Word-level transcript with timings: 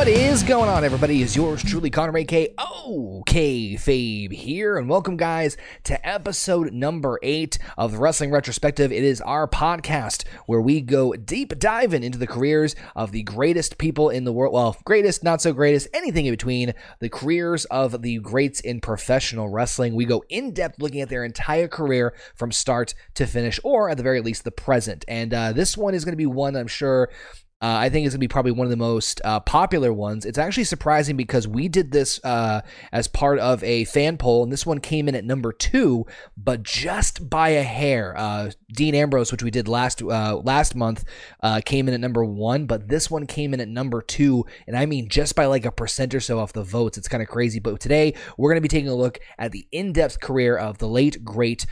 What 0.00 0.08
is 0.08 0.42
going 0.42 0.70
on, 0.70 0.82
everybody? 0.82 1.20
Is 1.20 1.36
yours 1.36 1.62
truly, 1.62 1.90
Connor 1.90 2.16
A.K. 2.16 2.54
OK 2.56 3.74
Fabe 3.74 4.32
here, 4.32 4.78
and 4.78 4.88
welcome, 4.88 5.18
guys, 5.18 5.58
to 5.84 6.08
episode 6.08 6.72
number 6.72 7.18
eight 7.22 7.58
of 7.76 7.92
the 7.92 7.98
Wrestling 7.98 8.30
Retrospective. 8.30 8.92
It 8.92 9.04
is 9.04 9.20
our 9.20 9.46
podcast 9.46 10.26
where 10.46 10.62
we 10.62 10.80
go 10.80 11.12
deep 11.12 11.58
diving 11.58 12.02
into 12.02 12.16
the 12.16 12.26
careers 12.26 12.74
of 12.96 13.12
the 13.12 13.24
greatest 13.24 13.76
people 13.76 14.08
in 14.08 14.24
the 14.24 14.32
world. 14.32 14.54
Well, 14.54 14.74
greatest, 14.86 15.22
not 15.22 15.42
so 15.42 15.52
greatest, 15.52 15.86
anything 15.92 16.24
in 16.24 16.32
between. 16.32 16.72
The 17.00 17.10
careers 17.10 17.66
of 17.66 18.00
the 18.00 18.20
greats 18.20 18.60
in 18.60 18.80
professional 18.80 19.50
wrestling. 19.50 19.94
We 19.94 20.06
go 20.06 20.24
in 20.30 20.54
depth 20.54 20.80
looking 20.80 21.02
at 21.02 21.10
their 21.10 21.26
entire 21.26 21.68
career 21.68 22.14
from 22.34 22.52
start 22.52 22.94
to 23.16 23.26
finish, 23.26 23.60
or 23.62 23.90
at 23.90 23.98
the 23.98 24.02
very 24.02 24.22
least, 24.22 24.44
the 24.44 24.50
present. 24.50 25.04
And 25.08 25.34
uh, 25.34 25.52
this 25.52 25.76
one 25.76 25.92
is 25.92 26.06
going 26.06 26.14
to 26.14 26.16
be 26.16 26.24
one 26.24 26.56
I'm 26.56 26.68
sure 26.68 27.10
uh, 27.62 27.76
I 27.78 27.90
think 27.90 28.06
it's 28.06 28.14
to 28.14 28.18
be 28.18 28.28
probably 28.28 28.52
one 28.52 28.66
of 28.66 28.70
the 28.70 28.76
most 28.76 29.20
uh, 29.22 29.40
popular 29.40 29.92
ones. 29.92 30.24
It's 30.24 30.38
actually 30.38 30.64
surprising 30.64 31.16
because 31.16 31.46
we 31.46 31.68
did 31.68 31.92
this 31.92 32.18
uh, 32.24 32.62
as 32.90 33.06
part 33.06 33.38
of 33.38 33.62
a 33.62 33.84
fan 33.84 34.16
poll, 34.16 34.42
and 34.42 34.50
this 34.50 34.64
one 34.64 34.80
came 34.80 35.08
in 35.08 35.14
at 35.14 35.24
number 35.26 35.52
two, 35.52 36.06
but 36.38 36.62
just 36.62 37.28
by 37.28 37.50
a 37.50 37.62
hair. 37.62 38.16
Uh, 38.16 38.50
Dean 38.72 38.94
Ambrose, 38.94 39.30
which 39.30 39.42
we 39.42 39.50
did 39.50 39.68
last 39.68 40.02
uh, 40.02 40.36
last 40.36 40.74
month, 40.74 41.04
uh, 41.42 41.60
came 41.62 41.86
in 41.86 41.92
at 41.92 42.00
number 42.00 42.24
one, 42.24 42.64
but 42.64 42.88
this 42.88 43.10
one 43.10 43.26
came 43.26 43.52
in 43.52 43.60
at 43.60 43.68
number 43.68 44.00
two, 44.00 44.46
and 44.66 44.74
I 44.74 44.86
mean 44.86 45.10
just 45.10 45.34
by 45.34 45.44
like 45.44 45.66
a 45.66 45.72
percent 45.72 46.14
or 46.14 46.20
so 46.20 46.38
off 46.38 46.54
the 46.54 46.64
votes. 46.64 46.96
It's 46.96 47.08
kind 47.08 47.22
of 47.22 47.28
crazy. 47.28 47.60
But 47.60 47.78
today 47.78 48.14
we're 48.38 48.50
to 48.54 48.60
be 48.62 48.68
taking 48.68 48.88
a 48.88 48.94
look 48.94 49.20
at 49.38 49.52
the 49.52 49.66
in-depth 49.70 50.20
career 50.20 50.56
of 50.56 50.78
the 50.78 50.88
late 50.88 51.24
great 51.24 51.66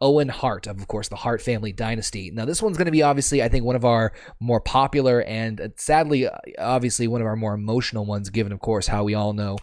Owen 0.00 0.30
Hart, 0.30 0.66
of, 0.66 0.78
of 0.80 0.88
course 0.88 1.08
the 1.08 1.16
Hart 1.16 1.42
family 1.42 1.72
dynasty. 1.72 2.30
Now 2.30 2.46
this 2.46 2.62
one's 2.62 2.78
to 2.86 2.92
be 2.92 3.02
obviously, 3.02 3.42
I 3.42 3.48
think, 3.48 3.64
one 3.64 3.76
of 3.76 3.84
our 3.84 4.12
more 4.40 4.60
popular 4.60 5.25
and 5.26 5.60
uh, 5.60 5.68
sadly, 5.76 6.26
uh, 6.26 6.36
obviously, 6.58 7.08
one 7.08 7.20
of 7.20 7.26
our 7.26 7.36
more 7.36 7.54
emotional 7.54 8.04
ones, 8.04 8.30
given, 8.30 8.52
of 8.52 8.60
course, 8.60 8.86
how 8.86 9.04
we 9.04 9.14
all 9.14 9.32
know 9.32 9.56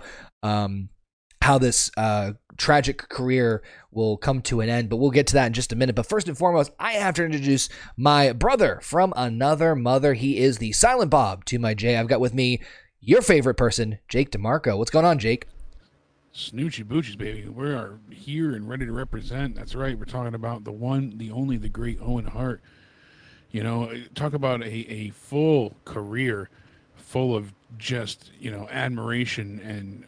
um, 0.43 0.89
how 1.41 1.57
this 1.57 1.91
uh, 1.97 2.33
tragic 2.57 3.09
career 3.09 3.63
will 3.91 4.17
come 4.17 4.41
to 4.43 4.61
an 4.61 4.69
end. 4.69 4.89
But 4.89 4.97
we'll 4.97 5.11
get 5.11 5.27
to 5.27 5.33
that 5.33 5.47
in 5.47 5.53
just 5.53 5.73
a 5.73 5.75
minute. 5.75 5.95
But 5.95 6.05
first 6.05 6.27
and 6.27 6.37
foremost, 6.37 6.71
I 6.79 6.93
have 6.93 7.15
to 7.15 7.25
introduce 7.25 7.69
my 7.97 8.33
brother 8.33 8.79
from 8.81 9.13
another 9.15 9.75
mother. 9.75 10.13
He 10.13 10.37
is 10.37 10.57
the 10.57 10.71
Silent 10.71 11.11
Bob 11.11 11.45
to 11.45 11.59
my 11.59 11.73
Jay. 11.73 11.97
I've 11.97 12.07
got 12.07 12.19
with 12.21 12.33
me 12.33 12.61
your 12.99 13.21
favorite 13.21 13.55
person, 13.55 13.99
Jake 14.07 14.31
DeMarco. 14.31 14.77
What's 14.77 14.91
going 14.91 15.05
on, 15.05 15.19
Jake? 15.19 15.47
Snoochie 16.33 16.83
Boochies, 16.83 17.17
baby. 17.17 17.47
We 17.47 17.67
are 17.67 17.99
here 18.09 18.55
and 18.55 18.67
ready 18.67 18.87
to 18.87 18.91
represent. 18.91 19.55
That's 19.55 19.75
right. 19.75 19.97
We're 19.97 20.05
talking 20.05 20.33
about 20.33 20.63
the 20.63 20.71
one, 20.71 21.13
the 21.17 21.29
only, 21.29 21.57
the 21.57 21.69
great 21.69 21.99
Owen 22.01 22.25
Hart. 22.25 22.63
You 23.53 23.63
know, 23.63 23.93
talk 24.15 24.33
about 24.33 24.61
a, 24.63 24.91
a 24.91 25.09
full 25.11 25.75
career 25.85 26.49
full 26.95 27.35
of 27.35 27.53
just, 27.77 28.31
you 28.39 28.49
know, 28.49 28.67
admiration 28.71 29.59
and 29.59 30.05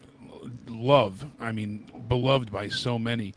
love. 0.67 1.23
I 1.39 1.51
mean, 1.51 1.89
beloved 2.07 2.51
by 2.51 2.69
so 2.69 2.97
many. 2.97 3.35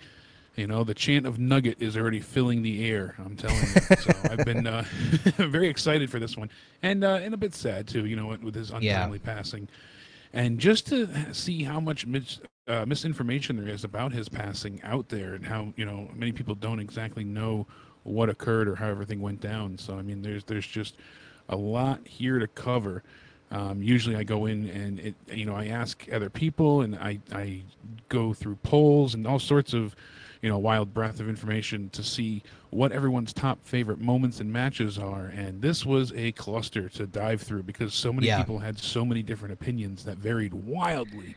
You 0.56 0.67
know, 0.67 0.83
the 0.83 0.95
chant 0.95 1.27
of 1.27 1.39
Nugget 1.39 1.81
is 1.81 1.97
already 1.97 2.20
filling 2.20 2.62
the 2.62 2.91
air. 2.91 3.15
I'm 3.19 3.37
telling 3.37 3.61
you. 3.61 3.97
so 4.00 4.12
I've 4.25 4.45
been 4.45 4.67
uh, 4.67 4.84
very 5.37 5.69
excited 5.69 6.11
for 6.11 6.19
this 6.19 6.37
one, 6.37 6.50
and 6.83 7.05
uh, 7.05 7.20
and 7.22 7.33
a 7.33 7.37
bit 7.37 7.55
sad 7.55 7.87
too. 7.87 8.06
You 8.06 8.17
know, 8.17 8.37
with 8.43 8.56
his 8.56 8.70
untimely 8.70 9.20
yeah. 9.25 9.34
passing, 9.34 9.69
and 10.33 10.59
just 10.59 10.89
to 10.89 11.33
see 11.33 11.62
how 11.62 11.78
much 11.78 12.06
mis- 12.06 12.41
uh, 12.67 12.84
misinformation 12.87 13.56
there 13.56 13.72
is 13.72 13.84
about 13.84 14.11
his 14.11 14.28
passing 14.28 14.81
out 14.82 15.09
there, 15.09 15.34
and 15.34 15.47
how 15.47 15.72
you 15.77 15.84
know 15.84 16.11
many 16.12 16.32
people 16.32 16.56
don't 16.56 16.81
exactly 16.81 17.22
know 17.22 17.65
what 18.08 18.28
occurred 18.28 18.69
or 18.69 18.74
how 18.74 18.88
everything 18.88 19.20
went 19.20 19.41
down. 19.41 19.78
So 19.78 19.98
I 19.98 20.02
mean, 20.02 20.22
there's 20.22 20.44
there's 20.44 20.66
just 20.66 20.96
a 21.48 21.56
lot 21.56 22.06
here 22.06 22.38
to 22.38 22.46
cover. 22.46 23.02
Um, 23.50 23.82
usually 23.82 24.14
I 24.14 24.24
go 24.24 24.46
in 24.46 24.69
and 24.69 25.00
it, 25.00 25.14
you 25.32 25.46
know 25.46 25.54
I 25.54 25.66
ask 25.66 26.06
other 26.12 26.28
people 26.28 26.82
and 26.82 26.96
I 26.96 27.19
I 27.32 27.62
go 28.08 28.34
through 28.34 28.56
polls 28.56 29.14
and 29.14 29.26
all 29.26 29.38
sorts 29.38 29.72
of 29.72 29.96
you 30.42 30.50
know 30.50 30.58
wild 30.58 30.92
breath 30.92 31.19
of 31.19 31.28
information 31.28 31.88
to 31.91 32.02
see 32.02 32.42
what 32.70 32.92
everyone's 32.92 33.32
top 33.32 33.58
favorite 33.64 34.00
moments 34.00 34.40
and 34.40 34.52
matches 34.52 34.98
are 34.98 35.32
and 35.34 35.62
this 35.62 35.86
was 35.86 36.12
a 36.14 36.32
cluster 36.32 36.90
to 36.90 37.06
dive 37.06 37.40
through 37.40 37.62
because 37.62 37.94
so 37.94 38.12
many 38.12 38.26
yeah. 38.26 38.38
people 38.38 38.58
had 38.58 38.78
so 38.78 39.02
many 39.02 39.22
different 39.22 39.54
opinions 39.54 40.04
that 40.04 40.19
varied 40.19 40.52
wildly 40.52 41.34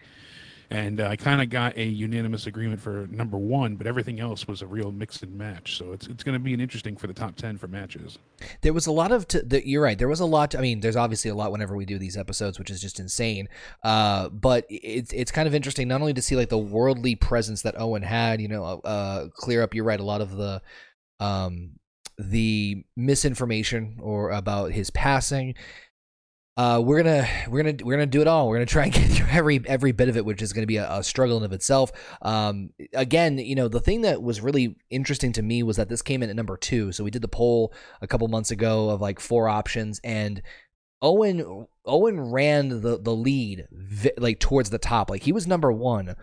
and 0.72 1.02
uh, 1.02 1.08
I 1.08 1.18
kind 1.18 1.42
of 1.42 1.50
got 1.50 1.76
a 1.76 1.84
unanimous 1.84 2.48
agreement 2.48 2.80
for 2.80 3.06
number 3.12 3.38
one, 3.38 3.76
but 3.76 3.88
everything 3.88 4.22
else 4.22 4.48
was 4.48 4.62
a 4.62 4.66
real 4.66 4.90
mix 4.90 5.22
and 5.22 5.38
match. 5.38 5.78
So 5.78 5.92
it's 5.92 6.08
it's 6.08 6.24
going 6.24 6.34
to 6.34 6.40
be 6.40 6.54
an 6.54 6.62
interesting 6.62 6.96
for 6.96 7.08
the 7.08 7.14
top 7.14 7.36
ten 7.36 7.58
for 7.58 7.68
matches. 7.68 8.18
There 8.62 8.72
was 8.72 8.88
a 8.88 8.92
lot 8.92 9.12
of 9.12 9.28
t- 9.28 9.42
the, 9.46 9.68
you're 9.68 9.84
right. 9.84 9.98
There 9.98 10.08
was 10.08 10.22
a 10.22 10.26
lot. 10.26 10.52
To, 10.52 10.60
I 10.60 10.62
mean, 10.62 10.80
there's 10.80 10.96
obviously 10.96 11.30
a 11.30 11.36
lot 11.36 11.52
whenever 11.52 11.76
we 11.76 11.84
do 11.84 12.00
these 12.00 12.16
episodes, 12.16 12.58
which 12.58 12.70
is 12.70 12.80
just 12.80 13.02
insane. 13.02 13.50
Uh, 13.84 14.30
but 14.30 14.66
it's 14.70 15.12
it's 15.12 15.32
kind 15.32 15.46
of 15.46 15.54
interesting 15.54 15.90
not 15.90 16.00
only 16.00 16.14
to 16.14 16.22
see 16.22 16.38
like 16.38 16.48
the 16.50 16.58
worldly 16.58 17.16
presence 17.16 17.64
that 17.64 17.78
Owen 17.78 18.02
had. 18.02 18.40
You 18.40 18.48
know, 18.48 18.64
uh, 18.64 19.28
clear 19.34 19.64
up. 19.64 19.76
You're 19.76 19.84
right. 19.84 20.00
A 20.00 20.04
lot 20.04 20.22
of 20.22 20.38
the 20.38 20.62
um 21.20 21.72
the 22.18 22.86
misinformation 22.96 23.98
or 24.02 24.30
about 24.32 24.72
his 24.72 24.90
passing 24.92 25.54
uh, 26.58 26.82
we're 26.84 27.02
gonna 27.02 27.28
we're 27.48 27.64
gonna 27.64 27.78
we're 27.84 27.94
gonna 27.94 28.06
do 28.06 28.22
it 28.22 28.28
all. 28.28 28.50
We're 28.50 28.58
gonna 28.58 28.66
try 28.66 28.84
and 28.86 28.94
get 28.94 29.10
through 29.10 29.28
every 29.30 29.62
every 29.66 29.92
bit 29.94 30.10
of 30.10 30.18
it, 30.18 30.26
which 30.26 30.42
is 30.42 30.52
gonna 30.54 30.68
be 30.68 30.78
a, 30.78 30.92
a 30.92 31.04
struggle 31.04 31.38
in 31.38 31.44
of 31.44 31.54
itself. 31.54 31.92
Um, 32.22 32.72
again, 32.94 33.38
you 33.38 33.56
know, 33.56 33.68
the 33.68 33.80
thing 33.80 34.02
that 34.02 34.22
was 34.22 34.42
really 34.42 34.76
interesting 34.90 35.32
to 35.34 35.42
me 35.42 35.64
was 35.64 35.78
that 35.78 35.90
this 35.90 36.02
came 36.02 36.22
in 36.22 36.30
at 36.30 36.36
number 36.36 36.58
two. 36.58 36.92
So 36.92 37.04
we 37.04 37.12
did 37.12 37.22
the 37.22 37.28
poll 37.28 37.74
a 38.02 38.08
couple 38.08 38.28
months 38.28 38.52
ago 38.52 38.90
of 38.90 39.00
like 39.00 39.20
four 39.20 39.48
options, 39.48 40.02
and 40.04 40.42
Owen 41.02 41.68
Owen 41.86 42.20
ran 42.20 42.82
the 42.82 43.00
the 43.02 43.16
lead 43.16 43.68
like 44.18 44.40
towards 44.40 44.70
the 44.70 44.78
top. 44.78 45.10
Like 45.10 45.24
he 45.24 45.32
was 45.32 45.48
number 45.48 45.72
one 45.72 46.16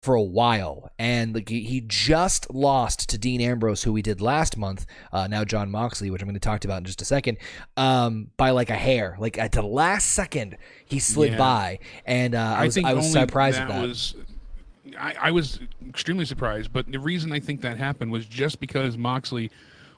for 0.00 0.14
a 0.14 0.22
while, 0.22 0.90
and 0.98 1.34
like 1.34 1.48
he 1.48 1.82
just 1.86 2.52
lost 2.52 3.08
to 3.10 3.18
Dean 3.18 3.40
Ambrose, 3.40 3.82
who 3.82 3.92
we 3.92 4.00
did 4.00 4.20
last 4.20 4.56
month. 4.56 4.86
Uh, 5.12 5.26
now 5.26 5.44
Jon 5.44 5.70
Moxley, 5.70 6.10
which 6.10 6.22
I'm 6.22 6.26
going 6.26 6.34
to 6.34 6.40
talk 6.40 6.64
about 6.64 6.78
in 6.78 6.84
just 6.84 7.02
a 7.02 7.04
second, 7.04 7.36
um, 7.76 8.30
by 8.38 8.50
like 8.50 8.70
a 8.70 8.76
hair. 8.76 9.16
Like 9.18 9.36
at 9.38 9.52
the 9.52 9.62
last 9.62 10.12
second, 10.12 10.56
he 10.86 10.98
slid 10.98 11.32
yeah. 11.32 11.38
by, 11.38 11.78
and 12.06 12.34
uh, 12.34 12.38
I, 12.38 12.62
I 12.62 12.64
was 12.64 12.78
I 12.78 12.94
was 12.94 13.12
surprised 13.12 13.58
that 13.58 13.62
at 13.64 13.68
that. 13.68 13.82
Was, 13.82 14.14
I, 14.98 15.14
I 15.20 15.30
was 15.30 15.60
extremely 15.86 16.24
surprised, 16.24 16.72
but 16.72 16.90
the 16.90 16.98
reason 16.98 17.30
I 17.32 17.40
think 17.40 17.60
that 17.60 17.76
happened 17.76 18.10
was 18.10 18.24
just 18.24 18.58
because 18.58 18.96
Moxley 18.96 19.50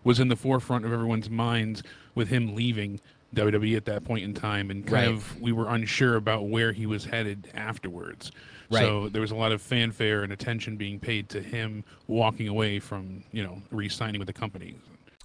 was 0.03 0.19
in 0.19 0.27
the 0.27 0.37
forefront 0.37 0.85
of 0.85 0.93
everyone's 0.93 1.31
minds 1.31 1.85
with 2.17 2.29
him 2.29 2.57
leaving 2.57 3.01
WWE 3.37 3.77
at 3.77 3.85
that 3.85 4.05
point 4.05 4.25
in 4.25 4.35
time, 4.35 4.73
and 4.73 4.85
kind 4.85 5.07
right. 5.07 5.15
of 5.15 5.41
we 5.41 5.53
were 5.53 5.69
unsure 5.69 6.17
about 6.17 6.49
where 6.49 6.73
he 6.73 6.87
was 6.87 7.05
headed 7.05 7.49
afterwards. 7.55 8.33
Right. 8.73 8.83
So 8.83 9.09
there 9.09 9.21
was 9.21 9.31
a 9.31 9.37
lot 9.37 9.53
of 9.53 9.61
fanfare 9.61 10.23
and 10.23 10.33
attention 10.33 10.77
being 10.77 10.99
paid 10.99 11.29
to 11.31 11.43
him 11.43 11.85
walking 12.07 12.49
away 12.49 12.79
from, 12.79 13.23
you 13.33 13.43
know, 13.43 13.61
re-signing 13.71 14.19
with 14.19 14.27
the 14.27 14.33
company. 14.33 14.77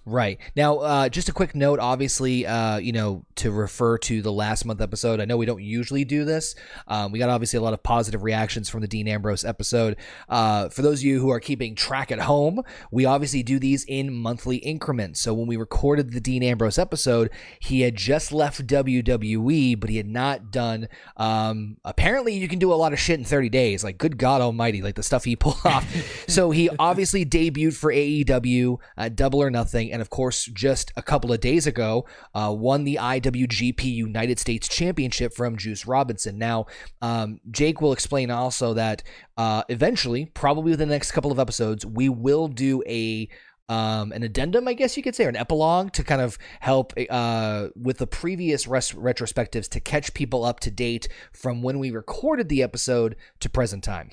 Right. 0.07 0.39
Now, 0.55 0.77
uh, 0.77 1.09
just 1.09 1.27
a 1.27 1.33
quick 1.33 1.53
note, 1.53 1.79
obviously, 1.81 2.45
uh, 2.45 2.77
you 2.77 2.93
know, 2.93 3.25
to 3.35 3.51
refer 3.51 3.97
to 3.97 4.21
the 4.21 4.31
last 4.31 4.63
month 4.63 4.79
episode. 4.79 5.19
I 5.19 5.25
know 5.25 5.35
we 5.35 5.45
don't 5.45 5.61
usually 5.61 6.05
do 6.05 6.23
this. 6.23 6.55
Um, 6.87 7.11
we 7.11 7.19
got 7.19 7.29
obviously 7.29 7.57
a 7.57 7.61
lot 7.61 7.73
of 7.73 7.83
positive 7.83 8.23
reactions 8.23 8.69
from 8.69 8.79
the 8.79 8.87
Dean 8.87 9.09
Ambrose 9.09 9.43
episode. 9.43 9.97
Uh, 10.29 10.69
for 10.69 10.81
those 10.81 11.01
of 11.01 11.03
you 11.03 11.19
who 11.19 11.29
are 11.29 11.41
keeping 11.41 11.75
track 11.75 12.09
at 12.09 12.19
home, 12.19 12.61
we 12.89 13.03
obviously 13.03 13.43
do 13.43 13.59
these 13.59 13.83
in 13.83 14.13
monthly 14.13 14.55
increments. 14.57 15.19
So 15.19 15.33
when 15.33 15.45
we 15.45 15.57
recorded 15.57 16.13
the 16.13 16.21
Dean 16.21 16.41
Ambrose 16.41 16.79
episode, 16.79 17.29
he 17.59 17.81
had 17.81 17.97
just 17.97 18.31
left 18.31 18.65
WWE, 18.65 19.77
but 19.77 19.89
he 19.89 19.97
had 19.97 20.07
not 20.07 20.51
done. 20.51 20.87
Um, 21.17 21.79
apparently, 21.83 22.33
you 22.33 22.47
can 22.47 22.59
do 22.59 22.71
a 22.71 22.75
lot 22.75 22.93
of 22.93 22.99
shit 22.99 23.19
in 23.19 23.25
30 23.25 23.49
days. 23.49 23.83
Like, 23.83 23.97
good 23.97 24.17
God 24.17 24.39
Almighty, 24.39 24.81
like 24.81 24.95
the 24.95 25.03
stuff 25.03 25.25
he 25.25 25.35
pulled 25.35 25.59
off. 25.65 25.85
so 26.29 26.51
he 26.51 26.69
obviously 26.79 27.25
debuted 27.25 27.75
for 27.75 27.91
AEW 27.91 28.77
at 28.95 29.17
Double 29.17 29.43
or 29.43 29.51
Nothing 29.51 29.96
and 29.97 30.01
of 30.03 30.11
course, 30.11 30.45
just 30.45 30.93
a 30.95 31.01
couple 31.01 31.33
of 31.33 31.39
days 31.39 31.65
ago, 31.65 32.05
uh, 32.35 32.53
won 32.55 32.83
the 32.83 32.99
IWGP 33.01 33.83
United 33.83 34.37
States 34.37 34.67
Championship 34.67 35.33
from 35.33 35.57
Juice 35.57 35.87
Robinson. 35.87 36.37
Now, 36.37 36.67
um, 37.01 37.39
Jake 37.49 37.81
will 37.81 37.93
explain 37.93 38.29
also 38.29 38.75
that 38.75 39.01
uh, 39.37 39.63
eventually, 39.69 40.27
probably 40.27 40.69
within 40.69 40.87
the 40.87 40.93
next 40.93 41.13
couple 41.13 41.31
of 41.31 41.39
episodes, 41.39 41.83
we 41.83 42.09
will 42.09 42.47
do 42.47 42.83
a 42.85 43.27
um, 43.69 44.11
an 44.11 44.21
addendum, 44.21 44.67
I 44.67 44.73
guess 44.73 44.95
you 44.95 45.01
could 45.01 45.15
say, 45.15 45.25
or 45.25 45.29
an 45.29 45.35
epilogue 45.35 45.93
to 45.93 46.03
kind 46.03 46.21
of 46.21 46.37
help 46.59 46.93
uh, 47.09 47.69
with 47.75 47.97
the 47.97 48.07
previous 48.07 48.67
res- 48.67 48.91
retrospectives 48.91 49.67
to 49.69 49.79
catch 49.79 50.13
people 50.13 50.45
up 50.45 50.59
to 50.59 50.69
date 50.69 51.07
from 51.33 51.63
when 51.63 51.79
we 51.79 51.89
recorded 51.89 52.49
the 52.49 52.61
episode 52.61 53.15
to 53.39 53.49
present 53.49 53.83
time. 53.83 54.11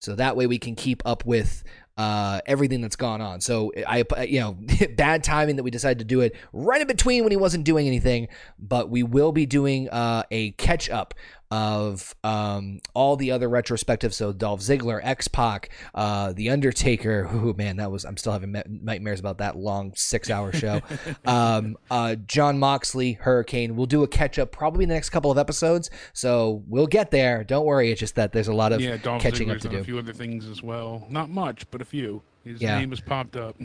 So 0.00 0.14
that 0.14 0.36
way 0.36 0.46
we 0.46 0.58
can 0.58 0.76
keep 0.76 1.02
up 1.04 1.24
with 1.24 1.64
uh, 1.98 2.40
everything 2.46 2.80
that's 2.80 2.96
gone 2.96 3.20
on. 3.20 3.40
So 3.40 3.72
I, 3.86 4.04
you 4.22 4.38
know, 4.40 4.56
bad 4.96 5.24
timing 5.24 5.56
that 5.56 5.64
we 5.64 5.72
decided 5.72 5.98
to 5.98 6.04
do 6.04 6.20
it 6.20 6.34
right 6.52 6.80
in 6.80 6.86
between 6.86 7.24
when 7.24 7.32
he 7.32 7.36
wasn't 7.36 7.64
doing 7.64 7.88
anything. 7.88 8.28
But 8.58 8.88
we 8.88 9.02
will 9.02 9.32
be 9.32 9.46
doing 9.46 9.90
uh, 9.90 10.22
a 10.30 10.52
catch 10.52 10.88
up 10.88 11.12
of 11.50 12.14
um, 12.24 12.80
all 12.94 13.16
the 13.16 13.30
other 13.30 13.48
retrospectives. 13.48 14.14
So 14.14 14.32
Dolph 14.32 14.60
Ziggler, 14.60 15.00
X 15.02 15.28
Pac, 15.28 15.70
uh, 15.94 16.32
The 16.32 16.50
Undertaker. 16.50 17.28
Oh 17.38 17.54
man, 17.54 17.76
that 17.76 17.90
was 17.90 18.04
I'm 18.04 18.16
still 18.16 18.32
having 18.32 18.54
nightmares 18.66 19.20
about 19.20 19.38
that 19.38 19.56
long 19.56 19.92
six 19.94 20.28
hour 20.28 20.52
show. 20.52 20.80
um, 21.24 21.76
uh, 21.90 22.16
Jon 22.26 22.58
Moxley, 22.58 23.12
Hurricane. 23.12 23.76
We'll 23.76 23.86
do 23.86 24.02
a 24.02 24.08
catch 24.08 24.38
up 24.38 24.50
probably 24.50 24.82
in 24.82 24.88
the 24.88 24.94
next 24.96 25.10
couple 25.10 25.30
of 25.30 25.38
episodes. 25.38 25.88
So 26.12 26.62
we'll 26.66 26.86
get 26.88 27.10
there. 27.10 27.44
Don't 27.44 27.64
worry. 27.64 27.90
It's 27.90 28.00
just 28.00 28.16
that 28.16 28.32
there's 28.32 28.48
a 28.48 28.52
lot 28.52 28.72
of 28.72 28.80
yeah, 28.80 28.96
Dolph 28.96 29.22
catching 29.22 29.48
Ziggler's 29.48 29.64
up 29.64 29.70
to 29.70 29.76
do. 29.76 29.78
A 29.78 29.84
few 29.84 29.98
other 29.98 30.12
things 30.12 30.46
as 30.46 30.62
well. 30.62 31.06
Not 31.08 31.30
much, 31.30 31.70
but 31.70 31.80
a 31.80 31.84
few. 31.84 32.22
His 32.44 32.60
Yeah. 32.60 32.78
name 32.78 32.90
has 32.90 33.00
popped 33.00 33.36
up. 33.36 33.56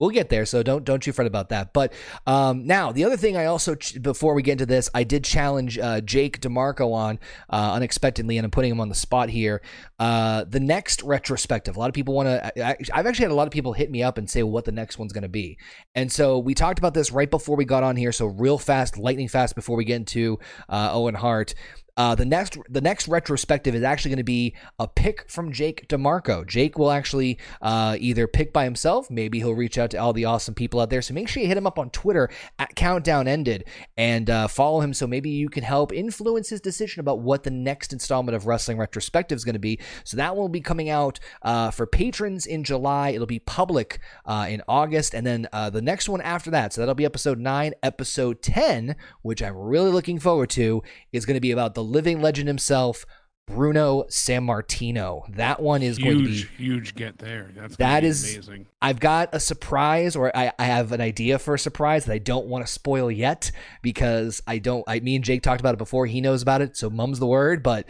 We'll 0.00 0.10
get 0.10 0.28
there, 0.28 0.46
so 0.46 0.62
don't 0.62 0.84
don't 0.84 1.04
you 1.08 1.12
fret 1.12 1.26
about 1.26 1.48
that. 1.48 1.72
But 1.72 1.92
um, 2.24 2.64
now 2.66 2.92
the 2.92 3.02
other 3.02 3.16
thing 3.16 3.36
I 3.36 3.46
also 3.46 3.74
ch- 3.74 4.00
before 4.00 4.32
we 4.32 4.42
get 4.42 4.52
into 4.52 4.66
this, 4.66 4.88
I 4.94 5.02
did 5.02 5.24
challenge 5.24 5.76
uh, 5.76 6.00
Jake 6.02 6.40
Demarco 6.40 6.92
on 6.92 7.18
uh, 7.50 7.72
unexpectedly, 7.72 8.38
and 8.38 8.44
I'm 8.44 8.52
putting 8.52 8.70
him 8.70 8.80
on 8.80 8.88
the 8.88 8.94
spot 8.94 9.28
here. 9.28 9.60
Uh, 9.98 10.44
the 10.48 10.60
next 10.60 11.02
retrospective, 11.02 11.74
a 11.74 11.80
lot 11.80 11.88
of 11.88 11.94
people 11.94 12.14
want 12.14 12.28
to. 12.28 12.96
I've 12.96 13.06
actually 13.06 13.24
had 13.24 13.32
a 13.32 13.34
lot 13.34 13.48
of 13.48 13.52
people 13.52 13.72
hit 13.72 13.90
me 13.90 14.04
up 14.04 14.18
and 14.18 14.30
say 14.30 14.44
what 14.44 14.64
the 14.64 14.70
next 14.70 15.00
one's 15.00 15.12
going 15.12 15.22
to 15.22 15.28
be, 15.28 15.58
and 15.96 16.12
so 16.12 16.38
we 16.38 16.54
talked 16.54 16.78
about 16.78 16.94
this 16.94 17.10
right 17.10 17.28
before 17.28 17.56
we 17.56 17.64
got 17.64 17.82
on 17.82 17.96
here. 17.96 18.12
So 18.12 18.26
real 18.26 18.56
fast, 18.58 18.98
lightning 18.98 19.26
fast, 19.26 19.56
before 19.56 19.76
we 19.76 19.84
get 19.84 19.96
into 19.96 20.38
uh, 20.68 20.90
Owen 20.92 21.16
Hart. 21.16 21.56
Uh, 21.98 22.14
the 22.14 22.24
next 22.24 22.56
the 22.70 22.80
next 22.80 23.08
retrospective 23.08 23.74
is 23.74 23.82
actually 23.82 24.10
going 24.10 24.18
to 24.18 24.24
be 24.24 24.54
a 24.78 24.86
pick 24.86 25.28
from 25.28 25.52
Jake 25.52 25.88
DeMarco. 25.88 26.46
Jake 26.46 26.78
will 26.78 26.92
actually 26.92 27.38
uh, 27.60 27.96
either 27.98 28.28
pick 28.28 28.52
by 28.52 28.62
himself, 28.62 29.10
maybe 29.10 29.38
he'll 29.38 29.54
reach 29.54 29.76
out 29.76 29.90
to 29.90 29.98
all 29.98 30.12
the 30.12 30.24
awesome 30.24 30.54
people 30.54 30.78
out 30.80 30.90
there. 30.90 31.02
So 31.02 31.12
make 31.12 31.28
sure 31.28 31.42
you 31.42 31.48
hit 31.48 31.56
him 31.56 31.66
up 31.66 31.78
on 31.78 31.90
Twitter 31.90 32.30
at 32.60 32.76
Countdown 32.76 33.26
Ended 33.26 33.64
and 33.96 34.30
uh, 34.30 34.46
follow 34.46 34.80
him. 34.80 34.94
So 34.94 35.08
maybe 35.08 35.28
you 35.28 35.48
can 35.48 35.64
help 35.64 35.92
influence 35.92 36.48
his 36.50 36.60
decision 36.60 37.00
about 37.00 37.18
what 37.18 37.42
the 37.42 37.50
next 37.50 37.92
installment 37.92 38.36
of 38.36 38.46
Wrestling 38.46 38.78
Retrospective 38.78 39.36
is 39.36 39.44
going 39.44 39.54
to 39.54 39.58
be. 39.58 39.80
So 40.04 40.16
that 40.16 40.36
will 40.36 40.48
be 40.48 40.60
coming 40.60 40.90
out 40.90 41.18
uh, 41.42 41.72
for 41.72 41.84
patrons 41.84 42.46
in 42.46 42.62
July. 42.62 43.10
It'll 43.10 43.26
be 43.26 43.40
public 43.40 43.98
uh, 44.24 44.46
in 44.48 44.62
August, 44.68 45.14
and 45.14 45.26
then 45.26 45.48
uh, 45.52 45.70
the 45.70 45.82
next 45.82 46.08
one 46.08 46.20
after 46.20 46.52
that. 46.52 46.72
So 46.72 46.80
that'll 46.80 46.94
be 46.94 47.04
episode 47.04 47.40
nine, 47.40 47.74
episode 47.82 48.40
ten, 48.40 48.94
which 49.22 49.42
I'm 49.42 49.56
really 49.56 49.90
looking 49.90 50.20
forward 50.20 50.50
to, 50.50 50.84
is 51.12 51.26
going 51.26 51.34
to 51.34 51.40
be 51.40 51.50
about 51.50 51.74
the 51.74 51.87
living 51.88 52.20
legend 52.22 52.48
himself, 52.48 53.04
Bruno 53.46 54.04
Sammartino. 54.04 55.34
That 55.36 55.60
one 55.60 55.82
is 55.82 55.98
going 55.98 56.18
to 56.18 56.24
be 56.24 56.30
Huge, 56.36 56.50
huge 56.56 56.94
get 56.94 57.18
there. 57.18 57.50
That's 57.56 57.76
gonna 57.76 58.00
be 58.02 58.06
is- 58.06 58.34
amazing. 58.34 58.66
I've 58.82 59.00
got 59.00 59.34
a 59.34 59.40
surprise, 59.40 60.16
or 60.16 60.30
I, 60.36 60.52
I 60.58 60.64
have 60.66 60.92
an 60.92 61.00
idea 61.00 61.38
for 61.38 61.54
a 61.54 61.58
surprise 61.58 62.04
that 62.04 62.12
I 62.12 62.18
don't 62.18 62.46
want 62.46 62.66
to 62.66 62.72
spoil 62.72 63.10
yet 63.10 63.50
because 63.82 64.42
I 64.46 64.58
don't. 64.58 64.84
I 64.86 65.00
me 65.00 65.16
and 65.16 65.24
Jake 65.24 65.42
talked 65.42 65.60
about 65.60 65.74
it 65.74 65.78
before. 65.78 66.06
He 66.06 66.20
knows 66.20 66.42
about 66.42 66.60
it, 66.60 66.76
so 66.76 66.90
mum's 66.90 67.18
the 67.18 67.26
word. 67.26 67.62
But 67.62 67.88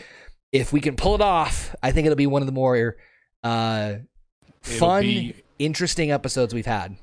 if 0.53 0.73
we 0.73 0.81
can 0.81 0.97
pull 0.97 1.15
it 1.15 1.21
off, 1.21 1.75
I 1.83 1.93
think 1.93 2.07
it'll 2.07 2.17
be 2.17 2.27
one 2.27 2.41
of 2.43 2.47
the 2.47 2.53
more 2.53 2.97
uh, 3.43 3.95
fun, 4.63 5.03
be- 5.03 5.35
interesting 5.59 6.11
episodes 6.11 6.55
we've 6.55 6.67
had. 6.67 6.97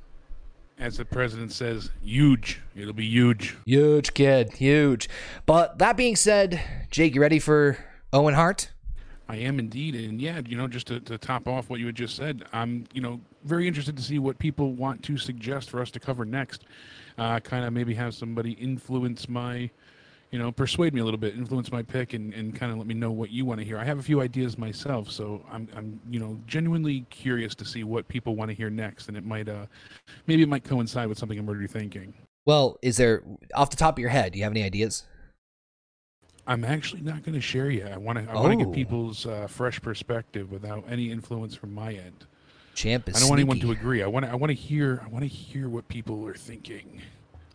As 0.77 0.97
the 0.97 1.05
president 1.05 1.53
says, 1.53 1.89
huge. 2.03 2.61
It'll 2.75 2.93
be 2.93 3.05
huge. 3.05 3.55
Huge 3.65 4.13
kid, 4.13 4.53
huge. 4.53 5.09
But 5.45 5.79
that 5.79 5.95
being 5.95 6.17
said, 6.17 6.61
Jake, 6.91 7.15
you 7.15 7.21
ready 7.21 7.39
for 7.39 7.77
Owen 8.11 8.33
Hart? 8.33 8.71
I 9.27 9.37
am 9.37 9.57
indeed, 9.57 9.95
and 9.95 10.21
yeah, 10.21 10.41
you 10.45 10.55
know, 10.55 10.67
just 10.67 10.87
to, 10.87 10.99
to 10.99 11.17
top 11.17 11.47
off 11.47 11.69
what 11.69 11.79
you 11.79 11.87
had 11.87 11.95
just 11.95 12.15
said, 12.15 12.43
I'm, 12.53 12.85
you 12.93 13.01
know, 13.01 13.19
very 13.43 13.67
interested 13.67 13.97
to 13.97 14.03
see 14.03 14.19
what 14.19 14.37
people 14.37 14.73
want 14.73 15.01
to 15.03 15.17
suggest 15.17 15.69
for 15.69 15.81
us 15.81 15.89
to 15.91 15.99
cover 15.99 16.25
next. 16.25 16.65
Uh, 17.17 17.39
kind 17.39 17.65
of 17.65 17.73
maybe 17.73 17.93
have 17.95 18.13
somebody 18.13 18.51
influence 18.51 19.27
my, 19.29 19.69
you 20.31 20.39
know, 20.39 20.51
persuade 20.51 20.93
me 20.93 20.99
a 21.01 21.03
little 21.05 21.19
bit, 21.19 21.35
influence 21.35 21.71
my 21.71 21.81
pick, 21.81 22.13
and, 22.13 22.33
and 22.33 22.53
kind 22.55 22.71
of 22.71 22.77
let 22.77 22.87
me 22.87 22.93
know 22.93 23.11
what 23.11 23.29
you 23.31 23.45
want 23.45 23.59
to 23.59 23.65
hear. 23.65 23.77
I 23.77 23.83
have 23.85 23.99
a 23.99 24.03
few 24.03 24.21
ideas 24.21 24.57
myself, 24.57 25.09
so 25.09 25.45
I'm, 25.51 25.67
I'm, 25.75 25.99
you 26.09 26.19
know, 26.19 26.39
genuinely 26.47 27.05
curious 27.09 27.55
to 27.55 27.65
see 27.65 27.83
what 27.83 28.07
people 28.07 28.35
want 28.35 28.49
to 28.49 28.55
hear 28.55 28.69
next, 28.69 29.07
and 29.07 29.15
it 29.15 29.25
might, 29.25 29.47
uh, 29.47 29.65
maybe 30.27 30.43
it 30.43 30.49
might 30.49 30.63
coincide 30.63 31.07
with 31.07 31.17
something 31.17 31.37
I'm 31.39 31.47
already 31.47 31.67
thinking. 31.67 32.13
Well, 32.45 32.77
is 32.81 32.97
there 32.97 33.23
off 33.55 33.69
the 33.69 33.77
top 33.77 33.95
of 33.95 33.99
your 33.99 34.09
head? 34.09 34.33
Do 34.33 34.37
you 34.39 34.43
have 34.43 34.53
any 34.53 34.63
ideas? 34.63 35.05
I'm 36.47 36.63
actually 36.63 37.01
not 37.01 37.23
going 37.23 37.33
to 37.33 37.41
share 37.41 37.71
yet. 37.71 37.91
I 37.91 37.97
want 37.97 38.19
to, 38.19 38.31
I 38.31 38.35
want 38.35 38.59
to 38.59 38.65
Oh. 38.65 38.69
get 38.69 38.75
people's 38.75 39.25
uh, 39.25 39.47
fresh 39.47 39.81
perspective 39.81 40.51
without 40.51 40.83
any 40.87 41.11
influence 41.11 41.55
from 41.55 41.73
my 41.73 41.93
end. 41.93 42.25
Champ 42.75 43.09
is 43.09 43.15
I 43.15 43.19
don't 43.21 43.29
want 43.29 43.39
anyone 43.39 43.59
to 43.61 43.71
agree. 43.71 44.03
I 44.03 44.07
want 44.07 44.25
to, 44.25 44.31
I 44.31 44.35
want 44.35 44.49
to 44.51 44.53
hear 44.53 45.01
I 45.03 45.07
want 45.07 45.23
to 45.23 45.29
hear 45.29 45.69
what 45.69 45.87
people 45.87 46.27
are 46.27 46.35
thinking. 46.35 47.01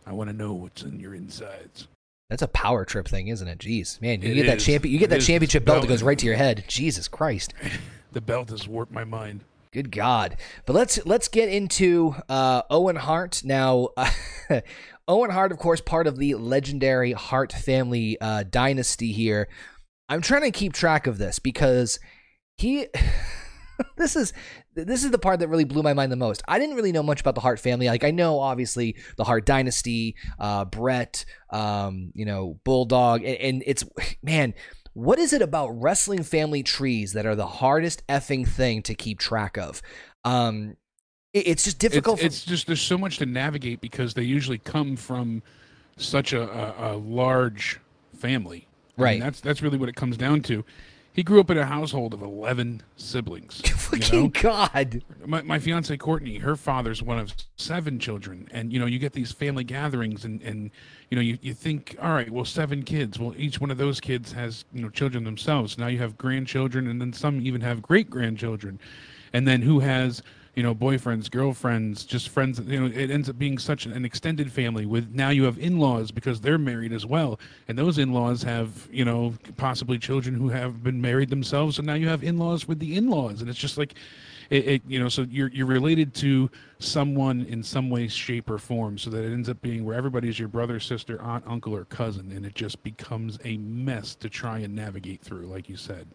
I 0.05 0.11
want 0.13 0.29
to 0.31 0.35
know 0.35 0.53
what's 0.53 0.81
in 0.81 0.99
your 0.99 1.13
insides. 1.13 1.87
That's 2.31 2.41
a 2.41 2.47
power 2.47 2.85
trip 2.85 3.09
thing, 3.09 3.27
isn't 3.27 3.45
it? 3.45 3.59
Jeez, 3.59 4.01
man, 4.01 4.21
you 4.21 4.31
It 4.31 4.35
get 4.35 4.45
that 4.47 4.57
is. 4.57 4.65
champion, 4.65 4.93
you 4.93 4.99
get 4.99 5.11
It 5.11 5.19
that 5.19 5.21
championship 5.21 5.65
belt 5.65 5.81
that 5.81 5.87
goes 5.87 6.01
right 6.01 6.17
to 6.17 6.25
your 6.25 6.37
head. 6.37 6.63
Jesus 6.65 7.09
Christ, 7.09 7.53
The 8.13 8.21
belt 8.21 8.51
has 8.51 8.69
warped 8.69 8.93
my 8.93 9.03
mind. 9.03 9.41
good 9.73 9.91
God! 9.91 10.37
But 10.65 10.71
let's 10.73 11.05
let's 11.05 11.27
get 11.27 11.49
into 11.49 12.15
uh, 12.29 12.61
Owen 12.69 12.95
Hart 12.95 13.41
now. 13.43 13.89
Owen 15.09 15.29
Hart, 15.31 15.51
of 15.51 15.57
course, 15.57 15.81
part 15.81 16.07
of 16.07 16.17
the 16.17 16.35
legendary 16.35 17.11
Hart 17.11 17.51
family 17.51 18.17
uh, 18.21 18.43
dynasty 18.49 19.11
here. 19.11 19.49
I'm 20.07 20.21
trying 20.21 20.43
to 20.43 20.51
keep 20.51 20.71
track 20.71 21.07
of 21.07 21.17
this 21.17 21.37
because 21.37 21.99
he. 22.57 22.87
this 23.97 24.15
is 24.15 24.31
this 24.73 25.03
is 25.03 25.11
the 25.11 25.17
part 25.19 25.39
that 25.39 25.47
really 25.47 25.63
blew 25.65 25.83
my 25.83 25.93
mind 25.93 26.11
the 26.11 26.15
most. 26.17 26.41
I 26.47 26.57
didn't 26.59 26.75
really 26.75 26.91
know 26.91 27.03
much 27.03 27.19
about 27.21 27.35
the 27.35 27.41
Hart 27.41 27.59
family. 27.59 27.87
Like 27.87 28.03
I 28.03 28.11
know 28.11 28.39
obviously 28.39 28.95
the 29.17 29.23
Hart 29.23 29.45
dynasty, 29.45 30.15
uh, 30.39 30.65
Bret, 30.65 31.25
um, 31.49 32.11
you 32.15 32.25
know, 32.25 32.59
Bulldog, 32.63 33.23
and, 33.23 33.37
and 33.37 33.63
it's 33.65 33.83
man, 34.23 34.53
what 34.93 35.19
is 35.19 35.33
it 35.33 35.41
about 35.41 35.69
wrestling 35.69 36.23
family 36.23 36.63
trees 36.63 37.13
that 37.13 37.25
are 37.25 37.35
the 37.35 37.47
hardest 37.47 38.05
effing 38.07 38.47
thing 38.47 38.81
to 38.83 38.93
keep 38.95 39.19
track 39.19 39.57
of? 39.57 39.81
Um, 40.25 40.75
it- 41.33 41.47
it's 41.47 41.63
just 41.63 41.79
difficult. 41.79 42.19
It's, 42.21 42.37
it's 42.37 42.45
just 42.45 42.67
there's 42.67 42.81
so 42.81 42.97
much 42.97 43.17
to 43.17 43.25
navigate 43.25 43.81
because 43.81 44.13
they 44.13 44.23
usually 44.23 44.57
come 44.57 44.95
from 44.95 45.43
such 45.97 46.33
a, 46.33 46.41
a, 46.41 46.93
a 46.93 46.97
large 46.97 47.79
family. 48.17 48.67
I 48.97 49.01
mean, 49.01 49.05
Right. 49.05 49.19
that's 49.21 49.39
that's 49.41 49.61
really 49.61 49.77
what 49.77 49.89
it 49.89 49.95
comes 49.95 50.17
down 50.17 50.41
to. 50.43 50.63
He 51.13 51.23
grew 51.23 51.41
up 51.41 51.49
in 51.49 51.57
a 51.57 51.65
household 51.65 52.13
of 52.13 52.21
eleven 52.21 52.81
siblings. 52.95 53.61
you 53.65 53.73
Fucking 53.73 54.21
know? 54.21 54.27
God. 54.29 55.03
my, 55.25 55.41
my 55.41 55.59
fiance 55.59 55.95
Courtney, 55.97 56.37
her 56.37 56.55
father's 56.55 57.03
one 57.03 57.19
of 57.19 57.33
seven 57.57 57.99
children, 57.99 58.47
and 58.51 58.71
you 58.71 58.79
know 58.79 58.85
you 58.85 58.97
get 58.97 59.11
these 59.13 59.31
family 59.31 59.63
gatherings, 59.65 60.23
and 60.23 60.41
and 60.41 60.71
you 61.09 61.15
know 61.15 61.21
you, 61.21 61.37
you 61.41 61.53
think, 61.53 61.97
all 62.01 62.13
right, 62.13 62.29
well 62.29 62.45
seven 62.45 62.83
kids, 62.83 63.19
well 63.19 63.33
each 63.37 63.59
one 63.59 63.71
of 63.71 63.77
those 63.77 63.99
kids 63.99 64.31
has 64.31 64.63
you 64.73 64.81
know 64.81 64.89
children 64.89 65.25
themselves. 65.25 65.77
Now 65.77 65.87
you 65.87 65.97
have 65.97 66.17
grandchildren, 66.17 66.87
and 66.87 67.01
then 67.01 67.11
some 67.11 67.41
even 67.41 67.61
have 67.61 67.81
great 67.81 68.09
grandchildren, 68.09 68.79
and 69.33 69.45
then 69.47 69.61
who 69.61 69.79
has 69.79 70.23
you 70.55 70.63
know 70.63 70.75
boyfriends, 70.75 71.29
girlfriends, 71.31 72.05
just 72.05 72.29
friends. 72.29 72.59
You 72.59 72.79
know 72.79 72.85
it 72.87 73.09
ends 73.09 73.29
up 73.29 73.37
being 73.37 73.57
such 73.57 73.85
an 73.85 74.05
extended 74.05 74.51
family. 74.51 74.85
With 74.85 75.13
now 75.13 75.29
you 75.29 75.43
have 75.43 75.57
in-laws 75.57 76.11
because 76.11 76.41
they're 76.41 76.57
married 76.57 76.93
as 76.93 77.05
well, 77.05 77.39
and 77.67 77.77
those 77.77 77.97
in-laws 77.97 78.43
have 78.43 78.87
you 78.91 79.05
know 79.05 79.33
possibly 79.57 79.97
children 79.97 80.35
who 80.35 80.49
have 80.49 80.83
been 80.83 81.01
married 81.01 81.29
themselves, 81.29 81.77
and 81.77 81.87
now 81.87 81.93
you 81.93 82.07
have 82.09 82.23
in-laws 82.23 82.67
with 82.67 82.79
the 82.79 82.95
in-laws, 82.95 83.41
and 83.41 83.49
it's 83.49 83.59
just 83.59 83.77
like 83.77 83.95
it, 84.51 84.67
it 84.67 84.81
you 84.87 84.99
know 84.99 85.09
so 85.09 85.25
you're 85.29 85.47
you're 85.47 85.65
related 85.65 86.13
to 86.13 86.51
someone 86.77 87.45
in 87.45 87.63
some 87.63 87.89
way 87.89 88.07
shape 88.07 88.49
or 88.49 88.59
form 88.59 88.97
so 88.97 89.09
that 89.09 89.23
it 89.23 89.31
ends 89.31 89.49
up 89.49 89.59
being 89.61 89.83
where 89.85 89.95
everybody's 89.95 90.37
your 90.37 90.49
brother 90.49 90.79
sister 90.79 91.19
aunt 91.21 91.43
uncle 91.47 91.73
or 91.73 91.85
cousin 91.85 92.31
and 92.33 92.45
it 92.45 92.53
just 92.53 92.83
becomes 92.83 93.39
a 93.45 93.57
mess 93.57 94.13
to 94.13 94.29
try 94.29 94.59
and 94.59 94.75
navigate 94.75 95.21
through 95.21 95.45
like 95.47 95.69
you 95.69 95.77
said 95.77 96.07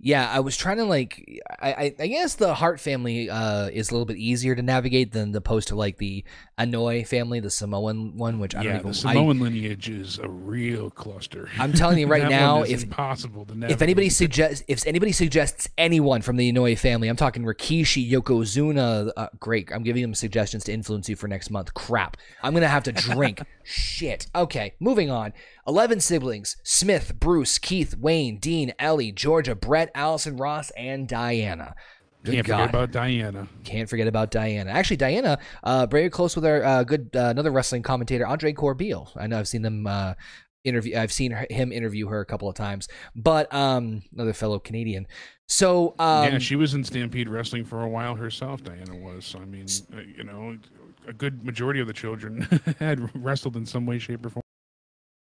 Yeah, 0.00 0.30
I 0.30 0.38
was 0.40 0.56
trying 0.56 0.76
to 0.76 0.84
like. 0.84 1.40
I, 1.60 1.72
I, 1.72 1.94
I 1.98 2.06
guess 2.06 2.36
the 2.36 2.54
Hart 2.54 2.78
family 2.78 3.28
uh, 3.28 3.66
is 3.66 3.90
a 3.90 3.94
little 3.94 4.06
bit 4.06 4.16
easier 4.16 4.54
to 4.54 4.62
navigate 4.62 5.10
than 5.10 5.34
opposed 5.34 5.68
to 5.68 5.74
like 5.76 5.96
the 5.98 6.24
Anoa'i 6.56 7.04
family, 7.04 7.40
the 7.40 7.50
Samoan 7.50 8.16
one, 8.16 8.38
which 8.38 8.54
I 8.54 8.62
yeah 8.62 8.78
don't 8.78 8.78
even. 8.80 8.92
the 8.92 9.08
I- 9.08 9.14
samoan 9.14 9.40
lineage 9.40 9.88
is 9.88 10.18
a 10.20 10.28
real 10.28 10.90
cluster 10.90 11.48
I'm 11.58 11.72
telling 11.72 11.98
you 11.98 12.06
right 12.16 12.28
now, 12.28 12.62
if 12.62 12.84
impossible 12.84 13.44
to 13.46 13.54
navigate 13.54 13.74
if 13.74 13.82
anybody 13.82 14.08
suggests 14.08 14.62
if 14.68 14.86
anybody 14.86 15.10
suggests 15.10 15.68
anyone 15.76 16.22
from 16.22 16.36
the 16.36 16.52
Anoa'i 16.52 16.78
family, 16.78 17.08
I'm 17.08 17.16
talking 17.16 17.42
Rikishi, 17.42 18.08
Yokozuna. 18.08 19.10
Uh, 19.16 19.28
great, 19.40 19.70
I'm 19.72 19.82
giving 19.82 20.02
them 20.02 20.14
suggestions 20.14 20.62
to 20.64 20.72
influence 20.72 21.08
you 21.08 21.16
for 21.16 21.26
next 21.26 21.50
month. 21.50 21.74
Crap, 21.74 22.16
I'm 22.42 22.54
gonna 22.54 22.68
have 22.68 22.84
to 22.84 22.92
drink. 22.92 23.40
Shit. 23.70 24.28
Okay, 24.34 24.72
moving 24.80 25.10
on. 25.10 25.34
Eleven 25.66 26.00
siblings: 26.00 26.56
Smith, 26.62 27.20
Bruce, 27.20 27.58
Keith, 27.58 27.94
Wayne, 27.98 28.38
Dean, 28.38 28.72
Ellie, 28.78 29.12
Georgia, 29.12 29.54
Bret, 29.54 29.90
Alison, 29.94 30.38
Ross, 30.38 30.70
and 30.70 31.06
Diana. 31.06 31.74
Good 32.24 32.34
can't 32.34 32.46
God. 32.46 32.56
forget 32.56 32.70
about 32.70 32.90
diana 32.92 33.48
Can't 33.64 33.88
forget 33.88 34.06
about 34.06 34.30
Diana. 34.30 34.70
Actually, 34.70 34.96
Diana, 34.96 35.38
uh, 35.62 35.86
very 35.86 36.08
close 36.08 36.34
with 36.34 36.46
our 36.46 36.64
uh, 36.64 36.82
good 36.82 37.10
uh, 37.14 37.26
another 37.26 37.50
wrestling 37.50 37.82
commentator, 37.82 38.26
Andre 38.26 38.54
Corbeil. 38.54 39.12
I 39.16 39.26
know 39.26 39.38
I've 39.38 39.48
seen 39.48 39.62
them 39.62 39.86
uh, 39.86 40.14
interview. 40.64 40.96
I've 40.96 41.12
seen 41.12 41.32
her, 41.32 41.46
him 41.50 41.70
interview 41.70 42.08
her 42.08 42.20
a 42.20 42.26
couple 42.26 42.48
of 42.48 42.54
times. 42.54 42.88
But 43.14 43.52
um, 43.52 44.02
another 44.14 44.32
fellow 44.32 44.58
Canadian. 44.58 45.06
So 45.46 45.94
um, 45.98 46.32
yeah 46.32 46.38
she 46.38 46.56
was 46.56 46.74
in 46.74 46.84
stampede 46.84 47.28
wrestling 47.28 47.64
for 47.64 47.82
a 47.82 47.88
while 47.88 48.14
herself 48.14 48.62
diana 48.62 48.94
was 48.94 49.24
so 49.24 49.38
i 49.38 49.46
mean 49.46 49.64
uh, 49.94 50.00
you 50.00 50.22
know 50.22 50.58
a 51.08 51.12
good 51.12 51.44
majority 51.44 51.80
of 51.80 51.86
the 51.86 51.92
children 51.92 52.42
had 52.78 53.10
wrestled 53.16 53.56
in 53.56 53.66
some 53.66 53.86
way 53.86 53.98
shape 53.98 54.24
or 54.26 54.30
form 54.30 54.42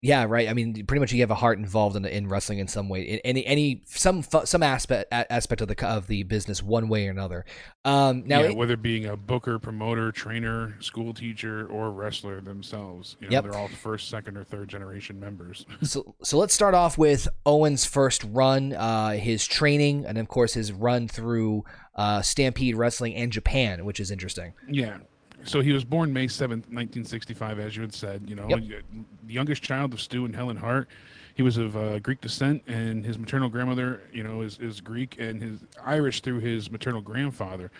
Yeah, 0.01 0.25
right. 0.29 0.47
I 0.49 0.53
mean, 0.53 0.85
pretty 0.85 0.99
much 0.99 1.11
you 1.13 1.21
have 1.21 1.31
a 1.31 1.35
Hart 1.35 1.57
involved 1.57 1.95
in, 1.95 2.05
in 2.05 2.27
wrestling 2.27 2.59
in 2.59 2.67
some 2.67 2.89
way, 2.89 3.01
in 3.01 3.19
any 3.19 3.43
any 3.45 3.81
some 3.85 4.21
some 4.23 4.61
aspect 4.61 5.07
a- 5.11 5.31
aspect 5.33 5.61
of 5.61 5.67
the 5.67 5.87
of 5.87 6.05
the 6.07 6.21
business, 6.23 6.61
one 6.61 6.89
way 6.89 7.07
or 7.07 7.11
another. 7.11 7.43
Um, 7.85 8.23
now, 8.27 8.41
yeah, 8.41 8.49
it- 8.49 8.55
whether 8.55 8.77
being 8.77 9.05
a 9.07 9.17
booker, 9.17 9.57
promoter, 9.57 10.11
trainer, 10.11 10.75
school 10.79 11.11
teacher, 11.13 11.65
or 11.67 11.89
wrestler 11.91 12.39
themselves, 12.41 13.17
you 13.19 13.27
know, 13.27 13.31
Yep. 13.33 13.43
they're 13.45 13.55
all 13.55 13.67
first, 13.67 14.09
second, 14.09 14.37
or 14.37 14.43
third 14.43 14.67
generation 14.69 15.19
members. 15.19 15.65
so 15.81 16.13
so 16.21 16.37
let's 16.37 16.53
start 16.53 16.75
off 16.75 16.97
with 16.99 17.27
Owen's 17.45 17.85
first 17.85 18.23
run, 18.25 18.73
uh, 18.73 19.11
his 19.13 19.45
training, 19.47 20.05
and 20.05 20.17
of 20.19 20.27
course 20.27 20.53
his 20.53 20.71
run 20.71 21.07
through 21.07 21.63
uh, 21.95 22.21
Stampede 22.21 22.75
Wrestling 22.75 23.15
and 23.15 23.31
Japan, 23.31 23.85
which 23.85 23.99
is 23.99 24.11
interesting. 24.11 24.53
yeah. 24.69 24.97
So 25.45 25.61
he 25.61 25.71
was 25.71 25.85
born 25.85 26.11
May 26.11 26.27
seventh, 26.27 26.69
nineteen 26.69 27.05
sixty-five, 27.05 27.59
as 27.59 27.75
you 27.75 27.81
had 27.83 27.93
said. 27.93 28.23
You 28.27 28.35
know, 28.35 28.47
Yep. 28.49 28.83
the 29.27 29.33
youngest 29.33 29.61
child 29.63 29.93
of 29.93 30.01
Stu 30.01 30.25
and 30.25 30.35
Helen 30.35 30.57
Hart. 30.57 30.89
He 31.35 31.43
was 31.43 31.57
of 31.57 31.75
uh, 31.75 31.99
Greek 31.99 32.21
descent, 32.21 32.63
and 32.65 33.05
his 33.05 33.19
maternal 33.19 33.49
grandmother, 33.49 34.01
you 34.13 34.23
know, 34.23 34.41
is, 34.41 34.57
is 34.59 34.79
Greek, 34.81 35.17
and 35.19 35.41
his 35.41 35.59
Irish 35.83 36.21
through 36.21 36.39
his 36.39 36.71
maternal 36.71 37.01
grandfather. 37.01 37.71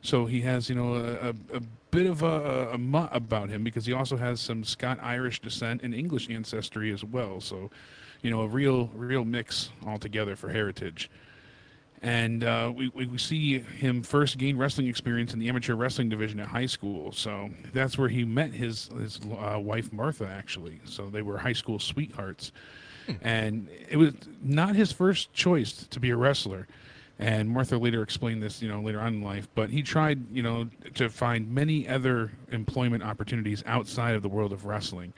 So 0.00 0.24
he 0.26 0.40
has, 0.40 0.68
you 0.68 0.74
know, 0.74 0.94
a, 0.94 1.28
a, 1.28 1.58
a 1.58 1.60
bit 1.90 2.06
of 2.06 2.22
a, 2.22 2.70
a 2.72 2.78
mutt 2.78 3.10
about 3.12 3.50
him 3.50 3.62
because 3.62 3.86
he 3.86 3.92
also 3.92 4.16
has 4.16 4.40
some 4.40 4.64
Scott 4.64 4.98
Irish 5.02 5.40
descent 5.40 5.82
and 5.82 5.94
English 5.94 6.28
ancestry 6.30 6.90
as 6.90 7.04
well. 7.04 7.40
So, 7.40 7.70
you 8.22 8.30
know, 8.30 8.40
a 8.40 8.48
real 8.48 8.88
real 8.94 9.24
mix 9.24 9.70
altogether 9.86 10.34
for 10.34 10.48
heritage. 10.48 11.08
And 12.02 12.42
uh, 12.42 12.72
we, 12.74 12.88
we 12.88 13.06
we 13.06 13.16
see 13.16 13.60
him 13.60 14.02
first 14.02 14.36
gain 14.36 14.56
wrestling 14.56 14.88
experience 14.88 15.34
in 15.34 15.38
the 15.38 15.48
amateur 15.48 15.76
wrestling 15.76 16.08
division 16.08 16.40
at 16.40 16.48
high 16.48 16.66
school. 16.66 17.12
So 17.12 17.50
that's 17.72 17.96
where 17.96 18.08
he 18.08 18.24
met 18.24 18.52
his 18.52 18.90
his 18.98 19.20
uh, 19.40 19.60
wife 19.60 19.92
Martha 19.92 20.26
actually. 20.26 20.80
So 20.84 21.08
they 21.08 21.22
were 21.22 21.38
high 21.38 21.52
school 21.52 21.78
sweethearts, 21.78 22.50
and 23.22 23.68
it 23.88 23.98
was 23.98 24.14
not 24.42 24.74
his 24.74 24.90
first 24.90 25.32
choice 25.32 25.86
to 25.90 26.00
be 26.00 26.10
a 26.10 26.16
wrestler. 26.16 26.66
And 27.20 27.48
Martha 27.48 27.78
later 27.78 28.02
explained 28.02 28.42
this, 28.42 28.60
you 28.60 28.68
know, 28.68 28.80
later 28.80 29.00
on 29.00 29.14
in 29.14 29.22
life. 29.22 29.46
But 29.54 29.70
he 29.70 29.82
tried, 29.82 30.26
you 30.34 30.42
know, 30.42 30.68
to 30.94 31.08
find 31.08 31.54
many 31.54 31.86
other 31.86 32.32
employment 32.50 33.04
opportunities 33.04 33.62
outside 33.64 34.16
of 34.16 34.22
the 34.22 34.28
world 34.28 34.52
of 34.52 34.64
wrestling, 34.64 35.12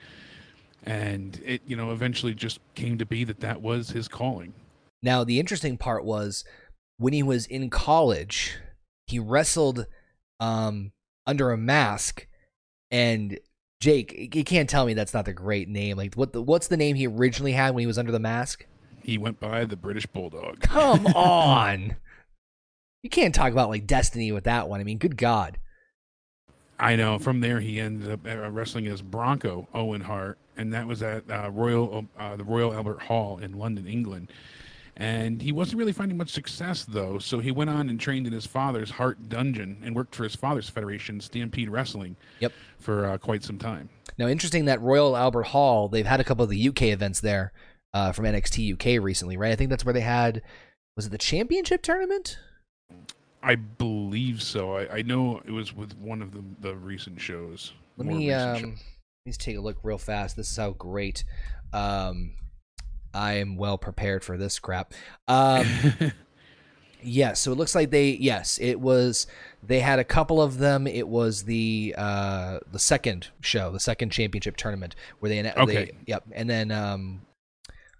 and 0.83 1.41
it, 1.43 1.63
you 1.65 1.75
know, 1.75 1.91
eventually 1.91 2.35
just 2.35 2.59
came 2.75 2.99
to 2.99 3.07
be 3.07 3.23
that 3.23 3.39
that 3.39 3.63
was 3.63 3.89
his 3.89 4.07
calling. 4.07 4.53
Now, 5.01 5.23
the 5.23 5.39
interesting 5.39 5.77
part 5.77 6.03
was 6.03 6.43
when 6.97 7.13
he 7.13 7.23
was 7.23 7.45
in 7.45 7.69
college, 7.69 8.57
he 9.07 9.19
wrestled 9.19 9.85
um, 10.39 10.91
under 11.25 11.51
a 11.51 11.57
mask. 11.57 12.27
And 12.91 13.39
Jake, 13.79 14.35
you 14.35 14.43
can't 14.43 14.69
tell 14.69 14.85
me 14.85 14.93
that's 14.93 15.13
not 15.13 15.25
the 15.25 15.33
great 15.33 15.67
name. 15.67 15.97
Like, 15.97 16.15
what? 16.15 16.33
The, 16.33 16.41
what's 16.41 16.67
the 16.67 16.77
name 16.77 16.95
he 16.95 17.07
originally 17.07 17.53
had 17.53 17.73
when 17.73 17.81
he 17.81 17.87
was 17.87 17.97
under 17.97 18.11
the 18.11 18.19
mask? 18.19 18.65
He 19.03 19.17
went 19.17 19.39
by 19.39 19.65
the 19.65 19.75
British 19.75 20.05
Bulldog. 20.05 20.59
Come 20.61 21.07
on, 21.15 21.95
you 23.03 23.09
can't 23.09 23.35
talk 23.35 23.51
about 23.51 23.69
like 23.69 23.85
destiny 23.85 24.31
with 24.31 24.45
that 24.45 24.69
one. 24.69 24.81
I 24.81 24.83
mean, 24.83 24.97
good 24.97 25.17
God. 25.17 25.59
I 26.77 26.95
know. 26.95 27.19
From 27.19 27.39
there, 27.39 27.59
he 27.61 27.79
ended 27.79 28.11
up 28.11 28.19
uh, 28.27 28.49
wrestling 28.49 28.87
as 28.87 29.01
Bronco 29.01 29.67
Owen 29.73 30.01
Hart, 30.01 30.37
and 30.57 30.73
that 30.73 30.87
was 30.87 31.01
at 31.03 31.29
uh, 31.29 31.49
Royal 31.51 32.05
uh, 32.17 32.35
the 32.35 32.43
Royal 32.43 32.73
Albert 32.73 33.03
Hall 33.03 33.37
in 33.37 33.57
London, 33.57 33.87
England. 33.87 34.31
And 34.97 35.41
he 35.41 35.51
wasn't 35.51 35.79
really 35.79 35.91
finding 35.91 36.17
much 36.17 36.29
success, 36.29 36.85
though. 36.85 37.19
So 37.19 37.39
he 37.39 37.51
went 37.51 37.69
on 37.69 37.89
and 37.89 37.99
trained 37.99 38.27
in 38.27 38.33
his 38.33 38.45
father's 38.45 38.91
Hart 38.91 39.27
Dungeon 39.27 39.77
and 39.83 39.93
worked 39.93 40.15
for 40.15 40.23
his 40.23 40.35
father's 40.35 40.69
federation, 40.69 41.19
Stampede 41.19 41.69
Wrestling, 41.69 42.15
Yep. 42.39 42.53
for 42.79 43.05
uh, 43.05 43.17
quite 43.17 43.43
some 43.43 43.57
time. 43.57 43.89
Now, 44.17 44.27
interesting 44.27 44.65
that 44.65 44.79
Royal 44.81 45.17
Albert 45.17 45.47
Hall, 45.47 45.89
they've 45.89 46.05
had 46.05 46.21
a 46.21 46.23
couple 46.23 46.43
of 46.43 46.49
the 46.49 46.69
UK 46.69 46.83
events 46.83 47.19
there 47.19 47.51
uh, 47.93 48.13
from 48.13 48.23
NXT 48.25 48.73
UK 48.73 49.03
recently, 49.03 49.35
right? 49.35 49.51
I 49.51 49.55
think 49.57 49.69
that's 49.69 49.83
where 49.83 49.93
they 49.93 49.99
had, 50.01 50.41
was 50.95 51.07
it 51.07 51.09
the 51.09 51.17
championship 51.17 51.81
tournament? 51.81 52.37
I 53.43 53.55
believe 53.55 54.41
so. 54.41 54.77
I, 54.77 54.97
I 54.97 55.01
know 55.01 55.41
it 55.45 55.51
was 55.51 55.75
with 55.75 55.97
one 55.97 56.21
of 56.21 56.31
the, 56.31 56.41
the 56.61 56.75
recent 56.75 57.19
shows. 57.19 57.73
Let 57.97 58.07
me 58.07 58.31
um, 58.31 58.55
shows. 58.55 58.61
let 58.63 58.69
me 58.71 58.77
just 59.27 59.41
take 59.41 59.57
a 59.57 59.61
look 59.61 59.77
real 59.83 59.97
fast. 59.97 60.35
This 60.37 60.49
is 60.49 60.57
how 60.57 60.71
great 60.71 61.25
um, 61.73 62.31
I 63.15 63.33
am 63.33 63.55
well 63.55 63.77
prepared 63.77 64.23
for 64.23 64.37
this 64.37 64.59
crap. 64.59 64.93
Um, 65.27 65.65
yes, 67.01 67.39
so 67.39 67.51
it 67.51 67.57
looks 67.57 67.73
like 67.73 67.89
they 67.89 68.09
yes, 68.09 68.59
it 68.61 68.79
was 68.79 69.27
they 69.63 69.79
had 69.79 69.99
a 69.99 70.03
couple 70.03 70.41
of 70.41 70.57
them. 70.57 70.85
It 70.85 71.07
was 71.07 71.43
the 71.43 71.95
uh, 71.97 72.59
the 72.71 72.79
second 72.79 73.29
show, 73.41 73.71
the 73.71 73.79
second 73.79 74.11
championship 74.11 74.57
tournament 74.57 74.95
where 75.19 75.29
they, 75.29 75.41
they 75.41 75.53
Okay. 75.53 75.91
yep, 76.05 76.23
and 76.33 76.49
then 76.49 76.71
um, 76.71 77.21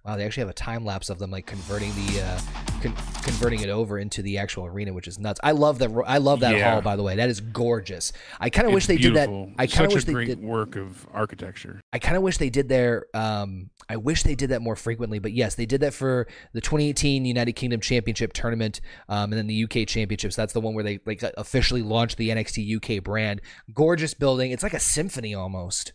wow, 0.06 0.16
they 0.16 0.24
actually 0.24 0.42
have 0.42 0.48
a 0.50 0.54
time 0.54 0.84
lapse 0.84 1.10
of 1.10 1.18
them 1.18 1.30
like 1.30 1.46
converting 1.46 1.90
the 1.94 2.22
uh, 2.22 2.40
con- 2.80 2.94
converting 3.22 3.60
it 3.60 3.68
over 3.68 3.98
into 3.98 4.22
the 4.22 4.38
actual 4.38 4.66
arena, 4.66 4.92
which 4.92 5.08
is 5.08 5.18
nuts. 5.18 5.40
I 5.42 5.52
love 5.52 5.78
that. 5.80 5.90
I 6.06 6.18
love 6.18 6.40
that 6.40 6.56
Yeah. 6.56 6.72
hall, 6.72 6.82
by 6.82 6.96
the 6.96 7.02
way. 7.02 7.16
That 7.16 7.28
is 7.28 7.40
gorgeous. 7.40 8.12
I 8.40 8.50
kind 8.50 8.66
of 8.68 8.72
wish 8.74 8.86
they 8.86 8.96
beautiful. 8.96 9.46
did 9.46 9.56
that. 9.56 9.62
I 9.62 9.66
kind 9.66 9.86
of 9.86 9.92
wish 9.92 10.04
a 10.04 10.06
they 10.06 10.12
great 10.12 10.26
did. 10.28 10.42
work 10.42 10.76
of 10.76 11.06
architecture. 11.12 11.80
I 11.92 11.98
kind 11.98 12.16
of 12.16 12.22
wish 12.22 12.38
they 12.38 12.50
did 12.50 12.68
their. 12.68 13.06
Um, 13.14 13.70
I 13.88 13.96
wish 13.96 14.22
they 14.22 14.34
did 14.34 14.50
that 14.50 14.62
more 14.62 14.76
frequently. 14.76 15.18
But 15.18 15.32
yes, 15.32 15.54
they 15.54 15.66
did 15.66 15.80
that 15.80 15.94
for 15.94 16.26
the 16.52 16.60
2018 16.60 17.24
United 17.24 17.52
Kingdom 17.52 17.80
Championship 17.80 18.32
tournament, 18.32 18.80
um, 19.08 19.32
and 19.32 19.34
then 19.34 19.46
the 19.46 19.64
UK 19.64 19.86
Championships. 19.86 20.36
That's 20.36 20.52
the 20.52 20.60
one 20.60 20.74
where 20.74 20.84
they 20.84 21.00
like 21.06 21.22
officially 21.36 21.82
launched 21.82 22.16
the 22.16 22.30
NXT 22.30 22.76
UK 22.98 23.02
brand. 23.02 23.40
Gorgeous 23.74 24.14
building. 24.14 24.50
It's 24.52 24.62
like 24.62 24.74
a 24.74 24.80
symphony 24.80 25.34
almost. 25.34 25.92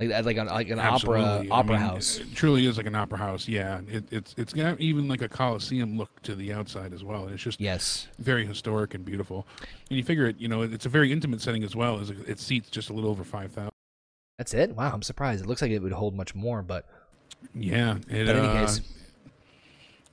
Like 0.00 0.24
like 0.24 0.36
an 0.36 0.46
like 0.46 0.70
an 0.70 0.78
opera 0.78 1.18
Absolutely. 1.20 1.50
I 1.50 1.54
opera 1.56 1.72
mean, 1.72 1.80
house. 1.80 2.18
It 2.18 2.32
truly 2.32 2.66
is 2.66 2.76
like 2.76 2.86
an 2.86 2.94
opera 2.94 3.18
house. 3.18 3.48
Yeah, 3.48 3.80
it, 3.88 4.04
it's 4.12 4.32
it's 4.38 4.52
got 4.52 4.78
even 4.80 5.08
like 5.08 5.22
a 5.22 5.28
coliseum 5.28 5.98
look 5.98 6.22
to 6.22 6.36
the 6.36 6.52
outside 6.52 6.92
as 6.94 7.02
well. 7.02 7.26
It's 7.26 7.42
just 7.42 7.60
Yes. 7.60 8.06
very 8.20 8.46
historic 8.46 8.94
and 8.94 9.04
beautiful. 9.04 9.44
And 9.90 9.96
you 9.98 10.04
figure 10.04 10.26
it, 10.26 10.38
you 10.38 10.46
know, 10.46 10.62
it's 10.62 10.86
a 10.86 10.88
very 10.88 11.10
intimate 11.10 11.40
setting 11.40 11.64
as 11.64 11.74
well. 11.74 11.98
As 11.98 12.10
it 12.10 12.38
seats 12.38 12.70
just 12.70 12.90
a 12.90 12.92
little 12.92 13.10
over 13.10 13.24
five 13.24 13.50
thousand. 13.50 13.72
That's 14.38 14.54
it. 14.54 14.76
Wow, 14.76 14.92
I'm 14.94 15.02
surprised. 15.02 15.42
It 15.42 15.48
looks 15.48 15.62
like 15.62 15.72
it 15.72 15.80
would 15.82 15.90
hold 15.90 16.14
much 16.14 16.32
more, 16.32 16.62
but 16.62 16.86
Yeah, 17.52 17.96
it, 17.96 18.06
But 18.08 18.16
in 18.18 18.28
any 18.28 18.46
uh, 18.46 18.66
case- 18.66 18.80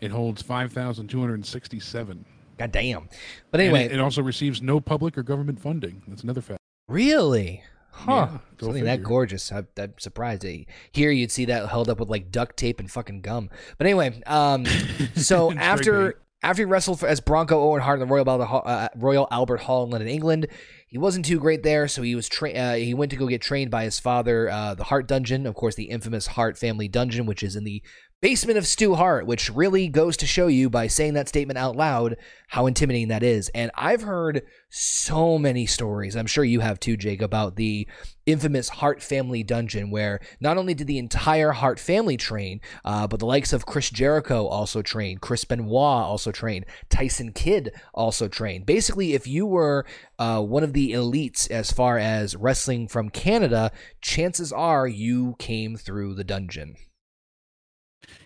it 0.01 0.09
holds 0.09 0.41
five 0.41 0.73
thousand 0.73 1.09
two 1.09 1.19
hundred 1.21 1.45
sixty-seven. 1.45 2.25
goddamn. 2.57 3.07
But 3.51 3.59
anyway, 3.59 3.83
it, 3.85 3.91
it 3.91 3.99
also 3.99 4.23
receives 4.23 4.63
no 4.63 4.79
public 4.79 5.15
or 5.15 5.21
government 5.21 5.59
funding. 5.59 6.01
That's 6.07 6.23
another 6.23 6.41
fact. 6.41 6.59
really. 6.87 7.61
Huh. 7.95 8.27
Yeah, 8.29 8.37
Something 8.59 8.83
that 8.83 9.03
gorgeous. 9.03 9.51
I, 9.51 9.63
I'm 9.77 9.93
surprised. 9.97 10.45
Here 10.91 11.11
you'd 11.11 11.31
see 11.31 11.45
that 11.45 11.69
held 11.69 11.89
up 11.89 11.99
with 11.99 12.09
like 12.09 12.29
duct 12.29 12.57
tape 12.57 12.79
and 12.79 12.91
fucking 12.91 13.21
gum. 13.21 13.49
But 13.77 13.87
anyway, 13.87 14.21
um, 14.27 14.65
so 15.15 15.51
after 15.53 16.19
after 16.43 16.61
he 16.61 16.65
wrestled 16.65 16.99
for, 16.99 17.07
as 17.07 17.21
Bronco 17.21 17.59
Owen 17.59 17.81
Hart 17.81 17.99
in 17.99 18.07
the 18.07 18.13
Royal 18.13 18.29
Albert, 18.29 18.45
Hall, 18.45 18.63
uh, 18.65 18.89
Royal 18.95 19.27
Albert 19.31 19.61
Hall 19.61 19.85
in 19.85 19.89
London, 19.89 20.09
England, 20.09 20.47
he 20.87 20.97
wasn't 20.97 21.25
too 21.25 21.39
great 21.39 21.63
there. 21.63 21.87
So 21.87 22.01
he 22.01 22.15
was 22.15 22.27
tra- 22.29 22.51
uh, 22.51 22.75
he 22.75 22.93
went 22.93 23.11
to 23.11 23.17
go 23.17 23.27
get 23.27 23.41
trained 23.41 23.71
by 23.71 23.85
his 23.85 23.97
father, 23.97 24.49
uh, 24.49 24.75
the 24.75 24.83
Hart 24.83 25.07
Dungeon, 25.07 25.47
of 25.47 25.55
course, 25.55 25.75
the 25.75 25.85
infamous 25.85 26.27
Hart 26.27 26.57
family 26.57 26.87
dungeon, 26.87 27.25
which 27.25 27.41
is 27.41 27.55
in 27.55 27.63
the 27.63 27.81
basement 28.21 28.57
of 28.57 28.65
Stu 28.65 28.95
Hart, 28.95 29.27
which 29.27 29.51
really 29.51 29.87
goes 29.87 30.17
to 30.17 30.25
show 30.25 30.47
you 30.47 30.69
by 30.69 30.87
saying 30.87 31.13
that 31.13 31.29
statement 31.29 31.57
out 31.57 31.75
loud 31.75 32.17
how 32.47 32.65
intimidating 32.65 33.09
that 33.09 33.23
is. 33.23 33.49
And 33.49 33.71
I've 33.75 34.01
heard 34.01 34.43
so 34.69 35.37
many 35.37 35.65
stories. 35.65 36.15
I'm 36.15 36.25
sure 36.25 36.43
you 36.43 36.61
have 36.61 36.79
too, 36.79 36.97
Jake, 36.97 37.21
about 37.21 37.55
the 37.55 37.87
infamous 38.25 38.69
Hart 38.69 39.03
family 39.03 39.43
dungeon, 39.43 39.91
where 39.91 40.19
not 40.39 40.57
only 40.57 40.73
did 40.73 40.87
the 40.87 40.97
entire 40.97 41.51
Hart 41.51 41.79
family 41.79 42.17
train, 42.17 42.61
uh, 42.83 43.05
but 43.07 43.19
the 43.19 43.25
likes 43.25 43.53
of 43.53 43.65
Chris 43.65 43.89
Jericho 43.89 44.47
also 44.47 44.81
trained, 44.81 45.21
Chris 45.21 45.45
Benoit 45.45 45.71
also 46.05 46.31
trained, 46.31 46.65
Tyson 46.89 47.31
Kidd 47.31 47.71
also 47.93 48.27
trained. 48.27 48.65
Basically, 48.65 49.13
if 49.13 49.27
you 49.27 49.45
were 49.45 49.85
uh, 50.17 50.41
one 50.41 50.63
of 50.63 50.73
the 50.73 50.91
elites 50.93 51.49
as 51.51 51.71
far 51.71 51.97
as 51.97 52.35
wrestling 52.35 52.87
from 52.87 53.09
Canada, 53.09 53.71
chances 54.01 54.51
are 54.51 54.87
you 54.87 55.35
came 55.37 55.75
through 55.75 56.15
the 56.15 56.23
dungeon. 56.23 56.75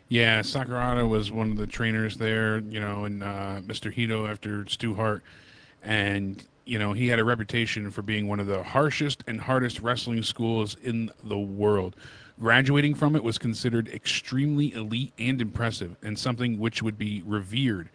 Yeah, 0.10 0.40
Sakurada 0.40 1.08
was 1.08 1.32
one 1.32 1.52
of 1.52 1.58
the 1.58 1.68
trainers 1.68 2.18
there, 2.18 2.60
you 2.60 2.80
know, 2.80 3.06
and 3.06 3.24
uh, 3.24 3.62
Mr. 3.62 3.94
Hito 3.94 4.26
after 4.26 4.68
Stu 4.68 4.96
Hart. 4.96 5.24
And, 5.84 6.44
you 6.66 6.80
know, 6.80 6.94
he 6.94 7.08
had 7.08 7.20
a 7.20 7.24
reputation 7.24 7.92
for 7.92 8.02
being 8.02 8.28
one 8.28 8.40
of 8.40 8.48
the 8.48 8.64
harshest 8.64 9.24
and 9.28 9.40
hardest 9.40 9.80
wrestling 9.82 10.24
schools 10.24 10.76
in 10.82 11.12
the 11.24 11.38
world. 11.38 11.96
Graduating 12.40 12.96
from 12.96 13.16
it 13.16 13.24
was 13.24 13.38
considered 13.38 13.88
extremely 13.90 14.74
elite 14.74 15.14
and 15.20 15.42
impressive, 15.42 15.96
and 16.02 16.18
something 16.18 16.58
which 16.58 16.82
would 16.82 16.98
be 16.98 17.22
revered 17.26 17.90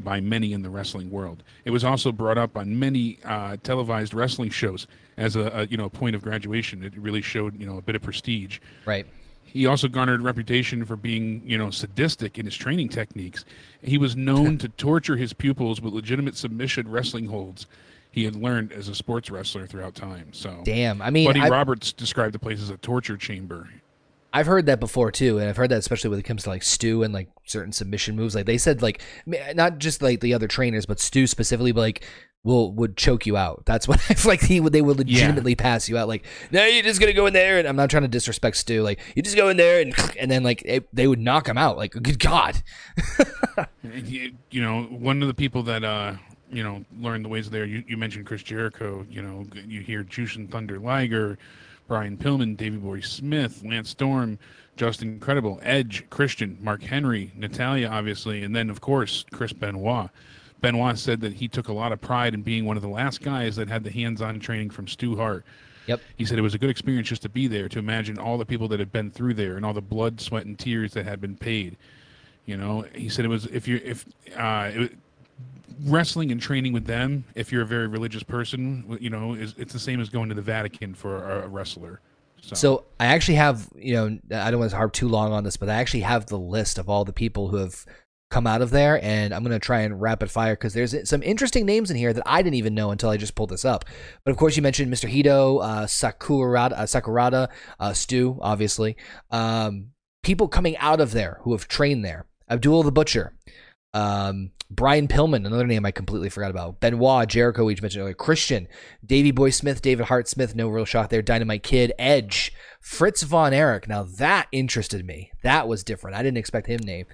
by 0.00 0.20
many 0.20 0.52
in 0.52 0.62
the 0.62 0.70
wrestling 0.70 1.10
world. 1.10 1.42
It 1.64 1.70
was 1.70 1.84
also 1.84 2.12
brought 2.12 2.38
up 2.38 2.56
on 2.56 2.78
many 2.78 3.18
uh, 3.24 3.56
televised 3.62 4.14
wrestling 4.14 4.50
shows 4.50 4.86
as 5.16 5.36
a, 5.36 5.50
a 5.52 5.66
you 5.66 5.76
know 5.76 5.88
point 5.88 6.14
of 6.14 6.22
graduation. 6.22 6.84
It 6.84 6.96
really 6.96 7.20
showed 7.20 7.58
you 7.60 7.66
know 7.66 7.76
a 7.76 7.82
bit 7.82 7.96
of 7.96 8.02
prestige. 8.02 8.60
Right. 8.86 9.06
He 9.50 9.66
also 9.66 9.88
garnered 9.88 10.20
a 10.20 10.22
reputation 10.22 10.84
for 10.84 10.94
being, 10.94 11.42
you 11.44 11.56
know, 11.56 11.70
sadistic 11.70 12.38
in 12.38 12.44
his 12.44 12.54
training 12.54 12.90
techniques. 12.90 13.44
He 13.82 13.96
was 13.96 14.14
known 14.14 14.58
to 14.58 14.68
torture 14.68 15.16
his 15.16 15.32
pupils 15.32 15.80
with 15.80 15.94
legitimate 15.94 16.36
submission 16.36 16.88
wrestling 16.90 17.26
holds 17.26 17.66
he 18.10 18.24
had 18.24 18.36
learned 18.36 18.72
as 18.72 18.88
a 18.88 18.94
sports 18.94 19.30
wrestler 19.30 19.66
throughout 19.66 19.94
time. 19.94 20.32
So, 20.32 20.60
Damn. 20.64 21.00
I 21.00 21.10
mean, 21.10 21.26
Buddy 21.26 21.40
I- 21.40 21.48
Roberts 21.48 21.92
described 21.92 22.34
the 22.34 22.38
place 22.38 22.60
as 22.60 22.70
a 22.70 22.76
torture 22.76 23.16
chamber. 23.16 23.68
I've 24.32 24.46
heard 24.46 24.66
that 24.66 24.78
before 24.78 25.10
too, 25.10 25.38
and 25.38 25.48
I've 25.48 25.56
heard 25.56 25.70
that 25.70 25.78
especially 25.78 26.10
when 26.10 26.18
it 26.18 26.24
comes 26.24 26.42
to 26.42 26.50
like 26.50 26.62
Stu 26.62 27.02
and 27.02 27.14
like 27.14 27.28
certain 27.46 27.72
submission 27.72 28.14
moves. 28.14 28.34
Like 28.34 28.44
they 28.44 28.58
said, 28.58 28.82
like 28.82 29.00
not 29.26 29.78
just 29.78 30.02
like 30.02 30.20
the 30.20 30.34
other 30.34 30.46
trainers, 30.46 30.84
but 30.84 31.00
Stu 31.00 31.26
specifically, 31.26 31.72
but 31.72 31.80
like 31.80 32.04
will 32.44 32.72
would 32.72 32.96
choke 32.96 33.26
you 33.26 33.36
out. 33.36 33.62
That's 33.66 33.86
what 33.88 34.00
I 34.10 34.14
feel 34.14 34.30
like 34.30 34.42
he 34.42 34.60
would 34.60 34.72
they 34.72 34.82
would 34.82 34.98
legitimately 34.98 35.52
yeah. 35.52 35.62
pass 35.62 35.88
you 35.88 35.98
out. 35.98 36.08
Like, 36.08 36.24
no, 36.50 36.64
you're 36.64 36.82
just 36.82 37.00
gonna 37.00 37.12
go 37.12 37.26
in 37.26 37.32
there, 37.32 37.58
and 37.58 37.68
I'm 37.68 37.76
not 37.76 37.90
trying 37.90 38.02
to 38.02 38.08
disrespect 38.08 38.56
Stu. 38.56 38.82
Like, 38.82 39.00
you 39.14 39.22
just 39.22 39.36
go 39.36 39.48
in 39.48 39.56
there 39.56 39.80
and 39.80 39.94
and 40.18 40.30
then 40.30 40.42
like 40.42 40.62
it, 40.64 40.88
they 40.94 41.06
would 41.06 41.20
knock 41.20 41.48
him 41.48 41.58
out. 41.58 41.76
Like, 41.76 41.92
good 41.92 42.18
God. 42.18 42.62
you, 43.82 44.32
you 44.50 44.62
know, 44.62 44.84
one 44.84 45.22
of 45.22 45.28
the 45.28 45.34
people 45.34 45.62
that 45.64 45.84
uh 45.84 46.14
you 46.50 46.62
know 46.62 46.84
learned 47.00 47.24
the 47.24 47.28
ways 47.28 47.46
of 47.46 47.52
there. 47.52 47.64
You, 47.64 47.84
you 47.86 47.96
mentioned 47.96 48.26
Chris 48.26 48.42
Jericho. 48.42 49.06
You 49.10 49.22
know, 49.22 49.46
you 49.66 49.80
hear 49.80 50.04
Jushin 50.04 50.50
Thunder 50.50 50.78
Liger. 50.78 51.38
Brian 51.88 52.18
Pillman, 52.18 52.54
Davey 52.54 52.76
Boy 52.76 53.00
Smith, 53.00 53.62
Lance 53.64 53.88
Storm, 53.88 54.38
Justin 54.76 55.18
Credible, 55.18 55.58
Edge, 55.62 56.04
Christian, 56.10 56.58
Mark 56.60 56.82
Henry, 56.82 57.32
Natalya, 57.34 57.88
obviously, 57.88 58.44
and 58.44 58.54
then, 58.54 58.68
of 58.68 58.82
course, 58.82 59.24
Chris 59.32 59.54
Benoit. 59.54 60.10
Benoit 60.60 60.98
said 60.98 61.20
that 61.20 61.34
he 61.34 61.48
took 61.48 61.68
a 61.68 61.72
lot 61.72 61.92
of 61.92 62.00
pride 62.00 62.34
in 62.34 62.42
being 62.42 62.64
one 62.64 62.76
of 62.76 62.82
the 62.82 62.88
last 62.88 63.22
guys 63.22 63.56
that 63.56 63.68
had 63.68 63.84
the 63.84 63.90
hands 63.90 64.20
on 64.20 64.40
training 64.40 64.70
from 64.70 64.88
Stu 64.88 65.16
Hart. 65.16 65.44
Yep. 65.86 66.00
He 66.16 66.24
said 66.26 66.38
it 66.38 66.42
was 66.42 66.54
a 66.54 66.58
good 66.58 66.70
experience 66.70 67.08
just 67.08 67.22
to 67.22 67.28
be 67.28 67.46
there, 67.46 67.68
to 67.68 67.78
imagine 67.78 68.18
all 68.18 68.36
the 68.36 68.44
people 68.44 68.68
that 68.68 68.78
had 68.78 68.92
been 68.92 69.10
through 69.10 69.34
there 69.34 69.56
and 69.56 69.64
all 69.64 69.72
the 69.72 69.80
blood, 69.80 70.20
sweat, 70.20 70.44
and 70.44 70.58
tears 70.58 70.92
that 70.92 71.06
had 71.06 71.20
been 71.20 71.36
paid. 71.36 71.76
You 72.44 72.56
know, 72.56 72.84
he 72.94 73.08
said 73.08 73.24
it 73.24 73.28
was 73.28 73.46
if 73.46 73.66
you're 73.66 73.78
if 73.78 74.04
uh, 74.36 74.70
it, 74.74 74.92
wrestling 75.84 76.32
and 76.32 76.40
training 76.40 76.72
with 76.72 76.84
them, 76.86 77.24
if 77.34 77.52
you're 77.52 77.62
a 77.62 77.66
very 77.66 77.86
religious 77.86 78.22
person, 78.22 78.98
you 79.00 79.10
know, 79.10 79.34
is 79.34 79.54
it's 79.56 79.72
the 79.72 79.78
same 79.78 80.00
as 80.00 80.08
going 80.08 80.28
to 80.28 80.34
the 80.34 80.42
Vatican 80.42 80.94
for 80.94 81.42
a, 81.42 81.48
wrestler. 81.48 82.00
So. 82.40 82.54
so. 82.54 82.84
I 83.00 83.06
actually 83.06 83.34
have, 83.34 83.68
you 83.76 83.94
know, 83.94 84.18
I 84.36 84.50
don't 84.50 84.60
want 84.60 84.70
to 84.70 84.76
harp 84.76 84.92
too 84.92 85.08
long 85.08 85.32
on 85.32 85.44
this, 85.44 85.56
but 85.56 85.68
I 85.68 85.74
actually 85.74 86.00
have 86.00 86.26
the 86.26 86.38
list 86.38 86.78
of 86.78 86.88
all 86.88 87.04
the 87.04 87.12
people 87.12 87.48
who 87.48 87.56
have 87.56 87.84
come 88.30 88.46
out 88.46 88.62
of 88.62 88.70
there, 88.70 89.02
and 89.02 89.32
I'm 89.32 89.42
going 89.42 89.58
to 89.58 89.58
try 89.58 89.80
and 89.80 90.00
rapid 90.00 90.30
fire 90.30 90.54
because 90.54 90.74
there's 90.74 91.08
some 91.08 91.22
interesting 91.22 91.64
names 91.64 91.90
in 91.90 91.96
here 91.96 92.12
that 92.12 92.22
I 92.26 92.42
didn't 92.42 92.56
even 92.56 92.74
know 92.74 92.90
until 92.90 93.10
I 93.10 93.16
just 93.16 93.34
pulled 93.34 93.50
this 93.50 93.64
up. 93.64 93.84
But 94.24 94.30
of 94.30 94.36
course, 94.36 94.56
you 94.56 94.62
mentioned 94.62 94.92
Mr. 94.92 95.08
Hito, 95.08 95.58
uh, 95.58 95.86
Sakurada, 95.86 96.72
uh, 96.72 96.82
Sakurada, 96.82 97.48
uh, 97.80 97.92
Stu, 97.92 98.38
obviously. 98.40 98.96
Um, 99.30 99.92
people 100.22 100.48
coming 100.48 100.76
out 100.76 101.00
of 101.00 101.12
there 101.12 101.38
who 101.42 101.52
have 101.52 101.68
trained 101.68 102.04
there. 102.04 102.26
Abdul 102.50 102.82
the 102.82 102.92
Butcher, 102.92 103.34
um, 103.94 104.52
Brian 104.70 105.08
Pillman, 105.08 105.46
another 105.46 105.66
name 105.66 105.86
I 105.86 105.90
completely 105.90 106.28
forgot 106.28 106.50
about. 106.50 106.80
Benoit, 106.80 107.26
Jericho, 107.28 107.64
we 107.64 107.76
mentioned 107.80 108.02
earlier. 108.02 108.14
Christian, 108.14 108.68
Davey 109.04 109.30
Boy 109.30 109.50
Smith, 109.50 109.80
David 109.80 110.06
Hart 110.06 110.28
Smith, 110.28 110.54
no 110.54 110.68
real 110.68 110.84
shot 110.84 111.08
there. 111.08 111.22
Dynamite 111.22 111.62
Kid, 111.62 111.92
Edge, 111.98 112.52
Fritz 112.80 113.22
Von 113.22 113.54
Erich. 113.54 113.88
Now 113.88 114.02
that 114.02 114.48
interested 114.52 115.06
me. 115.06 115.30
That 115.42 115.68
was 115.68 115.84
different. 115.84 116.16
I 116.16 116.22
didn't 116.22 116.36
expect 116.36 116.66
him 116.66 116.80
name. 116.80 117.06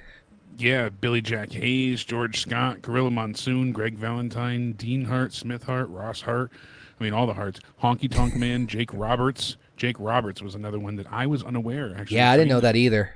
Yeah, 0.57 0.89
Billy 0.89 1.21
Jack 1.21 1.53
Hayes, 1.53 2.05
George 2.05 2.41
Scott, 2.41 2.83
Gorilla 2.83 3.11
Monsoon, 3.11 3.73
Greg 3.73 3.97
Valentine, 3.97 4.73
Dean 4.73 5.05
Hart, 5.05 5.33
Smith 5.33 5.65
Hart, 5.65 5.89
Ross 5.89 6.21
Hart. 6.23 6.51
I 6.99 7.03
mean, 7.03 7.13
all 7.13 7.27
the 7.27 7.35
Harts. 7.35 7.61
Honky 7.83 8.11
Tonk 8.11 8.35
Man, 8.37 8.67
Jake 8.67 8.91
Roberts. 8.93 9.57
Jake 9.77 9.97
Roberts 9.99 10.41
was 10.41 10.55
another 10.55 10.79
one 10.79 10.97
that 10.97 11.07
I 11.11 11.27
was 11.27 11.43
unaware. 11.43 11.95
Actually, 11.97 12.19
yeah, 12.19 12.31
I 12.31 12.37
didn't 12.37 12.51
know 12.51 12.61
that 12.61 12.77
either. 12.77 13.11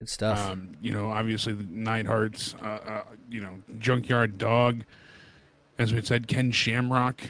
Good 0.00 0.08
stuff. 0.08 0.50
Um, 0.50 0.76
you 0.80 0.92
know, 0.92 1.10
obviously 1.10 1.54
the 1.54 1.64
Neidharts, 1.64 2.54
uh, 2.62 2.90
uh, 2.90 3.02
you 3.28 3.40
know, 3.40 3.58
Junkyard 3.80 4.38
Dog, 4.38 4.84
as 5.76 5.92
we 5.92 6.00
said, 6.02 6.28
Ken 6.28 6.52
Shamrock, 6.52 7.20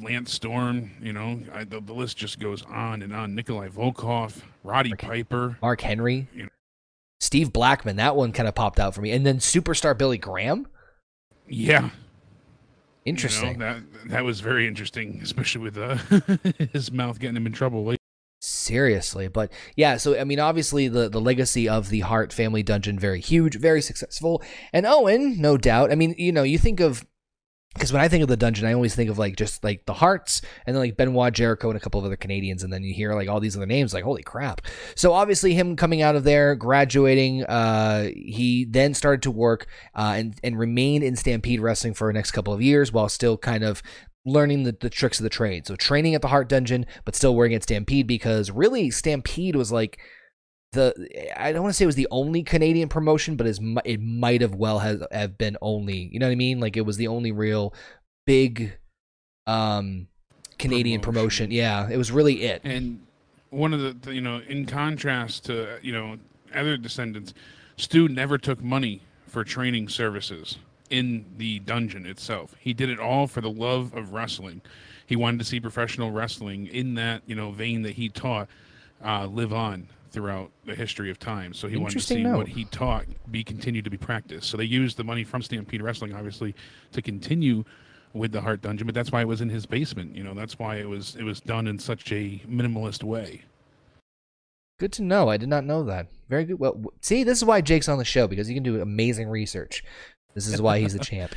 Lance 0.00 0.32
Storm. 0.32 0.92
You 1.02 1.12
know, 1.12 1.40
I, 1.52 1.64
the, 1.64 1.80
the, 1.80 1.92
list 1.92 2.16
just 2.16 2.38
goes 2.38 2.62
on 2.62 3.02
and 3.02 3.12
on. 3.12 3.34
Nikolai 3.34 3.68
Volkov, 3.68 4.42
Roddy 4.62 4.90
Mark, 4.90 5.00
Piper, 5.00 5.58
Mark 5.60 5.80
Henry, 5.80 6.28
you 6.32 6.44
know. 6.44 6.48
Steve 7.20 7.52
Blackman. 7.52 7.96
That 7.96 8.16
one 8.16 8.32
kind 8.32 8.48
of 8.48 8.54
popped 8.54 8.78
out 8.78 8.94
for 8.94 9.00
me, 9.00 9.12
and 9.12 9.24
then 9.24 9.38
superstar 9.38 9.96
Billy 9.96 10.18
Graham. 10.18 10.66
Yeah. 11.48 11.90
Interesting. 13.04 13.52
You 13.52 13.58
know, 13.58 13.74
that 13.74 14.08
that 14.10 14.24
was 14.24 14.40
very 14.40 14.66
interesting, 14.66 15.20
especially 15.22 15.62
with 15.62 15.78
uh, 15.78 15.96
his 16.72 16.90
mouth 16.90 17.20
getting 17.20 17.36
him 17.36 17.46
in 17.46 17.52
trouble 17.52 17.84
Seriously, 18.40 19.28
but 19.28 19.50
yeah, 19.76 19.96
so 19.96 20.18
I 20.18 20.24
mean, 20.24 20.38
obviously 20.38 20.88
the 20.88 21.08
the 21.08 21.20
legacy 21.20 21.68
of 21.68 21.88
the 21.88 22.00
Hart 22.00 22.32
family 22.32 22.62
dungeon 22.62 22.98
very 22.98 23.20
huge, 23.20 23.56
very 23.58 23.80
successful, 23.80 24.42
and 24.72 24.84
Owen, 24.84 25.40
no 25.40 25.56
doubt. 25.56 25.90
I 25.90 25.94
mean, 25.94 26.14
you 26.18 26.32
know, 26.32 26.42
you 26.42 26.58
think 26.58 26.80
of 26.80 27.06
because 27.76 27.92
when 27.92 28.00
I 28.00 28.08
think 28.08 28.22
of 28.22 28.28
the 28.28 28.38
dungeon, 28.38 28.66
I 28.66 28.72
always 28.72 28.94
think 28.94 29.10
of 29.10 29.18
like 29.18 29.36
just 29.36 29.62
like 29.62 29.84
the 29.84 29.92
Harts 29.92 30.40
and 30.64 30.74
then 30.74 30.82
like 30.82 30.96
Benoit 30.96 31.32
Jericho 31.32 31.68
and 31.68 31.76
a 31.76 31.80
couple 31.80 32.00
of 32.00 32.06
other 32.06 32.16
Canadians, 32.16 32.62
and 32.62 32.72
then 32.72 32.82
you 32.82 32.94
hear 32.94 33.14
like 33.14 33.28
all 33.28 33.38
these 33.38 33.56
other 33.56 33.66
names, 33.66 33.92
like 33.92 34.04
holy 34.04 34.22
crap! 34.22 34.62
So 34.94 35.12
obviously, 35.12 35.54
him 35.54 35.76
coming 35.76 36.00
out 36.00 36.16
of 36.16 36.24
there, 36.24 36.54
graduating, 36.54 37.44
uh, 37.44 38.08
he 38.14 38.64
then 38.64 38.94
started 38.94 39.22
to 39.22 39.30
work 39.30 39.66
uh, 39.94 40.14
and 40.16 40.34
and 40.42 40.58
remained 40.58 41.04
in 41.04 41.16
Stampede 41.16 41.60
Wrestling 41.60 41.94
for 41.94 42.08
the 42.08 42.14
next 42.14 42.30
couple 42.30 42.54
of 42.54 42.62
years 42.62 42.92
while 42.92 43.08
still 43.08 43.36
kind 43.36 43.62
of 43.62 43.82
learning 44.24 44.64
the, 44.64 44.76
the 44.80 44.90
tricks 44.90 45.20
of 45.20 45.22
the 45.22 45.30
trade. 45.30 45.66
So 45.66 45.76
training 45.76 46.14
at 46.14 46.22
the 46.22 46.28
Hart 46.28 46.48
Dungeon, 46.48 46.86
but 47.04 47.14
still 47.14 47.36
working 47.36 47.54
at 47.54 47.62
Stampede 47.62 48.06
because 48.06 48.50
really 48.50 48.90
Stampede 48.90 49.54
was 49.54 49.70
like 49.70 50.00
the 50.72 51.40
I 51.40 51.52
don't 51.52 51.62
want 51.62 51.72
to 51.72 51.76
say 51.76 51.84
it 51.84 51.86
was 51.86 51.96
the 51.96 52.08
only 52.10 52.42
Canadian 52.42 52.88
promotion, 52.88 53.36
but 53.36 53.46
it 53.46 54.00
might 54.00 54.40
have 54.40 54.54
well 54.54 54.78
have, 54.80 55.06
have 55.10 55.38
been 55.38 55.56
only. 55.60 56.08
You 56.12 56.18
know 56.18 56.26
what 56.26 56.32
I 56.32 56.36
mean? 56.36 56.60
Like 56.60 56.76
it 56.76 56.82
was 56.82 56.96
the 56.96 57.08
only 57.08 57.32
real 57.32 57.74
big 58.26 58.76
um 59.46 60.08
Canadian 60.58 61.00
promotion. 61.00 61.46
promotion. 61.46 61.50
Yeah, 61.50 61.88
it 61.88 61.96
was 61.96 62.10
really 62.10 62.44
it. 62.44 62.60
And 62.64 63.00
one 63.50 63.72
of 63.72 63.80
the, 63.80 63.92
the 63.92 64.14
you 64.14 64.20
know, 64.20 64.40
in 64.48 64.66
contrast 64.66 65.44
to 65.46 65.78
you 65.82 65.92
know 65.92 66.16
other 66.54 66.76
descendants, 66.76 67.34
Stu 67.76 68.08
never 68.08 68.38
took 68.38 68.62
money 68.62 69.02
for 69.26 69.44
training 69.44 69.88
services 69.88 70.58
in 70.90 71.24
the 71.36 71.58
dungeon 71.60 72.06
itself. 72.06 72.54
He 72.58 72.72
did 72.72 72.90
it 72.90 73.00
all 73.00 73.26
for 73.26 73.40
the 73.40 73.50
love 73.50 73.94
of 73.94 74.12
wrestling. 74.12 74.62
He 75.04 75.16
wanted 75.16 75.38
to 75.38 75.44
see 75.44 75.60
professional 75.60 76.10
wrestling 76.10 76.66
in 76.66 76.94
that 76.94 77.22
you 77.26 77.34
know 77.34 77.50
vein 77.50 77.82
that 77.82 77.94
he 77.94 78.08
taught 78.08 78.48
uh, 79.04 79.26
live 79.26 79.52
on 79.52 79.88
throughout 80.16 80.50
the 80.64 80.74
history 80.74 81.10
of 81.10 81.18
time. 81.18 81.52
So 81.52 81.68
he 81.68 81.76
wanted 81.76 81.98
to 81.98 82.06
see 82.06 82.22
note. 82.22 82.38
what 82.38 82.48
he 82.48 82.64
taught 82.64 83.04
be 83.30 83.44
continued 83.44 83.84
to 83.84 83.90
be 83.90 83.98
practiced. 83.98 84.48
So 84.48 84.56
they 84.56 84.64
used 84.64 84.96
the 84.96 85.04
money 85.04 85.24
from 85.24 85.42
Stampede 85.42 85.82
Wrestling, 85.82 86.14
obviously, 86.14 86.54
to 86.92 87.02
continue 87.02 87.64
with 88.14 88.32
the 88.32 88.40
Hart 88.40 88.62
Dungeon. 88.62 88.86
But 88.86 88.94
that's 88.94 89.12
why 89.12 89.20
it 89.20 89.28
was 89.28 89.42
in 89.42 89.50
his 89.50 89.66
basement. 89.66 90.16
You 90.16 90.24
know, 90.24 90.32
that's 90.32 90.58
why 90.58 90.76
it 90.76 90.88
was 90.88 91.16
it 91.16 91.22
was 91.22 91.38
done 91.42 91.66
in 91.66 91.78
such 91.78 92.10
a 92.12 92.40
minimalist 92.48 93.02
way. 93.02 93.42
Good 94.80 94.92
to 94.94 95.02
know. 95.02 95.28
I 95.28 95.36
did 95.36 95.50
not 95.50 95.64
know 95.64 95.84
that. 95.84 96.06
Very 96.30 96.46
good. 96.46 96.58
Well, 96.58 96.82
see, 97.02 97.22
this 97.22 97.36
is 97.36 97.44
why 97.44 97.60
Jake's 97.60 97.86
on 97.86 97.98
the 97.98 98.04
show 98.06 98.26
because 98.26 98.46
he 98.48 98.54
can 98.54 98.62
do 98.62 98.80
amazing 98.80 99.28
research. 99.28 99.84
This 100.32 100.46
is 100.46 100.62
why 100.62 100.80
he's 100.80 100.94
the 100.94 100.98
champ. 101.04 101.34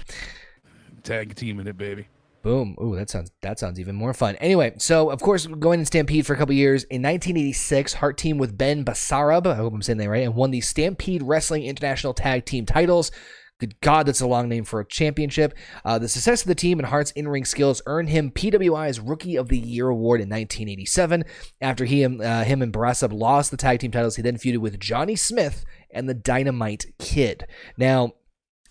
Tag 1.03 1.35
teaming 1.35 1.67
it, 1.67 1.77
baby. 1.77 2.07
Boom. 2.41 2.77
Ooh, 2.81 2.95
that 2.95 3.09
sounds 3.09 3.31
that 3.41 3.59
sounds 3.59 3.79
even 3.79 3.95
more 3.95 4.13
fun. 4.13 4.35
Anyway, 4.37 4.73
so 4.77 5.09
of 5.09 5.21
course 5.21 5.45
going 5.45 5.79
in 5.79 5.85
Stampede 5.85 6.25
for 6.25 6.33
a 6.33 6.37
couple 6.37 6.55
years. 6.55 6.83
In 6.85 7.01
1986, 7.01 7.95
Hart 7.95 8.17
team 8.17 8.37
with 8.37 8.57
Ben 8.57 8.85
Bassarab, 8.85 9.45
I 9.45 9.55
hope 9.55 9.73
I'm 9.73 9.81
saying 9.81 9.97
that 9.97 10.09
right, 10.09 10.23
and 10.23 10.35
won 10.35 10.51
the 10.51 10.61
Stampede 10.61 11.21
Wrestling 11.21 11.65
International 11.65 12.13
Tag 12.13 12.45
Team 12.45 12.65
titles. 12.65 13.11
Good 13.59 13.81
God, 13.81 14.05
that's 14.05 14.21
a 14.21 14.27
long 14.27 14.47
name 14.47 14.63
for 14.63 14.79
a 14.79 14.87
championship. 14.87 15.53
Uh, 15.83 15.99
the 15.99 16.07
success 16.07 16.43
of 16.43 16.47
the 16.47 16.55
team 16.55 16.79
and 16.79 16.87
Hart's 16.87 17.11
in-ring 17.11 17.43
skills 17.43 17.81
earned 17.85 18.07
him 18.07 18.31
PWI's 18.31 19.01
Rookie 19.01 19.35
of 19.35 19.49
the 19.49 19.57
Year 19.57 19.89
award 19.89 20.21
in 20.21 20.29
1987. 20.29 21.25
After 21.59 21.83
he 21.83 22.05
uh, 22.05 22.45
him 22.45 22.61
and 22.61 22.71
Barasab 22.71 23.11
lost 23.11 23.51
the 23.51 23.57
tag 23.57 23.79
team 23.79 23.91
titles, 23.91 24.15
he 24.15 24.21
then 24.21 24.37
feuded 24.37 24.59
with 24.59 24.79
Johnny 24.79 25.17
Smith 25.17 25.65
and 25.91 26.07
the 26.07 26.13
Dynamite 26.13 26.85
Kid. 26.99 27.47
Now, 27.77 28.13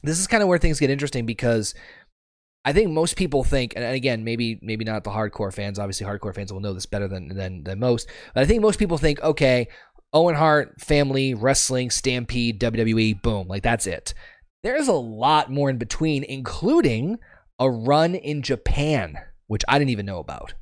this 0.03 0.19
is 0.19 0.27
kind 0.27 0.43
of 0.43 0.49
where 0.49 0.59
things 0.59 0.81
get 0.81 0.91
interesting 0.91 1.27
because 1.27 1.75
I 2.69 2.73
think 2.75 2.91
most 2.91 3.17
people 3.17 3.45
think, 3.45 3.73
and 3.77 3.85
again, 3.97 4.25
maybe 4.25 4.59
maybe 4.61 4.85
not 4.85 5.03
the 5.03 5.11
hardcore 5.11 5.55
fans. 5.55 5.79
Obviously, 5.79 6.07
hardcore 6.07 6.35
fans 6.35 6.53
will 6.53 6.61
know 6.61 6.75
this 6.75 6.85
better 6.85 7.09
than 7.09 7.29
than 7.29 7.65
than 7.65 7.79
most. 7.79 8.07
But 8.35 8.43
I 8.43 8.45
think 8.45 8.61
most 8.61 8.79
people 8.79 8.99
think, 8.99 9.23
okay, 9.23 9.69
Owen 10.13 10.35
Hart, 10.35 10.79
family, 10.79 11.33
wrestling, 11.33 11.89
Stampede, 11.89 12.61
WWE, 12.61 13.23
boom, 13.23 13.49
like 13.49 13.63
that's 13.63 13.87
it. 13.87 14.13
There's 14.63 14.87
a 14.87 14.93
lot 14.93 15.51
more 15.51 15.71
in 15.71 15.79
between, 15.79 16.25
including 16.25 17.19
a 17.59 17.71
run 17.71 18.15
in 18.15 18.43
Japan, 18.43 19.17
which 19.47 19.65
I 19.67 19.79
didn't 19.79 19.91
even 19.91 20.05
know 20.05 20.19
about. 20.19 20.53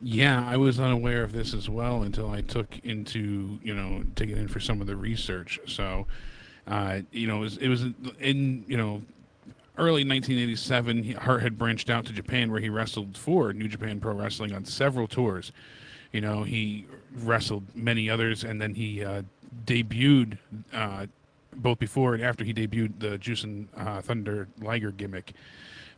Yeah, 0.00 0.48
I 0.48 0.56
was 0.56 0.80
unaware 0.80 1.24
of 1.24 1.32
this 1.32 1.52
as 1.52 1.68
well 1.68 2.04
until 2.04 2.30
I 2.30 2.40
took 2.40 2.78
into 2.84 3.58
you 3.62 3.74
know 3.74 4.02
taking 4.16 4.38
in 4.38 4.48
for 4.48 4.60
some 4.60 4.80
of 4.80 4.86
the 4.86 4.96
research. 4.96 5.60
So 5.66 6.06
uh, 6.66 7.00
you 7.10 7.26
know, 7.26 7.36
it 7.36 7.40
was, 7.40 7.56
it 7.58 7.68
was 7.68 7.82
in 8.18 8.64
you 8.66 8.78
know 8.78 9.02
early 9.78 10.04
1987. 10.04 11.12
Hart 11.12 11.42
had 11.42 11.58
branched 11.58 11.90
out 11.90 12.06
to 12.06 12.12
Japan, 12.12 12.50
where 12.50 12.60
he 12.60 12.68
wrestled 12.68 13.16
for 13.16 13.52
New 13.52 13.68
Japan 13.68 14.00
Pro 14.00 14.14
Wrestling 14.14 14.52
on 14.52 14.64
several 14.64 15.06
tours. 15.06 15.52
You 16.12 16.20
know, 16.20 16.42
he 16.42 16.86
wrestled 17.14 17.64
many 17.74 18.10
others, 18.10 18.44
and 18.44 18.60
then 18.60 18.74
he 18.74 19.04
uh, 19.04 19.22
debuted 19.64 20.38
uh, 20.72 21.06
both 21.54 21.78
before 21.78 22.14
and 22.14 22.22
after 22.22 22.44
he 22.44 22.52
debuted 22.52 22.98
the 22.98 23.18
Jushin 23.18 23.66
uh, 23.76 24.00
Thunder 24.00 24.48
Liger 24.60 24.90
gimmick. 24.90 25.32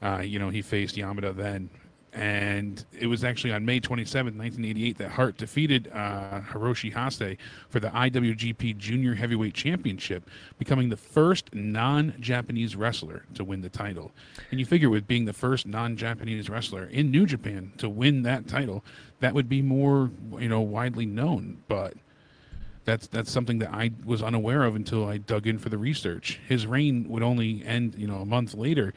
Uh, 0.02 0.18
you 0.18 0.38
know, 0.38 0.50
he 0.50 0.62
faced 0.62 0.96
Yamada 0.96 1.34
then 1.34 1.70
and 2.14 2.84
it 2.96 3.08
was 3.08 3.24
actually 3.24 3.52
on 3.52 3.64
May 3.64 3.80
27, 3.80 4.38
1988, 4.38 4.98
that 4.98 5.10
Hart 5.10 5.36
defeated 5.36 5.90
uh, 5.92 6.40
Hiroshi 6.48 6.92
Hase 6.92 7.36
for 7.68 7.80
the 7.80 7.88
IWGP 7.88 8.76
Junior 8.76 9.14
Heavyweight 9.14 9.52
Championship, 9.52 10.30
becoming 10.56 10.90
the 10.90 10.96
first 10.96 11.52
non-Japanese 11.52 12.76
wrestler 12.76 13.24
to 13.34 13.42
win 13.42 13.62
the 13.62 13.68
title. 13.68 14.12
And 14.52 14.60
you 14.60 14.66
figure, 14.66 14.90
with 14.90 15.08
being 15.08 15.24
the 15.24 15.32
first 15.32 15.66
non-Japanese 15.66 16.48
wrestler 16.48 16.84
in 16.84 17.10
New 17.10 17.26
Japan 17.26 17.72
to 17.78 17.88
win 17.88 18.22
that 18.22 18.46
title, 18.46 18.84
that 19.18 19.34
would 19.34 19.48
be 19.48 19.60
more, 19.60 20.12
you 20.38 20.48
know, 20.48 20.60
widely 20.60 21.06
known. 21.06 21.62
But 21.66 21.94
that's 22.84 23.08
that's 23.08 23.30
something 23.30 23.58
that 23.58 23.72
I 23.72 23.90
was 24.04 24.22
unaware 24.22 24.62
of 24.62 24.76
until 24.76 25.08
I 25.08 25.18
dug 25.18 25.48
in 25.48 25.58
for 25.58 25.68
the 25.68 25.78
research. 25.78 26.38
His 26.46 26.64
reign 26.64 27.08
would 27.08 27.24
only 27.24 27.64
end, 27.64 27.96
you 27.96 28.06
know, 28.06 28.18
a 28.18 28.26
month 28.26 28.54
later, 28.54 28.94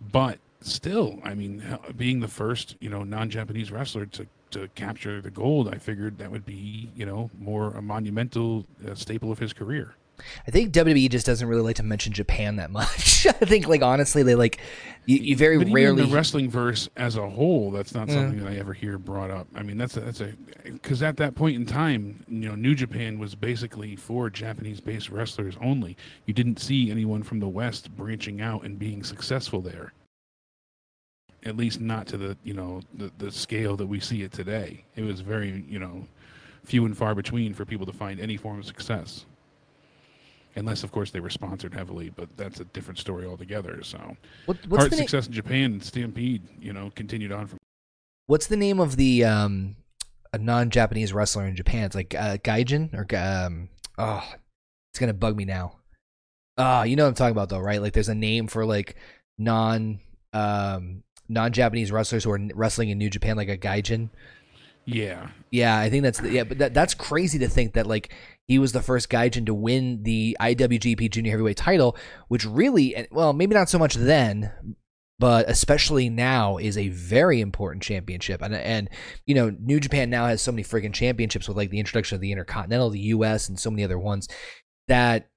but 0.00 0.38
still, 0.60 1.18
I 1.24 1.34
mean, 1.34 1.62
being 1.96 2.20
the 2.20 2.28
first, 2.28 2.76
you 2.80 2.90
know, 2.90 3.04
non-Japanese 3.04 3.70
wrestler 3.70 4.06
to 4.06 4.26
to 4.50 4.68
capture 4.68 5.20
the 5.20 5.30
gold, 5.30 5.68
I 5.68 5.76
figured 5.76 6.18
that 6.18 6.30
would 6.30 6.46
be, 6.46 6.90
you 6.96 7.04
know, 7.04 7.30
more 7.38 7.68
a 7.68 7.82
monumental 7.82 8.64
uh, 8.86 8.94
staple 8.94 9.30
of 9.30 9.38
his 9.38 9.52
career. 9.52 9.94
I 10.46 10.50
think 10.50 10.72
WWE 10.72 11.10
just 11.10 11.26
doesn't 11.26 11.46
really 11.46 11.62
like 11.62 11.76
to 11.76 11.82
mention 11.82 12.12
Japan 12.12 12.56
that 12.56 12.70
much. 12.72 13.26
I 13.26 13.32
think, 13.32 13.68
like 13.68 13.82
honestly, 13.82 14.22
they 14.22 14.34
like 14.34 14.58
you, 15.06 15.18
you 15.18 15.36
very 15.36 15.58
but 15.58 15.70
rarely 15.70 16.04
the 16.04 16.14
wrestling 16.14 16.50
verse 16.50 16.88
as 16.96 17.16
a 17.16 17.28
whole. 17.28 17.70
That's 17.70 17.94
not 17.94 18.10
something 18.10 18.38
that 18.40 18.48
I 18.48 18.56
ever 18.56 18.72
hear 18.72 18.98
brought 18.98 19.30
up. 19.30 19.46
I 19.54 19.62
mean, 19.62 19.78
that's 19.78 19.96
a, 19.96 20.00
that's 20.00 20.20
a 20.20 20.32
because 20.64 21.02
at 21.02 21.16
that 21.18 21.34
point 21.34 21.56
in 21.56 21.66
time, 21.66 22.24
you 22.28 22.48
know, 22.48 22.54
New 22.54 22.74
Japan 22.74 23.18
was 23.18 23.34
basically 23.34 23.96
for 23.96 24.28
Japanese-based 24.28 25.10
wrestlers 25.10 25.56
only. 25.62 25.96
You 26.26 26.34
didn't 26.34 26.58
see 26.58 26.90
anyone 26.90 27.22
from 27.22 27.40
the 27.40 27.48
West 27.48 27.94
branching 27.96 28.40
out 28.40 28.64
and 28.64 28.78
being 28.78 29.04
successful 29.04 29.60
there. 29.60 29.92
At 31.44 31.56
least 31.56 31.80
not 31.80 32.06
to 32.08 32.16
the 32.16 32.36
you 32.42 32.54
know 32.54 32.80
the 32.94 33.10
the 33.18 33.30
scale 33.30 33.76
that 33.76 33.86
we 33.86 34.00
see 34.00 34.22
it 34.22 34.32
today. 34.32 34.84
It 34.96 35.02
was 35.02 35.20
very 35.20 35.64
you 35.68 35.78
know 35.78 36.06
few 36.64 36.84
and 36.84 36.96
far 36.96 37.14
between 37.14 37.54
for 37.54 37.64
people 37.64 37.86
to 37.86 37.92
find 37.92 38.20
any 38.20 38.36
form 38.36 38.58
of 38.58 38.66
success 38.66 39.24
unless 40.56 40.82
of 40.82 40.90
course 40.90 41.10
they 41.10 41.20
were 41.20 41.30
sponsored 41.30 41.72
heavily 41.72 42.10
but 42.10 42.28
that's 42.36 42.60
a 42.60 42.64
different 42.66 42.98
story 42.98 43.24
altogether 43.24 43.82
so 43.82 44.16
what, 44.44 44.60
the 44.62 44.76
na- 44.78 44.96
success 44.96 45.26
in 45.26 45.32
japan 45.32 45.72
and 45.72 45.82
stampede 45.82 46.42
you 46.60 46.72
know 46.72 46.90
continued 46.94 47.32
on 47.32 47.46
from 47.46 47.58
What's 48.28 48.46
the 48.46 48.58
name 48.58 48.78
of 48.78 48.96
the 48.96 49.24
um 49.24 49.76
a 50.34 50.38
non-Japanese 50.38 51.14
wrestler 51.14 51.46
in 51.46 51.56
Japan? 51.56 51.84
It's 51.84 51.94
like 51.94 52.14
uh, 52.14 52.36
Gaijin 52.36 52.92
or 52.92 53.06
um 53.16 53.70
oh, 53.96 54.22
it's 54.92 55.00
gonna 55.00 55.14
bug 55.14 55.34
me 55.34 55.46
now. 55.46 55.78
Ah, 56.58 56.82
you 56.82 56.94
know 56.94 57.04
what 57.04 57.08
I'm 57.08 57.14
talking 57.14 57.32
about 57.32 57.48
though, 57.48 57.58
right? 57.58 57.80
Like 57.80 57.94
there's 57.94 58.10
a 58.10 58.14
name 58.14 58.46
for 58.46 58.66
like 58.66 58.96
non 59.38 60.00
um 60.34 61.02
non-Japanese 61.28 61.92
wrestlers 61.92 62.24
who 62.24 62.30
are 62.30 62.40
wrestling 62.54 62.90
in 62.90 62.98
New 62.98 63.10
Japan, 63.10 63.36
like 63.36 63.48
a 63.48 63.58
Gaijin. 63.58 64.10
yeah 64.84 65.28
Yeah, 65.50 65.78
I 65.78 65.90
think 65.90 66.02
that's 66.02 66.20
the, 66.20 66.30
yeah, 66.30 66.44
but 66.44 66.58
that, 66.58 66.74
that's 66.74 66.94
crazy 66.94 67.38
to 67.40 67.48
think 67.48 67.74
that 67.74 67.86
like 67.86 68.12
he 68.46 68.58
was 68.58 68.72
the 68.72 68.82
first 68.82 69.10
Gaijin 69.10 69.46
to 69.46 69.54
win 69.54 70.02
the 70.02 70.36
IWGP 70.40 71.10
Junior 71.10 71.32
Heavyweight 71.32 71.58
title, 71.58 71.96
which 72.28 72.46
really, 72.46 73.06
well, 73.10 73.32
maybe 73.32 73.54
not 73.54 73.68
so 73.68 73.78
much 73.78 73.94
then, 73.94 74.74
but 75.18 75.48
especially 75.48 76.08
now 76.08 76.56
is 76.56 76.78
a 76.78 76.88
very 76.88 77.40
important 77.40 77.82
championship. 77.82 78.40
And 78.40 78.54
and 78.54 78.88
you 79.26 79.34
know, 79.34 79.54
New 79.60 79.80
Japan 79.80 80.10
now 80.10 80.26
has 80.26 80.40
so 80.40 80.52
many 80.52 80.62
freaking 80.62 80.94
championships 80.94 81.48
with 81.48 81.56
like 81.56 81.70
the 81.70 81.80
introduction 81.80 82.14
of 82.14 82.20
the 82.20 82.32
Intercontinental, 82.32 82.90
the 82.90 83.00
US, 83.00 83.48
and 83.48 83.58
so 83.58 83.70
many 83.70 83.84
other 83.84 83.98
ones 83.98 84.28
that 84.86 85.28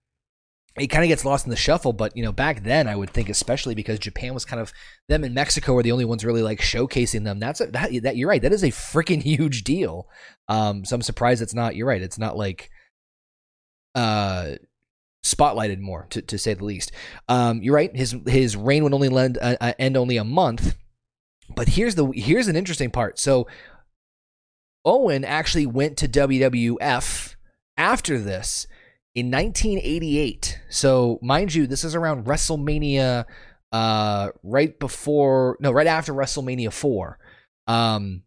it 0.79 0.87
kind 0.87 1.03
of 1.03 1.09
gets 1.09 1.25
lost 1.25 1.45
in 1.45 1.49
the 1.49 1.55
shuffle. 1.55 1.93
But 1.93 2.15
you 2.15 2.23
know, 2.23 2.31
back 2.31 2.63
then 2.63 2.87
I 2.87 2.95
would 2.95 3.09
think, 3.09 3.29
especially 3.29 3.75
because 3.75 3.99
Japan 3.99 4.33
was 4.33 4.45
kind 4.45 4.61
of 4.61 4.71
them 5.07 5.23
and 5.23 5.35
Mexico 5.35 5.73
were 5.73 5.83
the 5.83 5.91
only 5.91 6.05
ones 6.05 6.23
really 6.23 6.41
like 6.41 6.59
showcasing 6.59 7.23
them. 7.23 7.39
That's 7.39 7.61
a, 7.61 7.67
that, 7.67 7.91
that 8.03 8.17
you're 8.17 8.29
right. 8.29 8.41
That 8.41 8.53
is 8.53 8.63
a 8.63 8.69
freaking 8.69 9.21
huge 9.21 9.63
deal. 9.63 10.07
Um, 10.47 10.85
so 10.85 10.95
I'm 10.95 11.01
surprised 11.01 11.41
it's 11.41 11.53
not. 11.53 11.75
You're 11.75 11.87
right. 11.87 12.01
It's 12.01 12.19
not 12.19 12.37
like 12.37 12.69
uh 13.95 14.55
spotlighted 15.23 15.79
more 15.79 16.07
to, 16.09 16.21
to 16.21 16.37
say 16.37 16.53
the 16.53 16.65
least 16.65 16.91
um 17.29 17.61
you're 17.61 17.75
right 17.75 17.95
his 17.95 18.15
his 18.25 18.57
reign 18.57 18.83
would 18.83 18.93
only 18.93 19.09
lend, 19.09 19.37
uh, 19.39 19.55
uh, 19.61 19.73
end 19.77 19.95
only 19.95 20.17
a 20.17 20.23
month 20.23 20.75
but 21.55 21.69
here's 21.69 21.95
the 21.95 22.07
here's 22.07 22.47
an 22.47 22.55
interesting 22.55 22.89
part 22.89 23.19
so 23.19 23.45
owen 24.83 25.23
actually 25.23 25.65
went 25.65 25.95
to 25.97 26.07
wwf 26.07 27.35
after 27.77 28.17
this 28.17 28.65
in 29.13 29.29
1988 29.29 30.59
so 30.69 31.19
mind 31.21 31.53
you 31.53 31.67
this 31.67 31.83
is 31.83 31.95
around 31.95 32.25
wrestlemania 32.25 33.25
uh 33.71 34.29
right 34.43 34.79
before 34.79 35.57
no 35.59 35.71
right 35.71 35.87
after 35.87 36.13
wrestlemania 36.13 36.71
4 36.71 37.17
um 37.67 38.23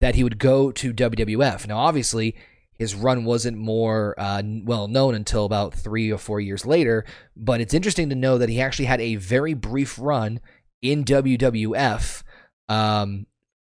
that 0.00 0.14
he 0.14 0.24
would 0.24 0.38
go 0.38 0.72
to 0.72 0.92
wwf 0.92 1.66
now 1.66 1.78
obviously 1.78 2.34
his 2.82 2.96
run 2.96 3.24
wasn't 3.24 3.56
more 3.56 4.14
uh, 4.18 4.42
well 4.64 4.88
known 4.88 5.14
until 5.14 5.44
about 5.44 5.72
three 5.72 6.10
or 6.10 6.18
four 6.18 6.40
years 6.40 6.66
later. 6.66 7.04
But 7.36 7.60
it's 7.60 7.74
interesting 7.74 8.08
to 8.08 8.16
know 8.16 8.38
that 8.38 8.48
he 8.48 8.60
actually 8.60 8.86
had 8.86 9.00
a 9.00 9.14
very 9.14 9.54
brief 9.54 9.98
run 10.00 10.40
in 10.82 11.04
WWF 11.04 12.24
um, 12.68 13.26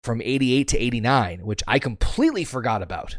from 0.04 0.22
88 0.22 0.68
to 0.68 0.78
89, 0.78 1.44
which 1.44 1.62
I 1.66 1.80
completely 1.80 2.44
forgot 2.44 2.80
about. 2.80 3.16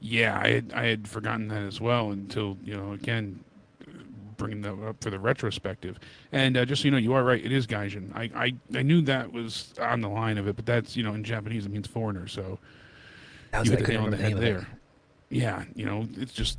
Yeah 0.00 0.38
i 0.42 0.48
had 0.48 0.72
i 0.74 0.86
had 0.86 1.08
forgotten 1.08 1.48
that 1.48 1.62
as 1.62 1.80
well 1.80 2.10
until 2.10 2.56
you 2.62 2.76
know 2.76 2.92
again 2.92 3.42
bringing 4.36 4.60
that 4.60 4.74
up 4.86 5.02
for 5.02 5.10
the 5.10 5.18
retrospective 5.18 5.98
and 6.30 6.56
uh, 6.56 6.64
just 6.64 6.82
so 6.82 6.86
you 6.86 6.92
know 6.92 6.98
you 6.98 7.12
are 7.12 7.24
right 7.24 7.44
it 7.44 7.50
is 7.50 7.66
gaijin 7.66 8.14
I, 8.14 8.30
I 8.34 8.54
i 8.78 8.82
knew 8.82 9.00
that 9.02 9.32
was 9.32 9.74
on 9.80 10.00
the 10.00 10.08
line 10.08 10.38
of 10.38 10.46
it 10.46 10.54
but 10.54 10.64
that's 10.64 10.96
you 10.96 11.02
know 11.02 11.14
in 11.14 11.24
japanese 11.24 11.66
it 11.66 11.72
means 11.72 11.88
foreigner 11.88 12.28
so 12.28 12.58
was 13.52 13.68
you 13.68 13.76
hit 13.76 13.86
the 13.86 13.92
nail 13.92 14.04
on 14.04 14.10
the 14.10 14.16
head 14.16 14.32
of 14.32 14.38
it. 14.38 14.40
there. 14.40 14.66
Yeah, 15.30 15.64
you 15.74 15.84
know, 15.84 16.06
it's 16.16 16.32
just 16.32 16.58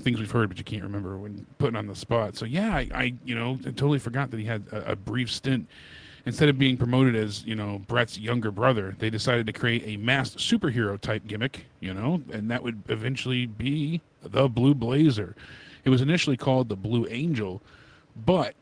things 0.00 0.18
we've 0.18 0.30
heard, 0.30 0.48
but 0.48 0.58
you 0.58 0.64
can't 0.64 0.82
remember 0.82 1.16
when 1.16 1.46
putting 1.58 1.76
on 1.76 1.86
the 1.86 1.94
spot. 1.94 2.36
So 2.36 2.44
yeah, 2.44 2.74
I, 2.74 2.88
I 2.94 3.14
you 3.24 3.34
know, 3.34 3.58
I 3.60 3.70
totally 3.70 3.98
forgot 3.98 4.30
that 4.30 4.38
he 4.38 4.46
had 4.46 4.66
a, 4.72 4.92
a 4.92 4.96
brief 4.96 5.30
stint. 5.30 5.68
Instead 6.26 6.48
of 6.48 6.58
being 6.58 6.76
promoted 6.76 7.14
as 7.14 7.44
you 7.44 7.54
know 7.54 7.82
Bret's 7.86 8.18
younger 8.18 8.50
brother, 8.50 8.96
they 8.98 9.10
decided 9.10 9.46
to 9.46 9.52
create 9.52 9.82
a 9.86 9.96
masked 9.98 10.38
superhero 10.38 10.98
type 10.98 11.26
gimmick. 11.26 11.66
You 11.80 11.94
know, 11.94 12.22
and 12.32 12.50
that 12.50 12.62
would 12.62 12.82
eventually 12.88 13.46
be 13.46 14.00
the 14.22 14.48
Blue 14.48 14.74
Blazer. 14.74 15.36
It 15.84 15.90
was 15.90 16.00
initially 16.00 16.36
called 16.36 16.70
the 16.70 16.76
Blue 16.76 17.06
Angel, 17.10 17.62
but 18.24 18.54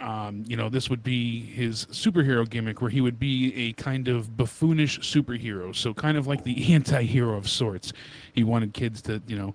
um, 0.00 0.44
you 0.46 0.56
know, 0.56 0.68
this 0.68 0.88
would 0.90 1.02
be 1.02 1.40
his 1.40 1.86
superhero 1.86 2.48
gimmick 2.48 2.80
where 2.80 2.90
he 2.90 3.00
would 3.00 3.18
be 3.18 3.52
a 3.54 3.72
kind 3.72 4.08
of 4.08 4.36
buffoonish 4.36 5.00
superhero. 5.00 5.74
So, 5.74 5.92
kind 5.92 6.16
of 6.16 6.26
like 6.26 6.44
the 6.44 6.72
anti 6.74 7.02
hero 7.02 7.36
of 7.36 7.48
sorts. 7.48 7.92
He 8.32 8.44
wanted 8.44 8.74
kids 8.74 9.02
to, 9.02 9.22
you 9.26 9.36
know, 9.36 9.54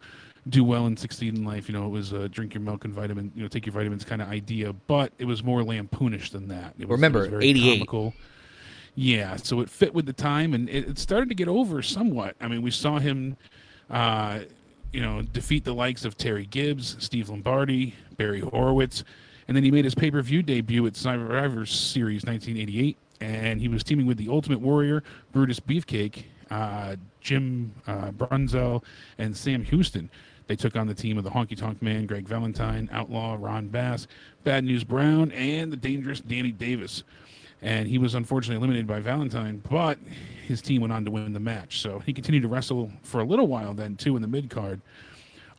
do 0.49 0.63
well 0.63 0.85
and 0.85 0.97
succeed 0.97 1.35
in 1.37 1.45
life. 1.45 1.69
You 1.69 1.73
know, 1.73 1.85
it 1.85 1.89
was 1.91 2.11
a 2.11 2.27
drink 2.29 2.53
your 2.53 2.61
milk 2.61 2.85
and 2.85 2.93
vitamin, 2.93 3.31
you 3.35 3.43
know, 3.43 3.47
take 3.47 3.65
your 3.65 3.73
vitamins 3.73 4.03
kind 4.03 4.21
of 4.21 4.27
idea, 4.27 4.73
but 4.73 5.13
it 5.17 5.25
was 5.25 5.43
more 5.43 5.61
lampoonish 5.61 6.31
than 6.31 6.47
that. 6.49 6.73
It 6.77 6.87
was, 6.87 6.97
Remember, 6.97 7.19
it 7.19 7.31
was 7.31 7.41
very 7.41 7.49
88. 7.49 7.73
comical. 7.77 8.13
Yeah, 8.95 9.37
so 9.37 9.61
it 9.61 9.69
fit 9.69 9.93
with 9.93 10.05
the 10.05 10.13
time 10.13 10.53
and 10.53 10.69
it, 10.69 10.87
it 10.89 10.99
started 10.99 11.29
to 11.29 11.35
get 11.35 11.47
over 11.47 11.81
somewhat. 11.81 12.35
I 12.41 12.47
mean, 12.47 12.61
we 12.61 12.71
saw 12.71 12.99
him, 12.99 13.37
uh, 13.89 14.39
you 14.91 15.01
know, 15.01 15.21
defeat 15.21 15.63
the 15.63 15.73
likes 15.73 16.05
of 16.05 16.17
Terry 16.17 16.45
Gibbs, 16.45 16.97
Steve 16.99 17.29
Lombardi, 17.29 17.95
Barry 18.17 18.41
Horowitz. 18.41 19.03
And 19.47 19.57
then 19.57 19.63
he 19.63 19.71
made 19.71 19.85
his 19.85 19.95
pay 19.95 20.11
per 20.11 20.21
view 20.21 20.43
debut 20.43 20.85
at 20.85 20.95
Survivor 20.95 21.65
Series 21.65 22.23
1988. 22.23 22.97
And 23.19 23.59
he 23.59 23.67
was 23.67 23.83
teaming 23.83 24.05
with 24.05 24.17
the 24.17 24.29
Ultimate 24.29 24.59
Warrior, 24.59 25.03
Brutus 25.31 25.59
Beefcake, 25.59 26.25
uh, 26.51 26.95
Jim 27.21 27.73
uh, 27.87 28.11
Brunzell, 28.11 28.83
and 29.17 29.35
Sam 29.35 29.63
Houston. 29.63 30.09
They 30.47 30.55
took 30.55 30.75
on 30.75 30.87
the 30.87 30.93
team 30.93 31.17
of 31.17 31.23
the 31.23 31.29
Honky 31.29 31.57
Tonk 31.57 31.81
Man, 31.81 32.05
Greg 32.05 32.27
Valentine, 32.27 32.89
Outlaw, 32.91 33.37
Ron 33.39 33.67
Bass, 33.67 34.07
Bad 34.43 34.63
News 34.63 34.83
Brown, 34.83 35.31
and 35.31 35.71
the 35.71 35.77
dangerous 35.77 36.19
Danny 36.19 36.51
Davis. 36.51 37.03
And 37.61 37.87
he 37.87 37.97
was 37.97 38.13
unfortunately 38.13 38.57
eliminated 38.57 38.87
by 38.87 38.99
Valentine, 38.99 39.61
but 39.69 39.97
his 40.45 40.61
team 40.61 40.81
went 40.81 40.91
on 40.91 41.05
to 41.05 41.11
win 41.11 41.31
the 41.31 41.39
match. 41.39 41.79
So 41.79 41.99
he 41.99 42.11
continued 42.11 42.43
to 42.43 42.49
wrestle 42.49 42.91
for 43.03 43.21
a 43.21 43.23
little 43.23 43.47
while 43.47 43.73
then, 43.73 43.95
too, 43.95 44.15
in 44.17 44.21
the 44.21 44.27
mid 44.27 44.49
card 44.49 44.81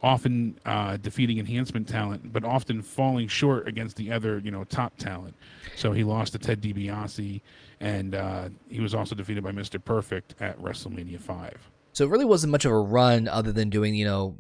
often 0.05 0.59
uh, 0.67 0.99
defeating 0.99 1.39
enhancement 1.39 1.89
talent, 1.89 2.31
but 2.31 2.45
often 2.45 2.83
falling 2.83 3.27
short 3.27 3.67
against 3.67 3.97
the 3.97 4.13
other, 4.13 4.39
you 4.39 4.51
know, 4.51 4.63
top 4.65 4.95
talent. 4.99 5.35
So 5.77 5.93
he 5.93 6.05
lost 6.05 6.33
to 6.33 6.39
Ted 6.39 6.61
DiBiase, 6.61 7.41
and 7.81 8.15
uh, 8.15 8.51
he 8.69 8.81
was 8.81 8.95
also 8.95 9.15
defeated 9.15 9.43
by 9.43 9.51
Mr. 9.51 9.83
Perfect 9.83 10.35
at 10.41 10.61
WrestleMania 10.61 11.19
Five. 11.19 11.71
So 11.95 12.05
it 12.05 12.11
really 12.11 12.27
wasn't 12.27 12.51
much 12.51 12.67
of 12.67 12.73
a 12.73 12.79
run 12.79 13.29
other 13.29 13.51
than 13.51 13.71
doing, 13.71 13.95
you 13.95 14.05
know, 14.05 14.37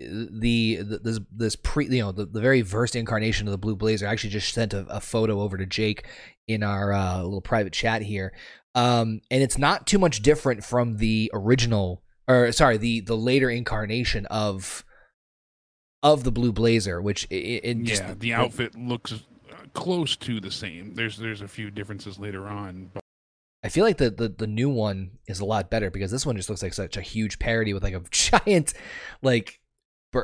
the, 0.00 0.76
the 0.76 0.98
this 0.98 1.20
this 1.30 1.56
pre 1.56 1.86
you 1.86 2.02
know 2.02 2.12
the, 2.12 2.26
the 2.26 2.40
very 2.40 2.62
first 2.62 2.96
incarnation 2.96 3.46
of 3.46 3.52
the 3.52 3.58
blue 3.58 3.76
blazer 3.76 4.06
I 4.06 4.12
actually 4.12 4.30
just 4.30 4.52
sent 4.52 4.72
a, 4.72 4.86
a 4.88 5.00
photo 5.00 5.40
over 5.40 5.56
to 5.56 5.66
jake 5.66 6.06
in 6.48 6.62
our 6.62 6.92
uh, 6.92 7.22
little 7.22 7.40
private 7.40 7.72
chat 7.72 8.02
here 8.02 8.32
um 8.74 9.20
and 9.30 9.42
it's 9.42 9.58
not 9.58 9.86
too 9.86 9.98
much 9.98 10.22
different 10.22 10.64
from 10.64 10.96
the 10.96 11.30
original 11.34 12.02
or 12.28 12.50
sorry 12.52 12.76
the 12.76 13.00
the 13.00 13.16
later 13.16 13.50
incarnation 13.50 14.26
of 14.26 14.84
of 16.02 16.24
the 16.24 16.32
blue 16.32 16.52
blazer 16.52 17.00
which 17.00 17.28
just 17.28 18.02
yeah, 18.02 18.14
the 18.18 18.32
outfit 18.32 18.74
looks 18.74 19.12
uh, 19.12 19.16
close 19.74 20.16
to 20.16 20.40
the 20.40 20.50
same. 20.50 20.94
There's 20.94 21.18
there's 21.18 21.42
a 21.42 21.48
few 21.48 21.70
differences 21.70 22.18
later 22.18 22.48
on, 22.48 22.90
but 22.94 23.02
I 23.62 23.68
feel 23.68 23.84
like 23.84 23.98
the, 23.98 24.10
the 24.10 24.28
the 24.28 24.46
new 24.46 24.70
one 24.70 25.18
is 25.26 25.40
a 25.40 25.44
lot 25.44 25.70
better 25.70 25.90
because 25.90 26.10
this 26.10 26.24
one 26.24 26.36
just 26.36 26.48
looks 26.48 26.62
like 26.62 26.72
such 26.72 26.96
a 26.96 27.02
huge 27.02 27.38
parody 27.38 27.74
with 27.74 27.82
like 27.82 27.94
a 27.94 28.02
giant 28.10 28.72
like 29.22 29.59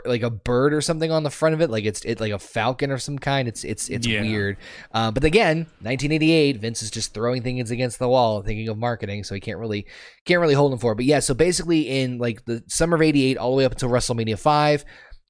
like 0.04 0.22
a 0.22 0.30
bird 0.30 0.74
or 0.74 0.80
something 0.80 1.12
on 1.12 1.22
the 1.22 1.30
front 1.30 1.54
of 1.54 1.60
it 1.60 1.70
like 1.70 1.84
it's 1.84 2.04
it 2.04 2.18
like 2.18 2.32
a 2.32 2.38
falcon 2.38 2.90
or 2.90 2.98
some 2.98 3.18
kind 3.18 3.46
it's 3.46 3.62
it's 3.62 3.88
it's 3.88 4.06
yeah. 4.06 4.20
weird 4.20 4.56
uh, 4.92 5.12
but 5.12 5.22
again 5.22 5.58
1988 5.82 6.56
vince 6.56 6.82
is 6.82 6.90
just 6.90 7.14
throwing 7.14 7.40
things 7.40 7.70
against 7.70 8.00
the 8.00 8.08
wall 8.08 8.42
thinking 8.42 8.68
of 8.68 8.76
marketing 8.76 9.22
so 9.22 9.32
he 9.32 9.40
can't 9.40 9.58
really 9.58 9.86
can't 10.24 10.40
really 10.40 10.54
hold 10.54 10.72
him 10.72 10.78
for 10.78 10.92
it 10.92 10.96
but 10.96 11.04
yeah 11.04 11.20
so 11.20 11.34
basically 11.34 11.82
in 11.82 12.18
like 12.18 12.44
the 12.46 12.64
summer 12.66 12.96
of 12.96 13.02
88 13.02 13.38
all 13.38 13.52
the 13.52 13.58
way 13.58 13.64
up 13.64 13.72
until 13.72 13.88
wrestlemania 13.88 14.36
5 14.36 14.84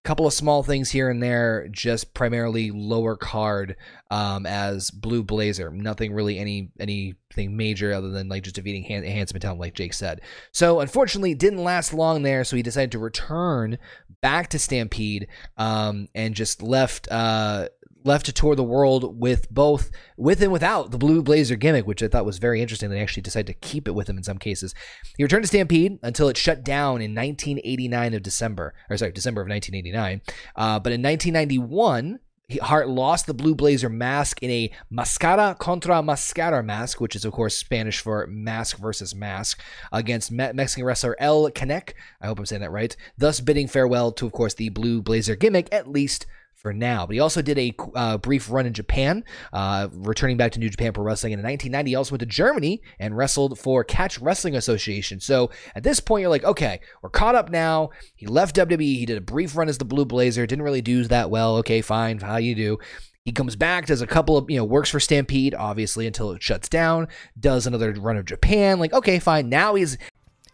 couple 0.06 0.26
of 0.26 0.32
small 0.32 0.62
things 0.62 0.90
here 0.90 1.10
and 1.10 1.20
there, 1.20 1.66
just 1.72 2.14
primarily 2.14 2.70
lower 2.70 3.16
card 3.16 3.76
um, 4.10 4.46
as 4.46 4.90
Blue 4.92 5.24
Blazer. 5.24 5.68
Nothing 5.70 6.14
really 6.14 6.38
any 6.38 6.70
anything 6.78 7.56
major 7.56 7.92
other 7.92 8.10
than 8.10 8.28
like 8.28 8.44
just 8.44 8.54
defeating 8.54 8.84
Han- 8.84 9.02
Handsome 9.02 9.40
Talent, 9.40 9.60
like 9.60 9.74
Jake 9.74 9.92
said. 9.92 10.20
So 10.52 10.78
unfortunately, 10.78 11.32
it 11.32 11.40
didn't 11.40 11.64
last 11.64 11.92
long 11.92 12.22
there. 12.22 12.44
So 12.44 12.54
he 12.54 12.62
decided 12.62 12.92
to 12.92 13.00
return 13.00 13.78
back 14.22 14.48
to 14.50 14.60
Stampede 14.60 15.26
um, 15.56 16.06
and 16.14 16.36
just 16.36 16.62
left 16.62 17.08
uh, 17.10 17.68
left 18.06 18.26
to 18.26 18.32
tour 18.32 18.54
the 18.54 18.62
world 18.64 19.20
with 19.20 19.50
both 19.50 19.90
with 20.16 20.40
and 20.42 20.52
without 20.52 20.90
the 20.90 20.98
blue 20.98 21.22
blazer 21.22 21.56
gimmick, 21.56 21.86
which 21.86 22.02
I 22.02 22.08
thought 22.08 22.24
was 22.24 22.38
very 22.38 22.62
interesting. 22.62 22.90
They 22.90 23.00
actually 23.00 23.22
decided 23.22 23.46
to 23.48 23.66
keep 23.66 23.88
it 23.88 23.94
with 23.94 24.08
him 24.08 24.16
in 24.16 24.22
some 24.22 24.38
cases. 24.38 24.74
He 25.16 25.22
returned 25.22 25.44
to 25.44 25.48
Stampede 25.48 25.98
until 26.02 26.28
it 26.28 26.36
shut 26.36 26.64
down 26.64 27.02
in 27.02 27.14
1989 27.14 28.14
of 28.14 28.22
December, 28.22 28.74
or 28.88 28.96
sorry, 28.96 29.12
December 29.12 29.42
of 29.42 29.48
1989. 29.48 30.22
Uh, 30.54 30.78
but 30.78 30.92
in 30.92 31.02
1991. 31.02 32.20
Hart 32.62 32.88
lost 32.88 33.26
the 33.26 33.34
blue 33.34 33.56
blazer 33.56 33.88
mask 33.88 34.40
in 34.40 34.50
a 34.52 34.70
mascara 34.88 35.56
contra 35.58 36.00
mascara 36.00 36.62
mask, 36.62 37.00
which 37.00 37.16
is 37.16 37.24
of 37.24 37.32
course 37.32 37.56
Spanish 37.56 37.98
for 37.98 38.24
mask 38.28 38.78
versus 38.78 39.16
mask, 39.16 39.60
against 39.90 40.30
Me- 40.30 40.52
Mexican 40.52 40.84
wrestler 40.84 41.16
El 41.18 41.50
Canek. 41.50 41.94
I 42.20 42.28
hope 42.28 42.38
I'm 42.38 42.46
saying 42.46 42.62
that 42.62 42.70
right. 42.70 42.96
Thus 43.18 43.40
bidding 43.40 43.66
farewell 43.66 44.12
to, 44.12 44.26
of 44.26 44.32
course, 44.32 44.54
the 44.54 44.68
blue 44.68 45.02
blazer 45.02 45.34
gimmick, 45.34 45.68
at 45.72 45.88
least 45.88 46.26
for 46.56 46.72
now. 46.72 47.06
But 47.06 47.14
he 47.14 47.20
also 47.20 47.42
did 47.42 47.58
a 47.58 47.72
uh, 47.94 48.18
brief 48.18 48.50
run 48.50 48.66
in 48.66 48.72
Japan, 48.72 49.24
uh, 49.52 49.88
returning 49.92 50.36
back 50.36 50.52
to 50.52 50.58
New 50.58 50.70
Japan 50.70 50.92
Pro 50.92 51.04
Wrestling. 51.04 51.32
in 51.32 51.38
1990, 51.38 51.90
he 51.90 51.94
also 51.94 52.12
went 52.12 52.20
to 52.20 52.26
Germany 52.26 52.82
and 52.98 53.16
wrestled 53.16 53.58
for 53.58 53.84
Catch 53.84 54.18
Wrestling 54.18 54.56
Association. 54.56 55.20
So 55.20 55.50
at 55.74 55.82
this 55.82 56.00
point, 56.00 56.22
you're 56.22 56.30
like, 56.30 56.44
okay, 56.44 56.80
we're 57.02 57.10
caught 57.10 57.34
up 57.34 57.50
now. 57.50 57.90
He 58.16 58.26
left 58.26 58.56
WWE. 58.56 58.80
He 58.80 59.06
did 59.06 59.18
a 59.18 59.20
brief 59.20 59.56
run 59.56 59.68
as 59.68 59.78
the 59.78 59.84
Blue 59.84 60.04
Blazer. 60.04 60.46
Didn't 60.46 60.64
really 60.64 60.82
do 60.82 61.04
that 61.04 61.30
well. 61.30 61.56
Okay, 61.58 61.82
fine. 61.82 62.18
How 62.18 62.38
you 62.38 62.54
do? 62.54 62.78
He 63.26 63.32
comes 63.32 63.56
back, 63.56 63.86
does 63.86 64.02
a 64.02 64.06
couple 64.06 64.36
of, 64.36 64.48
you 64.48 64.56
know, 64.56 64.64
works 64.64 64.88
for 64.88 65.00
Stampede, 65.00 65.52
obviously, 65.52 66.06
until 66.06 66.30
it 66.30 66.42
shuts 66.42 66.68
down, 66.68 67.08
does 67.38 67.66
another 67.66 67.92
run 67.92 68.16
of 68.16 68.24
Japan. 68.24 68.78
Like, 68.78 68.92
okay, 68.92 69.18
fine. 69.18 69.48
Now 69.48 69.74
he's 69.74 69.98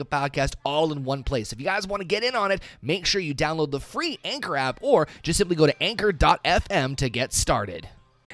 a 0.00 0.04
podcast 0.04 0.54
all 0.64 0.92
in 0.92 1.04
one 1.04 1.22
place. 1.22 1.52
If 1.52 1.60
you 1.60 1.64
guys 1.64 1.86
want 1.86 2.00
to 2.00 2.06
get 2.06 2.24
in 2.24 2.34
on 2.34 2.50
it, 2.50 2.60
make 2.82 3.06
sure 3.06 3.20
you 3.20 3.34
download 3.34 3.70
the 3.70 3.80
free 3.80 4.18
Anchor 4.24 4.56
app 4.56 4.78
or 4.82 5.08
just 5.22 5.38
simply 5.38 5.56
go 5.56 5.66
to 5.66 5.82
anchor.fm 5.82 6.96
to 6.96 7.08
get 7.08 7.32
started. 7.32 7.88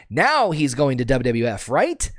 Now 0.09 0.51
he's 0.53 0.75
going 0.75 0.99
to 0.99 1.05
WWF, 1.05 1.69
right? 1.69 2.11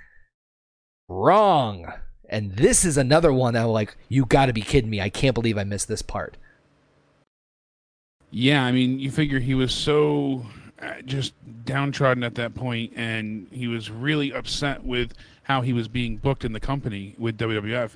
Wrong. 1.08 1.94
And 2.30 2.54
this 2.58 2.84
is 2.84 2.98
another 2.98 3.32
one 3.32 3.54
that 3.54 3.64
I'm 3.64 3.70
like, 3.70 3.96
you 4.10 4.26
got 4.26 4.48
to 4.48 4.54
be 4.54 4.62
kidding 4.62 4.90
me. 4.90 5.00
I 5.00 5.10
can't 5.10 5.34
believe 5.34 5.58
I 5.58 5.64
missed 5.64 5.88
this 5.88 6.02
part. 6.02 6.38
Yeah, 8.30 8.64
I 8.64 8.74
mean, 8.74 9.00
you 9.00 9.10
figure 9.10 9.40
he 9.40 9.54
was 9.54 9.74
so 9.74 10.46
uh, 10.82 11.02
just 11.06 11.34
downtrodden 11.64 12.24
at 12.24 12.36
that 12.36 12.54
point, 12.54 12.92
and 12.96 13.48
he 13.52 13.68
was 13.68 13.90
really 13.90 14.34
upset 14.34 14.84
with 14.84 15.14
how 15.44 15.62
he 15.62 15.72
was 15.72 15.88
being 15.88 16.18
booked 16.18 16.44
in 16.44 16.52
the 16.52 16.60
company 16.60 17.16
with 17.18 17.38
WWF 17.38 17.92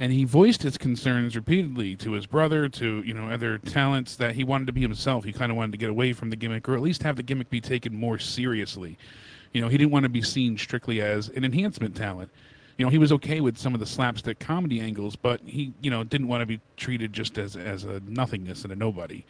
and 0.00 0.10
he 0.10 0.24
voiced 0.24 0.62
his 0.62 0.78
concerns 0.78 1.36
repeatedly 1.36 1.94
to 1.94 2.12
his 2.12 2.24
brother, 2.24 2.70
to 2.70 3.02
you 3.02 3.12
know 3.12 3.28
other 3.28 3.58
talents 3.58 4.16
that 4.16 4.34
he 4.34 4.42
wanted 4.42 4.66
to 4.66 4.72
be 4.72 4.80
himself. 4.80 5.24
He 5.24 5.32
kind 5.32 5.52
of 5.52 5.58
wanted 5.58 5.72
to 5.72 5.78
get 5.78 5.90
away 5.90 6.14
from 6.14 6.30
the 6.30 6.36
gimmick, 6.36 6.66
or 6.68 6.74
at 6.74 6.80
least 6.80 7.02
have 7.02 7.16
the 7.16 7.22
gimmick 7.22 7.50
be 7.50 7.60
taken 7.60 7.94
more 7.94 8.18
seriously. 8.18 8.96
You 9.52 9.60
know, 9.60 9.68
he 9.68 9.76
didn't 9.76 9.90
want 9.90 10.04
to 10.04 10.08
be 10.08 10.22
seen 10.22 10.56
strictly 10.56 11.02
as 11.02 11.28
an 11.28 11.44
enhancement 11.44 11.94
talent. 11.94 12.30
You 12.78 12.86
know, 12.86 12.90
he 12.90 12.96
was 12.96 13.12
okay 13.12 13.42
with 13.42 13.58
some 13.58 13.74
of 13.74 13.80
the 13.80 13.86
slapstick 13.86 14.38
comedy 14.38 14.80
angles, 14.80 15.16
but 15.16 15.42
he, 15.44 15.74
you 15.82 15.90
know, 15.90 16.02
didn't 16.02 16.28
want 16.28 16.40
to 16.40 16.46
be 16.46 16.60
treated 16.78 17.12
just 17.12 17.36
as 17.36 17.54
as 17.54 17.84
a 17.84 18.00
nothingness 18.06 18.64
and 18.64 18.72
a 18.72 18.76
nobody. 18.76 19.22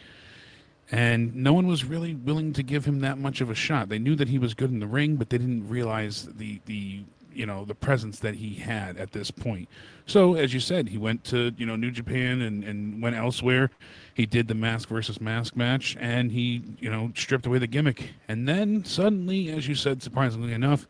And 0.92 1.34
no 1.34 1.52
one 1.52 1.66
was 1.66 1.84
really 1.84 2.14
willing 2.14 2.52
to 2.52 2.62
give 2.62 2.84
him 2.84 3.00
that 3.00 3.18
much 3.18 3.40
of 3.40 3.50
a 3.50 3.54
shot. 3.56 3.88
They 3.88 3.98
knew 3.98 4.14
that 4.14 4.28
he 4.28 4.38
was 4.38 4.54
good 4.54 4.70
in 4.70 4.78
the 4.78 4.86
ring, 4.86 5.16
but 5.16 5.30
they 5.30 5.38
didn't 5.38 5.68
realize 5.68 6.28
the 6.36 6.60
the 6.66 7.02
you 7.32 7.46
know 7.46 7.64
the 7.64 7.74
presence 7.74 8.20
that 8.20 8.34
he 8.36 8.54
had 8.54 8.96
at 8.96 9.12
this 9.12 9.30
point. 9.30 9.68
So 10.10 10.34
as 10.34 10.52
you 10.52 10.58
said, 10.58 10.88
he 10.88 10.98
went 10.98 11.22
to 11.26 11.54
you 11.56 11.64
know 11.64 11.76
New 11.76 11.92
Japan 11.92 12.40
and, 12.40 12.64
and 12.64 13.00
went 13.00 13.14
elsewhere. 13.14 13.70
He 14.12 14.26
did 14.26 14.48
the 14.48 14.56
mask 14.56 14.88
versus 14.88 15.20
mask 15.20 15.54
match, 15.54 15.96
and 16.00 16.32
he 16.32 16.64
you 16.80 16.90
know 16.90 17.12
stripped 17.14 17.46
away 17.46 17.58
the 17.58 17.68
gimmick. 17.68 18.10
And 18.26 18.48
then 18.48 18.84
suddenly, 18.84 19.50
as 19.50 19.68
you 19.68 19.76
said, 19.76 20.02
surprisingly 20.02 20.52
enough, 20.52 20.88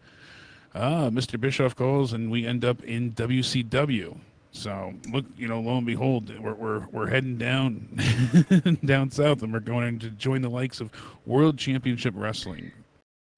uh, 0.75 1.11
Mr. 1.11 1.39
Bischoff 1.39 1.77
calls, 1.77 2.15
and 2.15 2.31
we 2.31 2.47
end 2.47 2.65
up 2.65 2.83
in 2.83 3.13
WCW. 3.13 4.17
So 4.53 4.95
look, 5.13 5.27
you 5.37 5.49
know, 5.49 5.61
lo 5.61 5.77
and 5.77 5.87
behold, 5.87 6.33
we're 6.41 6.55
we're, 6.55 6.87
we're 6.91 7.09
heading 7.09 7.37
down 7.37 8.79
down 8.87 9.11
south, 9.11 9.43
and 9.43 9.53
we're 9.53 9.61
going 9.61 9.99
to 9.99 10.09
join 10.09 10.41
the 10.41 10.49
likes 10.49 10.81
of 10.81 10.91
World 11.27 11.59
Championship 11.59 12.15
Wrestling. 12.17 12.73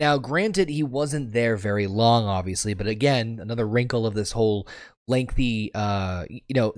Now, 0.03 0.19
granted, 0.19 0.69
he 0.69 0.83
wasn't 0.83 1.33
there 1.33 1.57
very 1.57 1.87
long, 1.87 2.25
obviously, 2.25 2.75
but 2.75 2.89
again, 2.89 3.39
another 3.41 3.69
wrinkle 3.69 4.05
of 4.05 4.15
this 4.15 4.33
whole 4.33 4.67
lengthy, 5.09 5.71
uh, 5.75 6.25
you 6.29 6.55
know, 6.55 6.75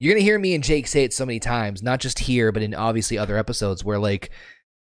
you're 0.00 0.14
gonna 0.14 0.24
hear 0.24 0.38
me 0.38 0.54
and 0.54 0.62
Jake 0.62 0.86
say 0.86 1.04
it 1.04 1.12
so 1.12 1.26
many 1.26 1.40
times, 1.40 1.82
not 1.82 2.00
just 2.00 2.20
here, 2.20 2.52
but 2.52 2.62
in 2.62 2.74
obviously 2.74 3.18
other 3.18 3.36
episodes, 3.36 3.84
where 3.84 3.98
like 3.98 4.30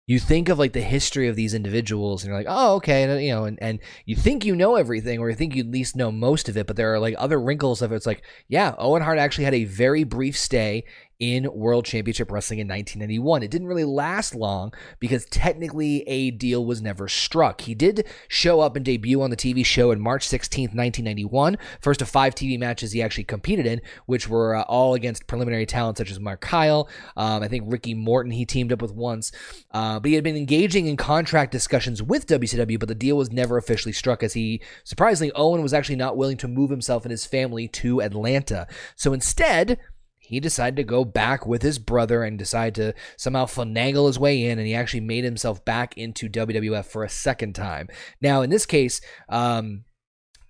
you 0.09 0.19
think 0.19 0.49
of 0.49 0.59
like 0.59 0.73
the 0.73 0.81
history 0.81 1.29
of 1.29 1.37
these 1.37 1.53
individuals 1.53 2.25
and 2.25 2.31
you're 2.31 2.39
like 2.39 2.47
oh 2.49 2.77
okay 2.77 3.03
and 3.03 3.23
you 3.23 3.31
know 3.31 3.45
and, 3.45 3.59
and 3.61 3.79
you 4.07 4.17
think 4.17 4.45
you 4.45 4.57
know 4.57 4.75
everything 4.75 5.19
or 5.19 5.29
you 5.29 5.37
think 5.37 5.55
you 5.55 5.63
at 5.63 5.71
least 5.71 5.95
know 5.95 6.11
most 6.11 6.49
of 6.49 6.57
it 6.57 6.67
but 6.67 6.77
there 6.77 6.93
are 6.93 6.99
like 6.99 7.15
other 7.19 7.39
wrinkles 7.39 7.83
of 7.83 7.93
it. 7.93 7.97
It's 7.97 8.07
like 8.07 8.25
yeah 8.49 8.75
owen 8.79 9.03
hart 9.03 9.19
actually 9.19 9.45
had 9.45 9.55
a 9.55 9.65
very 9.65 10.05
brief 10.05 10.37
stay 10.37 10.85
in 11.21 11.53
World 11.53 11.85
Championship 11.85 12.31
Wrestling 12.31 12.61
in 12.61 12.69
1991. 12.69 13.43
It 13.43 13.51
didn't 13.51 13.67
really 13.67 13.85
last 13.85 14.35
long 14.35 14.73
because 15.01 15.25
technically 15.27 16.03
a 16.09 16.31
deal 16.31 16.65
was 16.65 16.81
never 16.81 17.09
struck. 17.09 17.63
He 17.63 17.75
did 17.75 18.07
show 18.29 18.61
up 18.61 18.77
and 18.77 18.85
debut 18.85 19.21
on 19.21 19.31
the 19.31 19.37
TV 19.37 19.65
show 19.65 19.91
in 19.91 20.01
March 20.01 20.27
16th, 20.27 20.75
1991, 20.75 21.59
first 21.81 22.03
of 22.03 22.09
five 22.09 22.35
TV 22.35 22.59
matches 22.59 22.93
he 22.93 23.03
actually 23.03 23.25
competed 23.25 23.67
in, 23.67 23.81
which 24.07 24.29
were 24.29 24.55
uh, 24.55 24.63
all 24.63 24.95
against 24.95 25.27
preliminary 25.27 25.67
talent 25.67 25.99
such 25.99 26.11
as 26.11 26.21
Mark 26.21 26.41
Kyle. 26.41 26.89
Um, 27.17 27.43
I 27.43 27.49
think 27.49 27.65
Ricky 27.67 27.95
Morton 27.95 28.31
he 28.31 28.47
teamed 28.47 28.73
up 28.73 28.81
with 28.81 28.93
once. 28.93 29.33
Uh, 29.73 29.99
but 29.99 30.09
he 30.09 30.15
had 30.15 30.25
been 30.25 30.37
engaging 30.37 30.87
in 30.87 30.97
contract 30.97 31.51
discussions 31.51 32.03
with 32.03 32.27
WCW, 32.27 32.79
but 32.79 32.89
the 32.89 32.95
deal 32.95 33.17
was 33.17 33.33
never 33.33 33.57
officially 33.57 33.93
struck 33.93 34.23
as 34.23 34.35
he, 34.35 34.63
surprisingly, 34.85 35.33
Owen 35.35 35.63
was 35.63 35.75
actually 35.75 35.97
not 35.97 36.17
willing 36.17 36.37
to 36.37 36.49
move 36.49 36.71
himself 36.71 37.05
and 37.05 37.11
his 37.11 37.27
family 37.27 37.67
to 37.69 38.01
Atlanta. 38.01 38.69
So 38.95 39.13
instead, 39.13 39.79
he 40.29 40.41
decided 40.41 40.77
to 40.77 40.85
go 40.85 41.07
back 41.07 41.47
with 41.47 41.63
his 41.63 41.79
brother 41.79 42.23
and 42.23 42.39
decide 42.39 42.75
to 42.75 42.95
somehow 43.17 43.47
finagle 43.47 44.07
his 44.07 44.19
way 44.19 44.45
in, 44.45 44.59
and 44.59 44.69
he 44.69 44.75
actually 44.75 45.01
made 45.01 45.25
himself 45.25 45.65
back 45.65 45.97
into 45.97 46.29
WWF 46.29 46.85
for 46.85 47.03
a 47.03 47.09
second 47.09 47.55
time. 47.55 47.89
Now, 48.21 48.43
in 48.43 48.51
this 48.51 48.67
case, 48.67 49.01
um, 49.31 49.85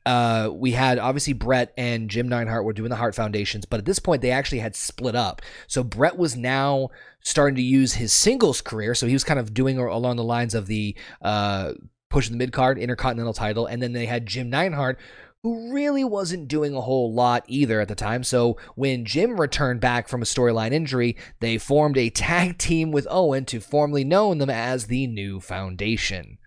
uh, 0.04 0.50
we 0.52 0.72
had 0.72 0.98
obviously 0.98 1.32
Bret 1.32 1.72
and 1.76 2.10
Jim 2.10 2.28
Neidhart 2.28 2.64
were 2.64 2.72
doing 2.72 2.90
the 2.90 2.96
Hart 2.96 3.14
Foundations, 3.14 3.66
but 3.66 3.78
at 3.78 3.84
this 3.84 4.00
point 4.00 4.20
they 4.20 4.32
actually 4.32 4.58
had 4.58 4.74
split 4.74 5.14
up. 5.14 5.42
So 5.68 5.84
Bret 5.84 6.18
was 6.18 6.36
now 6.36 6.88
starting 7.20 7.54
to 7.54 7.62
use 7.62 7.94
his 7.94 8.12
singles 8.12 8.60
career. 8.60 8.96
So 8.96 9.06
he 9.06 9.12
was 9.12 9.22
kind 9.22 9.38
of 9.38 9.54
doing 9.54 9.78
along 9.78 10.16
the 10.16 10.24
lines 10.24 10.56
of 10.56 10.66
the 10.66 10.96
uh, 11.22 11.74
pushing 12.10 12.32
the 12.32 12.38
mid 12.38 12.52
card 12.52 12.78
Intercontinental 12.78 13.34
title, 13.34 13.66
and 13.66 13.80
then 13.80 13.92
they 13.92 14.06
had 14.06 14.26
Jim 14.26 14.50
Neidhart 14.50 14.98
who 15.42 15.72
really 15.72 16.04
wasn't 16.04 16.48
doing 16.48 16.74
a 16.74 16.80
whole 16.80 17.12
lot 17.12 17.44
either 17.46 17.80
at 17.80 17.88
the 17.88 17.94
time. 17.94 18.24
So 18.24 18.56
when 18.74 19.04
Jim 19.04 19.40
returned 19.40 19.80
back 19.80 20.08
from 20.08 20.22
a 20.22 20.26
storyline 20.26 20.72
injury, 20.72 21.16
they 21.40 21.58
formed 21.58 21.96
a 21.96 22.10
tag 22.10 22.58
team 22.58 22.90
with 22.90 23.06
Owen 23.10 23.44
to 23.46 23.60
formally 23.60 24.04
known 24.04 24.38
them 24.38 24.50
as 24.50 24.86
the 24.86 25.06
New 25.06 25.40
Foundation. 25.40 26.38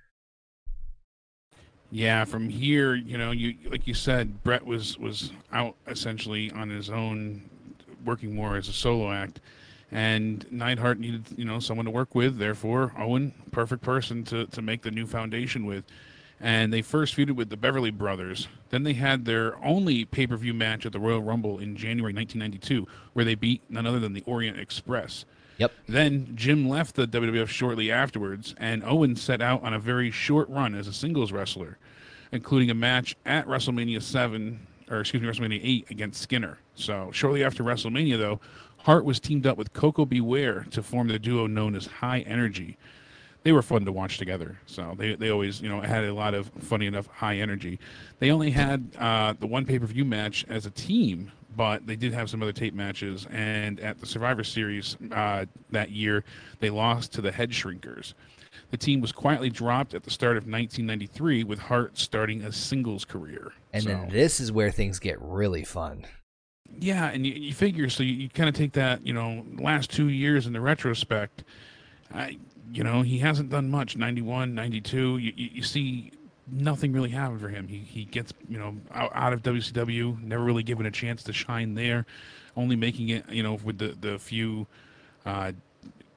Yeah, 1.93 2.23
from 2.23 2.47
here, 2.47 2.95
you 2.95 3.17
know, 3.17 3.31
you 3.31 3.55
like 3.69 3.85
you 3.85 3.93
said, 3.93 4.43
Bret 4.43 4.65
was 4.65 4.97
was 4.97 5.33
out 5.51 5.75
essentially 5.87 6.49
on 6.51 6.69
his 6.69 6.89
own, 6.89 7.41
working 8.05 8.33
more 8.33 8.55
as 8.55 8.69
a 8.69 8.73
solo 8.73 9.11
act, 9.11 9.41
and 9.91 10.45
Neidhart 10.49 10.99
needed 10.99 11.25
you 11.35 11.43
know 11.43 11.59
someone 11.59 11.85
to 11.85 11.91
work 11.91 12.15
with. 12.15 12.37
Therefore, 12.37 12.93
Owen, 12.97 13.33
perfect 13.51 13.81
person 13.81 14.23
to 14.25 14.45
to 14.47 14.61
make 14.61 14.83
the 14.83 14.91
new 14.91 15.05
foundation 15.05 15.65
with. 15.65 15.83
And 16.41 16.73
they 16.73 16.81
first 16.81 17.15
feuded 17.15 17.35
with 17.35 17.49
the 17.49 17.57
Beverly 17.57 17.91
Brothers. 17.91 18.47
Then 18.69 18.83
they 18.83 18.93
had 18.93 19.25
their 19.25 19.63
only 19.63 20.05
pay 20.05 20.25
per 20.25 20.35
view 20.35 20.53
match 20.53 20.85
at 20.85 20.91
the 20.91 20.99
Royal 20.99 21.21
Rumble 21.21 21.59
in 21.59 21.75
January 21.75 22.13
1992, 22.13 22.87
where 23.13 23.23
they 23.23 23.35
beat 23.35 23.61
none 23.69 23.85
other 23.85 23.99
than 23.99 24.13
the 24.13 24.23
Orient 24.25 24.59
Express. 24.59 25.25
Yep. 25.57 25.71
Then 25.87 26.31
Jim 26.33 26.67
left 26.67 26.95
the 26.95 27.07
WWF 27.07 27.47
shortly 27.47 27.91
afterwards, 27.91 28.55
and 28.57 28.83
Owen 28.83 29.15
set 29.15 29.41
out 29.41 29.61
on 29.61 29.75
a 29.75 29.79
very 29.79 30.09
short 30.09 30.49
run 30.49 30.73
as 30.73 30.87
a 30.87 30.93
singles 30.93 31.31
wrestler, 31.31 31.77
including 32.31 32.71
a 32.71 32.73
match 32.73 33.15
at 33.27 33.45
WrestleMania 33.45 34.01
7, 34.01 34.65
or 34.89 35.01
excuse 35.01 35.21
me, 35.21 35.29
WrestleMania 35.29 35.61
8 35.63 35.91
against 35.91 36.19
Skinner. 36.19 36.57
So 36.73 37.11
shortly 37.13 37.43
after 37.43 37.63
WrestleMania, 37.63 38.17
though, 38.17 38.39
Hart 38.77 39.05
was 39.05 39.19
teamed 39.19 39.45
up 39.45 39.57
with 39.57 39.73
Koko 39.73 40.05
B. 40.05 40.19
Ware 40.21 40.65
to 40.71 40.81
form 40.81 41.07
the 41.07 41.19
duo 41.19 41.45
known 41.45 41.75
as 41.75 41.85
High 41.85 42.21
Energy. 42.21 42.77
They 43.43 43.51
were 43.51 43.63
fun 43.63 43.85
to 43.85 43.91
watch 43.91 44.17
together, 44.17 44.59
so 44.67 44.93
they, 44.97 45.15
they 45.15 45.29
always 45.29 45.61
you 45.61 45.69
know 45.69 45.81
had 45.81 46.03
a 46.03 46.13
lot 46.13 46.33
of 46.33 46.51
funny 46.59 46.85
enough 46.85 47.07
high 47.07 47.37
energy. 47.37 47.79
They 48.19 48.31
only 48.31 48.51
had 48.51 48.91
uh, 48.99 49.33
the 49.39 49.47
one 49.47 49.65
pay 49.65 49.79
per 49.79 49.85
view 49.85 50.05
match 50.05 50.45
as 50.47 50.65
a 50.65 50.71
team 50.71 51.31
but 51.55 51.85
they 51.85 51.95
did 51.95 52.13
have 52.13 52.29
some 52.29 52.41
other 52.41 52.53
tape 52.53 52.73
matches. 52.73 53.27
And 53.29 53.79
at 53.79 53.99
the 53.99 54.05
Survivor 54.05 54.43
Series 54.43 54.97
uh, 55.11 55.45
that 55.71 55.91
year, 55.91 56.23
they 56.59 56.69
lost 56.69 57.13
to 57.13 57.21
the 57.21 57.31
Head 57.31 57.51
Shrinkers. 57.51 58.13
The 58.69 58.77
team 58.77 59.01
was 59.01 59.11
quietly 59.11 59.49
dropped 59.49 59.93
at 59.93 60.03
the 60.03 60.11
start 60.11 60.37
of 60.37 60.43
1993, 60.43 61.43
with 61.43 61.59
Hart 61.59 61.97
starting 61.97 62.41
a 62.43 62.51
singles 62.51 63.05
career. 63.05 63.53
And 63.73 63.83
so, 63.83 63.89
then 63.89 64.09
this 64.09 64.39
is 64.39 64.51
where 64.51 64.71
things 64.71 64.99
get 64.99 65.21
really 65.21 65.63
fun. 65.63 66.05
Yeah, 66.79 67.09
and 67.09 67.25
you, 67.25 67.33
you 67.33 67.53
figure 67.53 67.89
so 67.89 68.01
you, 68.03 68.13
you 68.13 68.29
kind 68.29 68.47
of 68.47 68.55
take 68.55 68.73
that, 68.73 69.05
you 69.05 69.13
know, 69.13 69.45
last 69.59 69.91
two 69.91 70.07
years 70.07 70.47
in 70.47 70.53
the 70.53 70.61
retrospect. 70.61 71.43
I, 72.13 72.37
you 72.71 72.83
know, 72.83 73.01
he 73.01 73.19
hasn't 73.19 73.49
done 73.49 73.69
much. 73.69 73.97
91, 73.97 74.53
92. 74.55 75.17
You, 75.17 75.33
you, 75.35 75.49
you 75.53 75.63
see 75.63 76.11
nothing 76.51 76.91
really 76.91 77.09
happened 77.09 77.41
for 77.41 77.49
him. 77.49 77.67
He 77.67 77.79
he 77.79 78.05
gets 78.05 78.33
you 78.47 78.57
know 78.57 78.75
out, 78.93 79.11
out, 79.13 79.33
of 79.33 79.41
WCW, 79.43 80.21
never 80.23 80.43
really 80.43 80.63
given 80.63 80.85
a 80.85 80.91
chance 80.91 81.23
to 81.23 81.33
shine 81.33 81.73
there, 81.73 82.05
only 82.55 82.75
making 82.75 83.09
it 83.09 83.29
you 83.29 83.43
know 83.43 83.55
with 83.63 83.77
the 83.77 83.95
the 83.99 84.19
few 84.19 84.67
uh, 85.25 85.51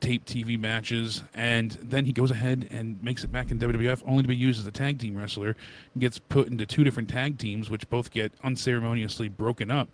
tape 0.01 0.25
TV 0.25 0.59
matches, 0.59 1.23
and 1.35 1.73
then 1.83 2.05
he 2.05 2.13
goes 2.13 2.31
ahead 2.31 2.69
and 2.71 3.03
makes 3.03 3.25
it 3.25 3.33
back 3.33 3.51
in 3.51 3.59
WWF, 3.59 4.03
only 4.07 4.23
to 4.23 4.29
be 4.29 4.37
used 4.37 4.61
as 4.61 4.67
a 4.67 4.73
tag 4.73 4.99
team 4.99 5.17
wrestler. 5.17 5.57
Gets 5.99 6.19
put 6.19 6.49
into 6.49 6.67
two 6.67 6.85
different 6.85 7.09
tag 7.09 7.39
teams, 7.39 7.71
which 7.71 7.89
both 7.89 8.11
get 8.11 8.33
unceremoniously 8.43 9.29
broken 9.29 9.71
up 9.71 9.89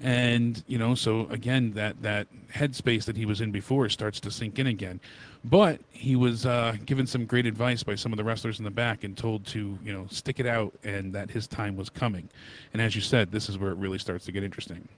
and 0.00 0.62
you 0.66 0.78
know 0.78 0.94
so 0.94 1.26
again 1.28 1.72
that 1.72 2.00
that 2.02 2.28
headspace 2.54 3.04
that 3.04 3.16
he 3.16 3.26
was 3.26 3.40
in 3.40 3.50
before 3.50 3.88
starts 3.88 4.20
to 4.20 4.30
sink 4.30 4.58
in 4.58 4.68
again 4.68 5.00
but 5.44 5.80
he 5.90 6.16
was 6.16 6.46
uh, 6.46 6.76
given 6.84 7.06
some 7.06 7.24
great 7.24 7.46
advice 7.46 7.82
by 7.82 7.94
some 7.94 8.12
of 8.12 8.16
the 8.16 8.24
wrestlers 8.24 8.58
in 8.58 8.64
the 8.64 8.70
back 8.70 9.04
and 9.04 9.16
told 9.16 9.46
to 9.46 9.78
you 9.84 9.92
know 9.92 10.06
stick 10.10 10.40
it 10.40 10.46
out 10.46 10.72
and 10.84 11.12
that 11.12 11.30
his 11.30 11.46
time 11.46 11.76
was 11.76 11.88
coming 11.88 12.28
and 12.72 12.82
as 12.82 12.94
you 12.94 13.00
said 13.00 13.30
this 13.30 13.48
is 13.48 13.58
where 13.58 13.70
it 13.70 13.78
really 13.78 13.98
starts 13.98 14.24
to 14.24 14.32
get 14.32 14.42
interesting 14.42 14.88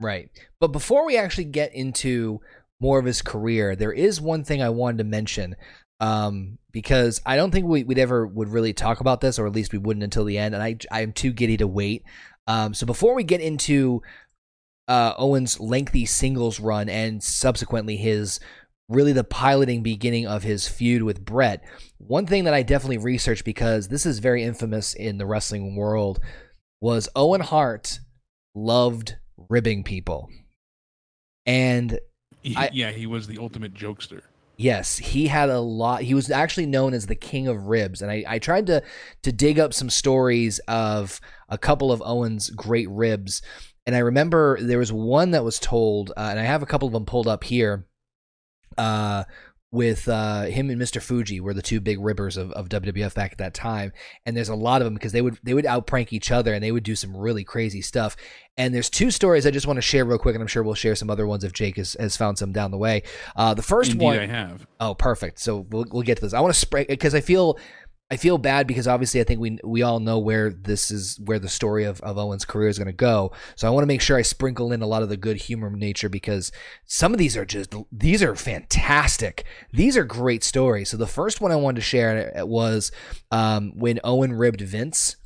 right 0.00 0.30
but 0.60 0.68
before 0.68 1.06
we 1.06 1.16
actually 1.16 1.44
get 1.44 1.74
into 1.74 2.40
more 2.80 2.98
of 2.98 3.04
his 3.04 3.22
career 3.22 3.76
there 3.76 3.92
is 3.92 4.20
one 4.20 4.44
thing 4.44 4.62
i 4.62 4.68
wanted 4.68 4.98
to 4.98 5.04
mention 5.04 5.56
um, 6.00 6.58
because 6.72 7.22
I 7.24 7.36
don't 7.36 7.52
think 7.52 7.64
we, 7.64 7.84
would 7.84 7.96
ever 7.96 8.26
would 8.26 8.48
really 8.48 8.72
talk 8.72 8.98
about 8.98 9.20
this, 9.20 9.38
or 9.38 9.46
at 9.46 9.52
least 9.52 9.72
we 9.72 9.78
wouldn't 9.78 10.02
until 10.02 10.24
the 10.24 10.36
end. 10.36 10.52
And 10.52 10.60
I 10.60 10.76
I 10.90 11.02
am 11.02 11.12
too 11.12 11.32
giddy 11.32 11.56
to 11.58 11.66
wait. 11.68 12.02
Um, 12.48 12.74
so 12.74 12.86
before 12.86 13.14
we 13.14 13.22
get 13.22 13.40
into 13.40 14.02
uh, 14.88 15.14
Owen's 15.16 15.60
lengthy 15.60 16.06
singles 16.06 16.58
run 16.58 16.88
and 16.88 17.22
subsequently 17.22 17.96
his 17.96 18.40
really 18.92 19.12
the 19.12 19.24
piloting 19.24 19.82
beginning 19.82 20.26
of 20.26 20.42
his 20.42 20.68
feud 20.68 21.02
with 21.02 21.24
Bret, 21.24 21.64
one 21.98 22.26
thing 22.26 22.44
that 22.44 22.54
I 22.54 22.62
definitely 22.62 22.98
researched 22.98 23.44
because 23.44 23.88
this 23.88 24.06
is 24.06 24.18
very 24.18 24.42
infamous 24.42 24.94
in 24.94 25.18
the 25.18 25.26
wrestling 25.26 25.76
world 25.76 26.20
was 26.80 27.08
Owen 27.14 27.40
Hart 27.40 28.00
loved 28.54 29.16
ribbing 29.48 29.84
people. 29.84 30.28
And 31.46 31.98
I, 32.56 32.70
yeah, 32.72 32.90
he 32.90 33.06
was 33.06 33.26
the 33.26 33.38
ultimate 33.38 33.74
jokester. 33.74 34.22
Yes, 34.56 34.98
he 34.98 35.26
had 35.28 35.48
a 35.48 35.60
lot. 35.60 36.02
He 36.02 36.14
was 36.14 36.30
actually 36.30 36.66
known 36.66 36.94
as 36.94 37.06
the 37.06 37.14
king 37.14 37.48
of 37.48 37.66
ribs, 37.66 38.02
and 38.02 38.10
I, 38.10 38.24
I 38.28 38.38
tried 38.38 38.66
to 38.66 38.82
to 39.22 39.32
dig 39.32 39.58
up 39.58 39.72
some 39.72 39.90
stories 39.90 40.58
of 40.68 41.20
a 41.48 41.58
couple 41.58 41.90
of 41.90 42.02
Owen's 42.04 42.50
great 42.50 42.88
ribs, 42.90 43.42
and 43.86 43.96
I 43.96 44.00
remember 44.00 44.58
there 44.60 44.78
was 44.78 44.92
one 44.92 45.32
that 45.32 45.44
was 45.44 45.58
told, 45.58 46.12
uh, 46.16 46.28
and 46.30 46.38
I 46.38 46.44
have 46.44 46.62
a 46.62 46.66
couple 46.66 46.86
of 46.86 46.92
them 46.92 47.06
pulled 47.06 47.26
up 47.26 47.44
here. 47.44 47.86
Uh, 48.78 49.24
with 49.72 50.06
uh, 50.06 50.42
him 50.42 50.68
and 50.68 50.80
Mr. 50.80 51.00
Fuji 51.00 51.40
were 51.40 51.54
the 51.54 51.62
two 51.62 51.80
big 51.80 51.98
ribbers 51.98 52.36
of, 52.36 52.52
of 52.52 52.68
WWF 52.68 53.14
back 53.14 53.32
at 53.32 53.38
that 53.38 53.54
time, 53.54 53.92
and 54.26 54.36
there's 54.36 54.50
a 54.50 54.54
lot 54.54 54.82
of 54.82 54.84
them 54.84 54.92
because 54.92 55.12
they 55.12 55.22
would 55.22 55.38
they 55.42 55.54
would 55.54 55.64
outprank 55.64 56.12
each 56.12 56.30
other 56.30 56.52
and 56.52 56.62
they 56.62 56.70
would 56.70 56.82
do 56.82 56.94
some 56.94 57.16
really 57.16 57.42
crazy 57.42 57.80
stuff. 57.80 58.14
And 58.58 58.74
there's 58.74 58.90
two 58.90 59.10
stories 59.10 59.46
I 59.46 59.50
just 59.50 59.66
want 59.66 59.78
to 59.78 59.82
share 59.82 60.04
real 60.04 60.18
quick, 60.18 60.34
and 60.34 60.42
I'm 60.42 60.46
sure 60.46 60.62
we'll 60.62 60.74
share 60.74 60.94
some 60.94 61.08
other 61.08 61.26
ones 61.26 61.42
if 61.42 61.54
Jake 61.54 61.78
has, 61.78 61.96
has 61.98 62.18
found 62.18 62.36
some 62.36 62.52
down 62.52 62.70
the 62.70 62.76
way. 62.76 63.02
Uh, 63.34 63.54
the 63.54 63.62
first 63.62 63.92
Indeed 63.92 64.04
one 64.04 64.18
I 64.18 64.26
have. 64.26 64.66
Oh, 64.78 64.94
perfect. 64.94 65.38
So 65.38 65.66
we'll 65.70 65.86
we'll 65.90 66.02
get 66.02 66.16
to 66.16 66.20
this. 66.22 66.34
I 66.34 66.40
want 66.40 66.52
to 66.52 66.60
spray 66.60 66.84
because 66.84 67.14
I 67.14 67.22
feel 67.22 67.58
I 68.12 68.16
feel 68.16 68.36
bad 68.36 68.66
because 68.66 68.86
obviously 68.86 69.22
I 69.22 69.24
think 69.24 69.40
we 69.40 69.58
we 69.64 69.80
all 69.80 69.98
know 69.98 70.18
where 70.18 70.50
this 70.50 70.90
is 70.90 71.18
where 71.24 71.38
the 71.38 71.48
story 71.48 71.84
of, 71.84 71.98
of 72.02 72.18
Owen's 72.18 72.44
career 72.44 72.68
is 72.68 72.76
going 72.76 72.84
to 72.84 72.92
go. 72.92 73.32
So 73.56 73.66
I 73.66 73.70
want 73.70 73.84
to 73.84 73.86
make 73.86 74.02
sure 74.02 74.18
I 74.18 74.22
sprinkle 74.22 74.70
in 74.70 74.82
a 74.82 74.86
lot 74.86 75.02
of 75.02 75.08
the 75.08 75.16
good 75.16 75.38
humor 75.38 75.70
nature 75.70 76.10
because 76.10 76.52
some 76.84 77.14
of 77.14 77.18
these 77.18 77.38
are 77.38 77.46
just 77.46 77.74
these 77.90 78.22
are 78.22 78.36
fantastic. 78.36 79.46
These 79.72 79.96
are 79.96 80.04
great 80.04 80.44
stories. 80.44 80.90
So 80.90 80.98
the 80.98 81.06
first 81.06 81.40
one 81.40 81.52
I 81.52 81.56
wanted 81.56 81.76
to 81.76 81.86
share 81.86 82.38
uh, 82.38 82.44
was 82.44 82.92
um, 83.30 83.72
when 83.76 83.98
Owen 84.04 84.34
ribbed 84.34 84.60
Vince. 84.60 85.16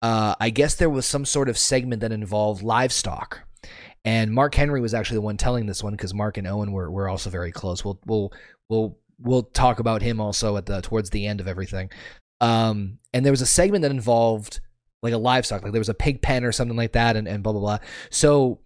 Uh, 0.00 0.34
I 0.40 0.48
guess 0.48 0.76
there 0.76 0.88
was 0.88 1.04
some 1.04 1.26
sort 1.26 1.50
of 1.50 1.58
segment 1.58 2.00
that 2.00 2.10
involved 2.10 2.62
livestock. 2.62 3.40
And 4.06 4.32
Mark 4.32 4.54
Henry 4.54 4.80
was 4.80 4.94
actually 4.94 5.16
the 5.16 5.28
one 5.28 5.36
telling 5.36 5.66
this 5.66 5.84
one 5.84 5.92
because 5.92 6.14
Mark 6.14 6.38
and 6.38 6.46
Owen 6.46 6.72
were, 6.72 6.90
were 6.90 7.06
also 7.06 7.28
very 7.28 7.52
close. 7.52 7.84
We'll 7.84 8.00
we'll 8.06 8.32
we'll 8.70 8.98
we'll 9.18 9.42
talk 9.42 9.78
about 9.78 10.00
him 10.00 10.22
also 10.22 10.56
at 10.56 10.64
the 10.64 10.80
towards 10.80 11.10
the 11.10 11.26
end 11.26 11.42
of 11.42 11.46
everything. 11.46 11.90
Um, 12.40 12.98
and 13.12 13.24
there 13.24 13.32
was 13.32 13.42
a 13.42 13.46
segment 13.46 13.82
that 13.82 13.90
involved 13.90 14.60
like 15.02 15.12
a 15.12 15.18
livestock, 15.18 15.62
like 15.62 15.72
there 15.72 15.80
was 15.80 15.88
a 15.88 15.94
pig 15.94 16.22
pen 16.22 16.44
or 16.44 16.52
something 16.52 16.76
like 16.76 16.92
that, 16.92 17.16
and, 17.16 17.26
and 17.26 17.42
blah 17.42 17.52
blah 17.52 17.60
blah. 17.60 17.78
So 18.10 18.60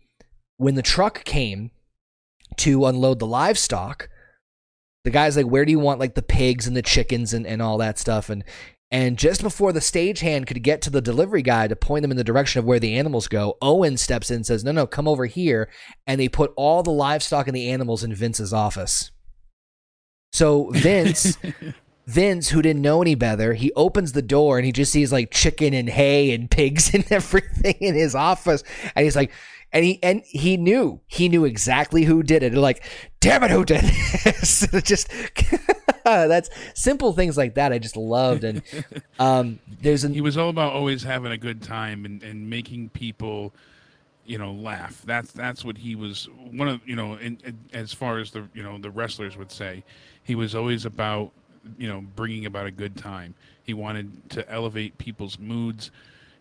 when 0.57 0.75
the 0.75 0.83
truck 0.83 1.25
came 1.25 1.71
to 2.59 2.87
unload 2.87 3.19
the 3.19 3.27
livestock, 3.27 4.09
the 5.05 5.11
guy's 5.11 5.37
like, 5.37 5.47
"Where 5.47 5.65
do 5.65 5.73
you 5.73 5.79
want 5.79 6.01
like 6.01 6.15
the 6.15 6.23
pigs 6.23 6.67
and 6.67 6.77
the 6.77 6.83
chickens 6.83 7.33
and, 7.33 7.47
and 7.47 7.63
all 7.63 7.79
that 7.79 7.99
stuff?" 7.99 8.31
And 8.31 8.45
and 8.95 9.19
just 9.19 9.43
before 9.43 9.73
the 9.73 9.81
stagehand 9.81 10.47
could 10.47 10.63
get 10.63 10.81
to 10.83 10.91
the 10.91 11.01
delivery 11.01 11.43
guy 11.43 11.67
to 11.67 11.75
point 11.75 12.03
them 12.03 12.13
in 12.13 12.17
the 12.17 12.23
direction 12.23 12.61
of 12.61 12.65
where 12.65 12.79
the 12.79 12.97
animals 12.97 13.27
go, 13.27 13.57
Owen 13.61 13.97
steps 13.97 14.31
in 14.31 14.37
and 14.37 14.47
says, 14.47 14.63
No, 14.63 14.71
no, 14.71 14.87
come 14.87 15.09
over 15.09 15.27
here. 15.27 15.69
And 16.07 16.21
they 16.21 16.29
put 16.29 16.53
all 16.57 16.85
the 16.85 16.93
livestock 16.93 17.49
and 17.49 17.57
the 17.57 17.71
animals 17.71 18.05
in 18.05 18.15
Vince's 18.15 18.53
office. 18.53 19.11
So 20.33 20.71
Vince 20.71 21.37
Vince, 22.07 22.51
who 22.51 22.61
didn't 22.61 22.83
know 22.83 23.01
any 23.01 23.15
better, 23.15 23.55
he 23.55 23.73
opens 23.75 24.13
the 24.13 24.23
door 24.23 24.59
and 24.59 24.67
he 24.67 24.73
just 24.73 24.93
sees 24.93 25.13
like 25.13 25.31
chicken 25.31 25.73
and 25.73 25.89
hay 25.89 26.33
and 26.35 26.51
pigs 26.51 26.93
and 26.95 27.11
everything 27.11 27.77
in 27.81 27.95
his 27.95 28.15
office. 28.15 28.63
And 28.95 29.05
he's 29.05 29.17
like, 29.17 29.33
and 29.73 29.85
he 29.85 29.99
and 30.03 30.23
he 30.25 30.57
knew 30.57 31.01
he 31.09 31.29
knew 31.29 31.45
exactly 31.45 32.05
who 32.05 32.23
did 32.23 32.45
it. 32.45 32.55
Like, 32.55 32.85
damn 33.19 33.43
it, 33.43 33.51
who 33.51 33.65
did 33.65 33.83
this? 33.83 34.67
just 34.85 35.11
that's 36.05 36.49
simple 36.75 37.13
things 37.13 37.37
like 37.37 37.55
that. 37.55 37.73
I 37.73 37.79
just 37.79 37.97
loved. 37.97 38.45
And 38.45 38.63
um, 39.19 39.59
there's 39.81 40.05
an, 40.05 40.15
he 40.15 40.21
was 40.21 40.37
all 40.37 40.49
about 40.49 40.75
always 40.75 41.03
having 41.03 41.33
a 41.33 41.39
good 41.39 41.61
time 41.61 42.05
and, 42.05 42.23
and 42.23 42.49
making 42.49 42.91
people 42.91 43.53
you 44.27 44.39
know 44.39 44.53
laugh 44.53 45.03
that's 45.05 45.33
that's 45.33 45.67
what 45.67 45.77
he 45.77 45.95
was 45.95 46.31
one 46.51 46.67
of 46.67 46.81
you 46.89 46.97
know 46.97 47.17
in, 47.17 47.39
in, 47.45 47.59
as 47.75 47.93
far 47.93 48.19
as 48.19 48.31
the 48.31 48.49
you 48.55 48.63
know 48.63 48.79
the 48.79 48.89
wrestlers 48.91 49.37
would 49.37 49.53
say 49.53 49.85
he 50.23 50.35
was 50.35 50.55
always 50.55 50.87
about 50.87 51.31
you 51.79 51.89
know, 51.89 52.05
bringing 52.17 52.47
about 52.47 52.67
a 52.67 52.71
good 52.71 52.97
time. 52.97 53.35
He 53.63 53.75
wanted 53.75 54.31
to 54.31 54.51
elevate 54.51 54.99
people's 54.99 55.39
moods, 55.39 55.91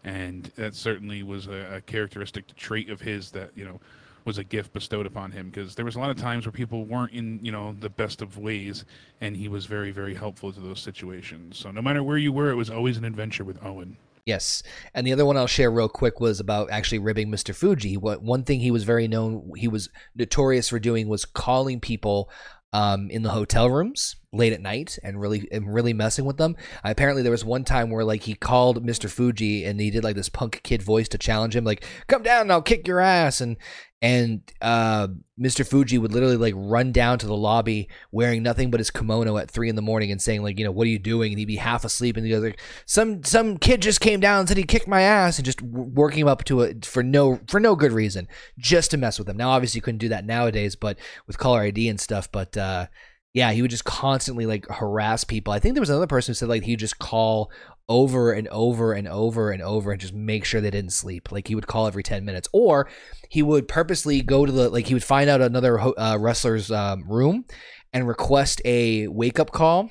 and 0.04 0.46
that 0.56 0.76
certainly 0.76 1.24
was 1.24 1.48
a, 1.48 1.76
a 1.76 1.82
characteristic 1.82 2.56
trait 2.56 2.90
of 2.90 3.02
his 3.02 3.32
that 3.32 3.52
you 3.56 3.66
know 3.66 3.80
was 4.26 4.38
a 4.38 4.44
gift 4.44 4.72
bestowed 4.74 5.06
upon 5.06 5.32
him 5.32 5.50
because 5.50 5.76
there 5.76 5.86
was 5.86 5.96
a 5.96 6.00
lot 6.00 6.10
of 6.10 6.18
times 6.18 6.46
where 6.46 6.52
people 6.52 6.86
weren't 6.86 7.12
in 7.12 7.40
you 7.44 7.52
know 7.52 7.76
the 7.80 7.90
best 7.90 8.22
of 8.22 8.38
ways 8.38 8.86
and 9.20 9.36
he 9.36 9.50
was 9.50 9.66
very 9.66 9.92
very 9.92 10.14
helpful 10.14 10.52
to 10.52 10.62
those 10.62 10.80
situations 10.80 11.58
so 11.58 11.72
no 11.72 11.82
matter 11.82 12.02
where 12.02 12.18
you 12.18 12.32
were 12.32 12.50
it 12.50 12.56
was 12.56 12.70
always 12.70 12.98
an 12.98 13.04
adventure 13.04 13.44
with 13.44 13.62
owen 13.66 13.98
Yes, 14.26 14.64
and 14.94 15.06
the 15.06 15.12
other 15.12 15.26
one 15.26 15.36
I'll 15.36 15.48
share 15.48 15.70
real 15.70 15.90
quick 15.90 16.22
was 16.22 16.40
about 16.40 16.72
actually 16.72 17.00
ribbing 17.00 17.28
Mr. 17.28 17.54
Fuji. 17.54 17.98
What 17.98 18.24
one 18.24 18.44
thing 18.44 18.62
he 18.62 18.72
was 18.72 18.86
very 18.86 19.06
known, 19.06 19.52
he 19.58 19.68
was 19.68 19.90
notorious 20.16 20.70
for 20.70 20.80
doing 20.80 21.10
was 21.10 21.26
calling 21.26 21.82
people 21.82 22.30
um, 22.72 23.10
in 23.10 23.24
the 23.24 23.32
hotel 23.32 23.70
rooms 23.70 24.16
late 24.34 24.52
at 24.52 24.62
night 24.62 24.98
and 25.04 25.22
really 25.22 25.48
and 25.52 25.74
really 25.74 25.94
messing 25.94 26.26
with 26.26 26.38
them. 26.38 26.58
apparently, 26.84 27.22
there 27.22 27.32
was 27.32 27.46
one 27.46 27.64
time 27.64 27.90
where 27.90 28.04
like 28.04 28.24
he 28.24 28.34
called 28.34 28.86
Mr. 28.86 29.10
Fuji 29.10 29.64
and 29.64 29.80
he 29.80 29.90
did 29.90 30.04
like 30.04 30.16
this 30.16 30.30
punk 30.30 30.62
kid 30.64 30.82
voice 30.82 31.08
to 31.10 31.18
challenge 31.18 31.56
him, 31.56 31.64
like 31.64 31.86
"Come 32.08 32.24
down, 32.24 32.42
and 32.42 32.52
I'll 32.52 32.62
kick 32.62 32.88
your 32.88 33.00
ass." 33.00 33.40
And 33.40 33.58
and 34.04 34.42
uh, 34.60 35.08
Mr. 35.40 35.66
Fuji 35.66 35.98
would 35.98 36.12
literally 36.12 36.36
like 36.36 36.54
run 36.58 36.92
down 36.92 37.20
to 37.20 37.26
the 37.26 37.38
lobby 37.38 37.88
wearing 38.12 38.44
nothing 38.44 38.70
but 38.70 38.82
his 38.82 38.92
kimono 38.92 39.38
at 39.38 39.50
three 39.50 39.70
in 39.70 39.78
the 39.78 39.82
morning 39.82 40.12
and 40.12 40.22
saying 40.22 40.44
like, 40.44 40.60
you 40.60 40.66
know, 40.66 40.74
what 40.74 40.84
are 40.88 40.90
you 40.90 41.00
doing? 41.00 41.32
And 41.32 41.40
he'd 41.40 41.46
be 41.46 41.56
half 41.56 41.86
asleep 41.86 42.18
and 42.18 42.26
he 42.26 42.32
goes 42.34 42.44
like, 42.44 42.60
some 42.86 43.24
some 43.24 43.58
kid 43.58 43.82
just 43.82 44.02
came 44.02 44.20
down 44.20 44.42
and 44.42 44.50
said 44.50 44.58
he 44.58 44.64
kicked 44.64 44.90
my 44.90 45.04
ass 45.04 45.38
and 45.38 45.46
just 45.46 45.62
working 45.62 46.20
him 46.20 46.28
up 46.28 46.44
to 46.44 46.60
it 46.62 46.86
for 46.86 47.02
no 47.02 47.40
for 47.48 47.62
no 47.62 47.78
good 47.78 47.94
reason, 47.94 48.28
just 48.58 48.92
to 48.92 48.98
mess 48.98 49.18
with 49.18 49.30
him. 49.30 49.38
Now, 49.38 49.52
obviously, 49.52 49.78
you 49.78 49.84
couldn't 49.84 50.00
do 50.00 50.10
that 50.10 50.26
nowadays, 50.26 50.76
but 50.76 51.00
with 51.26 51.38
caller 51.38 51.62
ID 51.62 51.88
and 51.88 52.00
stuff, 52.00 52.30
but. 52.30 52.58
uh 52.58 52.88
yeah, 53.34 53.52
he 53.52 53.62
would 53.62 53.72
just 53.72 53.86
constantly 53.86 54.46
like 54.46 54.68
harass 54.70 55.24
people. 55.24 55.54
I 55.54 55.60
think 55.60 55.74
there 55.74 55.82
was 55.82 55.90
another 55.90 56.08
person 56.08 56.32
who 56.32 56.36
said 56.36 56.50
like 56.50 56.64
he'd 56.64 56.80
just 56.80 57.00
call 57.00 57.52
over 57.90 58.32
and 58.32 58.48
over 58.50 58.94
and 58.94 59.08
over 59.08 59.52
and 59.52 59.62
over 59.62 59.92
and 59.92 60.00
just 60.00 60.14
make 60.14 60.46
sure 60.46 60.62
they 60.62 60.70
didn't 60.70 60.94
sleep. 60.94 61.32
Like 61.32 61.48
he 61.48 61.56
would 61.56 61.68
call 61.68 61.88
every 61.88 62.04
10 62.04 62.24
minutes 62.24 62.48
or 62.54 62.88
he 63.30 63.42
would 63.42 63.68
purposely 63.68 64.22
go 64.22 64.46
to 64.46 64.52
the 64.52 64.70
like 64.70 64.88
he 64.88 64.94
would 64.94 65.04
find 65.04 65.30
out 65.30 65.42
another 65.42 65.80
uh, 65.80 66.18
wrestler's 66.18 66.72
um, 66.72 67.10
room 67.10 67.46
and 67.92 68.08
request 68.08 68.62
a 68.66 69.08
wake 69.08 69.40
up 69.40 69.52
call 69.52 69.90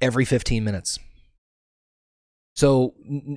every 0.00 0.24
15 0.24 0.62
minutes. 0.62 0.98
So, 2.54 2.94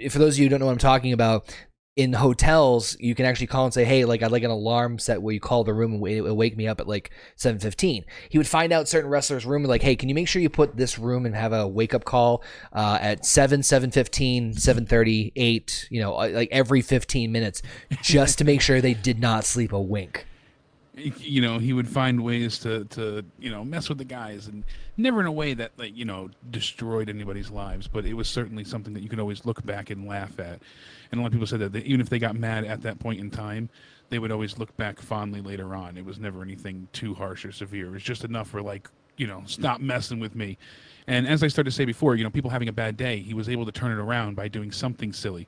for 0.10 0.18
those 0.18 0.36
of 0.36 0.40
you 0.40 0.46
who 0.46 0.50
don't 0.50 0.60
know 0.60 0.66
what 0.66 0.72
I'm 0.72 0.78
talking 0.80 1.14
about, 1.14 1.56
in 1.98 2.14
hotels 2.14 2.96
you 3.02 3.14
can 3.14 3.26
actually 3.26 3.48
call 3.48 3.66
and 3.66 3.74
say 3.74 3.84
hey 3.84 4.06
like 4.06 4.24
i'd 4.24 4.32
like 4.32 4.44
an 4.44 4.50
alarm 4.50 4.98
set 4.98 5.22
where 5.22 5.34
you 5.34 5.42
call 5.42 5.66
the 5.66 5.74
room 5.74 5.94
and 5.94 6.08
it'll 6.08 6.38
wake 6.38 6.56
me 6.56 6.66
up 6.66 6.80
at 6.80 6.88
like 6.88 7.12
7.15 7.36 8.06
he 8.30 8.38
would 8.38 8.48
find 8.48 8.72
out 8.72 8.88
certain 8.88 9.10
wrestlers 9.10 9.46
room 9.46 9.64
and 9.64 9.70
like 9.70 9.82
hey 9.82 9.98
can 9.98 10.08
you 10.08 10.16
make 10.16 10.30
sure 10.30 10.42
you 10.42 10.50
put 10.50 10.78
this 10.78 10.98
room 10.98 11.26
and 11.26 11.36
have 11.36 11.52
a 11.52 11.68
wake 11.68 11.94
up 11.94 12.06
call 12.06 12.44
uh, 12.72 12.98
at 13.02 13.26
7 13.26 13.60
7.15 13.60 14.56
7.30 14.56 15.34
8 15.36 15.88
you 15.90 16.02
know 16.02 16.16
uh, 16.16 16.30
like 16.30 16.50
every 16.50 16.82
15 16.82 17.30
minutes 17.30 17.62
just 18.02 18.38
to 18.38 18.46
make 18.46 18.62
sure 18.62 18.82
they 18.82 18.94
did 18.94 19.20
not 19.20 19.46
sleep 19.46 19.74
a 19.74 19.82
wink. 19.82 20.26
You 20.94 21.42
know 21.42 21.58
he 21.58 21.74
would 21.74 21.88
find 21.88 22.22
ways 22.22 22.60
to 22.60 22.84
to 22.86 23.24
you 23.40 23.50
know 23.50 23.64
mess 23.64 23.88
with 23.88 23.98
the 23.98 24.06
guys 24.06 24.48
and 24.48 24.64
never 24.98 25.22
in 25.22 25.26
a 25.26 25.32
way 25.32 25.54
that 25.54 25.72
like 25.78 25.96
you 25.96 26.04
know 26.06 26.30
destroyed 26.52 27.10
anybody's 27.10 27.50
lives 27.50 27.88
but 27.88 28.06
it 28.06 28.14
was 28.14 28.28
certainly 28.28 28.66
something 28.66 28.94
that 28.94 29.02
you 29.02 29.08
could 29.08 29.20
always 29.20 29.46
look 29.46 29.66
back 29.66 29.90
and 29.90 30.06
laugh 30.06 30.38
at 30.38 30.60
and 31.12 31.20
a 31.20 31.24
lot 31.24 31.28
of 31.28 31.34
people 31.34 31.48
said 31.48 31.60
that 31.60 31.76
even 31.84 32.02
if 32.02 32.10
they 32.10 32.20
got 32.20 32.36
mad 32.36 32.64
at 32.66 32.82
that 32.84 33.00
point 33.00 33.20
in 33.20 33.30
time, 33.30 33.70
they 34.10 34.20
would 34.20 34.32
always 34.32 34.58
look 34.58 34.76
back 34.78 35.00
fondly 35.00 35.42
later 35.42 35.76
on. 35.76 35.98
It 35.98 36.06
was 36.06 36.20
never 36.20 36.42
anything 36.42 36.88
too 36.94 37.14
harsh 37.14 37.46
or 37.46 37.52
severe. 37.52 37.88
It 37.88 37.92
was 37.92 38.04
just 38.04 38.24
enough 38.24 38.50
for 38.50 38.62
like, 38.62 38.90
you 39.18 39.28
know, 39.28 39.44
stop 39.46 39.80
messing 39.82 40.20
with 40.20 40.36
me. 40.36 40.58
And 41.08 41.28
as 41.28 41.44
I 41.44 41.48
started 41.48 41.72
to 41.72 41.76
say 41.76 41.86
before, 41.86 42.16
you 42.16 42.24
know, 42.24 42.30
people 42.30 42.50
having 42.50 42.68
a 42.68 42.74
bad 42.74 42.98
day, 42.98 43.20
he 43.20 43.34
was 43.34 43.50
able 43.50 43.66
to 43.66 43.72
turn 43.72 43.92
it 43.92 44.02
around 44.02 44.36
by 44.36 44.48
doing 44.48 44.72
something 44.72 45.14
silly. 45.14 45.48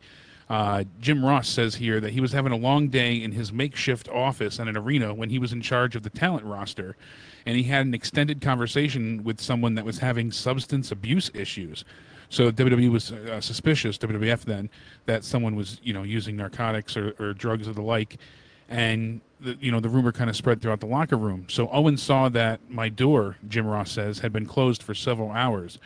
Uh, 0.49 0.83
Jim 0.99 1.23
Ross 1.23 1.47
says 1.47 1.75
here 1.75 1.99
that 2.01 2.11
he 2.11 2.19
was 2.19 2.33
having 2.33 2.51
a 2.51 2.57
long 2.57 2.89
day 2.89 3.15
in 3.15 3.31
his 3.31 3.53
makeshift 3.53 4.09
office 4.09 4.59
at 4.59 4.67
an 4.67 4.77
arena 4.77 5.13
when 5.13 5.29
he 5.29 5.39
was 5.39 5.53
in 5.53 5.61
charge 5.61 5.95
of 5.95 6.03
the 6.03 6.09
talent 6.09 6.45
roster, 6.45 6.97
and 7.45 7.55
he 7.55 7.63
had 7.63 7.85
an 7.85 7.93
extended 7.93 8.41
conversation 8.41 9.23
with 9.23 9.39
someone 9.39 9.75
that 9.75 9.85
was 9.85 9.99
having 9.99 10.31
substance 10.31 10.91
abuse 10.91 11.31
issues. 11.33 11.85
So 12.33 12.51
WWE 12.51 12.89
was 12.89 13.11
uh, 13.11 13.39
suspicious, 13.41 13.95
WWF 13.99 14.41
then, 14.45 14.67
that 15.05 15.23
someone 15.23 15.55
was 15.55 15.79
you 15.83 15.93
know 15.93 16.01
using 16.01 16.35
narcotics 16.35 16.97
or, 16.97 17.13
or 17.19 17.33
drugs 17.33 17.67
or 17.67 17.73
the 17.73 17.83
like, 17.83 18.17
and 18.67 19.21
the, 19.39 19.55
you 19.61 19.71
know 19.71 19.79
the 19.79 19.87
rumor 19.87 20.11
kind 20.11 20.31
of 20.31 20.35
spread 20.35 20.59
throughout 20.59 20.79
the 20.79 20.87
locker 20.87 21.15
room. 21.15 21.45
So 21.47 21.69
Owen 21.69 21.95
saw 21.95 22.29
that 22.29 22.59
my 22.71 22.89
door, 22.89 23.37
Jim 23.47 23.67
Ross 23.67 23.91
says, 23.91 24.17
had 24.17 24.33
been 24.33 24.47
closed 24.47 24.81
for 24.81 24.95
several 24.95 25.29
hours 25.29 25.77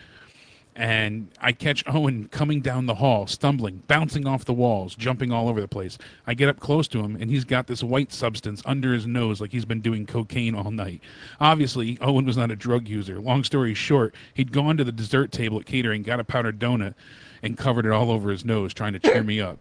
and 0.78 1.30
I 1.41 1.53
catch 1.53 1.84
Owen 1.88 2.28
coming 2.28 2.61
down 2.61 2.86
the 2.86 2.93
hall, 2.93 3.25
stumbling, 3.25 3.82
bouncing 3.88 4.28
off 4.28 4.45
the 4.45 4.53
walls, 4.53 4.93
jumping 4.93 5.32
all 5.32 5.49
over 5.49 5.59
the 5.59 5.67
place. 5.67 5.97
I 6.28 6.36
get 6.36 6.49
up 6.49 6.59
close 6.59 6.88
to 6.89 6.99
him, 6.99 7.17
and 7.19 7.32
he's 7.32 7.45
got 7.45 7.65
this 7.65 7.84
white 7.84 8.13
substance 8.13 8.61
under 8.63 8.93
his 8.93 9.07
nose 9.07 9.41
like 9.41 9.51
he's 9.51 9.65
been 9.65 9.82
doing 9.82 10.05
cocaine 10.05 10.53
all 10.53 10.69
night. 10.69 11.01
Obviously, 11.41 11.97
Owen 11.99 12.25
was 12.25 12.38
not 12.38 12.51
a 12.51 12.55
drug 12.55 12.88
user. 12.88 13.19
Long 13.19 13.43
story 13.43 13.73
short, 13.73 14.13
he'd 14.36 14.51
gone 14.51 14.78
to 14.78 14.84
the 14.84 14.91
dessert 14.91 15.32
table 15.32 15.59
at 15.59 15.65
catering, 15.65 16.03
got 16.03 16.19
a 16.19 16.23
powdered 16.23 16.59
donut, 16.59 16.93
and 17.41 17.57
covered 17.57 17.88
it 17.88 17.91
all 17.91 18.11
over 18.11 18.30
his 18.30 18.45
nose, 18.45 18.71
trying 18.71 18.93
to 18.93 18.99
cheer 18.99 19.23
me 19.23 19.41
up. 19.41 19.57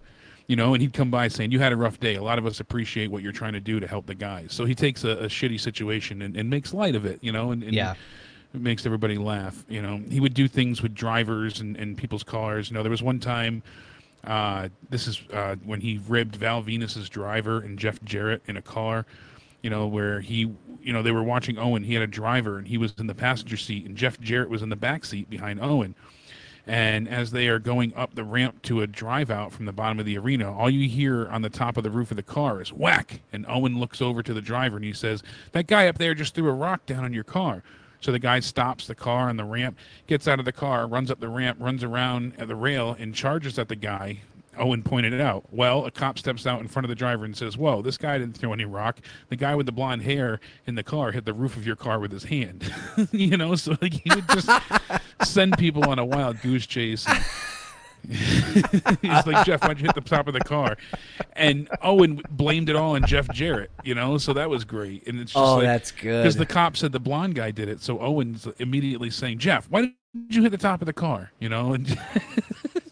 You 0.48 0.56
know, 0.56 0.74
and 0.74 0.82
he'd 0.82 0.92
come 0.92 1.10
by 1.10 1.28
saying, 1.28 1.50
You 1.50 1.60
had 1.60 1.72
a 1.72 1.76
rough 1.76 1.98
day. 1.98 2.16
A 2.16 2.22
lot 2.22 2.38
of 2.38 2.44
us 2.44 2.60
appreciate 2.60 3.10
what 3.10 3.22
you're 3.22 3.32
trying 3.32 3.54
to 3.54 3.60
do 3.60 3.80
to 3.80 3.86
help 3.88 4.06
the 4.06 4.14
guys. 4.14 4.52
So 4.52 4.66
he 4.66 4.74
takes 4.74 5.02
a, 5.02 5.10
a 5.10 5.26
shitty 5.26 5.58
situation 5.58 6.22
and, 6.22 6.36
and 6.36 6.48
makes 6.48 6.72
light 6.74 6.94
of 6.94 7.04
it, 7.06 7.18
you 7.22 7.32
know, 7.32 7.52
and, 7.52 7.62
and 7.62 7.72
yeah 7.72 7.94
makes 8.60 8.86
everybody 8.86 9.16
laugh. 9.16 9.64
You 9.68 9.82
know, 9.82 10.00
he 10.08 10.20
would 10.20 10.34
do 10.34 10.48
things 10.48 10.82
with 10.82 10.94
drivers 10.94 11.60
and, 11.60 11.76
and 11.76 11.96
people's 11.96 12.22
cars. 12.22 12.70
You 12.70 12.74
know, 12.74 12.82
there 12.82 12.90
was 12.90 13.02
one 13.02 13.20
time, 13.20 13.62
uh, 14.24 14.68
this 14.90 15.06
is 15.06 15.22
uh, 15.32 15.56
when 15.64 15.80
he 15.80 16.00
ribbed 16.08 16.36
Val 16.36 16.62
Venis's 16.62 17.08
driver 17.08 17.60
and 17.60 17.78
Jeff 17.78 18.02
Jarrett 18.04 18.42
in 18.46 18.56
a 18.56 18.62
car. 18.62 19.06
You 19.62 19.70
know, 19.70 19.86
where 19.88 20.20
he, 20.20 20.52
you 20.80 20.92
know, 20.92 21.02
they 21.02 21.10
were 21.10 21.24
watching 21.24 21.58
Owen. 21.58 21.82
He 21.82 21.94
had 21.94 22.02
a 22.02 22.06
driver 22.06 22.58
and 22.58 22.68
he 22.68 22.78
was 22.78 22.94
in 22.98 23.08
the 23.08 23.14
passenger 23.14 23.56
seat, 23.56 23.84
and 23.86 23.96
Jeff 23.96 24.20
Jarrett 24.20 24.48
was 24.48 24.62
in 24.62 24.68
the 24.68 24.76
back 24.76 25.04
seat 25.04 25.28
behind 25.28 25.60
Owen. 25.60 25.94
And 26.66 27.08
as 27.08 27.30
they 27.30 27.46
are 27.46 27.60
going 27.60 27.94
up 27.94 28.14
the 28.14 28.24
ramp 28.24 28.60
to 28.62 28.82
a 28.82 28.86
drive 28.86 29.30
out 29.30 29.52
from 29.52 29.66
the 29.66 29.72
bottom 29.72 30.00
of 30.00 30.06
the 30.06 30.18
arena, 30.18 30.52
all 30.52 30.68
you 30.68 30.88
hear 30.88 31.28
on 31.28 31.42
the 31.42 31.48
top 31.48 31.76
of 31.76 31.84
the 31.84 31.90
roof 31.90 32.10
of 32.10 32.16
the 32.16 32.24
car 32.24 32.60
is 32.60 32.72
whack. 32.72 33.20
And 33.32 33.46
Owen 33.48 33.78
looks 33.78 34.02
over 34.02 34.22
to 34.22 34.34
the 34.34 34.40
driver 34.40 34.76
and 34.76 34.84
he 34.84 34.92
says, 34.92 35.22
That 35.52 35.68
guy 35.68 35.86
up 35.86 35.98
there 35.98 36.14
just 36.14 36.34
threw 36.34 36.48
a 36.48 36.54
rock 36.54 36.84
down 36.84 37.04
on 37.04 37.12
your 37.12 37.24
car. 37.24 37.62
So 38.00 38.12
the 38.12 38.18
guy 38.18 38.40
stops 38.40 38.86
the 38.86 38.94
car 38.94 39.28
on 39.28 39.36
the 39.36 39.44
ramp, 39.44 39.78
gets 40.06 40.28
out 40.28 40.38
of 40.38 40.44
the 40.44 40.52
car, 40.52 40.86
runs 40.86 41.10
up 41.10 41.20
the 41.20 41.28
ramp, 41.28 41.58
runs 41.60 41.82
around 41.82 42.34
at 42.38 42.48
the 42.48 42.54
rail, 42.54 42.96
and 42.98 43.14
charges 43.14 43.58
at 43.58 43.68
the 43.68 43.76
guy. 43.76 44.20
Owen 44.58 44.82
pointed 44.82 45.12
it 45.12 45.20
out. 45.20 45.44
Well, 45.50 45.84
a 45.84 45.90
cop 45.90 46.18
steps 46.18 46.46
out 46.46 46.60
in 46.60 46.68
front 46.68 46.84
of 46.84 46.88
the 46.88 46.94
driver 46.94 47.24
and 47.24 47.36
says, 47.36 47.56
Whoa, 47.56 47.82
this 47.82 47.98
guy 47.98 48.18
didn't 48.18 48.36
throw 48.36 48.52
any 48.52 48.64
rock. 48.64 48.98
The 49.28 49.36
guy 49.36 49.54
with 49.54 49.66
the 49.66 49.72
blonde 49.72 50.02
hair 50.02 50.40
in 50.66 50.74
the 50.74 50.82
car 50.82 51.12
hit 51.12 51.24
the 51.24 51.34
roof 51.34 51.56
of 51.56 51.66
your 51.66 51.76
car 51.76 51.98
with 52.00 52.10
his 52.10 52.24
hand. 52.24 52.72
you 53.12 53.36
know, 53.36 53.54
so 53.56 53.76
like 53.82 53.92
he 53.92 54.10
would 54.14 54.28
just 54.28 54.48
send 55.24 55.58
people 55.58 55.84
on 55.88 55.98
a 55.98 56.04
wild 56.04 56.40
goose 56.40 56.66
chase. 56.66 57.06
And, 57.06 57.22
He's 59.02 59.26
like, 59.26 59.46
Jeff, 59.46 59.62
why'd 59.62 59.78
you 59.78 59.86
hit 59.86 59.94
the 59.94 60.00
top 60.00 60.28
of 60.28 60.34
the 60.34 60.40
car? 60.40 60.76
And 61.34 61.68
Owen 61.82 62.22
blamed 62.30 62.68
it 62.68 62.76
all 62.76 62.94
on 62.94 63.06
Jeff 63.06 63.28
Jarrett, 63.32 63.70
you 63.84 63.94
know, 63.94 64.18
so 64.18 64.32
that 64.32 64.48
was 64.48 64.64
great. 64.64 65.06
And 65.06 65.20
it's 65.20 65.32
just 65.32 65.44
oh, 65.44 65.56
like, 65.56 65.64
that's 65.64 65.90
good. 65.90 66.22
Because 66.22 66.36
the 66.36 66.46
cop 66.46 66.76
said 66.76 66.92
the 66.92 67.00
blonde 67.00 67.34
guy 67.34 67.50
did 67.50 67.68
it. 67.68 67.82
So 67.82 67.98
Owen's 68.00 68.46
immediately 68.58 69.10
saying, 69.10 69.38
Jeff, 69.38 69.66
why 69.70 69.80
did 69.80 69.94
you 70.34 70.42
hit 70.42 70.50
the 70.50 70.58
top 70.58 70.82
of 70.82 70.86
the 70.86 70.92
car? 70.92 71.32
You 71.40 71.48
know, 71.48 71.74
and 71.74 71.86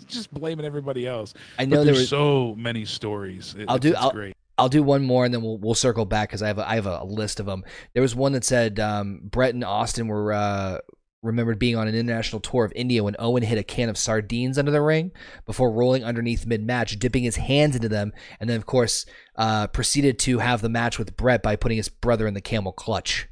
just 0.06 0.32
blaming 0.32 0.66
everybody 0.66 1.06
else. 1.06 1.34
I 1.58 1.64
know 1.64 1.70
but 1.70 1.76
there 1.76 1.84
there's 1.86 1.98
was 1.98 2.08
so 2.08 2.54
many 2.56 2.84
stories. 2.84 3.54
It, 3.58 3.66
I'll 3.68 3.78
do. 3.78 3.94
I'll, 3.94 4.10
great. 4.10 4.36
I'll 4.56 4.68
do 4.68 4.82
one 4.82 5.02
more 5.02 5.24
and 5.24 5.34
then 5.34 5.42
we'll 5.42 5.58
we'll 5.58 5.74
circle 5.74 6.04
back 6.04 6.28
because 6.28 6.42
I 6.42 6.46
have 6.46 6.58
a, 6.58 6.68
I 6.68 6.76
have 6.76 6.86
a 6.86 7.04
list 7.04 7.40
of 7.40 7.46
them. 7.46 7.64
There 7.92 8.02
was 8.02 8.14
one 8.14 8.32
that 8.32 8.44
said 8.44 8.78
um, 8.78 9.20
Bret 9.24 9.54
and 9.54 9.64
Austin 9.64 10.06
were 10.06 10.32
uh, 10.32 10.78
remembered 11.24 11.58
being 11.58 11.76
on 11.76 11.88
an 11.88 11.94
international 11.94 12.40
tour 12.40 12.64
of 12.64 12.72
India 12.76 13.02
when 13.02 13.16
Owen 13.18 13.42
hit 13.42 13.58
a 13.58 13.62
can 13.62 13.88
of 13.88 13.98
sardines 13.98 14.58
under 14.58 14.70
the 14.70 14.82
ring 14.82 15.10
before 15.46 15.72
rolling 15.72 16.04
underneath 16.04 16.46
mid 16.46 16.64
match, 16.64 16.98
dipping 16.98 17.24
his 17.24 17.36
hands 17.36 17.74
into 17.74 17.88
them, 17.88 18.12
and 18.38 18.48
then, 18.48 18.56
of 18.56 18.66
course, 18.66 19.06
uh, 19.36 19.66
proceeded 19.68 20.18
to 20.20 20.38
have 20.38 20.60
the 20.60 20.68
match 20.68 20.98
with 20.98 21.16
Bret 21.16 21.42
by 21.42 21.56
putting 21.56 21.78
his 21.78 21.88
brother 21.88 22.26
in 22.26 22.34
the 22.34 22.40
camel 22.40 22.72
clutch. 22.72 23.28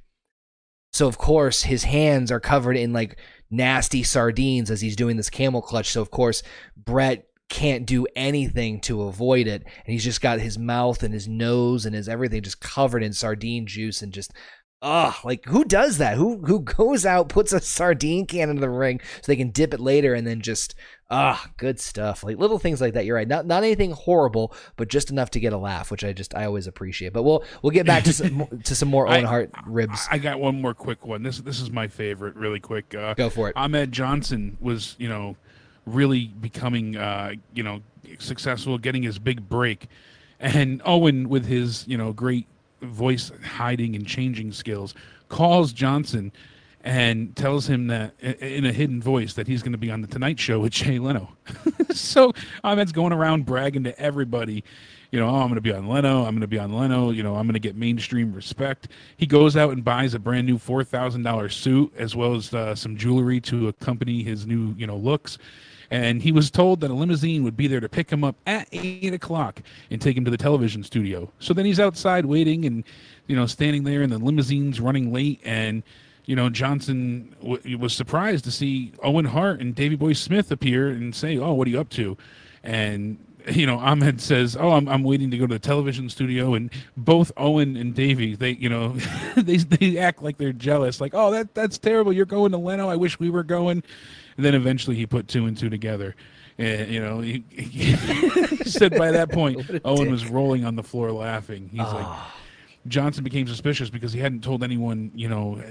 So, 0.93 1.07
of 1.07 1.19
course, 1.19 1.63
his 1.63 1.85
hands 1.85 2.33
are 2.33 2.41
covered 2.41 2.77
in 2.77 2.93
like 2.93 3.19
nasty 3.51 4.03
sardines 4.03 4.71
as 4.71 4.81
he's 4.81 4.97
doing 4.97 5.17
this 5.17 5.31
camel 5.31 5.63
clutch. 5.63 5.91
So, 5.91 6.03
of 6.03 6.11
course, 6.11 6.43
Bret 6.77 7.27
can't 7.53 7.85
do 7.85 8.07
anything 8.17 8.81
to 8.81 9.03
avoid 9.03 9.47
it. 9.47 9.63
And 9.63 9.93
he's 9.93 10.05
just 10.05 10.23
got 10.23 10.41
his 10.41 10.59
mouth 10.59 11.03
and 11.03 11.13
his 11.13 11.29
nose 11.29 11.85
and 11.85 11.95
his 11.95 12.09
everything 12.09 12.41
just 12.41 12.61
covered 12.61 13.03
in 13.03 13.13
sardine 13.13 13.67
juice 13.67 14.01
and 14.01 14.11
just 14.11 14.33
Ugh, 14.83 15.15
like 15.25 15.45
who 15.45 15.65
does 15.65 15.99
that? 15.99 16.17
Who 16.17 16.39
who 16.39 16.61
goes 16.61 17.07
out, 17.07 17.29
puts 17.29 17.53
a 17.53 17.61
sardine 17.61 18.27
can 18.27 18.51
into 18.51 18.61
the 18.61 18.69
ring 18.69 19.01
so 19.17 19.23
they 19.31 19.37
can 19.37 19.51
dip 19.51 19.73
it 19.73 19.79
later 19.79 20.13
and 20.13 20.27
then 20.27 20.41
just 20.41 20.75
ah, 21.09 21.47
good 21.57 21.79
stuff. 21.79 22.25
Like 22.25 22.39
little 22.39 22.59
things 22.59 22.81
like 22.81 22.95
that. 22.95 23.05
You're 23.05 23.15
right. 23.15 23.29
Not 23.29 23.47
not 23.47 23.63
anything 23.63 23.93
horrible, 23.93 24.53
but 24.77 24.89
just 24.89 25.09
enough 25.11 25.31
to 25.31 25.41
get 25.41 25.53
a 25.53 25.57
laugh, 25.57 25.93
which 25.93 26.03
I 26.03 26.13
just 26.13 26.35
I 26.35 26.47
always 26.47 26.67
appreciate. 26.67 27.13
But 27.13 27.23
we'll 27.23 27.45
we'll 27.63 27.71
get 27.71 27.87
back 27.87 28.03
to 28.05 28.13
some 28.13 28.49
to 28.65 28.75
some 28.75 28.89
more 28.89 29.07
Owen 29.09 29.25
Hart 29.25 29.53
ribs. 29.67 30.09
I 30.11 30.19
got 30.19 30.41
one 30.41 30.61
more 30.61 30.75
quick 30.75 31.07
one. 31.07 31.23
This 31.23 31.39
this 31.39 31.61
is 31.61 31.71
my 31.71 31.87
favorite, 31.87 32.35
really 32.35 32.61
quick. 32.61 32.93
Uh, 32.93 33.15
Go 33.15 33.31
for 33.31 33.49
it. 33.49 33.57
Ahmed 33.57 33.93
Johnson 33.93 34.57
was, 34.61 34.97
you 34.99 35.09
know, 35.09 35.37
really 35.87 36.27
becoming, 36.27 36.97
uh, 36.97 37.35
you 37.55 37.63
know, 37.63 37.83
successful, 38.19 38.79
getting 38.79 39.05
his 39.05 39.21
big 39.21 39.49
break, 39.49 39.87
and 40.41 40.83
Owen 40.85 41.29
with 41.29 41.47
his, 41.47 41.87
you 41.87 41.97
know, 41.97 42.13
great 42.13 42.47
voice 42.83 43.31
hiding 43.45 43.95
and 43.97 44.07
changing 44.07 44.53
skills, 44.53 44.95
calls 45.29 45.73
Johnson 45.73 46.33
and 46.85 47.35
tells 47.37 47.69
him 47.69 47.87
that 47.87 48.19
in 48.21 48.67
a 48.67 48.73
hidden 48.73 49.01
voice 49.01 49.35
that 49.35 49.47
he's 49.47 49.63
going 49.63 49.73
to 49.73 49.79
be 49.79 49.91
on 49.91 50.01
the 50.01 50.09
Tonight 50.09 50.39
Show 50.39 50.61
with 50.61 50.73
Jay 50.73 50.99
Leno. 50.99 51.37
so 51.91 52.33
Ahmed's 52.65 52.93
going 52.93 53.13
around 53.13 53.47
bragging 53.47 53.85
to 53.85 53.99
everybody, 54.01 54.65
you 55.13 55.21
know, 55.21 55.29
oh, 55.29 55.37
I'm 55.37 55.49
going 55.49 55.57
to 55.57 55.61
be 55.61 55.73
on 55.73 55.87
Leno. 55.87 56.21
I'm 56.25 56.35
going 56.35 56.41
to 56.41 56.47
be 56.47 56.59
on 56.59 56.73
Leno. 56.73 57.11
You 57.11 57.23
know, 57.23 57.37
I'm 57.37 57.47
going 57.47 57.53
to 57.53 57.61
get 57.61 57.77
mainstream 57.77 58.33
respect. 58.33 58.89
He 59.19 59.27
goes 59.27 59.57
out 59.57 59.73
and 59.73 59.85
buys 59.85 60.15
a 60.15 60.19
brand 60.19 60.47
new 60.47 60.59
four 60.59 60.83
thousand 60.85 61.23
dollars 61.23 61.55
suit 61.55 61.93
as 61.97 62.17
well 62.17 62.35
as 62.35 62.53
uh, 62.55 62.75
some 62.75 62.97
jewelry 62.97 63.39
to 63.43 63.69
accompany 63.69 64.23
his 64.23 64.47
new, 64.47 64.75
you 64.77 64.87
know, 64.87 64.97
looks. 64.97 65.39
And 65.93 66.23
he 66.23 66.33
was 66.33 66.51
told 66.51 66.81
that 66.81 66.91
a 66.91 66.95
limousine 66.95 67.45
would 67.45 67.57
be 67.57 67.67
there 67.67 67.81
to 67.81 67.89
pick 67.89 68.11
him 68.11 68.25
up 68.25 68.37
at 68.47 68.67
eight 68.73 69.13
o'clock 69.13 69.61
and 69.91 70.01
take 70.01 70.17
him 70.17 70.25
to 70.25 70.31
the 70.31 70.39
television 70.39 70.83
studio. 70.83 71.31
So 71.39 71.53
then 71.53 71.67
he's 71.67 71.79
outside 71.79 72.25
waiting 72.25 72.65
and, 72.65 72.83
you 73.27 73.37
know, 73.37 73.45
standing 73.45 73.85
there, 73.85 74.01
and 74.01 74.11
the 74.11 74.19
limousine's 74.19 74.81
running 74.81 75.13
late 75.13 75.41
and 75.45 75.83
you 76.25 76.37
know, 76.37 76.49
Johnson 76.49 77.35
w- 77.43 77.79
was 77.79 77.93
surprised 77.93 78.45
to 78.45 78.53
see 78.53 78.93
Owen 79.03 79.25
Hart 79.25 79.61
and 79.61 79.75
Davy 79.75 79.97
Boy 79.97 80.13
Smith 80.13 80.53
appear 80.53 80.89
and 80.89 81.15
say, 81.15 81.37
"Oh, 81.37 81.53
what 81.53 81.67
are 81.67 81.71
you 81.71 81.81
up 81.81 81.89
to?" 81.91 82.17
And 82.63 83.19
you 83.51 83.67
know, 83.67 83.79
Ahmed 83.79 84.21
says, 84.21 84.57
"Oh, 84.59 84.71
I'm, 84.71 84.89
I'm 84.89 85.03
waiting 85.03 85.31
to 85.33 85.37
go 85.37 85.47
to 85.47 85.55
the 85.55 85.59
television 85.59 86.09
studio," 86.09 86.55
and 86.55 86.71
both 86.97 87.33
Owen 87.37 87.77
and 87.77 87.95
Davy, 87.95 88.37
they, 88.37 88.53
you 88.53 88.69
know, 88.69 88.91
they 89.37 89.57
they 89.57 89.99
act 89.99 90.23
like 90.23 90.39
they're 90.39 90.53
jealous, 90.53 91.01
like, 91.01 91.13
"Oh, 91.13 91.33
that 91.33 91.55
that's 91.55 91.79
terrible. 91.79 92.13
You're 92.13 92.25
going 92.25 92.53
to 92.53 92.59
Leno. 92.59 92.89
I 92.89 92.97
wish 92.97 93.19
we 93.19 93.31
were 93.31 93.43
going." 93.43 93.83
And 94.43 94.47
then 94.49 94.61
eventually 94.61 94.97
he 94.97 95.07
put 95.07 95.29
two 95.29 95.47
and 95.47 95.57
two 95.57 95.71
together. 95.71 96.17
And, 96.59 96.91
you 96.91 96.99
know, 96.99 97.21
he, 97.21 97.45
he 97.49 97.95
said 98.65 98.99
by 98.99 99.13
that 99.13 99.31
point, 99.31 99.61
Owen 99.85 100.03
dick. 100.03 100.11
was 100.11 100.27
rolling 100.27 100.65
on 100.65 100.75
the 100.75 100.83
floor 100.83 101.13
laughing. 101.13 101.69
He's 101.71 101.81
oh. 101.81 101.95
like, 101.95 102.05
ah. 102.05 102.35
Johnson 102.89 103.23
became 103.23 103.47
suspicious 103.47 103.89
because 103.89 104.13
he 104.13 104.19
hadn't 104.19 104.43
told 104.43 104.65
anyone, 104.65 105.13
you 105.15 105.29
know, 105.29 105.63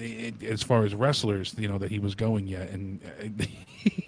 as 0.41 0.63
far 0.63 0.85
as 0.85 0.95
wrestlers, 0.95 1.53
you 1.57 1.67
know, 1.67 1.77
that 1.79 1.91
he 1.91 1.99
was 1.99 2.15
going 2.15 2.47
yet. 2.47 2.69
And 2.69 3.01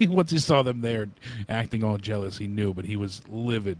once 0.08 0.30
he 0.30 0.38
saw 0.38 0.62
them 0.62 0.80
there 0.80 1.10
acting 1.50 1.84
all 1.84 1.98
jealous, 1.98 2.38
he 2.38 2.46
knew, 2.46 2.72
but 2.72 2.86
he 2.86 2.96
was 2.96 3.20
livid. 3.28 3.78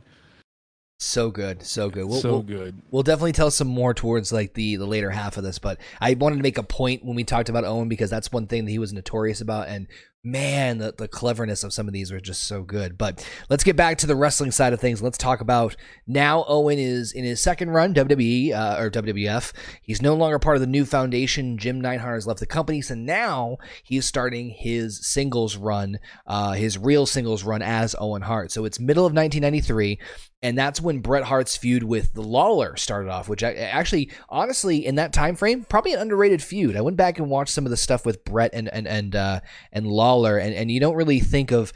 So 0.99 1.31
good, 1.31 1.63
so 1.63 1.89
good. 1.89 2.05
We'll, 2.05 2.21
so 2.21 2.33
we'll, 2.33 2.43
good. 2.43 2.83
We'll 2.91 3.03
definitely 3.03 3.33
tell 3.33 3.51
some 3.51 3.69
more 3.69 3.95
towards 3.95 4.35
like 4.35 4.53
the 4.53 4.77
the 4.77 4.87
later 4.87 5.11
half 5.11 5.39
of 5.39 5.45
this, 5.45 5.59
but 5.59 5.79
I 5.99 6.13
wanted 6.13 6.37
to 6.37 6.43
make 6.43 6.59
a 6.59 6.63
point 6.63 7.05
when 7.05 7.17
we 7.17 7.25
talked 7.25 7.49
about 7.49 7.65
Owen 7.65 7.89
because 7.89 8.11
that's 8.11 8.31
one 8.31 8.47
thing 8.47 8.67
that 8.67 8.71
he 8.71 8.79
was 8.79 8.93
notorious 8.93 9.41
about, 9.41 9.69
and 9.69 9.89
man, 10.25 10.79
the, 10.79 10.95
the 10.97 11.07
cleverness 11.07 11.63
of 11.63 11.73
some 11.73 11.87
of 11.87 11.93
these 11.93 12.11
are 12.11 12.21
just 12.21 12.45
so 12.45 12.63
good. 12.63 12.97
But 12.97 13.29
let's 13.51 13.63
get 13.63 13.77
back 13.77 13.99
to 13.99 14.07
the 14.07 14.17
wrestling 14.17 14.51
side 14.51 14.73
of 14.73 14.81
things. 14.81 15.03
Let's 15.03 15.19
talk 15.19 15.41
about 15.41 15.77
now 16.07 16.45
Owen 16.49 16.79
is 16.79 17.13
in 17.13 17.25
his 17.25 17.41
second 17.41 17.71
run, 17.71 17.95
WWE 17.95 18.53
uh, 18.53 18.81
or 18.81 18.91
WWF. 18.91 19.53
He's 19.83 20.01
no 20.01 20.15
longer 20.15 20.39
part 20.39 20.57
of 20.57 20.63
the 20.63 20.67
new 20.67 20.87
foundation. 20.87 21.59
Jim 21.59 21.81
Neidhart 21.81 22.17
has 22.17 22.27
left 22.27 22.41
the 22.41 22.47
company. 22.47 22.81
So 22.81 22.95
now 22.95 23.59
he's 23.83 24.07
starting 24.07 24.51
his 24.51 25.07
singles 25.07 25.57
run, 25.57 25.99
uh, 26.27 26.53
his 26.53 26.79
real 26.79 27.05
singles 27.05 27.45
run 27.45 27.61
as 27.61 27.95
Owen 27.99 28.23
Hart. 28.23 28.51
So 28.51 28.65
it's 28.65 28.81
middle 28.81 29.05
of 29.05 29.13
1993 29.13 29.99
and 30.45 30.59
that's 30.59 30.79
when 30.79 30.99
Bret 31.01 31.25
Hart's 31.25 31.57
feud 31.57 31.85
with 31.85 32.13
the 32.13 32.21
Lawler 32.21 32.77
started 32.77 33.09
off, 33.09 33.31
which 33.31 33.43
I, 33.43 33.55
actually, 33.55 34.11
honestly, 34.29 34.85
in 34.85 34.97
that 34.97 35.11
time 35.11 35.37
frame, 35.37 35.65
probably 35.65 35.95
an 35.95 36.01
underrated 36.01 36.43
feud. 36.43 36.77
I 36.77 36.83
went 36.83 36.99
back 36.99 37.19
and 37.19 37.31
watched 37.31 37.55
some 37.55 37.65
of 37.65 37.71
the 37.71 37.79
stuff 37.79 38.05
with 38.05 38.27
Bret 38.27 38.51
and 38.53 38.69
and 38.69 38.87
and 38.87 39.17
uh, 39.17 39.41
and 39.73 39.87
Lawler, 39.87 40.14
and 40.23 40.55
and 40.55 40.71
you 40.71 40.81
don't 40.81 40.97
really 40.97 41.21
think 41.21 41.51
of. 41.51 41.73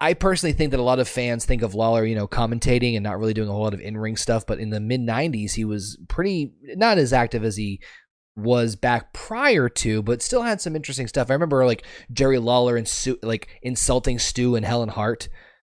I 0.00 0.12
personally 0.12 0.52
think 0.52 0.72
that 0.72 0.80
a 0.80 0.82
lot 0.82 0.98
of 0.98 1.08
fans 1.08 1.46
think 1.46 1.62
of 1.62 1.74
Lawler, 1.74 2.04
you 2.04 2.14
know, 2.14 2.28
commentating 2.28 2.94
and 2.94 3.02
not 3.02 3.18
really 3.18 3.32
doing 3.32 3.48
a 3.48 3.52
whole 3.52 3.62
lot 3.62 3.72
of 3.72 3.80
in 3.80 3.96
ring 3.96 4.18
stuff. 4.18 4.44
But 4.44 4.58
in 4.58 4.68
the 4.68 4.80
mid 4.80 5.00
'90s, 5.00 5.52
he 5.52 5.64
was 5.64 5.98
pretty 6.08 6.52
not 6.62 6.98
as 6.98 7.14
active 7.14 7.42
as 7.42 7.56
he 7.56 7.80
was 8.36 8.76
back 8.76 9.14
prior 9.14 9.68
to, 9.68 10.02
but 10.02 10.20
still 10.20 10.42
had 10.42 10.60
some 10.60 10.76
interesting 10.76 11.06
stuff. 11.06 11.30
I 11.30 11.32
remember 11.32 11.64
like 11.64 11.84
Jerry 12.12 12.38
Lawler 12.38 12.76
and 12.76 12.86
Sue, 12.86 13.18
like 13.22 13.48
insulting 13.62 14.18
Stu 14.18 14.56
and 14.56 14.66
Helen 14.66 14.90
Hart 14.90 15.28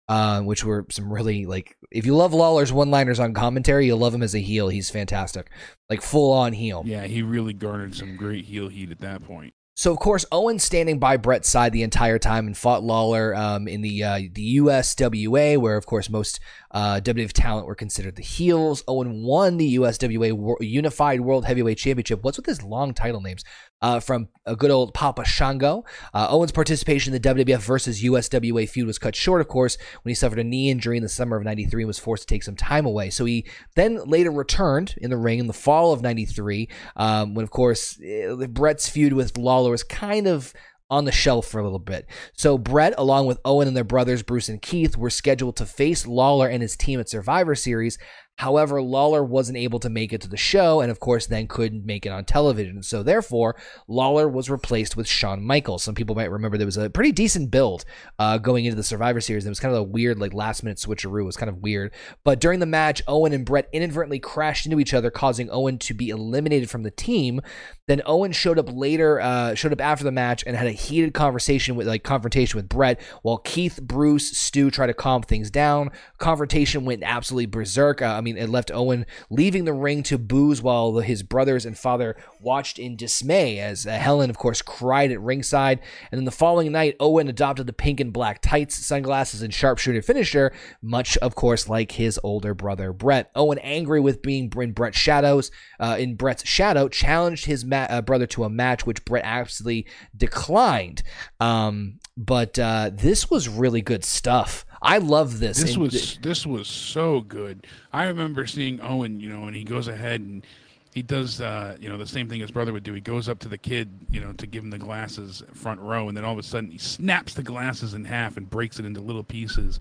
uh, 0.09 0.41
which 0.41 0.65
were 0.65 0.87
some 0.91 1.13
really 1.13 1.45
like 1.45 1.77
if 1.91 2.07
you 2.07 2.17
love 2.17 2.33
Lawler's 2.33 2.73
one-liners 2.73 3.21
on 3.21 3.35
commentary, 3.35 3.87
you'll 3.87 3.99
love 3.99 4.15
him 4.15 4.23
as 4.23 4.35
a 4.35 4.39
heel. 4.39 4.69
He's 4.69 4.89
fantastic, 4.89 5.51
like 5.91 6.01
full 6.01 6.33
on 6.33 6.55
heel. 6.55 6.83
Yeah, 6.87 7.05
he 7.05 7.23
really 7.23 7.53
garnered 7.53 7.95
some 7.95 8.17
great 8.17 8.47
heel 8.47 8.69
heat 8.69 8.91
at 8.91 9.01
that 9.01 9.23
point. 9.23 9.53
So 9.79 9.93
of 9.93 10.01
course, 10.01 10.25
Owen 10.33 10.59
standing 10.59 10.99
by 10.99 11.19
Bret's 11.19 11.49
side 11.49 11.73
the 11.73 11.85
entire 11.85 12.19
time 12.19 12.49
and 12.49 12.57
fought 12.57 12.83
Lawler 12.83 13.33
um, 13.37 13.69
in 13.69 13.81
the 13.81 14.03
uh, 14.03 14.19
the 14.33 14.57
USWA, 14.57 15.57
where 15.57 15.77
of 15.77 15.87
course 15.87 16.11
most 16.11 16.41
uh, 16.73 16.99
talent 17.01 17.65
were 17.65 17.77
considered 17.77 18.17
the 18.17 18.23
heels. 18.23 18.83
Owen 18.89 19.23
won 19.23 19.57
the 19.57 19.77
USWA 19.77 20.57
Unified 20.59 21.21
World 21.21 21.45
Heavyweight 21.45 21.79
Championship. 21.79 22.25
What's 22.25 22.39
with 22.39 22.47
his 22.47 22.65
long 22.65 22.93
title 22.93 23.21
names? 23.21 23.45
Uh, 23.81 24.01
from 24.01 24.29
a 24.45 24.57
good 24.57 24.73
old 24.73 24.93
Papa 24.93 25.25
Shango. 25.25 25.85
Uh, 26.13 26.27
Owen's 26.31 26.51
participation 26.51 27.15
in 27.15 27.23
the 27.23 27.29
WWF 27.29 27.61
versus 27.61 28.03
USWA 28.03 28.69
feud 28.69 28.89
was 28.89 28.99
cut 28.99 29.15
short, 29.15 29.41
of 29.41 29.47
course, 29.47 29.79
when 30.03 30.11
he 30.11 30.15
suffered 30.15 30.41
a 30.41 30.45
knee 30.45 30.69
injury 30.69 30.97
in 30.97 31.03
the 31.05 31.09
summer 31.09 31.37
of 31.37 31.45
93 31.45 31.85
and 31.85 31.87
was 31.87 31.99
forced 31.99 32.27
to 32.27 32.35
take 32.35 32.43
some 32.43 32.57
time 32.57 32.87
away. 32.87 33.11
So 33.11 33.25
he 33.25 33.47
then 33.77 34.01
later 34.05 34.33
returned 34.33 34.97
in 34.99 35.11
the 35.11 35.17
ring 35.17 35.39
in 35.39 35.47
the 35.47 35.53
fall 35.53 35.93
of 35.93 36.03
93, 36.03 36.69
um, 36.97 37.35
when, 37.35 37.45
of 37.45 37.51
course, 37.51 38.01
eh, 38.05 38.35
Bret's 38.49 38.89
feud 38.89 39.13
with 39.13 39.39
Lawler 39.39 39.71
was 39.71 39.85
kind 39.85 40.27
of 40.27 40.53
on 40.91 41.05
the 41.05 41.13
shelf 41.13 41.47
for 41.47 41.61
a 41.61 41.65
little 41.65 41.79
bit. 41.79 42.07
So 42.33 42.57
Bret, 42.57 42.95
along 42.97 43.27
with 43.27 43.41
Owen 43.45 43.69
and 43.69 43.77
their 43.77 43.85
brothers 43.85 44.23
Bruce 44.23 44.49
and 44.49 44.61
Keith, 44.61 44.97
were 44.97 45.11
scheduled 45.11 45.57
to 45.57 45.67
face 45.67 46.07
Lawler 46.07 46.49
and 46.49 46.63
his 46.63 46.77
team 46.77 46.99
at 46.99 47.09
Survivor 47.09 47.55
Series. 47.55 47.99
However, 48.39 48.81
Lawler 48.81 49.25
wasn't 49.25 49.59
able 49.59 49.81
to 49.81 49.91
make 49.91 50.13
it 50.13 50.21
to 50.21 50.29
the 50.29 50.37
show 50.37 50.81
and, 50.81 50.93
of 50.93 51.01
course, 51.01 51.27
then 51.27 51.49
couldn't 51.49 51.85
make 51.85 52.07
it 52.07 52.11
on 52.11 52.25
television. 52.25 52.85
So, 52.85 53.03
therefore, 53.03 53.57
Lawler 53.89 54.29
was 54.29 54.49
replaced 54.49 54.97
with 54.97 55.09
Shawn 55.09 55.43
Michaels. 55.43 55.83
Some 55.83 55.97
people 55.97 56.15
might 56.15 56.31
remember 56.31 56.57
there 56.57 56.65
was 56.65 56.77
a 56.77 56.89
pretty 56.89 57.11
decent 57.11 57.51
build 57.51 57.85
uh, 58.19 58.39
going 58.39 58.65
into 58.65 58.77
the 58.77 58.85
Survivor 58.85 59.21
Series. 59.21 59.45
It 59.45 59.49
was 59.49 59.59
kind 59.59 59.75
of 59.75 59.81
a 59.81 59.83
weird, 59.83 60.21
like, 60.21 60.35
last 60.35 60.63
minute 60.63 60.79
switcheroo. 60.79 61.23
It 61.23 61.25
was 61.25 61.37
kind 61.37 61.51
of 61.51 61.59
weird. 61.59 61.93
But 62.23 62.39
during 62.41 62.61
the 62.61 62.67
match, 62.67 63.03
Owen 63.09 63.33
and 63.33 63.45
Bret 63.45 63.69
inadvertently 63.73 64.21
crashed 64.21 64.67
into 64.67 64.79
each 64.79 64.95
other, 64.95 65.11
causing 65.11 65.51
Owen 65.51 65.77
to 65.79 65.93
be 65.93 66.11
eliminated 66.11 66.71
from 66.71 66.85
the 66.85 66.93
team. 66.93 67.41
Then 67.89 68.03
Owen 68.07 68.33
showed 68.33 68.59
up 68.59 68.71
later, 68.73 69.21
uh, 69.21 69.55
showed 69.55 69.73
up 69.73 69.81
after 69.81 70.05
the 70.05 70.13
match 70.13 70.45
and 70.47 70.55
had 70.55 70.67
a 70.69 70.73
heated 70.73 71.13
conversation 71.13 71.75
with, 71.75 71.89
like, 71.89 72.05
confrontation 72.05 72.57
with 72.57 72.69
Bret, 72.69 73.01
while 73.23 73.39
Keith, 73.39 73.81
Bruce, 73.83 74.37
Stu 74.37 74.71
tried 74.71 74.89
to 74.89 74.95
calm 74.95 75.23
things 75.23 75.51
down. 75.51 75.91
Confrontation 76.19 76.85
went 76.85 77.03
absolutely 77.03 77.47
berserk. 77.47 78.01
Uh, 78.01 78.07
I 78.07 78.21
mean, 78.21 78.28
mean, 78.33 78.43
it 78.43 78.49
left 78.49 78.71
Owen 78.73 79.07
leaving 79.31 79.65
the 79.65 79.73
ring 79.73 80.03
to 80.05 80.19
boos 80.19 80.63
while 80.63 80.99
his 80.99 81.23
brothers 81.23 81.65
and 81.65 81.77
father 81.77 82.17
watched 82.41 82.79
in 82.79 82.97
dismay 82.97 83.59
as 83.59 83.87
uh, 83.87 83.93
Helen, 83.93 84.31
of 84.31 84.39
course, 84.39 84.63
cried 84.63 85.11
at 85.11 85.21
ringside. 85.21 85.81
And 86.11 86.19
then 86.19 86.25
the 86.25 86.31
following 86.31 86.73
night, 86.73 86.97
Owen 87.01 87.29
adopted 87.29 87.67
the 87.67 87.73
pink 87.73 88.01
and 88.01 88.13
black 88.13 88.41
tights, 88.43 88.77
sunglasses, 88.77 89.43
and 89.43 89.53
sharpshooter 89.53 90.03
finisher, 90.03 90.53
much, 90.83 91.17
of 91.19 91.35
course, 91.35 91.69
like 91.69 91.93
his 91.93 92.19
older 92.23 92.55
brother 92.55 92.93
Bret. 92.93 93.31
Owen, 93.35 93.59
angry 93.59 94.01
with 94.01 94.23
being 94.23 94.51
in 94.57 94.73
Bret's 94.73 94.99
shadows, 94.99 95.51
uh, 95.81 95.97
in 95.99 96.17
Bret's 96.17 96.47
shadow, 96.47 96.89
challenged 96.89 97.47
his 97.47 97.65
ma- 97.65 97.87
uh, 97.89 98.03
brother 98.03 98.27
to 98.27 98.45
a 98.45 98.51
match, 98.51 98.87
which 98.87 99.05
Bret 99.05 99.25
absolutely 99.25 99.87
declined. 100.17 101.03
Um, 101.41 101.99
but 102.17 102.59
uh, 102.59 102.91
this 102.93 103.31
was 103.31 103.49
really 103.49 103.81
good 103.81 104.05
stuff. 104.05 104.65
I 104.81 104.99
love 104.99 105.41
this. 105.41 105.61
This 105.61 105.77
was 105.77 106.19
this 106.23 106.47
was 106.47 106.69
so 106.69 107.21
good. 107.21 107.67
I 107.93 108.05
remember 108.05 108.47
seeing 108.47 108.81
Owen, 108.81 109.21
you 109.21 109.29
know, 109.29 109.45
and 109.45 109.57
he 109.57 109.65
goes 109.65 109.89
ahead 109.89 110.21
and 110.21 110.47
he 110.95 111.03
does 111.03 111.41
uh, 111.41 111.77
you 111.81 111.89
know 111.89 111.99
the 111.99 112.07
same 112.07 112.29
thing 112.29 112.41
his 112.41 112.51
brother 112.51 112.73
would 112.73 112.85
do. 112.85 112.93
He 112.93 113.01
goes 113.01 113.29
up 113.29 113.39
to 113.41 113.49
the 113.49 113.59
kid, 113.59 113.91
you 114.11 114.21
know, 114.21 114.33
to 114.35 114.47
give 114.47 114.65
him 114.65 114.71
the 114.71 114.79
glasses 114.79 115.43
front 115.53 115.81
row, 115.81 116.09
and 116.09 116.17
then 116.17 116.25
all 116.25 116.33
of 116.33 116.39
a 116.39 116.43
sudden 116.43 116.71
he 116.71 116.79
snaps 116.79 117.35
the 117.35 117.43
glasses 117.43 117.95
in 117.95 118.05
half 118.05 118.37
and 118.37 118.49
breaks 118.49 118.79
it 118.79 118.85
into 118.85 119.01
little 119.01 119.25
pieces. 119.25 119.81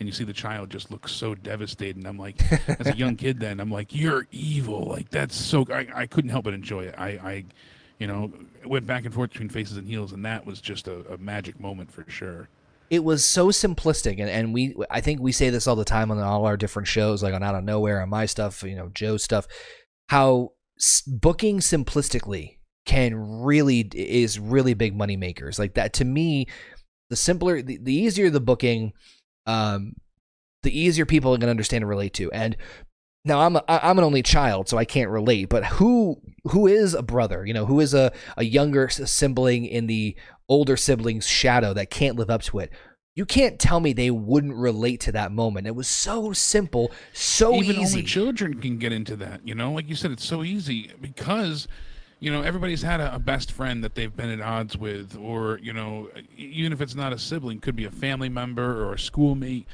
And 0.00 0.08
you 0.08 0.12
see 0.12 0.24
the 0.24 0.32
child 0.32 0.70
just 0.70 0.90
looks 0.90 1.12
so 1.12 1.36
devastated. 1.36 1.96
And 1.96 2.06
I'm 2.06 2.18
like, 2.18 2.42
as 2.80 2.88
a 2.88 2.96
young 2.96 3.14
kid, 3.14 3.38
then 3.38 3.60
I'm 3.60 3.70
like, 3.70 3.94
you're 3.94 4.26
evil. 4.32 4.86
Like 4.86 5.08
that's 5.10 5.36
so. 5.36 5.64
I, 5.72 5.86
I 5.94 6.06
couldn't 6.06 6.30
help 6.30 6.44
but 6.44 6.54
enjoy 6.54 6.84
it. 6.84 6.94
I, 6.98 7.08
I, 7.08 7.44
you 7.98 8.08
know, 8.08 8.32
went 8.66 8.86
back 8.86 9.04
and 9.04 9.14
forth 9.14 9.30
between 9.30 9.48
faces 9.48 9.76
and 9.76 9.86
heels, 9.86 10.12
and 10.12 10.24
that 10.24 10.44
was 10.44 10.60
just 10.60 10.88
a, 10.88 11.14
a 11.14 11.18
magic 11.18 11.60
moment 11.60 11.92
for 11.92 12.04
sure 12.08 12.48
it 12.90 13.02
was 13.02 13.24
so 13.24 13.48
simplistic 13.48 14.20
and, 14.20 14.28
and 14.28 14.52
we 14.54 14.74
i 14.90 15.00
think 15.00 15.20
we 15.20 15.32
say 15.32 15.50
this 15.50 15.66
all 15.66 15.76
the 15.76 15.84
time 15.84 16.10
on 16.10 16.18
all 16.18 16.46
our 16.46 16.56
different 16.56 16.88
shows 16.88 17.22
like 17.22 17.34
on 17.34 17.42
out 17.42 17.54
of 17.54 17.64
nowhere 17.64 18.00
on 18.00 18.08
my 18.08 18.26
stuff 18.26 18.62
you 18.62 18.76
know 18.76 18.90
joe's 18.94 19.22
stuff 19.22 19.46
how 20.08 20.50
booking 21.06 21.60
simplistically 21.60 22.58
can 22.84 23.42
really 23.42 23.80
is 23.94 24.38
really 24.38 24.74
big 24.74 24.94
money 24.94 25.16
makers. 25.16 25.58
Like 25.58 25.74
that 25.74 25.92
to 25.94 26.04
me 26.04 26.46
the 27.10 27.16
simpler 27.16 27.62
the, 27.62 27.78
the 27.78 27.94
easier 27.94 28.30
the 28.30 28.40
booking 28.40 28.92
um 29.46 29.94
the 30.62 30.78
easier 30.78 31.04
people 31.04 31.36
can 31.38 31.48
understand 31.48 31.82
and 31.82 31.88
relate 31.88 32.14
to. 32.14 32.30
And 32.32 32.56
now 33.24 33.40
I'm 33.40 33.56
a, 33.56 33.64
I'm 33.68 33.98
an 33.98 34.04
only 34.04 34.22
child, 34.22 34.68
so 34.68 34.76
I 34.76 34.84
can't 34.84 35.10
relate. 35.10 35.48
But 35.48 35.64
who 35.64 36.20
who 36.44 36.66
is 36.66 36.94
a 36.94 37.02
brother? 37.02 37.46
You 37.46 37.54
know, 37.54 37.66
who 37.66 37.80
is 37.80 37.94
a, 37.94 38.12
a 38.36 38.44
younger 38.44 38.88
sibling 38.88 39.64
in 39.64 39.86
the 39.86 40.14
older 40.48 40.76
sibling's 40.76 41.26
shadow 41.26 41.72
that 41.74 41.90
can't 41.90 42.16
live 42.16 42.30
up 42.30 42.42
to 42.42 42.58
it? 42.58 42.70
You 43.14 43.24
can't 43.24 43.58
tell 43.58 43.80
me 43.80 43.92
they 43.92 44.10
wouldn't 44.10 44.56
relate 44.56 45.00
to 45.02 45.12
that 45.12 45.30
moment. 45.30 45.68
It 45.68 45.76
was 45.76 45.86
so 45.86 46.32
simple, 46.32 46.90
so 47.12 47.54
Even 47.54 47.76
easy. 47.76 47.98
only 47.98 48.02
children 48.02 48.60
can 48.60 48.76
get 48.76 48.92
into 48.92 49.14
that. 49.16 49.46
You 49.46 49.54
know, 49.54 49.72
like 49.72 49.88
you 49.88 49.94
said, 49.94 50.10
it's 50.10 50.24
so 50.24 50.42
easy 50.42 50.90
because 51.00 51.68
you 52.20 52.30
know 52.30 52.42
everybody's 52.42 52.82
had 52.82 53.00
a, 53.00 53.14
a, 53.14 53.18
best 53.18 53.52
friend 53.52 53.84
that 53.84 53.94
they've 53.94 54.14
been 54.14 54.30
at 54.30 54.40
odds 54.40 54.76
with, 54.76 55.16
or 55.16 55.58
you 55.62 55.72
know, 55.72 56.10
even 56.36 56.72
if 56.72 56.82
it's 56.82 56.94
not 56.94 57.12
a 57.12 57.18
sibling, 57.18 57.60
could 57.60 57.76
be 57.76 57.84
a 57.84 57.90
family 57.90 58.28
member 58.28 58.84
or 58.84 58.94
a 58.94 58.98
schoolmate 58.98 59.66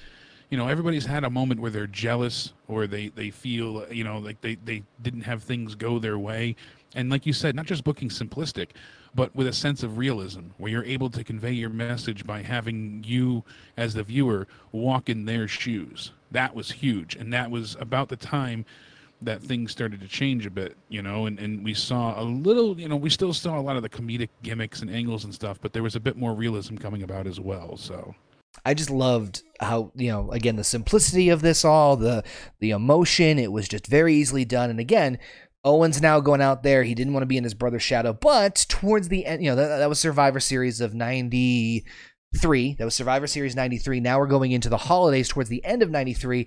you 0.50 0.58
know, 0.58 0.66
everybody's 0.66 1.06
had 1.06 1.24
a 1.24 1.30
moment 1.30 1.60
where 1.60 1.70
they're 1.70 1.86
jealous 1.86 2.52
or 2.66 2.88
they, 2.88 3.08
they 3.08 3.30
feel, 3.30 3.86
you 3.90 4.02
know, 4.02 4.18
like 4.18 4.40
they, 4.40 4.56
they 4.56 4.82
didn't 5.00 5.22
have 5.22 5.44
things 5.44 5.76
go 5.76 5.98
their 5.98 6.18
way. 6.18 6.56
And 6.94 7.08
like 7.08 7.24
you 7.24 7.32
said, 7.32 7.54
not 7.54 7.66
just 7.66 7.84
booking 7.84 8.08
simplistic, 8.08 8.70
but 9.14 9.34
with 9.34 9.46
a 9.46 9.52
sense 9.52 9.84
of 9.84 9.96
realism 9.96 10.46
where 10.58 10.72
you're 10.72 10.84
able 10.84 11.08
to 11.10 11.22
convey 11.22 11.52
your 11.52 11.70
message 11.70 12.26
by 12.26 12.42
having 12.42 13.04
you 13.06 13.44
as 13.76 13.94
the 13.94 14.02
viewer 14.02 14.48
walk 14.72 15.08
in 15.08 15.24
their 15.24 15.46
shoes. 15.46 16.10
That 16.32 16.54
was 16.54 16.70
huge. 16.72 17.14
And 17.14 17.32
that 17.32 17.50
was 17.50 17.76
about 17.78 18.08
the 18.08 18.16
time 18.16 18.64
that 19.22 19.42
things 19.42 19.70
started 19.70 20.00
to 20.00 20.08
change 20.08 20.46
a 20.46 20.50
bit, 20.50 20.76
you 20.88 21.02
know, 21.02 21.26
and, 21.26 21.38
and 21.38 21.62
we 21.62 21.74
saw 21.74 22.20
a 22.20 22.24
little, 22.24 22.80
you 22.80 22.88
know, 22.88 22.96
we 22.96 23.10
still 23.10 23.34
saw 23.34 23.58
a 23.58 23.60
lot 23.60 23.76
of 23.76 23.82
the 23.82 23.88
comedic 23.88 24.30
gimmicks 24.42 24.80
and 24.80 24.90
angles 24.90 25.24
and 25.24 25.34
stuff, 25.34 25.60
but 25.60 25.72
there 25.72 25.82
was 25.82 25.94
a 25.94 26.00
bit 26.00 26.16
more 26.16 26.32
realism 26.32 26.76
coming 26.76 27.02
about 27.02 27.26
as 27.26 27.38
well. 27.38 27.76
So 27.76 28.14
I 28.64 28.74
just 28.74 28.90
loved 28.90 29.42
how 29.60 29.92
you 29.94 30.08
know 30.08 30.30
again 30.30 30.56
the 30.56 30.64
simplicity 30.64 31.28
of 31.28 31.42
this 31.42 31.64
all 31.64 31.96
the 31.96 32.24
the 32.60 32.70
emotion 32.70 33.38
it 33.38 33.52
was 33.52 33.68
just 33.68 33.86
very 33.86 34.14
easily 34.14 34.44
done. 34.44 34.70
And 34.70 34.80
again 34.80 35.18
Owen's 35.62 36.00
now 36.00 36.20
going 36.20 36.40
out 36.40 36.62
there. 36.62 36.84
He 36.84 36.94
didn't 36.94 37.12
want 37.12 37.20
to 37.22 37.26
be 37.26 37.36
in 37.36 37.44
his 37.44 37.54
brother's 37.54 37.82
shadow 37.82 38.12
but 38.12 38.66
towards 38.68 39.08
the 39.08 39.26
end 39.26 39.42
you 39.42 39.50
know 39.50 39.56
that, 39.56 39.78
that 39.78 39.88
was 39.88 39.98
Survivor 39.98 40.40
Series 40.40 40.80
of 40.80 40.94
93 42.32 42.74
that 42.74 42.84
was 42.84 42.94
Survivor 42.94 43.26
Series 43.26 43.56
93 43.56 43.98
now 43.98 44.20
we're 44.20 44.28
going 44.28 44.52
into 44.52 44.68
the 44.68 44.76
holidays 44.76 45.28
towards 45.28 45.48
the 45.48 45.64
end 45.64 45.82
of 45.82 45.90
93 45.90 46.46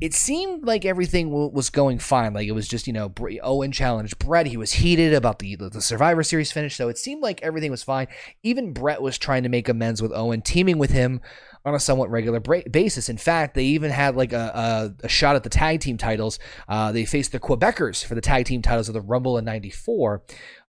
it 0.00 0.14
seemed 0.14 0.64
like 0.64 0.84
everything 0.84 1.28
w- 1.28 1.48
was 1.48 1.70
going 1.70 2.00
fine 2.00 2.34
like 2.34 2.48
it 2.48 2.52
was 2.52 2.66
just 2.66 2.88
you 2.88 2.92
know 2.92 3.12
Owen 3.40 3.70
challenged 3.70 4.18
Bret 4.18 4.46
he 4.46 4.56
was 4.56 4.72
heated 4.72 5.14
about 5.14 5.38
the 5.38 5.54
the 5.54 5.80
Survivor 5.80 6.24
Series 6.24 6.50
finish 6.50 6.74
so 6.74 6.88
it 6.88 6.98
seemed 6.98 7.22
like 7.22 7.40
everything 7.40 7.70
was 7.70 7.84
fine 7.84 8.08
even 8.42 8.72
Bret 8.72 9.00
was 9.00 9.16
trying 9.16 9.44
to 9.44 9.48
make 9.48 9.68
amends 9.68 10.02
with 10.02 10.10
Owen 10.12 10.42
teaming 10.42 10.78
with 10.78 10.90
him 10.90 11.20
on 11.64 11.74
a 11.74 11.78
somewhat 11.78 12.10
regular 12.10 12.40
bra- 12.40 12.62
basis. 12.70 13.08
In 13.08 13.16
fact, 13.16 13.54
they 13.54 13.64
even 13.66 13.92
had 13.92 14.16
like 14.16 14.32
a, 14.32 14.92
a, 15.00 15.06
a 15.06 15.08
shot 15.08 15.36
at 15.36 15.44
the 15.44 15.48
tag 15.48 15.78
team 15.78 15.96
titles. 15.96 16.40
Uh, 16.68 16.90
they 16.90 17.04
faced 17.04 17.30
the 17.30 17.38
Quebecers 17.38 18.04
for 18.04 18.16
the 18.16 18.20
tag 18.20 18.46
team 18.46 18.62
titles 18.62 18.88
of 18.88 18.94
the 18.94 19.00
Rumble 19.00 19.38
in 19.38 19.44
'94. 19.44 20.22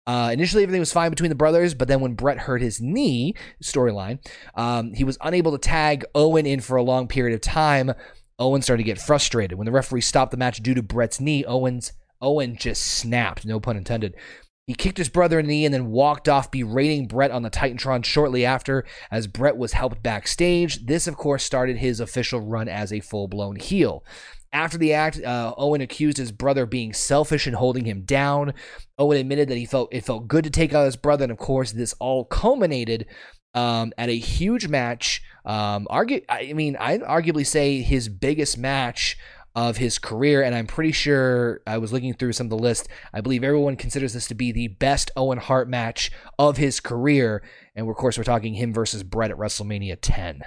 Uh, 0.06 0.32
initially, 0.34 0.64
everything 0.64 0.82
was 0.82 0.92
fine 0.92 1.10
between 1.10 1.30
the 1.30 1.36
brothers, 1.36 1.74
but 1.74 1.88
then 1.88 2.02
when 2.02 2.14
Bret 2.14 2.40
hurt 2.40 2.62
his 2.62 2.82
knee, 2.82 3.36
storyline, 3.64 4.20
um, 4.56 4.94
he 4.94 5.04
was 5.04 5.18
unable 5.22 5.54
to 5.54 5.58
tag 5.58 6.04
Owen 6.14 6.46
in 6.46 6.60
for 6.60 6.76
a 6.76 6.84
long 6.84 7.08
period 7.08 7.34
of 7.34 7.42
time. 7.42 7.94
Owen 8.38 8.62
started 8.62 8.84
to 8.84 8.88
get 8.88 9.00
frustrated. 9.00 9.58
When 9.58 9.66
the 9.66 9.72
referee 9.72 10.02
stopped 10.02 10.32
the 10.32 10.38
match 10.38 10.62
due 10.62 10.74
to 10.74 10.84
Bret's 10.84 11.22
knee, 11.22 11.46
Owens 11.46 11.94
Owen 12.22 12.58
just 12.58 12.84
snapped, 12.84 13.46
no 13.46 13.60
pun 13.60 13.78
intended. 13.78 14.16
He 14.66 14.74
kicked 14.74 14.98
his 14.98 15.10
brother 15.10 15.40
in 15.40 15.46
the 15.46 15.54
knee 15.54 15.66
and 15.66 15.74
then 15.74 15.92
walked 15.92 16.30
off, 16.30 16.50
berating 16.50 17.06
Bret 17.06 17.32
on 17.32 17.44
the 17.44 17.50
Titantron 17.50 18.06
shortly 18.06 18.46
after, 18.46 18.86
as 19.12 19.28
Bret 19.28 19.58
was 19.58 19.74
helped 19.74 20.02
backstage. 20.02 20.86
This, 20.86 21.06
of 21.06 21.18
course, 21.18 21.44
started 21.44 21.78
his 21.78 22.00
official 22.00 22.40
run 22.40 22.70
as 22.70 22.94
a 22.94 23.02
full 23.02 23.28
blown 23.28 23.58
heel. 23.58 24.06
After 24.54 24.78
the 24.78 24.94
act, 24.94 25.22
uh, 25.22 25.54
Owen 25.58 25.82
accused 25.82 26.18
his 26.18 26.32
brother 26.32 26.66
being 26.66 26.94
selfish 26.94 27.46
and 27.46 27.56
holding 27.56 27.86
him 27.86 28.04
down. 28.04 28.54
Owen 28.98 29.18
admitted 29.18 29.50
that 29.50 29.58
he 29.58 29.66
felt 29.66 29.94
it 29.94 30.06
felt 30.06 30.28
good 30.28 30.44
to 30.44 30.50
take 30.50 30.74
out 30.74 30.86
his 30.86 30.96
brother, 30.96 31.24
and 31.24 31.32
of 31.32 31.38
course, 31.38 31.72
this 31.72 31.94
all 32.00 32.26
culminated 32.26 33.08
um, 33.54 33.94
at 33.98 34.10
a 34.10 34.18
huge 34.18 34.68
match. 34.68 35.22
Um, 35.46 35.88
argue, 35.90 36.22
I 36.30 36.54
mean, 36.54 36.78
I'd 36.80 37.02
arguably 37.02 37.46
say 37.46 37.82
his 37.82 38.10
biggest 38.10 38.58
match 38.58 39.18
of 39.56 39.78
his 39.78 40.00
career. 40.00 40.42
And 40.42 40.56
I'm 40.56 40.68
pretty 40.68 40.92
sure 40.92 41.62
I 41.68 41.78
was 41.78 41.94
looking 41.94 42.14
through 42.14 42.34
some 42.34 42.48
of 42.48 42.52
the 42.52 42.58
list. 42.58 42.88
I 43.14 43.22
believe 43.22 43.44
everyone 43.44 43.76
considers 43.76 44.14
this 44.14 44.28
to 44.28 44.36
be 44.36 44.52
the 44.52 44.70
best 44.70 45.12
Owen 45.16 45.38
Hart 45.38 45.70
match 45.70 46.12
of 46.40 46.58
his 46.58 46.80
career. 46.80 47.44
And 47.76 47.88
of 47.88 47.96
course, 47.96 48.18
we're 48.18 48.24
talking 48.24 48.56
him 48.56 48.74
versus 48.74 49.04
Bret 49.04 49.32
at 49.32 49.38
WrestleMania 49.38 49.98
10. 50.02 50.44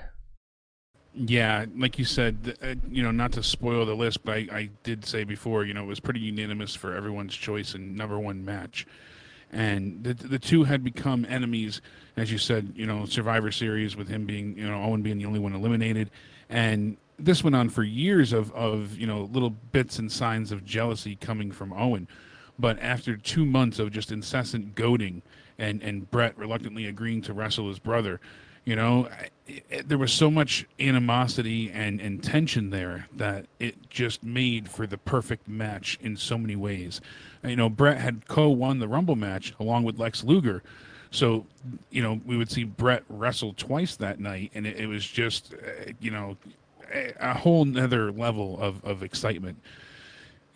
Yeah, 1.18 1.64
like 1.74 1.98
you 1.98 2.04
said, 2.04 2.58
uh, 2.62 2.74
you 2.90 3.02
know, 3.02 3.10
not 3.10 3.32
to 3.32 3.42
spoil 3.42 3.86
the 3.86 3.94
list, 3.94 4.22
but 4.22 4.36
I, 4.36 4.48
I 4.52 4.70
did 4.82 5.06
say 5.06 5.24
before, 5.24 5.64
you 5.64 5.72
know, 5.72 5.84
it 5.84 5.86
was 5.86 5.98
pretty 5.98 6.20
unanimous 6.20 6.74
for 6.74 6.94
everyone's 6.94 7.34
choice 7.34 7.74
and 7.74 7.96
number 7.96 8.18
one 8.18 8.44
match. 8.44 8.86
And 9.50 10.04
the 10.04 10.12
the 10.12 10.38
two 10.38 10.64
had 10.64 10.84
become 10.84 11.24
enemies, 11.26 11.80
as 12.18 12.30
you 12.30 12.36
said, 12.36 12.74
you 12.76 12.84
know, 12.84 13.06
Survivor 13.06 13.50
Series 13.50 13.96
with 13.96 14.08
him 14.08 14.26
being, 14.26 14.58
you 14.58 14.68
know, 14.68 14.82
Owen 14.82 15.00
being 15.00 15.16
the 15.16 15.24
only 15.24 15.38
one 15.38 15.54
eliminated, 15.54 16.10
and 16.50 16.98
this 17.18 17.42
went 17.42 17.56
on 17.56 17.70
for 17.70 17.82
years 17.82 18.34
of, 18.34 18.52
of 18.52 18.98
you 18.98 19.06
know 19.06 19.22
little 19.32 19.50
bits 19.50 19.98
and 19.98 20.12
signs 20.12 20.52
of 20.52 20.64
jealousy 20.66 21.16
coming 21.16 21.50
from 21.50 21.72
Owen, 21.72 22.08
but 22.58 22.78
after 22.80 23.16
two 23.16 23.46
months 23.46 23.78
of 23.78 23.90
just 23.90 24.12
incessant 24.12 24.74
goading 24.74 25.22
and 25.58 25.82
and 25.82 26.10
Bret 26.10 26.36
reluctantly 26.36 26.86
agreeing 26.86 27.22
to 27.22 27.32
wrestle 27.32 27.68
his 27.68 27.78
brother, 27.78 28.20
you 28.66 28.74
know, 28.74 29.08
it, 29.46 29.64
it, 29.70 29.88
there 29.88 29.96
was 29.96 30.12
so 30.12 30.30
much 30.30 30.66
animosity 30.78 31.70
and, 31.70 32.00
and 32.00 32.22
tension 32.22 32.70
there 32.70 33.06
that 33.16 33.46
it 33.60 33.88
just 33.88 34.22
made 34.22 34.68
for 34.68 34.86
the 34.86 34.98
perfect 34.98 35.48
match 35.48 35.98
in 36.02 36.16
so 36.16 36.36
many 36.36 36.56
ways. 36.56 37.00
You 37.44 37.56
know, 37.56 37.70
Bret 37.70 37.98
had 37.98 38.26
co-won 38.26 38.80
the 38.80 38.88
Rumble 38.88 39.14
match 39.14 39.54
along 39.60 39.84
with 39.84 39.98
Lex 39.98 40.24
Luger. 40.24 40.64
So, 41.12 41.46
you 41.90 42.02
know, 42.02 42.20
we 42.26 42.36
would 42.36 42.50
see 42.50 42.64
Bret 42.64 43.04
wrestle 43.08 43.54
twice 43.54 43.94
that 43.96 44.18
night, 44.18 44.50
and 44.54 44.66
it, 44.66 44.80
it 44.80 44.86
was 44.88 45.06
just, 45.06 45.54
uh, 45.54 45.92
you 46.00 46.10
know, 46.10 46.36
a 47.20 47.34
whole 47.34 47.64
nother 47.64 48.10
level 48.10 48.60
of, 48.60 48.84
of 48.84 49.02
excitement. 49.04 49.58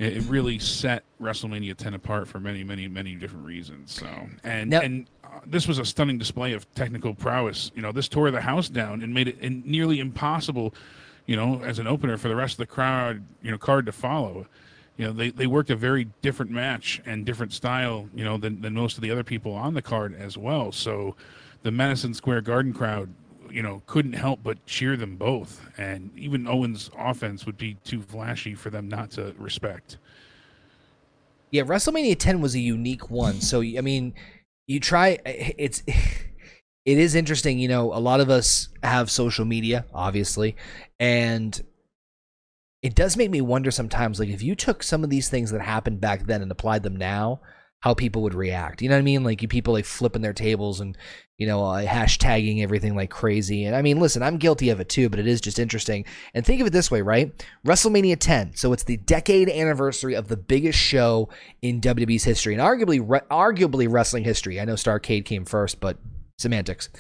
It, 0.01 0.23
really 0.25 0.59
set 0.59 1.05
WrestleMania 1.21 1.77
10 1.77 1.93
apart 1.93 2.27
for 2.27 2.41
many, 2.41 2.65
many, 2.65 2.89
many 2.89 3.15
different 3.17 3.45
reasons. 3.45 3.93
So, 3.93 4.09
and 4.43 4.71
now, 4.71 4.81
and 4.81 5.07
this 5.47 5.67
was 5.67 5.79
a 5.79 5.85
stunning 5.85 6.19
display 6.19 6.53
of 6.53 6.73
technical 6.75 7.15
prowess. 7.15 7.71
You 7.75 7.83
know, 7.83 7.93
this 7.93 8.09
tore 8.09 8.31
the 8.31 8.41
house 8.41 8.69
down 8.69 9.03
and 9.03 9.13
made 9.15 9.29
it 9.29 9.67
nearly 9.67 10.01
impossible, 10.01 10.75
you 11.27 11.37
know, 11.37 11.63
as 11.63 11.79
an 11.79 11.87
opener 11.87 12.17
for 12.17 12.29
the 12.29 12.37
rest 12.37 12.55
of 12.55 12.59
the 12.59 12.67
crowd, 12.67 13.23
you 13.43 13.51
know, 13.51 13.59
card 13.59 13.87
to 13.87 13.93
follow. 13.93 14.47
You 14.97 15.07
know, 15.07 15.13
they, 15.13 15.31
they 15.31 15.47
worked 15.47 15.71
a 15.71 15.77
very 15.77 16.09
different 16.21 16.51
match 16.51 17.01
and 17.07 17.25
different 17.25 17.53
style, 17.53 18.09
you 18.15 18.25
know, 18.25 18.37
than, 18.37 18.61
than 18.61 18.75
most 18.75 18.97
of 18.97 19.03
the 19.03 19.11
other 19.11 19.25
people 19.25 19.53
on 19.53 19.75
the 19.75 19.83
card 19.83 20.15
as 20.15 20.37
well. 20.37 20.73
So 20.73 21.17
the 21.63 21.71
Madison 21.71 22.13
Square 22.13 22.43
Garden 22.43 22.73
crowd 22.73 23.09
you 23.51 23.63
know, 23.63 23.83
couldn't 23.87 24.13
help 24.13 24.41
but 24.43 24.65
cheer 24.67 24.97
them 24.97 25.17
both. 25.17 25.69
And 25.77 26.11
even 26.17 26.47
Owens' 26.47 26.91
offense 26.97 27.47
would 27.47 27.59
be 27.59 27.75
too 27.85 28.01
flashy 28.01 28.55
for 28.55 28.71
them 28.71 28.89
not 28.89 29.11
to 29.13 29.35
respect. 29.39 29.99
Yeah, 31.51 31.63
WrestleMania 31.63 32.17
10 32.17 32.41
was 32.41 32.55
a 32.55 32.61
unique 32.61 33.11
one. 33.11 33.41
So, 33.41 33.61
I 33.61 33.81
mean, 33.81 34.15
you 34.71 34.79
try, 34.81 35.19
eh, 35.27 35.53
it's. 35.59 35.83
It 36.87 36.97
is 36.97 37.15
interesting, 37.15 37.59
you 37.59 37.69
know, 37.69 37.93
a 37.93 38.01
lot 38.01 38.21
of 38.21 38.31
us 38.31 38.71
have 38.83 39.11
social 39.11 39.45
media, 39.45 39.85
obviously, 39.93 40.57
and 40.99 41.63
it 42.83 42.95
does 42.95 43.19
make 43.19 43.31
me 43.31 43.43
wonder 43.43 43.71
sometimes 43.71 44.19
like 44.19 44.31
if 44.31 44.43
you 44.43 44.55
took 44.55 44.83
some 44.83 45.05
of 45.05 45.11
these 45.11 45.29
things 45.29 45.51
that 45.51 45.61
happened 45.61 46.01
back 46.01 46.25
then 46.25 46.41
and 46.41 46.51
applied 46.51 46.83
them 46.83 46.97
now, 46.97 47.43
how 47.81 47.95
people 47.95 48.23
would 48.23 48.35
react. 48.35 48.83
You 48.83 48.89
know 48.89 48.95
what 48.95 49.01
I 49.01 49.03
mean? 49.03 49.25
Like 49.25 49.41
you 49.43 49.49
people 49.49 49.73
like 49.73 49.87
flipping 49.87 50.23
their 50.23 50.35
tables 50.35 50.81
and 50.81 50.97
you 51.39 51.47
know 51.47 51.65
uh, 51.65 51.85
hashtagging 51.85 52.63
everything 52.63 52.95
like 52.95 53.11
crazy. 53.11 53.65
And 53.65 53.75
I 53.75 53.83
mean, 53.83 53.99
listen, 53.99 54.23
I'm 54.23 54.37
guilty 54.37 54.69
of 54.69 54.81
it 54.81 54.89
too, 54.89 55.09
but 55.09 55.19
it 55.19 55.27
is 55.27 55.41
just 55.41 55.59
interesting. 55.59 56.05
And 56.35 56.45
think 56.45 56.61
of 56.61 56.67
it 56.67 56.73
this 56.73 56.91
way, 56.91 57.01
right? 57.01 57.33
WrestleMania 57.67 58.19
10. 58.19 58.55
So 58.55 58.73
it's 58.73 58.85
the 58.85 58.99
decade 58.99 59.49
anniversary 59.49 60.15
of 60.15 60.29
the 60.29 60.37
biggest 60.37 60.79
show 60.79 61.31
in 61.63 61.81
WWE's 61.81 62.25
history 62.25 62.55
and 62.55 62.63
arguably 62.63 63.03
re- 63.05 63.21
arguably 63.31 63.91
wrestling 63.91 64.25
history. 64.25 64.61
I 64.61 64.67
know 64.67 64.75
Starcade 64.75 65.25
came 65.25 65.47
first, 65.47 65.81
but 65.81 65.99
semantics. 66.39 66.91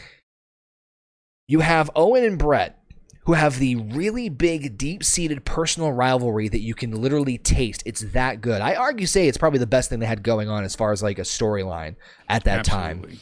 You 1.47 1.61
have 1.61 1.91
Owen 1.95 2.24
and 2.24 2.39
Bret 2.39 2.80
who 3.25 3.35
have 3.35 3.59
the 3.59 3.77
really 3.77 4.29
big, 4.29 4.79
deep 4.79 5.05
seated 5.05 5.45
personal 5.45 5.93
rivalry 5.93 6.49
that 6.49 6.61
you 6.61 6.75
can 6.75 6.91
literally 6.91 7.39
taste. 7.39 7.83
It's 7.85 8.01
that 8.12 8.41
good. 8.41 8.61
I 8.62 8.75
argue 8.75 9.07
say 9.07 9.29
it's 9.29 9.39
probably 9.39 9.59
the 9.59 9.66
best 9.66 9.91
thing 9.91 10.01
they 10.01 10.07
had 10.07 10.23
going 10.23 10.49
on 10.49 10.64
as 10.64 10.75
far 10.75 10.91
as 10.93 11.03
like 11.03 11.18
a 11.18 11.23
storyline 11.23 11.97
at 12.29 12.45
that 12.45 12.61
Absolutely. 12.61 13.16
time. 13.16 13.21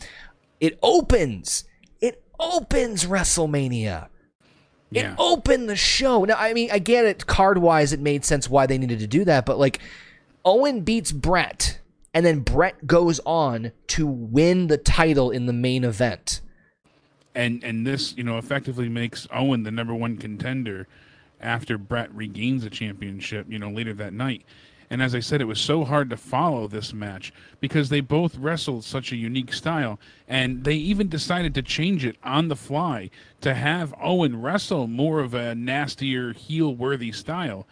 It 0.60 0.78
opens. 0.82 1.64
It 2.00 2.22
opens 2.38 3.06
WrestleMania. 3.06 4.08
Yeah. 4.90 5.12
It 5.12 5.16
opened 5.18 5.68
the 5.68 5.76
show. 5.76 6.24
Now, 6.24 6.36
I 6.38 6.54
mean, 6.54 6.70
I 6.70 6.78
get 6.78 7.04
it 7.04 7.26
card 7.26 7.58
wise, 7.58 7.92
it 7.92 8.00
made 8.00 8.24
sense 8.24 8.48
why 8.48 8.66
they 8.66 8.78
needed 8.78 9.00
to 9.00 9.06
do 9.06 9.24
that, 9.24 9.44
but 9.44 9.58
like 9.58 9.80
Owen 10.44 10.80
beats 10.82 11.12
Bret, 11.12 11.80
and 12.14 12.24
then 12.24 12.40
Bret 12.40 12.86
goes 12.86 13.20
on 13.26 13.72
to 13.88 14.06
win 14.06 14.68
the 14.68 14.78
title 14.78 15.30
in 15.30 15.46
the 15.46 15.52
main 15.52 15.84
event 15.84 16.40
and 17.34 17.62
and 17.64 17.86
this 17.86 18.16
you 18.16 18.24
know 18.24 18.38
effectively 18.38 18.88
makes 18.88 19.26
Owen 19.32 19.62
the 19.62 19.70
number 19.70 19.94
one 19.94 20.16
contender 20.16 20.86
after 21.40 21.78
Bret 21.78 22.12
regains 22.14 22.64
the 22.64 22.70
championship. 22.70 23.46
You 23.48 23.58
know 23.58 23.70
later 23.70 23.94
that 23.94 24.12
night. 24.12 24.44
And 24.90 25.02
as 25.02 25.14
I 25.14 25.20
said, 25.20 25.40
it 25.40 25.46
was 25.46 25.60
so 25.60 25.84
hard 25.84 26.08
to 26.10 26.16
follow 26.16 26.66
this 26.66 26.94
match 26.94 27.32
because 27.60 27.88
they 27.88 28.00
both 28.00 28.38
wrestled 28.38 28.84
such 28.84 29.12
a 29.12 29.16
unique 29.16 29.52
style. 29.52 29.98
And 30.26 30.64
they 30.64 30.74
even 30.74 31.08
decided 31.08 31.54
to 31.54 31.62
change 31.62 32.04
it 32.04 32.16
on 32.22 32.48
the 32.48 32.56
fly 32.56 33.10
to 33.42 33.54
have 33.54 33.94
Owen 34.00 34.40
wrestle 34.40 34.86
more 34.86 35.20
of 35.20 35.34
a 35.34 35.54
nastier, 35.54 36.32
heel 36.32 36.74
worthy 36.74 37.12
style 37.12 37.66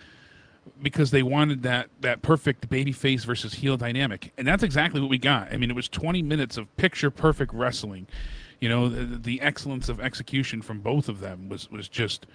because 0.83 1.11
they 1.11 1.23
wanted 1.23 1.63
that, 1.63 1.89
that 2.01 2.23
perfect 2.23 2.69
babyface 2.69 3.25
versus 3.25 3.55
heel 3.55 3.77
dynamic. 3.77 4.33
And 4.37 4.47
that's 4.47 4.63
exactly 4.63 5.01
what 5.01 5.09
we 5.09 5.19
got. 5.19 5.53
I 5.53 5.57
mean, 5.57 5.71
it 5.71 5.77
was 5.77 5.89
20 5.89 6.23
minutes 6.23 6.57
of 6.57 6.75
picture 6.77 7.11
perfect 7.11 7.55
wrestling 7.55 8.09
you 8.61 8.69
know 8.69 8.89
the, 8.89 9.19
the 9.19 9.41
excellence 9.41 9.89
of 9.89 10.01
execution 10.01 10.63
from 10.63 10.81
both 10.81 11.09
of 11.09 11.21
them 11.21 11.49
was 11.49 11.71
was 11.71 11.89
just 11.89 12.27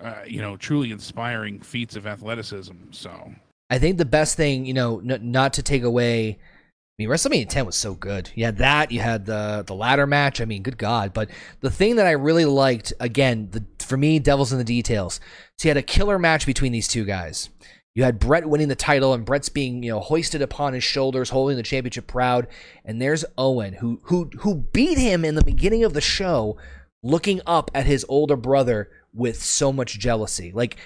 uh, 0.00 0.22
you 0.26 0.40
know, 0.40 0.56
truly 0.56 0.90
inspiring 0.90 1.60
feats 1.60 1.96
of 1.96 2.06
athleticism. 2.06 2.74
So 2.90 3.32
I 3.70 3.78
think 3.78 3.98
the 3.98 4.04
best 4.04 4.36
thing, 4.36 4.66
you 4.66 4.74
know, 4.74 5.00
n- 5.00 5.30
not 5.30 5.52
to 5.54 5.62
take 5.62 5.82
away. 5.82 6.30
I 6.30 7.02
mean, 7.02 7.08
WrestleMania 7.08 7.48
10 7.48 7.66
was 7.66 7.76
so 7.76 7.94
good. 7.94 8.30
You 8.36 8.44
had 8.44 8.58
that. 8.58 8.92
You 8.92 9.00
had 9.00 9.26
the 9.26 9.64
the 9.66 9.74
ladder 9.74 10.06
match. 10.06 10.40
I 10.40 10.44
mean, 10.44 10.62
good 10.62 10.78
God! 10.78 11.12
But 11.12 11.28
the 11.60 11.70
thing 11.70 11.96
that 11.96 12.06
I 12.06 12.12
really 12.12 12.44
liked, 12.44 12.92
again, 13.00 13.48
the 13.50 13.64
for 13.84 13.96
me, 13.96 14.18
Devil's 14.20 14.52
in 14.52 14.58
the 14.58 14.64
details. 14.64 15.18
So 15.58 15.66
you 15.66 15.70
had 15.70 15.76
a 15.76 15.82
killer 15.82 16.18
match 16.18 16.46
between 16.46 16.72
these 16.72 16.86
two 16.86 17.04
guys. 17.04 17.50
You 17.94 18.02
had 18.02 18.18
Bret 18.18 18.46
winning 18.48 18.66
the 18.68 18.74
title, 18.74 19.14
and 19.14 19.24
Bret's 19.24 19.48
being 19.48 19.82
you 19.82 19.92
know 19.92 20.00
hoisted 20.00 20.42
upon 20.42 20.72
his 20.72 20.82
shoulders, 20.82 21.30
holding 21.30 21.56
the 21.56 21.62
championship 21.62 22.06
proud. 22.08 22.48
And 22.84 23.00
there's 23.00 23.24
Owen, 23.38 23.74
who 23.74 24.00
who 24.04 24.30
who 24.40 24.56
beat 24.56 24.98
him 24.98 25.24
in 25.24 25.36
the 25.36 25.44
beginning 25.44 25.84
of 25.84 25.94
the 25.94 26.00
show, 26.00 26.56
looking 27.02 27.40
up 27.46 27.70
at 27.72 27.86
his 27.86 28.04
older 28.08 28.36
brother 28.36 28.90
with 29.14 29.40
so 29.40 29.72
much 29.72 29.96
jealousy. 29.96 30.50
Like, 30.52 30.76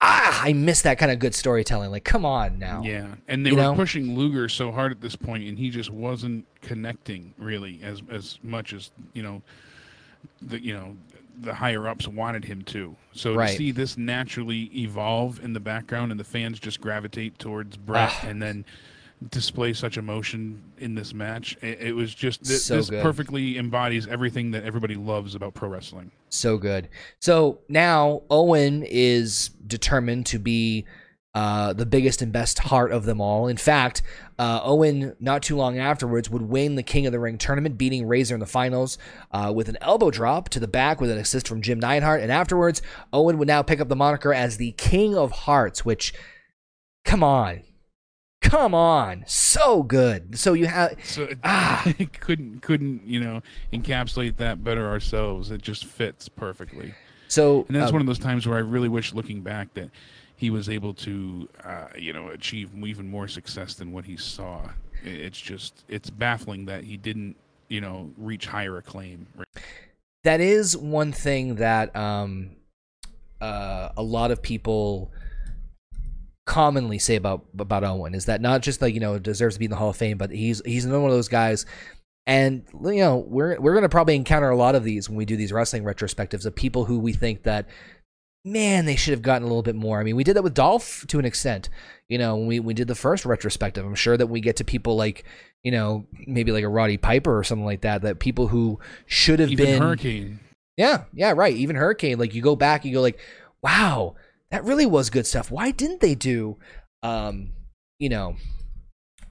ah, 0.00 0.40
I 0.44 0.52
miss 0.52 0.82
that 0.82 0.98
kind 0.98 1.10
of 1.10 1.18
good 1.18 1.34
storytelling. 1.34 1.90
Like, 1.90 2.04
come 2.04 2.24
on 2.24 2.60
now. 2.60 2.82
Yeah, 2.84 3.16
and 3.26 3.44
they 3.44 3.50
You 3.50 3.56
were 3.56 3.62
know? 3.62 3.74
pushing 3.74 4.16
Luger 4.16 4.48
so 4.48 4.70
hard 4.70 4.92
at 4.92 5.00
this 5.00 5.16
point, 5.16 5.48
and 5.48 5.58
he 5.58 5.68
just 5.68 5.90
wasn't 5.90 6.46
connecting 6.60 7.34
really 7.38 7.80
as 7.82 8.02
as 8.08 8.38
much 8.44 8.72
as 8.72 8.92
you 9.14 9.24
know 9.24 9.42
the 10.42 10.62
you 10.62 10.74
know 10.74 10.96
the 11.40 11.54
higher 11.54 11.88
ups 11.88 12.06
wanted 12.08 12.44
him 12.44 12.62
to. 12.62 12.94
So 13.12 13.34
Right. 13.34 13.50
to 13.50 13.56
see 13.56 13.70
this 13.72 13.96
naturally 13.98 14.70
evolve 14.76 15.42
in 15.42 15.52
the 15.52 15.60
background, 15.60 16.10
and 16.10 16.20
the 16.20 16.24
fans 16.24 16.58
just 16.60 16.80
gravitate 16.80 17.38
towards 17.38 17.76
Bret, 17.76 18.10
Ah. 18.12 18.26
and 18.28 18.40
then 18.42 18.64
display 19.30 19.72
such 19.72 19.96
emotion 19.96 20.60
in 20.78 20.96
this 20.96 21.14
match, 21.14 21.56
it, 21.62 21.80
it 21.80 21.92
was 21.94 22.12
just 22.12 22.44
th- 22.44 22.58
So 22.58 22.76
this 22.76 22.90
good. 22.90 23.02
perfectly 23.02 23.56
embodies 23.56 24.08
everything 24.08 24.50
that 24.50 24.64
everybody 24.64 24.96
loves 24.96 25.36
about 25.36 25.54
pro 25.54 25.68
wrestling. 25.68 26.10
So 26.28 26.58
good. 26.58 26.88
So 27.20 27.60
now 27.68 28.22
Owen 28.30 28.82
is 28.82 29.50
determined 29.66 30.26
to 30.26 30.38
be 30.40 30.84
uh, 31.34 31.72
the 31.72 31.86
biggest 31.86 32.20
and 32.20 32.30
best 32.30 32.58
Hart 32.58 32.92
of 32.92 33.04
them 33.06 33.18
all. 33.18 33.48
In 33.48 33.56
fact, 33.56 34.02
uh, 34.42 34.60
Owen, 34.64 35.14
not 35.20 35.40
too 35.40 35.54
long 35.54 35.78
afterwards, 35.78 36.28
would 36.28 36.42
win 36.42 36.74
the 36.74 36.82
King 36.82 37.06
of 37.06 37.12
the 37.12 37.20
Ring 37.20 37.38
tournament, 37.38 37.78
beating 37.78 38.08
Razor 38.08 38.34
in 38.34 38.40
the 38.40 38.46
finals 38.46 38.98
uh, 39.30 39.52
with 39.54 39.68
an 39.68 39.78
elbow 39.80 40.10
drop 40.10 40.48
to 40.48 40.58
the 40.58 40.66
back 40.66 41.00
with 41.00 41.12
an 41.12 41.18
assist 41.18 41.46
from 41.46 41.62
Jim 41.62 41.78
Neidhart. 41.78 42.20
And 42.20 42.32
afterwards, 42.32 42.82
Owen 43.12 43.38
would 43.38 43.46
now 43.46 43.62
pick 43.62 43.80
up 43.80 43.88
the 43.88 43.94
moniker 43.94 44.34
as 44.34 44.56
the 44.56 44.72
King 44.72 45.16
of 45.16 45.30
Hearts, 45.30 45.84
which, 45.84 46.12
come 47.04 47.22
on. 47.22 47.62
Come 48.40 48.74
on. 48.74 49.22
So 49.28 49.84
good. 49.84 50.36
So 50.36 50.54
you 50.54 50.66
have. 50.66 50.96
So 51.04 51.28
Ah. 51.44 51.86
couldn't 52.20 52.62
couldn't 52.62 53.06
you 53.06 53.20
know 53.20 53.42
encapsulate 53.72 54.38
that 54.38 54.64
better 54.64 54.88
ourselves. 54.88 55.52
It 55.52 55.62
just 55.62 55.84
fits 55.84 56.28
perfectly. 56.28 56.94
So. 57.28 57.64
And 57.68 57.76
that's 57.76 57.90
uh, 57.90 57.92
one 57.92 58.00
of 58.00 58.08
those 58.08 58.18
times 58.18 58.48
where 58.48 58.56
I 58.56 58.60
really 58.60 58.88
wish, 58.88 59.14
looking 59.14 59.42
back, 59.42 59.72
that 59.74 59.90
he 60.42 60.50
was 60.50 60.68
able 60.68 60.92
to, 60.92 61.48
uh, 61.62 61.86
you 61.96 62.12
know, 62.12 62.26
achieve 62.30 62.70
even 62.84 63.08
more 63.08 63.28
success 63.28 63.74
than 63.74 63.92
what 63.92 64.04
he 64.04 64.16
saw. 64.16 64.60
It's 65.04 65.40
just, 65.40 65.84
it's 65.86 66.10
baffling 66.10 66.64
that 66.64 66.82
he 66.82 66.96
didn't, 66.96 67.36
you 67.68 67.80
know, 67.80 68.10
reach 68.16 68.46
higher 68.46 68.76
acclaim. 68.76 69.28
that 70.24 70.40
is 70.40 70.76
one 70.76 71.12
thing 71.12 71.54
that 71.56 71.94
um, 71.94 72.56
uh, 73.40 73.90
a 73.96 74.02
lot 74.02 74.32
of 74.32 74.42
people 74.42 75.12
commonly 76.44 76.98
say 76.98 77.14
about 77.14 77.44
about 77.56 77.84
Owen 77.84 78.12
is 78.12 78.24
that 78.24 78.40
not 78.40 78.62
just 78.62 78.82
like 78.82 78.94
you 78.94 79.00
know 79.00 79.16
deserves 79.20 79.54
to 79.54 79.58
be 79.60 79.66
in 79.66 79.70
the 79.70 79.76
Hall 79.76 79.90
of 79.90 79.96
Fame, 79.96 80.18
but 80.18 80.30
he's 80.30 80.60
he's 80.64 80.84
another 80.84 81.02
one 81.02 81.10
of 81.12 81.16
those 81.16 81.28
guys. 81.28 81.66
And 82.26 82.64
you 82.82 82.96
know 82.96 83.18
we're 83.28 83.60
we're 83.60 83.74
gonna 83.74 83.88
probably 83.88 84.16
encounter 84.16 84.50
a 84.50 84.56
lot 84.56 84.74
of 84.74 84.82
these 84.82 85.08
when 85.08 85.16
we 85.16 85.24
do 85.24 85.36
these 85.36 85.52
wrestling 85.52 85.84
retrospectives 85.84 86.46
of 86.46 86.56
people 86.56 86.84
who 86.84 86.98
we 86.98 87.12
think 87.12 87.44
that 87.44 87.68
man 88.44 88.84
they 88.86 88.96
should 88.96 89.12
have 89.12 89.22
gotten 89.22 89.42
a 89.42 89.46
little 89.46 89.62
bit 89.62 89.76
more. 89.76 90.00
I 90.00 90.04
mean 90.04 90.16
we 90.16 90.24
did 90.24 90.34
that 90.36 90.42
with 90.42 90.54
Dolph 90.54 91.06
to 91.08 91.18
an 91.18 91.24
extent. 91.24 91.68
You 92.08 92.18
know 92.18 92.36
when 92.36 92.46
we 92.46 92.60
we 92.60 92.74
did 92.74 92.88
the 92.88 92.94
first 92.94 93.24
retrospective. 93.24 93.84
I'm 93.84 93.94
sure 93.94 94.16
that 94.16 94.26
we 94.26 94.40
get 94.40 94.56
to 94.56 94.64
people 94.64 94.96
like 94.96 95.24
you 95.62 95.70
know 95.70 96.06
maybe 96.26 96.52
like 96.52 96.64
a 96.64 96.68
Roddy 96.68 96.96
Piper 96.96 97.36
or 97.36 97.44
something 97.44 97.64
like 97.64 97.82
that 97.82 98.02
that 98.02 98.18
people 98.18 98.48
who 98.48 98.78
should 99.06 99.38
have 99.40 99.50
Even 99.50 99.66
been 99.66 99.82
Hurricane. 99.82 100.40
yeah, 100.76 101.04
yeah, 101.14 101.32
right. 101.36 101.54
Even 101.54 101.76
Hurricane, 101.76 102.18
like 102.18 102.34
you 102.34 102.42
go 102.42 102.56
back, 102.56 102.84
you 102.84 102.92
go 102.92 103.00
like, 103.00 103.18
wow, 103.62 104.16
that 104.50 104.64
really 104.64 104.86
was 104.86 105.08
good 105.08 105.26
stuff. 105.26 105.50
Why 105.50 105.70
didn't 105.70 106.00
they 106.00 106.14
do, 106.14 106.58
um, 107.02 107.52
you 107.98 108.08
know, 108.08 108.36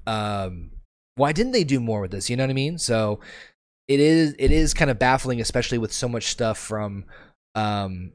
um, 0.07 0.71
why 1.15 1.31
didn't 1.31 1.51
they 1.51 1.63
do 1.63 1.79
more 1.79 2.01
with 2.01 2.11
this? 2.11 2.29
You 2.29 2.37
know 2.37 2.43
what 2.43 2.49
I 2.49 2.53
mean? 2.53 2.77
So 2.77 3.19
it 3.87 3.99
is, 3.99 4.35
it 4.39 4.51
is 4.51 4.73
kind 4.73 4.89
of 4.89 4.97
baffling, 4.97 5.41
especially 5.41 5.77
with 5.77 5.91
so 5.91 6.07
much 6.07 6.27
stuff 6.27 6.57
from, 6.57 7.05
um, 7.55 8.13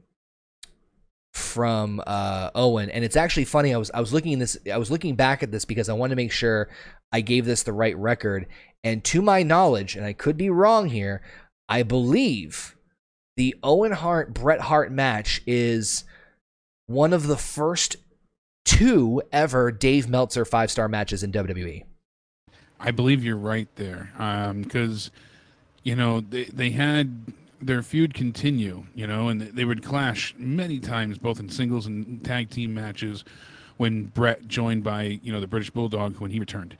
from 1.37 2.01
uh 2.07 2.49
Owen 2.55 2.89
and 2.89 3.03
it's 3.03 3.15
actually 3.15 3.45
funny 3.45 3.73
I 3.73 3.77
was 3.77 3.91
I 3.93 3.99
was 3.99 4.11
looking 4.11 4.33
in 4.33 4.39
this 4.39 4.57
I 4.71 4.77
was 4.77 4.91
looking 4.91 5.15
back 5.15 5.43
at 5.43 5.51
this 5.51 5.65
because 5.65 5.89
I 5.89 5.93
wanted 5.93 6.11
to 6.11 6.15
make 6.17 6.31
sure 6.31 6.69
I 7.11 7.21
gave 7.21 7.45
this 7.45 7.63
the 7.63 7.73
right 7.73 7.97
record 7.97 8.47
and 8.83 9.03
to 9.05 9.21
my 9.21 9.43
knowledge 9.43 9.95
and 9.95 10.05
I 10.05 10.13
could 10.13 10.37
be 10.37 10.49
wrong 10.49 10.89
here 10.89 11.21
I 11.69 11.83
believe 11.83 12.75
the 13.37 13.55
Owen 13.61 13.91
Hart 13.91 14.33
Bret 14.33 14.61
Hart 14.61 14.91
match 14.91 15.41
is 15.45 16.03
one 16.87 17.13
of 17.13 17.27
the 17.27 17.37
first 17.37 17.97
two 18.65 19.21
ever 19.31 19.71
Dave 19.71 20.09
Meltzer 20.09 20.43
five 20.43 20.71
star 20.71 20.89
matches 20.89 21.23
in. 21.23 21.31
WWE. 21.31 21.83
I 22.79 22.91
believe 22.91 23.23
you're 23.23 23.37
right 23.37 23.69
there. 23.75 24.11
Because, 24.61 25.11
you 25.83 25.95
know, 25.95 26.21
they, 26.21 26.45
they 26.45 26.71
had 26.71 27.33
their 27.61 27.81
feud 27.81 28.13
continue, 28.13 28.85
you 28.93 29.07
know, 29.07 29.29
and 29.29 29.41
they 29.41 29.65
would 29.65 29.83
clash 29.83 30.33
many 30.37 30.79
times, 30.79 31.17
both 31.17 31.39
in 31.39 31.49
singles 31.49 31.85
and 31.85 32.23
tag 32.23 32.49
team 32.49 32.73
matches 32.73 33.23
when 33.77 34.05
Bret 34.05 34.47
joined 34.47 34.83
by, 34.83 35.19
you 35.23 35.31
know, 35.31 35.39
the 35.39 35.47
British 35.47 35.69
Bulldog 35.69 36.19
when 36.19 36.31
he 36.31 36.39
returned. 36.39 36.77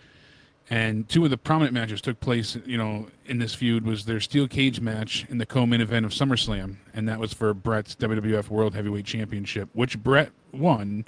And 0.69 1.07
two 1.07 1.23
of 1.23 1.29
the 1.29 1.37
prominent 1.37 1.73
matches 1.73 2.01
took 2.01 2.19
place, 2.19 2.57
you 2.65 2.77
know, 2.77 3.07
in 3.25 3.39
this 3.39 3.55
feud 3.55 3.85
was 3.85 4.05
their 4.05 4.19
steel 4.19 4.47
cage 4.47 4.81
match 4.81 5.25
in 5.29 5.37
the 5.37 5.45
co-main 5.45 5.79
event 5.79 6.05
of 6.05 6.11
SummerSlam, 6.11 6.75
and 6.93 7.07
that 7.07 7.19
was 7.19 7.33
for 7.33 7.53
Bret's 7.53 7.95
WWF 7.95 8.49
World 8.49 8.75
Heavyweight 8.75 9.05
Championship, 9.05 9.69
which 9.73 9.97
Bret 9.97 10.31
won, 10.51 11.05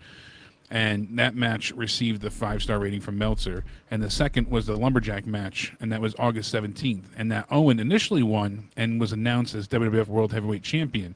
and 0.72 1.18
that 1.18 1.36
match 1.36 1.72
received 1.72 2.22
the 2.22 2.30
five-star 2.30 2.80
rating 2.80 3.02
from 3.02 3.18
Meltzer. 3.18 3.64
And 3.90 4.04
the 4.04 4.10
second 4.10 4.50
was 4.50 4.68
the 4.68 4.76
lumberjack 4.76 5.26
match, 5.26 5.74
and 5.80 5.92
that 5.92 6.02
was 6.02 6.14
August 6.20 6.54
17th, 6.54 7.06
and 7.18 7.32
that 7.32 7.48
Owen 7.50 7.80
initially 7.80 8.24
won 8.24 8.70
and 8.78 9.00
was 9.00 9.12
announced 9.12 9.56
as 9.56 9.68
WWF 9.68 10.08
World 10.08 10.32
Heavyweight 10.32 10.64
Champion, 10.64 11.16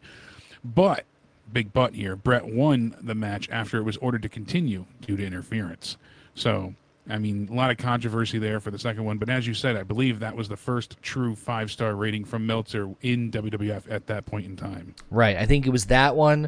but 0.64 1.06
big 1.52 1.72
but 1.72 1.94
here, 1.94 2.16
Bret 2.16 2.46
won 2.46 2.96
the 3.02 3.14
match 3.14 3.48
after 3.52 3.78
it 3.78 3.84
was 3.84 3.98
ordered 3.98 4.24
to 4.24 4.30
continue 4.30 4.86
due 5.02 5.18
to 5.18 5.26
interference. 5.26 5.98
So. 6.36 6.74
I 7.10 7.18
mean, 7.18 7.50
a 7.52 7.54
lot 7.54 7.70
of 7.70 7.76
controversy 7.76 8.40
there 8.40 8.62
for 8.62 8.72
the 8.72 8.80
second 8.80 9.04
one, 9.04 9.18
but 9.18 9.30
as 9.30 9.46
you 9.46 9.54
said, 9.54 9.76
I 9.76 9.84
believe 9.84 10.22
that 10.22 10.38
was 10.38 10.48
the 10.48 10.56
first 10.56 10.96
true 11.02 11.36
five 11.36 11.70
star 11.70 11.98
rating 11.98 12.24
from 12.24 12.48
Meltzer 12.48 12.96
in 13.02 13.30
WWF 13.30 13.92
at 13.92 14.08
that 14.08 14.26
point 14.26 14.46
in 14.46 14.56
time. 14.56 14.96
Right. 15.12 15.36
I 15.36 15.46
think 15.46 15.68
it 15.68 15.72
was 15.72 15.88
that 15.88 16.16
one. 16.16 16.48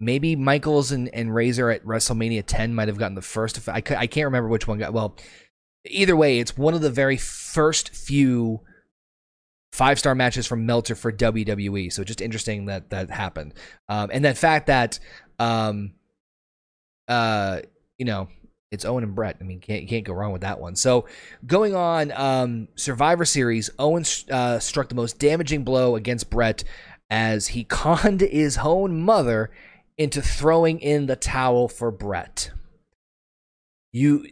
Maybe 0.00 0.34
Michaels 0.34 0.92
and, 0.92 1.08
and 1.14 1.34
Razor 1.34 1.70
at 1.70 1.84
WrestleMania 1.84 2.42
10 2.46 2.74
might 2.74 2.88
have 2.88 2.96
gotten 2.96 3.14
the 3.14 3.22
first. 3.22 3.68
I, 3.68 3.76
I 3.76 3.80
can't 3.80 4.24
remember 4.24 4.48
which 4.48 4.66
one 4.66 4.78
got. 4.78 4.94
Well, 4.94 5.16
either 5.84 6.16
way, 6.16 6.38
it's 6.38 6.56
one 6.56 6.74
of 6.74 6.80
the 6.80 6.90
very 6.90 7.18
first 7.18 7.90
few 7.90 8.60
five 9.72 9.98
star 9.98 10.14
matches 10.14 10.46
from 10.46 10.66
Meltzer 10.66 10.94
for 10.94 11.12
WWE. 11.12 11.92
So 11.92 12.02
just 12.02 12.20
interesting 12.20 12.66
that 12.66 12.90
that 12.90 13.10
happened. 13.10 13.54
Um, 13.88 14.10
and 14.12 14.24
that 14.24 14.38
fact 14.38 14.66
that, 14.66 14.98
um, 15.38 15.92
uh, 17.06 17.60
you 17.98 18.04
know, 18.04 18.28
it's 18.70 18.84
Owen 18.84 19.04
and 19.04 19.14
Bret. 19.14 19.36
I 19.40 19.44
mean, 19.44 19.60
can't, 19.60 19.82
you 19.82 19.88
can't 19.88 20.04
go 20.04 20.12
wrong 20.12 20.32
with 20.32 20.42
that 20.42 20.60
one. 20.60 20.76
So 20.76 21.06
going 21.44 21.74
on, 21.74 22.12
um, 22.12 22.68
Survivor 22.76 23.24
Series, 23.24 23.68
Owen 23.78 24.04
uh, 24.30 24.58
struck 24.60 24.88
the 24.88 24.94
most 24.94 25.18
damaging 25.18 25.64
blow 25.64 25.96
against 25.96 26.30
Bret 26.30 26.64
as 27.10 27.48
he 27.48 27.64
conned 27.68 28.20
his 28.20 28.58
own 28.58 29.00
mother 29.00 29.50
into 30.00 30.22
throwing 30.22 30.80
in 30.80 31.04
the 31.04 31.14
towel 31.14 31.68
for 31.68 31.90
Bret. 31.90 32.52
You, 33.92 34.24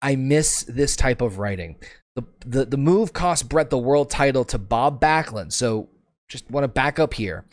I 0.00 0.16
miss 0.16 0.62
this 0.62 0.96
type 0.96 1.20
of 1.20 1.38
writing. 1.38 1.76
The, 2.16 2.22
the, 2.46 2.64
the 2.64 2.78
move 2.78 3.12
cost 3.12 3.50
Bret 3.50 3.68
the 3.68 3.76
world 3.76 4.08
title 4.08 4.46
to 4.46 4.56
Bob 4.56 4.98
Backlund. 4.98 5.52
So 5.52 5.90
just 6.26 6.50
want 6.50 6.64
to 6.64 6.68
back 6.68 6.98
up 6.98 7.12
here. 7.12 7.44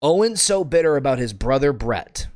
Owen's 0.00 0.40
so 0.40 0.64
bitter 0.64 0.96
about 0.96 1.18
his 1.18 1.34
brother 1.34 1.74
Bret 1.74 2.28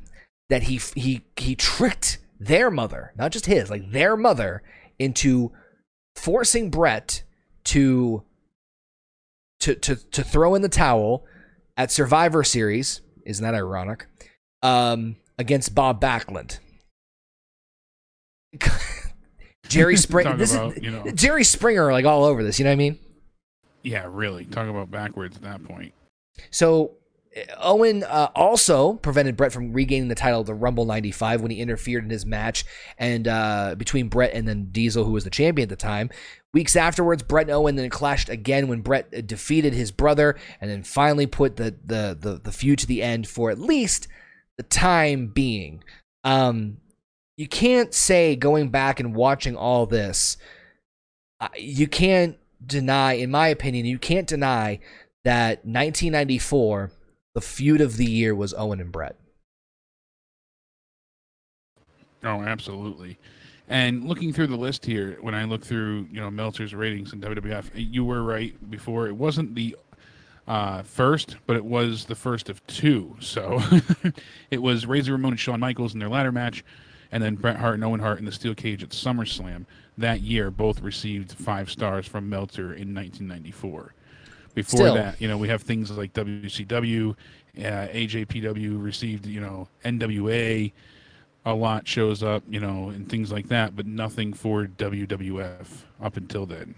that 0.49 0.63
he 0.63 0.79
he 0.93 1.25
he 1.35 1.55
tricked 1.55 2.19
their 2.39 2.69
mother, 2.69 3.11
not 3.17 3.31
just 3.31 3.47
his, 3.47 3.71
like 3.71 3.89
their 3.89 4.15
mother, 4.15 4.61
into 4.99 5.51
forcing 6.15 6.69
Bret 6.69 7.23
to 7.63 8.23
to 9.61 9.73
to 9.73 9.95
to 9.95 10.23
throw 10.23 10.53
in 10.53 10.61
the 10.61 10.69
towel 10.69 11.25
at 11.75 11.89
Survivor 11.89 12.43
Series. 12.43 13.01
Isn't 13.25 13.43
that 13.43 13.55
ironic? 13.55 14.05
Um, 14.63 15.17
against 15.37 15.75
Bob 15.75 16.01
Backlund. 16.01 16.57
Jerry 19.67 19.97
Springer. 19.97 20.35
This 20.37 20.53
about, 20.53 20.77
is 20.77 20.83
you 20.83 20.91
know- 20.91 21.11
Jerry 21.11 21.43
Springer, 21.43 21.91
like 21.91 22.05
all 22.05 22.23
over 22.23 22.43
this. 22.43 22.59
You 22.59 22.65
know 22.65 22.71
what 22.71 22.73
I 22.73 22.77
mean? 22.77 22.99
Yeah, 23.83 24.07
really. 24.09 24.45
Talk 24.45 24.67
about 24.69 24.89
backwards 24.89 25.35
at 25.35 25.43
that 25.43 25.63
point. 25.65 25.93
So 26.51 26.91
Owen 27.57 28.03
uh, 28.03 28.29
also 28.35 28.93
prevented 28.93 29.35
Bret 29.35 29.51
from 29.51 29.73
regaining 29.73 30.07
the 30.07 30.15
title 30.15 30.39
of 30.39 30.45
the 30.47 30.53
Rumble 30.53 30.85
95 30.85 31.41
when 31.41 31.51
he 31.51 31.59
interfered 31.59 32.03
in 32.03 32.09
his 32.09 32.25
match 32.25 32.63
and 32.97 33.27
uh, 33.27 33.75
between 33.77 34.07
Bret 34.07 34.33
and 34.33 34.47
then 34.47 34.69
Diesel, 34.71 35.03
who 35.03 35.11
was 35.11 35.23
the 35.25 35.29
champion 35.29 35.65
at 35.65 35.69
the 35.69 35.75
time. 35.75 36.09
Weeks 36.53 36.75
afterwards, 36.75 37.23
Bret 37.23 37.47
and 37.47 37.51
Owen 37.55 37.75
then 37.75 37.89
clashed 37.89 38.29
again 38.29 38.67
when 38.67 38.81
Bret 38.81 39.27
defeated 39.27 39.73
his 39.73 39.91
brother 39.91 40.37
and 40.61 40.69
then 40.69 40.83
finally 40.83 41.25
put 41.25 41.57
the, 41.57 41.75
the, 41.83 42.15
the, 42.17 42.39
the 42.41 42.51
feud 42.51 42.79
to 42.79 42.87
the 42.87 43.01
end 43.01 43.27
for 43.27 43.49
at 43.49 43.59
least 43.59 44.07
the 44.57 44.63
time 44.63 45.27
being. 45.27 45.83
Um, 46.23 46.77
you 47.37 47.47
can't 47.47 47.93
say 47.93 48.35
going 48.35 48.69
back 48.69 48.99
and 48.99 49.15
watching 49.15 49.55
all 49.55 49.85
this, 49.85 50.37
uh, 51.39 51.49
you 51.57 51.87
can't 51.87 52.37
deny, 52.65 53.13
in 53.13 53.31
my 53.31 53.47
opinion, 53.47 53.85
you 53.85 53.97
can't 53.97 54.27
deny 54.27 54.79
that 55.23 55.65
1994, 55.65 56.91
the 57.33 57.41
feud 57.41 57.81
of 57.81 57.97
the 57.97 58.05
year 58.05 58.35
was 58.35 58.53
Owen 58.53 58.79
and 58.79 58.91
Bret. 58.91 59.15
Oh, 62.23 62.41
absolutely. 62.41 63.17
And 63.67 64.05
looking 64.05 64.33
through 64.33 64.47
the 64.47 64.57
list 64.57 64.85
here, 64.85 65.17
when 65.21 65.33
I 65.33 65.45
look 65.45 65.63
through, 65.63 66.07
you 66.11 66.19
know, 66.19 66.29
Meltzer's 66.29 66.73
ratings 66.73 67.13
in 67.13 67.21
WWF, 67.21 67.71
you 67.73 68.05
were 68.05 68.23
right 68.23 68.53
before. 68.69 69.07
It 69.07 69.15
wasn't 69.15 69.55
the 69.55 69.75
uh, 70.47 70.83
first, 70.83 71.37
but 71.45 71.55
it 71.55 71.65
was 71.65 72.05
the 72.05 72.15
first 72.15 72.49
of 72.49 72.65
two. 72.67 73.15
So 73.19 73.61
it 74.51 74.61
was 74.61 74.85
Razor 74.85 75.13
Ramon 75.13 75.31
and 75.31 75.39
Shawn 75.39 75.59
Michaels 75.59 75.93
in 75.93 75.99
their 75.99 76.09
ladder 76.09 76.31
match, 76.31 76.63
and 77.11 77.23
then 77.23 77.35
Bret 77.35 77.57
Hart 77.57 77.75
and 77.75 77.83
Owen 77.83 77.99
Hart 77.99 78.19
in 78.19 78.25
the 78.25 78.31
steel 78.31 78.55
cage 78.55 78.83
at 78.83 78.89
SummerSlam 78.89 79.65
that 79.97 80.21
year. 80.21 80.51
Both 80.51 80.81
received 80.81 81.33
five 81.33 81.69
stars 81.69 82.05
from 82.05 82.29
Meltzer 82.29 82.73
in 82.73 82.93
1994. 82.93 83.93
Before 84.53 84.77
Still. 84.81 84.93
that, 84.93 85.19
you 85.19 85.27
know, 85.27 85.37
we 85.37 85.47
have 85.47 85.63
things 85.63 85.89
like 85.89 86.13
WCW, 86.13 87.15
uh, 87.57 87.61
AJPW 87.61 88.83
received, 88.83 89.25
you 89.25 89.41
know, 89.41 89.67
NWA. 89.83 90.71
A 91.45 91.53
lot 91.53 91.87
shows 91.87 92.23
up, 92.23 92.43
you 92.47 92.59
know, 92.59 92.89
and 92.89 93.09
things 93.09 93.31
like 93.31 93.47
that, 93.49 93.75
but 93.75 93.85
nothing 93.85 94.31
for 94.31 94.65
WWF 94.65 95.65
up 96.01 96.15
until 96.15 96.45
then. 96.45 96.75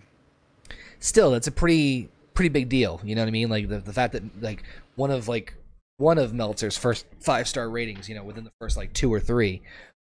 Still, 0.99 1.31
that's 1.31 1.45
a 1.45 1.51
pretty 1.51 2.09
pretty 2.35 2.49
big 2.49 2.69
deal. 2.69 3.01
You 3.03 3.15
know 3.15 3.21
what 3.21 3.27
I 3.27 3.31
mean? 3.31 3.49
Like 3.49 3.67
the, 3.67 3.79
the 3.79 3.93
fact 3.93 4.13
that 4.13 4.41
like 4.43 4.63
one 4.95 5.09
of 5.09 5.27
like 5.27 5.55
one 5.97 6.17
of 6.17 6.33
Meltzer's 6.33 6.77
first 6.77 7.05
five 7.19 7.47
star 7.47 7.69
ratings, 7.69 8.07
you 8.07 8.15
know, 8.15 8.23
within 8.23 8.43
the 8.43 8.51
first 8.59 8.77
like 8.77 8.93
two 8.93 9.11
or 9.11 9.19
three, 9.19 9.61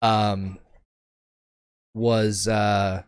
um, 0.02 0.60
was 1.94 2.48
uh 2.48 3.04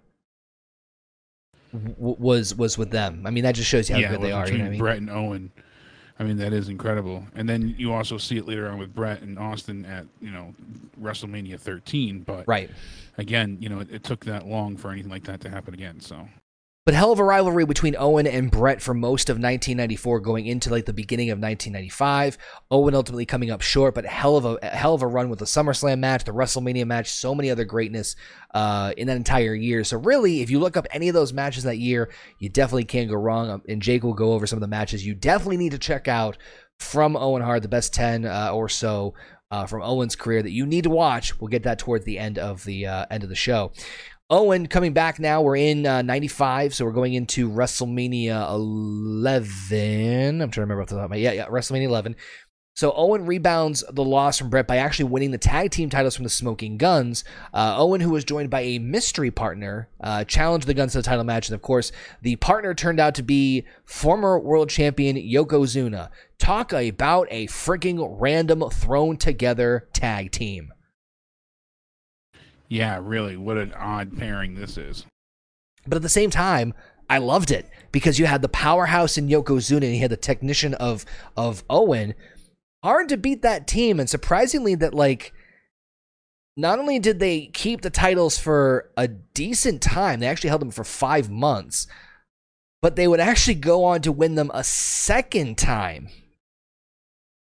was 1.97 2.53
was 2.55 2.77
with 2.77 2.91
them. 2.91 3.23
I 3.25 3.29
mean, 3.29 3.43
that 3.43 3.55
just 3.55 3.69
shows 3.69 3.89
you 3.89 3.95
how 3.95 4.01
yeah, 4.01 4.11
good 4.11 4.21
they 4.21 4.31
are. 4.31 4.49
You 4.49 4.57
know 4.57 4.65
I 4.65 4.69
mean? 4.69 4.79
Bret 4.79 4.97
and 4.97 5.09
Owen, 5.09 5.51
I 6.19 6.23
mean 6.23 6.37
that 6.37 6.51
is 6.53 6.69
incredible. 6.69 7.23
And 7.35 7.47
then 7.47 7.75
you 7.77 7.93
also 7.93 8.17
see 8.17 8.37
it 8.37 8.47
later 8.47 8.67
on 8.67 8.77
with 8.77 8.93
Bret 8.93 9.21
and 9.21 9.39
Austin 9.39 9.85
at 9.85 10.05
you 10.21 10.31
know 10.31 10.53
WrestleMania 11.01 11.59
13. 11.59 12.21
But 12.21 12.47
right, 12.47 12.69
again, 13.17 13.57
you 13.59 13.69
know 13.69 13.79
it, 13.79 13.89
it 13.91 14.03
took 14.03 14.25
that 14.25 14.47
long 14.47 14.75
for 14.77 14.91
anything 14.91 15.11
like 15.11 15.23
that 15.23 15.41
to 15.41 15.49
happen 15.49 15.73
again. 15.73 15.99
So 15.99 16.27
but 16.85 16.93
hell 16.93 17.13
of 17.13 17.19
a 17.19 17.23
rivalry 17.23 17.65
between 17.65 17.95
Owen 17.97 18.27
and 18.27 18.51
Bret 18.51 18.81
for 18.81 18.93
most 18.93 19.29
of 19.29 19.35
1994, 19.35 20.19
going 20.19 20.45
into 20.45 20.69
like 20.69 20.85
the 20.85 20.91
beginning 20.91 21.29
of 21.29 21.39
1995. 21.39 22.37
Owen 22.71 22.93
ultimately 22.93 23.25
coming 23.25 23.49
up 23.51 23.61
short, 23.61 23.95
but 23.95 24.05
hell 24.05 24.35
of 24.35 24.45
a 24.45 24.65
hell 24.65 24.93
of 24.93 25.01
a 25.01 25.07
run 25.07 25.29
with 25.29 25.39
the 25.39 25.45
SummerSlam 25.45 25.99
match, 25.99 26.25
the 26.25 26.33
WrestleMania 26.33 26.85
match, 26.85 27.09
so 27.09 27.33
many 27.33 27.49
other 27.49 27.63
greatness 27.63 28.17
uh, 28.53 28.93
in 28.97 29.07
that 29.07 29.15
entire 29.15 29.55
year. 29.55 29.85
So 29.85 29.97
really, 29.97 30.41
if 30.41 30.49
you 30.49 30.59
look 30.59 30.75
up 30.75 30.85
any 30.91 31.07
of 31.07 31.13
those 31.13 31.31
matches 31.31 31.63
that 31.63 31.77
year, 31.77 32.11
you 32.39 32.49
definitely 32.49 32.85
can't 32.85 33.09
go 33.09 33.15
wrong. 33.15 33.49
Um, 33.49 33.61
and 33.69 33.81
Jake 33.81 34.03
will 34.03 34.13
go 34.13 34.33
over 34.33 34.45
some 34.45 34.57
of 34.57 34.61
the 34.61 34.67
matches 34.67 35.05
you 35.05 35.15
definitely 35.15 35.57
need 35.57 35.71
to 35.71 35.79
check 35.79 36.09
out 36.09 36.37
from 36.79 37.15
Owen 37.15 37.41
Hart, 37.41 37.61
the 37.61 37.69
best 37.69 37.93
10 37.93 38.25
uh, 38.25 38.51
or 38.51 38.67
so 38.67 39.13
uh, 39.53 39.67
from 39.67 39.83
Owen's 39.83 40.15
career 40.15 40.41
that 40.41 40.51
you 40.51 40.65
need 40.65 40.83
to 40.83 40.89
watch. 40.89 41.39
We'll 41.39 41.47
get 41.47 41.61
that 41.63 41.77
towards 41.77 42.05
the 42.05 42.17
end 42.17 42.39
of 42.39 42.63
the 42.63 42.87
uh, 42.87 43.05
end 43.11 43.21
of 43.21 43.29
the 43.29 43.35
show. 43.35 43.71
Owen 44.29 44.67
coming 44.67 44.93
back 44.93 45.19
now. 45.19 45.41
We're 45.41 45.57
in 45.57 45.85
uh, 45.85 46.01
95, 46.01 46.73
so 46.73 46.85
we're 46.85 46.91
going 46.91 47.13
into 47.13 47.49
WrestleMania 47.49 48.49
11. 48.49 50.41
I'm 50.41 50.49
trying 50.49 50.51
to 50.51 50.61
remember 50.61 50.81
off 50.81 50.89
the 50.89 50.95
top 50.95 51.05
of 51.05 51.09
my 51.11 51.17
Yeah, 51.17 51.33
yeah, 51.33 51.47
WrestleMania 51.47 51.83
11. 51.83 52.15
So 52.75 52.91
Owen 52.95 53.27
rebounds 53.27 53.83
the 53.91 54.03
loss 54.03 54.39
from 54.39 54.49
Bret 54.49 54.65
by 54.65 54.77
actually 54.77 55.05
winning 55.05 55.29
the 55.29 55.37
tag 55.37 55.69
team 55.69 55.91
titles 55.91 56.15
from 56.15 56.23
the 56.23 56.29
Smoking 56.29 56.77
Gunns. 56.77 57.23
Uh, 57.53 57.75
Owen, 57.77 58.01
who 58.01 58.09
was 58.09 58.23
joined 58.23 58.49
by 58.49 58.61
a 58.61 58.79
mystery 58.79 59.29
partner, 59.29 59.89
uh, 59.99 60.23
challenged 60.23 60.65
the 60.65 60.73
Gunns 60.73 60.93
to 60.93 60.97
the 60.97 61.03
title 61.03 61.23
match, 61.23 61.49
and 61.49 61.55
of 61.55 61.61
course, 61.61 61.91
the 62.23 62.35
partner 62.37 62.73
turned 62.73 62.99
out 62.99 63.13
to 63.15 63.23
be 63.23 63.65
former 63.85 64.39
world 64.39 64.69
champion 64.69 65.15
Yokozuna. 65.15 66.09
Talk 66.39 66.73
about 66.73 67.27
a 67.29 67.45
freaking 67.47 68.17
random 68.19 68.67
thrown 68.71 69.17
together 69.17 69.87
tag 69.93 70.31
team. 70.31 70.72
Yeah, 72.73 72.99
really, 73.03 73.37
what 73.37 73.57
an 73.57 73.71
odd 73.73 74.17
pairing 74.17 74.55
this 74.55 74.79
is. 74.79 75.05
But 75.85 75.97
at 75.97 76.01
the 76.01 76.09
same 76.09 76.31
time, 76.31 76.73
I 77.07 77.19
loved 77.19 77.51
it 77.51 77.69
because 77.91 78.17
you 78.17 78.25
had 78.25 78.41
the 78.41 78.49
powerhouse 78.49 79.15
in 79.15 79.27
Yokozuna 79.27 79.83
and 79.83 79.93
you 79.93 79.99
had 79.99 80.09
the 80.09 80.17
technician 80.17 80.73
of 80.73 81.05
of 81.37 81.63
Owen. 81.69 82.15
Hard 82.83 83.09
to 83.09 83.17
beat 83.17 83.43
that 83.43 83.67
team, 83.67 83.99
and 83.99 84.09
surprisingly, 84.09 84.73
that 84.73 84.95
like 84.95 85.33
not 86.57 86.79
only 86.79 86.97
did 86.97 87.19
they 87.19 87.45
keep 87.45 87.81
the 87.81 87.91
titles 87.91 88.39
for 88.39 88.89
a 88.97 89.07
decent 89.07 89.83
time, 89.83 90.19
they 90.19 90.27
actually 90.27 90.49
held 90.49 90.61
them 90.61 90.71
for 90.71 90.83
five 90.83 91.29
months, 91.29 91.85
but 92.81 92.95
they 92.95 93.07
would 93.07 93.19
actually 93.19 93.53
go 93.53 93.83
on 93.83 94.01
to 94.01 94.11
win 94.11 94.33
them 94.33 94.49
a 94.51 94.63
second 94.63 95.59
time 95.59 96.09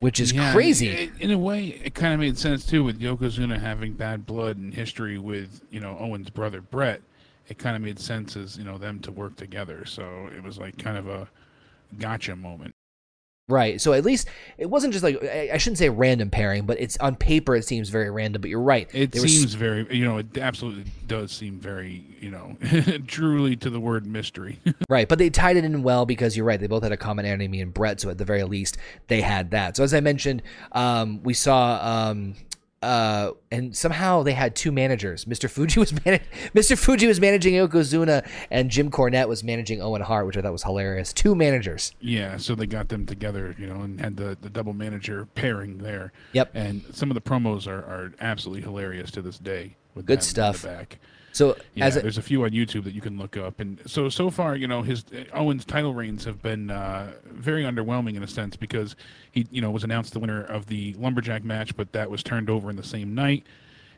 which 0.03 0.19
is 0.19 0.33
yeah, 0.33 0.51
crazy. 0.51 0.89
It, 0.89 1.11
in 1.21 1.31
a 1.31 1.37
way, 1.37 1.79
it 1.81 1.95
kind 1.95 2.13
of 2.13 2.19
made 2.19 2.37
sense 2.37 2.65
too 2.65 2.83
with 2.83 2.99
Yokozuna 2.99 3.57
having 3.57 3.93
bad 3.93 4.25
blood 4.25 4.57
and 4.57 4.73
history 4.73 5.17
with 5.17 5.61
you 5.71 5.79
know 5.79 5.97
Owen's 5.97 6.29
brother 6.29 6.59
Bret. 6.59 7.01
It 7.47 7.57
kind 7.57 7.77
of 7.77 7.81
made 7.81 7.99
sense 7.99 8.35
as 8.35 8.57
you 8.57 8.65
know 8.65 8.77
them 8.77 8.99
to 8.99 9.11
work 9.13 9.37
together. 9.37 9.85
So 9.85 10.29
it 10.35 10.43
was 10.43 10.57
like 10.57 10.77
kind 10.77 10.97
of 10.97 11.07
a 11.07 11.29
gotcha 11.97 12.35
moment. 12.35 12.75
Right. 13.49 13.81
So 13.81 13.91
at 13.91 14.05
least 14.05 14.29
it 14.57 14.69
wasn't 14.69 14.93
just 14.93 15.03
like 15.03 15.21
I 15.21 15.57
shouldn't 15.57 15.77
say 15.77 15.89
random 15.89 16.29
pairing, 16.29 16.65
but 16.65 16.79
it's 16.79 16.97
on 16.99 17.17
paper 17.17 17.55
it 17.57 17.65
seems 17.65 17.89
very 17.89 18.09
random. 18.09 18.41
But 18.41 18.49
you're 18.49 18.61
right. 18.61 18.89
It 18.93 19.13
seems 19.13 19.53
very 19.53 19.85
you 19.93 20.05
know 20.05 20.17
it 20.17 20.37
absolutely 20.37 20.85
does 21.07 21.33
seem 21.33 21.59
very 21.59 22.05
you 22.21 22.31
know 22.31 22.55
truly 23.07 23.57
to 23.57 23.69
the 23.69 23.81
word 23.81 24.07
mystery. 24.07 24.59
right. 24.89 25.09
But 25.09 25.19
they 25.19 25.29
tied 25.29 25.57
it 25.57 25.65
in 25.65 25.83
well 25.83 26.05
because 26.05 26.37
you're 26.37 26.45
right. 26.45 26.59
They 26.59 26.67
both 26.67 26.83
had 26.83 26.93
a 26.93 26.97
common 26.97 27.25
enemy 27.25 27.59
in 27.59 27.71
Bret, 27.71 27.99
so 27.99 28.09
at 28.09 28.17
the 28.17 28.25
very 28.25 28.43
least 28.43 28.77
they 29.07 29.19
had 29.19 29.51
that. 29.51 29.75
So 29.75 29.83
as 29.83 29.93
I 29.93 29.99
mentioned, 29.99 30.41
um, 30.71 31.21
we 31.23 31.33
saw 31.33 31.79
um, 31.81 32.35
uh, 32.83 33.31
and 33.51 33.75
somehow 33.75 34.23
they 34.23 34.33
had 34.33 34.55
two 34.55 34.71
managers. 34.71 35.25
Mr. 35.25 35.49
Fuji 35.49 35.79
was 35.81 35.93
man- 36.05 36.19
Mr. 36.53 36.77
Fuji 36.77 37.07
was 37.07 37.19
managing 37.19 37.53
Yokozuna, 37.53 38.27
and 38.51 38.69
Jim 38.69 38.91
Cornette 38.91 39.27
was 39.27 39.43
managing 39.43 39.81
Owen 39.81 40.01
Hart, 40.01 40.25
which 40.27 40.37
I 40.37 40.41
thought 40.41 40.51
was 40.51 40.63
hilarious. 40.63 41.13
Two 41.13 41.35
managers. 41.35 41.93
Yeah, 41.99 42.37
so 42.37 42.55
they 42.55 42.67
got 42.67 42.89
them 42.89 43.05
together, 43.05 43.55
you 43.57 43.67
know, 43.67 43.81
and 43.81 43.99
had 43.99 44.17
the, 44.17 44.37
the 44.41 44.49
double 44.49 44.73
manager 44.73 45.25
pairing 45.35 45.77
there. 45.79 46.11
Yep. 46.33 46.51
And 46.53 46.83
some 46.93 47.09
of 47.09 47.15
the 47.15 47.21
promos 47.21 47.67
are, 47.67 47.79
are 47.79 48.13
absolutely 48.19 48.61
hilarious 48.61 49.09
to 49.11 49.21
this 49.21 49.39
day. 49.39 49.75
With 49.95 50.05
Good 50.07 50.23
stuff. 50.23 50.63
back. 50.63 50.97
So 51.33 51.57
yeah, 51.73 51.87
a, 51.87 52.01
there's 52.01 52.19
a 52.19 52.21
few 52.21 52.43
on 52.43 52.51
YouTube 52.51 52.83
that 52.83 52.93
you 52.93 53.01
can 53.01 53.17
look 53.17 53.35
up, 53.35 53.59
and 53.59 53.81
so 53.87 54.07
so 54.07 54.29
far, 54.29 54.55
you 54.55 54.67
know, 54.67 54.83
his 54.83 55.03
Owens 55.33 55.65
title 55.65 55.95
reigns 55.95 56.23
have 56.25 56.43
been 56.43 56.69
uh, 56.69 57.13
very 57.25 57.63
underwhelming 57.63 58.15
in 58.15 58.21
a 58.21 58.27
sense 58.27 58.55
because 58.55 58.95
he, 59.31 59.47
you 59.49 59.59
know, 59.59 59.71
was 59.71 59.83
announced 59.83 60.13
the 60.13 60.19
winner 60.19 60.43
of 60.43 60.67
the 60.67 60.93
lumberjack 60.93 61.43
match, 61.43 61.75
but 61.75 61.91
that 61.93 62.11
was 62.11 62.21
turned 62.21 62.51
over 62.51 62.69
in 62.69 62.75
the 62.75 62.83
same 62.83 63.15
night, 63.15 63.47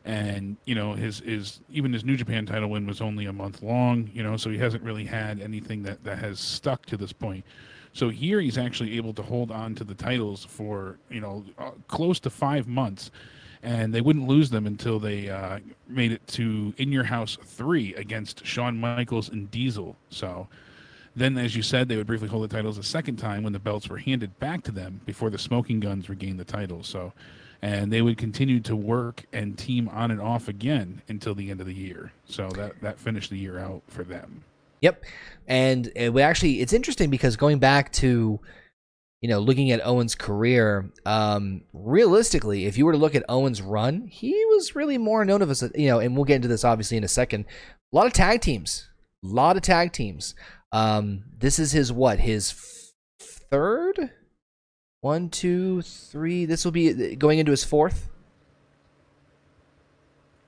and 0.06 0.56
you 0.64 0.74
know, 0.74 0.94
his 0.94 1.20
his 1.20 1.60
even 1.68 1.92
his 1.92 2.04
New 2.04 2.16
Japan 2.16 2.46
title 2.46 2.70
win 2.70 2.86
was 2.86 3.02
only 3.02 3.26
a 3.26 3.32
month 3.34 3.62
long, 3.62 4.10
you 4.14 4.22
know, 4.22 4.38
so 4.38 4.48
he 4.48 4.56
hasn't 4.56 4.82
really 4.82 5.04
had 5.04 5.38
anything 5.40 5.82
that 5.82 6.02
that 6.04 6.18
has 6.18 6.40
stuck 6.40 6.86
to 6.86 6.96
this 6.96 7.12
point. 7.12 7.44
So 7.92 8.08
here 8.08 8.40
he's 8.40 8.58
actually 8.58 8.96
able 8.96 9.12
to 9.14 9.22
hold 9.22 9.50
on 9.50 9.74
to 9.74 9.84
the 9.84 9.94
titles 9.94 10.46
for 10.46 10.98
you 11.10 11.20
know 11.20 11.44
uh, 11.58 11.72
close 11.86 12.18
to 12.20 12.30
five 12.30 12.66
months 12.66 13.10
and 13.66 13.92
they 13.92 14.00
wouldn't 14.00 14.28
lose 14.28 14.48
them 14.48 14.64
until 14.64 15.00
they 15.00 15.28
uh, 15.28 15.58
made 15.88 16.12
it 16.12 16.24
to 16.28 16.72
In 16.78 16.92
Your 16.92 17.02
House 17.02 17.36
3 17.42 17.96
against 17.96 18.46
Shawn 18.46 18.78
Michaels 18.78 19.28
and 19.28 19.50
Diesel. 19.50 19.96
So 20.08 20.46
then, 21.16 21.36
as 21.36 21.56
you 21.56 21.62
said, 21.62 21.88
they 21.88 21.96
would 21.96 22.06
briefly 22.06 22.28
hold 22.28 22.48
the 22.48 22.54
titles 22.54 22.78
a 22.78 22.84
second 22.84 23.16
time 23.16 23.42
when 23.42 23.52
the 23.52 23.58
belts 23.58 23.88
were 23.88 23.98
handed 23.98 24.38
back 24.38 24.62
to 24.64 24.70
them 24.70 25.00
before 25.04 25.30
the 25.30 25.38
Smoking 25.38 25.80
Gunns 25.80 26.08
regained 26.08 26.38
the 26.38 26.44
titles. 26.44 26.86
So, 26.86 27.12
and 27.60 27.92
they 27.92 28.02
would 28.02 28.18
continue 28.18 28.60
to 28.60 28.76
work 28.76 29.24
and 29.32 29.58
team 29.58 29.88
on 29.88 30.12
and 30.12 30.20
off 30.20 30.46
again 30.46 31.02
until 31.08 31.34
the 31.34 31.50
end 31.50 31.60
of 31.60 31.66
the 31.66 31.74
year. 31.74 32.12
So 32.24 32.48
that 32.50 32.80
that 32.82 33.00
finished 33.00 33.30
the 33.30 33.38
year 33.38 33.58
out 33.58 33.82
for 33.88 34.04
them. 34.04 34.44
Yep, 34.80 35.04
and 35.48 35.90
we 36.12 36.22
actually 36.22 36.60
it's 36.60 36.72
interesting 36.72 37.10
because 37.10 37.34
going 37.34 37.58
back 37.58 37.90
to 37.94 38.38
you 39.22 39.28
know, 39.28 39.38
looking 39.38 39.70
at 39.70 39.84
Owen's 39.84 40.14
career, 40.14 40.90
um, 41.06 41.62
realistically, 41.72 42.66
if 42.66 42.76
you 42.76 42.84
were 42.84 42.92
to 42.92 42.98
look 42.98 43.14
at 43.14 43.24
Owen's 43.28 43.62
run, 43.62 44.06
he 44.06 44.32
was 44.50 44.76
really 44.76 44.98
more 44.98 45.24
known 45.24 45.42
of 45.42 45.50
as, 45.50 45.62
a, 45.62 45.70
you 45.74 45.88
know, 45.88 45.98
and 46.00 46.14
we'll 46.14 46.24
get 46.24 46.36
into 46.36 46.48
this 46.48 46.64
obviously 46.64 46.96
in 46.96 47.04
a 47.04 47.08
second. 47.08 47.46
A 47.92 47.96
lot 47.96 48.06
of 48.06 48.12
tag 48.12 48.40
teams, 48.42 48.88
a 49.24 49.28
lot 49.28 49.56
of 49.56 49.62
tag 49.62 49.92
teams. 49.92 50.34
Um, 50.72 51.24
this 51.38 51.58
is 51.58 51.72
his 51.72 51.92
what? 51.92 52.18
His 52.20 52.92
third? 53.20 54.10
One, 55.00 55.28
two, 55.30 55.82
three. 55.82 56.44
This 56.46 56.64
will 56.64 56.72
be 56.72 57.14
going 57.16 57.38
into 57.38 57.52
his 57.52 57.64
fourth. 57.64 58.10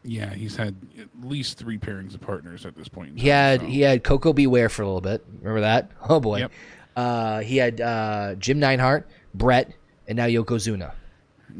Yeah, 0.04 0.32
he's 0.32 0.56
had 0.56 0.74
at 0.98 1.08
least 1.22 1.58
three 1.58 1.78
pairings 1.78 2.14
of 2.14 2.20
partners 2.20 2.64
at 2.64 2.76
this 2.76 2.88
point. 2.88 3.10
in 3.10 3.16
He 3.16 3.28
had 3.28 3.60
so- 3.60 3.66
he 3.66 3.80
had 3.82 4.04
Koko 4.04 4.32
B. 4.32 4.46
Ware 4.46 4.68
for 4.68 4.82
a 4.82 4.86
little 4.86 5.00
bit. 5.00 5.24
Remember 5.40 5.60
that? 5.60 5.90
Oh 6.08 6.20
boy. 6.20 6.38
Yep. 6.40 6.52
Uh, 6.98 7.40
he 7.42 7.56
had 7.56 7.80
uh, 7.80 8.34
Jim 8.40 8.58
Neidhart, 8.58 9.08
Bret, 9.32 9.72
and 10.08 10.16
now 10.16 10.26
Yokozuna. 10.26 10.92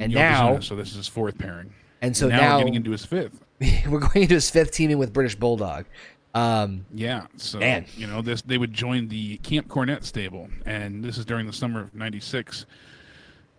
And 0.00 0.12
Yokozuna, 0.12 0.14
now, 0.14 0.60
so 0.60 0.74
this 0.74 0.90
is 0.90 0.96
his 0.96 1.08
fourth 1.08 1.38
pairing. 1.38 1.72
and 2.02 2.16
so 2.16 2.28
now, 2.28 2.40
now, 2.40 2.56
we're 2.56 2.64
getting 2.64 2.74
into 2.74 2.90
his 2.90 3.04
fifth. 3.04 3.44
we're 3.88 4.00
going 4.00 4.22
into 4.22 4.34
his 4.34 4.50
fifth 4.50 4.72
teaming 4.72 4.98
with 4.98 5.12
British 5.12 5.36
Bulldog. 5.36 5.86
Um, 6.34 6.86
Yeah, 6.92 7.26
so 7.36 7.60
Man. 7.60 7.86
you 7.96 8.08
know 8.08 8.20
this 8.20 8.42
they 8.42 8.58
would 8.58 8.72
join 8.72 9.06
the 9.06 9.36
Camp 9.38 9.68
Cornette 9.68 10.04
stable, 10.04 10.48
and 10.66 11.04
this 11.04 11.16
is 11.16 11.24
during 11.24 11.46
the 11.46 11.52
summer 11.52 11.82
of 11.82 11.94
'96. 11.94 12.66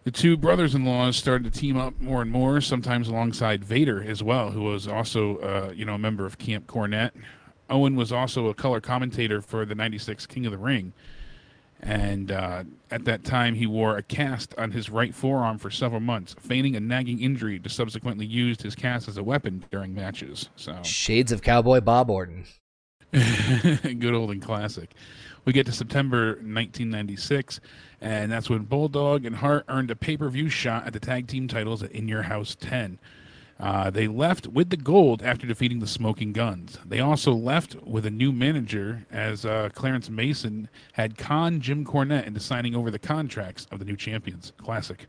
The 0.04 0.12
two 0.12 0.36
brothers-in-laws 0.36 1.16
started 1.16 1.52
to 1.52 1.60
team 1.60 1.78
up 1.78 2.00
more 2.02 2.22
and 2.22 2.30
more, 2.32 2.60
sometimes 2.60 3.08
alongside 3.08 3.64
Vader 3.64 4.04
as 4.04 4.22
well, 4.22 4.52
who 4.52 4.64
was 4.64 4.86
also 4.86 5.38
uh, 5.38 5.72
you 5.74 5.86
know 5.86 5.94
a 5.94 6.00
member 6.00 6.26
of 6.26 6.38
Camp 6.38 6.68
Cornette. 6.68 7.12
Owen 7.70 7.96
was 7.96 8.12
also 8.12 8.48
a 8.48 8.54
color 8.54 8.82
commentator 8.82 9.42
for 9.42 9.66
the 9.66 9.76
'96 9.76 10.26
King 10.26 10.46
of 10.46 10.52
the 10.52 10.58
Ring, 10.58 10.92
and 11.82 12.32
uh, 12.32 12.64
at 12.92 13.06
that 13.06 13.24
time 13.24 13.56
he 13.56 13.66
wore 13.66 13.98
a 13.98 14.04
cast 14.04 14.54
on 14.58 14.72
his 14.72 14.90
right 14.90 15.14
forearm 15.14 15.58
for 15.58 15.70
several 15.70 16.02
months, 16.02 16.36
feigning 16.40 16.76
a 16.76 16.80
nagging 16.80 17.22
injury 17.22 17.60
to 17.60 17.70
subsequently 17.70 18.26
used 18.26 18.62
his 18.62 18.76
cast 18.76 19.08
as 19.08 19.18
a 19.18 19.24
weapon 19.24 19.66
during 19.72 19.94
matches. 19.94 20.50
So 20.56 20.82
shades 20.84 21.32
of 21.32 21.42
Cowboy 21.42 21.82
Bob 21.82 22.10
Orton. 22.10 22.46
Good 23.12 24.14
old 24.14 24.32
and 24.32 24.42
classic. 24.42 24.94
We 25.46 25.54
get 25.54 25.66
to 25.66 25.72
September 25.72 26.34
1996, 26.34 27.60
and 28.02 28.32
that's 28.32 28.50
when 28.50 28.64
Bulldog 28.66 29.26
and 29.26 29.36
Hart 29.36 29.66
earned 29.68 29.90
a 29.90 29.96
pay 29.96 30.18
per 30.18 30.30
view 30.30 30.50
shot 30.50 30.86
at 30.86 30.94
the 30.94 31.00
tag 31.00 31.28
team 31.28 31.48
titles 31.48 31.82
at 31.82 31.92
In 31.92 32.08
Your 32.08 32.22
House 32.22 32.56
10. 32.60 33.00
Uh, 33.60 33.90
they 33.90 34.08
left 34.08 34.48
with 34.48 34.70
the 34.70 34.78
gold 34.78 35.22
after 35.22 35.46
defeating 35.46 35.80
the 35.80 35.88
Smoking 35.88 36.32
Gunns. 36.32 36.78
They 36.86 37.02
also 37.02 37.34
left 37.34 37.76
with 37.84 38.06
a 38.06 38.10
new 38.10 38.32
manager, 38.32 39.06
as 39.12 39.46
uh, 39.46 39.70
Clarence 39.74 40.10
Mason 40.10 40.70
had 40.94 41.18
conned 41.18 41.62
Jim 41.62 41.86
Cornette 41.86 42.26
into 42.26 42.40
signing 42.40 42.74
over 42.74 42.90
the 42.90 43.00
contracts 43.00 43.68
of 43.72 43.80
the 43.80 43.86
new 43.86 43.98
champions. 43.98 44.54
Classic. 44.58 45.08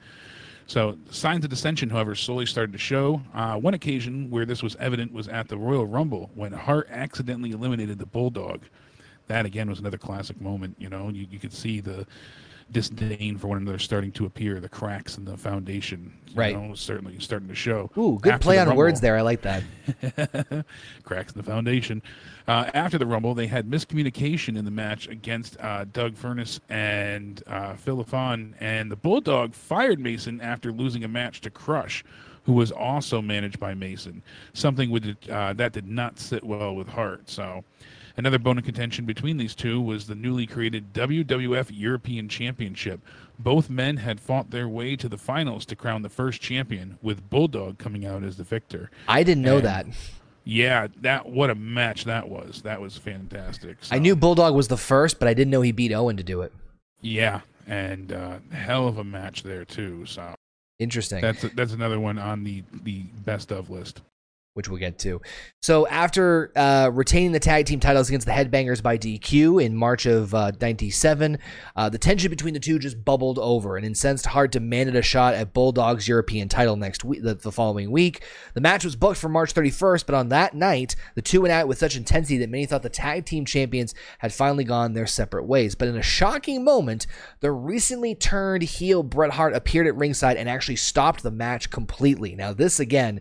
So 0.67 0.99
signs 1.11 1.45
of 1.45 1.51
dissension, 1.51 1.91
however, 1.91 2.15
slowly 2.15 2.47
started 2.47 2.73
to 2.73 2.79
show. 2.79 3.23
Uh, 3.35 3.57
one 3.57 3.75
occasion 3.75 4.31
where 4.31 4.45
this 4.45 4.63
was 4.63 4.77
evident 4.77 5.13
was 5.13 5.29
at 5.29 5.49
the 5.49 5.57
Royal 5.57 5.87
Rumble 5.87 6.31
when 6.35 6.53
Hart 6.53 6.89
accidentally 6.91 7.53
eliminated 7.53 7.99
the 7.99 8.07
Bulldog. 8.07 8.63
That 9.29 9.47
again 9.47 9.69
was 9.69 9.79
another 9.79 9.99
classic 9.99 10.41
moment. 10.41 10.75
You 10.79 10.89
know, 10.89 11.09
you, 11.09 11.27
you 11.31 11.39
could 11.39 11.53
see 11.53 11.81
the 11.81 12.07
disdain 12.73 13.37
for 13.37 13.49
one 13.49 13.59
another 13.59 13.79
starting 13.79 14.13
to 14.13 14.27
appear, 14.27 14.61
the 14.61 14.69
cracks 14.69 15.19
in 15.19 15.25
the 15.25 15.37
foundation. 15.37 16.13
You 16.29 16.35
Right. 16.37 16.55
know, 16.57 16.75
certainly 16.75 17.19
starting 17.19 17.49
to 17.49 17.55
show. 17.55 17.91
Ooh, 17.99 18.19
good 18.23 18.35
After 18.35 18.43
play 18.45 18.59
on 18.59 18.69
Rumble- 18.69 18.79
words 18.79 19.01
there. 19.01 19.17
I 19.17 19.23
like 19.23 19.43
that. 19.43 19.63
cracks 21.03 21.33
in 21.33 21.39
the 21.39 21.43
foundation. 21.45 22.03
Uh, 22.47 22.71
after 22.75 22.99
the 22.99 23.07
Rumble, 23.07 23.35
they 23.35 23.47
had 23.47 23.69
miscommunication 23.69 24.57
in 24.57 24.65
the 24.65 24.71
match 24.71 25.09
against 25.09 25.59
uh, 25.61 25.85
Doug 25.93 26.15
Furnas 26.15 26.61
and 26.69 27.43
uh, 27.47 27.75
Phil 27.75 27.97
Lafon, 28.03 28.53
and 28.61 28.91
the 28.91 28.97
Bulldog 28.97 29.55
fired 29.55 29.99
Mason 29.99 30.41
after 30.41 30.71
losing 30.73 31.05
a 31.05 31.09
match 31.09 31.41
to 31.43 31.51
Crush, 31.51 32.05
who 32.45 32.53
was 32.53 32.71
also 32.71 33.21
managed 33.21 33.59
by 33.59 33.75
Mason. 33.75 34.23
Something 34.53 34.91
with 34.91 35.17
uh, 35.29 35.53
that 35.55 35.73
did 35.73 35.89
not 35.89 36.19
sit 36.19 36.45
well 36.45 36.75
with 36.75 36.89
Hart. 36.89 37.29
So. 37.29 37.65
Another 38.21 38.39
bone 38.39 38.59
of 38.59 38.65
contention 38.65 39.07
between 39.07 39.39
these 39.39 39.55
two 39.55 39.81
was 39.81 40.07
the 40.07 40.15
newly 40.15 40.47
created 40.47 40.93
WWF 40.93 41.71
European 41.73 42.29
Championship. 42.29 43.01
Both 43.39 43.71
men 43.71 43.97
had 43.97 44.21
fought 44.21 44.51
their 44.51 44.69
way 44.69 44.95
to 44.97 45.09
the 45.09 45.17
finals 45.17 45.65
to 45.65 45.75
crown 45.75 46.03
the 46.03 46.11
first 46.11 46.43
champion, 46.43 46.99
with 47.01 47.31
Bulldog 47.31 47.79
coming 47.79 48.05
out 48.05 48.23
as 48.23 48.37
the 48.37 48.45
victor. 48.45 48.91
I 49.09 49.23
didn't 49.23 49.43
know 49.43 49.57
And- 49.57 49.65
that. 49.65 49.87
Yeah, 50.45 50.89
that 51.01 51.31
what 51.31 51.49
a 51.49 51.55
match 51.55 52.05
that 52.05 52.29
was. 52.29 52.61
That 52.61 52.83
was 52.83 52.99
fantastic. 52.99 53.79
I 53.91 53.99
knew 53.99 54.15
Bulldog 54.15 54.55
was 54.55 54.69
the 54.69 54.77
first, 54.77 55.19
but 55.19 55.27
I 55.27 55.33
didn't 55.33 55.51
know 55.51 55.63
he 55.63 55.73
beat 55.73 55.91
Owen 55.91 56.19
to 56.19 56.23
do 56.23 56.43
it. 56.43 56.53
Yeah, 57.01 57.41
and 57.67 58.13
uh, 58.13 58.41
hell 58.53 58.87
of 58.87 58.99
a 58.99 59.05
match 59.05 59.45
there 59.45 59.65
too. 59.65 60.05
So 60.05 60.35
Interesting. 60.79 61.23
that's 61.23 61.47
that's 61.55 61.73
another 61.73 61.99
one 61.99 62.19
on 62.19 62.45
the 62.45 62.65
the 62.85 63.05
best 63.25 63.51
of 63.51 63.71
list. 63.71 64.03
Which 64.61 64.69
we'll 64.69 64.79
get 64.79 64.99
to. 64.99 65.23
So 65.63 65.87
after 65.87 66.53
uh, 66.55 66.91
retaining 66.93 67.33
the 67.33 67.41
tag 67.41 67.65
team 67.65 67.81
titles 67.81 68.09
against 68.09 68.27
the 68.27 68.33
Headbangers 68.33 68.83
by 68.83 68.99
DQ 68.99 69.65
in 69.65 69.75
March 69.75 70.05
of 70.05 70.35
uh, 70.35 70.53
'97, 70.61 71.39
uh, 71.77 71.89
the 71.89 71.97
tension 71.97 72.29
between 72.29 72.53
the 72.53 72.61
two 72.61 72.79
just 72.79 73.03
bubbled 73.03 73.39
over, 73.39 73.79
and 73.79 73.87
incensed 73.87 74.27
Hart 74.27 74.53
demanded 74.53 74.97
a 74.97 75.03
shot 75.03 75.33
at 75.33 75.55
Bulldog's 75.55 76.07
European 76.07 76.49
title 76.49 76.77
next 76.77 77.05
week, 77.05 77.23
the, 77.23 77.35
the 77.35 77.51
following 77.51 77.91
week. 77.91 78.23
The 78.53 78.61
match 78.61 78.85
was 78.85 78.97
booked 78.97 79.19
for 79.19 79.31
March 79.31 79.55
31st, 79.55 80.05
but 80.05 80.15
on 80.15 80.29
that 80.29 80.55
night, 80.55 80.95
the 81.15 81.23
two 81.23 81.41
went 81.41 81.53
it 81.53 81.69
with 81.69 81.79
such 81.79 81.97
intensity 81.97 82.37
that 82.39 82.51
many 82.51 82.67
thought 82.67 82.83
the 82.83 82.91
tag 82.91 83.25
team 83.25 83.47
champions 83.47 83.95
had 84.19 84.35
finally 84.35 84.65
gone 84.65 84.93
their 84.93 85.07
separate 85.07 85.45
ways. 85.45 85.75
But 85.75 85.89
in 85.89 85.97
a 85.97 86.03
shocking 86.03 86.63
moment, 86.65 87.07
the 87.41 87.51
recently 87.51 88.15
turned 88.15 88.63
heel 88.63 89.03
Bret 89.03 89.33
Hart 89.33 89.55
appeared 89.55 89.87
at 89.87 89.97
ringside 89.97 90.37
and 90.37 90.49
actually 90.49 90.77
stopped 90.77 91.23
the 91.23 91.31
match 91.31 91.71
completely. 91.71 92.35
Now, 92.35 92.53
this 92.53 92.79
again 92.79 93.21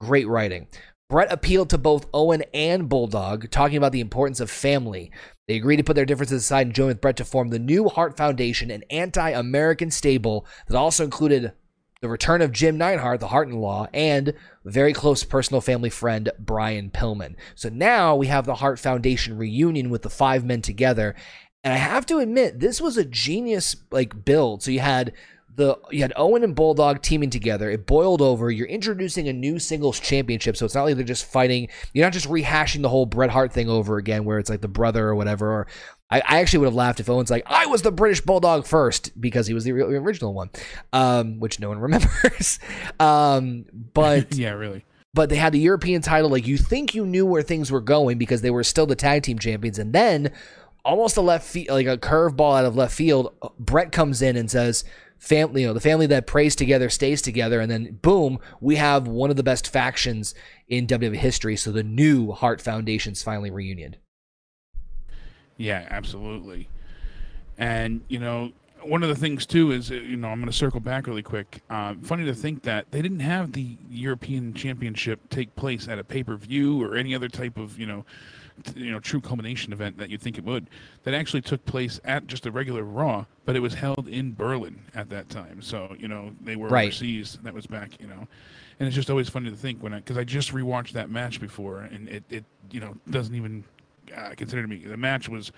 Great 0.00 0.28
writing. 0.28 0.68
Bret 1.10 1.30
appealed 1.30 1.70
to 1.70 1.78
both 1.78 2.06
Owen 2.14 2.44
and 2.54 2.88
Bulldog, 2.88 3.50
talking 3.50 3.76
about 3.76 3.92
the 3.92 4.00
importance 4.00 4.40
of 4.40 4.50
family. 4.50 5.12
They 5.46 5.56
agreed 5.56 5.76
to 5.76 5.84
put 5.84 5.96
their 5.96 6.06
differences 6.06 6.42
aside 6.42 6.66
and 6.66 6.74
join 6.74 6.88
with 6.88 7.00
Bret 7.00 7.16
to 7.18 7.24
form 7.24 7.48
the 7.48 7.58
new 7.58 7.88
Hart 7.88 8.16
Foundation, 8.16 8.70
an 8.70 8.84
anti 8.90 9.30
American 9.30 9.90
stable 9.90 10.46
that 10.66 10.76
also 10.76 11.04
included 11.04 11.52
the 12.00 12.08
return 12.08 12.42
of 12.42 12.52
Jim 12.52 12.76
Neidhart, 12.76 13.20
the 13.20 13.28
Hart 13.28 13.48
in 13.48 13.60
law, 13.60 13.86
and 13.94 14.34
very 14.64 14.92
close 14.92 15.24
personal 15.24 15.60
family 15.60 15.90
friend 15.90 16.30
Brian 16.38 16.90
Pillman. 16.90 17.34
So 17.54 17.68
now 17.68 18.16
we 18.16 18.26
have 18.26 18.46
the 18.46 18.56
Hart 18.56 18.78
Foundation 18.78 19.38
reunion 19.38 19.90
with 19.90 20.02
the 20.02 20.10
five 20.10 20.44
men 20.44 20.62
together. 20.62 21.14
And 21.62 21.72
I 21.72 21.78
have 21.78 22.04
to 22.06 22.18
admit, 22.18 22.60
this 22.60 22.80
was 22.80 22.98
a 22.98 23.06
genius 23.06 23.76
like 23.90 24.24
build. 24.24 24.62
So 24.62 24.70
you 24.70 24.80
had 24.80 25.12
the 25.56 25.78
you 25.90 26.02
had 26.02 26.12
Owen 26.16 26.42
and 26.42 26.54
Bulldog 26.54 27.02
teaming 27.02 27.30
together. 27.30 27.70
It 27.70 27.86
boiled 27.86 28.20
over. 28.20 28.50
You're 28.50 28.66
introducing 28.66 29.28
a 29.28 29.32
new 29.32 29.58
singles 29.58 30.00
championship, 30.00 30.56
so 30.56 30.64
it's 30.64 30.74
not 30.74 30.84
like 30.84 30.96
they're 30.96 31.04
just 31.04 31.24
fighting. 31.24 31.68
You're 31.92 32.06
not 32.06 32.12
just 32.12 32.28
rehashing 32.28 32.82
the 32.82 32.88
whole 32.88 33.06
Bret 33.06 33.30
Hart 33.30 33.52
thing 33.52 33.68
over 33.68 33.98
again, 33.98 34.24
where 34.24 34.38
it's 34.38 34.50
like 34.50 34.60
the 34.60 34.68
brother 34.68 35.06
or 35.06 35.14
whatever. 35.14 35.50
Or 35.52 35.66
I, 36.10 36.18
I 36.20 36.40
actually 36.40 36.60
would 36.60 36.66
have 36.66 36.74
laughed 36.74 37.00
if 37.00 37.08
Owen's 37.08 37.30
like, 37.30 37.44
I 37.46 37.66
was 37.66 37.82
the 37.82 37.92
British 37.92 38.20
Bulldog 38.20 38.66
first 38.66 39.18
because 39.20 39.46
he 39.46 39.54
was 39.54 39.64
the 39.64 39.72
original 39.72 40.34
one, 40.34 40.50
um, 40.92 41.40
which 41.40 41.60
no 41.60 41.68
one 41.68 41.78
remembers. 41.80 42.58
um, 42.98 43.64
but 43.92 44.34
yeah, 44.36 44.50
really. 44.50 44.84
but 45.12 45.28
they 45.28 45.36
had 45.36 45.52
the 45.52 45.60
European 45.60 46.02
title. 46.02 46.30
Like 46.30 46.46
you 46.46 46.58
think 46.58 46.94
you 46.94 47.06
knew 47.06 47.26
where 47.26 47.42
things 47.42 47.70
were 47.70 47.80
going 47.80 48.18
because 48.18 48.42
they 48.42 48.50
were 48.50 48.64
still 48.64 48.86
the 48.86 48.96
tag 48.96 49.22
team 49.22 49.38
champions, 49.38 49.78
and 49.78 49.92
then 49.92 50.32
almost 50.84 51.16
a 51.16 51.20
left 51.20 51.46
field, 51.46 51.70
like 51.70 51.86
a 51.86 51.96
curveball 51.96 52.58
out 52.58 52.64
of 52.64 52.76
left 52.76 52.94
field, 52.94 53.32
Bret 53.58 53.90
comes 53.90 54.20
in 54.20 54.36
and 54.36 54.50
says, 54.50 54.84
"Family, 55.18 55.62
you 55.62 55.68
know, 55.68 55.74
the 55.74 55.80
family 55.80 56.06
that 56.06 56.26
prays 56.26 56.54
together 56.56 56.90
stays 56.90 57.22
together." 57.22 57.60
And 57.60 57.70
then 57.70 57.98
boom, 58.02 58.38
we 58.60 58.76
have 58.76 59.06
one 59.06 59.30
of 59.30 59.36
the 59.36 59.42
best 59.42 59.68
factions 59.68 60.34
in 60.68 60.86
WWE 60.86 61.16
history. 61.16 61.56
So 61.56 61.72
the 61.72 61.82
new 61.82 62.32
Hart 62.32 62.60
Foundation's 62.60 63.22
finally 63.22 63.50
reunion. 63.50 63.96
Yeah, 65.56 65.86
absolutely. 65.90 66.68
And 67.58 68.02
you 68.08 68.18
know, 68.18 68.52
one 68.82 69.02
of 69.02 69.08
the 69.08 69.14
things 69.14 69.46
too 69.46 69.72
is 69.72 69.90
uh, 69.90 69.94
you 69.94 70.16
know 70.16 70.28
I'm 70.28 70.40
going 70.40 70.50
to 70.50 70.56
circle 70.56 70.80
back 70.80 71.06
really 71.06 71.22
quick. 71.22 71.62
Uh, 71.70 71.94
funny 72.02 72.24
to 72.24 72.34
think 72.34 72.62
that 72.62 72.90
they 72.90 73.02
didn't 73.02 73.20
have 73.20 73.52
the 73.52 73.76
European 73.90 74.54
Championship 74.54 75.20
take 75.30 75.54
place 75.56 75.88
at 75.88 75.98
a 75.98 76.04
pay 76.04 76.22
per 76.22 76.36
view 76.36 76.82
or 76.82 76.96
any 76.96 77.14
other 77.14 77.28
type 77.28 77.56
of 77.56 77.78
you 77.78 77.86
know 77.86 78.04
you 78.76 78.92
know 78.92 79.00
true 79.00 79.20
culmination 79.20 79.72
event 79.72 79.98
that 79.98 80.10
you'd 80.10 80.20
think 80.20 80.38
it 80.38 80.44
would. 80.44 80.68
That 81.02 81.14
actually 81.14 81.42
took 81.42 81.64
place 81.64 82.00
at 82.04 82.26
just 82.26 82.46
a 82.46 82.50
regular 82.50 82.82
Raw, 82.84 83.24
but 83.44 83.56
it 83.56 83.60
was 83.60 83.74
held 83.74 84.08
in 84.08 84.34
Berlin 84.34 84.80
at 84.94 85.10
that 85.10 85.28
time. 85.28 85.60
So 85.62 85.94
you 85.98 86.08
know 86.08 86.32
they 86.40 86.56
were 86.56 86.68
Right. 86.68 86.84
overseas. 86.88 87.38
That 87.42 87.54
was 87.54 87.66
back 87.66 88.00
you 88.00 88.06
know. 88.06 88.26
And 88.80 88.86
it's 88.88 88.94
just 88.96 89.10
always 89.10 89.28
funny 89.28 89.50
to 89.50 89.56
think 89.56 89.82
when 89.82 89.94
I, 89.94 89.98
because 89.98 90.18
I 90.18 90.24
just 90.24 90.52
rewatched 90.52 90.92
that 90.92 91.08
match 91.10 91.40
before, 91.40 91.80
and 91.82 92.08
it, 92.08 92.24
it 92.30 92.44
you 92.70 92.80
know 92.80 92.96
doesn't 93.10 93.34
even 93.34 93.64
uh, 94.16 94.30
consider 94.36 94.62
to 94.62 94.68
me 94.68 94.78
the 94.78 94.96
match 94.96 95.28
was 95.28 95.52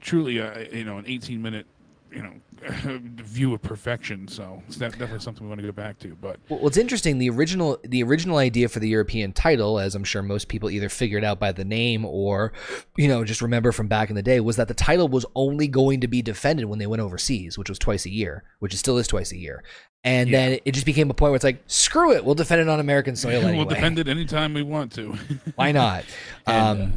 truly 0.00 0.38
a 0.38 0.68
you 0.72 0.84
know 0.84 0.98
an 0.98 1.04
18 1.06 1.40
minute 1.40 1.66
you 2.12 2.22
know 2.22 2.32
view 3.24 3.52
of 3.54 3.60
perfection. 3.62 4.26
So 4.28 4.62
it's 4.66 4.76
definitely 4.76 5.18
something 5.20 5.44
we 5.44 5.48
want 5.48 5.60
to 5.60 5.66
go 5.66 5.72
back 5.72 5.98
to. 6.00 6.16
But 6.20 6.38
Well, 6.48 6.60
what's 6.60 6.76
interesting, 6.76 7.18
the 7.18 7.28
original 7.30 7.78
the 7.84 8.02
original 8.02 8.38
idea 8.38 8.68
for 8.68 8.78
the 8.80 8.88
European 8.88 9.32
title, 9.32 9.78
as 9.78 9.94
I'm 9.94 10.04
sure 10.04 10.22
most 10.22 10.48
people 10.48 10.70
either 10.70 10.88
figured 10.88 11.24
out 11.24 11.38
by 11.38 11.52
the 11.52 11.64
name 11.64 12.04
or, 12.04 12.52
you 12.96 13.08
know, 13.08 13.24
just 13.24 13.42
remember 13.42 13.70
from 13.72 13.88
back 13.88 14.08
in 14.08 14.16
the 14.16 14.22
day, 14.22 14.40
was 14.40 14.56
that 14.56 14.68
the 14.68 14.74
title 14.74 15.08
was 15.08 15.26
only 15.34 15.68
going 15.68 16.00
to 16.00 16.08
be 16.08 16.22
defended 16.22 16.66
when 16.66 16.78
they 16.78 16.86
went 16.86 17.02
overseas, 17.02 17.58
which 17.58 17.68
was 17.68 17.78
twice 17.78 18.06
a 18.06 18.10
year, 18.10 18.44
which 18.60 18.72
it 18.72 18.78
still 18.78 18.96
is 18.98 19.06
twice 19.08 19.32
a 19.32 19.36
year. 19.36 19.62
And 20.04 20.30
Yeah. 20.30 20.38
then 20.50 20.58
it 20.64 20.72
just 20.72 20.86
became 20.86 21.10
a 21.10 21.14
point 21.14 21.30
where 21.32 21.36
it's 21.36 21.44
like, 21.44 21.62
screw 21.66 22.12
it, 22.12 22.24
we'll 22.24 22.34
defend 22.34 22.60
it 22.60 22.68
on 22.68 22.78
American 22.80 23.16
soil 23.16 23.40
anyway. 23.42 23.56
we'll 23.56 23.66
defend 23.66 23.98
it 23.98 24.08
anytime 24.08 24.54
we 24.54 24.62
want 24.62 24.92
to. 24.92 25.12
Why 25.56 25.72
not? 25.72 26.04
And, 26.46 26.80
um, 26.82 26.92
uh, 26.92 26.96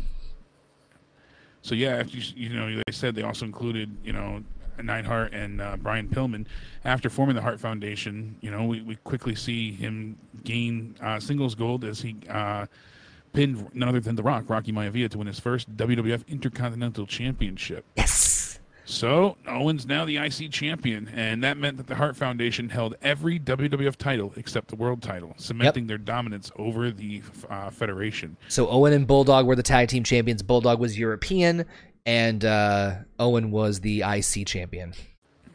so 1.62 1.76
yeah, 1.76 1.98
after 1.98 2.18
you, 2.18 2.24
you 2.36 2.50
know 2.56 2.82
they 2.86 2.92
said 2.94 3.14
they 3.16 3.24
also 3.24 3.46
included 3.46 3.94
you 4.04 4.14
know 4.14 4.42
Neidhart 4.84 5.34
and 5.34 5.62
uh, 5.62 5.78
Brian 5.78 6.08
Pillman, 6.08 6.46
after 6.86 7.10
forming 7.10 7.36
the 7.36 7.42
Hart 7.42 7.60
Foundation, 7.60 8.36
you 8.42 8.52
know, 8.52 8.66
we, 8.66 8.82
we 8.82 8.96
quickly 8.98 9.36
see 9.36 9.72
him 9.72 10.18
gain 10.44 10.96
uh, 11.02 11.20
singles 11.20 11.56
gold 11.56 11.84
as 11.84 12.02
he 12.02 12.16
uh, 12.30 12.66
pinned 13.34 13.68
none 13.74 13.90
other 13.90 14.00
than 14.00 14.16
The 14.16 14.24
Rock, 14.24 14.50
Rocky 14.50 14.72
Maivia, 14.72 15.10
to 15.10 15.18
win 15.18 15.28
his 15.28 15.40
first 15.40 15.76
WWF 15.76 16.28
Intercontinental 16.28 17.06
Championship. 17.06 17.86
Yes. 17.96 18.38
So 18.88 19.36
Owens 19.46 19.86
now 19.86 20.06
the 20.06 20.16
IC 20.16 20.50
champion, 20.50 21.10
and 21.14 21.44
that 21.44 21.58
meant 21.58 21.76
that 21.76 21.88
the 21.88 21.96
Hart 21.96 22.16
Foundation 22.16 22.70
held 22.70 22.96
every 23.02 23.38
WWF 23.38 23.98
title 23.98 24.32
except 24.38 24.70
the 24.70 24.78
World 24.78 25.02
title, 25.02 25.34
cementing 25.38 25.88
their 25.88 25.98
dominance 25.98 26.54
over 26.56 26.90
the 26.90 27.22
uh, 27.50 27.70
Federation. 27.70 28.38
So 28.48 28.70
Owen 28.70 28.94
and 28.94 29.06
Bulldog 29.06 29.46
were 29.46 29.58
the 29.58 29.64
tag 29.64 29.90
team 29.90 30.06
champions. 30.06 30.42
Bulldog 30.42 30.80
was 30.80 30.98
European, 30.98 31.66
and 32.08 32.46
uh, 32.46 32.96
Owen 33.20 33.52
was 33.52 33.82
the 33.82 34.02
IC 34.02 34.48
champion. 34.48 34.94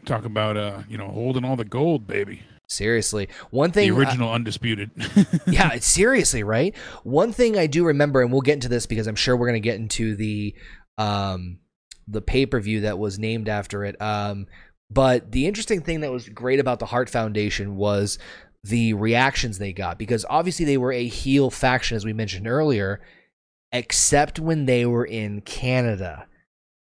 Talk 0.04 0.24
about 0.24 0.56
uh, 0.56 0.82
you 0.88 0.98
know 0.98 1.08
holding 1.08 1.44
all 1.44 1.56
the 1.56 1.64
gold, 1.64 2.06
baby. 2.06 2.42
Seriously, 2.68 3.28
one 3.50 3.72
thing 3.72 3.90
the 3.90 3.98
original 3.98 4.30
uh, 4.30 4.34
undisputed. 4.34 4.90
yeah, 5.46 5.76
seriously, 5.78 6.42
right? 6.42 6.76
One 7.02 7.32
thing 7.32 7.58
I 7.58 7.66
do 7.66 7.84
remember, 7.84 8.22
and 8.22 8.30
we'll 8.30 8.42
get 8.42 8.54
into 8.54 8.68
this 8.68 8.86
because 8.86 9.06
I'm 9.06 9.16
sure 9.16 9.36
we're 9.36 9.48
going 9.48 9.60
to 9.62 9.68
get 9.68 9.80
into 9.80 10.14
the 10.14 10.54
um, 10.98 11.58
the 12.06 12.20
pay 12.20 12.46
per 12.46 12.60
view 12.60 12.82
that 12.82 12.98
was 12.98 13.18
named 13.18 13.48
after 13.48 13.84
it. 13.84 14.00
Um, 14.00 14.46
but 14.90 15.32
the 15.32 15.46
interesting 15.46 15.80
thing 15.80 16.00
that 16.00 16.12
was 16.12 16.28
great 16.28 16.60
about 16.60 16.78
the 16.78 16.86
Hart 16.86 17.08
Foundation 17.08 17.76
was 17.76 18.18
the 18.64 18.92
reactions 18.92 19.58
they 19.58 19.72
got 19.72 19.98
because 19.98 20.24
obviously 20.28 20.64
they 20.64 20.76
were 20.76 20.92
a 20.92 21.06
heel 21.06 21.50
faction, 21.50 21.96
as 21.96 22.04
we 22.04 22.12
mentioned 22.12 22.46
earlier, 22.46 23.00
except 23.72 24.38
when 24.38 24.66
they 24.66 24.84
were 24.84 25.06
in 25.06 25.40
Canada. 25.40 26.26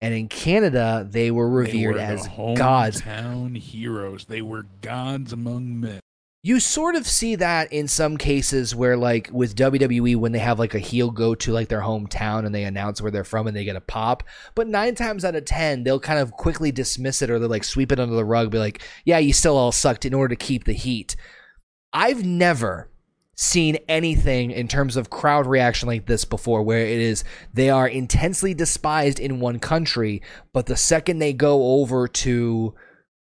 And 0.01 0.13
in 0.13 0.29
Canada, 0.29 1.07
they 1.09 1.31
were 1.31 1.49
revered 1.49 1.97
they 1.97 1.99
were 1.99 1.99
as 1.99 2.29
gods. 2.57 3.01
Town 3.01 3.55
heroes. 3.55 4.27
They 4.27 4.43
were 4.43 4.67
gods 4.83 5.33
among 5.33 5.81
men. 5.81 6.01
You 6.43 6.61
sort 6.61 6.95
of 6.95 7.09
see 7.09 7.35
that 7.37 7.73
in 7.73 7.89
some 7.89 8.17
cases 8.17 8.73
where, 8.73 8.97
like 8.97 9.29
with 9.33 9.57
WWE, 9.57 10.15
when 10.15 10.31
they 10.31 10.39
have 10.39 10.61
like 10.61 10.75
a 10.75 10.79
heel 10.79 11.11
go 11.11 11.35
to 11.35 11.51
like 11.51 11.69
their 11.69 11.81
hometown 11.81 12.47
and 12.47 12.55
they 12.55 12.63
announce 12.63 13.03
where 13.03 13.11
they're 13.11 13.25
from 13.25 13.49
and 13.49 13.57
they 13.57 13.65
get 13.65 13.75
a 13.75 13.81
pop. 13.81 14.23
But 14.55 14.69
nine 14.69 14.95
times 14.95 15.25
out 15.25 15.35
of 15.35 15.45
ten, 15.45 15.83
they'll 15.83 15.99
kind 15.99 16.21
of 16.21 16.33
quickly 16.33 16.71
dismiss 16.71 17.21
it 17.21 17.31
or 17.31 17.41
they'll 17.41 17.49
like 17.49 17.65
sweep 17.65 17.91
it 17.91 17.99
under 17.99 18.15
the 18.15 18.25
rug, 18.25 18.53
be 18.53 18.59
like, 18.59 18.83
"Yeah, 19.05 19.19
you 19.19 19.33
still 19.33 19.57
all 19.57 19.73
sucked" 19.73 20.05
in 20.05 20.15
order 20.15 20.37
to 20.37 20.45
keep 20.45 20.65
the 20.65 20.73
heat. 20.73 21.17
I've 21.93 22.25
never 22.25 22.91
seen 23.37 23.76
anything 23.89 24.51
in 24.51 24.66
terms 24.66 24.97
of 24.97 25.11
crowd 25.11 25.47
reaction 25.47 25.87
like 25.87 26.07
this 26.07 26.24
before 26.24 26.62
where 26.62 26.80
it 26.80 26.99
is 26.99 27.22
they 27.53 27.68
are 27.68 27.87
intensely 27.87 28.55
despised 28.55 29.20
in 29.20 29.41
one 29.41 29.59
country 29.59 30.22
but 30.55 30.64
the 30.66 30.76
second 30.76 31.18
they 31.18 31.34
go 31.34 31.80
over 31.80 32.09
to 32.09 32.74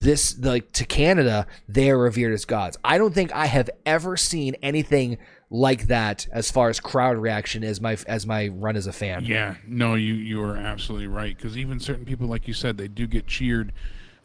this 0.02 0.40
like 0.40 0.72
to 0.72 0.86
Canada 0.86 1.46
they 1.68 1.90
are 1.90 1.98
revered 1.98 2.34
as 2.34 2.46
gods. 2.46 2.78
I 2.84 2.98
don't 2.98 3.14
think 3.14 3.34
I 3.34 3.48
have 3.48 3.70
ever 3.86 4.16
seen 4.16 4.56
anything 4.62 5.18
like 5.50 5.88
that 5.88 6.28
as 6.32 6.52
far 6.52 6.70
as 6.70 6.80
crowd 6.80 7.18
reaction 7.18 7.64
as 7.64 7.82
my 7.82 7.98
as 8.08 8.26
my 8.26 8.48
run 8.48 8.76
as 8.76 8.88
a 8.88 8.94
fan. 8.94 9.26
Yeah, 9.26 9.56
no, 9.68 9.96
you 9.96 10.14
you 10.14 10.42
are 10.42 10.56
absolutely 10.56 11.08
right 11.08 11.36
because 11.36 11.58
even 11.58 11.80
certain 11.80 12.06
people, 12.06 12.28
like 12.28 12.48
you 12.48 12.54
said, 12.54 12.78
they 12.78 12.88
do 12.88 13.08
get 13.08 13.28
cheered 13.28 13.74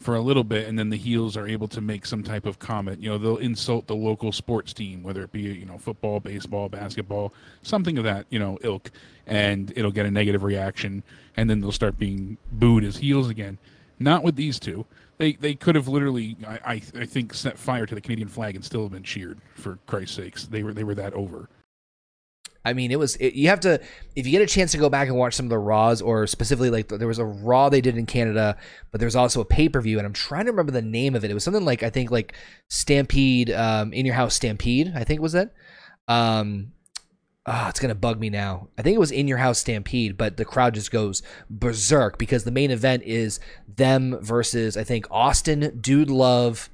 for 0.05 0.15
a 0.15 0.21
little 0.21 0.45
bit, 0.45 0.69
and 0.69 0.79
then 0.79 0.91
the 0.91 0.99
heels 0.99 1.35
are 1.35 1.49
able 1.49 1.67
to 1.67 1.81
make 1.81 2.05
some 2.05 2.23
type 2.23 2.45
of 2.45 2.59
comment. 2.59 3.03
You 3.03 3.09
know, 3.09 3.17
they'll 3.17 3.39
insult 3.39 3.87
the 3.87 3.97
local 3.97 4.33
sports 4.33 4.75
team, 4.75 5.03
whether 5.03 5.23
it 5.23 5.33
be 5.33 5.41
you 5.41 5.65
know 5.65 5.79
football, 5.79 6.21
baseball, 6.21 6.69
basketball, 6.69 7.33
something 7.63 7.97
of 7.97 8.05
that 8.05 8.27
you 8.29 8.39
know 8.39 8.59
ilk, 8.61 8.91
and 9.27 9.73
it'll 9.75 9.91
get 9.91 10.05
a 10.05 10.11
negative 10.11 10.43
reaction, 10.43 11.03
and 11.39 11.49
then 11.49 11.63
they'll 11.63 11.73
start 11.73 11.99
being 11.99 12.37
booed 12.53 12.85
as 12.85 12.99
heels 12.99 13.31
again. 13.31 13.57
Not 13.99 14.23
with 14.23 14.37
these 14.37 14.61
two. 14.61 14.85
They 15.17 15.33
they 15.33 15.55
could 15.55 15.75
have 15.75 15.89
literally, 15.89 16.37
I, 16.47 16.59
I 16.67 16.83
I 17.01 17.07
think, 17.07 17.33
set 17.33 17.59
fire 17.59 17.87
to 17.87 17.95
the 17.95 18.03
Canadian 18.03 18.29
flag 18.29 18.57
and 18.57 18.65
still 18.65 18.83
have 18.83 18.93
been 18.93 19.05
cheered. 19.05 19.39
For 19.55 19.79
Christ's 19.87 20.17
sakes, 20.17 20.45
they 20.45 20.63
were 20.63 20.75
they 20.75 20.85
were 20.85 20.97
that 20.97 21.15
over. 21.15 21.49
I 22.65 22.73
mean, 22.73 22.91
it 22.91 22.99
was 22.99 23.17
it, 23.17 23.35
you 23.35 23.49
have 23.49 23.61
to 23.61 23.81
if 24.17 24.27
you 24.27 24.33
get 24.33 24.41
a 24.43 24.47
chance 24.47 24.73
to 24.73 24.79
go 24.79 24.89
back 24.89 25.09
and 25.09 25.17
watch 25.17 25.35
some 25.35 25.47
of 25.47 25.51
the 25.51 25.59
Raws, 25.59 26.01
or 26.01 26.27
specifically 26.27 26.71
like 26.71 26.89
there 26.89 27.07
was 27.07 27.19
a 27.19 27.25
Raw 27.25 27.69
they 27.69 27.83
did 27.83 27.99
in 27.99 28.07
Canada, 28.07 28.57
but 28.91 29.01
there 29.01 29.07
was 29.07 29.17
also 29.17 29.41
a 29.41 29.45
pay 29.45 29.69
per 29.69 29.81
view, 29.81 29.99
and 29.99 30.07
I'm 30.07 30.15
trying 30.15 30.47
to 30.47 30.51
remember 30.51 30.73
the 30.73 30.83
name 30.83 31.15
of 31.15 31.25
it. 31.25 31.31
It 31.31 31.35
was 31.35 31.45
something 31.45 31.65
like 31.65 31.83
I 31.83 31.91
think 31.91 32.11
like 32.11 32.35
Stampede, 32.69 33.51
um, 33.51 33.93
in 33.93 34.07
your 34.07 34.15
house 34.15 34.35
Stampede, 34.35 34.93
I 34.97 35.05
think 35.05 35.21
was 35.21 35.35
it. 35.35 35.53
Um, 36.09 36.73
oh, 37.45 37.67
it's 37.69 37.81
gonna 37.81 37.95
bug 37.95 38.19
me 38.19 38.31
now. 38.31 38.69
I 38.79 38.83
think 38.83 38.95
it 38.95 39.01
was 39.01 39.11
in 39.11 39.29
your 39.29 39.39
house 39.39 39.59
Stampede, 39.59 40.17
but 40.17 40.39
the 40.39 40.47
crowd 40.47 40.75
just 40.75 40.91
goes 40.91 41.23
berserk 41.51 42.17
because 42.17 42.45
the 42.45 42.51
main 42.51 42.71
event 42.71 43.03
is 43.03 43.41
them 43.77 44.19
versus 44.23 44.79
I 44.79 44.85
think 44.85 45.07
Austin, 45.11 45.79
Dude 45.81 46.11
Love. 46.11 46.71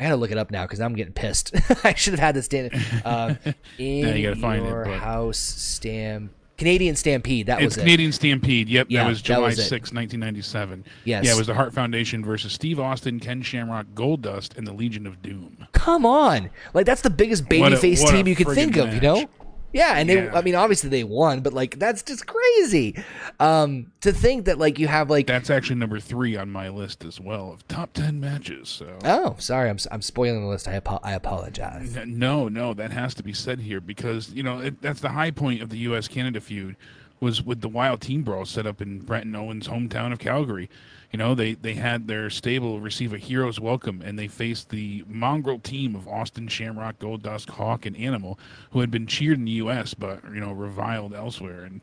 I 0.00 0.04
gotta 0.04 0.16
look 0.16 0.30
it 0.32 0.38
up 0.38 0.50
now 0.50 0.64
because 0.64 0.80
I'm 0.80 0.94
getting 0.94 1.12
pissed. 1.12 1.54
I 1.84 1.94
should 1.94 2.12
have 2.12 2.20
had 2.20 2.34
this 2.34 2.46
stand. 2.46 2.72
Uh, 3.04 3.34
in 3.78 4.16
you 4.16 4.28
gotta 4.28 4.40
find 4.40 4.64
it, 4.64 4.68
your 4.68 4.84
but- 4.84 4.98
house 4.98 5.38
stamp 5.38 6.32
Canadian 6.56 6.94
Stampede. 6.94 7.46
That 7.46 7.60
it's 7.60 7.76
was 7.76 7.82
Canadian 7.82 8.12
Stampede. 8.12 8.68
Yep, 8.68 8.86
Yeah, 8.88 9.02
that 9.04 9.08
was 9.08 9.22
that 9.22 9.26
July 9.26 9.48
was 9.48 9.56
6, 9.56 9.70
1997. 9.92 10.84
Yes. 11.04 11.24
Yeah, 11.24 11.34
it 11.34 11.38
was 11.38 11.46
the 11.46 11.54
Hart 11.54 11.72
Foundation 11.72 12.24
versus 12.24 12.52
Steve 12.52 12.78
Austin, 12.78 13.18
Ken 13.18 13.42
Shamrock, 13.42 13.86
Goldust, 13.94 14.56
and 14.56 14.66
the 14.66 14.72
Legion 14.72 15.06
of 15.06 15.20
Doom. 15.20 15.66
Come 15.72 16.06
on, 16.06 16.50
like 16.72 16.86
that's 16.86 17.02
the 17.02 17.10
biggest 17.10 17.46
babyface 17.46 18.08
team 18.10 18.28
you 18.28 18.36
could 18.36 18.48
think 18.48 18.76
of. 18.76 18.94
You 18.94 19.00
know? 19.00 19.28
Yeah, 19.74 19.98
and 19.98 20.08
they. 20.08 20.28
I 20.30 20.40
mean, 20.40 20.54
obviously 20.54 20.88
they 20.88 21.02
won, 21.02 21.40
but 21.40 21.52
like 21.52 21.80
that's 21.80 22.02
just 22.02 22.26
crazy. 22.26 22.94
Um, 23.40 23.90
to 24.02 24.12
think 24.12 24.44
that 24.44 24.56
like 24.56 24.78
you 24.78 24.86
have 24.86 25.10
like. 25.10 25.26
That's 25.26 25.50
actually 25.50 25.76
number 25.76 25.98
three 25.98 26.36
on 26.36 26.48
my 26.50 26.68
list 26.68 27.04
as 27.04 27.20
well 27.20 27.52
of 27.52 27.66
top 27.66 27.92
10 27.92 28.20
matches. 28.20 28.68
So. 28.68 28.98
Oh, 29.04 29.34
sorry, 29.40 29.68
I'm 29.68 29.78
I'm 29.90 30.00
spoiling 30.00 30.42
the 30.42 30.46
list. 30.48 30.68
I 30.68 30.76
apo- 30.76 31.00
I 31.02 31.12
apologize. 31.14 31.98
No, 32.06 32.48
no, 32.48 32.72
that 32.72 32.92
has 32.92 33.14
to 33.14 33.24
be 33.24 33.32
said 33.32 33.58
here 33.58 33.80
because 33.80 34.32
you 34.32 34.44
know 34.44 34.60
it, 34.60 34.80
that's 34.80 35.00
the 35.00 35.08
high 35.10 35.32
point 35.32 35.60
of 35.60 35.70
the 35.70 35.78
U.S. 35.78 36.06
Canada 36.06 36.40
feud 36.40 36.76
was 37.18 37.42
with 37.42 37.60
the 37.60 37.68
Wild 37.68 38.00
Team 38.00 38.22
Brawl 38.22 38.44
set 38.44 38.66
up 38.68 38.80
in 38.80 39.00
Bret 39.00 39.24
and 39.24 39.36
Owen's 39.36 39.66
hometown 39.66 40.12
of 40.12 40.20
Calgary. 40.20 40.70
You 41.14 41.18
know 41.18 41.36
they 41.36 41.54
they 41.54 41.74
had 41.74 42.08
their 42.08 42.28
stable 42.28 42.80
receive 42.80 43.12
a 43.12 43.18
hero's 43.18 43.60
welcome 43.60 44.02
and 44.04 44.18
they 44.18 44.26
faced 44.26 44.70
the 44.70 45.04
mongrel 45.06 45.60
team 45.60 45.94
of 45.94 46.08
Austin 46.08 46.48
Shamrock, 46.48 46.98
Goldust, 46.98 47.50
Hawk, 47.50 47.86
and 47.86 47.96
Animal, 47.96 48.36
who 48.72 48.80
had 48.80 48.90
been 48.90 49.06
cheered 49.06 49.38
in 49.38 49.44
the 49.44 49.52
U.S. 49.52 49.94
but 49.94 50.24
you 50.24 50.40
know 50.40 50.50
reviled 50.50 51.14
elsewhere 51.14 51.62
and. 51.62 51.80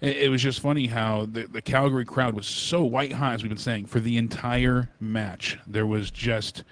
It 0.00 0.16
it 0.16 0.28
was 0.30 0.42
just 0.42 0.60
funny 0.60 0.86
how 0.86 1.26
the, 1.26 1.46
the 1.46 1.60
Calgary 1.60 2.06
crowd 2.06 2.32
was 2.34 2.46
so 2.46 2.82
white 2.82 3.12
hot, 3.12 3.34
as 3.34 3.42
we've 3.42 3.50
been 3.50 3.58
saying, 3.58 3.84
for 3.84 4.00
the 4.00 4.16
entire 4.16 4.88
match. 4.98 5.58
There 5.66 5.84
was 5.84 6.10
just 6.10 6.64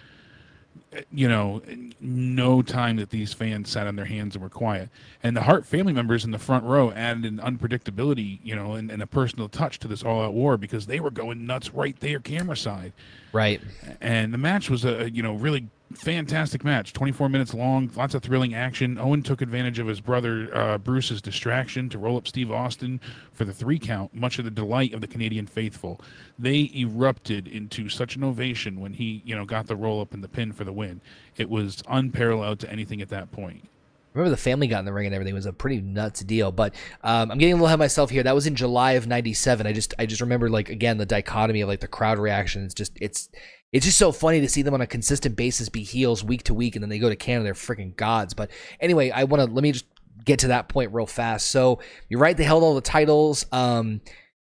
you 1.11 1.29
know, 1.29 1.61
no 2.01 2.63
time 2.63 2.97
that 2.97 3.11
these 3.11 3.33
fans 3.33 3.69
sat 3.69 3.87
on 3.87 3.97
their 3.97 4.07
hands 4.07 4.35
and 4.35 4.43
were 4.43 4.49
quiet. 4.49 4.89
And 5.23 5.37
the 5.37 5.43
Hart 5.43 5.67
family 5.67 5.93
members 5.93 6.25
in 6.25 6.31
the 6.31 6.39
front 6.39 6.65
row 6.65 6.91
added 6.93 7.25
an 7.25 7.39
unpredictability, 7.39 8.41
you 8.43 8.57
know, 8.57 8.73
and, 8.73 8.91
and 8.91 9.03
a 9.03 9.07
personal 9.07 9.49
touch 9.49 9.79
to 9.81 9.89
this 9.89 10.03
all 10.03 10.23
out 10.23 10.33
war 10.33 10.57
because 10.57 10.87
they 10.87 11.01
were 11.01 11.11
going 11.11 11.47
nuts 11.47 11.75
right 11.75 11.99
there, 12.01 12.21
camera 12.21 12.57
side. 12.57 12.93
Right. 13.33 13.61
And 14.01 14.33
the 14.33 14.39
match 14.39 14.71
was 14.71 14.85
a, 14.85 15.11
you 15.11 15.23
know, 15.23 15.35
really 15.35 15.69
fantastic 15.95 16.65
match. 16.65 16.93
24 16.93 17.29
minutes 17.29 17.55
long. 17.55 17.91
Lots 17.97 18.15
of 18.15 18.23
thrilling 18.23 18.55
action. 18.55 18.99
Owen 18.99 19.23
took 19.23 19.41
advantage 19.41 19.79
of 19.79 19.87
his 19.87 20.01
brother 20.01 20.55
uh, 20.55 20.79
bruce's 20.79 21.23
distraction 21.23 21.89
to 21.89 21.99
roll 21.99 22.17
up 22.17 22.29
steve 22.29 22.51
austin 22.51 23.01
for 23.33 23.45
the 23.45 23.53
three 23.53 23.79
count 23.79 24.15
much 24.15 24.37
to 24.37 24.43
the 24.43 24.51
delight 24.51 24.93
of 24.93 25.01
the 25.01 25.07
canadian 25.07 25.47
faithful. 25.47 26.01
They 26.39 26.71
erupted 26.75 27.49
into 27.49 27.89
such 27.89 28.17
an 28.17 28.25
ovation 28.25 28.81
when 28.81 28.93
he 28.93 29.23
you 29.25 29.35
know 29.35 29.45
got 29.45 29.67
the 29.67 29.77
roll 29.77 30.01
up 30.01 30.13
and 30.15 30.23
the 30.23 30.29
pin 30.29 30.53
for 30.53 30.65
the 30.65 30.73
win. 30.73 31.01
It 31.37 31.49
was 31.49 31.83
unparalleled 31.89 32.61
to 32.61 32.71
anything 32.71 33.01
at 33.01 33.09
that 33.09 33.31
point. 33.33 33.69
Remember 34.15 34.31
the 34.31 34.37
family 34.37 34.67
got 34.67 34.81
in 34.81 34.85
the 34.85 34.93
ring 34.93 35.07
and 35.07 35.15
everything. 35.15 35.35
It 35.35 35.37
was 35.37 35.47
a 35.47 35.53
pretty 35.53 35.81
nuts 35.81 36.21
deal. 36.21 36.51
But 36.51 36.75
um, 37.03 37.31
i'm 37.31 37.39
getting 37.39 37.53
a 37.53 37.57
little 37.57 37.67
ahead 37.67 37.75
of 37.75 37.81
myself 37.81 38.11
here. 38.11 38.23
That 38.23 38.35
was 38.35 38.47
in 38.47 38.57
july 38.57 38.93
of 38.93 39.07
97 39.07 39.67
i 39.67 39.73
just 39.73 39.95
i 39.99 40.07
just 40.07 40.21
remember 40.21 40.51
like 40.51 40.69
again 40.69 40.99
the 40.99 41.07
dichotomy 41.07 41.61
of 41.61 41.69
like 41.69 41.81
the 41.81 41.89
crowd 41.89 42.19
reaction. 42.19 42.65
It's 42.65 42.75
just 42.75 42.93
it's 43.01 43.29
it's 43.73 43.85
just 43.85 43.99
so 43.99 44.13
funny 44.13 44.41
to 44.41 44.49
see 44.49 44.63
them 44.63 44.75
on 44.75 44.81
a 44.81 44.87
consistent 44.87 45.37
basis 45.37 45.69
be 45.69 45.83
heels 45.83 46.25
week 46.25 46.43
to 46.45 46.55
week 46.55 46.77
and 46.77 46.83
then 46.83 46.89
they 46.89 46.99
go 46.99 47.09
to 47.09 47.17
canada 47.17 47.45
they're 47.45 47.55
freaking 47.55 47.95
gods. 47.97 48.35
But 48.35 48.51
anyway 48.81 49.11
i 49.11 49.25
want 49.25 49.43
to 49.43 49.53
let 49.53 49.63
me 49.63 49.73
just 49.73 49.87
get 50.25 50.41
to 50.41 50.49
that 50.49 50.69
point 50.69 50.93
real 50.93 51.07
fast. 51.07 51.49
So 51.49 51.81
you're 52.09 52.21
right 52.21 52.37
they 52.37 52.45
held 52.45 52.63
all 52.63 52.75
the 52.75 52.81
titles. 52.81 53.47
Um 53.53 54.01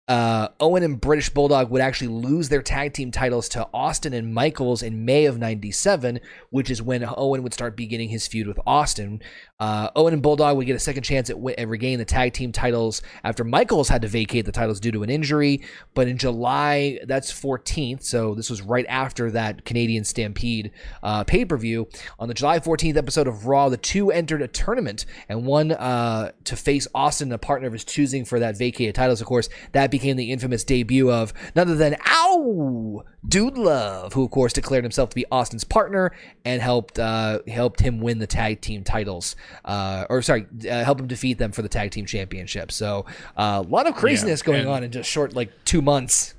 uh, 0.09 0.47
Owen 0.59 0.81
and 0.81 0.99
British 0.99 1.29
Bulldog 1.29 1.69
would 1.69 1.81
actually 1.81 2.07
lose 2.07 2.49
their 2.49 2.63
tag 2.63 2.93
team 2.93 3.11
titles 3.11 3.47
to 3.49 3.67
Austin 3.71 4.11
and 4.11 4.33
Michaels 4.33 4.81
in 4.81 5.05
May 5.05 5.25
of 5.25 5.37
97, 5.37 6.19
which 6.49 6.71
is 6.71 6.81
when 6.81 7.07
Owen 7.15 7.43
would 7.43 7.53
start 7.53 7.77
beginning 7.77 8.09
his 8.09 8.25
feud 8.27 8.47
with 8.47 8.59
Austin. 8.65 9.21
Uh, 9.59 9.89
Owen 9.95 10.13
and 10.13 10.23
Bulldog 10.23 10.57
would 10.57 10.65
get 10.65 10.75
a 10.75 10.79
second 10.79 11.03
chance 11.03 11.29
at, 11.29 11.35
wi- 11.35 11.53
at 11.59 11.67
regaining 11.67 11.99
the 11.99 12.05
tag 12.05 12.33
team 12.33 12.51
titles 12.51 13.03
after 13.23 13.43
Michaels 13.43 13.89
had 13.89 14.01
to 14.01 14.07
vacate 14.07 14.45
the 14.45 14.51
titles 14.51 14.79
due 14.79 14.91
to 14.91 15.03
an 15.03 15.11
injury. 15.11 15.61
But 15.93 16.07
in 16.07 16.17
July, 16.17 16.99
that's 17.05 17.31
14th, 17.31 18.01
so 18.03 18.33
this 18.33 18.49
was 18.49 18.63
right 18.63 18.85
after 18.89 19.29
that 19.31 19.63
Canadian 19.63 20.05
Stampede 20.05 20.71
uh, 21.03 21.23
pay 21.23 21.45
per 21.45 21.57
view. 21.57 21.87
On 22.17 22.27
the 22.27 22.33
July 22.33 22.57
14th 22.57 22.97
episode 22.97 23.27
of 23.27 23.45
Raw, 23.45 23.69
the 23.69 23.77
two 23.77 24.11
entered 24.11 24.41
a 24.41 24.47
tournament 24.47 25.05
and 25.27 25.45
one 25.45 25.71
uh, 25.71 26.31
to 26.45 26.55
face 26.55 26.87
Austin, 26.95 27.31
a 27.31 27.37
partner 27.37 27.67
of 27.67 27.73
his 27.73 27.83
choosing 27.83 28.25
for 28.25 28.39
that 28.39 28.57
vacated 28.57 28.95
titles. 28.95 29.21
Of 29.21 29.27
course, 29.27 29.49
that 29.73 29.91
became 29.99 30.17
the 30.17 30.31
infamous 30.31 30.63
debut 30.63 31.11
of 31.11 31.33
none 31.55 31.67
other 31.67 31.75
than 31.75 31.95
Ow 32.07 33.03
Dude 33.27 33.57
Love, 33.57 34.13
who 34.13 34.23
of 34.23 34.31
course 34.31 34.53
declared 34.53 34.83
himself 34.83 35.09
to 35.09 35.15
be 35.15 35.25
Austin's 35.31 35.63
partner 35.63 36.11
and 36.45 36.61
helped 36.61 36.97
uh, 36.97 37.39
helped 37.47 37.81
him 37.81 37.99
win 37.99 38.19
the 38.19 38.27
tag 38.27 38.61
team 38.61 38.83
titles, 38.83 39.35
uh, 39.65 40.05
or 40.09 40.21
sorry, 40.21 40.45
uh, 40.69 40.83
help 40.83 40.99
him 40.99 41.07
defeat 41.07 41.37
them 41.37 41.51
for 41.51 41.61
the 41.61 41.69
tag 41.69 41.91
team 41.91 42.05
championship. 42.05 42.71
So 42.71 43.05
uh, 43.37 43.63
a 43.65 43.69
lot 43.69 43.87
of 43.87 43.95
craziness 43.95 44.41
Yeah, 44.41 44.45
going 44.45 44.67
on 44.67 44.83
in 44.83 44.91
just 44.91 45.09
short 45.09 45.35
like 45.35 45.51
two 45.65 45.81
months. 45.81 46.35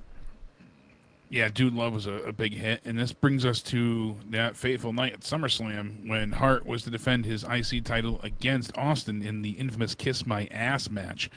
Yeah, 1.29 1.49
Dude 1.49 1.75
Love 1.75 1.93
was 1.93 2.07
a, 2.07 2.15
a 2.15 2.33
big 2.33 2.55
hit, 2.55 2.81
and 2.85 2.99
this 2.99 3.13
brings 3.13 3.47
us 3.47 3.63
to 3.63 4.17
that 4.31 4.57
fateful 4.57 4.93
night 4.93 5.13
at 5.13 5.21
SummerSlam 5.21 6.09
when 6.09 6.33
Hart 6.33 6.67
was 6.67 6.83
to 6.83 6.91
defend 6.91 7.25
his 7.25 7.45
IC 7.45 7.85
title 7.85 8.21
against 8.25 8.77
Austin 8.77 9.23
in 9.23 9.43
the 9.43 9.51
infamous 9.51 9.95
"Kiss 9.95 10.27
My 10.27 10.49
Ass" 10.51 10.91
match, 10.91 11.31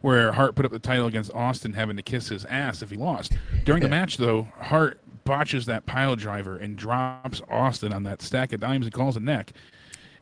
where 0.00 0.32
Hart 0.32 0.54
put 0.54 0.64
up 0.64 0.72
the 0.72 0.78
title 0.78 1.06
against 1.06 1.32
Austin, 1.34 1.72
having 1.72 1.96
to 1.96 2.02
kiss 2.02 2.28
his 2.28 2.44
ass 2.46 2.82
if 2.82 2.90
he 2.90 2.96
lost. 2.96 3.32
During 3.64 3.82
the 3.82 3.88
match, 3.88 4.16
though, 4.16 4.48
Hart 4.58 5.00
botches 5.24 5.66
that 5.66 5.86
pile 5.86 6.16
driver 6.16 6.56
and 6.56 6.76
drops 6.76 7.42
Austin 7.50 7.92
on 7.92 8.02
that 8.04 8.22
stack 8.22 8.52
of 8.52 8.60
dimes 8.60 8.86
and 8.86 8.92
calls 8.92 9.16
a 9.16 9.20
neck, 9.20 9.52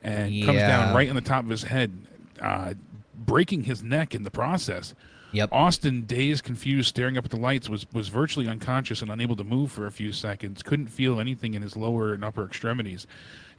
and 0.02 0.44
comes 0.44 0.58
down 0.58 0.94
right 0.94 1.08
on 1.08 1.14
the 1.14 1.20
top 1.20 1.44
of 1.44 1.50
his 1.50 1.62
head, 1.62 1.92
uh, 2.40 2.74
breaking 3.14 3.64
his 3.64 3.82
neck 3.82 4.14
in 4.14 4.22
the 4.24 4.30
process. 4.30 4.94
Yep. 5.32 5.50
Austin, 5.52 6.02
dazed, 6.06 6.42
confused, 6.42 6.88
staring 6.88 7.18
up 7.18 7.24
at 7.24 7.30
the 7.30 7.36
lights, 7.36 7.68
was 7.68 7.86
was 7.92 8.08
virtually 8.08 8.48
unconscious 8.48 9.02
and 9.02 9.10
unable 9.10 9.36
to 9.36 9.44
move 9.44 9.70
for 9.70 9.86
a 9.86 9.92
few 9.92 10.10
seconds. 10.10 10.62
Couldn't 10.62 10.86
feel 10.88 11.20
anything 11.20 11.54
in 11.54 11.62
his 11.62 11.76
lower 11.76 12.14
and 12.14 12.24
upper 12.24 12.44
extremities. 12.44 13.06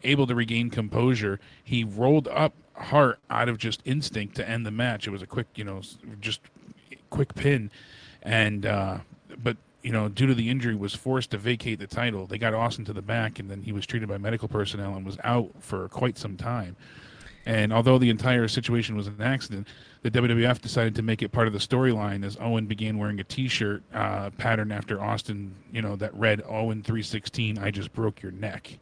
Able 0.03 0.25
to 0.27 0.33
regain 0.33 0.69
composure, 0.69 1.39
he 1.63 1.83
rolled 1.83 2.27
up 2.29 2.53
Hart 2.79 3.19
out 3.29 3.49
of 3.49 3.57
just 3.57 3.81
instinct 3.85 4.35
to 4.37 4.47
end 4.47 4.65
the 4.65 4.71
match. 4.71 5.07
It 5.07 5.11
was 5.11 5.21
a 5.21 5.27
quick, 5.27 5.47
you 5.55 5.63
know, 5.63 5.81
just 6.19 6.41
quick 7.09 7.35
pin, 7.35 7.71
and 8.23 8.65
uh, 8.65 8.99
but 9.43 9.57
you 9.83 9.91
know, 9.91 10.09
due 10.09 10.27
to 10.27 10.33
the 10.33 10.49
injury, 10.49 10.75
was 10.75 10.93
forced 10.93 11.31
to 11.31 11.37
vacate 11.37 11.79
the 11.79 11.87
title. 11.87 12.27
They 12.27 12.37
got 12.37 12.53
Austin 12.53 12.85
to 12.85 12.93
the 12.93 13.01
back, 13.01 13.39
and 13.39 13.49
then 13.49 13.61
he 13.61 13.71
was 13.71 13.85
treated 13.85 14.09
by 14.09 14.17
medical 14.17 14.47
personnel 14.47 14.95
and 14.95 15.05
was 15.05 15.17
out 15.23 15.51
for 15.59 15.87
quite 15.89 16.17
some 16.17 16.35
time. 16.35 16.75
And 17.45 17.71
although 17.71 17.97
the 17.97 18.09
entire 18.09 18.47
situation 18.47 18.95
was 18.95 19.07
an 19.07 19.21
accident, 19.21 19.67
the 20.01 20.11
WWF 20.11 20.61
decided 20.61 20.95
to 20.95 21.01
make 21.01 21.21
it 21.21 21.29
part 21.29 21.47
of 21.47 21.53
the 21.53 21.59
storyline 21.59 22.25
as 22.25 22.37
Owen 22.39 22.65
began 22.67 22.97
wearing 22.97 23.19
a 23.19 23.23
T-shirt 23.23 23.81
uh, 23.93 24.29
patterned 24.31 24.73
after 24.73 25.01
Austin, 25.01 25.55
you 25.71 25.81
know, 25.81 25.95
that 25.95 26.13
read 26.13 26.41
"Owen 26.47 26.83
316, 26.83 27.57
I 27.57 27.71
just 27.71 27.93
broke 27.93 28.21
your 28.21 28.33
neck." 28.33 28.77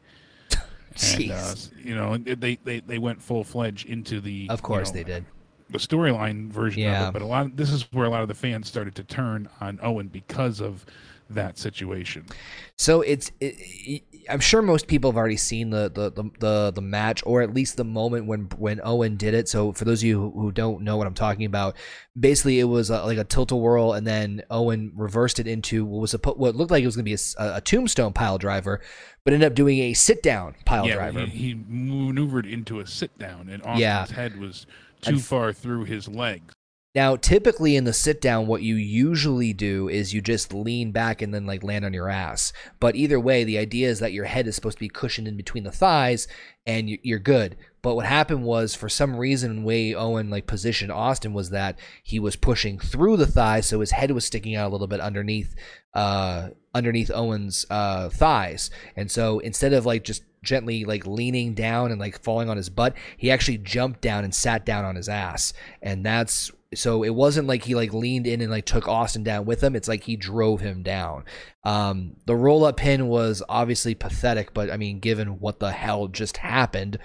And 1.01 1.31
uh, 1.31 1.35
Jeez. 1.35 1.85
you 1.85 1.95
know, 1.95 2.17
they 2.17 2.55
they 2.63 2.79
they 2.81 2.97
went 2.97 3.21
full 3.21 3.43
fledged 3.43 3.87
into 3.87 4.19
the. 4.21 4.47
Of 4.49 4.61
course 4.61 4.89
you 4.89 4.93
know, 4.95 4.97
they 5.03 5.13
did. 5.13 5.25
the 5.69 5.77
storyline 5.79 6.49
version 6.49 6.81
Yeah. 6.83 7.03
of 7.03 7.09
it, 7.09 7.13
but 7.13 7.21
a 7.21 7.25
lot. 7.25 7.55
this 7.55 7.71
is 7.71 7.83
where 7.91 8.05
a 8.05 8.09
lot 8.09 8.21
of 8.21 8.27
the 8.27 8.35
fans 8.35 8.67
started 8.67 8.95
to 8.95 9.03
turn 9.03 9.49
on 9.61 9.79
Owen 9.81 10.07
because 10.07 10.61
of 10.61 10.85
that 11.29 11.57
situation. 11.57 12.25
So 12.77 13.01
it's, 13.01 13.31
it, 13.41 14.03
I'm 14.29 14.39
sure 14.39 14.61
most 14.61 14.87
people 14.87 15.11
have 15.11 15.17
already 15.17 15.35
seen 15.35 15.71
the, 15.71 15.89
the 15.93 16.09
the 16.09 16.29
the 16.39 16.71
the 16.75 16.81
match, 16.81 17.21
or 17.25 17.41
at 17.41 17.53
least 17.53 17.75
the 17.75 17.83
moment 17.83 18.27
when 18.27 18.43
when 18.57 18.79
Owen 18.83 19.17
did 19.17 19.33
it. 19.33 19.49
So 19.49 19.73
for 19.73 19.83
those 19.83 20.01
of 20.01 20.07
you 20.07 20.31
who, 20.33 20.51
don't 20.53 20.83
know 20.83 20.95
what 20.95 21.05
I'm 21.05 21.13
talking 21.13 21.45
about, 21.45 21.75
basically 22.17 22.59
it 22.61 22.65
was 22.65 22.89
a, 22.89 23.03
like 23.03 23.17
a 23.17 23.25
tilt 23.25 23.51
a 23.51 23.57
whirl, 23.57 23.91
and 23.93 24.07
then 24.07 24.43
Owen 24.49 24.93
reversed 24.95 25.39
it 25.39 25.47
into 25.47 25.83
what 25.83 25.99
was 25.99 26.13
a, 26.13 26.17
what 26.17 26.55
looked 26.55 26.71
like 26.71 26.81
it 26.83 26.85
was 26.85 26.95
going 26.95 27.05
to 27.05 27.11
be 27.11 27.17
a 27.37 27.59
tombstone 27.61 28.13
pile 28.13 28.37
driver, 28.37 28.79
but 29.27 29.33
ended 29.33 29.45
up 29.51 29.55
doing 29.55 29.79
a 29.79 29.93
sit 29.93 30.23
down 30.23 30.55
pile 30.63 30.87
yeah, 30.87 30.95
driver. 30.95 31.25
he, 31.25 31.49
he 31.49 31.53
maneuvered 31.67 32.45
into 32.45 32.79
a 32.79 32.87
sit 32.87 33.17
down, 33.19 33.49
and 33.49 33.61
Austin's 33.63 33.81
Yeah. 33.81 34.05
head 34.07 34.39
was 34.39 34.65
too 35.01 35.15
And- 35.15 35.21
far 35.21 35.51
through 35.51 35.83
his 35.83 36.07
legs. 36.07 36.53
Now, 36.95 37.17
typically 37.17 37.75
in 37.75 37.83
the 37.83 37.91
sit 37.91 38.21
down, 38.21 38.47
what 38.47 38.63
you 38.63 38.75
usually 38.75 39.51
do 39.51 39.89
is 39.89 40.13
you 40.13 40.21
just 40.21 40.53
lean 40.53 40.93
back 40.93 41.21
and 41.21 41.33
then 41.33 41.45
like 41.45 41.61
land 41.61 41.83
on 41.83 41.93
your 41.93 42.07
ass. 42.09 42.53
But 42.79 42.95
either 42.95 43.19
way, 43.19 43.43
the 43.43 43.57
idea 43.57 43.89
is 43.89 43.99
that 43.99 44.13
your 44.13 44.25
head 44.25 44.47
is 44.47 44.55
supposed 44.55 44.77
to 44.77 44.83
be 44.83 44.87
cushioned 44.89 45.27
in 45.27 45.35
between 45.35 45.65
the 45.65 45.71
thighs, 45.73 46.29
and 46.65 46.89
you- 46.89 46.97
you're 47.03 47.19
good. 47.19 47.57
But 47.81 47.95
what 47.95 48.05
happened 48.05 48.43
was, 48.45 48.73
for 48.75 48.87
some 48.87 49.17
reason, 49.17 49.57
the 49.57 49.61
way 49.63 49.93
Owen 49.93 50.29
like 50.29 50.47
positioned 50.47 50.91
Austin 50.91 51.33
was 51.33 51.49
that 51.49 51.77
he 52.01 52.17
was 52.17 52.37
pushing 52.37 52.79
through 52.79 53.17
the 53.17 53.27
thighs, 53.27 53.65
so 53.67 53.81
his 53.81 53.91
head 53.91 54.11
was 54.11 54.23
sticking 54.25 54.55
out 54.55 54.69
a 54.69 54.71
little 54.71 54.87
bit 54.87 55.01
underneath, 55.01 55.53
uh, 55.93 56.49
underneath 56.77 57.11
Owen's 57.11 57.65
uh, 57.69 58.09
thighs, 58.09 58.69
and 58.95 59.09
so 59.11 59.39
instead 59.39 59.73
of 59.73 59.85
like 59.85 60.03
just 60.03 60.23
gently 60.43 60.85
like 60.85 61.05
leaning 61.05 61.53
down 61.53 61.91
and 61.91 61.99
like 61.99 62.21
falling 62.21 62.49
on 62.49 62.57
his 62.57 62.69
butt, 62.69 62.95
he 63.17 63.31
actually 63.31 63.57
jumped 63.57 64.01
down 64.01 64.23
and 64.23 64.33
sat 64.33 64.65
down 64.65 64.85
on 64.85 64.95
his 64.95 65.09
ass, 65.09 65.53
and 65.81 66.05
that's 66.05 66.51
so 66.73 67.03
it 67.03 67.15
wasn't 67.15 67.47
like 67.47 67.63
he 67.63 67.75
like 67.75 67.93
leaned 67.93 68.27
in 68.27 68.41
and 68.41 68.51
like 68.51 68.65
took 68.65 68.87
Austin 68.87 69.23
down 69.23 69.45
with 69.45 69.63
him. 69.63 69.75
It's 69.75 69.87
like 69.87 70.03
he 70.03 70.15
drove 70.15 70.59
him 70.61 70.83
down. 70.83 71.23
Um, 71.63 72.17
the 72.25 72.35
roll 72.35 72.65
up 72.65 72.77
pin 72.77 73.07
was 73.07 73.41
obviously 73.47 73.95
pathetic, 73.95 74.53
but 74.53 74.69
I 74.71 74.77
mean, 74.77 74.99
given 74.99 75.39
what 75.39 75.59
the 75.59 75.71
hell 75.71 76.07
just 76.07 76.37
happened, 76.37 76.99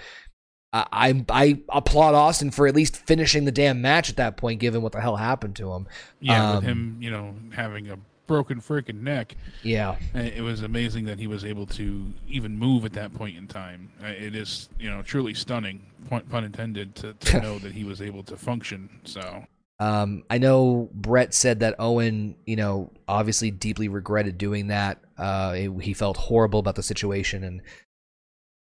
I 0.73 1.23
I, 1.29 1.61
applaud 1.69 2.15
Austin 2.15 2.51
for 2.51 2.67
at 2.67 2.75
least 2.75 2.97
finishing 2.97 3.45
the 3.45 3.51
damn 3.51 3.81
match 3.81 4.09
at 4.09 4.17
that 4.17 4.37
point, 4.37 4.59
given 4.59 4.81
what 4.81 4.91
the 4.91 5.01
hell 5.01 5.17
happened 5.17 5.55
to 5.57 5.71
him. 5.73 5.87
Yeah, 6.19 6.49
Um, 6.49 6.55
with 6.55 6.63
him, 6.65 6.97
you 6.99 7.11
know, 7.11 7.35
having 7.53 7.89
a 7.89 7.97
broken 8.27 8.61
freaking 8.61 9.01
neck, 9.01 9.35
Yeah, 9.63 9.95
it 10.13 10.41
was 10.41 10.61
amazing 10.63 11.05
that 11.05 11.19
he 11.19 11.27
was 11.27 11.43
able 11.45 11.65
to 11.67 12.11
even 12.27 12.57
move 12.57 12.85
at 12.85 12.93
that 12.93 13.13
point 13.13 13.37
in 13.37 13.47
time. 13.47 13.91
It 14.01 14.35
is, 14.35 14.69
you 14.79 14.89
know, 14.89 15.01
truly 15.01 15.33
stunning, 15.33 15.81
pun, 16.09 16.21
pun 16.23 16.43
intended, 16.43 16.95
to, 16.95 17.13
to 17.13 17.41
know 17.41 17.59
that 17.59 17.71
he 17.73 17.83
was 17.83 18.01
able 18.01 18.23
to 18.23 18.37
function. 18.37 18.89
So, 19.03 19.45
Um, 19.79 20.23
I 20.29 20.37
know 20.37 20.89
Bret 20.93 21.33
said 21.33 21.59
that 21.59 21.75
Owen, 21.79 22.35
you 22.45 22.55
know, 22.55 22.91
obviously 23.07 23.51
deeply 23.51 23.87
regretted 23.89 24.37
doing 24.37 24.67
that. 24.67 24.99
Uh, 25.17 25.53
he- 25.53 25.77
he 25.81 25.93
felt 25.93 26.17
horrible 26.17 26.59
about 26.59 26.75
the 26.75 26.83
situation 26.83 27.43
and 27.43 27.61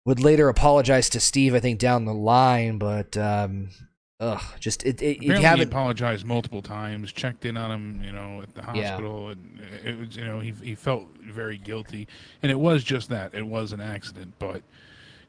would 0.06 0.20
later 0.20 0.50
apologize 0.50 1.10
to 1.10 1.20
Steve, 1.20 1.54
I 1.56 1.60
think, 1.60 1.80
down 1.80 2.06
the 2.06 2.14
line. 2.14 2.78
But, 2.78 3.16
um, 3.18 3.70
ugh, 4.20 4.42
just 4.60 4.86
it, 4.86 5.02
it, 5.02 5.22
you 5.22 5.34
he 5.34 5.44
haven't, 5.44 5.68
apologized 5.70 6.26
multiple 6.26 6.62
times, 6.62 7.12
checked 7.12 7.46
in 7.46 7.58
on 7.58 7.72
him, 7.72 8.04
you 8.04 8.12
know, 8.12 8.42
at 8.42 8.54
the 8.56 8.62
Yeah. 8.62 8.90
hospital, 8.92 9.30
and 9.30 9.60
it 9.84 9.98
was, 9.98 10.16
you 10.16 10.26
know, 10.26 10.40
he 10.40 10.52
he 10.64 10.76
felt 10.76 11.08
very 11.22 11.58
guilty, 11.58 12.08
and 12.42 12.52
it 12.52 12.60
was 12.60 12.84
just 12.84 13.10
that 13.10 13.34
it 13.34 13.46
was 13.48 13.72
an 13.72 13.82
accident, 13.82 14.34
but 14.40 14.62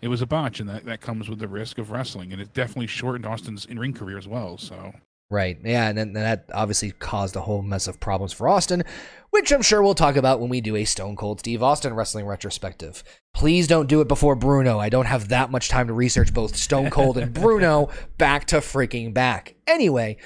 it 0.01 0.09
was 0.09 0.21
a 0.23 0.27
botch, 0.27 0.61
and 0.61 0.69
that 0.69 0.85
that 0.85 1.01
comes 1.01 1.29
with 1.29 1.39
the 1.39 1.49
risk 1.49 1.79
of 1.79 1.91
wrestling, 1.91 2.33
and 2.33 2.41
it 2.41 2.53
definitely 2.53 2.87
shortened 2.87 3.27
Austin's 3.27 3.65
in 3.67 3.79
ring 3.79 3.93
career 3.95 4.19
as 4.19 4.29
well. 4.29 4.59
So 4.59 4.93
right? 5.35 5.59
Yeah, 5.63 5.89
and 5.89 5.99
then 5.99 6.13
that 6.15 6.47
obviously 6.55 6.93
caused 6.93 7.37
a 7.37 7.43
whole 7.43 7.61
mess 7.61 7.87
of 7.87 8.01
problems 8.01 8.33
for 8.33 8.49
Austin, 8.49 8.85
which 9.35 9.51
I'm 9.51 9.63
sure 9.63 9.83
we'll 9.83 9.97
talk 9.97 10.15
about 10.15 10.41
when 10.41 10.49
we 10.49 10.61
do 10.61 10.77
a 10.77 10.85
Stone 10.85 11.17
Cold 11.17 11.41
Steve 11.41 11.61
Austin 11.61 11.93
wrestling 11.93 12.25
retrospective. 12.25 13.03
Please 13.35 13.67
don't 13.67 13.89
do 13.89 14.01
it 14.01 14.07
before 14.07 14.37
Bruno. 14.37 14.79
I 14.79 14.89
don't 14.89 15.07
have 15.07 15.29
that 15.29 15.51
much 15.51 15.69
time 15.69 15.89
to 15.89 15.93
research 15.93 16.33
both 16.33 16.55
Stone 16.55 16.91
Cold 16.91 17.19
and 17.19 17.35
Bruno 17.35 17.91
back 18.17 18.45
to 18.47 18.59
freaking 18.59 19.13
back. 19.13 19.57
Anyway, 19.67 20.19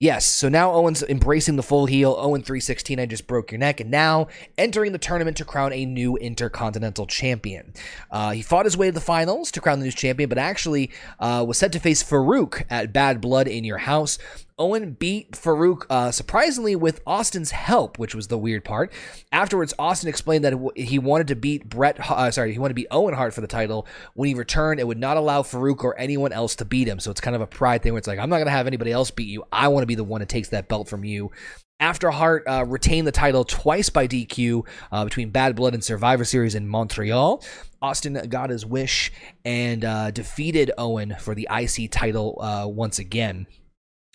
yes, 0.00 0.24
so 0.24 0.48
now 0.48 0.72
Owen's 0.72 1.04
embracing 1.04 1.54
the 1.54 1.62
full 1.62 1.86
heel. 1.86 2.16
Owen 2.18 2.42
316, 2.42 2.98
I 2.98 3.06
just 3.06 3.28
broke 3.28 3.52
your 3.52 3.60
neck, 3.60 3.78
and 3.78 3.88
now 3.88 4.26
entering 4.58 4.90
the 4.90 4.98
tournament 4.98 5.36
to 5.36 5.44
crown 5.44 5.72
a 5.72 5.86
new 5.86 6.16
Intercontinental 6.16 7.06
Champion. 7.06 7.72
Uh, 8.10 8.32
he 8.32 8.42
fought 8.42 8.66
his 8.66 8.76
way 8.76 8.88
to 8.88 8.92
the 8.92 9.00
finals 9.00 9.52
to 9.52 9.60
crown 9.60 9.78
the 9.78 9.84
new 9.84 9.92
champion, 9.92 10.28
but 10.28 10.38
actually 10.38 10.90
uh, 11.20 11.44
was 11.46 11.56
set 11.56 11.70
to 11.70 11.78
face 11.78 12.02
Faarooq 12.02 12.64
at 12.68 12.92
Badd 12.92 13.20
Blood 13.20 13.46
in 13.46 13.62
Your 13.62 13.78
House. 13.78 14.18
Owen 14.58 14.92
beat 14.92 15.32
Faarooq 15.32 15.84
uh, 15.90 16.10
surprisingly 16.10 16.74
with 16.74 17.02
Austin's 17.06 17.50
help, 17.50 17.98
which 17.98 18.14
was 18.14 18.28
the 18.28 18.38
weird 18.38 18.64
part. 18.64 18.90
Afterwards, 19.30 19.74
Austin 19.78 20.08
explained 20.08 20.44
that 20.44 20.54
he 20.74 20.98
wanted 20.98 21.28
to 21.28 21.36
beat 21.36 21.68
Bret. 21.68 21.98
Uh, 22.00 22.30
sorry, 22.30 22.52
he 22.52 22.58
wanted 22.58 22.70
to 22.70 22.74
beat 22.74 22.88
Owen 22.90 23.12
Hart 23.12 23.34
for 23.34 23.42
the 23.42 23.46
title. 23.46 23.86
When 24.14 24.28
he 24.28 24.34
returned, 24.34 24.80
it 24.80 24.86
would 24.86 24.98
not 24.98 25.18
allow 25.18 25.42
Faarooq 25.42 25.84
or 25.84 25.98
anyone 25.98 26.32
else 26.32 26.56
to 26.56 26.64
beat 26.64 26.88
him. 26.88 27.00
So 27.00 27.10
it's 27.10 27.20
kind 27.20 27.36
of 27.36 27.42
a 27.42 27.46
pride 27.46 27.82
thing 27.82 27.92
where 27.92 27.98
it's 27.98 28.08
like, 28.08 28.18
I'm 28.18 28.30
not 28.30 28.36
going 28.36 28.46
to 28.46 28.52
have 28.52 28.66
anybody 28.66 28.92
else 28.92 29.10
beat 29.10 29.28
you. 29.28 29.44
I 29.52 29.68
want 29.68 29.82
to 29.82 29.86
be 29.86 29.94
the 29.94 30.04
one 30.04 30.20
that 30.20 30.30
takes 30.30 30.48
that 30.48 30.68
belt 30.68 30.88
from 30.88 31.04
you. 31.04 31.32
After 31.78 32.10
Hart 32.10 32.44
uh, 32.48 32.64
retained 32.66 33.06
the 33.06 33.12
title 33.12 33.44
twice 33.44 33.90
by 33.90 34.08
DQ 34.08 34.66
uh, 34.90 35.04
between 35.04 35.30
Badd 35.30 35.56
Blood 35.56 35.74
and 35.74 35.84
Survivor 35.84 36.24
Series 36.24 36.54
in 36.54 36.66
Montreal, 36.66 37.44
Austin 37.82 38.14
got 38.30 38.48
his 38.48 38.64
wish 38.64 39.12
and 39.44 39.84
uh, 39.84 40.10
defeated 40.10 40.72
Owen 40.78 41.14
for 41.20 41.34
the 41.34 41.46
IC 41.50 41.90
title 41.90 42.38
uh, 42.40 42.66
once 42.66 42.98
again. 42.98 43.46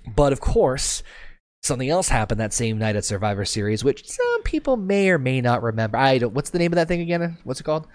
But 0.08 0.34
of 0.34 0.40
course, 0.42 1.04
something 1.64 1.90
else 1.90 2.10
happened 2.10 2.40
that 2.40 2.54
same 2.54 2.78
night 2.78 2.96
at 2.96 3.06
Survivor 3.06 3.46
Series, 3.46 3.84
which 3.84 4.08
some 4.10 4.44
people 4.44 4.78
may 4.78 5.10
or 5.10 5.18
may 5.18 5.42
not 5.42 5.62
remember. 5.64 5.98
I 5.98 6.18
don't. 6.18 6.34
What's 6.34 6.50
the 6.50 6.60
name 6.60 6.72
of 6.72 6.76
that 6.78 6.88
thing 6.88 7.02
again? 7.02 7.38
What's 7.44 7.60
it 7.60 7.64
called? 7.64 7.88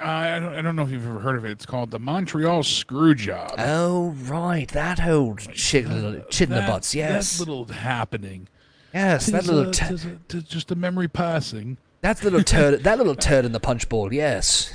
I 0.00 0.40
don't, 0.40 0.54
I 0.54 0.62
don't 0.62 0.74
know 0.74 0.82
if 0.82 0.90
you've 0.90 1.06
ever 1.06 1.20
heard 1.20 1.36
of 1.36 1.44
it. 1.44 1.52
It's 1.52 1.66
called 1.66 1.92
the 1.92 1.98
Montreal 2.00 2.64
Screw 2.64 3.14
Job. 3.14 3.54
Oh, 3.58 4.16
right, 4.24 4.66
that 4.70 5.06
old 5.06 5.40
shit, 5.54 5.86
uh, 5.86 6.28
shit 6.28 6.48
in 6.48 6.54
the 6.56 6.62
butts. 6.62 6.92
Yes, 6.92 7.38
that 7.38 7.46
little 7.46 7.66
happening. 7.66 8.48
yes, 8.92 9.26
that 9.26 9.46
little, 9.46 9.68
a- 9.68 9.72
t- 9.72 10.18
tis 10.26 10.42
just 10.44 10.72
a 10.72 10.74
memory 10.74 11.06
passing. 11.06 11.76
that 12.00 12.24
little 12.24 12.42
turd, 12.42 12.80
that 12.84 12.98
little 12.98 13.14
turd 13.14 13.44
in 13.44 13.52
the 13.52 13.60
punch 13.60 13.88
bowl. 13.88 14.12
Yes. 14.12 14.72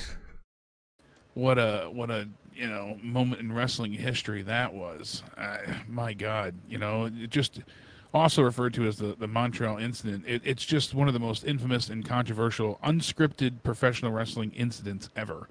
what 1.34 1.58
a 1.58 1.90
what 1.92 2.10
a 2.10 2.30
you 2.58 2.68
know 2.68 2.98
moment 3.02 3.42
in 3.42 3.52
wrestling 3.52 3.94
history 3.94 4.42
that 4.44 4.74
was. 4.74 5.24
My 5.88 6.14
God, 6.14 6.56
you 6.68 6.78
know, 6.78 7.06
it 7.06 7.30
just 7.30 7.62
also 8.14 8.42
referred 8.42 8.74
to 8.74 8.88
as 8.88 8.98
the, 8.98 9.16
the 9.18 9.28
Montreal 9.28 9.78
incident. 9.78 10.24
It, 10.28 10.42
it's 10.44 10.66
just 10.66 10.94
one 10.94 11.08
of 11.08 11.14
the 11.14 11.20
most 11.20 11.46
infamous 11.46 11.90
and 11.90 12.06
controversial, 12.06 12.80
unscripted 12.84 13.64
professional 13.64 14.12
wrestling 14.12 14.52
incidents 14.52 15.10
ever. 15.16 15.48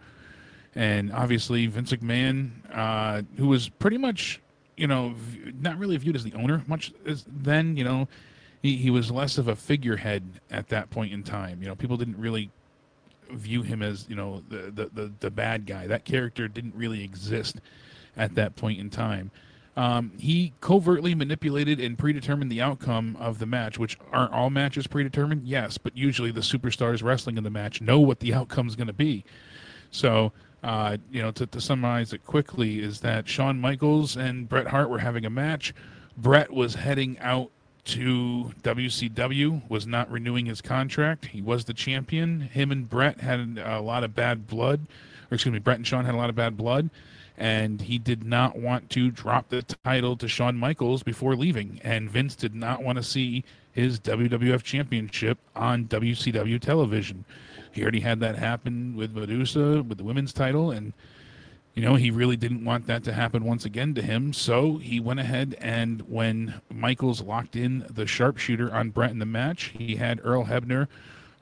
And 0.75 1.13
obviously, 1.13 1.67
Vince 1.67 1.93
McMahon, 1.93 2.51
uh, 2.73 3.23
who 3.39 3.49
was 3.49 3.69
pretty 3.69 3.99
much, 3.99 4.41
you 4.77 4.87
know, 4.87 5.15
not 5.61 5.79
really 5.79 5.97
viewed 5.97 6.17
as 6.17 6.25
the 6.25 6.35
owner 6.35 6.63
much 6.67 6.93
as 7.07 7.25
then, 7.29 7.77
you 7.77 7.85
know, 7.85 8.09
he, 8.63 8.77
he 8.77 8.91
was 8.91 9.11
less 9.11 9.39
of 9.39 9.49
a 9.49 9.57
figurehead 9.57 10.23
at 10.51 10.69
that 10.69 10.91
point 10.91 11.13
in 11.13 11.23
time. 11.23 11.63
You 11.63 11.69
know, 11.69 11.75
people 11.75 11.97
didn't 11.97 12.19
really 12.19 12.51
view 13.31 13.63
him 13.63 13.83
as, 13.83 14.07
you 14.09 14.17
know, 14.17 14.43
the, 14.49 14.71
the, 14.71 14.91
the, 14.93 15.13
the 15.21 15.31
bad 15.31 15.67
guy. 15.67 15.87
That 15.87 16.05
character 16.05 16.49
didn't 16.49 16.75
really 16.75 17.03
exist 17.03 17.61
at 18.17 18.35
that 18.35 18.57
point 18.57 18.81
in 18.81 18.91
time. 18.91 19.31
Um, 19.77 20.13
he 20.19 20.55
covertly 20.63 21.15
manipulated 21.15 21.81
and 21.81 21.99
predetermined 21.99 22.51
the 22.51 22.63
outcome 22.63 23.15
of 23.21 23.39
the 23.39 23.45
match, 23.45 23.79
which 23.79 23.99
aren't 24.11 24.33
all 24.33 24.49
matches 24.49 24.87
predetermined? 24.87 25.47
Yes, 25.47 25.77
but 25.77 25.95
usually 25.95 26.31
the 26.31 26.41
superstars 26.41 27.03
wrestling 27.03 27.37
in 27.37 27.45
the 27.45 27.51
match 27.51 27.83
know 27.83 28.01
what 28.01 28.21
the 28.21 28.33
outcome 28.33 28.69
is 28.69 28.77
going 28.77 28.87
to 28.87 28.95
be. 28.95 29.23
So, 29.91 30.33
uh, 30.63 30.97
you 31.11 31.21
know, 31.21 31.31
to, 31.33 31.47
to 31.47 31.61
summarize 31.61 32.15
it 32.15 32.25
quickly, 32.25 32.81
is 32.81 33.01
that 33.01 33.29
Shawn 33.29 33.61
Michaels 33.61 34.17
and 34.17 34.49
Bret 34.49 34.67
Hart 34.67 34.89
were 34.89 34.99
having 34.99 35.27
a 35.27 35.31
match. 35.31 35.75
Bret 36.17 36.51
was 36.51 36.75
heading 36.75 37.19
out 37.19 37.51
to 37.87 38.53
WCW, 38.63 39.69
was 39.69 39.87
not 39.87 40.11
renewing 40.11 40.47
his 40.47 40.61
contract. 40.61 41.27
He 41.27 41.41
was 41.41 41.65
the 41.65 41.75
champion. 41.75 42.41
Him 42.43 42.71
and 42.71 42.89
Bret 42.89 43.21
had 43.21 43.59
a 43.59 43.81
lot 43.81 44.05
of 44.05 44.15
bad 44.15 44.47
blood, 44.47 44.87
or 45.31 45.35
excuse 45.35 45.53
me, 45.53 45.59
Bret 45.59 45.79
and 45.79 45.87
Shawn 45.87 46.05
had 46.05 46.15
a 46.15 46.19
lot 46.19 46.31
of 46.31 46.37
bad 46.37 46.57
blood 46.57 46.91
and 47.39 47.83
he 47.83 47.99
did 47.99 48.25
not 48.25 48.59
want 48.59 48.89
to 48.91 49.11
drop 49.11 49.49
the 49.49 49.63
title 49.63 50.17
to 50.17 50.29
Shawn 50.29 50.57
Michaels 50.57 51.03
before 51.03 51.37
leaving. 51.37 51.81
And 51.85 52.11
Vince 52.11 52.35
did 52.35 52.55
not 52.55 52.83
want 52.83 52.97
to 52.97 53.03
see 53.03 53.45
his 53.73 54.01
WWF 54.01 54.63
Championship 54.63 55.39
on 55.55 55.85
WCW 55.85 56.61
television. 56.61 57.25
He 57.73 57.83
already 57.83 58.01
had 58.01 58.21
that 58.21 58.37
happen 58.37 58.97
with 58.97 59.15
Medusa 59.15 59.83
with 59.83 59.99
the 59.99 60.05
women's 60.05 60.33
title, 60.33 60.71
and 60.71 60.95
you 61.77 61.83
know 61.83 61.95
he 61.95 62.11
really 62.11 62.37
didn't 62.37 62.65
want 62.65 62.87
that 62.87 63.05
to 63.05 63.13
happen 63.13 63.45
once 63.45 63.65
again 63.65 63.95
to 63.95 64.03
him. 64.03 64.33
So 64.33 64.79
he 64.79 64.99
went 64.99 65.21
ahead 65.21 65.57
and 65.61 66.03
when 66.09 66.61
Michaels 66.69 67.23
locked 67.23 67.55
in 67.55 67.87
the 67.89 68.07
sharpshooter 68.07 68.75
on 68.75 68.91
Bret 68.91 69.11
in 69.11 69.21
the 69.21 69.27
match, 69.27 69.75
he 69.79 69.97
had 69.97 70.21
Earl 70.25 70.47
Hebner 70.47 70.89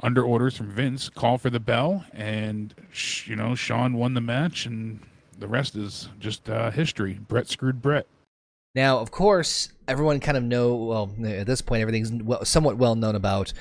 under 0.02 0.22
orders 0.22 0.56
from 0.56 0.70
Vince 0.70 1.08
call 1.08 1.38
for 1.38 1.48
the 1.48 1.60
bell, 1.60 2.04
and 2.12 2.74
you 3.24 3.36
know 3.36 3.54
Shawn 3.54 3.94
won 3.94 4.12
the 4.14 4.20
match 4.20 4.66
and 4.66 5.00
the 5.38 5.48
rest 5.48 5.76
is 5.76 6.08
just 6.18 6.50
uh, 6.50 6.70
history. 6.70 7.18
Bret 7.28 7.48
screwed 7.48 7.80
Bret. 7.80 8.06
Now, 8.74 8.98
of 8.98 9.10
course, 9.10 9.70
everyone 9.86 10.18
kind 10.20 10.36
of 10.36 10.42
know. 10.42 10.74
Well, 10.74 11.10
at 11.24 11.46
this 11.46 11.62
point, 11.62 11.82
everything's 11.82 12.12
somewhat 12.48 12.76
well 12.76 12.96
known 12.96 13.14
about, 13.14 13.52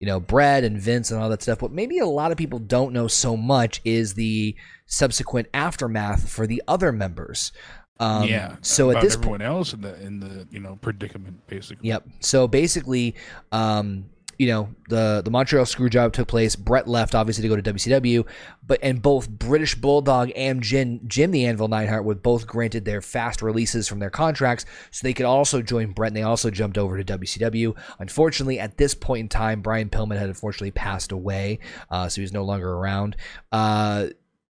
you 0.00 0.06
know, 0.06 0.18
Bret 0.18 0.64
and 0.64 0.80
Vince 0.80 1.10
and 1.10 1.22
all 1.22 1.28
that 1.28 1.42
stuff. 1.42 1.58
But 1.58 1.72
maybe 1.72 1.98
a 1.98 2.06
lot 2.06 2.32
of 2.32 2.38
people 2.38 2.58
don't 2.58 2.92
know 2.92 3.06
so 3.06 3.36
much 3.36 3.80
is 3.84 4.14
the 4.14 4.56
subsequent 4.86 5.48
aftermath 5.54 6.28
for 6.28 6.46
the 6.46 6.62
other 6.66 6.90
members. 6.90 7.52
Um, 8.00 8.24
yeah. 8.24 8.56
So 8.62 8.90
at 8.90 9.02
this 9.02 9.14
everyone 9.14 9.40
point, 9.40 9.48
else 9.48 9.74
in 9.74 9.82
the 9.82 10.00
in 10.00 10.20
the 10.20 10.48
you 10.50 10.58
know 10.58 10.78
predicament, 10.80 11.46
basically. 11.46 11.88
Yep. 11.90 12.08
So 12.20 12.48
basically, 12.48 13.14
um, 13.52 14.06
you 14.40 14.46
know 14.46 14.74
the 14.88 15.20
the 15.22 15.30
Montreal 15.30 15.66
Screwjob 15.66 16.14
took 16.14 16.26
place. 16.26 16.56
Bret 16.56 16.88
left 16.88 17.14
obviously 17.14 17.42
to 17.42 17.48
go 17.48 17.60
to 17.60 17.74
WCW, 17.74 18.26
but 18.66 18.78
and 18.82 19.02
both 19.02 19.28
British 19.28 19.74
Bulldog 19.74 20.32
and 20.34 20.62
Jim 20.62 20.98
Jim 21.06 21.30
the 21.30 21.44
Anvil 21.44 21.68
Neidhart 21.68 22.06
were 22.06 22.14
both 22.14 22.46
granted 22.46 22.86
their 22.86 23.02
fast 23.02 23.42
releases 23.42 23.86
from 23.86 23.98
their 23.98 24.08
contracts, 24.08 24.64
so 24.90 25.06
they 25.06 25.12
could 25.12 25.26
also 25.26 25.60
join 25.60 25.92
Bret. 25.92 26.08
And 26.08 26.16
they 26.16 26.22
also 26.22 26.50
jumped 26.50 26.78
over 26.78 26.96
to 26.96 27.18
WCW. 27.18 27.76
Unfortunately, 27.98 28.58
at 28.58 28.78
this 28.78 28.94
point 28.94 29.20
in 29.20 29.28
time, 29.28 29.60
Brian 29.60 29.90
Pillman 29.90 30.18
had 30.18 30.30
unfortunately 30.30 30.70
passed 30.70 31.12
away, 31.12 31.58
uh, 31.90 32.08
so 32.08 32.22
he 32.22 32.22
was 32.22 32.32
no 32.32 32.42
longer 32.42 32.72
around. 32.72 33.16
Uh, 33.52 34.06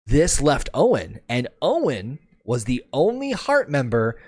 this 0.04 0.42
left 0.42 0.68
Owen, 0.74 1.20
and 1.26 1.48
Owen 1.62 2.18
was 2.44 2.64
the 2.64 2.84
only 2.92 3.30
Hart 3.30 3.70
member 3.70 4.20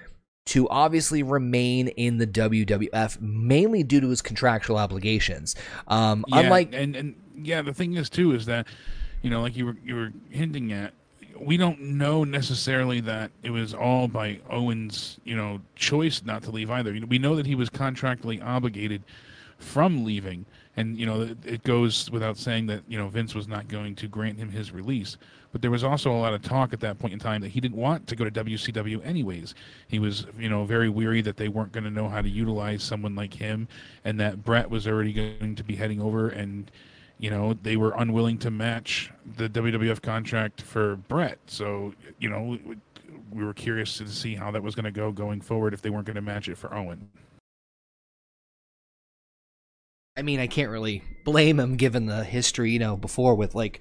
to 0.45 0.69
obviously 0.69 1.23
remain 1.23 1.89
in 1.89 2.19
the 2.19 2.27
WWF, 2.27 3.21
mainly 3.21 3.83
due 3.83 4.01
to 4.01 4.09
his 4.09 4.23
contractual 4.23 4.77
obligations. 4.77 5.55
Um, 5.89 6.25
yeah, 6.29 6.41
unlike 6.41 6.73
and 6.73 6.97
and 6.97 7.15
yeah, 7.37 7.63
the 7.63 7.73
thing 7.73 7.95
is 7.95 8.11
too 8.11 8.33
is 8.35 8.47
that 8.47 8.67
you 9.23 9.31
know, 9.31 9.41
like 9.41 9.57
you 9.57 9.67
were 9.67 9.77
you 9.85 9.95
were 9.95 10.13
hinting 10.31 10.73
at, 10.73 10.93
we 11.39 11.57
don't 11.57 11.81
know 11.81 12.25
necessarily 12.25 13.01
that 13.01 13.31
it 13.43 13.51
was 13.51 13.73
all 13.73 14.09
by 14.09 14.41
Owen's 14.51 15.19
you 15.25 15.37
know 15.37 15.61
choice 15.77 16.23
not 16.25 16.43
to 16.43 16.51
leave 16.51 16.71
either. 16.71 16.93
You 16.93 17.01
know, 17.01 17.07
we 17.07 17.19
know 17.19 17.37
that 17.37 17.47
he 17.47 17.55
was 17.55 17.71
contractually 17.71 18.45
obligated 18.45 19.03
from 19.59 20.05
leaving, 20.05 20.45
and 20.77 20.99
you 20.99 21.07
know 21.07 21.35
it 21.45 21.63
goes 21.65 22.11
without 22.11 22.37
saying 22.37 22.67
that 22.67 22.83
you 22.89 22.99
know 22.99 23.09
Vince 23.09 23.35
was 23.35 23.49
not 23.49 23.69
going 23.69 23.95
to 23.97 24.09
grant 24.09 24.39
him 24.39 24.51
his 24.51 24.73
release. 24.73 25.17
But 25.53 25.61
there 25.61 25.71
was 25.71 25.85
also 25.85 26.11
a 26.11 26.17
lot 26.17 26.33
of 26.33 26.41
talk 26.41 26.73
at 26.73 26.81
that 26.81 26.99
point 26.99 27.13
in 27.13 27.19
time 27.19 27.43
that 27.43 27.51
he 27.51 27.61
didn't 27.61 27.77
want 27.77 28.07
to 28.07 28.17
go 28.17 28.25
to 28.25 28.31
WCW 28.31 29.05
anyways. 29.05 29.55
He 29.87 29.99
was, 29.99 30.27
you 30.39 30.49
know, 30.49 30.65
very 30.65 30.89
weary 30.89 31.21
that 31.21 31.37
they 31.37 31.49
weren't 31.49 31.73
going 31.73 31.85
to 31.85 31.91
know 31.91 32.09
how 32.09 32.23
to 32.23 32.29
utilize 32.29 32.83
someone 32.83 33.15
like 33.15 33.35
him, 33.35 33.69
and 34.05 34.19
that 34.19 34.43
Bret 34.43 34.71
was 34.71 34.89
already 34.89 35.13
going 35.13 35.55
to 35.55 35.63
be 35.63 35.77
heading 35.77 36.01
over, 36.01 36.31
and 36.31 36.71
you 37.19 37.31
know 37.31 37.55
they 37.63 37.77
were 37.77 37.93
unwilling 37.99 38.39
to 38.39 38.51
match 38.51 39.11
the 39.37 39.49
WWF 39.49 40.01
contract 40.01 40.63
for 40.63 40.97
Bret. 40.97 41.39
So 41.47 41.93
you 42.19 42.31
know 42.31 42.59
we 43.31 43.45
were 43.45 43.55
curious 43.55 43.99
to 43.99 44.09
see 44.09 44.35
how 44.35 44.51
that 44.51 44.63
was 44.63 44.75
going 44.75 44.85
to 44.85 44.91
go 44.91 45.13
going 45.13 45.41
forward 45.41 45.75
if 45.75 45.83
they 45.83 45.91
weren't 45.91 46.07
going 46.07 46.17
to 46.17 46.23
match 46.23 46.49
it 46.49 46.57
for 46.57 46.75
Owen. 46.75 47.09
I 50.17 50.23
mean, 50.23 50.41
I 50.41 50.47
can't 50.47 50.71
really 50.71 51.03
blame 51.25 51.59
him 51.59 51.77
given 51.77 52.07
the 52.07 52.25
history, 52.25 52.71
you 52.71 52.79
know, 52.79 52.97
before 52.97 53.35
with 53.35 53.55
like 53.55 53.81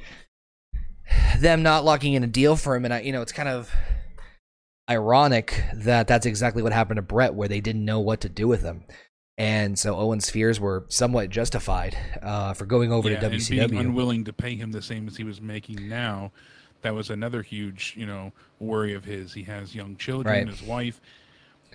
them 1.38 1.64
not 1.64 1.84
locking 1.84 2.14
in 2.14 2.24
a 2.24 2.28
deal 2.28 2.56
for 2.56 2.76
him, 2.76 2.86
and 2.86 2.94
I, 2.94 3.02
you 3.02 3.12
know, 3.12 3.22
it's 3.22 3.34
kind 3.34 3.50
of 3.50 3.74
ironic 4.90 5.64
that 5.74 6.08
that's 6.08 6.26
exactly 6.26 6.64
what 6.64 6.74
happened 6.74 6.98
to 6.98 7.02
Bret, 7.02 7.34
where 7.34 7.48
they 7.48 7.62
didn't 7.62 7.84
know 7.84 8.00
what 8.00 8.22
to 8.22 8.30
do 8.30 8.48
with 8.48 8.62
him, 8.62 8.84
and 9.38 9.78
so 9.78 9.98
Owen's 9.98 10.30
fears 10.30 10.60
were 10.60 10.86
somewhat 10.88 11.30
justified 11.30 11.98
uh, 12.22 12.54
for 12.54 12.66
going 12.66 12.92
over 12.92 13.10
yeah, 13.10 13.20
to 13.20 13.30
WCW. 13.30 13.62
And 13.62 13.72
being 13.72 13.86
unwilling 13.88 14.24
to 14.26 14.34
pay 14.34 14.56
him 14.56 14.72
the 14.72 14.82
same 14.82 15.08
as 15.08 15.18
he 15.18 15.24
was 15.24 15.42
making 15.42 15.90
now, 15.90 16.32
that 16.82 16.94
was 16.94 17.10
another 17.10 17.42
huge, 17.42 17.94
you 17.98 18.06
know, 18.06 18.32
worry 18.60 18.94
of 18.94 19.04
his. 19.04 19.34
He 19.34 19.44
has 19.44 19.76
young 19.76 19.96
children, 19.98 20.34
right. 20.34 20.48
his 20.48 20.62
wife. 20.62 21.02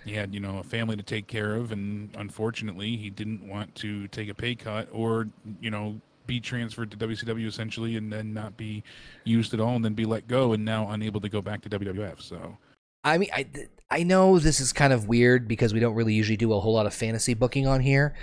He 0.07 0.15
had, 0.15 0.33
you 0.33 0.41
know, 0.41 0.59
a 0.59 0.63
family 0.63 0.97
to 0.97 1.03
take 1.03 1.27
care 1.27 1.57
of, 1.57 1.73
and 1.73 2.11
unfortunately, 2.17 2.97
he 2.97 3.11
didn't 3.11 3.47
want 3.47 3.75
to 3.75 4.07
take 4.09 4.29
a 4.29 4.35
pay 4.35 4.55
cut 4.55 4.89
or, 4.93 5.29
you 5.61 5.71
know, 5.71 6.01
be 6.27 6.41
transferred 6.41 6.91
to 6.91 6.97
WCW 6.97 7.47
essentially 7.47 7.97
and 7.97 8.13
then 8.13 8.33
not 8.33 8.57
be 8.57 8.83
used 9.25 9.55
at 9.55 9.61
all 9.61 9.77
and 9.77 9.85
then 9.85 9.95
be 9.95 10.05
let 10.05 10.29
go 10.29 10.53
and 10.53 10.65
now 10.65 10.89
unable 10.91 11.21
to 11.21 11.29
go 11.29 11.41
back 11.41 11.63
to 11.63 11.69
WWF. 11.69 12.21
So 12.21 12.59
I 13.05 13.19
mean 13.19 13.29
I 13.33 13.47
I 13.91 14.03
know 14.03 14.39
this 14.39 14.61
is 14.61 14.73
kind 14.73 14.93
of 14.93 15.07
weird 15.07 15.47
because 15.47 15.73
we 15.73 15.81
don't 15.81 15.95
really 15.95 16.15
usually 16.15 16.37
do 16.37 16.53
a 16.53 16.61
whole 16.61 16.75
lot 16.75 16.87
of 16.87 16.95
fantasy 16.95 17.35
booking 17.35 17.67
on 17.67 17.81
here. 17.81 18.15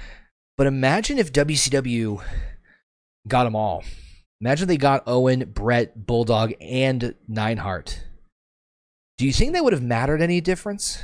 But 0.57 0.67
imagine 0.67 1.17
if 1.17 1.31
WCW 1.31 2.21
got 3.27 3.45
them 3.45 3.55
all. 3.55 3.83
Imagine 4.41 4.67
they 4.67 4.77
got 4.77 5.03
Owen, 5.07 5.51
Bret, 5.53 6.05
Bulldog, 6.05 6.53
and 6.59 7.15
Neidhart. 7.29 8.03
Do 9.17 9.25
you 9.25 9.31
think 9.31 9.53
that 9.53 9.63
would 9.63 9.73
have 9.73 9.81
mattered 9.81 10.21
any 10.21 10.41
difference? 10.41 11.01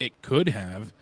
It 0.00 0.20
could 0.22 0.48
have. 0.48 0.92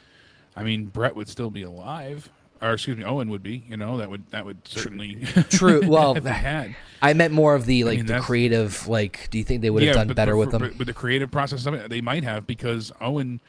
I 0.54 0.62
mean, 0.62 0.86
Bret 0.86 1.16
would 1.16 1.28
still 1.28 1.50
be 1.50 1.62
alive 1.62 2.30
or 2.62 2.74
excuse 2.74 2.96
me, 2.96 3.04
Owen 3.04 3.28
would 3.30 3.42
be. 3.42 3.64
You 3.68 3.76
know, 3.76 3.98
that 3.98 4.08
would 4.08 4.30
that 4.30 4.46
would 4.46 4.66
certainly 4.66 5.24
true. 5.50 5.82
Well, 5.86 6.14
had. 6.14 6.76
I 7.02 7.12
meant 7.12 7.34
more 7.34 7.54
of 7.54 7.66
the 7.66 7.84
like 7.84 7.94
I 7.94 7.96
mean, 7.96 8.06
the 8.06 8.20
creative. 8.20 8.86
Like, 8.86 9.28
do 9.30 9.38
you 9.38 9.44
think 9.44 9.62
they 9.62 9.70
would 9.70 9.82
have 9.82 9.96
yeah, 9.96 10.04
done 10.04 10.14
better 10.14 10.32
for, 10.32 10.36
with 10.38 10.50
them? 10.52 10.74
With 10.78 10.86
the 10.86 10.94
creative 10.94 11.30
process 11.30 11.66
of 11.66 11.74
it, 11.74 11.90
they 11.90 12.00
might 12.00 12.22
have 12.22 12.46
because 12.46 12.92
Owen 13.00 13.40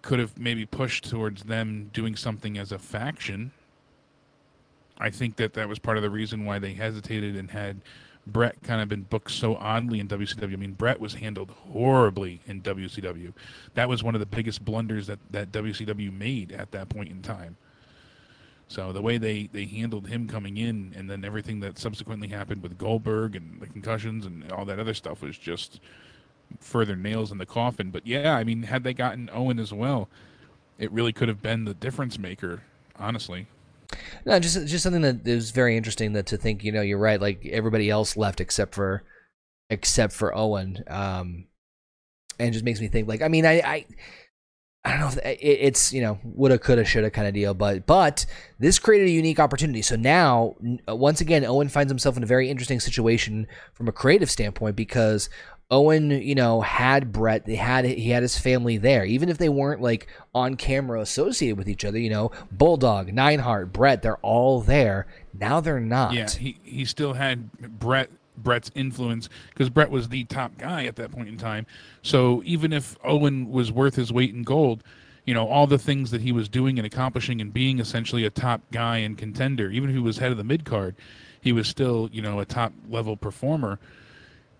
could 0.00 0.20
have 0.20 0.38
maybe 0.38 0.64
pushed 0.64 1.10
towards 1.10 1.42
them 1.44 1.90
doing 1.92 2.14
something 2.14 2.56
as 2.56 2.70
a 2.70 2.78
faction. 2.78 3.50
I 4.98 5.10
think 5.10 5.36
that 5.36 5.54
that 5.54 5.68
was 5.68 5.78
part 5.78 5.96
of 5.96 6.02
the 6.02 6.10
reason 6.10 6.44
why 6.44 6.58
they 6.60 6.74
hesitated 6.74 7.36
and 7.36 7.50
had 7.50 7.80
Bret 8.32 8.62
kind 8.62 8.80
of 8.80 8.88
been 8.88 9.02
booked 9.02 9.30
so 9.30 9.56
oddly 9.56 10.00
in 10.00 10.08
WCW. 10.08 10.52
I 10.52 10.56
mean, 10.56 10.72
Bret 10.72 11.00
was 11.00 11.14
handled 11.14 11.50
horribly 11.50 12.40
in 12.46 12.62
WCW. 12.62 13.32
That 13.74 13.88
was 13.88 14.02
one 14.02 14.14
of 14.14 14.20
the 14.20 14.26
biggest 14.26 14.64
blunders 14.64 15.06
that, 15.06 15.18
that 15.30 15.52
WCW 15.52 16.12
made 16.12 16.52
at 16.52 16.70
that 16.72 16.88
point 16.88 17.10
in 17.10 17.22
time. 17.22 17.56
So 18.68 18.92
the 18.92 19.00
way 19.00 19.16
they, 19.16 19.48
they 19.50 19.64
handled 19.64 20.08
him 20.08 20.28
coming 20.28 20.58
in, 20.58 20.92
and 20.94 21.08
then 21.08 21.24
everything 21.24 21.60
that 21.60 21.78
subsequently 21.78 22.28
happened 22.28 22.62
with 22.62 22.76
Goldberg 22.76 23.34
and 23.34 23.60
the 23.60 23.66
concussions 23.66 24.26
and 24.26 24.52
all 24.52 24.66
that 24.66 24.78
other 24.78 24.94
stuff 24.94 25.22
was 25.22 25.38
just 25.38 25.80
further 26.60 26.94
nails 26.94 27.32
in 27.32 27.38
the 27.38 27.46
coffin. 27.46 27.90
But 27.90 28.06
yeah, 28.06 28.36
I 28.36 28.44
mean, 28.44 28.64
had 28.64 28.84
they 28.84 28.92
gotten 28.92 29.30
Owen 29.32 29.58
as 29.58 29.72
well, 29.72 30.08
it 30.78 30.92
really 30.92 31.12
could 31.12 31.28
have 31.28 31.42
been 31.42 31.64
the 31.64 31.74
difference 31.74 32.18
maker. 32.18 32.62
Honestly. 32.98 33.46
No, 34.26 34.38
just 34.38 34.66
just 34.66 34.82
something 34.82 35.02
that 35.02 35.26
is 35.26 35.50
very 35.50 35.76
interesting 35.76 36.12
that 36.12 36.26
to 36.26 36.36
think. 36.36 36.62
You 36.62 36.72
know, 36.72 36.82
you're 36.82 36.98
right. 36.98 37.20
Like 37.20 37.46
everybody 37.46 37.88
else 37.88 38.16
left 38.16 38.40
except 38.40 38.74
for 38.74 39.02
except 39.70 40.12
for 40.12 40.36
Owen, 40.36 40.84
um, 40.88 41.46
and 42.38 42.52
just 42.52 42.64
makes 42.64 42.80
me 42.80 42.88
think. 42.88 43.08
Like, 43.08 43.22
I 43.22 43.28
mean, 43.28 43.46
I, 43.46 43.60
I 43.60 43.86
I 44.84 44.90
don't 44.92 45.00
know. 45.00 45.08
If 45.08 45.18
it, 45.18 45.38
it's 45.42 45.92
you 45.92 46.02
know 46.02 46.18
woulda, 46.22 46.58
coulda, 46.58 46.84
shoulda 46.84 47.10
kind 47.10 47.26
of 47.28 47.34
deal, 47.34 47.54
but 47.54 47.86
but 47.86 48.26
this 48.58 48.78
created 48.78 49.08
a 49.08 49.12
unique 49.12 49.40
opportunity. 49.40 49.82
So 49.82 49.96
now, 49.96 50.56
once 50.86 51.20
again, 51.20 51.44
Owen 51.44 51.68
finds 51.68 51.90
himself 51.90 52.16
in 52.16 52.22
a 52.22 52.26
very 52.26 52.50
interesting 52.50 52.80
situation 52.80 53.46
from 53.72 53.88
a 53.88 53.92
creative 53.92 54.30
standpoint 54.30 54.76
because 54.76 55.28
Owen, 55.70 56.10
you 56.10 56.34
know, 56.34 56.62
had 56.62 57.12
Bret. 57.12 57.44
They 57.44 57.56
had 57.56 57.84
he 57.84 58.10
had 58.10 58.22
his 58.22 58.38
family 58.38 58.78
there, 58.78 59.04
even 59.04 59.28
if 59.28 59.36
they 59.36 59.50
weren't 59.50 59.82
like 59.82 60.08
on 60.34 60.56
camera 60.56 61.00
associated 61.00 61.58
with 61.58 61.68
each 61.68 61.84
other. 61.84 61.98
You 61.98 62.10
know, 62.10 62.30
Bulldog, 62.50 63.12
Neidhart, 63.12 63.72
Bret, 63.72 64.02
they're 64.02 64.16
all 64.18 64.60
there. 64.60 65.06
Now 65.34 65.60
they're 65.60 65.80
not. 65.80 66.14
Yeah, 66.14 66.30
he 66.30 66.58
he 66.62 66.84
still 66.86 67.12
had 67.12 67.52
Bret 67.78 68.10
Bret's 68.36 68.70
influence 68.74 69.28
because 69.50 69.68
Bret 69.68 69.90
was 69.90 70.08
the 70.08 70.24
top 70.24 70.56
guy 70.56 70.86
at 70.86 70.96
that 70.96 71.12
point 71.12 71.28
in 71.28 71.36
time. 71.36 71.66
So 72.02 72.42
even 72.46 72.72
if 72.72 72.96
Owen 73.04 73.50
was 73.50 73.70
worth 73.70 73.96
his 73.96 74.10
weight 74.10 74.34
in 74.34 74.44
gold, 74.44 74.82
you 75.26 75.34
know, 75.34 75.46
all 75.46 75.66
the 75.66 75.78
things 75.78 76.10
that 76.12 76.22
he 76.22 76.32
was 76.32 76.48
doing 76.48 76.78
and 76.78 76.86
accomplishing 76.86 77.42
and 77.42 77.52
being 77.52 77.78
essentially 77.78 78.24
a 78.24 78.30
top 78.30 78.62
guy 78.72 78.98
and 78.98 79.18
contender, 79.18 79.70
even 79.70 79.90
if 79.90 79.94
he 79.96 80.00
was 80.00 80.16
head 80.16 80.30
of 80.30 80.38
the 80.38 80.44
mid 80.44 80.64
card, 80.64 80.96
he 81.42 81.52
was 81.52 81.68
still, 81.68 82.08
you 82.10 82.22
know, 82.22 82.40
a 82.40 82.46
top 82.46 82.72
level 82.88 83.16
performer 83.16 83.78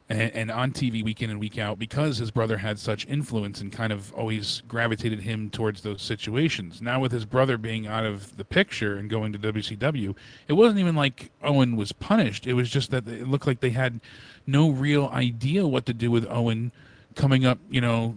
and, 0.09 0.33
and, 0.33 0.51
on 0.51 0.73
TV 0.73 1.05
week 1.05 1.23
in 1.23 1.31
and 1.31 1.39
week 1.39 1.59
out 1.59 1.79
because 1.79 2.17
his 2.17 2.31
brother 2.31 2.57
had 2.57 2.79
such 2.79 3.07
influence 3.09 3.61
and 3.61 3.71
kind 3.71 3.93
of 3.93 4.13
always 4.15 4.63
gravitated 4.67 5.21
him 5.21 5.51
towards 5.51 5.83
those 5.83 6.01
situations. 6.01 6.81
Now, 6.81 6.99
with 7.01 7.13
his 7.13 7.27
brother 7.27 7.59
being 7.59 7.87
out 7.87 8.07
of 8.07 8.37
the 8.37 8.45
picture 8.45 8.97
and 8.97 9.11
going 9.11 9.33
to 9.35 9.39
WCW, 9.39 10.17
it 10.49 10.55
wasn't 10.55 10.81
even 10.81 10.95
like 10.95 11.31
Owen 11.43 11.77
was 11.77 11.93
punished. 11.93 12.47
It 12.47 12.55
was 12.55 12.71
just 12.71 12.91
that 12.91 13.07
it 13.07 13.29
looked 13.29 13.47
like 13.47 13.61
they 13.61 13.71
had 13.71 14.01
no 14.47 14.71
real 14.71 15.09
idea 15.13 15.67
what 15.67 15.85
to 15.87 15.95
do 15.95 16.11
with 16.11 16.27
Owen 16.31 16.73
coming 17.15 17.45
up, 17.45 17.59
you 17.69 17.81
know, 17.81 18.17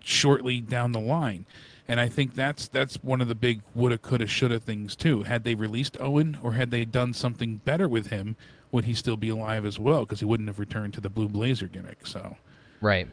shortly 0.00 0.60
down 0.60 0.92
the 0.92 1.00
line. 1.00 1.46
And 1.88 2.00
I 2.00 2.08
think 2.08 2.34
that's 2.34 2.68
that's 2.68 2.96
one 3.02 3.20
of 3.20 3.28
the 3.28 3.34
big 3.34 3.60
woulda, 3.74 3.98
coulda, 3.98 4.26
shoulda 4.26 4.58
things 4.58 4.96
too. 4.96 5.24
Had 5.24 5.44
they 5.44 5.54
released 5.54 5.98
Owen, 6.00 6.38
or 6.42 6.52
had 6.52 6.70
they 6.70 6.84
done 6.84 7.12
something 7.12 7.56
better 7.56 7.88
with 7.88 8.06
him, 8.06 8.36
would 8.74 8.84
he 8.84 8.92
still 8.92 9.16
be 9.16 9.28
alive 9.28 9.64
as 9.64 9.78
well? 9.78 10.00
Because 10.00 10.18
he 10.18 10.26
wouldn't 10.26 10.48
have 10.48 10.58
returned 10.58 10.94
to 10.94 11.00
the 11.00 11.08
Blue 11.08 11.28
Blazer 11.28 11.68
gimmick. 11.68 12.04
So, 12.04 12.36
right. 12.80 13.06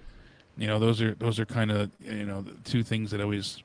You 0.57 0.65
know, 0.65 0.79
those 0.79 0.99
are 1.03 1.13
those 1.13 1.39
are 1.39 1.45
kind 1.45 1.69
of 1.69 1.91
you 2.01 2.25
know 2.25 2.43
two 2.65 2.83
things 2.83 3.11
that 3.11 3.21
always 3.21 3.61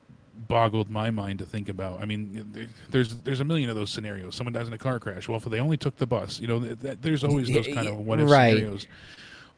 boggled 0.47 0.91
my 0.91 1.09
mind 1.09 1.39
to 1.39 1.45
think 1.45 1.69
about. 1.69 1.99
I 1.99 2.05
mean, 2.05 2.69
there's 2.91 3.15
there's 3.17 3.39
a 3.39 3.45
million 3.45 3.71
of 3.71 3.75
those 3.75 3.89
scenarios. 3.89 4.35
Someone 4.35 4.53
dies 4.53 4.67
in 4.67 4.73
a 4.73 4.77
car 4.77 4.99
crash. 4.99 5.27
Well, 5.27 5.37
if 5.37 5.45
they 5.45 5.59
only 5.59 5.75
took 5.75 5.97
the 5.97 6.05
bus, 6.05 6.39
you 6.39 6.47
know, 6.47 6.59
that, 6.59 7.01
there's 7.01 7.23
always 7.23 7.51
those 7.51 7.67
kind 7.67 7.87
of 7.87 7.97
what 7.97 8.19
if 8.19 8.29
right. 8.29 8.53
scenarios. 8.53 8.85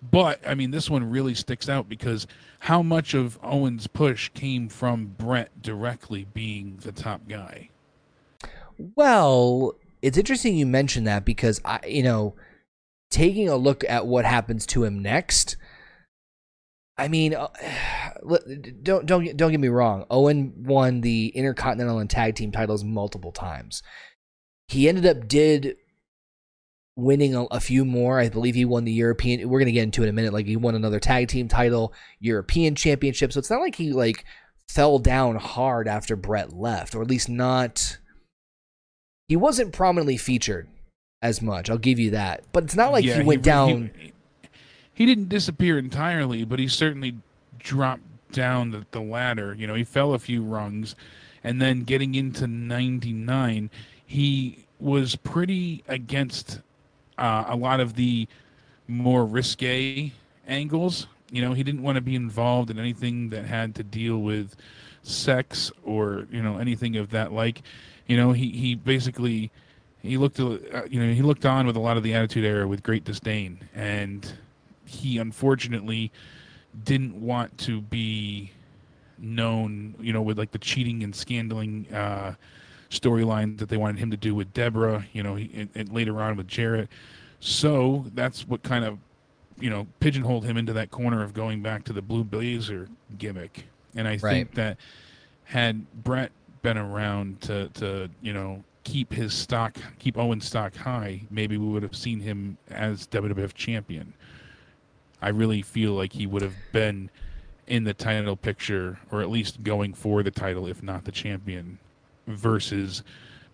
But 0.09 0.39
I 0.47 0.55
mean, 0.55 0.71
this 0.71 0.89
one 0.89 1.09
really 1.09 1.35
sticks 1.35 1.67
out 1.67 1.89
because 1.89 2.25
how 2.59 2.81
much 2.81 3.13
of 3.13 3.37
Owen's 3.43 3.87
push 3.87 4.29
came 4.29 4.69
from 4.69 5.13
Bret 5.17 5.61
directly 5.61 6.25
being 6.33 6.79
the 6.83 6.93
top 6.93 7.27
guy. 7.27 7.69
Well, 8.95 9.75
it's 10.01 10.17
interesting 10.17 10.55
you 10.55 10.65
mentioned 10.65 11.07
that 11.07 11.25
because 11.25 11.61
I, 11.65 11.79
you 11.87 12.03
know, 12.03 12.35
taking 13.09 13.49
a 13.49 13.55
look 13.55 13.83
at 13.87 14.05
what 14.05 14.25
happens 14.25 14.65
to 14.67 14.83
him 14.83 14.99
next. 14.99 15.57
I 16.97 17.07
mean, 17.07 17.33
uh, 17.33 17.47
don't 18.83 19.05
don't 19.05 19.37
don't 19.37 19.51
get 19.51 19.59
me 19.59 19.67
wrong. 19.67 20.05
Owen 20.09 20.53
won 20.57 21.01
the 21.01 21.27
Intercontinental 21.27 21.99
and 21.99 22.09
Tag 22.09 22.35
Team 22.35 22.51
titles 22.51 22.83
multiple 22.83 23.31
times. 23.31 23.81
He 24.67 24.87
ended 24.87 25.05
up 25.05 25.27
did 25.27 25.77
winning 26.95 27.33
a, 27.33 27.45
a, 27.45 27.59
few 27.59 27.85
more. 27.85 28.19
I 28.19 28.27
believe 28.29 28.55
he 28.55 28.65
won 28.65 28.83
the 28.83 28.91
European. 28.91 29.47
We're 29.49 29.59
gonna 29.59 29.71
get 29.71 29.83
into 29.83 30.01
it 30.01 30.05
in 30.05 30.09
a 30.09 30.13
minute. 30.13 30.33
Like 30.33 30.45
he 30.45 30.57
won 30.57 30.75
another 30.75 30.99
tag 30.99 31.27
team 31.29 31.47
title, 31.47 31.93
European 32.19 32.75
Championship. 32.75 33.33
So 33.33 33.39
it's 33.39 33.49
not 33.49 33.61
like 33.61 33.75
he 33.75 33.93
like 33.93 34.25
fell 34.67 34.99
down 34.99 35.37
hard 35.37 35.87
after 35.87 36.15
Bret 36.15 36.53
left, 36.53 36.93
or 36.93 37.01
at 37.01 37.09
least 37.09 37.29
not 37.29 37.97
he 39.29 39.35
wasn't 39.35 39.71
prominently 39.71 40.17
featured 40.17 40.67
as 41.21 41.41
much. 41.41 41.69
I'll 41.69 41.77
give 41.77 41.99
you 41.99 42.11
that. 42.11 42.43
But 42.51 42.63
it's 42.63 42.75
not 42.75 42.91
like 42.91 43.05
yeah, 43.05 43.19
he 43.19 43.23
went 43.23 43.45
he, 43.45 43.49
down. 43.49 43.91
He, 43.95 44.11
he, 44.93 45.05
didn't 45.05 45.29
disappear 45.29 45.77
entirely, 45.77 46.43
but 46.43 46.57
he 46.57 46.67
certainly 46.67 47.15
dropped 47.59 48.01
down 48.31 48.71
the, 48.71 48.85
the 48.91 48.99
ladder. 48.99 49.53
You 49.53 49.67
know, 49.67 49.75
he 49.75 49.83
fell 49.83 50.15
a 50.15 50.19
few 50.19 50.43
rungs, 50.43 50.95
and 51.43 51.61
then 51.61 51.83
getting 51.83 52.15
into 52.15 52.47
'99, 52.47 53.69
he 54.03 54.65
was 54.79 55.15
pretty 55.15 55.83
against 55.87 56.61
uh, 57.19 57.45
a 57.47 57.55
lot 57.55 57.79
of 57.79 57.93
the 57.93 58.27
more 58.87 59.25
risque 59.25 60.11
angles. 60.47 61.05
You 61.31 61.43
know, 61.43 61.53
he 61.53 61.61
didn't 61.61 61.83
want 61.83 61.97
to 61.97 62.01
be 62.01 62.15
involved 62.15 62.71
in 62.71 62.79
anything 62.79 63.29
that 63.29 63.45
had 63.45 63.75
to 63.75 63.83
deal 63.83 64.17
with 64.17 64.55
sex 65.03 65.71
or 65.83 66.27
you 66.31 66.41
know 66.41 66.57
anything 66.57 66.97
of 66.97 67.11
that 67.11 67.31
like 67.31 67.61
you 68.09 68.17
know, 68.17 68.33
he, 68.33 68.49
he 68.49 68.75
basically 68.75 69.51
he 70.01 70.17
looked 70.17 70.39
uh, 70.39 70.57
you 70.89 70.99
know 70.99 71.13
he 71.13 71.21
looked 71.21 71.45
on 71.45 71.67
with 71.67 71.77
a 71.77 71.79
lot 71.79 71.95
of 71.95 72.03
the 72.03 72.13
Attitude 72.13 72.43
Era 72.43 72.67
with 72.67 72.83
great 72.83 73.05
disdain, 73.05 73.69
and 73.73 74.33
he 74.83 75.19
unfortunately 75.19 76.11
didn't 76.83 77.21
want 77.21 77.55
to 77.59 77.81
be 77.81 78.51
known, 79.19 79.93
you 79.99 80.11
know, 80.11 80.23
with 80.23 80.39
like 80.39 80.51
the 80.51 80.57
cheating 80.57 81.03
and 81.03 81.13
scandaling 81.13 81.93
uh, 81.93 82.33
storyline 82.89 83.59
that 83.59 83.69
they 83.69 83.77
wanted 83.77 83.99
him 83.99 84.09
to 84.09 84.17
do 84.17 84.33
with 84.33 84.51
Debra, 84.53 85.05
you 85.13 85.21
know, 85.21 85.35
he, 85.35 85.51
and, 85.53 85.69
and, 85.75 85.91
later 85.91 86.19
on 86.19 86.35
with 86.35 86.47
Jarrett. 86.47 86.89
So 87.39 88.05
that's 88.15 88.47
what 88.47 88.63
kind 88.63 88.85
of, 88.85 88.97
you 89.59 89.69
know, 89.69 89.85
pigeonholed 89.99 90.45
him 90.45 90.57
into 90.57 90.73
that 90.73 90.89
corner 90.89 91.21
of 91.21 91.33
going 91.33 91.61
back 91.61 91.83
to 91.85 91.93
the 91.93 92.01
Blue 92.01 92.23
Blazer 92.23 92.87
gimmick. 93.17 93.65
And 93.95 94.07
I 94.07 94.11
right. 94.11 94.21
think 94.21 94.55
that 94.55 94.77
had 95.43 95.85
Bret 96.03 96.31
been 96.61 96.77
around 96.77 97.41
to, 97.41 97.69
to 97.69 98.09
you 98.21 98.33
know 98.33 98.63
keep 98.83 99.13
his 99.13 99.33
stock, 99.33 99.77
keep 99.99 100.17
Owen's 100.17 100.45
stock 100.45 100.75
high, 100.75 101.21
maybe 101.29 101.57
we 101.57 101.67
would 101.67 101.83
have 101.83 101.95
seen 101.95 102.19
him 102.19 102.57
as 102.71 103.07
WWF 103.07 103.53
champion. 103.53 104.13
I 105.21 105.29
really 105.29 105.61
feel 105.61 105.93
like 105.93 106.13
he 106.13 106.25
would 106.25 106.41
have 106.41 106.55
been 106.71 107.09
in 107.67 107.83
the 107.83 107.93
title 107.93 108.35
picture, 108.35 108.99
or 109.11 109.21
at 109.21 109.29
least 109.29 109.63
going 109.63 109.93
for 109.93 110.23
the 110.23 110.31
title, 110.31 110.65
if 110.65 110.81
not 110.81 111.05
the 111.05 111.11
champion, 111.11 111.77
versus 112.27 113.03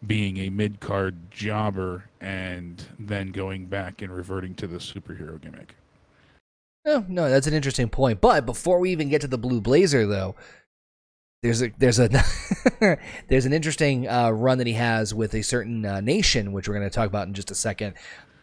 being 0.06 0.38
a 0.38 0.50
mid 0.50 0.80
card 0.80 1.32
jobber 1.32 2.06
and 2.22 2.86
then 3.00 3.32
going 3.32 3.66
back 3.66 4.02
and 4.02 4.16
reverting 4.16 4.54
to 4.56 4.68
the 4.68 4.78
superhero 4.78 5.40
gimmick. 5.42 5.76
No, 6.86 7.04
no, 7.10 7.30
that's 7.30 7.48
an 7.48 7.54
interesting 7.54 7.90
point. 7.90 8.22
But 8.22 8.46
before 8.46 8.80
we 8.80 8.92
even 8.92 9.10
get 9.10 9.22
to 9.22 9.28
the 9.28 9.40
Blue 9.40 9.60
Blazer, 9.60 10.06
though, 10.06 10.36
there's 11.46 11.62
a 11.62 11.72
there's 11.78 12.00
a 12.00 12.10
there's 13.28 13.46
an 13.46 13.54
interesting 13.54 14.10
uh, 14.10 14.32
run 14.32 14.58
that 14.58 14.68
he 14.68 14.74
has 14.74 15.14
with 15.14 15.36
a 15.36 15.44
certain 15.44 15.86
uh, 15.86 16.02
nation, 16.02 16.52
which 16.52 16.68
we're 16.68 16.74
going 16.74 16.90
to 16.90 16.94
talk 16.94 17.08
about 17.08 17.28
in 17.28 17.34
just 17.34 17.52
a 17.52 17.56
second. 17.56 17.94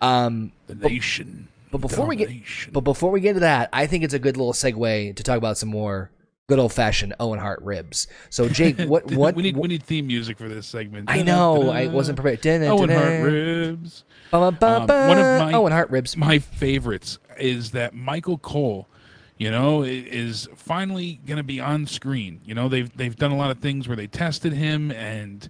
Um, 0.00 0.52
the 0.68 0.76
nation. 0.76 1.48
But, 1.70 1.80
but 1.80 1.88
before 1.88 2.06
we 2.06 2.16
get 2.16 2.30
but 2.70 2.82
before 2.82 3.10
we 3.10 3.20
get 3.20 3.34
to 3.34 3.40
that, 3.40 3.70
I 3.72 3.86
think 3.86 4.04
it's 4.04 4.14
a 4.14 4.18
good 4.18 4.36
little 4.36 4.52
segue 4.52 5.16
to 5.16 5.22
talk 5.22 5.36
about 5.36 5.58
some 5.58 5.68
more 5.68 6.10
good 6.48 6.58
old 6.58 6.72
fashioned 6.72 7.14
Owen 7.18 7.40
Hart 7.40 7.60
ribs. 7.62 8.06
So 8.30 8.48
Jake, 8.48 8.78
what 8.88 9.10
what 9.10 9.34
we 9.34 9.42
need 9.42 9.56
we 9.56 9.68
need 9.68 9.82
theme 9.82 10.06
music 10.06 10.38
for 10.38 10.48
this 10.48 10.66
segment. 10.66 11.10
I 11.10 11.22
know 11.22 11.70
I 11.70 11.88
wasn't 11.88 12.20
prepared. 12.20 12.46
Owen 12.46 12.88
Hart 12.88 13.22
ribs. 13.24 14.04
Um, 14.32 14.42
one 14.42 15.18
of 15.18 15.40
my 15.40 15.52
Owen 15.54 15.72
Hart 15.72 15.90
ribs. 15.90 16.16
My 16.16 16.38
favorites 16.38 17.18
is 17.36 17.72
that 17.72 17.94
Michael 17.94 18.38
Cole 18.38 18.86
you 19.42 19.50
know, 19.50 19.82
is 19.82 20.48
finally 20.54 21.18
going 21.26 21.36
to 21.36 21.42
be 21.42 21.58
on 21.58 21.84
screen. 21.84 22.40
You 22.44 22.54
know, 22.54 22.68
they've 22.68 22.96
they've 22.96 23.16
done 23.16 23.32
a 23.32 23.36
lot 23.36 23.50
of 23.50 23.58
things 23.58 23.88
where 23.88 23.96
they 23.96 24.06
tested 24.06 24.52
him 24.52 24.92
and, 24.92 25.48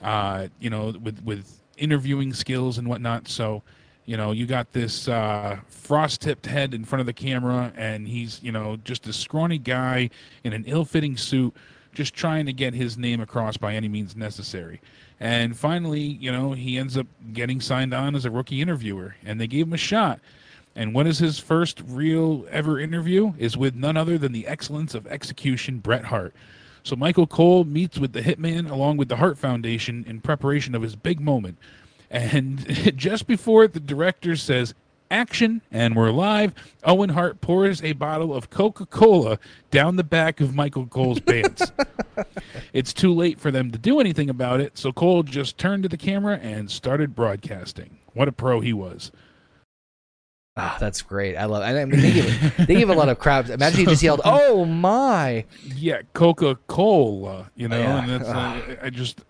uh, 0.00 0.48
you 0.58 0.70
know, 0.70 0.94
with 1.02 1.22
with 1.22 1.60
interviewing 1.76 2.32
skills 2.32 2.78
and 2.78 2.88
whatnot. 2.88 3.28
So, 3.28 3.62
you 4.06 4.16
know, 4.16 4.32
you 4.32 4.46
got 4.46 4.72
this 4.72 5.06
uh, 5.06 5.58
frost-tipped 5.68 6.46
head 6.46 6.72
in 6.72 6.86
front 6.86 7.00
of 7.00 7.06
the 7.06 7.12
camera, 7.12 7.74
and 7.76 8.08
he's 8.08 8.42
you 8.42 8.52
know 8.52 8.78
just 8.84 9.06
a 9.06 9.12
scrawny 9.12 9.58
guy 9.58 10.08
in 10.42 10.54
an 10.54 10.64
ill-fitting 10.66 11.18
suit, 11.18 11.54
just 11.92 12.14
trying 12.14 12.46
to 12.46 12.54
get 12.54 12.72
his 12.72 12.96
name 12.96 13.20
across 13.20 13.58
by 13.58 13.74
any 13.74 13.88
means 13.88 14.16
necessary. 14.16 14.80
And 15.20 15.54
finally, 15.54 16.00
you 16.00 16.32
know, 16.32 16.52
he 16.52 16.78
ends 16.78 16.96
up 16.96 17.06
getting 17.34 17.60
signed 17.60 17.92
on 17.92 18.16
as 18.16 18.24
a 18.24 18.30
rookie 18.30 18.62
interviewer, 18.62 19.16
and 19.26 19.38
they 19.38 19.46
gave 19.46 19.66
him 19.66 19.74
a 19.74 19.76
shot. 19.76 20.20
And 20.76 20.92
what 20.92 21.06
is 21.06 21.18
his 21.18 21.38
first 21.38 21.82
real 21.86 22.46
ever 22.50 22.78
interview? 22.78 23.32
Is 23.38 23.56
with 23.56 23.74
none 23.74 23.96
other 23.96 24.18
than 24.18 24.32
the 24.32 24.46
excellence 24.46 24.94
of 24.94 25.06
execution, 25.06 25.78
Bret 25.78 26.04
Hart. 26.04 26.34
So 26.82 26.94
Michael 26.94 27.26
Cole 27.26 27.64
meets 27.64 27.98
with 27.98 28.12
the 28.12 28.20
Hitman 28.20 28.70
along 28.70 28.98
with 28.98 29.08
the 29.08 29.16
Hart 29.16 29.38
Foundation 29.38 30.04
in 30.06 30.20
preparation 30.20 30.74
of 30.74 30.82
his 30.82 30.94
big 30.94 31.18
moment. 31.18 31.56
And 32.10 32.64
just 32.96 33.26
before 33.26 33.66
the 33.66 33.80
director 33.80 34.36
says, 34.36 34.74
action, 35.10 35.62
and 35.72 35.96
we're 35.96 36.10
live, 36.10 36.52
Owen 36.84 37.10
Hart 37.10 37.40
pours 37.40 37.82
a 37.82 37.92
bottle 37.94 38.34
of 38.34 38.50
Coca 38.50 38.84
Cola 38.84 39.38
down 39.70 39.96
the 39.96 40.04
back 40.04 40.40
of 40.40 40.54
Michael 40.54 40.86
Cole's 40.86 41.20
pants. 41.20 41.72
it's 42.72 42.92
too 42.92 43.14
late 43.14 43.40
for 43.40 43.50
them 43.50 43.70
to 43.70 43.78
do 43.78 43.98
anything 43.98 44.28
about 44.28 44.60
it, 44.60 44.76
so 44.76 44.92
Cole 44.92 45.22
just 45.22 45.56
turned 45.56 45.84
to 45.84 45.88
the 45.88 45.96
camera 45.96 46.38
and 46.42 46.70
started 46.70 47.14
broadcasting. 47.14 47.98
What 48.12 48.28
a 48.28 48.32
pro 48.32 48.60
he 48.60 48.72
was. 48.72 49.10
Ah, 50.58 50.78
that's 50.80 51.02
great. 51.02 51.36
I 51.36 51.44
love. 51.44 51.62
I 51.62 51.84
mean, 51.84 52.00
they 52.00 52.12
give 52.12 52.56
they 52.66 52.74
give 52.76 52.88
a 52.88 52.94
lot 52.94 53.10
of 53.10 53.18
crap. 53.18 53.50
Imagine 53.50 53.80
you 53.80 53.86
just 53.88 54.02
yelled, 54.02 54.22
"Oh 54.24 54.64
my!" 54.64 55.44
Yeah, 55.62 56.00
Coca 56.14 56.56
Cola. 56.66 57.50
You 57.56 57.68
know, 57.68 57.78
Yeah. 57.78 58.02
and 58.02 58.10
that's 58.10 58.28
uh, 58.28 58.76
I 58.82 58.88
just 58.90 59.20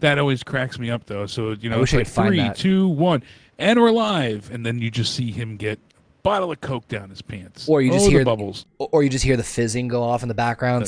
that 0.00 0.18
always 0.18 0.42
cracks 0.42 0.78
me 0.78 0.90
up 0.90 1.06
though. 1.06 1.24
So 1.26 1.52
you 1.52 1.70
know, 1.70 1.78
I 1.78 1.82
it's 1.82 1.92
like 1.94 2.06
three, 2.06 2.50
two, 2.54 2.88
one, 2.88 3.22
and 3.58 3.80
we're 3.80 3.92
live, 3.92 4.50
and 4.52 4.66
then 4.66 4.78
you 4.78 4.90
just 4.90 5.14
see 5.14 5.30
him 5.30 5.56
get 5.56 5.78
a 5.78 6.22
bottle 6.22 6.52
of 6.52 6.60
Coke 6.60 6.86
down 6.88 7.08
his 7.08 7.22
pants, 7.22 7.66
Or 7.66 7.80
you 7.80 7.90
just 7.90 8.02
Oh, 8.02 8.08
the 8.08 8.10
hear- 8.16 8.24
bubbles. 8.26 8.66
or 8.78 9.02
you 9.02 9.08
just 9.08 9.24
hear 9.24 9.38
the 9.38 9.42
fizzing 9.42 9.88
go 9.88 10.02
off 10.02 10.22
in 10.22 10.28
the 10.28 10.34
background. 10.34 10.82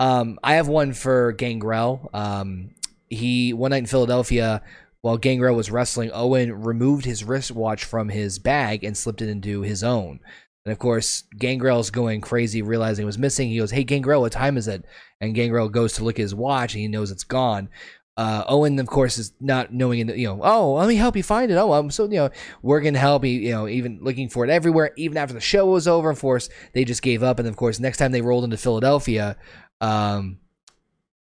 Um, 0.00 0.38
I 0.42 0.54
have 0.54 0.66
one 0.66 0.92
for 0.92 1.32
Gangrel. 1.32 2.10
Um, 2.12 2.70
he 3.10 3.52
one 3.52 3.70
night 3.70 3.78
in 3.78 3.86
Philadelphia, 3.86 4.62
while 5.04 5.18
Gangrel 5.18 5.54
was 5.54 5.70
wrestling, 5.70 6.10
Owen 6.14 6.62
removed 6.62 7.04
his 7.04 7.24
wristwatch 7.24 7.84
from 7.84 8.08
his 8.08 8.38
bag 8.38 8.84
and 8.84 8.96
slipped 8.96 9.20
it 9.20 9.28
into 9.28 9.60
his 9.60 9.84
own. 9.84 10.18
And 10.64 10.72
of 10.72 10.78
course, 10.78 11.24
Gangrel's 11.36 11.90
going 11.90 12.22
crazy, 12.22 12.62
realizing 12.62 13.02
it 13.02 13.04
was 13.04 13.18
missing. 13.18 13.50
He 13.50 13.58
goes, 13.58 13.70
"Hey, 13.70 13.84
Gangrel, 13.84 14.22
what 14.22 14.32
time 14.32 14.56
is 14.56 14.66
it?" 14.66 14.86
And 15.20 15.34
Gangrel 15.34 15.68
goes 15.68 15.92
to 15.94 16.04
look 16.04 16.18
at 16.18 16.22
his 16.22 16.34
watch, 16.34 16.72
and 16.72 16.80
he 16.80 16.88
knows 16.88 17.10
it's 17.10 17.22
gone. 17.22 17.68
Uh, 18.16 18.44
Owen, 18.48 18.78
of 18.78 18.86
course, 18.86 19.18
is 19.18 19.34
not 19.42 19.74
knowing, 19.74 20.08
you 20.08 20.26
know, 20.26 20.40
oh, 20.42 20.72
let 20.72 20.88
me 20.88 20.96
help 20.96 21.16
you 21.16 21.22
find 21.22 21.52
it. 21.52 21.56
Oh, 21.56 21.74
I'm 21.74 21.90
so, 21.90 22.04
you 22.04 22.16
know, 22.16 22.30
working 22.62 22.94
to 22.94 22.98
help. 22.98 23.26
you, 23.26 23.40
you 23.40 23.50
know, 23.50 23.68
even 23.68 23.98
looking 24.00 24.30
for 24.30 24.42
it 24.42 24.50
everywhere. 24.50 24.92
Even 24.96 25.18
after 25.18 25.34
the 25.34 25.40
show 25.40 25.66
was 25.66 25.86
over, 25.86 26.08
of 26.08 26.18
course, 26.18 26.48
they 26.72 26.82
just 26.82 27.02
gave 27.02 27.22
up. 27.22 27.38
And 27.38 27.46
of 27.46 27.56
course, 27.56 27.78
next 27.78 27.98
time 27.98 28.12
they 28.12 28.22
rolled 28.22 28.44
into 28.44 28.56
Philadelphia, 28.56 29.36
um, 29.82 30.38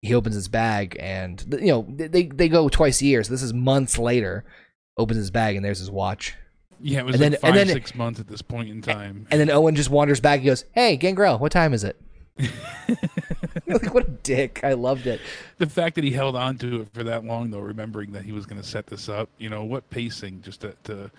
he 0.01 0.13
opens 0.15 0.35
his 0.35 0.47
bag, 0.47 0.97
and 0.99 1.43
you 1.61 1.67
know, 1.67 1.85
they 1.89 2.23
they 2.23 2.49
go 2.49 2.69
twice 2.69 3.01
a 3.01 3.05
year. 3.05 3.23
So 3.23 3.31
this 3.31 3.43
is 3.43 3.53
months 3.53 3.97
later. 3.97 4.43
Opens 4.97 5.17
his 5.17 5.31
bag, 5.31 5.55
and 5.55 5.63
there's 5.63 5.79
his 5.79 5.89
watch. 5.91 6.35
Yeah, 6.81 6.99
it 6.99 7.05
was 7.05 7.15
and 7.15 7.21
like 7.21 7.31
then- 7.31 7.39
five, 7.39 7.49
and 7.49 7.69
then- 7.69 7.75
six 7.75 7.95
months 7.95 8.19
at 8.19 8.27
this 8.27 8.41
point 8.41 8.69
in 8.69 8.81
time. 8.81 9.27
And 9.31 9.39
then 9.39 9.49
Owen 9.49 9.75
just 9.75 9.89
wanders 9.89 10.19
back. 10.19 10.39
He 10.41 10.47
goes, 10.47 10.65
"Hey, 10.73 10.97
Gangrel, 10.97 11.37
what 11.37 11.51
time 11.51 11.73
is 11.73 11.83
it?" 11.83 11.99
like 13.67 13.93
what 13.93 14.07
a 14.07 14.11
dick! 14.11 14.61
I 14.63 14.73
loved 14.73 15.07
it. 15.07 15.21
the 15.59 15.67
fact 15.67 15.95
that 15.95 16.03
he 16.03 16.11
held 16.11 16.35
on 16.35 16.57
to 16.59 16.81
it 16.81 16.87
for 16.93 17.03
that 17.03 17.23
long, 17.23 17.51
though, 17.51 17.59
remembering 17.59 18.11
that 18.13 18.23
he 18.23 18.31
was 18.31 18.45
going 18.45 18.61
to 18.61 18.67
set 18.67 18.87
this 18.87 19.07
up, 19.09 19.29
you 19.37 19.49
know, 19.49 19.63
what 19.63 19.89
pacing 19.89 20.41
just 20.41 20.61
to, 20.61 20.75
to 20.85 21.11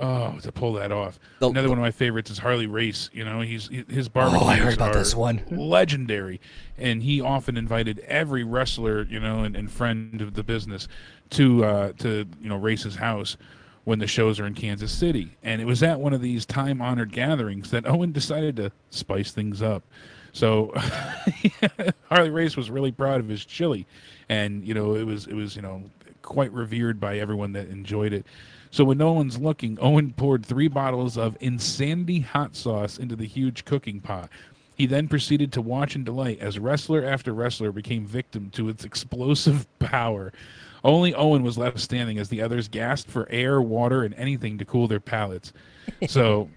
oh, 0.00 0.38
to 0.42 0.50
pull 0.52 0.72
that 0.74 0.90
off. 0.92 1.18
The- 1.38 1.48
Another 1.48 1.68
one 1.68 1.78
of 1.78 1.82
my 1.82 1.90
favorites 1.90 2.30
is 2.30 2.38
Harley 2.38 2.66
Race. 2.66 3.10
You 3.12 3.24
know, 3.24 3.40
he's 3.42 3.68
his 3.88 4.08
barbecues 4.08 4.42
Oh, 4.42 4.46
I 4.46 4.56
heard 4.56 4.74
about 4.74 4.94
this 4.94 5.14
one. 5.14 5.42
legendary, 5.50 6.40
and 6.78 7.02
he 7.02 7.20
often 7.20 7.56
invited 7.56 8.00
every 8.00 8.42
wrestler, 8.44 9.02
you 9.02 9.20
know, 9.20 9.44
and, 9.44 9.54
and 9.56 9.70
friend 9.70 10.20
of 10.20 10.34
the 10.34 10.42
business 10.42 10.88
to 11.30 11.64
uh, 11.64 11.92
to 11.98 12.26
you 12.40 12.48
know 12.48 12.56
race 12.56 12.82
his 12.82 12.96
house 12.96 13.36
when 13.84 13.98
the 13.98 14.06
shows 14.06 14.38
are 14.38 14.46
in 14.46 14.54
Kansas 14.54 14.92
City. 14.92 15.36
And 15.42 15.60
it 15.62 15.64
was 15.64 15.82
at 15.82 15.98
one 16.00 16.12
of 16.12 16.20
these 16.20 16.44
time 16.44 16.82
honored 16.82 17.12
gatherings 17.12 17.70
that 17.70 17.86
Owen 17.86 18.12
decided 18.12 18.56
to 18.56 18.72
spice 18.90 19.30
things 19.32 19.62
up. 19.62 19.82
So 20.32 20.72
Harley 22.08 22.30
Race 22.30 22.56
was 22.56 22.70
really 22.70 22.92
proud 22.92 23.20
of 23.20 23.28
his 23.28 23.44
chili, 23.44 23.86
and 24.28 24.66
you 24.66 24.74
know 24.74 24.94
it 24.94 25.04
was 25.04 25.26
it 25.26 25.34
was 25.34 25.56
you 25.56 25.62
know 25.62 25.82
quite 26.22 26.52
revered 26.52 27.00
by 27.00 27.18
everyone 27.18 27.52
that 27.52 27.68
enjoyed 27.68 28.12
it. 28.12 28.26
So 28.70 28.84
when 28.84 28.98
no 28.98 29.12
one's 29.12 29.38
looking, 29.38 29.78
Owen 29.80 30.12
poured 30.12 30.46
three 30.46 30.68
bottles 30.68 31.18
of 31.18 31.36
Insanity 31.40 32.20
hot 32.20 32.54
sauce 32.54 32.98
into 32.98 33.16
the 33.16 33.26
huge 33.26 33.64
cooking 33.64 34.00
pot. 34.00 34.30
He 34.76 34.86
then 34.86 35.08
proceeded 35.08 35.52
to 35.52 35.60
watch 35.60 35.94
and 35.94 36.04
delight 36.04 36.38
as 36.40 36.58
wrestler 36.58 37.04
after 37.04 37.34
wrestler 37.34 37.72
became 37.72 38.06
victim 38.06 38.48
to 38.50 38.68
its 38.68 38.84
explosive 38.84 39.66
power. 39.78 40.32
Only 40.82 41.14
Owen 41.14 41.42
was 41.42 41.58
left 41.58 41.80
standing 41.80 42.18
as 42.18 42.28
the 42.28 42.40
others 42.40 42.68
gasped 42.68 43.10
for 43.10 43.28
air, 43.30 43.60
water, 43.60 44.02
and 44.04 44.14
anything 44.14 44.56
to 44.58 44.64
cool 44.64 44.88
their 44.88 45.00
palates. 45.00 45.52
So 46.06 46.48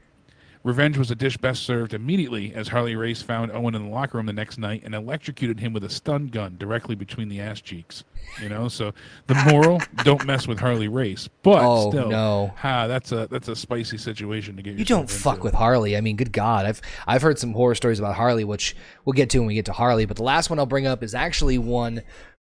Revenge 0.64 0.98
was 0.98 1.12
a 1.12 1.16
dish 1.16 1.36
best 1.36 1.64
served 1.64 1.94
immediately 1.94 2.54
as 2.56 2.70
Harley 2.70 2.96
Race 2.96 3.22
found 3.22 3.52
Owen 3.52 3.76
in 3.76 3.84
the 3.84 3.90
locker 3.90 4.18
room 4.18 4.28
the 4.28 4.34
next 4.34 4.58
night 4.58 4.82
and 4.86 4.96
electrocuted 4.96 5.60
him 5.60 5.74
with 5.74 5.84
a 5.84 5.90
stun 5.90 6.28
gun 6.28 6.56
directly 6.58 6.96
between 6.96 7.28
the 7.28 7.42
ass 7.42 7.60
cheeks. 7.60 8.06
You 8.42 8.48
know, 8.48 8.70
so 8.70 8.94
the 9.28 9.36
moral: 9.52 9.82
don't 10.06 10.26
mess 10.26 10.48
with 10.48 10.60
Harley 10.60 10.88
Race. 10.88 11.28
But 11.42 11.62
Oh, 11.64 11.90
still, 11.92 12.10
no. 12.10 12.54
ha, 12.56 12.88
that's 12.88 13.12
a 13.12 13.28
that's 13.30 13.50
a 13.50 13.56
spicy 13.58 13.98
situation 13.98 14.56
to 14.56 14.62
get. 14.62 14.80
You 14.80 14.86
don't 14.86 15.10
fuck 15.10 15.44
with 15.44 15.54
Harley. 15.54 15.98
I 15.98 16.02
mean, 16.02 16.16
good 16.16 16.32
God, 16.32 16.66
I've 16.66 16.82
I've 17.06 17.22
heard 17.22 17.38
some 17.38 17.52
horror 17.52 17.76
stories 17.76 18.00
about 18.00 18.16
Harley, 18.16 18.46
which 18.46 18.74
we'll 19.04 19.14
get 19.14 19.30
to 19.32 19.40
when 19.40 19.48
we 19.48 19.56
get 19.56 19.66
to 19.66 19.74
Harley. 19.74 20.06
But 20.06 20.16
the 20.16 20.24
last 20.24 20.50
one 20.50 20.60
I'll 20.60 20.66
bring 20.66 20.88
up 20.88 21.04
is 21.04 21.14
actually 21.14 21.58
one. 21.58 22.04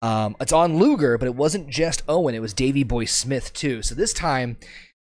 Um, 0.02 0.36
it's 0.40 0.53
on 0.53 0.77
Luger, 0.80 1.18
but 1.19 1.27
it 1.27 1.36
wasn't 1.36 1.69
just 1.69 2.02
Owen; 2.07 2.34
it 2.34 2.40
was 2.41 2.53
Davy 2.56 2.84
Boy 2.84 3.06
Smith 3.06 3.53
too. 3.53 3.84
So 3.84 3.94
this 3.94 4.14
time, 4.14 4.57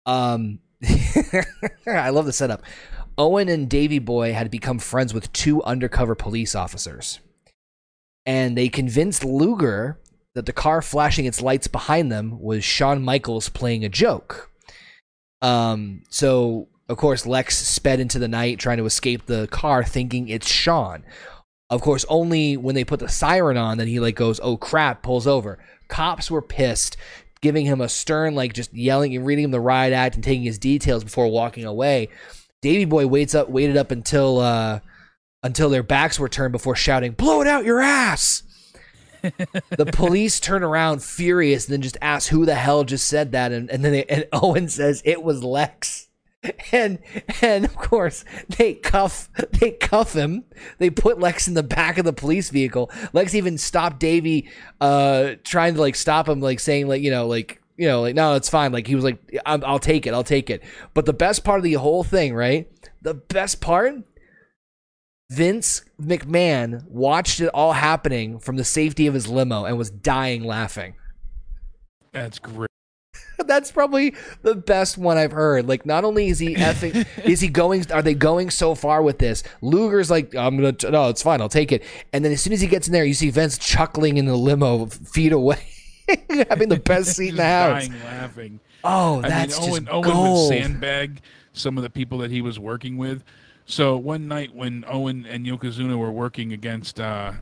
um, 0.04 0.58
I 1.86 2.10
love 2.10 2.26
the 2.26 2.32
setup. 2.32 2.62
Owen 3.18 3.48
and 3.48 3.68
Davy 3.68 3.98
Boy 3.98 4.32
had 4.32 4.50
become 4.50 4.78
friends 4.78 5.12
with 5.12 5.32
two 5.32 5.62
undercover 5.62 6.14
police 6.14 6.54
officers, 6.54 7.20
and 8.24 8.56
they 8.56 8.68
convinced 8.68 9.24
Luger 9.24 9.98
that 10.34 10.46
the 10.46 10.52
car 10.52 10.80
flashing 10.80 11.26
its 11.26 11.42
lights 11.42 11.66
behind 11.66 12.10
them 12.10 12.40
was 12.40 12.64
Shawn 12.64 13.02
Michaels 13.02 13.48
playing 13.48 13.84
a 13.84 13.88
joke. 13.88 14.50
Um, 15.42 16.02
so 16.08 16.68
of 16.88 16.96
course 16.96 17.26
Lex 17.26 17.58
sped 17.58 18.00
into 18.00 18.18
the 18.18 18.28
night 18.28 18.58
trying 18.58 18.78
to 18.78 18.86
escape 18.86 19.26
the 19.26 19.48
car 19.48 19.84
thinking 19.84 20.28
it's 20.28 20.48
Shawn. 20.48 21.04
Of 21.68 21.80
course, 21.80 22.04
only 22.10 22.58
when 22.58 22.74
they 22.74 22.84
put 22.84 23.00
the 23.00 23.08
siren 23.08 23.56
on 23.56 23.78
that 23.78 23.88
he 23.88 23.98
like 23.98 24.14
goes, 24.14 24.38
"Oh 24.42 24.58
crap!" 24.58 25.02
pulls 25.02 25.26
over. 25.26 25.58
Cops 25.88 26.30
were 26.30 26.42
pissed, 26.42 26.98
giving 27.42 27.66
him 27.66 27.80
a 27.80 27.88
stern 27.88 28.34
like 28.34 28.54
just 28.54 28.72
yelling 28.72 29.14
and 29.14 29.26
reading 29.26 29.44
him 29.44 29.50
the 29.50 29.60
riot 29.60 29.92
act 29.92 30.14
and 30.14 30.24
taking 30.24 30.44
his 30.44 30.58
details 30.58 31.04
before 31.04 31.28
walking 31.28 31.64
away. 31.64 32.08
Davy 32.62 32.84
Boy 32.86 33.06
waits 33.06 33.34
up 33.34 33.50
waited 33.50 33.76
up 33.76 33.90
until 33.90 34.38
uh 34.40 34.80
until 35.42 35.68
their 35.68 35.82
backs 35.82 36.18
were 36.18 36.28
turned 36.28 36.52
before 36.52 36.76
shouting, 36.76 37.12
"Blow 37.12 37.42
it 37.42 37.48
out 37.48 37.64
your 37.64 37.80
ass!" 37.80 38.44
the 39.22 39.90
police 39.92 40.40
turn 40.40 40.62
around 40.62 41.02
furious 41.02 41.66
and 41.66 41.74
then 41.74 41.82
just 41.82 41.96
ask 42.00 42.28
who 42.30 42.44
the 42.44 42.54
hell 42.54 42.82
just 42.82 43.06
said 43.06 43.32
that 43.32 43.52
and, 43.52 43.70
and 43.70 43.84
then 43.84 43.92
they, 43.92 44.04
and 44.04 44.26
Owen 44.32 44.68
says 44.68 45.00
it 45.04 45.22
was 45.22 45.44
Lex 45.44 46.01
and 46.72 46.98
and 47.40 47.64
of 47.64 47.76
course 47.76 48.24
they 48.56 48.74
cuff 48.74 49.30
they 49.60 49.72
cuff 49.72 50.14
him. 50.14 50.44
They 50.78 50.90
put 50.90 51.20
Lex 51.20 51.46
in 51.48 51.54
the 51.54 51.62
back 51.62 51.98
of 51.98 52.04
the 52.04 52.12
police 52.12 52.50
vehicle. 52.50 52.90
Lex 53.12 53.34
even 53.34 53.58
stopped 53.58 54.00
Davy 54.00 54.50
uh 54.80 55.34
trying 55.44 55.74
to 55.74 55.80
like 55.80 55.94
stop 55.94 56.28
him 56.28 56.40
like 56.40 56.60
saying 56.60 56.88
like 56.88 57.02
you 57.02 57.10
know 57.10 57.26
like 57.26 57.62
you 57.76 57.86
know 57.86 58.00
like 58.00 58.14
no 58.14 58.34
it's 58.34 58.48
fine. 58.48 58.72
Like 58.72 58.86
he 58.86 58.94
was 58.94 59.04
like 59.04 59.18
I'm, 59.46 59.64
I'll 59.64 59.78
take 59.78 60.06
it 60.06 60.14
I'll 60.14 60.24
take 60.24 60.50
it. 60.50 60.62
But 60.94 61.06
the 61.06 61.12
best 61.12 61.44
part 61.44 61.58
of 61.58 61.64
the 61.64 61.74
whole 61.74 62.02
thing 62.02 62.34
right? 62.34 62.68
The 63.02 63.14
best 63.14 63.60
part 63.60 63.94
Vince 65.30 65.82
McMahon 66.00 66.86
watched 66.88 67.40
it 67.40 67.48
all 67.48 67.72
happening 67.72 68.38
from 68.38 68.56
the 68.56 68.64
safety 68.64 69.06
of 69.06 69.14
his 69.14 69.28
limo 69.28 69.64
and 69.64 69.78
was 69.78 69.90
dying 69.90 70.44
laughing. 70.44 70.94
That's 72.12 72.38
great. 72.38 72.68
That's 73.46 73.70
probably 73.72 74.14
the 74.42 74.54
best 74.54 74.98
one 74.98 75.18
I've 75.18 75.32
heard. 75.32 75.68
Like, 75.68 75.84
not 75.86 76.04
only 76.04 76.28
is 76.28 76.38
he 76.38 76.54
effing, 76.54 77.06
is 77.24 77.40
he 77.40 77.48
going? 77.48 77.90
Are 77.92 78.02
they 78.02 78.14
going 78.14 78.50
so 78.50 78.74
far 78.74 79.02
with 79.02 79.18
this? 79.18 79.42
Luger's 79.60 80.10
like, 80.10 80.34
I'm 80.34 80.56
gonna, 80.56 80.72
t- 80.72 80.90
no, 80.90 81.08
it's 81.08 81.22
fine, 81.22 81.40
I'll 81.40 81.48
take 81.48 81.72
it. 81.72 81.82
And 82.12 82.24
then 82.24 82.32
as 82.32 82.40
soon 82.42 82.52
as 82.52 82.60
he 82.60 82.66
gets 82.66 82.86
in 82.86 82.92
there, 82.92 83.04
you 83.04 83.14
see 83.14 83.30
Vince 83.30 83.58
chuckling 83.58 84.16
in 84.16 84.26
the 84.26 84.36
limo, 84.36 84.86
feet 84.86 85.32
away, 85.32 85.62
having 86.48 86.68
the 86.68 86.80
best 86.80 87.16
seat 87.16 87.30
in 87.30 87.36
the 87.36 87.44
house. 87.44 87.86
dying 87.88 88.04
laughing. 88.04 88.60
Oh, 88.84 89.20
I 89.22 89.28
that's 89.28 89.60
mean, 89.60 89.70
Owen, 89.70 89.84
just 89.84 89.94
Owen 89.94 90.10
gold. 90.10 90.50
would 90.50 90.58
sandbag 90.58 91.20
some 91.52 91.76
of 91.76 91.82
the 91.82 91.90
people 91.90 92.18
that 92.18 92.30
he 92.30 92.42
was 92.42 92.58
working 92.58 92.96
with. 92.96 93.22
So 93.64 93.96
one 93.96 94.26
night 94.26 94.54
when 94.54 94.84
Owen 94.88 95.24
and 95.24 95.46
Yokozuna 95.46 95.96
were 95.96 96.10
working 96.10 96.52
against 96.52 96.98
uh, 96.98 97.32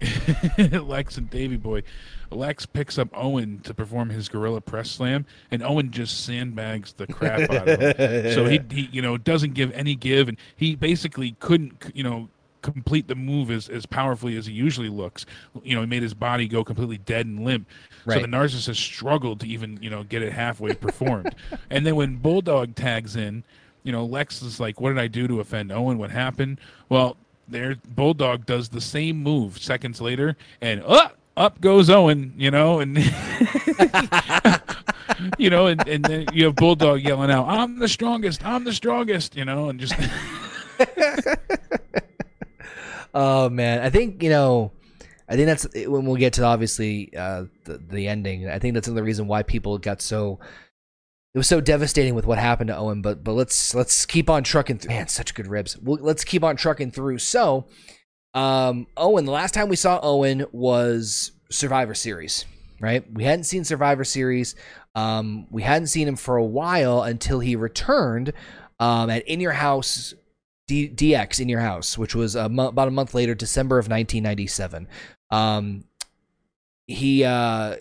Lex 0.58 1.16
and 1.16 1.30
Davy 1.30 1.56
Boy, 1.56 1.82
Lex 2.30 2.66
picks 2.66 2.98
up 2.98 3.08
Owen 3.12 3.60
to 3.60 3.74
perform 3.74 4.10
his 4.10 4.28
gorilla 4.28 4.60
press 4.60 4.90
slam, 4.90 5.26
and 5.50 5.62
Owen 5.62 5.90
just 5.90 6.24
sandbags 6.24 6.92
the 6.92 7.06
crap 7.06 7.50
out 7.50 7.68
of 7.68 7.80
him. 7.80 8.32
so 8.34 8.46
he, 8.46 8.60
he, 8.70 8.88
you 8.92 9.02
know, 9.02 9.16
doesn't 9.16 9.54
give 9.54 9.72
any 9.72 9.94
give, 9.94 10.28
and 10.28 10.38
he 10.56 10.76
basically 10.76 11.36
couldn't, 11.40 11.90
you 11.94 12.04
know, 12.04 12.28
complete 12.62 13.08
the 13.08 13.14
move 13.14 13.50
as, 13.50 13.68
as 13.68 13.86
powerfully 13.86 14.36
as 14.36 14.46
he 14.46 14.52
usually 14.52 14.88
looks. 14.88 15.26
You 15.62 15.74
know, 15.74 15.80
he 15.80 15.86
made 15.86 16.02
his 16.02 16.14
body 16.14 16.46
go 16.46 16.62
completely 16.64 16.98
dead 16.98 17.26
and 17.26 17.44
limp. 17.44 17.68
Right. 18.04 18.16
So 18.16 18.20
the 18.22 18.28
narcissist 18.28 18.76
struggled 18.76 19.40
to 19.40 19.48
even, 19.48 19.78
you 19.82 19.90
know, 19.90 20.04
get 20.04 20.22
it 20.22 20.32
halfway 20.32 20.74
performed. 20.74 21.34
and 21.70 21.86
then 21.86 21.96
when 21.96 22.16
Bulldog 22.16 22.74
tags 22.74 23.16
in, 23.16 23.44
you 23.82 23.92
know, 23.92 24.04
Lex 24.04 24.42
is 24.42 24.60
like, 24.60 24.78
"What 24.80 24.90
did 24.90 24.98
I 24.98 25.06
do 25.06 25.26
to 25.26 25.40
offend 25.40 25.72
Owen? 25.72 25.96
What 25.96 26.10
happened?" 26.10 26.60
Well, 26.90 27.16
there 27.48 27.76
Bulldog 27.88 28.44
does 28.44 28.68
the 28.68 28.80
same 28.80 29.22
move 29.22 29.58
seconds 29.58 30.02
later, 30.02 30.36
and 30.60 30.82
up 30.82 31.16
up 31.40 31.60
goes 31.60 31.90
Owen. 31.90 32.34
You 32.36 32.50
know, 32.50 32.80
and 32.80 32.96
you 35.38 35.50
know, 35.50 35.66
and, 35.66 35.86
and 35.88 36.04
then 36.04 36.26
you 36.32 36.44
have 36.44 36.56
Bulldog 36.56 37.00
yelling 37.00 37.30
out, 37.30 37.48
"I'm 37.48 37.78
the 37.78 37.88
strongest! 37.88 38.46
I'm 38.46 38.64
the 38.64 38.72
strongest!" 38.72 39.36
You 39.36 39.44
know, 39.44 39.70
and 39.70 39.80
just 39.80 39.94
Oh 43.12 43.48
man, 43.48 43.80
I 43.80 43.90
think 43.90 44.22
you 44.22 44.30
know, 44.30 44.72
I 45.28 45.34
think 45.34 45.46
that's 45.46 45.66
when 45.74 46.04
we'll 46.04 46.16
get 46.16 46.34
to 46.34 46.44
obviously 46.44 47.14
uh, 47.16 47.44
the 47.64 47.78
the 47.78 48.08
ending. 48.08 48.48
I 48.48 48.58
think 48.58 48.74
that's 48.74 48.88
another 48.88 49.04
reason 49.04 49.26
why 49.26 49.42
people 49.42 49.78
got 49.78 50.00
so 50.00 50.38
it 51.34 51.38
was 51.38 51.48
so 51.48 51.60
devastating 51.60 52.14
with 52.14 52.26
what 52.26 52.38
happened 52.38 52.68
to 52.68 52.76
Owen. 52.76 53.02
But 53.02 53.24
but 53.24 53.32
let's 53.32 53.74
let's 53.74 54.06
keep 54.06 54.30
on 54.30 54.44
trucking. 54.44 54.78
Through. 54.78 54.94
Man, 54.94 55.08
such 55.08 55.34
good 55.34 55.48
ribs. 55.48 55.76
Well, 55.78 55.98
let's 56.00 56.24
keep 56.24 56.44
on 56.44 56.56
trucking 56.56 56.92
through. 56.92 57.18
So, 57.18 57.66
um, 58.34 58.86
Owen. 58.96 59.24
The 59.24 59.32
last 59.32 59.54
time 59.54 59.68
we 59.68 59.76
saw 59.76 60.00
Owen 60.02 60.46
was 60.52 61.32
Survivor 61.50 61.94
Series, 61.94 62.44
right? 62.80 63.04
We 63.12 63.24
hadn't 63.24 63.44
seen 63.44 63.64
Survivor 63.64 64.04
Series. 64.04 64.54
Um, 64.94 65.46
we 65.50 65.62
hadn't 65.62 65.88
seen 65.88 66.08
him 66.08 66.16
for 66.16 66.36
a 66.36 66.44
while 66.44 67.02
until 67.02 67.40
he 67.40 67.56
returned 67.56 68.32
um, 68.78 69.10
at 69.10 69.26
In 69.28 69.40
Your 69.40 69.52
House 69.52 70.14
D- 70.66 70.88
DX 70.88 71.40
In 71.40 71.48
Your 71.48 71.60
House, 71.60 71.98
which 71.98 72.14
was 72.14 72.34
a 72.34 72.48
mo- 72.48 72.68
about 72.68 72.88
a 72.88 72.92
month 72.92 73.14
later, 73.14 73.34
December 73.34 73.78
of 73.78 73.86
1997. 73.86 74.88
Um, 75.30 75.84
he 76.86 77.24
uh, 77.24 77.76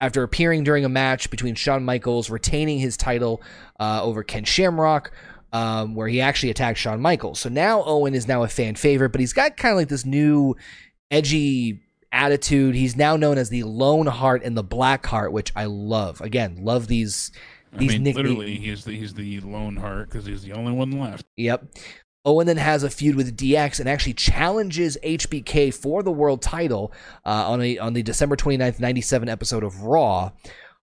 after 0.00 0.22
appearing 0.22 0.64
during 0.64 0.84
a 0.84 0.88
match 0.88 1.30
between 1.30 1.54
Shawn 1.54 1.84
Michaels, 1.84 2.28
retaining 2.30 2.78
his 2.78 2.96
title 2.96 3.42
uh, 3.80 4.02
over 4.02 4.22
Ken 4.22 4.44
Shamrock, 4.44 5.12
um, 5.54 5.94
where 5.94 6.08
he 6.08 6.20
actually 6.20 6.50
attacked 6.50 6.78
Shawn 6.78 7.00
Michaels. 7.00 7.38
So 7.38 7.48
now 7.48 7.84
Owen 7.84 8.12
is 8.12 8.26
now 8.26 8.42
a 8.42 8.48
fan 8.48 8.74
favorite, 8.74 9.10
but 9.10 9.20
he's 9.20 9.32
got 9.32 9.56
kind 9.56 9.72
of 9.72 9.76
like 9.78 9.88
this 9.88 10.04
new 10.04 10.56
edgy 11.12 11.80
attitude. 12.10 12.74
He's 12.74 12.96
now 12.96 13.16
known 13.16 13.38
as 13.38 13.50
the 13.50 13.62
Lone 13.62 14.08
Hart 14.08 14.42
and 14.42 14.56
the 14.56 14.64
Black 14.64 15.06
Hart, 15.06 15.32
which 15.32 15.52
I 15.54 15.66
love. 15.66 16.20
Again, 16.20 16.58
love 16.64 16.88
these. 16.88 17.30
These 17.72 17.90
I 17.90 17.92
mean, 17.94 18.02
nick- 18.02 18.16
literally, 18.16 18.56
he's 18.56 18.84
the, 18.84 18.96
he's 18.96 19.14
the 19.14 19.40
lone 19.40 19.76
heart 19.76 20.08
because 20.08 20.26
he's 20.26 20.42
the 20.42 20.52
only 20.52 20.72
one 20.72 20.92
left. 20.92 21.24
Yep. 21.36 21.64
Owen 22.24 22.46
then 22.46 22.56
has 22.56 22.82
a 22.82 22.90
feud 22.90 23.16
with 23.16 23.36
DX 23.36 23.80
and 23.80 23.88
actually 23.88 24.14
challenges 24.14 24.96
HBK 25.04 25.74
for 25.74 26.02
the 26.02 26.10
world 26.10 26.40
title 26.40 26.92
uh, 27.24 27.50
on 27.50 27.60
a 27.60 27.78
on 27.78 27.92
the 27.92 28.02
December 28.02 28.34
29th, 28.34 28.80
97 28.80 29.28
episode 29.28 29.62
of 29.62 29.82
Raw. 29.82 30.30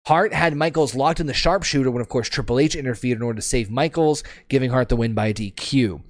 Hart 0.06 0.32
had 0.32 0.56
Michaels 0.56 0.94
locked 0.94 1.20
in 1.20 1.26
the 1.26 1.34
sharpshooter 1.34 1.90
when, 1.90 2.00
of 2.00 2.08
course, 2.08 2.28
Triple 2.28 2.58
H 2.58 2.74
interfered 2.74 3.16
in 3.18 3.22
order 3.22 3.36
to 3.36 3.42
save 3.42 3.70
Michaels, 3.70 4.24
giving 4.48 4.70
Hart 4.70 4.88
the 4.88 4.96
win 4.96 5.14
by 5.14 5.32
DQ. 5.32 6.02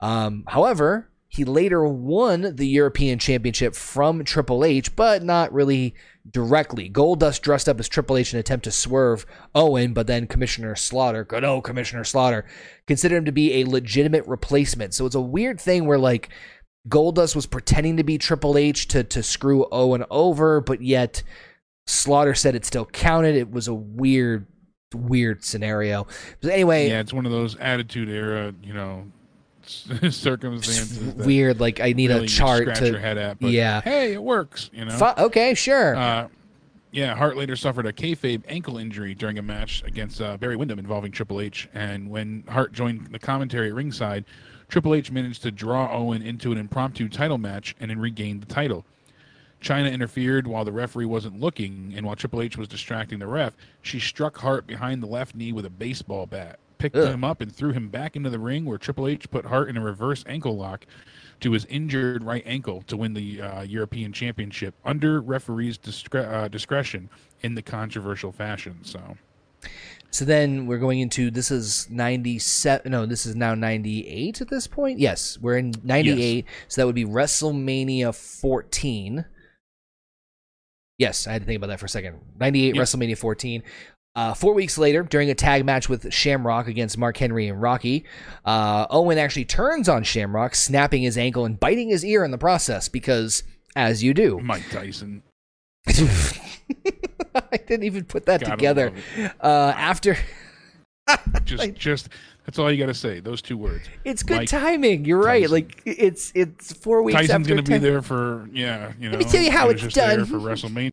Um, 0.00 0.44
however, 0.46 1.08
he 1.28 1.44
later 1.44 1.84
won 1.86 2.56
the 2.56 2.66
European 2.66 3.18
Championship 3.18 3.74
from 3.74 4.24
Triple 4.24 4.64
H, 4.64 4.94
but 4.96 5.22
not 5.22 5.52
really 5.52 5.94
directly. 6.30 6.88
Goldust 6.88 7.42
dressed 7.42 7.68
up 7.68 7.80
as 7.80 7.88
Triple 7.88 8.16
H 8.16 8.32
in 8.32 8.36
an 8.36 8.40
attempt 8.40 8.64
to 8.64 8.70
swerve 8.70 9.26
Owen, 9.54 9.92
but 9.92 10.06
then 10.06 10.26
Commissioner 10.26 10.74
Slaughter, 10.76 11.24
good 11.24 11.44
old 11.44 11.64
Commissioner 11.64 12.04
Slaughter, 12.04 12.46
considered 12.86 13.18
him 13.18 13.24
to 13.26 13.32
be 13.32 13.54
a 13.54 13.66
legitimate 13.66 14.26
replacement. 14.26 14.94
So 14.94 15.04
it's 15.04 15.14
a 15.14 15.20
weird 15.20 15.60
thing 15.60 15.86
where 15.86 15.98
like 15.98 16.30
Goldust 16.88 17.34
was 17.34 17.46
pretending 17.46 17.96
to 17.96 18.04
be 18.04 18.18
Triple 18.18 18.56
H 18.56 18.88
to 18.88 19.02
to 19.04 19.22
screw 19.22 19.66
Owen 19.72 20.04
over, 20.10 20.60
but 20.60 20.80
yet 20.80 21.22
Slaughter 21.86 22.34
said 22.34 22.54
it 22.54 22.64
still 22.64 22.84
counted. 22.86 23.36
It 23.36 23.50
was 23.50 23.68
a 23.68 23.74
weird, 23.74 24.46
weird 24.94 25.44
scenario. 25.44 26.06
But 26.40 26.52
anyway, 26.52 26.88
Yeah, 26.88 27.00
it's 27.00 27.12
one 27.12 27.26
of 27.26 27.32
those 27.32 27.56
attitude 27.56 28.08
era, 28.08 28.52
you 28.62 28.72
know, 28.74 29.06
circumstances. 30.10 30.98
weird. 31.26 31.60
Like 31.60 31.80
I 31.80 31.92
need 31.92 32.08
really 32.10 32.24
a 32.26 32.28
chart 32.28 32.62
scratch 32.62 32.78
to 32.78 32.90
your 32.90 32.98
head 32.98 33.18
at. 33.18 33.38
But 33.40 33.50
Yeah. 33.50 33.80
hey, 33.82 34.12
it 34.14 34.22
works. 34.22 34.70
You 34.72 34.84
know. 34.86 34.96
Fu- 34.96 35.22
okay, 35.24 35.54
sure. 35.54 35.96
Uh, 35.96 36.28
yeah, 36.92 37.14
Hart 37.14 37.36
later 37.36 37.56
suffered 37.56 37.84
a 37.86 37.92
kayfabe 37.92 38.42
ankle 38.48 38.78
injury 38.78 39.14
during 39.14 39.38
a 39.38 39.42
match 39.42 39.82
against 39.86 40.20
uh, 40.20 40.36
Barry 40.38 40.56
Windham 40.56 40.78
involving 40.78 41.12
Triple 41.12 41.40
H. 41.40 41.68
And 41.74 42.08
when 42.08 42.44
Hart 42.48 42.72
joined 42.72 43.08
the 43.08 43.18
commentary 43.18 43.68
at 43.68 43.74
ringside, 43.74 44.24
Triple 44.68 44.94
H 44.94 45.10
managed 45.12 45.42
to 45.42 45.50
draw 45.50 45.92
Owen 45.92 46.22
into 46.22 46.52
an 46.52 46.58
impromptu 46.58 47.08
title 47.08 47.38
match 47.38 47.74
and 47.80 47.90
then 47.90 47.98
regained 47.98 48.40
the 48.42 48.46
title. 48.46 48.84
Chyna 49.60 49.92
interfered 49.92 50.46
while 50.46 50.64
the 50.64 50.72
referee 50.72 51.06
wasn't 51.06 51.40
looking, 51.40 51.94
and 51.96 52.06
while 52.06 52.16
Triple 52.16 52.42
H 52.42 52.56
was 52.56 52.68
distracting 52.68 53.18
the 53.18 53.26
ref, 53.26 53.56
she 53.82 53.98
struck 53.98 54.38
Hart 54.38 54.66
behind 54.66 55.02
the 55.02 55.06
left 55.06 55.34
knee 55.34 55.52
with 55.52 55.64
a 55.64 55.70
baseball 55.70 56.26
bat, 56.26 56.58
picked 56.78 56.96
Ugh. 56.96 57.08
him 57.08 57.24
up, 57.24 57.40
and 57.40 57.54
threw 57.54 57.72
him 57.72 57.88
back 57.88 58.16
into 58.16 58.30
the 58.30 58.38
ring, 58.38 58.64
where 58.64 58.78
Triple 58.78 59.08
H 59.08 59.30
put 59.30 59.46
Hart 59.46 59.68
in 59.68 59.76
a 59.76 59.82
reverse 59.82 60.24
ankle 60.26 60.56
lock 60.56 60.86
to 61.40 61.52
his 61.52 61.64
injured 61.66 62.24
right 62.24 62.42
ankle 62.46 62.82
to 62.86 62.96
win 62.96 63.14
the 63.14 63.40
uh, 63.42 63.62
European 63.62 64.12
Championship 64.12 64.74
under 64.84 65.20
referee's 65.20 65.78
discre- 65.78 66.30
uh, 66.30 66.48
discretion 66.48 67.10
in 67.42 67.54
the 67.54 67.62
controversial 67.62 68.32
fashion. 68.32 68.78
So, 68.82 69.16
So 70.10 70.24
then 70.24 70.66
we're 70.66 70.78
going 70.78 71.00
into 71.00 71.30
this 71.30 71.50
is 71.50 71.88
97 71.90 72.90
no 72.90 73.04
this 73.04 73.26
is 73.26 73.36
now 73.36 73.54
98 73.54 74.40
at 74.40 74.48
this 74.48 74.66
point. 74.66 74.98
Yes, 74.98 75.38
we're 75.40 75.58
in 75.58 75.74
98. 75.82 76.46
So 76.68 76.80
that 76.80 76.86
would 76.86 76.94
be 76.94 77.04
WrestleMania 77.04 78.14
14. 78.14 79.26
Yes, 80.98 81.26
I 81.26 81.32
had 81.32 81.42
to 81.42 81.46
think 81.46 81.56
about 81.58 81.68
that 81.68 81.80
for 81.80 81.86
a 81.86 81.90
second. 81.90 82.18
98 82.38 82.74
Yep. 82.74 82.82
WrestleMania 82.84 83.18
14. 83.18 83.62
Uh, 84.14 84.32
four 84.32 84.54
weeks 84.54 84.78
later, 84.78 85.02
during 85.02 85.28
a 85.28 85.34
tag 85.34 85.66
match 85.66 85.90
with 85.90 86.10
Shamrock 86.10 86.68
against 86.68 86.96
Mark 86.96 87.18
Henry 87.18 87.48
and 87.48 87.60
Rocky, 87.60 88.06
uh, 88.46 88.86
Owen 88.88 89.18
actually 89.18 89.44
turns 89.44 89.90
on 89.90 90.04
Shamrock, 90.04 90.54
snapping 90.54 91.02
his 91.02 91.18
ankle 91.18 91.44
and 91.44 91.60
biting 91.60 91.90
his 91.90 92.02
ear 92.02 92.24
in 92.24 92.30
the 92.30 92.38
process 92.38 92.88
because, 92.88 93.42
as 93.74 94.02
you 94.02 94.14
do. 94.14 94.40
Mike 94.40 94.68
Tyson. 94.70 95.22
I 95.86 97.58
didn't 97.66 97.84
even 97.84 98.04
put 98.04 98.24
that 98.26 98.42
together. 98.42 98.92
Uh, 99.40 99.72
after 99.76 100.16
Just, 101.44 101.74
just 101.74 102.08
that's 102.46 102.60
all 102.60 102.70
you 102.70 102.78
got 102.78 102.86
to 102.86 102.94
say. 102.94 103.18
Those 103.18 103.42
two 103.42 103.58
words. 103.58 103.88
It's 104.04 104.22
good 104.22 104.38
Mike 104.38 104.48
timing. 104.48 105.04
You're 105.04 105.22
right. 105.22 105.50
Like 105.50 105.82
it's 105.84 106.30
it's 106.34 106.72
four 106.72 107.02
weeks 107.02 107.18
Tyson's 107.18 107.48
going 107.48 107.62
to 107.62 107.70
be 107.70 107.78
there 107.78 108.00
for 108.02 108.48
yeah. 108.52 108.92
You 109.00 109.10
know, 109.10 109.18
let 109.18 109.26
me 109.26 109.30
tell 109.30 109.42
you 109.42 109.50
how 109.50 109.68
it's 109.68 109.86
done. 109.88 110.24
for 110.24 110.36
WrestleMania. 110.38 110.92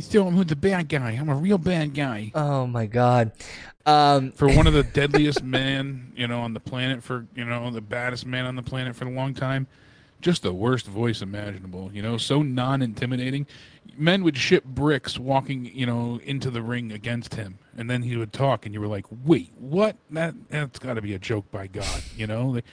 Still 0.00 0.26
am 0.26 0.36
with 0.36 0.48
the 0.48 0.56
bad 0.56 0.88
guy. 0.88 1.12
I'm 1.12 1.28
a 1.28 1.36
real 1.36 1.56
bad 1.56 1.94
guy. 1.94 2.32
Oh 2.34 2.66
my 2.66 2.86
god. 2.86 3.30
Um, 3.86 4.32
for 4.36 4.48
one 4.48 4.66
of 4.66 4.74
the 4.74 4.82
deadliest 4.82 5.42
men, 5.42 6.12
you 6.16 6.26
know, 6.26 6.40
on 6.40 6.52
the 6.52 6.60
planet 6.60 7.02
for 7.02 7.26
you 7.34 7.44
know 7.44 7.70
the 7.70 7.80
baddest 7.80 8.26
man 8.26 8.44
on 8.44 8.56
the 8.56 8.62
planet 8.62 8.96
for 8.96 9.06
a 9.06 9.10
long 9.10 9.34
time. 9.34 9.68
Just 10.20 10.42
the 10.42 10.52
worst 10.52 10.86
voice 10.86 11.22
imaginable, 11.22 11.90
you 11.92 12.02
know, 12.02 12.16
so 12.16 12.42
non-intimidating. 12.42 13.46
Men 13.98 14.22
would 14.24 14.36
ship 14.36 14.64
bricks 14.64 15.18
walking, 15.18 15.66
you 15.66 15.86
know, 15.86 16.20
into 16.24 16.50
the 16.50 16.62
ring 16.62 16.92
against 16.92 17.34
him, 17.34 17.58
and 17.76 17.88
then 17.88 18.02
he 18.02 18.16
would 18.16 18.32
talk, 18.32 18.66
and 18.66 18.74
you 18.74 18.80
were 18.80 18.86
like, 18.86 19.06
"Wait, 19.24 19.52
what? 19.58 19.96
That 20.10 20.34
that's 20.48 20.78
got 20.78 20.94
to 20.94 21.02
be 21.02 21.14
a 21.14 21.18
joke, 21.18 21.50
by 21.50 21.66
God!" 21.66 22.02
You 22.16 22.26
know, 22.26 22.48
like, 22.48 22.64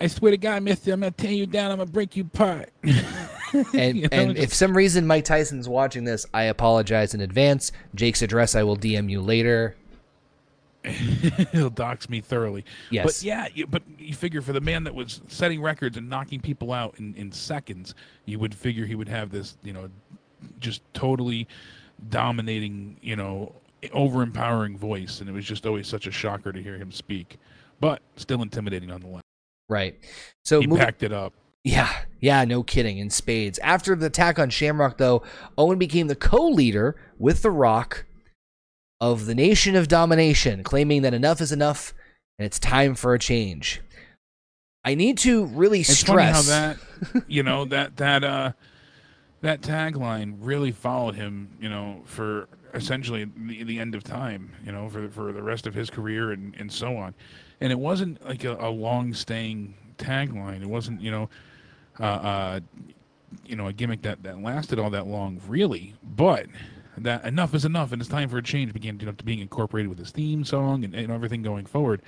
I 0.00 0.06
swear 0.06 0.32
to 0.32 0.36
God, 0.38 0.62
Mister, 0.62 0.92
I'm 0.92 1.00
gonna 1.00 1.10
tear 1.10 1.32
you 1.32 1.46
down. 1.46 1.70
I'm 1.70 1.78
gonna 1.78 1.90
break 1.90 2.16
you 2.16 2.24
apart. 2.24 2.70
and 2.82 3.96
You 3.96 4.02
know, 4.02 4.08
and 4.10 4.30
just- 4.34 4.44
if 4.44 4.54
some 4.54 4.76
reason 4.76 5.06
Mike 5.06 5.24
Tyson's 5.24 5.68
watching 5.68 6.04
this, 6.04 6.26
I 6.32 6.44
apologize 6.44 7.14
in 7.14 7.20
advance. 7.20 7.70
Jake's 7.94 8.22
address 8.22 8.54
I 8.54 8.62
will 8.62 8.76
DM 8.76 9.10
you 9.10 9.20
later. 9.20 9.76
he'll 11.52 11.70
dox 11.70 12.08
me 12.08 12.20
thoroughly. 12.20 12.64
Yes. 12.90 13.04
But 13.04 13.22
yeah, 13.24 13.46
you, 13.54 13.66
but 13.66 13.82
you 13.98 14.14
figure 14.14 14.42
for 14.42 14.52
the 14.52 14.60
man 14.60 14.84
that 14.84 14.94
was 14.94 15.20
setting 15.28 15.62
records 15.62 15.96
and 15.96 16.08
knocking 16.08 16.40
people 16.40 16.72
out 16.72 16.96
in, 16.98 17.14
in 17.14 17.30
seconds, 17.30 17.94
you 18.24 18.38
would 18.40 18.54
figure 18.54 18.84
he 18.84 18.96
would 18.96 19.08
have 19.08 19.30
this, 19.30 19.56
you 19.62 19.72
know, 19.72 19.88
just 20.60 20.82
totally 20.94 21.46
dominating, 22.10 22.96
you 23.02 23.16
know, 23.16 23.52
overempowering 23.84 24.76
voice. 24.76 25.20
And 25.20 25.28
it 25.28 25.32
was 25.32 25.44
just 25.44 25.66
always 25.66 25.86
such 25.86 26.06
a 26.06 26.10
shocker 26.12 26.52
to 26.52 26.62
hear 26.62 26.76
him 26.76 26.92
speak, 26.92 27.38
but 27.80 28.00
still 28.16 28.42
intimidating 28.42 28.88
nonetheless. 28.88 29.22
Right. 29.68 29.98
So 30.44 30.60
He 30.60 30.66
moving- 30.66 30.84
packed 30.84 31.02
it 31.02 31.12
up. 31.12 31.32
Yeah, 31.64 31.92
yeah, 32.18 32.44
no 32.44 32.64
kidding. 32.64 32.98
In 32.98 33.08
spades. 33.08 33.60
After 33.60 33.94
the 33.94 34.06
attack 34.06 34.36
on 34.40 34.50
Shamrock, 34.50 34.98
though, 34.98 35.22
Owen 35.56 35.78
became 35.78 36.08
the 36.08 36.16
co-leader 36.16 36.96
with 37.18 37.42
The 37.42 37.52
Rock 37.52 38.04
of 39.00 39.26
the 39.26 39.34
Nation 39.36 39.76
of 39.76 39.86
Domination, 39.86 40.64
claiming 40.64 41.02
that 41.02 41.14
enough 41.14 41.40
is 41.40 41.52
enough 41.52 41.94
and 42.36 42.46
it's 42.46 42.58
time 42.58 42.96
for 42.96 43.14
a 43.14 43.18
change. 43.18 43.80
I 44.84 44.96
need 44.96 45.18
to 45.18 45.44
really 45.46 45.80
It's 45.80 45.96
stress. 45.98 46.48
funny 46.48 46.76
how 46.76 46.76
that, 47.12 47.24
you 47.28 47.44
know, 47.44 47.64
that 47.66 47.96
that 47.98 48.24
uh, 48.24 48.52
that 49.42 49.60
tagline 49.60 50.36
really 50.40 50.72
followed 50.72 51.16
him, 51.16 51.50
you 51.60 51.68
know, 51.68 52.00
for 52.04 52.48
essentially 52.74 53.30
the, 53.36 53.64
the 53.64 53.78
end 53.78 53.94
of 53.94 54.02
time, 54.02 54.52
you 54.64 54.72
know, 54.72 54.88
for 54.88 55.08
for 55.08 55.32
the 55.32 55.42
rest 55.42 55.66
of 55.66 55.74
his 55.74 55.90
career 55.90 56.30
and 56.32 56.54
and 56.56 56.72
so 56.72 56.96
on. 56.96 57.14
And 57.60 57.70
it 57.70 57.78
wasn't 57.78 58.24
like 58.24 58.44
a, 58.44 58.56
a 58.56 58.70
long 58.70 59.12
staying 59.14 59.74
tagline. 59.98 60.62
It 60.62 60.68
wasn't, 60.68 61.00
you 61.00 61.10
know, 61.10 61.30
uh, 62.00 62.02
uh, 62.02 62.60
you 63.44 63.56
know, 63.56 63.66
a 63.66 63.72
gimmick 63.72 64.02
that 64.02 64.22
that 64.22 64.40
lasted 64.40 64.78
all 64.78 64.90
that 64.90 65.06
long, 65.06 65.40
really. 65.46 65.94
But 66.02 66.46
that 66.98 67.24
enough 67.24 67.54
is 67.54 67.64
enough, 67.64 67.92
and 67.92 68.00
it's 68.00 68.10
time 68.10 68.28
for 68.28 68.38
a 68.38 68.42
change. 68.42 68.72
Began 68.72 68.98
you 69.00 69.06
know, 69.06 69.12
to 69.12 69.24
being 69.24 69.40
incorporated 69.40 69.88
with 69.88 69.98
his 69.98 70.10
theme 70.10 70.44
song 70.44 70.84
and, 70.84 70.94
and 70.94 71.10
everything 71.10 71.42
going 71.42 71.66
forward, 71.66 72.02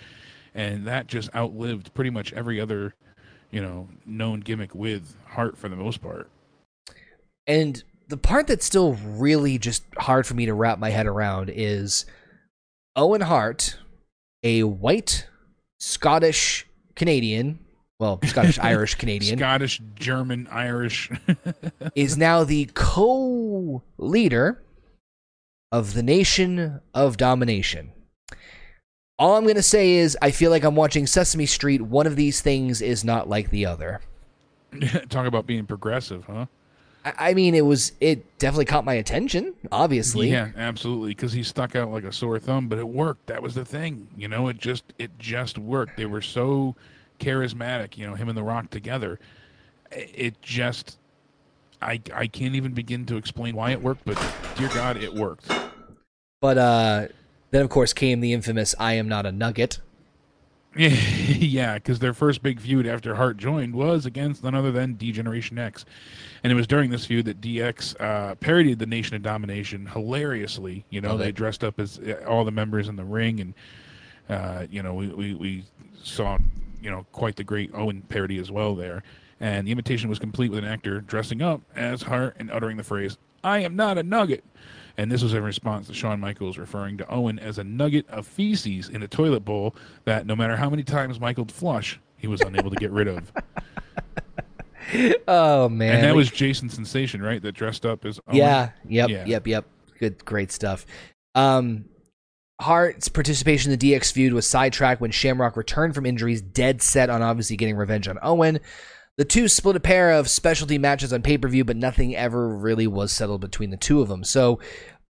and 0.54 0.86
that 0.86 1.08
just 1.08 1.34
outlived 1.34 1.92
pretty 1.94 2.10
much 2.10 2.32
every 2.32 2.60
other, 2.60 2.94
you 3.50 3.60
know, 3.60 3.88
known 4.06 4.40
gimmick 4.40 4.74
with 4.74 5.16
Hart 5.26 5.56
for 5.58 5.68
the 5.68 5.76
most 5.76 6.00
part. 6.00 6.30
And 7.46 7.82
the 8.08 8.16
part 8.16 8.46
that's 8.46 8.64
still 8.64 8.94
really 8.94 9.58
just 9.58 9.84
hard 9.98 10.26
for 10.26 10.34
me 10.34 10.46
to 10.46 10.54
wrap 10.54 10.78
my 10.78 10.90
head 10.90 11.06
around 11.06 11.50
is 11.50 12.06
Owen 12.96 13.22
Hart, 13.22 13.78
a 14.42 14.62
white 14.62 15.26
Scottish 15.80 16.66
Canadian, 16.94 17.58
well, 17.98 18.20
Scottish 18.24 18.58
Irish 18.58 18.94
Canadian, 18.96 19.38
Scottish, 19.38 19.80
German, 19.94 20.46
Irish. 20.50 21.10
is 21.94 22.16
now 22.16 22.44
the 22.44 22.70
co 22.74 23.82
leader 23.98 24.62
of 25.72 25.94
the 25.94 26.02
Nation 26.02 26.80
of 26.92 27.16
Domination. 27.16 27.92
All 29.18 29.36
I'm 29.36 29.44
going 29.44 29.54
to 29.56 29.62
say 29.62 29.92
is 29.92 30.18
I 30.20 30.30
feel 30.30 30.50
like 30.50 30.64
I'm 30.64 30.74
watching 30.74 31.06
Sesame 31.06 31.46
Street. 31.46 31.82
One 31.82 32.06
of 32.06 32.16
these 32.16 32.40
things 32.40 32.82
is 32.82 33.04
not 33.04 33.28
like 33.28 33.50
the 33.50 33.66
other. 33.66 34.00
Talk 35.08 35.26
about 35.26 35.46
being 35.46 35.66
progressive, 35.66 36.24
huh? 36.24 36.46
I 37.04 37.34
mean, 37.34 37.54
it 37.54 37.66
was 37.66 37.92
it 38.00 38.38
definitely 38.38 38.64
caught 38.64 38.84
my 38.84 38.94
attention. 38.94 39.54
Obviously, 39.70 40.30
Yeah, 40.30 40.50
absolutely. 40.56 41.10
Because 41.10 41.32
he 41.32 41.42
stuck 41.42 41.76
out 41.76 41.90
like 41.90 42.04
a 42.04 42.12
sore 42.12 42.38
thumb, 42.38 42.68
but 42.68 42.78
it 42.78 42.88
worked. 42.88 43.26
That 43.26 43.42
was 43.42 43.54
the 43.54 43.64
thing. 43.64 44.08
You 44.16 44.28
know, 44.28 44.48
it 44.48 44.58
just 44.58 44.84
it 44.98 45.10
just 45.18 45.58
worked. 45.58 45.96
They 45.96 46.06
were 46.06 46.22
so 46.22 46.76
charismatic. 47.20 47.98
You 47.98 48.06
know, 48.06 48.14
him 48.14 48.28
and 48.28 48.38
The 48.38 48.42
Rock 48.42 48.70
together. 48.70 49.20
It 49.92 50.40
just, 50.40 50.98
I 51.82 52.00
I 52.14 52.26
can't 52.26 52.54
even 52.54 52.72
begin 52.72 53.04
to 53.06 53.16
explain 53.16 53.54
why 53.54 53.72
it 53.72 53.82
worked, 53.82 54.04
but 54.06 54.18
dear 54.56 54.68
God, 54.68 54.96
it 54.96 55.12
worked. 55.12 55.50
But 56.40 56.58
uh, 56.58 57.08
then 57.50 57.62
of 57.62 57.68
course 57.68 57.92
came 57.92 58.20
the 58.20 58.32
infamous 58.32 58.74
"I 58.78 58.94
am 58.94 59.08
not 59.08 59.26
a 59.26 59.32
nugget." 59.32 59.80
yeah, 60.76 61.74
because 61.74 62.00
their 62.00 62.12
first 62.12 62.42
big 62.42 62.60
feud 62.60 62.84
after 62.84 63.14
Hart 63.14 63.36
joined 63.36 63.74
was 63.74 64.06
against 64.06 64.42
none 64.42 64.56
other 64.56 64.72
than 64.72 64.94
D 64.94 65.12
Generation 65.12 65.56
X, 65.56 65.84
and 66.42 66.52
it 66.52 66.56
was 66.56 66.66
during 66.66 66.90
this 66.90 67.06
feud 67.06 67.26
that 67.26 67.40
DX 67.40 68.00
uh, 68.00 68.34
parodied 68.36 68.80
the 68.80 68.86
Nation 68.86 69.14
of 69.14 69.22
Domination 69.22 69.86
hilariously. 69.86 70.84
You 70.90 71.00
know, 71.00 71.16
they 71.16 71.28
it. 71.28 71.36
dressed 71.36 71.62
up 71.62 71.78
as 71.78 72.00
uh, 72.00 72.24
all 72.26 72.44
the 72.44 72.50
members 72.50 72.88
in 72.88 72.96
the 72.96 73.04
ring, 73.04 73.40
and 73.40 73.54
uh, 74.28 74.66
you 74.68 74.82
know, 74.82 74.94
we, 74.94 75.08
we 75.08 75.34
we 75.34 75.64
saw 76.02 76.38
you 76.82 76.90
know 76.90 77.06
quite 77.12 77.36
the 77.36 77.44
great 77.44 77.70
Owen 77.72 78.02
parody 78.08 78.38
as 78.38 78.50
well 78.50 78.74
there. 78.74 79.04
And 79.38 79.66
the 79.66 79.72
invitation 79.72 80.08
was 80.08 80.18
complete 80.18 80.50
with 80.50 80.58
an 80.58 80.64
actor 80.64 81.00
dressing 81.00 81.40
up 81.40 81.60
as 81.76 82.02
Hart 82.02 82.36
and 82.38 82.50
uttering 82.50 82.78
the 82.78 82.84
phrase, 82.84 83.16
"I 83.44 83.60
am 83.60 83.76
not 83.76 83.96
a 83.96 84.02
nugget." 84.02 84.42
And 84.96 85.10
this 85.10 85.22
was 85.22 85.34
in 85.34 85.42
response 85.42 85.88
to 85.88 85.94
Shawn 85.94 86.20
Michaels 86.20 86.56
referring 86.56 86.96
to 86.98 87.08
Owen 87.10 87.38
as 87.40 87.58
a 87.58 87.64
nugget 87.64 88.08
of 88.08 88.26
feces 88.26 88.88
in 88.88 89.02
a 89.02 89.08
toilet 89.08 89.40
bowl 89.40 89.74
that 90.04 90.24
no 90.26 90.36
matter 90.36 90.56
how 90.56 90.70
many 90.70 90.84
times 90.84 91.18
Michael 91.18 91.46
flush, 91.46 91.98
he 92.16 92.28
was 92.28 92.40
unable 92.42 92.70
to 92.70 92.76
get 92.76 92.90
rid 92.92 93.08
of. 93.08 93.32
Oh 95.26 95.68
man, 95.70 95.94
and 95.94 96.04
that 96.04 96.08
Like- 96.10 96.16
was 96.16 96.30
Jason 96.30 96.68
Sensation, 96.68 97.22
right? 97.22 97.40
That 97.40 97.52
dressed 97.52 97.86
up 97.86 98.04
as 98.04 98.20
Owen. 98.28 98.36
yeah, 98.36 98.70
yep, 98.86 99.08
Yeah. 99.08 99.24
yep, 99.24 99.46
yep. 99.46 99.64
Good, 99.98 100.22
great 100.24 100.52
stuff. 100.52 100.84
Um, 101.34 101.86
Hart's 102.60 103.08
participation 103.08 103.72
in 103.72 103.78
the 103.78 103.92
DX 103.92 104.12
feud 104.12 104.34
was 104.34 104.46
sidetracked 104.46 105.00
when 105.00 105.10
Shamrock 105.10 105.56
returned 105.56 105.94
from 105.94 106.04
injuries, 106.06 106.42
dead 106.42 106.82
set 106.82 107.08
on 107.10 107.22
obviously 107.22 107.56
getting 107.56 107.76
revenge 107.76 108.06
on 108.08 108.18
Owen. 108.22 108.60
The 109.16 109.24
two 109.24 109.46
split 109.48 109.76
a 109.76 109.80
pair 109.80 110.10
of 110.10 110.28
specialty 110.28 110.76
matches 110.78 111.12
on 111.12 111.22
pay 111.22 111.38
per 111.38 111.48
view, 111.48 111.64
but 111.64 111.76
nothing 111.76 112.16
ever 112.16 112.48
really 112.48 112.86
was 112.86 113.12
settled 113.12 113.40
between 113.40 113.70
the 113.70 113.76
two 113.76 114.00
of 114.00 114.08
them. 114.08 114.24
So 114.24 114.58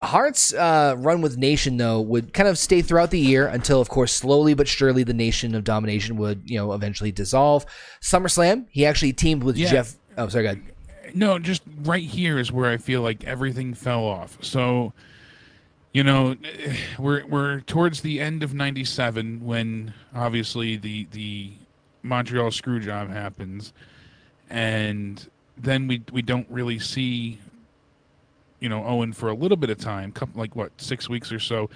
Hart's 0.01 0.55
uh, 0.55 0.95
run 0.97 1.21
with 1.21 1.37
Nation 1.37 1.77
though 1.77 2.01
would 2.01 2.33
kind 2.33 2.49
of 2.49 2.57
stay 2.57 2.83
throughout 2.83 3.11
the 3.11 3.19
year 3.19 3.49
until, 3.49 3.81
of 3.81 3.89
course, 3.89 4.13
slowly 4.13 4.55
but 4.55 4.69
surely 4.69 5.03
the 5.03 5.15
Nation 5.15 5.55
of 5.57 5.65
Domination 5.65 6.17
would 6.17 6.49
you 6.49 6.57
know 6.57 6.73
eventually 6.73 7.11
dissolve. 7.11 7.67
SummerSlam, 8.01 8.67
he 8.71 8.87
actually 8.87 9.13
teamed 9.13 9.43
with 9.43 9.57
Yeah. 9.57 9.71
Jeff. 9.71 9.97
Oh, 10.17 10.29
sorry, 10.29 10.45
go 10.45 10.51
ahead. 10.51 10.63
No, 11.15 11.39
just 11.39 11.63
right 11.83 12.05
here 12.05 12.39
is 12.39 12.53
where 12.53 12.71
I 12.71 12.77
feel 12.77 13.01
like 13.03 13.25
everything 13.25 13.73
fell 13.75 14.05
off. 14.05 14.39
So, 14.43 14.93
you 15.93 16.05
know, 16.05 16.37
we're 17.01 17.27
we're 17.27 17.61
towards 17.63 18.03
the 18.03 18.21
end 18.21 18.45
of 18.45 18.55
'97 18.55 19.45
when 19.45 19.95
obviously 20.15 20.77
the 20.77 21.09
the 21.11 21.53
Montreal 22.05 22.53
screw 22.53 22.79
job 22.79 23.11
happens, 23.11 23.73
and 24.51 25.29
then 25.57 25.89
we 25.89 26.03
we 26.13 26.23
don't 26.23 26.47
really 26.51 26.79
see, 26.79 27.39
you 28.61 28.69
know, 28.69 28.85
Owen 28.85 29.13
for 29.13 29.29
a 29.29 29.35
little 29.35 29.57
bit 29.57 29.71
of 29.71 29.79
time, 29.79 30.13
couple 30.13 30.41
like 30.41 30.55
what 30.57 30.73
six 30.81 31.09
weeks 31.09 31.33
or 31.33 31.41
so. 31.41 31.71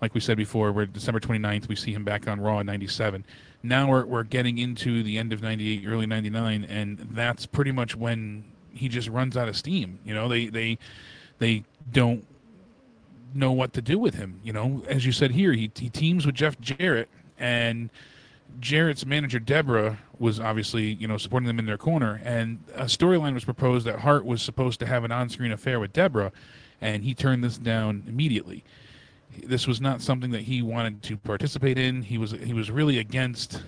Like 0.00 0.14
we 0.14 0.20
said 0.20 0.36
before, 0.36 0.70
we're 0.70 0.86
December 0.86 1.18
29th. 1.18 1.66
We 1.68 1.74
see 1.74 1.92
him 1.92 2.04
back 2.04 2.28
on 2.28 2.40
Raw 2.40 2.60
in 2.60 2.66
'97. 2.66 3.24
Now 3.62 3.88
we're 3.88 4.04
we're 4.04 4.22
getting 4.22 4.58
into 4.58 5.02
the 5.02 5.18
end 5.18 5.32
of 5.32 5.42
'98, 5.42 5.84
early 5.86 6.06
'99, 6.06 6.64
and 6.64 6.98
that's 7.10 7.46
pretty 7.46 7.72
much 7.72 7.96
when 7.96 8.44
he 8.72 8.88
just 8.88 9.08
runs 9.08 9.36
out 9.36 9.48
of 9.48 9.56
steam. 9.56 9.98
You 10.04 10.14
know, 10.14 10.28
they 10.28 10.46
they 10.46 10.78
they 11.38 11.64
don't 11.92 12.24
know 13.34 13.52
what 13.52 13.72
to 13.74 13.82
do 13.82 13.98
with 13.98 14.14
him. 14.14 14.40
You 14.44 14.52
know, 14.52 14.82
as 14.88 15.04
you 15.04 15.12
said 15.12 15.32
here, 15.32 15.52
he 15.52 15.70
he 15.76 15.88
teams 15.88 16.24
with 16.24 16.34
Jeff 16.34 16.60
Jarrett, 16.60 17.08
and 17.38 17.90
Jarrett's 18.60 19.06
manager 19.06 19.38
Debra 19.38 19.98
was 20.18 20.40
obviously 20.40 20.94
you 20.94 21.06
know 21.06 21.16
supporting 21.16 21.46
them 21.46 21.58
in 21.58 21.66
their 21.66 21.78
corner, 21.78 22.20
and 22.24 22.62
a 22.74 22.84
storyline 22.84 23.34
was 23.34 23.44
proposed 23.44 23.86
that 23.86 24.00
Hart 24.00 24.24
was 24.24 24.42
supposed 24.42 24.80
to 24.80 24.86
have 24.86 25.04
an 25.04 25.12
on-screen 25.12 25.52
affair 25.52 25.78
with 25.80 25.92
Debra, 25.92 26.32
and 26.80 27.04
he 27.04 27.14
turned 27.14 27.44
this 27.44 27.58
down 27.58 28.04
immediately. 28.08 28.64
This 29.44 29.66
was 29.66 29.80
not 29.80 30.00
something 30.00 30.30
that 30.30 30.42
he 30.42 30.62
wanted 30.62 31.02
to 31.04 31.16
participate 31.16 31.78
in. 31.78 32.02
He 32.02 32.18
was 32.18 32.32
he 32.32 32.54
was 32.54 32.70
really 32.70 32.98
against, 32.98 33.62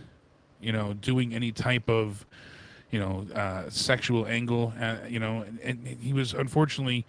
you 0.61 0.73
know, 0.73 0.95
doing 0.95 1.35
any 1.35 1.53
type 1.53 1.89
of 1.89 2.27
you 2.91 2.99
know, 2.99 3.27
uh, 3.35 3.71
sexual 3.71 4.27
angle, 4.27 4.73
uh, 4.81 4.97
you 5.09 5.21
know, 5.21 5.43
and, 5.43 5.61
and 5.61 5.87
he 5.87 6.13
was 6.13 6.35
unfortunately 6.35 7.07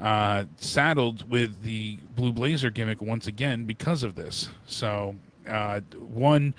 uh, 0.00 0.44
saddled 0.56 1.28
with 1.30 1.62
the 1.62 1.98
Blue 2.16 2.32
Blazer 2.32 2.70
gimmick 2.70 3.02
once 3.02 3.26
again 3.26 3.64
because 3.64 4.02
of 4.02 4.14
this. 4.14 4.48
So, 4.66 5.14
uh, 5.48 5.80
one, 5.98 6.54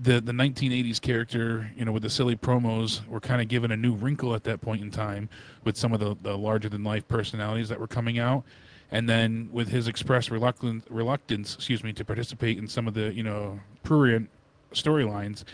the 0.00 0.20
the 0.20 0.32
1980s 0.32 1.00
character, 1.00 1.70
you 1.76 1.84
know, 1.84 1.92
with 1.92 2.02
the 2.02 2.10
silly 2.10 2.36
promos, 2.36 3.06
were 3.06 3.20
kind 3.20 3.40
of 3.40 3.48
given 3.48 3.70
a 3.72 3.76
new 3.76 3.94
wrinkle 3.94 4.34
at 4.34 4.44
that 4.44 4.60
point 4.60 4.82
in 4.82 4.90
time 4.90 5.28
with 5.64 5.76
some 5.76 5.92
of 5.92 6.00
the, 6.00 6.16
the 6.22 6.36
larger 6.36 6.68
than 6.68 6.84
life 6.84 7.06
personalities 7.08 7.68
that 7.68 7.78
were 7.78 7.86
coming 7.86 8.18
out. 8.18 8.44
And 8.90 9.08
then 9.08 9.50
with 9.52 9.68
his 9.68 9.86
expressed 9.86 10.30
reluctance, 10.30 10.84
reluctance, 10.88 11.54
excuse 11.54 11.84
me, 11.84 11.92
to 11.92 12.04
participate 12.04 12.56
in 12.56 12.66
some 12.66 12.88
of 12.88 12.94
the, 12.94 13.12
you 13.12 13.22
know, 13.22 13.60
prurient 13.82 14.30
storylines, 14.72 15.44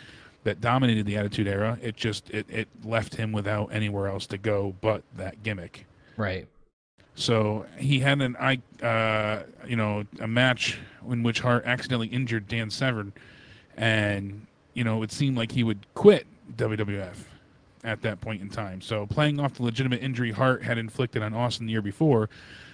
that 0.44 0.60
dominated 0.60 1.06
the 1.06 1.16
Attitude 1.16 1.48
Era. 1.48 1.78
It 1.82 1.96
just 1.96 2.30
it, 2.30 2.46
it 2.48 2.68
left 2.84 3.16
him 3.16 3.32
without 3.32 3.72
anywhere 3.72 4.06
else 4.06 4.26
to 4.28 4.38
go 4.38 4.74
but 4.80 5.02
that 5.16 5.42
gimmick. 5.42 5.86
Right. 6.16 6.46
So 7.16 7.66
he 7.76 8.00
had 8.00 8.20
an 8.20 8.36
I 8.38 8.60
uh, 8.84 9.44
you 9.66 9.76
know 9.76 10.04
a 10.20 10.28
match 10.28 10.78
in 11.08 11.22
which 11.22 11.40
Hart 11.40 11.64
accidentally 11.66 12.08
injured 12.08 12.46
Dan 12.46 12.70
Severn, 12.70 13.12
and 13.76 14.46
you 14.74 14.84
know 14.84 15.02
it 15.02 15.12
seemed 15.12 15.36
like 15.36 15.52
he 15.52 15.62
would 15.62 15.86
quit 15.94 16.26
WWF 16.56 17.16
at 17.82 18.02
that 18.02 18.20
point 18.20 18.42
in 18.42 18.48
time. 18.48 18.80
So 18.80 19.06
playing 19.06 19.38
off 19.38 19.55
the 19.55 19.62
legitimate 19.62 20.02
injury 20.02 20.32
Hart 20.32 20.62
had 20.62 20.78
inflicted 20.78 21.22
on 21.22 21.34
Austin 21.34 21.66
the 21.66 21.72
year 21.72 21.82
before, 21.82 22.30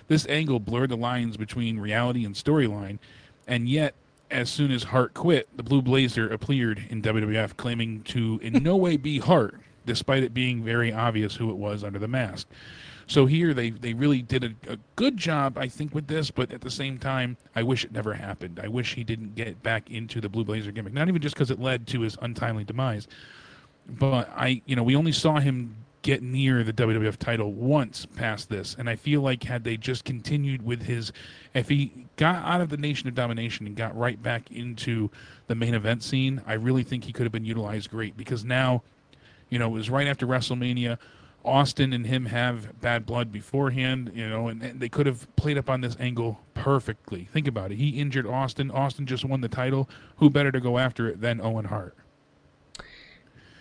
this 0.09 0.27
angle 0.29 0.61
blurred 0.61 0.91
the 0.91 0.97
lines 0.97 1.37
between 1.37 1.79
reality 1.79 2.25
and 2.25 2.35
storyline, 2.35 2.99
and 3.47 3.69
yet 3.69 3.95
as 4.31 4.49
soon 4.49 4.71
as 4.71 4.85
Hart 4.85 5.15
quit, 5.15 5.49
the 5.57 5.63
Blue 5.63 5.83
Blazer 5.83 6.29
appeared 6.29 6.85
in 6.89 7.03
WWF, 7.03 7.57
claiming 7.57 8.03
to 8.03 8.39
in 8.43 8.63
no 8.63 8.77
way 8.77 8.97
be 8.97 9.19
Hart, 9.19 9.59
despite 9.87 10.23
it 10.23 10.33
being 10.33 10.63
very 10.63 10.93
obvious 10.93 11.35
who 11.35 11.51
it 11.51 11.57
was 11.57 11.83
under 11.83 11.99
the 11.99 12.09
mask. 12.09 12.47
So 13.11 13.27
here 13.27 13.53
they, 13.55 13.71
they 13.71 13.93
really 13.93 14.23
did 14.23 14.45
a, 14.45 14.73
a 14.73 14.79
good 14.95 15.17
job, 15.17 15.59
I 15.59 15.67
think, 15.67 15.97
with 15.97 16.07
this, 16.07 16.31
but 16.31 16.53
at 16.53 16.61
the 16.61 16.71
same 16.71 16.97
time, 16.97 17.37
I 17.57 17.65
wish 17.65 17.85
it 17.85 17.91
never 17.91 18.15
happened. 18.15 18.61
I 18.63 18.69
wish 18.69 18.95
he 18.95 19.03
didn't 19.03 19.35
get 19.35 19.61
back 19.65 19.91
into 19.91 20.21
the 20.21 20.29
Blue 20.29 20.45
Blazer 20.45 20.71
gimmick. 20.71 20.93
Not 20.93 21.09
even 21.09 21.21
just 21.21 21.35
because 21.35 21.51
it 21.51 21.59
led 21.59 21.89
to 21.89 22.03
his 22.03 22.17
untimely 22.23 22.63
demise, 22.63 23.09
but 23.89 24.31
I, 24.37 24.63
you 24.65 24.77
know, 24.77 24.85
we 24.85 24.95
only 24.95 25.11
saw 25.11 25.41
him 25.41 25.75
get 26.03 26.23
near 26.23 26.63
the 26.63 26.73
WWF 26.73 27.17
title 27.17 27.53
once 27.53 28.07
past 28.07 28.49
this, 28.49 28.77
and 28.79 28.89
I 28.89 28.95
feel 28.95 29.23
like 29.23 29.43
had 29.43 29.65
they 29.65 29.77
just 29.77 30.05
continued 30.05 30.63
with 30.63 30.81
his, 30.81 31.13
if 31.53 31.69
he 31.69 32.07
got 32.15 32.37
out 32.45 32.61
of 32.61 32.69
the 32.69 32.77
Nation 32.77 33.09
of 33.09 33.17
Domination 33.17 33.67
and 33.67 33.75
got 33.75 33.99
right 33.99 34.23
back 34.23 34.53
into 34.53 35.11
the 35.49 35.57
main 35.57 35.75
event 35.75 36.05
scene, 36.05 36.41
I 36.47 36.53
really 36.53 36.85
think 36.85 37.03
he 37.03 37.13
could 37.13 37.25
have 37.25 37.33
been 37.33 37.45
utilized 37.45 37.91
great 37.91 38.17
because 38.17 38.45
now, 38.45 38.85
you 39.49 39.59
know, 39.59 39.67
it 39.67 39.73
was 39.73 39.91
right 39.91 40.07
after 40.07 40.29
WrestleMania. 40.29 40.97
Austin 41.45 41.93
and 41.93 42.07
him 42.07 42.27
have 42.27 42.81
bad 42.81 43.07
blood 43.07 43.33
beforehand, 43.33 44.13
you 44.15 44.29
know, 44.29 44.49
and, 44.49 44.63
and 44.63 44.81
they 44.81 44.89
could 44.89 45.07
have 45.07 45.35
played 45.37 45.57
up 45.57 45.71
on 45.71 45.81
this 45.81 45.97
angle 45.99 46.41
perfectly. 46.55 47.25
Think 47.33 47.49
about 47.49 47.73
it. 47.73 47.77
He 47.77 47.91
injured 48.01 48.27
Austin. 48.27 48.71
Austin 48.71 49.07
just 49.07 49.25
won 49.25 49.41
the 49.41 49.49
title. 49.49 49.89
Who 50.17 50.29
better 50.29 50.53
to 50.53 50.61
go 50.61 50.79
after 50.79 51.09
it 51.09 51.21
than 51.21 51.41
Owen 51.41 51.65
Hart? 51.65 51.95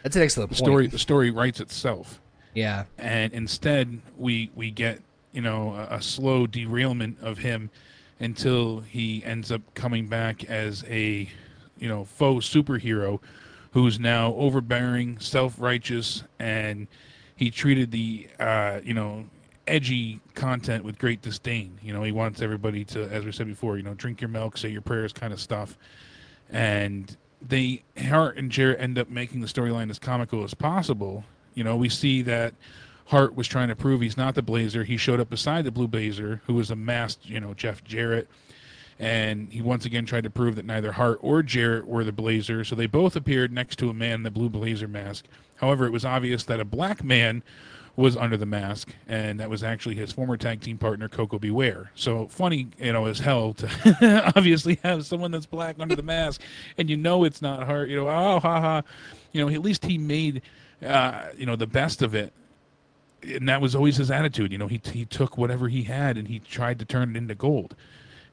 That's 0.03 0.15
an 0.15 0.22
excellent 0.22 0.49
The 0.49 0.56
story 0.56 0.88
the 0.88 0.99
story 0.99 1.31
writes 1.31 1.60
itself. 1.60 2.22
Yeah. 2.53 2.85
and 2.97 3.31
instead 3.34 4.01
we 4.18 4.49
we 4.56 4.72
get 4.72 5.01
you 5.31 5.41
know 5.41 5.73
a, 5.76 5.97
a 5.97 6.01
slow 6.01 6.47
derailment 6.47 7.18
of 7.22 7.38
him 7.38 7.69
until 8.19 8.81
he 8.81 9.23
ends 9.23 9.51
up 9.51 9.61
coming 9.76 10.07
back 10.07 10.43
as 10.45 10.84
a 10.89 11.30
you 11.77 11.88
know 11.88 12.06
faux 12.06 12.49
superhero 12.49 13.19
who's 13.72 13.99
now 13.99 14.34
overbearing 14.34 15.19
self-righteous 15.19 16.23
and 16.39 16.88
he 17.40 17.49
treated 17.49 17.90
the 17.91 18.28
uh, 18.40 18.80
you 18.84 18.94
know 18.94 19.26
edgy 19.66 20.20
content 20.34 20.84
with 20.84 20.98
great 20.98 21.22
disdain 21.22 21.78
you 21.84 21.94
know 21.94 22.02
he 22.02 22.11
wants 22.11 22.41
everybody 22.41 22.84
to 22.84 23.03
as 23.10 23.24
we 23.24 23.32
said 23.32 23.45
before 23.45 23.78
you 23.78 23.84
know 23.84 23.94
drink 23.94 24.20
your 24.20 24.28
milk 24.28 24.57
say 24.57 24.68
your 24.68 24.82
prayers 24.82 25.14
kind 25.14 25.32
of 25.32 25.40
stuff 25.40 25.78
and 26.49 27.16
they 27.41 27.84
Hart 27.98 28.38
and 28.38 28.52
Jarrett 28.52 28.82
end 28.82 28.98
up 28.98 29.10
making 29.10 29.41
the 29.41 29.48
storyline 29.48 29.90
as 29.90 29.99
comical 29.99 30.44
as 30.44 30.53
possible. 30.53 31.24
You 31.53 31.64
know, 31.64 31.76
we 31.76 31.90
see 31.90 32.22
that 32.24 32.53
Hart 33.06 33.36
was 33.36 33.48
trying 33.48 33.70
to 33.70 33.76
prove 33.76 34.02
he's 34.02 34.18
not 34.18 34.36
the 34.36 34.41
Blazer. 34.41 34.84
He 34.84 34.98
showed 34.98 35.20
up 35.20 35.30
beside 35.30 35.66
the 35.66 35.72
Blue 35.72 35.88
Blazer, 35.88 36.41
who 36.45 36.53
was 36.53 36.72
a 36.72 36.76
masked, 36.76 37.26
you 37.26 37.40
know, 37.40 37.53
Jeff 37.53 37.84
Jarrett. 37.84 38.28
And 38.99 39.52
he 39.52 39.61
once 39.61 39.86
again 39.86 40.06
tried 40.06 40.26
to 40.26 40.30
prove 40.30 40.56
that 40.56 40.66
neither 40.66 40.91
Hart 40.91 41.20
or 41.22 41.41
Jarrett 41.41 41.88
were 41.88 42.03
the 42.03 42.11
Blazer. 42.11 42.64
So 42.66 42.76
they 42.76 42.88
both 42.88 43.16
appeared 43.16 43.52
next 43.53 43.80
to 43.80 43.90
a 43.90 43.94
man 43.94 44.16
in 44.16 44.24
the 44.24 44.32
blue 44.32 44.49
Blazer 44.49 44.90
mask. 44.90 45.26
However, 45.60 45.86
it 45.86 45.91
was 45.91 46.06
obvious 46.06 46.44
that 46.45 46.60
a 46.60 46.65
black 46.65 47.03
man 47.03 47.44
was 47.95 48.15
under 48.15 48.38
the 48.38 48.45
mask, 48.45 48.94
and 49.07 49.40
that 49.40 49.49
was 49.49 49.61
actually 49.61 49.95
his 49.95 50.11
former 50.11 50.38
tag 50.38 50.61
team 50.61 50.77
partner, 50.77 51.10
Koko 51.10 51.38
B. 51.38 51.52
Ware. 51.52 51.91
So 51.95 52.27
funny, 52.27 52.68
you 52.77 52.94
know, 52.94 53.06
as 53.06 53.19
hell 53.19 53.53
to 53.56 54.31
obviously 54.36 54.80
have 54.84 55.06
someone 55.06 55.31
that's 55.31 55.45
black 55.45 55.76
under 55.80 55.95
the 55.95 56.03
mask, 56.03 56.41
and 56.77 56.90
you 56.90 56.95
know 56.95 57.26
it's 57.26 57.41
not 57.41 57.64
Hart. 57.65 57.90
You 57.90 57.98
know, 57.98 58.07
oh, 58.07 58.40
ha 58.40 58.61
ha. 58.61 58.81
You 59.34 59.41
know, 59.45 59.53
at 59.53 59.61
least 59.61 59.84
he 59.84 59.98
made, 59.98 60.41
uh, 60.86 61.26
you 61.38 61.45
know, 61.45 61.56
the 61.56 61.68
best 61.68 62.02
of 62.02 62.15
it 62.15 62.34
and 63.23 63.49
that 63.49 63.61
was 63.61 63.76
always 63.76 63.98
his 63.98 64.11
attitude. 64.11 64.52
You 64.52 64.57
know, 64.57 64.68
he 64.68 64.81
he 64.91 65.06
took 65.06 65.38
whatever 65.38 65.68
he 65.68 65.84
had 65.84 66.18
and 66.18 66.27
he 66.27 66.40
tried 66.40 66.80
to 66.80 66.86
turn 66.86 67.11
it 67.11 67.18
into 67.18 67.36
gold, 67.36 67.76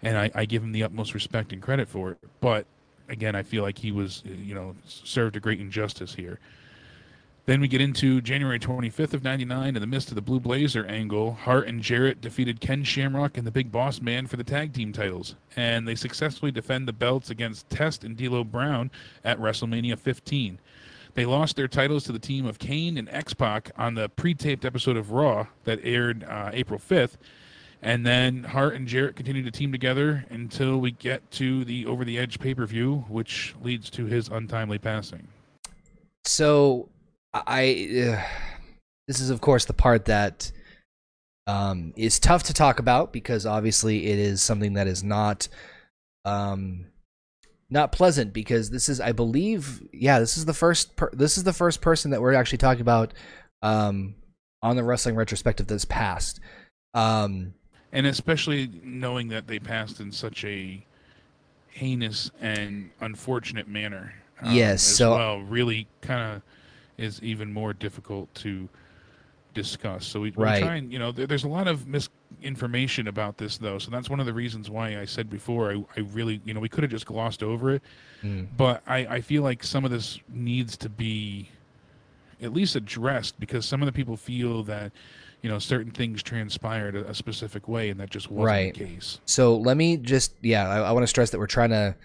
and 0.03 0.17
I, 0.17 0.31
I 0.35 0.45
give 0.45 0.63
him 0.63 0.73
the 0.73 0.83
utmost 0.83 1.15
respect 1.15 1.53
and 1.53 1.61
credit 1.61 1.89
for 1.89 2.13
it. 2.13 2.19
But 2.41 2.67
again, 3.09 3.35
I 3.35 3.43
feel 3.43 3.63
like 3.63 3.79
he 3.79 3.93
was 3.93 4.23
you 4.25 4.55
know 4.55 4.75
served 4.87 5.37
a 5.37 5.41
great 5.41 5.61
injustice 5.61 6.15
here. 6.15 6.39
Then 7.47 7.61
we 7.61 7.69
get 7.69 7.81
into 7.81 8.21
January 8.21 8.59
25th 8.59 9.15
of 9.15 9.23
99 9.23 9.77
in 9.77 9.81
the 9.81 9.87
midst 9.87 10.09
of 10.09 10.17
the 10.17 10.21
Blue 10.21 10.41
Blazer 10.41 10.85
angle. 10.87 11.35
Hart 11.35 11.69
and 11.69 11.81
Jarrett 11.81 12.21
defeated 12.21 12.61
Ken 12.61 12.83
Shamrock 12.83 13.39
and 13.39 13.47
the 13.47 13.53
Big 13.53 13.71
Boss 13.71 14.01
Man 14.01 14.27
for 14.27 14.37
the 14.37 14.43
tag 14.43 14.73
team 14.73 14.93
titles, 14.93 15.37
and 15.55 15.87
they 15.87 15.95
successfully 15.95 16.51
defend 16.51 16.89
the 16.89 16.93
belts 16.93 17.31
against 17.31 17.71
Test 17.71 18.03
and 18.03 18.17
D'Lo 18.17 18.43
Brown 18.43 18.91
at 19.23 19.39
WrestleMania 19.39 19.97
15. 19.97 20.59
They 21.15 21.25
lost 21.25 21.55
their 21.55 21.69
titles 21.69 22.03
to 22.05 22.13
the 22.13 22.19
team 22.19 22.47
of 22.47 22.59
Kane 22.59 22.99
and 22.99 23.09
X 23.11 23.33
Pac 23.33 23.71
on 23.79 23.95
the 23.95 24.09
pre-taped 24.09 24.65
episode 24.65 24.97
of 24.97 25.13
Raw 25.13 25.47
that 25.63 25.79
aired 25.85 26.25
uh, 26.25 26.51
April 26.53 26.81
5th, 26.81 27.15
and 27.81 28.05
then 28.05 28.43
Hart 28.43 28.75
and 28.75 28.89
Jarrett 28.89 29.15
continue 29.15 29.45
to 29.45 29.53
team 29.53 29.71
together 29.71 30.25
until 30.31 30.79
we 30.79 30.91
get 30.91 31.31
to 31.31 31.65
the 31.65 31.87
Over 31.87 32.05
the 32.05 32.19
Edge 32.19 32.41
pay-per-view, 32.41 33.05
which 33.09 33.55
leads 33.63 33.89
to 33.91 34.07
his 34.07 34.27
untimely 34.27 34.79
passing. 34.79 35.29
So 36.25 36.89
I 37.47 38.15
uh, 38.15 38.23
this 39.09 39.21
is 39.21 39.31
of 39.31 39.41
course 39.41 39.65
the 39.65 39.73
part 39.73 40.07
that 40.07 40.51
um, 41.47 41.93
is 41.97 42.19
tough 42.19 42.45
to 42.45 42.55
talk 42.55 42.79
about 42.79 43.13
because 43.13 43.47
obviously 43.47 44.07
it 44.07 44.19
is 44.19 44.43
something 44.43 44.75
that 44.75 44.87
is 44.87 45.05
not 45.05 45.49
um, 46.25 46.87
not 47.71 47.93
pleasant 47.93 48.33
because 48.33 48.71
this 48.71 48.89
is 48.89 49.01
I 49.01 49.13
believe 49.13 49.83
yeah 49.93 50.19
this 50.19 50.37
is 50.37 50.45
the 50.45 50.55
first 50.55 50.97
per- 50.97 51.11
this 51.13 51.37
is 51.37 51.45
the 51.45 51.53
first 51.53 51.81
person 51.81 52.11
that 52.11 52.21
we're 52.21 52.35
actually 52.35 52.59
talking 52.59 52.83
about 52.83 53.13
um, 53.63 54.15
on 54.63 54.77
the 54.77 54.85
wrestling 54.85 55.15
retrospective 55.15 55.67
that's 55.67 55.85
passed. 55.85 56.41
Um, 56.95 57.55
and 57.93 58.07
especially 58.07 58.71
knowing 58.83 59.29
that 59.29 59.47
they 59.47 59.59
passed 59.59 60.01
in 60.01 60.13
such 60.13 60.45
a 60.45 60.85
heinous 61.69 62.31
and 62.41 62.91
unfortunate 63.01 63.69
manner. 63.69 64.15
Um, 64.43 64.55
yes, 64.55 64.83
so 64.83 65.17
well, 65.17 65.41
really 65.41 65.87
kind 66.01 66.37
of 66.37 66.43
is 66.99 67.23
even 67.23 67.53
more 67.53 67.73
difficult 67.73 68.33
to 68.37 68.69
discuss. 69.55 70.07
So 70.07 70.21
we, 70.21 70.31
right. 70.33 70.61
we 70.61 70.67
try 70.67 70.77
and 70.77 70.93
you 70.93 70.99
know 70.99 71.11
there, 71.11 71.27
there's 71.27 71.45
a 71.45 71.49
lot 71.49 71.67
of 71.67 71.87
misinformation 71.89 73.09
about 73.09 73.39
this 73.39 73.59
though, 73.59 73.79
so 73.79 73.91
that's 73.91 74.09
one 74.09 74.21
of 74.21 74.27
the 74.27 74.35
reasons 74.35 74.71
why 74.71 75.01
I 75.01 75.05
said 75.05 75.29
before 75.29 75.73
I, 75.73 75.85
I 75.97 76.01
really 76.13 76.41
you 76.45 76.55
know 76.55 76.61
we 76.61 76.69
could 76.69 76.85
have 76.85 76.91
just 76.91 77.07
glossed 77.07 77.43
over 77.43 77.73
it, 77.73 77.83
mm. 78.23 78.47
but 78.57 78.83
I, 78.87 78.99
I 78.99 79.21
feel 79.21 79.43
like 79.43 79.65
some 79.65 79.85
of 79.85 79.91
this 79.91 80.21
needs 80.29 80.77
to 80.79 80.89
be 80.89 81.49
at 82.43 82.53
least 82.53 82.77
addressed 82.77 83.41
because 83.41 83.65
some 83.65 83.83
of 83.83 83.87
the 83.87 83.93
people 83.93 84.17
feel 84.17 84.63
that 84.65 84.93
you 85.43 85.49
know 85.49 85.59
certain 85.59 85.91
things 85.91 86.23
transpired 86.23 86.95
a, 86.95 87.09
a 87.09 87.15
specific 87.15 87.67
way 87.67 87.89
and 87.89 87.99
that 87.99 88.11
just 88.11 88.31
wasn't 88.31 88.47
right. 88.47 88.75
the 88.75 88.85
case. 88.85 89.21
So 89.25 89.57
let 89.57 89.77
me 89.77 89.97
just 89.97 90.35
yeah 90.43 90.69
I, 90.69 90.79
I 90.81 90.93
want 90.93 91.03
to 91.03 91.09
stress 91.09 91.31
that 91.31 91.39
we're 91.39 91.47
trying 91.47 91.71
to 91.71 91.97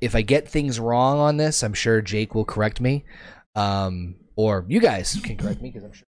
if 0.00 0.14
I 0.14 0.22
get 0.22 0.48
things 0.48 0.78
wrong 0.78 1.18
on 1.18 1.36
this, 1.36 1.62
I'm 1.64 1.74
sure 1.74 2.00
Jake 2.00 2.34
will 2.34 2.44
correct 2.44 2.80
me. 2.80 3.04
Um, 3.54 4.16
or 4.36 4.64
you 4.68 4.80
guys 4.80 5.18
can 5.22 5.36
correct 5.36 5.60
me 5.60 5.70
because 5.70 5.84
I'm 5.84 5.92
sure 5.92 6.06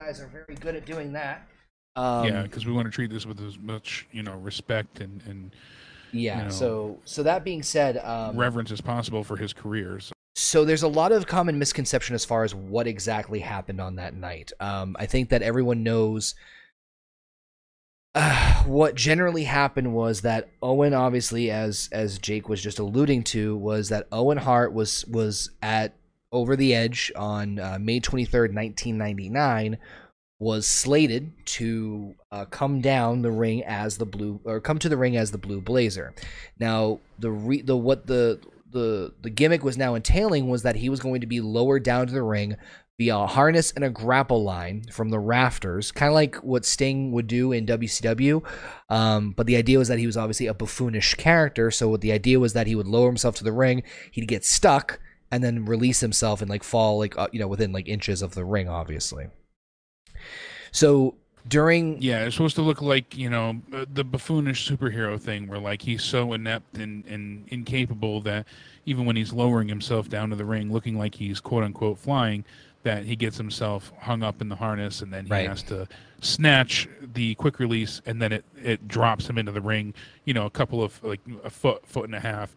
you 0.00 0.06
guys 0.06 0.20
are 0.20 0.26
very 0.26 0.56
good 0.58 0.74
at 0.74 0.86
doing 0.86 1.12
that. 1.12 1.46
Um, 1.96 2.26
yeah, 2.26 2.42
because 2.42 2.66
we 2.66 2.72
want 2.72 2.86
to 2.86 2.90
treat 2.90 3.10
this 3.10 3.26
with 3.26 3.40
as 3.40 3.58
much 3.58 4.06
you 4.12 4.22
know 4.22 4.36
respect 4.36 5.00
and 5.00 5.22
and 5.26 5.54
yeah. 6.12 6.38
you 6.38 6.44
know, 6.44 6.50
so 6.50 6.98
so 7.04 7.22
that 7.22 7.44
being 7.44 7.62
said, 7.62 7.98
um, 7.98 8.36
reverence 8.36 8.70
as 8.70 8.80
possible 8.80 9.24
for 9.24 9.36
his 9.36 9.52
career. 9.52 10.00
So. 10.00 10.12
so 10.34 10.64
there's 10.64 10.82
a 10.82 10.88
lot 10.88 11.12
of 11.12 11.26
common 11.26 11.58
misconception 11.58 12.14
as 12.14 12.24
far 12.24 12.44
as 12.44 12.54
what 12.54 12.86
exactly 12.86 13.40
happened 13.40 13.80
on 13.80 13.96
that 13.96 14.14
night. 14.14 14.52
Um, 14.60 14.96
I 14.98 15.06
think 15.06 15.30
that 15.30 15.42
everyone 15.42 15.82
knows. 15.82 16.34
Uh, 18.14 18.62
what 18.64 18.94
generally 18.94 19.44
happened 19.44 19.94
was 19.94 20.22
that 20.22 20.50
Owen, 20.62 20.94
obviously, 20.94 21.50
as 21.50 21.88
as 21.92 22.18
Jake 22.18 22.48
was 22.48 22.62
just 22.62 22.78
alluding 22.78 23.24
to, 23.24 23.56
was 23.56 23.88
that 23.88 24.06
Owen 24.12 24.38
Hart 24.38 24.72
was 24.72 25.04
was 25.06 25.50
at 25.62 25.96
over 26.32 26.56
the 26.56 26.74
Edge 26.74 27.12
on 27.16 27.58
uh, 27.58 27.78
May 27.80 28.00
23rd, 28.00 28.54
1999, 28.54 29.78
was 30.38 30.66
slated 30.66 31.32
to 31.44 32.14
uh, 32.32 32.46
come 32.46 32.80
down 32.80 33.22
the 33.22 33.30
ring 33.30 33.62
as 33.64 33.98
the 33.98 34.06
blue 34.06 34.40
or 34.44 34.60
come 34.60 34.78
to 34.78 34.88
the 34.88 34.96
ring 34.96 35.16
as 35.16 35.30
the 35.30 35.38
Blue 35.38 35.60
Blazer. 35.60 36.14
Now, 36.58 37.00
the 37.18 37.30
re- 37.30 37.62
the 37.62 37.76
what 37.76 38.06
the 38.06 38.40
the 38.70 39.12
the 39.20 39.30
gimmick 39.30 39.62
was 39.62 39.76
now 39.76 39.94
entailing 39.94 40.48
was 40.48 40.62
that 40.62 40.76
he 40.76 40.88
was 40.88 41.00
going 41.00 41.20
to 41.20 41.26
be 41.26 41.40
lowered 41.40 41.82
down 41.82 42.06
to 42.06 42.12
the 42.12 42.22
ring 42.22 42.56
via 42.98 43.16
a 43.16 43.26
harness 43.26 43.72
and 43.72 43.84
a 43.84 43.90
grapple 43.90 44.42
line 44.42 44.84
from 44.92 45.10
the 45.10 45.18
rafters, 45.18 45.92
kind 45.92 46.08
of 46.08 46.14
like 46.14 46.36
what 46.36 46.64
Sting 46.64 47.12
would 47.12 47.26
do 47.26 47.52
in 47.52 47.66
WCW. 47.66 48.42
Um, 48.88 49.32
but 49.32 49.46
the 49.46 49.56
idea 49.56 49.78
was 49.78 49.88
that 49.88 49.98
he 49.98 50.06
was 50.06 50.16
obviously 50.16 50.46
a 50.46 50.54
buffoonish 50.54 51.14
character, 51.14 51.70
so 51.70 51.96
the 51.96 52.12
idea 52.12 52.40
was 52.40 52.54
that 52.54 52.66
he 52.66 52.74
would 52.74 52.86
lower 52.86 53.08
himself 53.08 53.36
to 53.36 53.44
the 53.44 53.52
ring, 53.52 53.82
he'd 54.10 54.28
get 54.28 54.44
stuck, 54.44 55.00
and 55.30 55.42
then 55.44 55.64
release 55.64 56.00
himself 56.00 56.40
and 56.40 56.50
like 56.50 56.62
fall 56.62 56.98
like 56.98 57.16
uh, 57.18 57.28
you 57.32 57.38
know 57.38 57.48
within 57.48 57.72
like 57.72 57.88
inches 57.88 58.22
of 58.22 58.34
the 58.34 58.44
ring 58.44 58.68
obviously 58.68 59.26
so 60.72 61.14
during 61.48 62.00
yeah 62.02 62.24
it's 62.24 62.36
supposed 62.36 62.54
to 62.56 62.62
look 62.62 62.82
like 62.82 63.16
you 63.16 63.30
know 63.30 63.60
uh, 63.72 63.84
the 63.92 64.04
buffoonish 64.04 64.68
superhero 64.68 65.18
thing 65.20 65.46
where 65.46 65.58
like 65.58 65.80
he's 65.82 66.02
so 66.04 66.32
inept 66.34 66.76
and, 66.76 67.04
and 67.06 67.46
incapable 67.48 68.20
that 68.20 68.46
even 68.84 69.06
when 69.06 69.16
he's 69.16 69.32
lowering 69.32 69.68
himself 69.68 70.08
down 70.08 70.30
to 70.30 70.36
the 70.36 70.44
ring 70.44 70.70
looking 70.70 70.98
like 70.98 71.14
he's 71.14 71.40
quote 71.40 71.64
unquote 71.64 71.98
flying 71.98 72.44
that 72.82 73.04
he 73.04 73.14
gets 73.16 73.36
himself 73.36 73.92
hung 74.00 74.22
up 74.22 74.40
in 74.40 74.48
the 74.48 74.56
harness 74.56 75.00
and 75.02 75.12
then 75.12 75.24
he 75.26 75.30
Right. 75.32 75.48
has 75.48 75.62
to 75.64 75.86
snatch 76.22 76.88
the 77.14 77.34
quick 77.36 77.58
release 77.58 78.02
and 78.04 78.20
then 78.20 78.32
it, 78.32 78.44
it 78.62 78.86
drops 78.88 79.28
him 79.28 79.38
into 79.38 79.52
the 79.52 79.60
ring 79.62 79.94
you 80.26 80.34
know 80.34 80.44
a 80.44 80.50
couple 80.50 80.82
of 80.82 81.02
like 81.02 81.20
a 81.42 81.50
foot 81.50 81.86
foot 81.86 82.04
and 82.04 82.14
a 82.14 82.20
half 82.20 82.54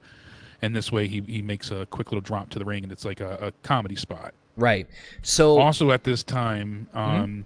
and 0.63 0.73
this 0.73 0.93
way 0.93 1.09
he, 1.09 1.21
he 1.27 1.41
makes 1.41 1.71
a 1.71 1.85
quick 1.87 2.09
little 2.09 2.21
drop 2.21 2.49
to 2.49 2.57
the 2.57 2.63
ring 2.63 2.83
and 2.83 2.91
it's 2.91 3.03
like 3.03 3.19
a, 3.19 3.37
a 3.41 3.51
comedy 3.63 3.97
spot. 3.97 4.33
Right. 4.55 4.87
So 5.21 5.59
also 5.59 5.91
at 5.91 6.05
this 6.05 6.23
time 6.23 6.87
um, 6.93 7.45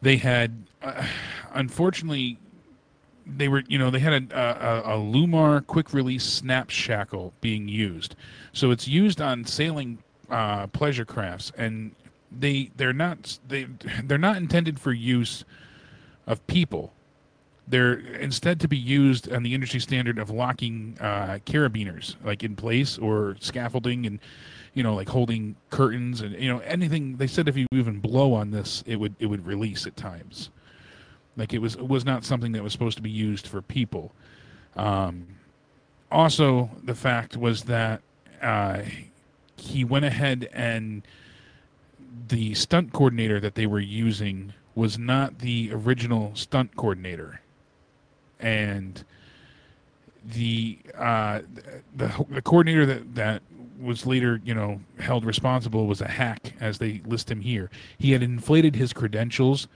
they 0.00 0.16
had 0.16 0.64
uh, 0.82 1.06
unfortunately 1.52 2.38
they 3.26 3.48
were 3.48 3.62
you 3.68 3.78
know 3.78 3.90
they 3.90 3.98
had 3.98 4.32
a, 4.32 4.38
a, 4.38 4.94
a 4.94 4.98
Lewmar 4.98 5.66
quick 5.66 5.92
release 5.92 6.24
snap 6.24 6.70
shackle 6.70 7.34
being 7.42 7.68
used. 7.68 8.16
So 8.54 8.70
it's 8.70 8.88
used 8.88 9.20
on 9.20 9.44
sailing 9.44 9.98
uh, 10.30 10.66
pleasure 10.68 11.04
crafts 11.04 11.52
and 11.58 11.94
they 12.32 12.70
they're 12.76 12.94
not 12.94 13.38
they 13.46 13.66
they're 14.04 14.16
not 14.16 14.38
intended 14.38 14.80
for 14.80 14.92
use 14.92 15.44
of 16.26 16.44
people 16.46 16.93
they're 17.66 17.94
instead 17.94 18.60
to 18.60 18.68
be 18.68 18.76
used 18.76 19.32
on 19.32 19.42
the 19.42 19.54
industry 19.54 19.80
standard 19.80 20.18
of 20.18 20.30
locking 20.30 20.96
uh, 21.00 21.38
carabiners 21.46 22.16
like 22.24 22.42
in 22.42 22.56
place 22.56 22.98
or 22.98 23.36
scaffolding 23.40 24.06
and 24.06 24.18
you 24.74 24.82
know 24.82 24.94
like 24.94 25.08
holding 25.08 25.56
curtains 25.70 26.20
and 26.20 26.34
you 26.40 26.48
know 26.48 26.58
anything. 26.60 27.16
They 27.16 27.26
said 27.26 27.48
if 27.48 27.56
you 27.56 27.66
even 27.72 28.00
blow 28.00 28.34
on 28.34 28.50
this 28.50 28.82
it 28.86 28.96
would 28.96 29.14
it 29.18 29.26
would 29.26 29.46
release 29.46 29.86
at 29.86 29.96
times. 29.96 30.50
Like 31.36 31.54
it 31.54 31.58
was 31.58 31.74
it 31.76 31.88
was 31.88 32.04
not 32.04 32.24
something 32.24 32.52
that 32.52 32.62
was 32.62 32.72
supposed 32.72 32.96
to 32.96 33.02
be 33.02 33.10
used 33.10 33.46
for 33.46 33.62
people. 33.62 34.12
Um, 34.76 35.26
also 36.10 36.70
the 36.82 36.94
fact 36.94 37.36
was 37.36 37.62
that 37.64 38.02
uh, 38.42 38.82
he 39.56 39.84
went 39.84 40.04
ahead 40.04 40.50
and 40.52 41.02
the 42.28 42.54
stunt 42.54 42.92
coordinator 42.92 43.40
that 43.40 43.54
they 43.54 43.66
were 43.66 43.80
using 43.80 44.52
was 44.74 44.98
not 44.98 45.38
the 45.38 45.70
original 45.72 46.32
stunt 46.34 46.76
coordinator 46.76 47.40
and 48.44 49.02
the 50.24 50.78
uh, 50.96 51.40
the 51.96 52.26
the 52.28 52.42
coordinator 52.42 52.86
that 52.86 53.14
that 53.14 53.42
was 53.80 54.06
later 54.06 54.40
you 54.44 54.54
know 54.54 54.80
held 55.00 55.24
responsible 55.24 55.86
was 55.86 56.00
a 56.00 56.08
hack 56.08 56.52
as 56.60 56.78
they 56.78 57.00
list 57.06 57.30
him 57.30 57.40
here. 57.40 57.70
He 57.98 58.12
had 58.12 58.22
inflated 58.22 58.76
his 58.76 58.92
credentials 58.92 59.66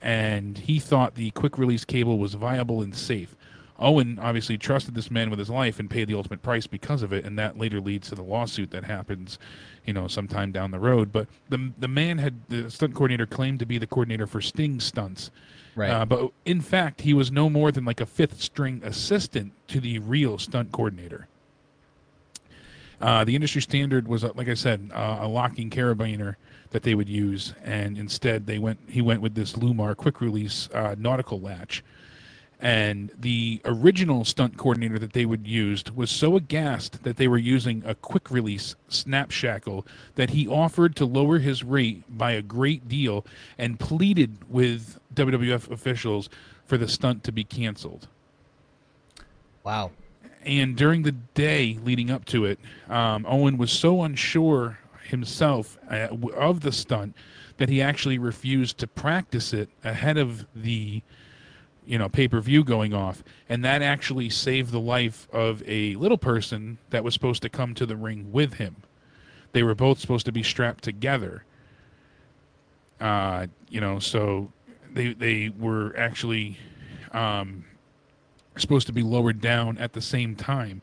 and 0.00 0.58
he 0.58 0.80
thought 0.80 1.14
the 1.14 1.30
quick 1.30 1.58
release 1.58 1.84
cable 1.84 2.18
was 2.18 2.34
viable 2.34 2.82
and 2.82 2.94
safe. 2.96 3.36
Owen 3.78 4.18
obviously 4.20 4.58
trusted 4.58 4.94
this 4.94 5.10
man 5.10 5.30
with 5.30 5.38
his 5.38 5.50
life 5.50 5.78
and 5.78 5.88
paid 5.90 6.08
the 6.08 6.14
ultimate 6.14 6.42
price 6.42 6.66
because 6.66 7.02
of 7.02 7.12
it, 7.12 7.24
and 7.24 7.38
that 7.38 7.58
later 7.58 7.80
leads 7.80 8.08
to 8.08 8.14
the 8.14 8.22
lawsuit 8.22 8.70
that 8.70 8.84
happens, 8.84 9.38
you 9.84 9.92
know, 9.92 10.08
sometime 10.08 10.52
down 10.52 10.70
the 10.70 10.78
road. 10.78 11.12
But 11.12 11.28
the 11.48 11.72
the 11.78 11.88
man 11.88 12.18
had 12.18 12.40
the 12.48 12.70
stunt 12.70 12.94
coordinator 12.94 13.26
claimed 13.26 13.58
to 13.60 13.66
be 13.66 13.78
the 13.78 13.86
coordinator 13.86 14.26
for 14.26 14.40
Sting 14.40 14.80
stunts, 14.80 15.30
Right. 15.74 15.90
uh, 15.90 16.04
but 16.04 16.32
in 16.44 16.60
fact 16.60 17.00
he 17.00 17.14
was 17.14 17.32
no 17.32 17.48
more 17.48 17.72
than 17.72 17.84
like 17.84 18.00
a 18.00 18.06
fifth 18.06 18.42
string 18.42 18.82
assistant 18.84 19.52
to 19.68 19.80
the 19.80 19.98
real 20.00 20.38
stunt 20.38 20.70
coordinator. 20.70 21.28
Uh, 23.00 23.24
the 23.24 23.34
industry 23.34 23.60
standard 23.60 24.06
was, 24.06 24.22
uh, 24.22 24.30
like 24.36 24.48
I 24.48 24.54
said, 24.54 24.90
uh, 24.94 25.18
a 25.22 25.28
locking 25.28 25.70
carabiner 25.70 26.36
that 26.70 26.84
they 26.84 26.94
would 26.94 27.08
use, 27.08 27.52
and 27.64 27.98
instead 27.98 28.46
they 28.46 28.58
went. 28.58 28.78
He 28.88 29.02
went 29.02 29.20
with 29.20 29.34
this 29.34 29.54
Lewmar 29.54 29.96
quick 29.96 30.20
release 30.20 30.68
uh, 30.72 30.94
nautical 30.96 31.40
latch, 31.40 31.82
and 32.62 33.10
the 33.18 33.60
original 33.64 34.24
stunt 34.24 34.56
coordinator 34.56 34.96
that 34.96 35.12
they 35.12 35.26
would 35.26 35.48
use 35.48 35.84
was 35.96 36.10
so 36.10 36.36
aghast 36.36 37.02
that 37.02 37.16
they 37.16 37.26
were 37.26 37.36
using 37.36 37.82
a 37.84 37.96
quick 37.96 38.30
release 38.30 38.76
snap 38.88 39.32
shackle 39.32 39.84
that 40.14 40.30
he 40.30 40.46
offered 40.46 40.94
to 40.94 41.04
lower 41.04 41.40
his 41.40 41.64
rate 41.64 42.04
by 42.16 42.30
a 42.30 42.40
great 42.40 42.88
deal 42.88 43.26
and 43.58 43.80
pleaded 43.80 44.38
with 44.48 44.98
WWF 45.12 45.72
officials 45.72 46.30
for 46.64 46.78
the 46.78 46.86
stunt 46.86 47.24
to 47.24 47.32
be 47.32 47.42
canceled 47.42 48.06
wow. 49.64 49.90
and 50.44 50.76
during 50.76 51.02
the 51.02 51.12
day 51.12 51.78
leading 51.82 52.12
up 52.12 52.24
to 52.26 52.44
it, 52.44 52.60
um, 52.88 53.26
Owen 53.28 53.58
was 53.58 53.72
so 53.72 54.02
unsure 54.02 54.78
himself 55.02 55.78
uh, 55.90 56.08
of 56.36 56.60
the 56.60 56.70
stunt 56.70 57.16
that 57.56 57.68
he 57.68 57.82
actually 57.82 58.18
refused 58.18 58.78
to 58.78 58.86
practice 58.86 59.52
it 59.52 59.68
ahead 59.84 60.16
of 60.16 60.46
the 60.54 61.02
you 61.84 61.98
know 61.98 62.08
pay-per-view 62.08 62.64
going 62.64 62.94
off 62.94 63.24
and 63.48 63.64
that 63.64 63.82
actually 63.82 64.30
saved 64.30 64.70
the 64.70 64.80
life 64.80 65.28
of 65.32 65.62
a 65.66 65.94
little 65.96 66.18
person 66.18 66.78
that 66.90 67.02
was 67.02 67.14
supposed 67.14 67.42
to 67.42 67.48
come 67.48 67.74
to 67.74 67.86
the 67.86 67.96
ring 67.96 68.30
with 68.32 68.54
him. 68.54 68.76
They 69.52 69.62
were 69.62 69.74
both 69.74 69.98
supposed 69.98 70.26
to 70.26 70.32
be 70.32 70.42
strapped 70.42 70.84
together. 70.84 71.44
Uh, 73.00 73.46
you 73.68 73.80
know 73.80 73.98
so 73.98 74.52
they 74.92 75.12
they 75.14 75.50
were 75.58 75.94
actually 75.96 76.58
um, 77.12 77.64
supposed 78.56 78.86
to 78.86 78.92
be 78.92 79.02
lowered 79.02 79.40
down 79.40 79.78
at 79.78 79.92
the 79.92 80.00
same 80.00 80.36
time. 80.36 80.82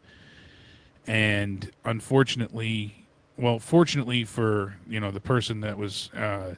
And 1.08 1.72
unfortunately 1.86 3.08
well 3.38 3.58
fortunately 3.58 4.26
for 4.26 4.76
you 4.88 5.00
know 5.00 5.12
the 5.12 5.22
person 5.22 5.62
that 5.62 5.78
was 5.78 6.12
uh, 6.14 6.56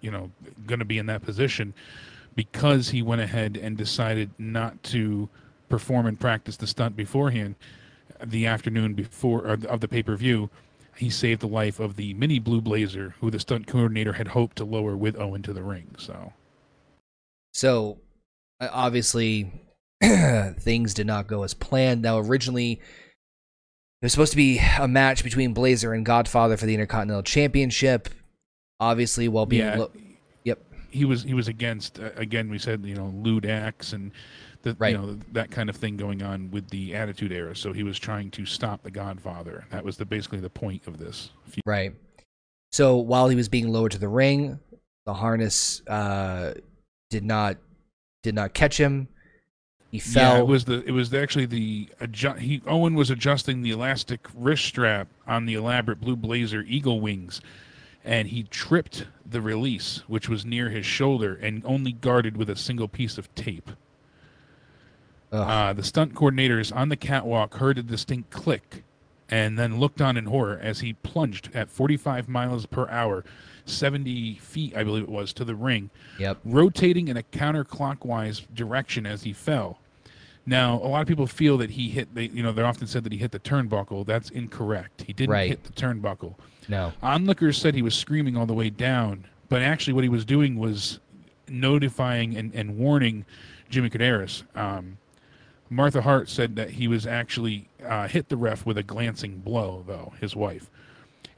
you 0.00 0.10
know 0.10 0.30
going 0.66 0.78
to 0.78 0.84
be 0.84 0.98
in 0.98 1.06
that 1.06 1.22
position 1.22 1.74
because 2.38 2.90
he 2.90 3.02
went 3.02 3.20
ahead 3.20 3.58
and 3.60 3.76
decided 3.76 4.30
not 4.38 4.80
to 4.84 5.28
perform 5.68 6.06
and 6.06 6.20
practice 6.20 6.56
the 6.56 6.68
stunt 6.68 6.94
beforehand 6.94 7.56
the 8.24 8.46
afternoon 8.46 8.94
before 8.94 9.40
or 9.40 9.58
of 9.68 9.80
the 9.80 9.88
pay-per-view 9.88 10.48
he 10.96 11.10
saved 11.10 11.40
the 11.40 11.48
life 11.48 11.80
of 11.80 11.96
the 11.96 12.14
mini 12.14 12.38
blue 12.38 12.60
blazer 12.60 13.16
who 13.20 13.28
the 13.28 13.40
stunt 13.40 13.66
coordinator 13.66 14.12
had 14.12 14.28
hoped 14.28 14.56
to 14.56 14.64
lower 14.64 14.96
with 14.96 15.18
owen 15.18 15.42
to 15.42 15.52
the 15.52 15.64
ring 15.64 15.96
so 15.98 16.32
So, 17.52 17.98
uh, 18.60 18.68
obviously, 18.70 19.50
things 20.00 20.94
did 20.94 21.08
not 21.08 21.26
go 21.26 21.42
as 21.42 21.54
planned. 21.54 22.02
Now, 22.02 22.18
originally, 22.18 22.72
it 22.74 24.04
was 24.04 24.12
supposed 24.12 24.30
to 24.30 24.36
be 24.36 24.60
a 24.78 24.86
match 24.86 25.24
between 25.24 25.54
Blazer 25.54 25.92
and 25.92 26.06
Godfather 26.06 26.56
for 26.56 26.66
the 26.66 26.74
Intercontinental 26.74 27.24
Championship. 27.24 28.10
Obviously, 28.78 29.26
while 29.26 29.46
being 29.46 29.64
yeah 29.64 29.76
lo- 29.76 29.90
he 30.90 31.04
was 31.04 31.22
he 31.22 31.34
was 31.34 31.48
against 31.48 31.98
uh, 32.00 32.10
again 32.16 32.48
we 32.50 32.58
said 32.58 32.84
you 32.84 32.94
know 32.94 33.12
lewd 33.16 33.44
acts 33.46 33.92
and 33.92 34.10
the, 34.62 34.74
Right. 34.78 34.92
you 34.92 34.98
know 34.98 35.18
that 35.32 35.50
kind 35.50 35.68
of 35.70 35.76
thing 35.76 35.96
going 35.96 36.22
on 36.22 36.50
with 36.50 36.68
the 36.70 36.94
attitude 36.94 37.30
era 37.32 37.54
so 37.54 37.72
he 37.72 37.82
was 37.84 37.98
trying 37.98 38.30
to 38.32 38.44
stop 38.46 38.82
the 38.82 38.90
godfather 38.90 39.64
that 39.70 39.84
was 39.84 39.96
the 39.96 40.04
basically 40.04 40.40
the 40.40 40.50
point 40.50 40.86
of 40.86 40.98
this 40.98 41.30
right. 41.66 41.92
So 42.72 42.96
while 42.96 43.28
he 43.30 43.36
was 43.36 43.48
being 43.48 43.68
lowered 43.72 43.92
to 43.92 43.98
the 43.98 44.08
ring, 44.08 44.58
the 45.06 45.14
harness 45.14 45.80
uh, 45.86 46.52
did 47.08 47.24
not 47.24 47.56
did 48.22 48.34
not 48.34 48.52
catch 48.52 48.78
him. 48.78 49.08
He 49.90 49.98
fell. 50.00 50.34
Yeah, 50.34 50.40
it 50.40 50.46
was 50.46 50.66
the 50.66 50.84
it 50.84 50.90
was 50.90 51.14
actually 51.14 51.46
the 51.46 51.88
adju- 52.02 52.38
he 52.38 52.60
Owen 52.66 52.94
was 52.94 53.08
adjusting 53.08 53.62
the 53.62 53.70
elastic 53.70 54.20
wrist 54.34 54.66
strap 54.66 55.08
on 55.26 55.46
the 55.46 55.54
elaborate 55.54 55.98
blue 56.02 56.14
blazer 56.14 56.62
eagle 56.68 57.00
wings, 57.00 57.40
and 58.04 58.28
he 58.28 58.44
tripped 58.44 59.06
the 59.24 59.40
release, 59.40 60.02
which 60.06 60.28
was 60.28 60.44
near 60.44 60.70
his 60.70 60.86
shoulder 60.86 61.34
and 61.34 61.62
only 61.64 61.92
guarded 61.92 62.36
with 62.36 62.48
a 62.48 62.56
single 62.56 62.88
piece 62.88 63.18
of 63.18 63.32
tape. 63.34 63.70
Uh, 65.30 65.72
the 65.74 65.82
stunt 65.82 66.14
coordinators 66.14 66.74
on 66.74 66.88
the 66.88 66.96
catwalk 66.96 67.54
heard 67.54 67.76
a 67.76 67.82
distinct 67.82 68.30
click, 68.30 68.82
and 69.28 69.58
then 69.58 69.78
looked 69.78 70.00
on 70.00 70.16
in 70.16 70.24
horror 70.24 70.58
as 70.62 70.80
he 70.80 70.94
plunged 70.94 71.50
at 71.54 71.68
45 71.68 72.28
miles 72.28 72.64
per 72.64 72.88
hour, 72.88 73.24
70 73.66 74.36
feet, 74.36 74.74
I 74.74 74.84
believe 74.84 75.02
it 75.02 75.10
was, 75.10 75.34
to 75.34 75.44
the 75.44 75.54
ring 75.54 75.90
yep. 76.18 76.38
rotating 76.44 77.08
in 77.08 77.18
a 77.18 77.22
counterclockwise 77.22 78.46
direction 78.54 79.04
as 79.04 79.22
he 79.22 79.34
fell. 79.34 79.78
Now, 80.48 80.76
a 80.76 80.88
lot 80.88 81.02
of 81.02 81.06
people 81.08 81.26
feel 81.26 81.58
that 81.58 81.68
he 81.70 81.90
hit. 81.90 82.14
They, 82.14 82.24
you 82.24 82.42
know, 82.42 82.52
they're 82.52 82.64
often 82.64 82.86
said 82.86 83.04
that 83.04 83.12
he 83.12 83.18
hit 83.18 83.32
the 83.32 83.38
turnbuckle. 83.38 84.06
That's 84.06 84.30
incorrect. 84.30 85.02
He 85.06 85.12
didn't 85.12 85.30
Right. 85.32 85.50
hit 85.50 85.64
the 85.64 85.72
turnbuckle. 85.72 86.36
No. 86.68 86.94
Onlookers 87.02 87.58
said 87.58 87.74
he 87.74 87.82
was 87.82 87.94
screaming 87.94 88.34
all 88.34 88.46
the 88.46 88.54
way 88.54 88.70
down, 88.70 89.26
but 89.50 89.60
actually, 89.60 89.92
what 89.92 90.04
he 90.04 90.08
was 90.08 90.24
doing 90.24 90.56
was 90.58 91.00
notifying 91.48 92.34
and, 92.34 92.54
and 92.54 92.78
warning 92.78 93.26
Jimmy 93.68 93.90
Korderas. 93.90 94.44
Um, 94.56 94.96
Martha 95.68 96.00
Hart 96.00 96.30
said 96.30 96.56
that 96.56 96.70
he 96.70 96.88
was 96.88 97.06
actually 97.06 97.68
uh, 97.84 98.08
hit 98.08 98.30
the 98.30 98.36
ref 98.38 98.64
with 98.64 98.78
a 98.78 98.82
glancing 98.82 99.38
blow, 99.40 99.84
though 99.86 100.14
his 100.18 100.34
wife. 100.34 100.70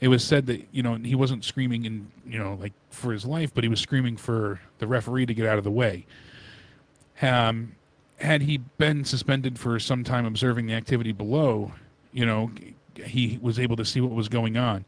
It 0.00 0.06
was 0.06 0.22
said 0.24 0.46
that 0.46 0.68
you 0.70 0.84
know 0.84 0.94
he 0.94 1.16
wasn't 1.16 1.44
screaming 1.44 1.84
in 1.84 2.12
you 2.24 2.38
know 2.38 2.54
like 2.60 2.72
for 2.90 3.12
his 3.12 3.24
life, 3.26 3.52
but 3.52 3.64
he 3.64 3.68
was 3.68 3.80
screaming 3.80 4.16
for 4.16 4.60
the 4.78 4.86
referee 4.86 5.26
to 5.26 5.34
get 5.34 5.46
out 5.46 5.58
of 5.58 5.64
the 5.64 5.70
way. 5.70 6.06
Um, 7.20 7.72
had 8.20 8.42
he 8.42 8.58
been 8.58 9.04
suspended 9.04 9.58
for 9.58 9.78
some 9.78 10.04
time 10.04 10.26
observing 10.26 10.66
the 10.66 10.74
activity 10.74 11.12
below, 11.12 11.72
you 12.12 12.26
know, 12.26 12.50
he 13.04 13.38
was 13.40 13.58
able 13.58 13.76
to 13.76 13.84
see 13.84 14.00
what 14.00 14.12
was 14.12 14.28
going 14.28 14.56
on. 14.56 14.84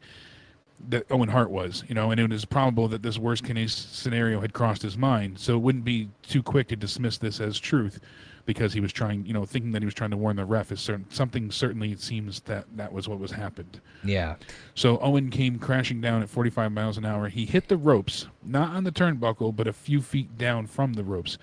That 0.89 1.05
Owen 1.09 1.29
Hart 1.29 1.49
was, 1.49 1.83
you 1.87 1.95
know, 1.95 2.11
and 2.11 2.19
it 2.19 2.33
is 2.33 2.43
probable 2.43 2.89
that 2.89 3.01
this 3.01 3.17
worst 3.17 3.45
case 3.45 3.73
scenario 3.73 4.41
had 4.41 4.51
crossed 4.51 4.81
his 4.81 4.97
mind. 4.97 5.39
So 5.39 5.55
it 5.55 5.59
wouldn't 5.59 5.85
be 5.85 6.09
too 6.23 6.43
quick 6.43 6.67
to 6.67 6.75
dismiss 6.75 7.17
this 7.17 7.39
as 7.39 7.57
truth, 7.57 8.01
because 8.45 8.73
he 8.73 8.81
was 8.81 8.91
trying, 8.91 9.25
you 9.25 9.33
know, 9.33 9.45
thinking 9.45 9.71
that 9.71 9.81
he 9.81 9.85
was 9.85 9.93
trying 9.93 10.11
to 10.11 10.17
warn 10.17 10.35
the 10.35 10.43
ref 10.43 10.71
is 10.71 10.81
certain 10.81 11.05
something. 11.09 11.49
Certainly, 11.51 11.91
it 11.93 12.01
seems 12.01 12.41
that 12.41 12.65
that 12.75 12.91
was 12.91 13.07
what 13.07 13.19
was 13.19 13.31
happened. 13.31 13.79
Yeah. 14.03 14.35
So 14.75 14.97
Owen 14.99 15.29
came 15.29 15.57
crashing 15.59 16.01
down 16.01 16.21
at 16.21 16.29
45 16.29 16.71
miles 16.71 16.97
an 16.97 17.05
hour. 17.05 17.29
He 17.29 17.45
hit 17.45 17.69
the 17.69 17.77
ropes, 17.77 18.27
not 18.43 18.75
on 18.75 18.83
the 18.83 18.91
turnbuckle, 18.91 19.55
but 19.55 19.67
a 19.67 19.73
few 19.73 20.01
feet 20.01 20.37
down 20.37 20.67
from 20.67 20.93
the 20.93 21.03
ropes. 21.03 21.37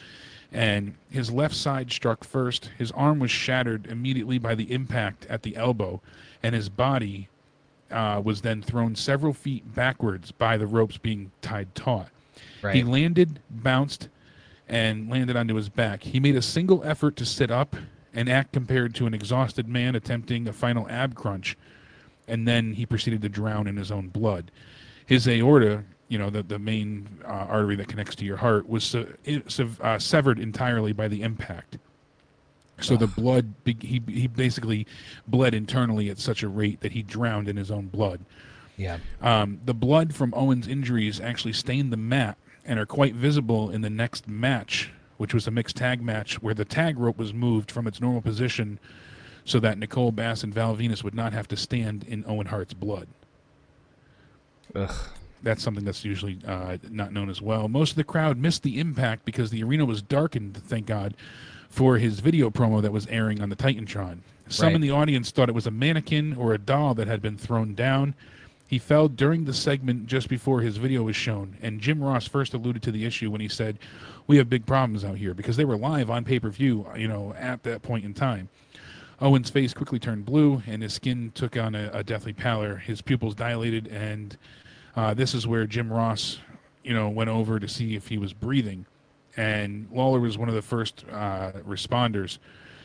And 0.53 0.95
his 1.11 1.31
left 1.31 1.55
side 1.55 1.93
struck 1.93 2.25
first. 2.25 2.71
His 2.77 2.91
arm 2.93 3.19
was 3.21 3.31
shattered 3.31 3.87
immediately 3.87 4.39
by 4.39 4.55
the 4.55 4.73
impact 4.73 5.27
at 5.27 5.43
the 5.43 5.57
elbow, 5.57 6.01
and 6.43 6.55
his 6.55 6.69
body 6.69 7.29
uh, 7.91 8.21
was 8.25 8.43
then 8.43 8.63
thrown 8.63 8.95
several 8.95 9.33
feet 9.33 9.75
backwards 9.75 10.33
by 10.33 10.57
the 10.57 10.67
ropes 10.67 10.99
being 10.99 11.31
tied 11.41 11.75
taut. 11.75 12.09
Right. 12.63 12.75
He 12.75 12.83
landed, 12.83 13.41
bounced, 13.51 14.09
and 14.69 15.09
landed 15.09 15.37
onto 15.37 15.55
his 15.55 15.69
back. 15.69 16.03
He 16.03 16.21
made 16.21 16.37
a 16.37 16.43
single 16.43 16.83
effort 16.85 17.17
to 17.17 17.27
sit 17.27 17.51
up 17.51 17.77
and 18.15 18.29
act 18.29 18.53
compared 18.53 18.95
to 18.97 19.07
an 19.07 19.15
exhausted 19.15 19.69
man 19.69 19.95
attempting 19.95 20.49
a 20.49 20.53
final 20.53 20.89
ab 20.89 21.15
crunch, 21.15 21.57
and 22.29 22.47
then 22.47 22.75
he 22.75 22.87
proceeded 22.87 23.23
to 23.23 23.29
drown 23.29 23.67
in 23.67 23.77
his 23.77 23.91
own 23.91 24.09
blood. 24.09 24.51
His 25.07 25.27
aorta, 25.27 25.85
you 26.11 26.19
know, 26.19 26.29
the, 26.29 26.43
the 26.43 26.59
main 26.59 27.09
uh, 27.25 27.47
artery 27.49 27.77
that 27.77 27.89
connects 27.89 28.17
to 28.17 28.25
your 28.25 28.37
heart, 28.37 28.69
was 28.69 28.85
se- 28.85 29.07
uh, 29.81 29.99
severed 29.99 30.41
entirely 30.41 30.93
by 30.93 31.09
the 31.09 31.23
impact. 31.23 31.79
So 32.81 32.97
the 32.97 33.07
blood, 33.07 33.53
he, 33.65 34.03
he 34.09 34.27
basically 34.27 34.87
bled 35.29 35.55
internally 35.55 36.09
at 36.09 36.19
such 36.19 36.43
a 36.43 36.49
rate 36.49 36.81
that 36.81 36.93
he 36.93 37.03
drowned 37.03 37.47
in 37.49 37.57
his 37.57 37.71
own 37.71 37.87
blood. 37.87 38.21
yeah. 38.77 38.99
Um, 39.21 39.61
the 39.65 39.75
blood 39.75 40.15
from 40.15 40.33
Owen's 40.35 40.67
injuries 40.67 41.21
actually 41.21 41.53
stained 41.53 41.93
the 41.93 41.99
mat 41.99 42.39
and 42.65 42.81
are 42.81 42.87
quite 42.87 43.15
visible 43.15 43.71
in 43.71 43.83
the 43.83 43.91
next 43.91 44.27
match, 44.27 44.91
which 45.19 45.35
was 45.35 45.47
a 45.47 45.51
mixed 45.51 45.77
tag 45.77 46.03
match 46.03 46.43
where 46.43 46.55
the 46.55 46.65
tag 46.65 46.99
rope 46.99 47.19
was 47.19 47.35
moved 47.35 47.71
from 47.71 47.87
its 47.87 48.01
normal 48.01 48.23
position 48.23 48.81
so 49.45 49.61
that 49.61 49.79
Nicole 49.79 50.11
Bass 50.11 50.43
and 50.43 50.53
Val 50.53 50.75
Venis 50.75 51.05
would 51.05 51.15
not 51.15 51.33
have 51.35 51.47
to 51.49 51.57
stand 51.57 52.05
in 52.05 52.25
Owen 52.27 52.47
Hart's 52.47 52.75
blood. 52.75 53.07
Ugh. 54.75 54.95
That's 55.43 55.63
something 55.63 55.85
that's 55.85 56.05
usually 56.05 56.39
uh, 56.47 56.79
not 56.91 57.13
known 57.13 57.31
as 57.31 57.41
well. 57.41 57.69
Most 57.69 57.91
of 57.91 57.97
the 57.97 58.05
crowd 58.05 58.39
missed 58.39 58.63
the 58.63 58.79
impact 58.79 59.25
because 59.25 59.51
the 59.51 59.63
arena 59.63 59.85
was 59.85 60.03
darkened, 60.03 60.57
thank 60.57 60.87
God, 60.87 61.15
for 61.69 61.99
his 61.99 62.21
video 62.21 62.51
promo 62.51 62.83
that 62.83 62.93
was 62.93 63.07
airing 63.07 63.41
on 63.41 63.49
the 63.49 63.57
Titantron. 63.57 64.19
Some 64.49 64.67
Right. 64.67 64.75
in 64.75 64.81
the 64.81 64.91
audience 64.91 65.31
thought 65.31 65.49
it 65.49 65.55
was 65.55 65.67
a 65.67 65.71
mannequin 65.71 66.35
or 66.35 66.53
a 66.53 66.59
doll 66.59 66.95
that 66.95 67.07
had 67.07 67.23
been 67.23 67.37
thrown 67.37 67.75
down. 67.75 68.15
He 68.67 68.79
fell 68.79 69.09
during 69.09 69.45
the 69.45 69.53
segment 69.53 70.07
just 70.07 70.29
before 70.29 70.61
his 70.61 70.77
video 70.77 71.03
was 71.03 71.17
shown, 71.17 71.57
and 71.63 71.81
Jim 71.81 72.03
Ross 72.03 72.29
first 72.29 72.55
alluded 72.55 72.83
to 72.83 72.93
the 72.93 73.05
issue 73.05 73.31
when 73.31 73.41
he 73.41 73.49
said, 73.49 73.79
"We 74.27 74.37
have 74.37 74.49
big 74.49 74.67
problems 74.67 75.05
out 75.05 75.19
here," 75.19 75.35
because 75.35 75.57
they 75.57 75.65
were 75.65 75.77
live 75.77 76.09
on 76.11 76.25
pay-per-view, 76.25 76.87
you 76.97 77.09
know, 77.09 77.35
at 77.39 77.63
that 77.65 77.83
point 77.83 78.05
in 78.05 78.15
time. 78.15 78.49
Owen's 79.21 79.51
face 79.51 79.75
quickly 79.75 79.99
turned 79.99 80.25
blue, 80.25 80.63
and 80.67 80.83
his 80.83 80.95
skin 80.95 81.33
took 81.35 81.57
on 81.57 81.75
a, 81.75 81.91
a 81.93 82.05
deathly 82.05 82.33
pallor. 82.33 82.77
His 82.77 83.03
pupils 83.03 83.35
dilated, 83.35 83.89
and 83.89 84.37
uh, 84.97 85.15
this 85.15 85.35
is 85.35 85.47
where 85.47 85.67
Jim 85.67 85.93
Ross, 85.93 86.39
you 86.83 86.95
know, 86.95 87.09
went 87.09 87.31
over 87.31 87.59
to 87.59 87.69
see 87.69 87.95
if 87.95 88.09
he 88.09 88.19
was 88.19 88.33
breathing. 88.33 88.87
And 89.37 89.89
Lawler 89.93 90.21
was 90.21 90.37
one 90.37 90.49
of 90.49 90.55
the 90.55 90.63
first 90.63 91.05
uh, 91.11 91.53
responders, 91.67 92.39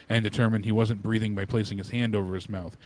and 0.10 0.24
determined 0.24 0.66
he 0.66 0.72
wasn't 0.72 1.02
breathing 1.02 1.36
by 1.36 1.46
placing 1.46 1.78
his 1.78 1.90
hand 1.90 2.16
over 2.16 2.36
his 2.36 2.48
mouth. 2.48 2.78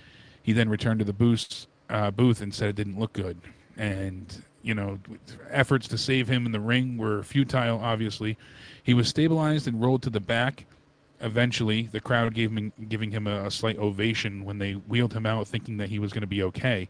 He 0.41 0.53
then 0.53 0.69
returned 0.69 0.99
to 0.99 1.05
the 1.05 1.13
booth, 1.13 1.67
uh, 1.89 2.11
booth 2.11 2.41
and 2.41 2.53
said 2.53 2.69
it 2.69 2.75
didn't 2.75 2.99
look 2.99 3.13
good. 3.13 3.37
And 3.77 4.43
you 4.61 4.73
know, 4.73 4.99
efforts 5.49 5.87
to 5.87 5.97
save 5.97 6.27
him 6.27 6.45
in 6.45 6.51
the 6.51 6.59
ring 6.59 6.97
were 6.97 7.23
futile. 7.23 7.79
Obviously, 7.79 8.37
he 8.83 8.93
was 8.93 9.07
stabilized 9.07 9.67
and 9.67 9.81
rolled 9.81 10.03
to 10.03 10.09
the 10.09 10.19
back 10.19 10.65
eventually 11.21 11.83
the 11.91 11.99
crowd 11.99 12.33
gave 12.33 12.51
him 12.51 12.71
giving 12.87 13.11
him 13.11 13.27
a, 13.27 13.45
a, 13.45 13.51
slight 13.51 13.77
ovation 13.77 14.45
when 14.45 14.57
they 14.57 14.73
wheeled 14.73 15.13
him 15.13 15.25
out 15.25 15.47
thinking 15.47 15.77
that 15.77 15.89
he 15.89 15.99
was 15.99 16.13
going 16.13 16.21
to 16.21 16.27
be 16.27 16.43
okay 16.43 16.87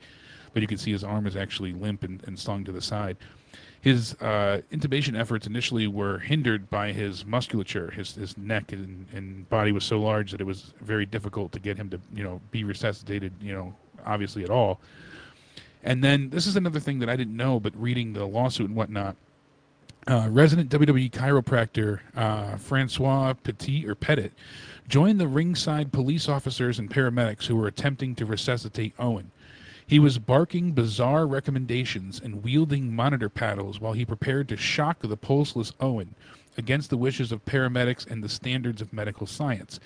but 0.53 0.61
you 0.61 0.67
can 0.67 0.77
see 0.77 0.91
his 0.91 1.03
arm 1.03 1.27
is 1.27 1.35
actually 1.35 1.73
limp 1.73 2.03
and, 2.03 2.23
and 2.25 2.37
slung 2.37 2.63
to 2.63 2.71
the 2.71 2.81
side 2.81 3.17
his 3.81 4.13
uh, 4.15 4.61
intubation 4.73 5.17
efforts 5.17 5.47
initially 5.47 5.87
were 5.87 6.19
hindered 6.19 6.69
by 6.69 6.91
his 6.91 7.25
musculature 7.25 7.91
his, 7.91 8.15
his 8.15 8.37
neck 8.37 8.71
and, 8.71 9.07
and 9.13 9.47
body 9.49 9.71
was 9.71 9.83
so 9.83 9.99
large 9.99 10.31
that 10.31 10.41
it 10.41 10.45
was 10.45 10.73
very 10.81 11.05
difficult 11.05 11.51
to 11.51 11.59
get 11.59 11.77
him 11.77 11.89
to 11.89 11.99
you 12.13 12.23
know 12.23 12.41
be 12.51 12.63
resuscitated 12.63 13.33
you 13.41 13.53
know 13.53 13.73
obviously 14.05 14.43
at 14.43 14.49
all 14.49 14.79
and 15.83 16.03
then 16.03 16.29
this 16.29 16.45
is 16.45 16.55
another 16.55 16.79
thing 16.79 16.99
that 16.99 17.09
i 17.09 17.15
didn't 17.15 17.35
know 17.35 17.59
but 17.59 17.73
reading 17.75 18.13
the 18.13 18.25
lawsuit 18.25 18.67
and 18.67 18.75
whatnot 18.75 19.15
uh, 20.07 20.27
resident 20.31 20.71
WWE 20.71 21.11
chiropractor 21.11 21.99
uh, 22.15 22.55
Francois 22.57 23.33
Petit 23.33 23.85
or 23.87 23.95
Pettit 23.95 24.33
joined 24.87 25.19
the 25.19 25.27
ringside 25.27 25.91
police 25.91 26.27
officers 26.27 26.79
and 26.79 26.89
paramedics 26.89 27.45
who 27.45 27.55
were 27.55 27.67
attempting 27.67 28.15
to 28.15 28.25
resuscitate 28.25 28.93
Owen. 28.97 29.29
He 29.89 29.97
was 29.97 30.19
barking 30.19 30.73
bizarre 30.73 31.25
recommendations 31.25 32.21
and 32.23 32.43
wielding 32.43 32.95
monitor 32.95 33.27
paddles 33.27 33.79
while 33.79 33.93
he 33.93 34.05
prepared 34.05 34.47
to 34.49 34.55
shock 34.55 34.99
the 35.01 35.17
pulseless 35.17 35.73
Owen 35.79 36.13
against 36.55 36.91
the 36.91 36.97
wishes 36.97 37.31
of 37.31 37.43
paramedics 37.45 38.05
and 38.05 38.23
the 38.23 38.29
standards 38.29 38.83
of 38.83 38.93
medical 38.93 39.25
science. 39.25 39.79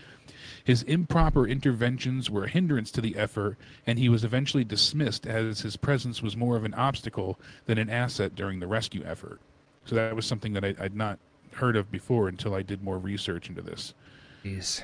His 0.66 0.84
improper 0.84 1.48
interventions 1.48 2.30
were 2.30 2.44
a 2.44 2.50
hindrance 2.50 2.92
to 2.92 3.00
the 3.00 3.16
effort, 3.16 3.56
and 3.88 3.98
he 3.98 4.10
was 4.10 4.26
eventually 4.26 4.66
dismissed 4.66 5.26
as 5.26 5.62
his 5.62 5.78
presence 5.78 6.22
was 6.22 6.36
more 6.36 6.58
of 6.58 6.66
an 6.66 6.74
obstacle 6.74 7.40
than 7.66 7.78
an 7.78 7.90
asset 7.90 8.36
during 8.36 8.60
the 8.60 8.68
rescue 8.68 9.06
effort. 9.06 9.40
So 9.86 9.96
that 9.96 10.18
was 10.18 10.26
something 10.26 10.52
that 10.52 10.66
I, 10.66 10.76
would 10.82 10.98
not 10.98 11.18
heard 11.54 11.78
of 11.78 11.90
before 11.90 12.28
until 12.28 12.56
I 12.56 12.62
did 12.62 12.84
more 12.84 12.98
research 12.98 13.48
into 13.48 13.62
this. 13.62 13.94
Jeez. 14.44 14.84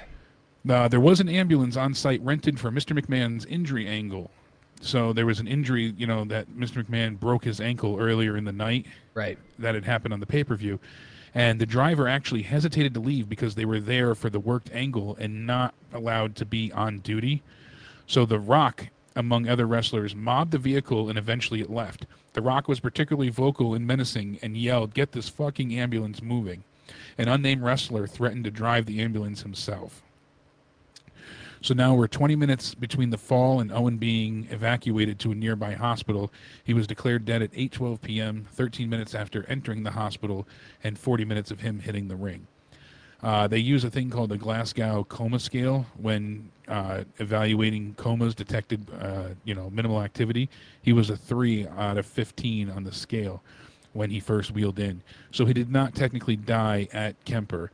Uh, 0.70 0.88
there 0.88 1.02
was 1.02 1.20
an 1.20 1.28
ambulance 1.28 1.76
on 1.76 1.94
site 1.94 2.22
rented 2.22 2.58
for 2.58 2.72
Mr. 2.72 2.98
McMahon's 2.98 3.44
injury 3.48 3.86
angle. 3.86 4.32
So 4.82 5.14
there 5.14 5.26
was 5.26 5.40
an 5.40 5.48
injury, 5.48 5.94
you 5.98 6.08
know, 6.08 6.24
that 6.26 6.50
Mr. 6.50 6.84
McMahon 6.84 7.20
broke 7.20 7.44
his 7.44 7.60
ankle 7.60 8.00
earlier 8.00 8.38
in 8.38 8.46
the 8.46 8.52
night. 8.52 8.86
Right. 9.14 9.38
That 9.58 9.76
had 9.76 9.86
happened 9.86 10.14
on 10.14 10.20
the 10.20 10.26
pay 10.26 10.44
per 10.44 10.56
view. 10.56 10.80
And 11.36 11.60
the 11.60 11.66
driver 11.66 12.08
actually 12.08 12.42
hesitated 12.42 12.94
to 12.96 13.00
leave 13.00 13.30
because 13.30 13.56
they 13.56 13.66
were 13.66 13.80
there 13.80 14.16
for 14.16 14.30
the 14.30 14.40
worked 14.40 14.72
angle 14.74 15.16
and 15.20 15.46
not 15.46 15.76
allowed 15.94 16.36
to 16.38 16.46
be 16.46 16.72
on 16.72 17.00
duty. 17.00 17.44
So 18.08 18.26
The 18.26 18.40
Rock, 18.40 18.88
among 19.16 19.48
other 19.48 19.68
wrestlers, 19.68 20.16
mobbed 20.16 20.52
the 20.52 20.58
vehicle 20.58 21.10
and 21.10 21.20
eventually 21.20 21.62
it 21.62 21.70
left. 21.70 22.06
The 22.34 22.42
Rock 22.42 22.68
was 22.68 22.80
particularly 22.80 23.30
vocal 23.30 23.76
and 23.76 23.86
menacing 23.86 24.40
and 24.42 24.58
yelled, 24.58 24.94
Get 24.94 25.12
this 25.12 25.30
fucking 25.30 25.78
ambulance 25.78 26.22
moving. 26.22 26.64
An 27.18 27.28
unnamed 27.28 27.62
wrestler 27.62 28.08
threatened 28.08 28.46
to 28.46 28.52
drive 28.52 28.86
the 28.86 29.02
ambulance 29.02 29.44
himself. 29.44 30.02
So 31.62 31.74
now 31.74 31.94
we're 31.94 32.08
20 32.08 32.38
minutes 32.38 32.74
between 32.74 33.10
the 33.10 33.18
fall 33.18 33.60
and 33.60 33.72
Owen 33.72 33.98
being 33.98 34.48
evacuated 34.50 35.20
to 35.20 35.32
a 35.32 35.36
nearby 35.36 35.74
hospital. 35.74 36.32
He 36.64 36.74
was 36.74 36.88
declared 36.88 37.26
dead 37.26 37.42
at 37.42 37.52
8:12 37.52 38.02
p.m., 38.02 38.48
13 38.54 38.90
minutes 38.90 39.14
after 39.14 39.46
entering 39.50 39.84
the 39.84 39.92
hospital, 39.92 40.48
and 40.84 40.98
40 40.98 41.26
minutes 41.26 41.52
of 41.52 41.60
him 41.60 41.80
hitting 41.80 42.08
the 42.08 42.16
ring. 42.16 42.48
Uh, 43.22 43.48
they 43.48 43.58
use 43.58 43.84
a 43.84 43.90
thing 43.90 44.10
called 44.10 44.30
the 44.30 44.38
Glasgow 44.38 45.04
Coma 45.04 45.40
Scale 45.40 45.86
when 45.98 46.50
uh, 46.70 47.04
evaluating 47.18 47.94
comas 47.96 48.34
detected, 48.34 48.88
uh, 49.02 49.30
you 49.44 49.54
know, 49.54 49.70
minimal 49.70 50.02
activity. 50.02 50.50
He 50.82 50.94
was 50.94 51.10
a 51.10 51.18
three 51.18 51.68
out 51.68 51.98
of 51.98 52.06
15 52.06 52.70
on 52.70 52.86
the 52.86 52.94
scale 52.94 53.44
when 53.92 54.10
he 54.10 54.22
first 54.22 54.52
wheeled 54.52 54.80
in. 54.80 55.02
So 55.32 55.46
he 55.46 55.54
did 55.54 55.70
not 55.70 55.96
technically 55.96 56.38
die 56.38 56.88
at 56.94 57.22
Kemper. 57.26 57.72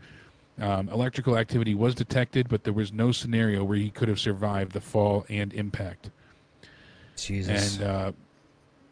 Um, 0.60 0.88
electrical 0.90 1.38
activity 1.38 1.76
was 1.76 1.96
detected, 1.96 2.48
but 2.48 2.64
there 2.64 2.74
was 2.74 2.94
no 2.94 3.12
scenario 3.12 3.64
where 3.64 3.78
he 3.78 3.90
could 3.90 4.08
have 4.08 4.20
survived 4.20 4.72
the 4.72 4.80
fall 4.80 5.26
and 5.28 5.54
impact. 5.54 6.12
Jesus. 7.18 7.78
And 7.78 7.84
uh, 7.84 8.12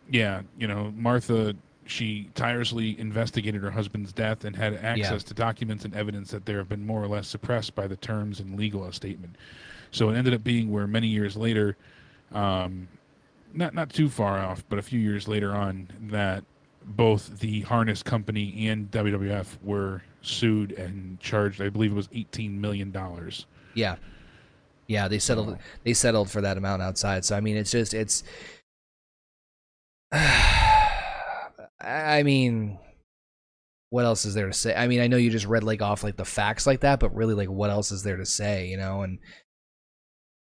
yeah, 0.09 0.41
you 0.57 0.67
know, 0.67 0.93
Martha 0.95 1.55
she 1.85 2.29
tirelessly 2.35 2.97
investigated 2.99 3.61
her 3.61 3.71
husband's 3.71 4.13
death 4.13 4.45
and 4.45 4.55
had 4.55 4.73
access 4.75 5.11
yeah. 5.23 5.27
to 5.27 5.33
documents 5.33 5.85
and 5.85 5.95
evidence 5.95 6.31
that 6.31 6.45
there 6.45 6.57
have 6.57 6.69
been 6.69 6.85
more 6.85 7.03
or 7.03 7.07
less 7.07 7.27
suppressed 7.27 7.75
by 7.75 7.87
the 7.87 7.95
terms 7.95 8.39
and 8.39 8.57
legal 8.57 8.89
statement. 8.91 9.37
So 9.91 10.09
it 10.09 10.15
ended 10.15 10.33
up 10.33 10.43
being 10.43 10.71
where 10.71 10.87
many 10.87 11.07
years 11.07 11.35
later, 11.35 11.77
um, 12.31 12.87
not 13.53 13.73
not 13.73 13.89
too 13.89 14.09
far 14.09 14.39
off, 14.39 14.63
but 14.69 14.79
a 14.79 14.81
few 14.81 14.99
years 14.99 15.27
later 15.27 15.53
on, 15.53 15.89
that 16.09 16.43
both 16.83 17.39
the 17.39 17.61
harness 17.61 18.01
company 18.01 18.67
and 18.67 18.89
WWF 18.89 19.57
were 19.61 20.03
sued 20.23 20.71
and 20.71 21.19
charged. 21.19 21.61
I 21.61 21.69
believe 21.69 21.91
it 21.91 21.95
was 21.95 22.09
eighteen 22.13 22.59
million 22.59 22.91
dollars. 22.91 23.45
Yeah, 23.75 23.97
yeah, 24.87 25.07
they 25.07 25.19
settled. 25.19 25.57
They 25.83 25.93
settled 25.93 26.31
for 26.31 26.41
that 26.41 26.57
amount 26.57 26.81
outside. 26.81 27.25
So 27.25 27.35
I 27.35 27.41
mean, 27.41 27.57
it's 27.57 27.71
just 27.71 27.93
it's. 27.93 28.23
I 31.85 32.23
mean, 32.23 32.79
what 33.89 34.05
else 34.05 34.25
is 34.25 34.33
there 34.33 34.47
to 34.47 34.53
say? 34.53 34.73
I 34.73 34.87
mean, 34.87 35.01
I 35.01 35.07
know 35.07 35.17
you 35.17 35.29
just 35.29 35.45
read 35.45 35.63
like 35.63 35.81
off 35.81 36.03
like 36.03 36.15
the 36.15 36.25
facts 36.25 36.65
like 36.65 36.79
that, 36.79 36.99
but 36.99 37.13
really, 37.13 37.33
like, 37.33 37.49
what 37.49 37.69
else 37.69 37.91
is 37.91 38.03
there 38.03 38.17
to 38.17 38.25
say? 38.25 38.67
You 38.67 38.77
know, 38.77 39.01
and 39.01 39.19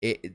it 0.00 0.32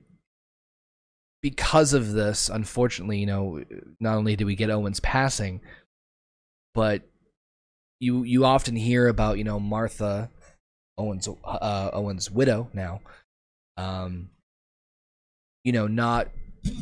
because 1.41 1.93
of 1.93 2.11
this, 2.11 2.49
unfortunately, 2.49 3.17
you 3.17 3.25
know, 3.25 3.63
not 3.99 4.17
only 4.17 4.35
do 4.35 4.45
we 4.45 4.55
get 4.55 4.69
Owens 4.69 4.99
passing, 4.99 5.61
but 6.73 7.08
you 7.99 8.23
you 8.23 8.45
often 8.45 8.75
hear 8.75 9.07
about 9.07 9.37
you 9.37 9.43
know 9.43 9.59
Martha 9.59 10.29
Owens 10.97 11.27
uh, 11.43 11.89
Owens' 11.93 12.29
widow 12.29 12.69
now, 12.73 13.01
um, 13.77 14.29
you 15.63 15.71
know, 15.71 15.87
not 15.87 16.27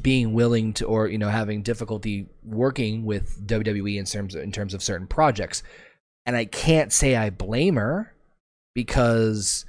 being 0.02 0.34
willing 0.34 0.73
to 0.73 0.85
or 0.85 1.07
you 1.07 1.18
know 1.18 1.30
having 1.30 1.61
difficulty 1.61 2.27
working 2.44 3.06
with 3.06 3.45
WWE 3.48 3.98
in 3.98 4.06
terms 4.06 4.35
of, 4.35 4.44
in 4.44 4.52
terms 4.52 4.73
of 4.73 4.84
certain 4.84 5.07
projects. 5.07 5.64
And 6.26 6.35
I 6.35 6.45
can't 6.45 6.91
say 6.91 7.15
I 7.15 7.30
blame 7.30 7.76
her 7.76 8.14
because 8.76 9.65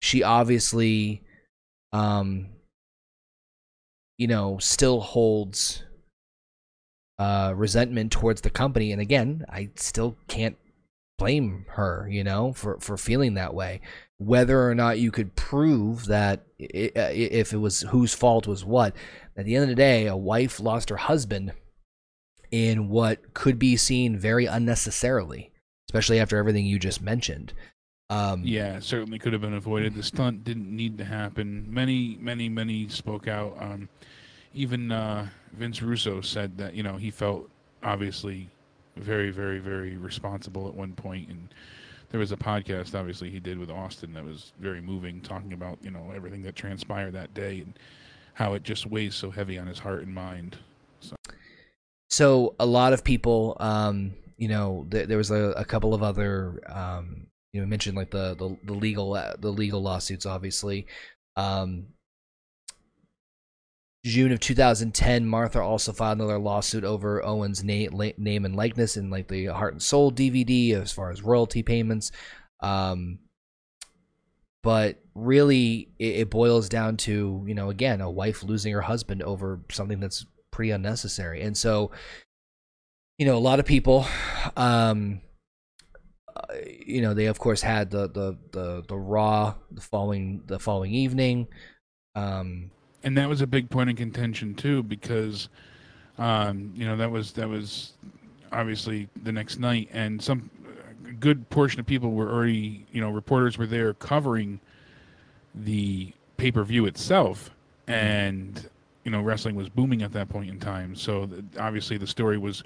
she 0.00 0.22
obviously 0.22 1.22
um 1.92 2.48
you 4.18 4.26
know 4.26 4.58
still 4.58 5.00
holds 5.00 5.82
uh 7.18 7.52
resentment 7.56 8.12
towards 8.12 8.42
the 8.42 8.50
company 8.50 8.92
and 8.92 9.00
again 9.00 9.44
I 9.48 9.70
still 9.76 10.16
can't 10.28 10.56
blame 11.18 11.66
her, 11.70 12.06
you 12.10 12.24
know, 12.24 12.52
for 12.52 12.78
for 12.80 12.96
feeling 12.96 13.34
that 13.34 13.54
way 13.54 13.80
whether 14.18 14.68
or 14.68 14.74
not 14.74 14.98
you 14.98 15.10
could 15.10 15.34
prove 15.36 16.06
that 16.06 16.46
it, 16.58 16.92
if 16.96 17.52
it 17.52 17.58
was 17.58 17.82
whose 17.82 18.14
fault 18.14 18.46
was 18.46 18.64
what. 18.64 18.94
At 19.36 19.44
the 19.44 19.54
end 19.54 19.64
of 19.64 19.68
the 19.68 19.74
day, 19.74 20.06
a 20.06 20.16
wife 20.16 20.58
lost 20.58 20.88
her 20.88 20.96
husband 20.96 21.52
in 22.50 22.88
what 22.88 23.34
could 23.34 23.58
be 23.58 23.76
seen 23.76 24.18
very 24.18 24.46
unnecessarily, 24.46 25.52
especially 25.88 26.18
after 26.18 26.38
everything 26.38 26.64
you 26.64 26.78
just 26.78 27.02
mentioned. 27.02 27.52
Um, 28.08 28.42
yeah, 28.44 28.78
certainly 28.80 29.18
could 29.18 29.32
have 29.32 29.42
been 29.42 29.54
avoided. 29.54 29.94
The 29.94 30.02
stunt 30.02 30.44
didn't 30.44 30.74
need 30.74 30.96
to 30.98 31.04
happen. 31.04 31.66
Many, 31.68 32.16
many, 32.20 32.48
many 32.48 32.88
spoke 32.88 33.28
out. 33.28 33.56
Um, 33.60 33.88
even 34.54 34.92
uh, 34.92 35.28
Vince 35.52 35.82
Russo 35.82 36.20
said 36.22 36.56
that 36.56 36.74
you 36.74 36.82
know 36.82 36.96
he 36.96 37.10
felt 37.10 37.50
obviously 37.82 38.48
very, 38.96 39.30
very, 39.30 39.58
very 39.58 39.96
responsible 39.96 40.68
at 40.68 40.74
one 40.74 40.92
point, 40.92 41.28
and 41.28 41.48
there 42.10 42.20
was 42.20 42.32
a 42.32 42.36
podcast 42.36 42.98
obviously 42.98 43.30
he 43.30 43.40
did 43.40 43.58
with 43.58 43.70
Austin 43.70 44.12
that 44.14 44.24
was 44.24 44.52
very 44.60 44.80
moving, 44.80 45.20
talking 45.20 45.52
about 45.52 45.78
you 45.82 45.90
know 45.90 46.12
everything 46.14 46.42
that 46.42 46.56
transpired 46.56 47.12
that 47.12 47.34
day 47.34 47.60
and 47.60 47.78
how 48.34 48.54
it 48.54 48.62
just 48.62 48.86
weighs 48.86 49.14
so 49.14 49.30
heavy 49.30 49.58
on 49.58 49.66
his 49.66 49.78
heart 49.78 50.02
and 50.02 50.14
mind. 50.14 50.58
So, 51.00 51.16
so 52.10 52.54
a 52.60 52.66
lot 52.66 52.92
of 52.92 53.02
people, 53.02 53.56
um, 53.60 54.14
you 54.36 54.48
know, 54.48 54.86
th- 54.90 55.08
there 55.08 55.16
was 55.16 55.30
a, 55.30 55.52
a, 55.56 55.64
couple 55.64 55.94
of 55.94 56.02
other, 56.02 56.60
um, 56.68 57.26
you 57.52 57.60
know, 57.60 57.66
mentioned 57.66 57.96
like 57.96 58.10
the 58.10 58.34
the, 58.34 58.56
the 58.64 58.74
legal 58.74 59.14
uh, 59.14 59.34
the 59.38 59.50
legal 59.50 59.82
lawsuits, 59.82 60.26
obviously. 60.26 60.86
Um, 61.36 61.86
June 64.06 64.30
of 64.30 64.38
2010, 64.38 65.26
Martha 65.26 65.60
also 65.60 65.92
filed 65.92 66.18
another 66.18 66.38
lawsuit 66.38 66.84
over 66.84 67.24
Owen's 67.26 67.64
name, 67.64 67.90
name 68.16 68.44
and 68.44 68.54
likeness 68.54 68.96
in 68.96 69.10
like 69.10 69.26
the 69.26 69.46
Hart 69.46 69.72
and 69.72 69.82
Soul 69.82 70.12
DVD 70.12 70.74
as 70.80 70.92
far 70.92 71.10
as 71.10 71.22
royalty 71.22 71.64
payments. 71.64 72.12
Um, 72.60 73.18
but 74.62 75.00
really, 75.16 75.88
it, 75.98 76.20
it 76.20 76.30
boils 76.30 76.68
down 76.68 76.96
to 76.98 77.44
you 77.48 77.54
know 77.54 77.68
again 77.70 78.00
a 78.00 78.08
wife 78.08 78.44
losing 78.44 78.72
her 78.72 78.80
husband 78.80 79.24
over 79.24 79.60
something 79.72 79.98
that's 79.98 80.24
pretty 80.52 80.70
unnecessary, 80.70 81.42
and 81.42 81.56
so 81.56 81.90
you 83.18 83.26
know 83.26 83.36
a 83.36 83.38
lot 83.38 83.58
of 83.58 83.66
people, 83.66 84.06
um, 84.56 85.20
uh, 86.34 86.54
you 86.64 87.02
know 87.02 87.12
they 87.12 87.26
of 87.26 87.40
course 87.40 87.60
had 87.60 87.90
the 87.90 88.08
the 88.08 88.38
the, 88.52 88.84
the 88.86 88.96
raw 88.96 89.54
the 89.72 89.80
following 89.80 90.42
the 90.46 90.60
following 90.60 90.92
evening. 90.94 91.48
Um, 92.14 92.70
and 93.06 93.16
that 93.16 93.28
was 93.28 93.40
a 93.40 93.46
big 93.46 93.70
point 93.70 93.88
of 93.88 93.94
contention 93.94 94.52
too 94.52 94.82
because 94.82 95.48
um, 96.18 96.72
you 96.74 96.84
know 96.84 96.96
that 96.96 97.10
was 97.10 97.32
that 97.32 97.48
was 97.48 97.92
obviously 98.52 99.08
the 99.22 99.30
next 99.30 99.58
night 99.58 99.88
and 99.92 100.20
some 100.20 100.50
a 101.08 101.12
good 101.12 101.48
portion 101.48 101.78
of 101.78 101.86
people 101.86 102.10
were 102.10 102.30
already 102.30 102.84
you 102.92 103.00
know 103.00 103.08
reporters 103.08 103.56
were 103.56 103.66
there 103.66 103.94
covering 103.94 104.60
the 105.54 106.12
pay-per-view 106.36 106.84
itself 106.84 107.50
and 107.86 108.68
you 109.04 109.10
know 109.12 109.22
wrestling 109.22 109.54
was 109.54 109.68
booming 109.68 110.02
at 110.02 110.12
that 110.12 110.28
point 110.28 110.50
in 110.50 110.58
time 110.58 110.96
so 110.96 111.26
the, 111.26 111.44
obviously 111.60 111.96
the 111.96 112.06
story 112.06 112.36
was 112.36 112.64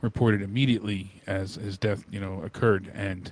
reported 0.00 0.40
immediately 0.40 1.12
as 1.26 1.56
his 1.56 1.76
death 1.76 2.02
you 2.10 2.18
know 2.18 2.40
occurred 2.42 2.90
and 2.94 3.30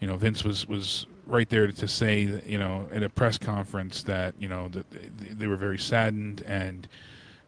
you 0.00 0.06
know 0.06 0.16
Vince 0.16 0.44
was 0.44 0.66
was 0.66 1.06
right 1.26 1.48
there 1.48 1.66
to 1.70 1.88
say 1.88 2.40
you 2.46 2.58
know 2.58 2.88
at 2.92 3.02
a 3.02 3.08
press 3.08 3.38
conference 3.38 4.02
that 4.04 4.34
you 4.38 4.48
know 4.48 4.68
that 4.68 4.86
they 5.38 5.46
were 5.46 5.56
very 5.56 5.78
saddened 5.78 6.42
and 6.46 6.88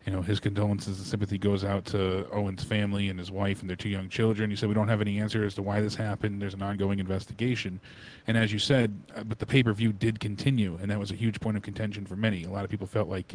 you 0.06 0.12
know 0.12 0.22
his 0.22 0.40
condolences 0.40 0.98
and 0.98 1.06
sympathy 1.06 1.36
goes 1.36 1.64
out 1.64 1.84
to 1.84 2.26
Owen's 2.32 2.64
family 2.64 3.08
and 3.08 3.18
his 3.18 3.30
wife 3.30 3.60
and 3.60 3.68
their 3.68 3.76
two 3.76 3.90
young 3.90 4.08
children. 4.08 4.48
He 4.48 4.56
said 4.56 4.68
we 4.68 4.74
don't 4.74 4.88
have 4.88 5.00
any 5.02 5.20
answer 5.20 5.44
as 5.44 5.54
to 5.56 5.62
why 5.62 5.80
this 5.80 5.94
happened. 5.94 6.40
There's 6.40 6.54
an 6.54 6.62
ongoing 6.62 6.98
investigation, 6.98 7.80
and 8.26 8.36
as 8.36 8.52
you 8.52 8.58
said, 8.58 8.98
uh, 9.14 9.24
but 9.24 9.38
the 9.38 9.46
pay 9.46 9.62
per 9.62 9.72
view 9.72 9.92
did 9.92 10.18
continue, 10.18 10.78
and 10.80 10.90
that 10.90 10.98
was 10.98 11.10
a 11.10 11.14
huge 11.14 11.40
point 11.40 11.56
of 11.56 11.62
contention 11.62 12.06
for 12.06 12.16
many. 12.16 12.44
A 12.44 12.50
lot 12.50 12.64
of 12.64 12.70
people 12.70 12.86
felt 12.86 13.08
like 13.08 13.34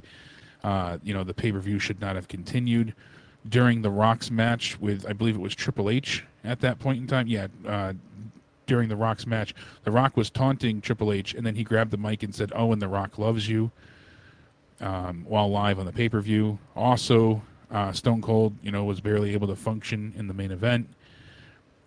uh, 0.64 0.98
you 1.04 1.14
know 1.14 1.24
the 1.24 1.34
pay 1.34 1.52
per 1.52 1.60
view 1.60 1.80
should 1.80 2.02
not 2.02 2.16
have 2.16 2.28
continued 2.28 2.96
during 3.50 3.82
the 3.82 3.92
Rock's 3.92 4.32
match 4.32 4.80
with 4.80 5.06
I 5.08 5.14
believe 5.14 5.36
it 5.36 5.42
was 5.42 5.54
Triple 5.54 5.90
H 5.90 6.24
at 6.44 6.60
that 6.62 6.80
point 6.80 7.00
in 7.00 7.08
time. 7.08 7.28
Yeah, 7.28 7.48
uh, 7.68 7.94
during 8.66 8.90
the 8.90 8.96
Rock's 8.96 9.26
match. 9.26 9.54
The 9.84 9.92
Rock 9.92 10.18
was 10.18 10.30
taunting 10.30 10.82
Triple 10.82 11.12
H, 11.12 11.34
and 11.34 11.46
then 11.46 11.56
he 11.56 11.64
grabbed 11.64 11.92
the 11.92 11.98
mic 11.98 12.24
and 12.24 12.34
said, 12.34 12.52
"Oh, 12.56 12.72
and 12.72 12.82
The 12.82 12.88
Rock 12.88 13.18
loves 13.18 13.48
you." 13.48 13.72
Um, 14.82 15.24
while 15.28 15.50
live 15.50 15.80
on 15.80 15.86
the 15.86 15.94
pay 15.94 16.10
per 16.10 16.20
view, 16.20 16.60
also 16.76 17.42
uh, 17.72 17.92
Stone 17.92 18.22
Cold, 18.22 18.56
you 18.62 18.72
know, 18.72 18.84
was 18.84 19.02
barely 19.02 19.34
able 19.34 19.48
to 19.48 19.56
function 19.56 20.14
in 20.18 20.28
the 20.28 20.34
main 20.34 20.52
event, 20.52 20.88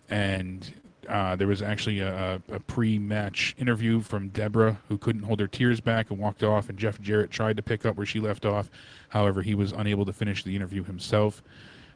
and 0.08 0.72
uh, 1.08 1.36
there 1.36 1.46
was 1.46 1.62
actually 1.62 2.00
a, 2.00 2.40
a, 2.50 2.60
pre-match 2.60 3.54
interview 3.58 4.00
from 4.00 4.28
Debra, 4.28 4.78
who 4.88 4.98
couldn't 4.98 5.22
hold 5.22 5.40
her 5.40 5.46
tears 5.46 5.80
back 5.80 6.10
and 6.10 6.18
walked 6.18 6.42
off, 6.42 6.68
and 6.68 6.78
Jeff 6.78 7.00
Jarrett 7.00 7.30
tried 7.30 7.56
to 7.56 7.62
pick 7.62 7.86
up 7.86 7.96
where 7.96 8.06
she 8.06 8.20
left 8.20 8.44
off. 8.44 8.70
However, 9.10 9.42
he 9.42 9.54
was 9.54 9.72
unable 9.72 10.04
to 10.04 10.12
finish 10.12 10.42
the 10.42 10.56
interview 10.56 10.82
himself, 10.82 11.42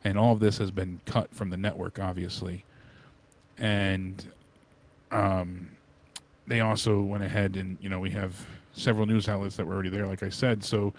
and 0.04 0.18
all 0.18 0.32
of 0.32 0.40
this 0.40 0.58
has 0.58 0.70
been 0.70 1.00
cut 1.06 1.34
from 1.34 1.50
the 1.50 1.56
network, 1.56 1.98
obviously. 1.98 2.64
And 3.58 4.24
um, 5.10 5.70
they 6.46 6.60
also 6.60 7.00
went 7.00 7.22
ahead 7.22 7.56
and 7.56 7.78
you 7.80 7.88
know 7.88 8.00
we 8.00 8.10
have 8.10 8.34
several 8.72 9.06
news 9.06 9.28
outlets 9.28 9.56
that 9.56 9.66
were 9.66 9.74
already 9.74 9.88
there, 9.88 10.06
like 10.06 10.22
I 10.22 10.28
said. 10.28 10.64
So 10.64 10.92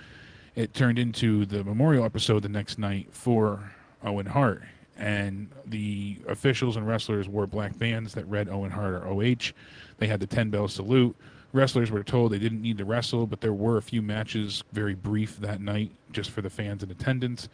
it 0.56 0.74
turned 0.74 1.00
into 1.00 1.46
the 1.46 1.64
memorial 1.64 2.04
episode 2.04 2.44
the 2.44 2.50
next 2.50 2.78
night 2.78 3.08
for 3.12 3.72
Owen 4.04 4.26
Hart, 4.26 4.64
and 4.98 5.50
the 5.66 6.18
officials 6.28 6.76
and 6.76 6.88
wrestlers 6.88 7.28
wore 7.28 7.48
black 7.48 7.78
bands 7.78 8.14
that 8.14 8.26
read 8.26 8.50
Owen 8.50 8.72
Hart 8.72 8.94
or 8.94 9.08
OH. 9.08 9.54
They 9.98 10.08
had 10.08 10.20
the 10.20 10.28
ten 10.28 10.50
bell 10.50 10.68
salute. 10.68 11.16
Wrestlers 11.54 11.92
were 11.92 12.04
told 12.04 12.32
they 12.32 12.40
didn't 12.40 12.62
need 12.62 12.78
to 12.78 12.86
wrestle, 12.86 13.28
but 13.28 13.42
there 13.42 13.54
were 13.54 13.78
a 13.78 13.82
few 13.82 14.02
matches, 14.02 14.64
very 14.72 14.96
brief 14.96 15.38
that 15.42 15.60
night, 15.60 15.92
just 16.14 16.32
for 16.32 16.42
the 16.42 16.50
fans 16.50 16.82
in 16.82 16.92
attendance 16.92 17.50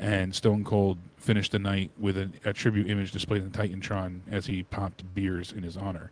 and 0.00 0.34
Stone 0.34 0.64
Cold 0.64 0.98
finished 1.18 1.52
the 1.52 1.58
night 1.58 1.90
with 1.98 2.16
a, 2.16 2.30
a, 2.46 2.52
tribute 2.54 2.88
image 2.88 3.12
displayed 3.12 3.42
in 3.42 3.50
Titantron 3.50 4.20
as 4.30 4.46
he 4.46 4.62
popped 4.62 5.04
beers 5.14 5.52
in 5.52 5.62
his 5.62 5.76
honor. 5.76 6.10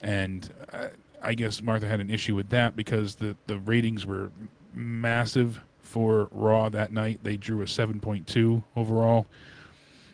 And 0.00 0.50
uh, 0.72 0.88
I 1.22 1.34
guess 1.34 1.60
Martha 1.60 1.86
had 1.86 2.00
an 2.00 2.10
issue 2.10 2.34
with 2.34 2.48
that 2.48 2.74
because 2.74 3.16
the, 3.16 3.36
the 3.46 3.58
ratings 3.58 4.06
were 4.06 4.32
massive 4.72 5.60
for 5.82 6.28
Raw 6.32 6.70
that 6.70 6.92
night. 6.92 7.20
They 7.22 7.36
drew 7.36 7.60
a 7.60 7.66
7.2 7.66 8.64
overall, 8.74 9.26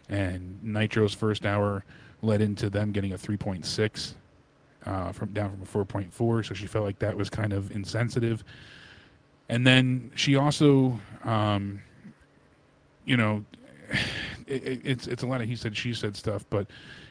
and 0.08 0.62
Nitro's 0.64 1.14
first 1.14 1.46
hour 1.46 1.84
led 2.22 2.40
into 2.40 2.68
them 2.68 2.90
getting 2.90 3.12
a 3.12 3.18
3.6 3.18 4.14
uh, 4.84 5.12
from 5.12 5.32
down 5.32 5.50
from 5.50 5.62
a 5.62 5.84
4.4. 5.84 6.44
So 6.44 6.54
she 6.54 6.66
felt 6.66 6.84
like 6.84 6.98
that 6.98 7.16
was 7.16 7.30
kind 7.30 7.52
of 7.52 7.70
insensitive. 7.70 8.42
And 9.48 9.64
then 9.64 10.10
she 10.16 10.34
also 10.34 10.98
um, 11.22 11.82
you 13.06 13.16
know, 13.16 13.44
it, 14.46 14.82
it's 14.84 15.06
it's 15.06 15.22
a 15.22 15.26
lot 15.26 15.40
of 15.40 15.48
he 15.48 15.56
said 15.56 15.76
she 15.76 15.94
said 15.94 16.16
stuff, 16.16 16.44
but 16.50 16.66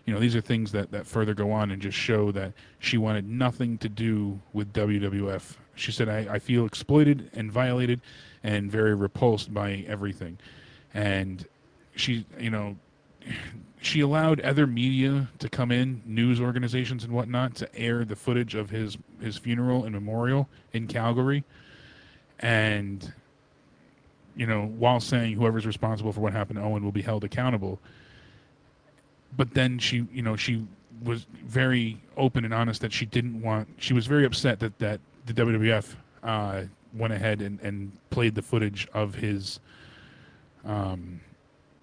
you 0.06 0.14
know 0.14 0.20
these 0.20 0.36
are 0.36 0.42
things 0.42 0.72
that 0.74 0.92
that 0.92 1.08
further 1.08 1.34
go 1.34 1.52
on 1.52 1.72
and 1.72 1.82
just 1.82 1.98
show 1.98 2.32
that 2.34 2.54
she 2.80 2.98
wanted 2.98 3.28
nothing 3.28 3.78
to 3.80 3.90
do 3.90 4.40
with 4.54 4.72
WWF. 4.74 5.56
She 5.76 5.92
said, 5.92 6.10
"I, 6.10 6.36
I 6.36 6.40
feel 6.40 6.66
exploited 6.66 7.32
and 7.34 7.52
violated, 7.52 8.02
and 8.44 8.70
very 8.70 8.94
repulsed 8.94 9.54
by 9.54 9.86
everything," 9.88 10.38
and 10.94 11.46
she, 11.96 12.26
you 12.40 12.52
know. 12.52 12.78
She 13.82 14.00
allowed 14.00 14.40
other 14.42 14.66
media 14.66 15.30
to 15.38 15.48
come 15.48 15.72
in, 15.72 16.02
news 16.08 16.42
organizations 16.42 17.04
and 17.04 17.14
whatnot, 17.14 17.54
to 17.56 17.76
air 17.76 18.04
the 18.04 18.16
footage 18.16 18.56
of 18.56 18.72
his 18.72 18.98
his 19.22 19.38
funeral 19.38 19.84
and 19.84 19.94
memorial 19.94 20.50
in 20.74 20.88
Calgary, 20.88 21.44
and 22.40 23.14
you 24.36 24.46
know, 24.46 24.66
while 24.66 25.00
saying 25.00 25.34
whoever's 25.34 25.66
responsible 25.66 26.12
for 26.12 26.22
what 26.22 26.34
happened 26.34 26.60
to 26.60 26.66
Owen 26.66 26.84
will 26.84 26.92
be 26.92 27.02
held 27.02 27.24
accountable. 27.24 27.80
But 29.36 29.54
then 29.54 29.80
she, 29.80 30.08
you 30.12 30.22
know, 30.22 30.36
she 30.36 30.66
was 31.04 31.26
very 31.44 32.02
open 32.18 32.46
and 32.46 32.54
honest 32.54 32.82
that 32.82 32.94
she 32.94 33.06
didn't 33.06 33.42
want. 33.42 33.68
She 33.78 33.94
was 33.94 34.08
very 34.08 34.26
upset 34.26 34.60
that 34.60 34.78
that 34.80 35.00
the 35.26 35.34
WWF 35.34 35.96
uh, 36.24 36.64
went 36.94 37.14
ahead 37.14 37.42
and, 37.42 37.60
and 37.62 37.92
played 38.10 38.36
the 38.36 38.42
footage 38.42 38.88
of 38.94 39.16
his 39.16 39.60
um, 40.64 41.20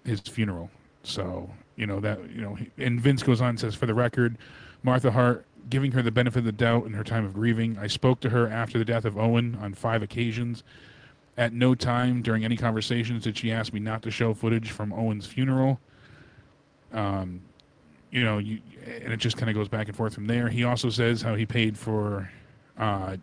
his 0.05 0.19
funeral. 0.21 0.69
So 1.03 1.49
you 1.75 1.85
know 1.85 1.99
that 1.99 2.19
you 2.29 2.41
know, 2.41 2.57
and 2.77 2.99
Vince 2.99 3.23
goes 3.23 3.41
on 3.41 3.49
and 3.49 3.59
says, 3.59 3.75
for 3.75 3.85
the 3.85 3.93
record, 3.93 4.37
Martha 4.83 5.11
Hart 5.11 5.45
giving 5.69 5.91
her 5.93 6.01
the 6.01 6.11
benefit 6.11 6.39
of 6.39 6.45
the 6.45 6.51
doubt 6.51 6.85
in 6.85 6.93
her 6.93 7.03
time 7.03 7.25
of 7.25 7.33
grieving. 7.33 7.77
I 7.79 7.87
spoke 7.87 8.19
to 8.21 8.29
her 8.29 8.47
after 8.49 8.77
the 8.77 8.85
death 8.85 9.05
of 9.05 9.17
Owen 9.17 9.57
on 9.61 9.73
five 9.73 10.03
occasions. 10.03 10.63
At 11.37 11.53
no 11.53 11.73
time 11.73 12.21
during 12.21 12.45
any 12.45 12.55
conversations 12.55 13.23
did 13.23 13.37
she 13.37 13.51
ask 13.51 13.73
me 13.73 13.79
not 13.79 14.03
to 14.03 14.11
show 14.11 14.33
footage 14.33 14.71
from 14.71 14.93
Owen's 14.93 15.25
funeral. 15.25 15.79
Um, 16.91 17.41
you 18.11 18.23
know, 18.23 18.37
you, 18.37 18.59
and 19.01 19.11
it 19.11 19.17
just 19.17 19.37
kind 19.37 19.49
of 19.49 19.55
goes 19.55 19.67
back 19.67 19.87
and 19.87 19.97
forth 19.97 20.13
from 20.13 20.27
there. 20.27 20.47
He 20.47 20.63
also 20.63 20.91
says 20.91 21.23
how 21.23 21.33
he 21.33 21.47
paid 21.47 21.75
for 21.75 22.29
uh, 22.77 23.17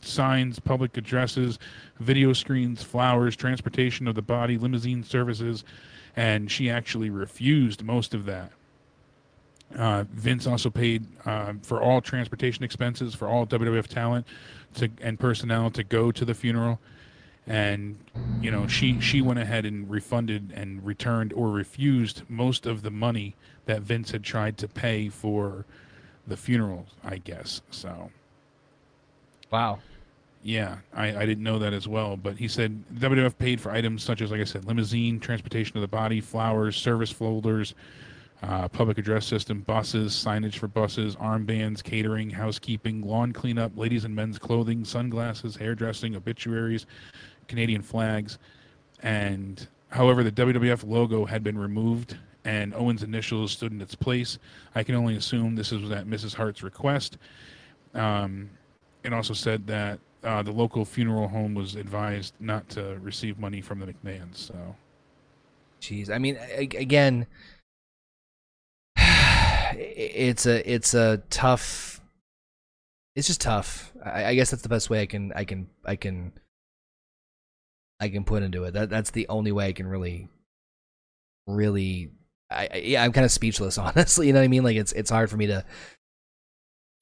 signs, 0.00 0.58
public 0.58 0.96
addresses, 0.96 1.60
video 2.00 2.32
screens, 2.32 2.82
flowers, 2.82 3.36
transportation 3.36 4.08
of 4.08 4.16
the 4.16 4.22
body, 4.22 4.58
limousine 4.58 5.04
services, 5.04 5.64
and 6.16 6.50
she 6.50 6.68
actually 6.68 7.10
refused 7.10 7.84
most 7.84 8.14
of 8.14 8.24
that. 8.24 8.50
Uh, 9.76 10.04
Vince 10.12 10.46
also 10.46 10.70
paid 10.70 11.06
uh, 11.24 11.52
for 11.62 11.80
all 11.80 12.00
transportation 12.00 12.64
expenses 12.64 13.14
for 13.14 13.28
all 13.28 13.46
WWF 13.46 13.86
talent 13.86 14.26
to, 14.74 14.88
and 15.00 15.18
personnel 15.18 15.70
to 15.70 15.82
go 15.82 16.10
to 16.12 16.24
the 16.24 16.34
funeral 16.34 16.80
and 17.46 17.96
you 18.40 18.50
know 18.50 18.66
she 18.66 19.00
she 19.00 19.22
went 19.22 19.38
ahead 19.38 19.64
and 19.64 19.88
refunded 19.88 20.52
and 20.54 20.84
returned 20.84 21.32
or 21.32 21.50
refused 21.50 22.22
most 22.28 22.66
of 22.66 22.82
the 22.82 22.90
money 22.90 23.34
that 23.66 23.82
Vince 23.82 24.10
had 24.10 24.22
tried 24.22 24.56
to 24.58 24.68
pay 24.68 25.08
for 25.08 25.64
the 26.26 26.36
funeral, 26.36 26.86
I 27.04 27.18
guess. 27.18 27.60
So, 27.70 28.10
wow. 29.50 29.78
Yeah, 30.42 30.76
I, 30.94 31.16
I 31.16 31.26
didn't 31.26 31.42
know 31.42 31.58
that 31.58 31.72
as 31.72 31.88
well. 31.88 32.16
But 32.16 32.36
he 32.36 32.46
said 32.46 32.84
WWF 32.94 33.36
paid 33.36 33.60
for 33.60 33.72
items 33.72 34.04
such 34.04 34.22
as, 34.22 34.30
like 34.30 34.40
I 34.40 34.44
said, 34.44 34.64
limousine, 34.64 35.18
transportation 35.18 35.76
of 35.76 35.80
the 35.80 35.88
body, 35.88 36.20
flowers, 36.20 36.76
service 36.76 37.10
folders, 37.10 37.74
uh, 38.42 38.68
public 38.68 38.98
address 38.98 39.26
system, 39.26 39.60
buses, 39.62 40.12
signage 40.12 40.56
for 40.56 40.68
buses, 40.68 41.16
armbands, 41.16 41.82
catering, 41.82 42.30
housekeeping, 42.30 43.02
lawn 43.02 43.32
cleanup, 43.32 43.76
ladies 43.76 44.04
and 44.04 44.14
men's 44.14 44.38
clothing, 44.38 44.84
sunglasses, 44.84 45.56
hairdressing, 45.56 46.14
obituaries, 46.14 46.86
Canadian 47.48 47.82
flags, 47.82 48.38
and 49.02 49.68
however 49.88 50.22
the 50.22 50.32
WWF 50.32 50.86
logo 50.86 51.24
had 51.24 51.42
been 51.42 51.58
removed 51.58 52.16
and 52.46 52.72
Owen's 52.74 53.02
initials 53.02 53.50
stood 53.50 53.72
in 53.72 53.80
its 53.82 53.96
place. 53.96 54.38
I 54.74 54.84
can 54.84 54.94
only 54.94 55.16
assume 55.16 55.56
this 55.56 55.72
was 55.72 55.90
at 55.90 56.06
Mrs. 56.06 56.34
Hart's 56.34 56.62
request. 56.62 57.18
Um, 57.92 58.50
it 59.02 59.12
also 59.12 59.34
said 59.34 59.66
that 59.66 59.98
uh, 60.22 60.42
the 60.42 60.52
local 60.52 60.84
funeral 60.84 61.28
home 61.28 61.54
was 61.54 61.74
advised 61.74 62.34
not 62.38 62.68
to 62.70 62.98
receive 63.02 63.38
money 63.38 63.60
from 63.60 63.80
the 63.80 63.86
McMahons. 63.86 64.36
So, 64.36 64.76
jeez, 65.80 66.08
I 66.08 66.18
mean, 66.18 66.38
again, 66.56 67.26
it's 68.96 70.46
a 70.46 70.72
it's 70.72 70.94
a 70.94 71.22
tough. 71.30 72.00
It's 73.16 73.26
just 73.26 73.40
tough. 73.40 73.92
I, 74.04 74.26
I 74.26 74.34
guess 74.34 74.50
that's 74.50 74.62
the 74.62 74.68
best 74.68 74.88
way 74.88 75.00
I 75.00 75.06
can 75.06 75.32
I 75.34 75.44
can 75.44 75.68
I 75.84 75.96
can 75.96 76.32
I 78.00 78.08
can 78.08 78.24
put 78.24 78.42
into 78.42 78.64
it. 78.64 78.72
That 78.72 78.90
that's 78.90 79.10
the 79.10 79.28
only 79.28 79.52
way 79.52 79.68
I 79.68 79.72
can 79.72 79.86
really, 79.86 80.28
really. 81.46 82.10
I, 82.50 82.68
I 82.72 82.76
yeah, 82.78 83.02
I'm 83.02 83.12
kind 83.12 83.24
of 83.24 83.32
speechless, 83.32 83.78
honestly. 83.78 84.26
You 84.26 84.32
know 84.32 84.40
what 84.40 84.44
I 84.44 84.48
mean? 84.48 84.64
Like 84.64 84.76
it's 84.76 84.92
it's 84.92 85.10
hard 85.10 85.30
for 85.30 85.36
me 85.36 85.46
to 85.46 85.64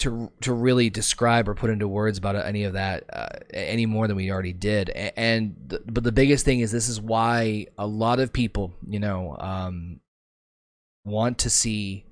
to 0.01 0.31
to 0.41 0.53
really 0.53 0.91
describe 0.91 1.49
or 1.49 1.55
put 1.55 1.71
into 1.71 1.87
words 1.87 2.19
about 2.19 2.37
any 2.37 2.65
of 2.65 2.73
that 2.73 3.05
uh, 3.13 3.29
any 3.53 3.87
more 3.87 4.09
than 4.09 4.17
we 4.17 4.31
already 4.31 4.53
did. 4.53 4.91
And 4.91 5.79
but 5.87 6.05
the 6.05 6.13
biggest 6.13 6.45
thing 6.45 6.61
is 6.61 6.73
this 6.73 6.89
is 6.89 7.01
why 7.01 7.67
a 7.79 7.87
lot 7.87 8.21
of 8.21 8.33
people, 8.33 8.75
you 8.87 9.01
know, 9.01 9.37
um, 9.39 10.01
want 11.05 11.39
to 11.39 11.51
see 11.51 12.07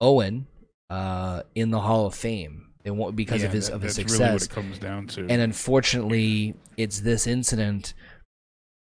Owen 0.00 0.46
uh, 0.90 1.42
in 1.54 1.70
the 1.70 1.80
Hall 1.80 2.06
of 2.06 2.14
Fame. 2.14 2.73
They 2.84 2.90
want 2.90 3.16
because 3.16 3.40
yeah, 3.40 3.46
of 3.48 3.52
his 3.52 3.68
that, 3.68 3.76
of 3.76 3.82
his 3.82 3.96
that's 3.96 4.12
success. 4.12 4.20
really 4.20 4.32
what 4.34 4.42
it 4.42 4.50
comes 4.50 4.78
down 4.78 5.06
to. 5.08 5.20
And 5.20 5.40
unfortunately, 5.40 6.54
it's 6.76 7.00
this 7.00 7.26
incident. 7.26 7.94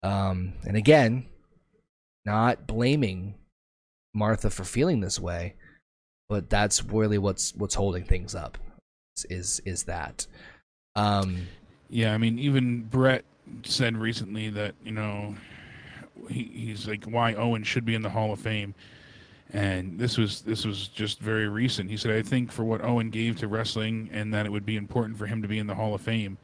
Um, 0.03 0.55
and 0.67 0.77
again, 0.77 1.27
not 2.25 2.67
blaming 2.67 3.35
Martha 4.13 4.51
for 4.51 4.65
feeling 4.65 5.01
this 5.01 5.21
way, 5.21 5.55
but 6.29 6.51
that's 6.51 6.85
really 6.85 7.19
what's 7.19 7.55
what's 7.55 7.77
holding 7.77 8.05
things 8.05 8.35
up. 8.35 8.59
Is 9.31 9.61
is 9.65 9.85
that? 9.85 10.27
Um, 10.97 11.47
yeah, 11.89 12.13
I 12.13 12.19
mean, 12.19 12.39
even 12.41 12.83
Bret 12.83 13.25
said 13.63 13.97
recently 13.97 14.51
that 14.51 14.75
you 14.85 14.93
know 14.93 15.37
he, 16.29 16.51
he's 16.53 16.89
like 16.89 17.05
why 17.05 17.35
Owen 17.35 17.63
should 17.63 17.85
be 17.85 17.95
in 17.95 18.03
the 18.03 18.11
Hall 18.11 18.33
of 18.33 18.41
Fame 18.41 18.75
and 19.57 19.99
this 19.99 20.19
was 20.19 20.43
this 20.43 20.67
was 20.67 20.89
just 20.89 21.19
very 21.19 21.49
recent. 21.49 21.89
He 21.89 21.97
said, 21.97 22.11
"I 22.13 22.21
think 22.21 22.53
for 22.53 22.63
what 22.63 22.85
Owen 22.85 23.09
gave 23.09 23.39
to 23.39 23.49
wrestling, 23.49 24.11
and 24.13 24.35
that 24.35 24.45
it 24.45 24.53
would 24.53 24.67
be 24.67 24.77
important 24.77 25.17
for 25.17 25.25
him 25.27 25.41
to 25.41 25.49
be 25.49 25.59
in 25.59 25.67
the 25.67 25.75
Hall 25.75 25.95
of 25.95 26.03
Fame." 26.03 26.37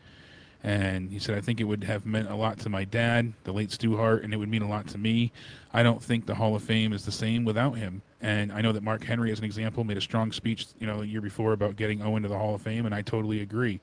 And 0.65 1.11
he 1.11 1.19
said, 1.19 1.37
"I 1.37 1.43
think 1.43 1.61
it 1.61 1.65
would 1.65 1.85
have 1.85 2.07
meant 2.07 2.31
a 2.31 2.35
lot 2.35 2.59
to 2.61 2.71
my 2.71 2.85
dad, 2.85 3.35
the 3.45 3.53
late 3.53 3.71
Stu 3.71 3.99
Hart, 3.99 4.25
and 4.25 4.33
it 4.33 4.39
would 4.39 4.49
mean 4.49 4.63
a 4.63 4.69
lot 4.69 4.87
to 4.89 4.99
me. 4.99 5.31
I 5.75 5.83
don't 5.83 6.03
think 6.03 6.25
the 6.25 6.37
Hall 6.37 6.57
of 6.57 6.63
Fame 6.63 6.95
is 6.95 7.05
the 7.05 7.13
same 7.13 7.45
without 7.45 7.77
him." 7.77 8.01
And 8.23 8.51
I 8.51 8.63
know 8.63 8.73
that 8.73 8.83
Mark 8.83 9.05
Henry, 9.05 9.31
as 9.31 9.41
an 9.41 9.45
example, 9.45 9.85
made 9.85 9.99
a 9.99 10.01
strong 10.01 10.33
speech, 10.33 10.69
you 10.81 10.87
know, 10.87 11.01
the 11.01 11.07
year 11.07 11.21
before 11.21 11.53
about 11.53 11.77
getting 11.77 12.01
Owen 12.01 12.23
to 12.23 12.31
the 12.31 12.39
Hall 12.39 12.55
of 12.55 12.63
Fame, 12.63 12.87
and 12.87 12.95
I 12.95 13.03
totally 13.03 13.41
agree. 13.41 13.81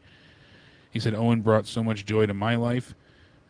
He 0.90 1.00
said 1.00 1.14
Owen 1.14 1.42
brought 1.42 1.68
so 1.68 1.84
much 1.84 2.04
joy 2.04 2.26
to 2.26 2.34
my 2.34 2.56
life 2.56 2.96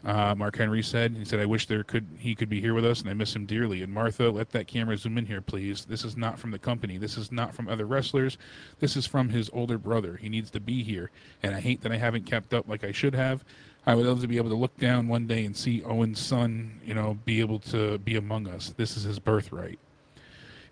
uh, 0.05 0.33
Mark 0.35 0.57
Henry 0.57 0.81
said. 0.81 1.15
He 1.15 1.25
said, 1.25 1.39
"I 1.39 1.45
wish 1.45 1.65
there 1.67 1.83
could 1.83 2.07
he 2.17 2.33
could 2.33 2.49
be 2.49 2.61
here 2.61 2.73
with 2.73 2.85
us, 2.85 3.01
and 3.01 3.09
I 3.09 3.13
miss 3.13 3.35
him 3.35 3.45
dearly." 3.45 3.83
And 3.83 3.93
Martha, 3.93 4.29
let 4.29 4.49
that 4.51 4.67
camera 4.67 4.97
zoom 4.97 5.17
in 5.17 5.25
here, 5.25 5.41
please. 5.41 5.85
This 5.85 6.05
is 6.05 6.15
not 6.15 6.39
from 6.39 6.51
the 6.51 6.59
company. 6.59 6.97
This 6.97 7.17
is 7.17 7.31
not 7.31 7.53
from 7.53 7.67
other 7.67 7.85
wrestlers. 7.85 8.37
This 8.79 8.95
is 8.95 9.05
from 9.05 9.29
his 9.29 9.49
older 9.51 9.77
brother. 9.77 10.15
He 10.15 10.29
needs 10.29 10.51
to 10.51 10.59
be 10.59 10.83
here, 10.83 11.11
and 11.43 11.53
I 11.53 11.59
hate 11.59 11.81
that 11.81 11.91
I 11.91 11.97
haven't 11.97 12.25
kept 12.25 12.53
up 12.53 12.67
like 12.69 12.83
I 12.83 12.91
should 12.91 13.13
have. 13.13 13.43
I 13.85 13.95
would 13.95 14.05
love 14.05 14.21
to 14.21 14.27
be 14.27 14.37
able 14.37 14.49
to 14.49 14.55
look 14.55 14.77
down 14.77 15.07
one 15.07 15.25
day 15.27 15.45
and 15.45 15.55
see 15.55 15.83
Owen's 15.83 16.19
son, 16.19 16.79
you 16.85 16.93
know, 16.93 17.17
be 17.25 17.39
able 17.39 17.59
to 17.59 17.97
be 17.99 18.15
among 18.17 18.47
us. 18.47 18.73
This 18.77 18.95
is 18.95 19.03
his 19.03 19.19
birthright. 19.19 19.79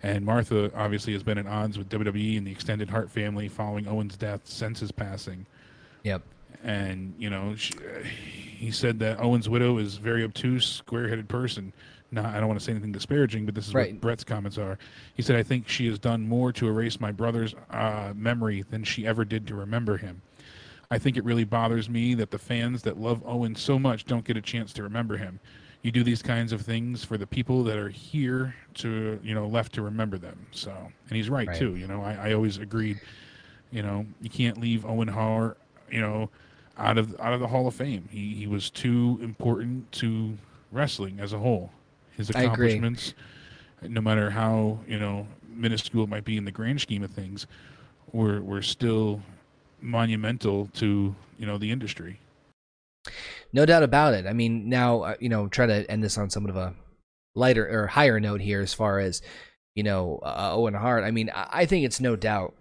And 0.02 0.24
Martha 0.24 0.70
obviously 0.76 1.14
has 1.14 1.22
been 1.22 1.38
at 1.38 1.46
odds 1.46 1.76
with 1.76 1.88
WWE 1.88 2.38
and 2.38 2.46
the 2.46 2.52
extended 2.52 2.88
Hart 2.88 3.10
family 3.10 3.48
following 3.48 3.88
Owen's 3.88 4.16
death 4.16 4.42
since 4.44 4.78
his 4.78 4.92
passing. 4.92 5.46
Yep 6.04 6.22
and 6.62 7.14
you 7.18 7.30
know 7.30 7.54
she, 7.56 7.74
he 8.58 8.70
said 8.70 8.98
that 8.98 9.20
Owen's 9.20 9.48
widow 9.48 9.78
is 9.78 9.96
a 9.96 10.00
very 10.00 10.24
obtuse, 10.24 10.66
square-headed 10.66 11.28
person. 11.28 11.72
Not, 12.10 12.24
I 12.26 12.40
don't 12.40 12.48
want 12.48 12.58
to 12.58 12.64
say 12.64 12.72
anything 12.72 12.90
disparaging, 12.90 13.44
but 13.44 13.54
this 13.54 13.68
is 13.68 13.74
right. 13.74 13.92
what 13.92 14.00
Bret's 14.00 14.24
comments 14.24 14.56
are. 14.56 14.78
He 15.14 15.22
said, 15.22 15.36
"I 15.36 15.42
think 15.42 15.68
she 15.68 15.86
has 15.88 15.98
done 15.98 16.26
more 16.26 16.52
to 16.52 16.66
erase 16.66 17.00
my 17.00 17.12
brother's 17.12 17.54
uh, 17.70 18.12
memory 18.16 18.64
than 18.70 18.82
she 18.82 19.06
ever 19.06 19.24
did 19.24 19.46
to 19.48 19.54
remember 19.54 19.98
him. 19.98 20.22
I 20.90 20.98
think 20.98 21.18
it 21.18 21.24
really 21.24 21.44
bothers 21.44 21.90
me 21.90 22.14
that 22.14 22.30
the 22.30 22.38
fans 22.38 22.82
that 22.82 22.98
love 22.98 23.22
Owen 23.26 23.54
so 23.54 23.78
much 23.78 24.06
don't 24.06 24.24
get 24.24 24.38
a 24.38 24.40
chance 24.40 24.72
to 24.72 24.82
remember 24.82 25.18
him. 25.18 25.38
You 25.82 25.92
do 25.92 26.02
these 26.02 26.22
kinds 26.22 26.52
of 26.52 26.62
things 26.62 27.04
for 27.04 27.18
the 27.18 27.26
people 27.26 27.62
that 27.64 27.76
are 27.76 27.90
here 27.90 28.54
to, 28.76 29.20
you 29.22 29.34
know, 29.34 29.46
left 29.46 29.74
to 29.74 29.82
remember 29.82 30.16
them. 30.16 30.46
So, 30.50 30.70
and 30.70 31.16
he's 31.16 31.28
right, 31.28 31.46
right. 31.46 31.58
too. 31.58 31.76
You 31.76 31.86
know, 31.86 32.02
I, 32.02 32.30
I 32.30 32.32
always 32.32 32.56
agreed. 32.56 33.00
You 33.70 33.82
know, 33.82 34.06
you 34.22 34.30
can't 34.30 34.58
leave 34.58 34.86
Owen 34.86 35.08
Hart. 35.08 35.58
You 35.90 36.00
know." 36.00 36.30
Out 36.78 36.98
of 36.98 37.18
out 37.20 37.32
of 37.32 37.40
the 37.40 37.48
Hall 37.48 37.66
of 37.66 37.74
Fame. 37.74 38.08
He 38.10 38.34
he 38.34 38.46
was 38.46 38.70
too 38.70 39.18
important 39.22 39.90
to 39.92 40.36
wrestling 40.72 41.20
as 41.20 41.32
a 41.32 41.38
whole. 41.38 41.70
His 42.16 42.30
accomplishments, 42.30 43.14
no 43.82 44.00
matter 44.00 44.30
how 44.30 44.78
you 44.86 44.98
know 44.98 45.26
minuscule 45.48 46.04
it 46.04 46.10
might 46.10 46.24
be 46.24 46.36
in 46.36 46.44
the 46.44 46.52
grand 46.52 46.80
scheme 46.80 47.02
of 47.02 47.10
things, 47.10 47.46
were 48.12 48.40
were 48.40 48.62
still 48.62 49.20
monumental 49.80 50.68
to 50.74 51.14
you 51.38 51.46
know 51.46 51.58
the 51.58 51.70
industry. 51.70 52.20
No 53.52 53.64
doubt 53.64 53.82
about 53.82 54.14
it. 54.14 54.26
I 54.26 54.32
mean, 54.32 54.68
now 54.68 55.02
uh, 55.02 55.14
you 55.20 55.28
know, 55.28 55.48
try 55.48 55.66
to 55.66 55.90
end 55.90 56.02
this 56.02 56.18
on 56.18 56.30
somewhat 56.30 56.50
of 56.50 56.56
a 56.56 56.74
lighter 57.34 57.66
or 57.68 57.86
higher 57.86 58.20
note 58.20 58.40
here, 58.40 58.60
as 58.60 58.74
far 58.74 58.98
as 58.98 59.22
you 59.74 59.82
know, 59.82 60.18
uh, 60.22 60.50
Owen 60.52 60.74
Hart. 60.74 61.04
I 61.04 61.10
mean, 61.10 61.30
I 61.34 61.66
think 61.66 61.84
it's 61.84 62.00
no 62.00 62.16
doubt 62.16 62.54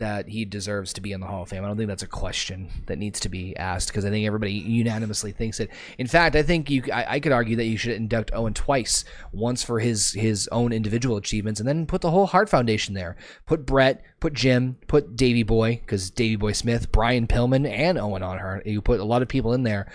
that 0.00 0.28
he 0.28 0.44
deserves 0.44 0.92
to 0.92 1.00
be 1.00 1.12
in 1.12 1.20
the 1.20 1.26
Hall 1.26 1.42
of 1.42 1.48
Fame. 1.48 1.64
I 1.64 1.68
don't 1.68 1.76
think 1.76 1.88
that's 1.88 2.02
a 2.02 2.08
question 2.08 2.68
that 2.86 2.98
needs 2.98 3.20
to 3.20 3.28
be 3.28 3.56
asked 3.56 3.88
because 3.88 4.04
I 4.04 4.10
think 4.10 4.26
everybody 4.26 4.52
unanimously 4.52 5.30
thinks 5.30 5.60
it. 5.60 5.70
In 5.98 6.08
fact, 6.08 6.34
I 6.34 6.42
think 6.42 6.68
you 6.68 6.82
I, 6.92 7.14
I, 7.14 7.20
could 7.20 7.30
argue 7.30 7.56
that 7.56 7.66
you 7.66 7.76
should 7.76 7.92
induct 7.92 8.32
Owen 8.34 8.54
twice, 8.54 9.04
once 9.32 9.62
for 9.62 9.78
his 9.78 10.12
his 10.12 10.48
own 10.50 10.72
individual 10.72 11.16
achievements, 11.16 11.60
and 11.60 11.68
then 11.68 11.86
put 11.86 12.00
the 12.00 12.10
whole 12.10 12.26
Hart 12.26 12.48
Foundation 12.48 12.94
there. 12.94 13.16
Put 13.46 13.64
Bret, 13.64 14.02
put 14.18 14.32
Jim, 14.32 14.78
put 14.88 15.16
Davy 15.16 15.44
Boy 15.44 15.76
because 15.76 16.10
Davy 16.10 16.36
Boy 16.36 16.52
Smith, 16.52 16.90
Brian 16.90 17.28
Pillman, 17.28 17.68
and 17.68 17.96
Owen 17.96 18.22
on 18.22 18.38
her. 18.38 18.62
You 18.66 18.82
put 18.82 19.00
a 19.00 19.04
lot 19.04 19.22
of 19.22 19.28
people 19.28 19.52
in 19.52 19.62
there 19.62 19.86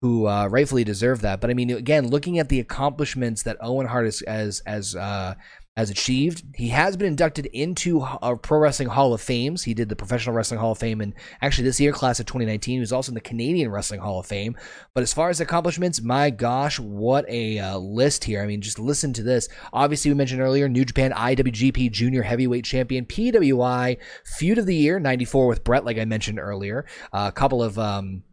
who 0.00 0.26
uh, 0.26 0.46
rightfully 0.46 0.84
deserve 0.84 1.22
that. 1.22 1.40
But 1.40 1.50
I 1.50 1.54
mean, 1.54 1.70
again, 1.70 2.08
looking 2.08 2.38
at 2.38 2.48
the 2.48 2.60
accomplishments 2.60 3.42
that 3.42 3.56
Owen 3.60 3.86
Hart 3.86 4.04
has 4.04 4.22
as 4.22 4.60
as 4.60 4.94
uh, 4.94 5.34
has 5.78 5.90
achieved. 5.90 6.42
He 6.56 6.70
has 6.70 6.96
been 6.96 7.06
inducted 7.06 7.46
into 7.46 8.04
a 8.20 8.36
Pro 8.36 8.58
Wrestling 8.58 8.88
Hall 8.88 9.14
of 9.14 9.20
Fames. 9.20 9.62
He 9.62 9.74
did 9.74 9.88
the 9.88 9.94
Professional 9.94 10.34
Wrestling 10.34 10.58
Hall 10.58 10.72
of 10.72 10.78
Fame 10.78 11.00
and 11.00 11.14
actually 11.40 11.62
this 11.68 11.78
year, 11.78 11.92
class 11.92 12.18
of 12.18 12.26
2019. 12.26 12.74
He 12.74 12.80
was 12.80 12.92
also 12.92 13.12
in 13.12 13.14
the 13.14 13.20
Canadian 13.20 13.70
Wrestling 13.70 14.00
Hall 14.00 14.18
of 14.18 14.26
Fame. 14.26 14.56
But 14.92 15.04
as 15.04 15.12
far 15.12 15.30
as 15.30 15.40
accomplishments, 15.40 16.02
my 16.02 16.30
gosh, 16.30 16.80
what 16.80 17.24
a 17.28 17.60
uh, 17.60 17.78
list 17.78 18.24
here. 18.24 18.42
I 18.42 18.46
mean, 18.46 18.60
just 18.60 18.80
listen 18.80 19.12
to 19.12 19.22
this. 19.22 19.48
Obviously, 19.72 20.10
we 20.10 20.16
mentioned 20.16 20.40
earlier 20.40 20.68
New 20.68 20.84
Japan 20.84 21.12
IWGP 21.12 21.92
Junior 21.92 22.22
Heavyweight 22.22 22.64
Champion, 22.64 23.06
PWI 23.06 23.98
Feud 24.24 24.58
of 24.58 24.66
the 24.66 24.74
Year, 24.74 24.98
94 24.98 25.46
with 25.46 25.62
Bret, 25.62 25.84
like 25.84 25.96
I 25.96 26.06
mentioned 26.06 26.40
earlier. 26.40 26.86
Uh, 27.12 27.26
a 27.28 27.32
couple 27.32 27.62
of. 27.62 27.78
Um, 27.78 28.24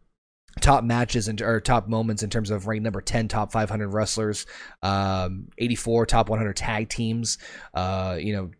top 0.60 0.84
matches 0.84 1.28
and 1.28 1.40
or 1.42 1.60
top 1.60 1.86
moments 1.86 2.22
in 2.22 2.30
terms 2.30 2.50
of 2.50 2.66
ranked 2.66 2.82
number 2.82 3.00
10 3.00 3.28
top 3.28 3.52
500 3.52 3.88
wrestlers 3.88 4.46
um 4.82 5.48
84 5.58 6.06
top 6.06 6.28
100 6.28 6.56
tag 6.56 6.88
teams 6.88 7.38
uh 7.74 8.16
you 8.18 8.32
know 8.32 8.50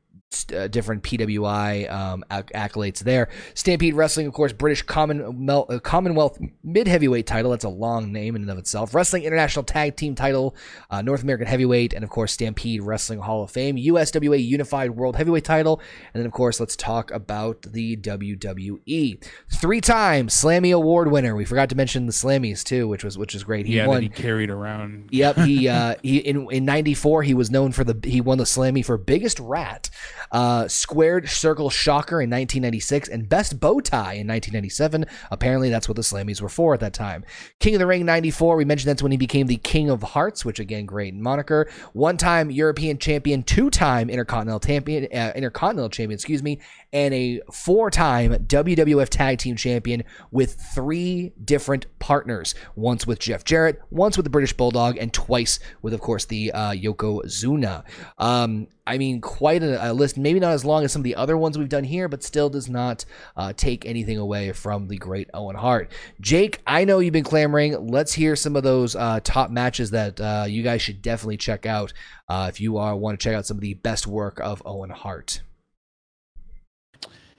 uh, 0.53 0.69
different 0.69 1.03
PWI 1.03 1.91
um, 1.91 2.25
acc- 2.31 2.53
accolades 2.53 3.01
there. 3.01 3.29
Stampede 3.55 3.95
Wrestling, 3.95 4.27
of 4.27 4.33
course, 4.33 4.53
British 4.53 4.83
Commonwealth, 4.83 5.71
uh, 5.71 5.79
Commonwealth 5.79 6.39
Mid 6.63 6.89
Heavyweight 6.89 7.27
title. 7.27 7.53
That's 7.53 7.65
a 7.65 7.69
long 7.69 8.13
name 8.13 8.37
in 8.37 8.43
and 8.43 8.51
of 8.51 8.59
itself. 8.59 8.95
Wrestling 8.95 9.23
International 9.23 9.65
Tag 9.65 9.97
Team 9.97 10.15
title, 10.15 10.55
uh, 10.91 11.03
North 11.03 11.23
American 11.23 11.47
Heavyweight, 11.47 11.93
and 11.93 12.05
of 12.05 12.11
course, 12.11 12.33
Stampede 12.33 12.83
Wrestling 12.83 13.21
Hall 13.21 13.43
of 13.43 13.51
Fame, 13.51 13.77
USWA 13.77 14.45
Unified 14.45 14.91
World 14.91 15.17
Heavyweight 15.17 15.45
title, 15.45 15.81
and 16.13 16.21
then 16.21 16.27
of 16.27 16.33
course, 16.33 16.61
let's 16.61 16.77
talk 16.77 17.11
about 17.11 17.63
the 17.63 17.97
WWE. 17.97 19.25
Three-time 19.55 20.29
Slammy 20.29 20.75
Award 20.75 21.11
winner. 21.11 21.35
We 21.35 21.45
forgot 21.45 21.71
to 21.71 21.77
mention 21.77 22.07
the 22.07 22.13
Slammies 22.13 22.63
too, 22.65 22.89
which 22.89 23.05
was 23.05 23.17
which 23.17 23.35
is 23.35 23.45
great. 23.45 23.67
He 23.67 23.77
yeah, 23.77 23.87
won. 23.87 24.03
he 24.03 24.09
carried 24.09 24.51
around. 24.51 25.09
Yep. 25.13 25.37
He 25.39 25.69
uh, 25.69 25.95
he 26.03 26.19
in 26.19 26.51
in 26.51 26.65
'94 26.65 27.23
he 27.23 27.35
was 27.35 27.51
known 27.51 27.73
for 27.73 27.85
the 27.85 27.99
he 28.09 28.21
won 28.21 28.39
the 28.39 28.45
Slammy 28.45 28.85
for 28.85 28.97
biggest 28.99 29.41
rat 29.41 29.89
uh, 30.37 30.69
Squared 30.69 31.31
Circle 31.31 31.71
Shocker 31.71 32.21
in 32.21 32.29
1996, 32.29 33.09
and 33.09 33.27
Best 33.27 33.59
Bow 33.59 33.81
Tie 33.81 34.13
in 34.13 34.29
1997. 34.29 35.07
Apparently, 35.31 35.71
that's 35.71 35.89
what 35.89 35.97
the 35.97 36.03
Slammies 36.03 36.43
were 36.43 36.51
for 36.51 36.75
at 36.75 36.81
that 36.81 36.93
time. 36.93 37.25
King 37.59 37.77
of 37.77 37.79
the 37.79 37.87
Ring 37.87 38.05
94, 38.05 38.55
we 38.55 38.67
mentioned 38.67 38.91
that's 38.91 39.03
when 39.03 39.13
he 39.13 39.17
became 39.17 39.47
the 39.47 39.57
King 39.57 39.89
of 39.89 40.03
Hearts, 40.03 40.45
which 40.45 40.61
again, 40.61 40.85
great 40.85 41.15
moniker. 41.15 41.71
One 41.95 42.19
time 42.19 42.51
European 42.51 42.99
champion, 42.99 43.45
two 43.45 43.71
time 43.71 44.11
Intercontinental 44.11 44.61
champion, 44.61 45.09
uh, 45.11 45.33
Intercontinental 45.35 45.89
champion, 45.89 46.17
excuse 46.17 46.43
me, 46.43 46.61
and 46.97 47.13
a 47.13 47.43
four 47.53 47.91
time 47.91 48.33
WWF 48.33 49.11
Tag 49.11 49.37
Team 49.37 49.55
Champion 49.55 50.03
with 50.31 50.55
three 50.75 51.35
different 51.45 51.85
partners 51.99 52.55
once 52.75 53.07
with 53.07 53.19
Jeff 53.19 53.45
Jarrett, 53.45 53.83
once 53.91 54.17
with 54.17 54.25
the 54.25 54.31
British 54.31 54.55
Bulldog, 54.55 54.97
and 54.97 55.13
twice 55.13 55.61
with, 55.83 55.93
of 55.93 56.01
course, 56.01 56.25
the 56.25 56.51
uh, 56.53 56.71
Yokozuna. 56.71 57.85
Um, 58.17 58.69
I 58.87 58.97
mean, 58.97 59.21
quite 59.21 59.63
a, 59.63 59.91
a, 59.91 59.93
list. 59.93 60.17
Maybe 60.17 60.41
not 60.41 60.53
as 60.53 60.65
long 60.65 60.85
as 60.85 60.93
some 60.93 61.01
of 61.01 61.05
the 61.05 61.17
other 61.17 61.37
ones 61.37 61.59
we've 61.59 61.69
done 61.69 61.85
here, 61.85 62.09
but 62.09 62.23
still 62.23 62.49
does 62.49 62.71
not 62.71 63.05
uh, 63.37 63.53
take 63.55 63.85
anything 63.85 64.17
away 64.17 64.53
from 64.53 64.89
the 64.89 64.97
great 64.97 65.29
Owen 65.35 65.57
Hart. 65.57 65.93
Jake, 66.23 66.63
I 66.67 66.87
know 66.87 67.01
you've 67.01 67.13
been 67.13 67.25
clamoring. 67.25 67.91
Let's 67.91 68.15
hear 68.15 68.37
some 68.37 68.57
of 68.57 68.63
those 68.63 68.97
uh, 68.97 69.21
top 69.23 69.51
matches 69.51 69.91
that 69.91 70.19
uh, 70.19 70.47
you 70.49 70.63
guys 70.63 70.81
should 70.81 71.03
definitely 71.03 71.37
check 71.37 71.67
out 71.67 71.93
uh, 72.31 72.47
if 72.49 72.59
you 72.59 72.79
are 72.79 72.97
want 72.97 73.21
to 73.21 73.23
check 73.23 73.37
out 73.37 73.45
some 73.45 73.59
of 73.59 73.61
the 73.61 73.75
best 73.75 74.07
work 74.07 74.41
of 74.41 74.63
Owen 74.65 74.89
Hart. 74.89 75.43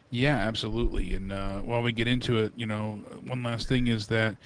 Yeah, 0.09 0.38
absolutely. 0.38 1.13
And 1.13 1.31
uh, 1.31 1.59
while 1.59 1.81
we 1.81 1.91
get 1.91 2.07
into 2.07 2.38
it, 2.38 2.53
you 2.55 2.65
know, 2.65 2.99
one 3.25 3.43
last 3.43 3.67
thing 3.67 3.88
is 3.88 4.07
that 4.07 4.38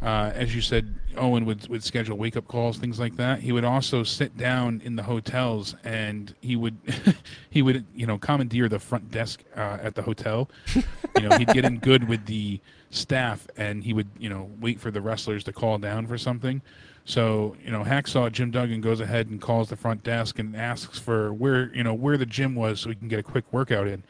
uh, 0.00 0.30
as 0.34 0.54
you 0.54 0.60
said, 0.60 0.94
Owen 1.16 1.44
would, 1.44 1.66
would 1.68 1.82
schedule 1.82 2.16
wake 2.16 2.36
up 2.36 2.46
calls, 2.46 2.78
things 2.78 3.00
like 3.00 3.16
that. 3.16 3.40
He 3.40 3.50
would 3.50 3.64
also 3.64 4.04
sit 4.04 4.36
down 4.36 4.80
in 4.84 4.94
the 4.94 5.02
hotels 5.02 5.74
and 5.82 6.32
he 6.40 6.54
would 6.54 6.76
he 7.50 7.62
would 7.62 7.84
you 7.94 8.06
know 8.06 8.16
commandeer 8.16 8.68
the 8.68 8.78
front 8.78 9.10
desk 9.10 9.42
uh, 9.56 9.78
at 9.82 9.94
the 9.96 10.02
hotel. 10.02 10.48
you 10.74 11.28
know, 11.28 11.36
he'd 11.36 11.48
get 11.48 11.64
in 11.64 11.78
good 11.78 12.08
with 12.08 12.26
the 12.26 12.60
staff 12.90 13.46
and 13.56 13.82
he 13.84 13.92
would 13.92 14.08
you 14.18 14.30
know 14.30 14.50
wait 14.60 14.78
for 14.80 14.90
the 14.90 15.00
wrestlers 15.00 15.42
to 15.44 15.52
call 15.52 15.78
down 15.78 16.06
for 16.06 16.16
something. 16.16 16.62
So 17.04 17.56
you 17.64 17.72
know, 17.72 17.82
Hacksaw 17.82 18.30
Jim 18.30 18.52
Duggan 18.52 18.80
goes 18.80 19.00
ahead 19.00 19.26
and 19.28 19.40
calls 19.40 19.68
the 19.68 19.76
front 19.76 20.04
desk 20.04 20.38
and 20.38 20.54
asks 20.54 20.98
for 21.00 21.32
where 21.32 21.74
you 21.74 21.82
know 21.82 21.94
where 21.94 22.16
the 22.16 22.26
gym 22.26 22.54
was 22.54 22.80
so 22.80 22.90
he 22.90 22.94
can 22.94 23.08
get 23.08 23.18
a 23.18 23.24
quick 23.24 23.52
workout 23.52 23.88
in 23.88 24.04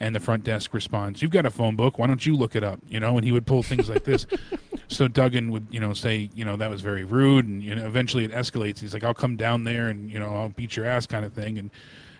and 0.00 0.14
the 0.14 0.20
front 0.20 0.44
desk 0.44 0.72
responds, 0.74 1.22
"You've 1.22 1.30
got 1.30 1.46
a 1.46 1.50
phone 1.50 1.76
book. 1.76 1.98
Why 1.98 2.06
don't 2.06 2.24
you 2.24 2.36
look 2.36 2.54
it 2.54 2.62
up?" 2.62 2.80
You 2.88 3.00
know, 3.00 3.16
and 3.16 3.24
he 3.24 3.32
would 3.32 3.46
pull 3.46 3.62
things 3.62 3.88
like 3.88 4.04
this. 4.04 4.26
so 4.88 5.08
Duggan 5.08 5.50
would, 5.50 5.66
you 5.70 5.80
know, 5.80 5.92
say, 5.92 6.30
you 6.34 6.44
know, 6.44 6.56
that 6.56 6.70
was 6.70 6.80
very 6.80 7.04
rude, 7.04 7.46
and 7.46 7.62
you 7.62 7.74
know, 7.74 7.86
eventually 7.86 8.24
it 8.24 8.32
escalates. 8.32 8.78
He's 8.78 8.94
like, 8.94 9.04
"I'll 9.04 9.14
come 9.14 9.36
down 9.36 9.64
there 9.64 9.88
and 9.88 10.10
you 10.10 10.18
know, 10.18 10.34
I'll 10.34 10.50
beat 10.50 10.76
your 10.76 10.86
ass," 10.86 11.06
kind 11.06 11.24
of 11.24 11.32
thing. 11.32 11.58
And 11.58 11.70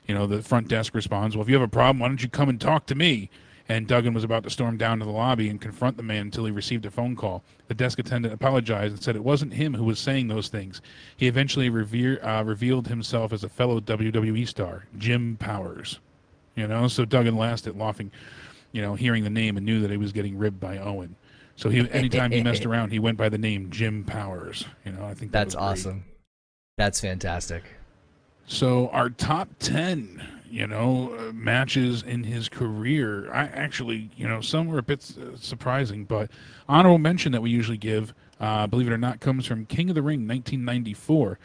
you 0.06 0.14
know, 0.14 0.26
the 0.26 0.42
front 0.42 0.68
desk 0.68 0.94
responds, 0.94 1.36
"Well, 1.36 1.42
if 1.42 1.48
you 1.48 1.55
have 1.55 1.62
a 1.62 1.68
problem, 1.68 2.00
why 2.00 2.09
don't 2.09 2.22
you 2.22 2.28
come 2.28 2.48
and 2.48 2.60
talk 2.60 2.86
to 2.86 2.94
me?" 2.94 3.30
And 3.70 3.86
Duggan 3.86 4.14
was 4.14 4.24
about 4.24 4.44
to 4.44 4.50
storm 4.50 4.78
down 4.78 4.98
to 4.98 5.05
the 5.05 5.10
lobby 5.10 5.50
and 5.50 5.60
confront 5.60 5.98
the 5.98 6.02
man 6.02 6.22
until 6.22 6.46
he 6.46 6.50
received 6.50 6.86
a 6.86 6.90
phone 6.90 7.14
call. 7.14 7.44
The 7.66 7.74
desk 7.74 7.98
attendant 7.98 8.32
apologized 8.32 8.94
and 8.94 9.02
said 9.02 9.14
it 9.14 9.22
wasn't 9.22 9.52
him 9.52 9.74
who 9.74 9.84
was 9.84 9.98
saying 9.98 10.28
those 10.28 10.48
things. 10.48 10.80
He 11.18 11.26
eventually 11.26 11.68
revere, 11.68 12.18
uh, 12.24 12.42
revealed 12.44 12.88
himself 12.88 13.30
as 13.30 13.44
a 13.44 13.48
fellow 13.48 13.78
WWE 13.78 14.48
star, 14.48 14.86
Jim 14.96 15.36
Powers. 15.36 16.00
You 16.59 16.66
know, 16.66 16.89
so 16.89 17.05
Duggan 17.05 17.36
laughed 17.36 17.68
at 17.68 17.78
laughing, 17.78 18.10
you 18.72 18.82
know, 18.82 18.97
hearing 18.97 19.22
the 19.22 19.30
name 19.30 19.56
and 19.56 19.64
knew 19.64 19.80
that 19.80 19.93
he 19.93 19.97
was 19.97 20.10
getting 20.10 20.36
ribbed 20.36 20.59
by 20.59 20.78
Owen. 20.78 21.14
So 21.55 21.68
he, 21.68 21.89
anytime 21.93 22.32
he 22.32 22.43
messed 22.43 22.66
around, 22.66 22.90
he 22.90 22.98
went 22.98 23.16
by 23.16 23.28
the 23.28 23.39
name 23.39 23.70
Jim 23.70 24.02
Powers. 24.02 24.64
You 24.85 24.90
know, 24.90 25.05
I 25.05 25.14
think 25.14 25.30
that 25.30 25.44
that's 25.44 25.55
awesome. 25.55 26.05
That's 26.76 27.01
fantastic. 27.01 27.62
So 28.48 28.89
our 28.89 29.09
top 29.09 29.48
ten, 29.60 30.20
you 30.51 30.66
know, 30.66 31.14
uh, 31.16 31.32
matches 31.32 32.02
in 32.02 32.24
his 32.24 32.48
career. 32.48 33.32
I 33.32 33.43
actually, 33.44 34.10
you 34.16 34.26
know, 34.26 34.40
some 34.40 34.66
were 34.66 34.78
a 34.78 34.82
bit 34.82 35.12
uh, 35.16 35.36
surprising, 35.36 36.06
but 36.06 36.28
honorable 36.68 36.98
mention 36.98 37.30
that 37.32 37.40
we 37.40 37.51
usually 37.51 37.78
give, 37.78 38.12
uh, 38.40 38.66
believe 38.66 38.89
it 38.89 38.93
or 38.93 38.98
not, 38.98 39.20
comes 39.20 39.47
from 39.47 39.64
King 39.66 39.90
of 39.90 39.94
the 39.94 40.02
Ring, 40.02 40.26
1994. 40.26 41.39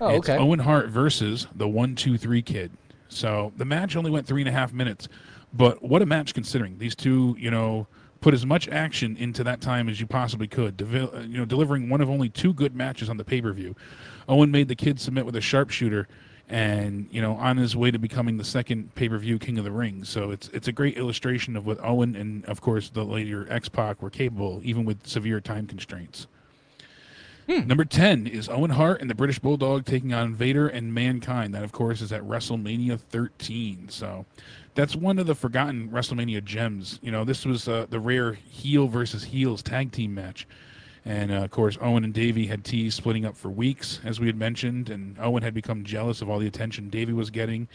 Oh, 0.00 0.08
it's. 0.08 0.28
Owen 0.28 0.58
Hart 0.58 0.88
versus 0.88 1.46
the 1.54 1.68
One 1.68 1.94
Two 1.94 2.18
Three 2.18 2.42
Kid. 2.42 2.72
So 3.16 3.52
the 3.56 3.64
match 3.64 3.96
only 3.96 4.10
went 4.10 4.26
three 4.26 4.42
and 4.42 4.48
a 4.48 4.52
half 4.52 4.72
minutes, 4.72 5.08
but 5.52 5.82
what 5.82 6.02
a 6.02 6.06
match 6.06 6.34
considering 6.34 6.78
these 6.78 6.94
two, 6.94 7.34
you 7.38 7.50
know, 7.50 7.86
put 8.20 8.34
as 8.34 8.44
much 8.44 8.68
action 8.68 9.16
into 9.16 9.42
that 9.44 9.60
time 9.60 9.88
as 9.88 10.00
you 10.00 10.06
possibly 10.06 10.46
could. 10.46 10.82
Uh, 10.82 11.20
you 11.20 11.38
know, 11.38 11.44
delivering 11.44 11.88
one 11.88 12.00
of 12.00 12.10
only 12.10 12.28
two 12.28 12.52
good 12.52 12.74
matches 12.74 13.08
on 13.08 13.16
the 13.16 13.24
pay 13.24 13.40
per 13.40 13.52
view. 13.52 13.74
Owen 14.28 14.50
made 14.50 14.68
the 14.68 14.74
kid 14.74 15.00
submit 15.00 15.24
with 15.24 15.36
a 15.36 15.40
sharpshooter, 15.40 16.08
and 16.48 17.08
you 17.10 17.22
know, 17.22 17.34
on 17.36 17.56
his 17.56 17.74
way 17.74 17.90
to 17.90 17.98
becoming 17.98 18.36
the 18.36 18.44
second 18.44 18.94
pay 18.94 19.08
per 19.08 19.18
view 19.18 19.38
King 19.38 19.58
of 19.58 19.64
the 19.64 19.72
Ring. 19.72 20.04
So 20.04 20.30
it's 20.30 20.48
it's 20.48 20.68
a 20.68 20.72
great 20.72 20.98
illustration 20.98 21.56
of 21.56 21.66
what 21.66 21.82
Owen 21.82 22.16
and 22.16 22.44
of 22.46 22.60
course 22.60 22.90
the 22.90 23.04
later 23.04 23.46
X 23.50 23.68
Pac 23.68 24.02
were 24.02 24.10
capable, 24.10 24.60
even 24.62 24.84
with 24.84 25.06
severe 25.06 25.40
time 25.40 25.66
constraints. 25.66 26.26
Hmm. 27.48 27.66
Number 27.66 27.84
10 27.84 28.26
is 28.26 28.48
Owen 28.48 28.72
Hart 28.72 29.00
and 29.00 29.08
the 29.08 29.14
British 29.14 29.38
Bulldog 29.38 29.84
taking 29.84 30.12
on 30.12 30.34
Vader 30.34 30.66
and 30.66 30.92
Mankind. 30.92 31.54
That, 31.54 31.62
of 31.62 31.70
course, 31.70 32.00
is 32.00 32.12
at 32.12 32.22
WrestleMania 32.22 32.98
13. 32.98 33.88
So 33.88 34.26
that's 34.74 34.96
one 34.96 35.18
of 35.20 35.26
the 35.26 35.34
forgotten 35.34 35.88
WrestleMania 35.90 36.44
gems. 36.44 36.98
You 37.02 37.12
know, 37.12 37.24
this 37.24 37.44
was 37.44 37.68
uh, 37.68 37.86
the 37.88 38.00
rare 38.00 38.32
heel 38.32 38.88
versus 38.88 39.24
heels 39.24 39.62
tag 39.62 39.92
team 39.92 40.12
match. 40.14 40.48
And 41.04 41.30
uh, 41.30 41.36
of 41.36 41.52
course, 41.52 41.78
Owen 41.80 42.02
and 42.02 42.12
Davey 42.12 42.48
had 42.48 42.64
teased 42.64 42.96
splitting 42.96 43.24
up 43.24 43.36
for 43.36 43.48
weeks, 43.48 44.00
as 44.04 44.18
we 44.18 44.26
had 44.26 44.36
mentioned. 44.36 44.90
And 44.90 45.16
Owen 45.20 45.44
had 45.44 45.54
become 45.54 45.84
jealous 45.84 46.20
of 46.22 46.28
all 46.28 46.40
the 46.40 46.48
attention 46.48 46.90
Davey 46.90 47.12
was 47.12 47.30
getting. 47.30 47.68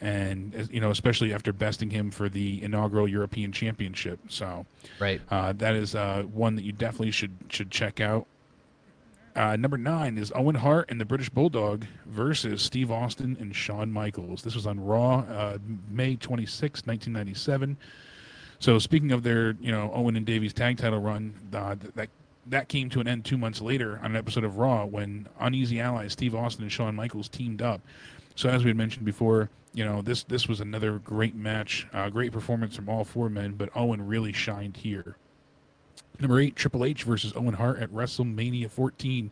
And, 0.00 0.68
you 0.72 0.80
know, 0.80 0.90
especially 0.90 1.34
after 1.34 1.52
besting 1.52 1.90
him 1.90 2.10
for 2.10 2.30
the 2.30 2.62
inaugural 2.62 3.06
European 3.06 3.52
Championship. 3.52 4.18
So, 4.28 4.64
right. 4.98 5.20
Uh, 5.30 5.52
that 5.52 5.74
is 5.74 5.94
uh, 5.94 6.22
one 6.32 6.56
that 6.56 6.62
you 6.62 6.72
definitely 6.72 7.10
should 7.10 7.36
should 7.50 7.70
check 7.70 8.00
out. 8.00 8.26
Uh, 9.36 9.56
number 9.56 9.76
nine 9.76 10.16
is 10.16 10.32
Owen 10.34 10.54
Hart 10.54 10.90
and 10.90 11.00
the 11.00 11.04
British 11.04 11.28
Bulldog 11.28 11.84
versus 12.06 12.62
Steve 12.62 12.92
Austin 12.92 13.36
and 13.40 13.54
Shawn 13.54 13.90
Michaels. 13.90 14.42
This 14.42 14.54
was 14.54 14.64
on 14.66 14.78
Raw, 14.78 15.24
uh, 15.28 15.58
May 15.90 16.14
26, 16.14 16.86
1997. 16.86 17.76
So 18.60 18.78
speaking 18.78 19.10
of 19.10 19.24
their, 19.24 19.56
you 19.60 19.72
know, 19.72 19.90
Owen 19.92 20.14
and 20.14 20.24
Davies 20.24 20.52
tag 20.52 20.78
title 20.78 21.00
run, 21.00 21.34
uh, 21.52 21.74
that 21.96 22.10
that 22.46 22.68
came 22.68 22.90
to 22.90 23.00
an 23.00 23.08
end 23.08 23.24
two 23.24 23.38
months 23.38 23.60
later 23.60 23.98
on 24.02 24.12
an 24.12 24.16
episode 24.16 24.44
of 24.44 24.58
Raw 24.58 24.84
when 24.84 25.26
Uneasy 25.40 25.80
Allies 25.80 26.12
Steve 26.12 26.34
Austin 26.34 26.62
and 26.62 26.70
Shawn 26.70 26.94
Michaels 26.94 27.28
teamed 27.28 27.62
up. 27.62 27.80
So 28.36 28.48
as 28.50 28.62
we 28.62 28.70
had 28.70 28.76
mentioned 28.76 29.04
before, 29.04 29.50
you 29.72 29.84
know 29.84 30.00
this 30.00 30.22
this 30.24 30.46
was 30.46 30.60
another 30.60 31.00
great 31.00 31.34
match, 31.34 31.88
uh, 31.92 32.08
great 32.08 32.30
performance 32.30 32.76
from 32.76 32.88
all 32.88 33.02
four 33.04 33.28
men, 33.28 33.54
but 33.54 33.70
Owen 33.74 34.06
really 34.06 34.32
shined 34.32 34.76
here. 34.76 35.16
Number 36.20 36.40
eight, 36.40 36.56
Triple 36.56 36.84
H 36.84 37.02
versus 37.04 37.32
Owen 37.34 37.54
Hart 37.54 37.80
at 37.80 37.90
WrestleMania 37.90 38.70
14. 38.70 39.30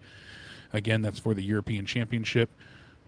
Again, 0.72 1.02
that's 1.02 1.18
for 1.18 1.34
the 1.34 1.42
European 1.42 1.86
Championship. 1.86 2.50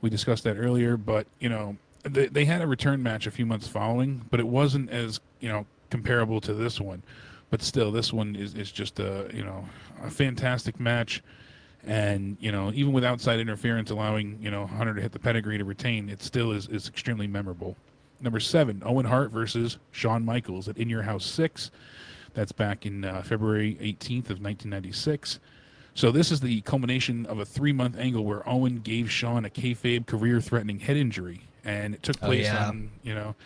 We 0.01 0.11
discussed 0.11 0.45
that 0.45 0.57
earlier, 0.57 0.97
but 0.97 1.27
you 1.41 1.49
know 1.49 1.77
they, 2.05 2.27
they 2.27 2.45
had 2.45 2.63
a 2.63 2.67
return 2.67 3.03
match 3.03 3.27
a 3.27 3.31
few 3.31 3.47
months 3.47 3.67
following, 3.67 4.25
but 4.31 4.39
it 4.39 4.47
wasn't 4.47 4.91
as 4.91 5.21
you 5.41 5.49
know 5.49 5.67
comparable 5.91 6.41
to 6.43 6.55
this 6.55 6.81
one. 6.81 7.03
But 7.51 7.63
still, 7.63 7.91
this 7.91 8.13
one 8.13 8.37
is, 8.37 8.55
is 8.55 8.71
just 8.71 9.01
a 9.01 9.31
you 9.33 9.45
know 9.45 9.65
a 10.03 10.11
fantastic 10.11 10.79
match, 10.79 11.23
and 11.87 12.37
you 12.41 12.53
know 12.53 12.71
even 12.75 12.93
with 12.93 13.05
outside 13.05 13.41
interference 13.41 13.91
allowing 13.91 14.39
you 14.41 14.51
know 14.51 14.67
Hunter 14.67 14.95
to 14.95 15.01
hit 15.01 15.13
the 15.13 15.19
pedigree 15.19 15.59
to 15.59 15.65
retain, 15.65 16.09
it 16.09 16.23
still 16.23 16.53
is 16.53 16.69
is 16.69 16.89
extremely 16.89 17.27
memorable. 17.27 17.77
Number 18.21 18.41
seven, 18.41 18.83
Owen 18.85 19.07
Hart 19.07 19.33
versus 19.33 19.79
Shawn 19.91 20.25
Michaels 20.25 20.69
at 20.69 20.79
In 20.79 20.89
Your 20.89 21.03
House 21.03 21.25
Six. 21.27 21.71
That's 22.35 22.53
back 22.53 22.85
in 22.85 23.05
uh, 23.05 23.23
February 23.23 23.79
18th 23.81 24.31
of 24.31 24.41
1996. 24.41 25.39
So 25.95 26.11
this 26.11 26.33
is 26.33 26.41
the 26.41 26.61
culmination 26.63 27.25
of 27.27 27.39
a 27.39 27.45
three-month 27.45 27.97
angle 27.97 28.25
where 28.25 28.47
Owen 28.49 28.81
gave 28.81 29.11
Shawn 29.11 29.45
a 29.45 29.49
kayfabe 29.49 30.07
career-threatening 30.07 30.81
head 30.81 30.97
injury, 30.97 31.43
and 31.65 31.95
it 31.95 32.03
took 32.03 32.17
oh, 32.23 32.27
place 32.27 32.49
oh, 32.49 32.53
yeah. 32.53 32.69
on 32.69 32.91
you 33.05 33.15
know 33.15 33.37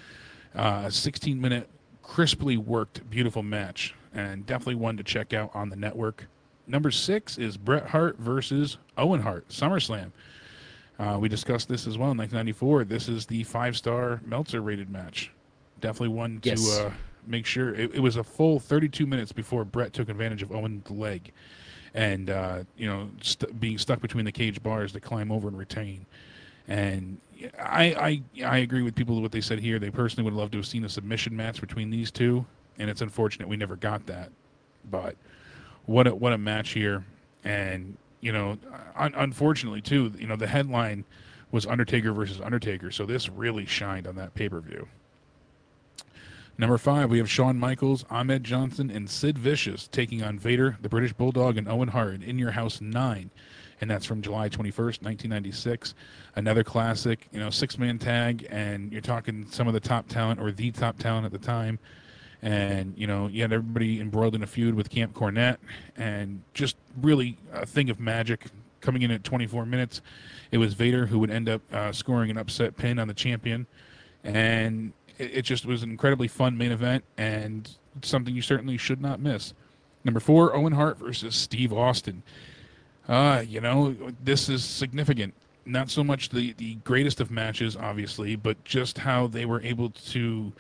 uh, 0.55 0.85
a 0.87 0.89
16-minute, 0.89 1.69
crisply 2.03 2.57
worked, 2.57 3.09
beautiful 3.11 3.43
match, 3.43 3.95
and 4.15 4.47
definitely 4.47 4.77
one 4.77 4.97
to 4.97 5.05
check 5.05 5.35
out 5.35 5.51
on 5.55 5.69
the 5.69 5.77
network. 5.77 6.27
Number 6.67 6.91
six 6.91 7.37
is 7.37 7.59
Bret 7.59 7.87
Hart 7.87 8.19
versus 8.19 8.79
Owen 8.97 9.21
Hart, 9.21 9.47
SummerSlam. 9.49 10.11
Uh, 10.99 11.17
we 11.21 11.29
discussed 11.29 11.69
this 11.69 11.87
as 11.87 11.97
well 11.99 12.11
in 12.11 12.19
1994. 12.19 12.85
This 12.85 13.09
is 13.09 13.27
the 13.27 13.45
five-star 13.45 14.23
Meltzer 14.25 14.63
rated 14.63 14.91
match. 14.91 15.31
Definitely 15.81 16.17
one 16.17 16.41
to 16.41 16.51
uh, 16.51 16.91
make 17.29 17.47
sure 17.47 17.75
it, 17.75 17.95
it 17.95 18.01
was 18.01 18.17
a 18.17 18.25
full 18.25 18.59
32 18.61 19.07
minutes 19.07 19.33
before 19.33 19.65
Bret 19.65 19.93
took 19.93 20.09
advantage 20.09 20.43
of 20.43 20.53
Owen's 20.53 20.91
leg, 20.91 21.33
and 21.95 22.31
uh, 22.31 22.65
you 22.77 22.87
know 22.87 23.11
st- 23.23 23.59
being 23.61 23.79
stuck 23.79 24.01
between 24.01 24.25
the 24.25 24.33
cage 24.33 24.63
bars 24.63 24.93
to 24.93 25.01
climb 25.01 25.31
over 25.31 25.49
and 25.49 25.59
retain. 25.59 26.07
And 26.67 27.19
I, 27.59 28.23
I 28.39 28.45
I 28.45 28.59
agree 28.59 28.83
with 28.83 28.95
people 28.95 29.21
what 29.23 29.33
they 29.33 29.41
said 29.41 29.59
here. 29.61 29.79
They 29.79 29.91
personally 29.91 30.25
would 30.25 30.39
love 30.39 30.51
to 30.53 30.59
have 30.59 30.67
seen 30.67 30.85
a 30.85 30.89
submission 30.89 31.37
match 31.37 31.61
between 31.61 31.91
these 31.91 32.11
two, 32.11 32.45
and 32.79 32.91
it's 32.91 33.01
unfortunate 33.01 33.49
we 33.49 33.57
never 33.57 33.77
got 33.77 34.07
that. 34.07 34.31
But 34.91 35.17
what 35.87 36.07
a, 36.07 36.15
what 36.15 36.33
a 36.33 36.39
match 36.39 36.71
here, 36.71 37.05
and 37.45 37.97
you 38.21 38.33
know, 38.33 38.59
un- 38.97 39.15
unfortunately 39.17 39.81
too, 39.81 40.13
you 40.19 40.27
know, 40.27 40.37
the 40.37 40.47
headline 40.47 41.05
was 41.51 41.67
Undertaker 41.67 42.13
versus 42.13 42.41
Undertaker, 42.41 42.91
so 42.91 43.07
this 43.07 43.29
really 43.29 43.65
shined 43.65 44.07
on 44.07 44.17
that 44.17 44.35
pay 44.35 44.49
per 44.49 44.61
view. 44.61 44.87
Number 46.61 46.77
five, 46.77 47.09
we 47.09 47.19
have 47.19 47.31
Shawn 47.31 47.57
Michaels, 47.57 48.05
Ahmed 48.11 48.43
Johnson, 48.43 48.91
and 48.91 49.09
Sid 49.09 49.39
Vicious 49.39 49.87
taking 49.87 50.25
on 50.25 50.41
Vader, 50.41 50.77
the 50.83 50.89
British 50.89 51.13
Bulldog, 51.13 51.57
and 51.57 51.69
Owen 51.69 51.87
Hart 51.87 52.21
in 52.25 52.37
Your 52.37 52.51
House 52.51 52.81
9. 52.81 53.31
and 53.81 53.89
that's 53.89 54.05
from 54.05 54.21
July 54.21 54.49
21st, 54.49 55.01
1996. 55.05 55.95
Another 56.35 56.65
classic, 56.65 57.29
you 57.31 57.39
know, 57.39 57.49
six 57.49 57.79
man 57.79 57.97
tag, 57.97 58.45
and 58.51 58.91
you're 58.91 59.01
talking 59.01 59.47
some 59.49 59.69
of 59.69 59.75
the 59.75 59.79
top 59.79 60.09
talent 60.09 60.41
or 60.41 60.51
the 60.51 60.73
top 60.73 60.99
talent 60.99 61.27
at 61.27 61.31
the 61.31 61.39
time. 61.39 61.79
And, 62.43 62.93
you 62.97 63.07
know, 63.07 63.29
you 63.29 63.43
had 63.43 63.53
everybody 63.53 64.01
embroiled 64.01 64.35
in 64.35 64.43
a 64.43 64.47
feud 64.49 64.75
with 64.75 64.91
Camp 64.91 65.15
Cornette, 65.15 65.59
and 65.97 66.43
just 66.55 66.77
really 67.01 67.37
a 67.53 67.67
thing 67.67 67.89
of 67.89 68.01
magic 68.01 68.47
coming 68.81 69.03
in 69.03 69.13
at 69.13 69.23
24 69.23 69.65
minutes. 69.65 70.01
It 70.51 70.59
was 70.59 70.75
Vader 70.75 71.07
who 71.07 71.21
would 71.21 71.31
end 71.31 71.49
up 71.49 71.63
uh, 71.73 71.93
scoring 71.93 72.33
an 72.33 72.37
upset 72.37 72.77
pin 72.77 72.99
on 72.99 73.07
the 73.07 73.15
champion. 73.15 73.69
And 74.25 74.93
it, 75.19 75.39
it 75.39 75.43
just 75.43 75.67
was 75.67 75.83
an 75.83 75.91
incredibly 75.91 76.29
fun 76.29 76.57
main 76.57 76.73
event 76.73 77.05
and 77.17 77.69
something 78.03 78.35
you 78.35 78.43
certainly 78.43 78.77
should 78.77 79.01
not 79.01 79.21
miss. 79.21 79.53
Number 80.05 80.21
four, 80.21 80.55
Owen 80.55 80.73
Hart 80.73 80.99
versus 80.99 81.35
Steve 81.35 81.73
Austin. 81.73 82.23
Uh, 83.09 83.43
you 83.47 83.61
know, 83.61 83.97
this 84.23 84.49
is 84.49 84.65
significant. 84.65 85.35
Not 85.67 85.91
so 85.91 86.03
much 86.03 86.31
the, 86.31 86.53
the 86.55 86.77
greatest 86.77 87.21
of 87.21 87.31
matches, 87.31 87.77
obviously, 87.77 88.37
but 88.37 88.63
just 88.65 88.99
how 88.99 89.27
they 89.27 89.45
were 89.45 89.61
able 89.63 89.91
to, 89.91 90.53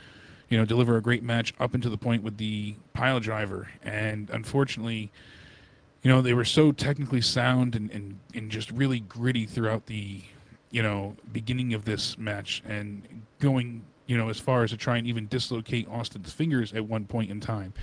you 0.48 0.58
know, 0.58 0.64
deliver 0.64 0.96
a 0.96 1.02
great 1.02 1.22
match 1.22 1.54
up 1.60 1.74
until 1.74 1.90
the 1.90 1.98
point 1.98 2.22
with 2.22 2.36
the 2.36 2.74
pile 2.92 3.20
driver. 3.20 3.70
And 3.82 4.28
unfortunately, 4.30 5.10
you 6.02 6.10
know, 6.10 6.20
they 6.20 6.34
were 6.34 6.44
so 6.44 6.72
technically 6.72 7.20
sound 7.20 7.74
and, 7.74 7.90
and, 7.90 8.18
and 8.34 8.50
just 8.50 8.70
really 8.70 9.00
gritty 9.00 9.46
throughout 9.46 9.86
the, 9.86 10.22
you 10.70 10.82
know, 10.82 11.16
beginning 11.32 11.74
of 11.74 11.84
this 11.84 12.18
match 12.18 12.62
and 12.66 13.22
going 13.40 13.82
you 14.08 14.16
know, 14.16 14.30
as 14.30 14.40
far 14.40 14.64
as 14.64 14.70
to 14.70 14.76
try 14.76 14.96
and 14.96 15.06
even 15.06 15.28
dislocate 15.28 15.86
Austin's 15.88 16.32
fingers 16.32 16.72
at 16.72 16.84
one 16.84 17.04
point 17.04 17.30
in 17.30 17.40
time 17.40 17.74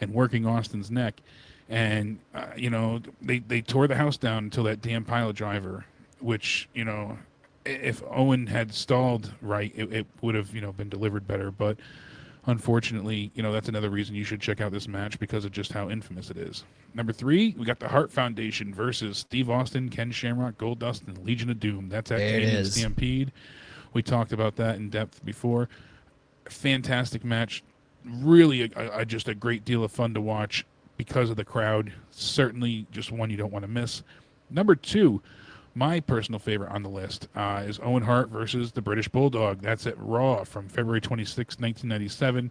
and 0.00 0.12
working 0.12 0.46
Austin's 0.46 0.90
neck. 0.90 1.20
And, 1.68 2.18
uh, 2.34 2.46
you 2.56 2.70
know, 2.70 3.00
they, 3.22 3.38
they 3.38 3.60
tore 3.60 3.86
the 3.86 3.94
house 3.94 4.16
down 4.16 4.44
until 4.44 4.64
that 4.64 4.82
damn 4.82 5.04
pile 5.04 5.32
driver, 5.32 5.84
which, 6.20 6.68
you 6.74 6.84
know, 6.84 7.18
if 7.66 8.02
Owen 8.10 8.46
had 8.46 8.74
stalled 8.74 9.32
right, 9.40 9.72
it, 9.76 9.92
it 9.92 10.06
would 10.22 10.34
have, 10.34 10.54
you 10.54 10.60
know, 10.60 10.72
been 10.72 10.88
delivered 10.88 11.26
better. 11.26 11.50
But 11.50 11.76
unfortunately, 12.46 13.30
you 13.34 13.42
know, 13.42 13.52
that's 13.52 13.68
another 13.68 13.90
reason 13.90 14.14
you 14.14 14.24
should 14.24 14.40
check 14.40 14.62
out 14.62 14.72
this 14.72 14.88
match 14.88 15.18
because 15.18 15.44
of 15.44 15.52
just 15.52 15.72
how 15.72 15.90
infamous 15.90 16.30
it 16.30 16.38
is. 16.38 16.64
Number 16.94 17.12
three, 17.12 17.54
we 17.58 17.66
got 17.66 17.78
the 17.78 17.88
Hart 17.88 18.10
Foundation 18.10 18.72
versus 18.72 19.18
Steve 19.18 19.50
Austin, 19.50 19.90
Ken 19.90 20.12
Shamrock, 20.12 20.56
Goldust, 20.56 21.06
and 21.06 21.18
Legion 21.24 21.50
of 21.50 21.60
Doom. 21.60 21.88
That's 21.90 22.10
at 22.10 22.18
Canadian 22.18 22.64
Stampede. 22.66 23.32
We 23.94 24.02
talked 24.02 24.32
about 24.32 24.56
that 24.56 24.76
in 24.76 24.90
depth 24.90 25.24
before. 25.24 25.68
Fantastic 26.46 27.24
match. 27.24 27.62
Really, 28.04 28.70
a, 28.76 29.00
a, 29.00 29.04
just 29.06 29.28
a 29.28 29.34
great 29.34 29.64
deal 29.64 29.82
of 29.82 29.90
fun 29.90 30.12
to 30.12 30.20
watch 30.20 30.66
because 30.98 31.30
of 31.30 31.36
the 31.36 31.44
crowd. 31.44 31.92
Certainly, 32.10 32.86
just 32.92 33.10
one 33.10 33.30
you 33.30 33.36
don't 33.36 33.52
want 33.52 33.62
to 33.62 33.70
miss. 33.70 34.02
Number 34.50 34.74
two, 34.74 35.22
my 35.74 36.00
personal 36.00 36.38
favorite 36.38 36.70
on 36.70 36.82
the 36.82 36.88
list 36.88 37.28
uh, 37.34 37.62
is 37.66 37.80
Owen 37.82 38.02
Hart 38.02 38.28
versus 38.28 38.72
the 38.72 38.82
British 38.82 39.08
Bulldog. 39.08 39.60
That's 39.62 39.86
at 39.86 39.94
Raw 39.98 40.44
from 40.44 40.68
February 40.68 41.00
26, 41.00 41.58
1997. 41.58 42.50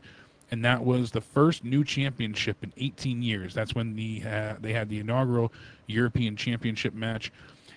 And 0.52 0.65
that 0.65 0.84
was 0.84 1.11
the 1.11 1.22
first 1.22 1.64
new 1.64 1.84
championship 1.84 2.57
in 2.64 2.74
18 2.78 3.22
years. 3.22 3.53
That's 3.53 3.76
when 3.76 3.95
the 3.95 4.24
uh, 4.26 4.56
they 4.60 4.74
had 4.74 4.90
the 4.90 4.99
inaugural 4.99 5.52
European 5.88 6.36
Championship 6.36 6.94
match, 6.94 7.32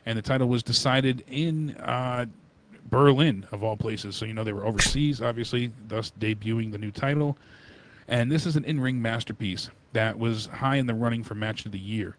and 0.05 0.17
the 0.17 0.23
title 0.23 0.49
was 0.49 0.63
decided 0.63 1.25
in 1.29 1.77
uh, 1.77 2.27
Berlin, 2.91 3.47
of 3.53 3.63
all 3.63 3.77
places. 3.77 4.17
So, 4.17 4.25
you 4.25 4.35
know, 4.35 4.45
they 4.45 4.53
were 4.53 4.67
overseas, 4.67 5.21
obviously, 5.21 5.73
thus 5.89 6.13
debuting 6.19 6.73
the 6.73 6.79
new 6.79 6.91
title. 6.91 7.37
And 8.09 8.31
this 8.31 8.47
is 8.47 8.57
an 8.57 8.65
in 8.65 8.81
ring 8.81 9.01
masterpiece 9.03 9.71
that 9.93 10.19
was 10.19 10.47
high 10.47 10.77
in 10.77 10.87
the 10.87 10.95
running 10.95 11.25
for 11.25 11.35
match 11.35 11.67
of 11.67 11.73
the 11.73 11.79
year. 11.79 12.17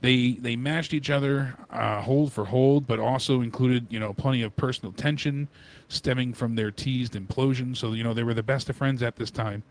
They 0.00 0.32
they 0.32 0.54
matched 0.54 0.92
each 0.92 1.08
other 1.08 1.56
uh, 1.70 2.02
hold 2.02 2.30
for 2.32 2.44
hold, 2.44 2.86
but 2.86 3.00
also 3.00 3.40
included 3.40 3.86
you 3.88 3.98
know 3.98 4.12
plenty 4.12 4.42
of 4.42 4.54
personal 4.54 4.92
tension 4.92 5.48
stemming 5.88 6.34
from 6.34 6.54
their 6.54 6.70
teased 6.70 7.14
implosion. 7.14 7.74
So 7.76 7.94
you 7.94 8.04
know 8.04 8.12
they 8.12 8.22
were 8.22 8.34
the 8.34 8.42
best 8.42 8.68
of 8.68 8.76
friends 8.76 9.02
at 9.02 9.16
this 9.16 9.30
time, 9.30 9.62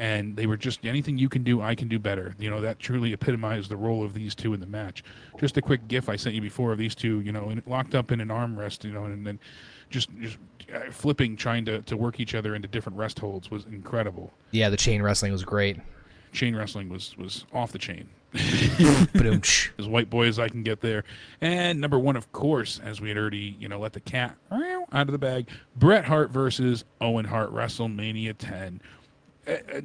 and 0.00 0.34
they 0.34 0.46
were 0.46 0.56
just 0.56 0.86
anything 0.86 1.18
you 1.18 1.28
can 1.28 1.42
do, 1.42 1.60
I 1.60 1.74
can 1.74 1.86
do 1.86 1.98
better. 1.98 2.34
You 2.38 2.48
know 2.48 2.62
that 2.62 2.78
truly 2.78 3.12
epitomized 3.12 3.70
the 3.70 3.76
role 3.76 4.02
of 4.02 4.14
these 4.14 4.34
two 4.34 4.54
in 4.54 4.60
the 4.60 4.66
match. 4.66 5.04
Just 5.38 5.58
a 5.58 5.62
quick 5.62 5.86
GIF 5.88 6.08
I 6.08 6.16
sent 6.16 6.34
you 6.34 6.40
before 6.40 6.72
of 6.72 6.78
these 6.78 6.94
two, 6.94 7.20
you 7.20 7.32
know, 7.32 7.54
locked 7.66 7.94
up 7.94 8.10
in 8.10 8.20
an 8.20 8.28
armrest, 8.28 8.82
you 8.82 8.92
know, 8.92 9.04
and 9.04 9.26
then 9.26 9.38
just 9.90 10.08
just 10.18 10.38
uh, 10.74 10.90
flipping, 10.90 11.36
trying 11.36 11.66
to, 11.66 11.82
to 11.82 11.98
work 11.98 12.18
each 12.18 12.34
other 12.34 12.54
into 12.54 12.66
different 12.66 12.96
rest 12.96 13.18
holds 13.18 13.50
was 13.50 13.66
incredible. 13.66 14.32
Yeah, 14.52 14.70
the 14.70 14.78
chain 14.78 15.02
wrestling 15.02 15.32
was 15.32 15.44
great. 15.44 15.76
Chain 16.32 16.56
wrestling 16.56 16.88
was 16.88 17.14
was 17.18 17.44
off 17.52 17.72
the 17.72 17.78
chain. 17.78 18.08
as 19.78 19.86
white 19.86 20.08
boy 20.08 20.28
as 20.28 20.38
I 20.38 20.48
can 20.48 20.62
get 20.62 20.80
there. 20.80 21.04
And 21.42 21.78
number 21.78 21.98
one, 21.98 22.16
of 22.16 22.32
course, 22.32 22.80
as 22.82 23.02
we 23.02 23.08
had 23.08 23.18
already, 23.18 23.54
you 23.58 23.68
know, 23.68 23.80
let 23.80 23.92
the 23.92 24.00
cat 24.00 24.36
out 24.50 25.08
of 25.08 25.12
the 25.12 25.18
bag. 25.18 25.48
Bret 25.76 26.04
Hart 26.04 26.30
versus 26.30 26.84
Owen 27.00 27.26
Hart, 27.26 27.52
WrestleMania 27.52 28.34
10. 28.38 28.80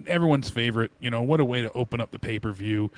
Everyone's 0.08 0.50
favorite. 0.50 0.92
You 1.00 1.10
know, 1.10 1.22
what 1.22 1.40
a 1.40 1.46
way 1.46 1.62
to 1.62 1.72
open 1.74 2.02
up 2.02 2.12
the 2.12 2.20
pay 2.20 2.40
per 2.40 2.52
view. 2.52 2.92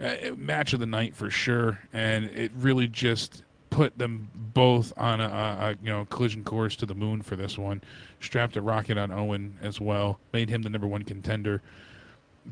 Uh, 0.00 0.14
match 0.36 0.72
of 0.72 0.80
the 0.80 0.86
night 0.86 1.14
for 1.14 1.30
sure. 1.30 1.78
And 1.92 2.24
it 2.30 2.50
really 2.56 2.88
just 2.88 3.44
put 3.72 3.96
them 3.96 4.28
both 4.34 4.92
on 4.96 5.20
a, 5.20 5.24
a, 5.24 5.70
you 5.82 5.90
know 5.90 6.04
collision 6.06 6.44
course 6.44 6.76
to 6.76 6.86
the 6.86 6.94
moon 6.94 7.22
for 7.22 7.36
this 7.36 7.58
one. 7.58 7.82
Strapped 8.20 8.56
a 8.56 8.62
rocket 8.62 8.98
on 8.98 9.10
Owen 9.10 9.56
as 9.62 9.80
well, 9.80 10.20
made 10.32 10.48
him 10.48 10.62
the 10.62 10.70
number 10.70 10.86
one 10.86 11.02
contender. 11.02 11.62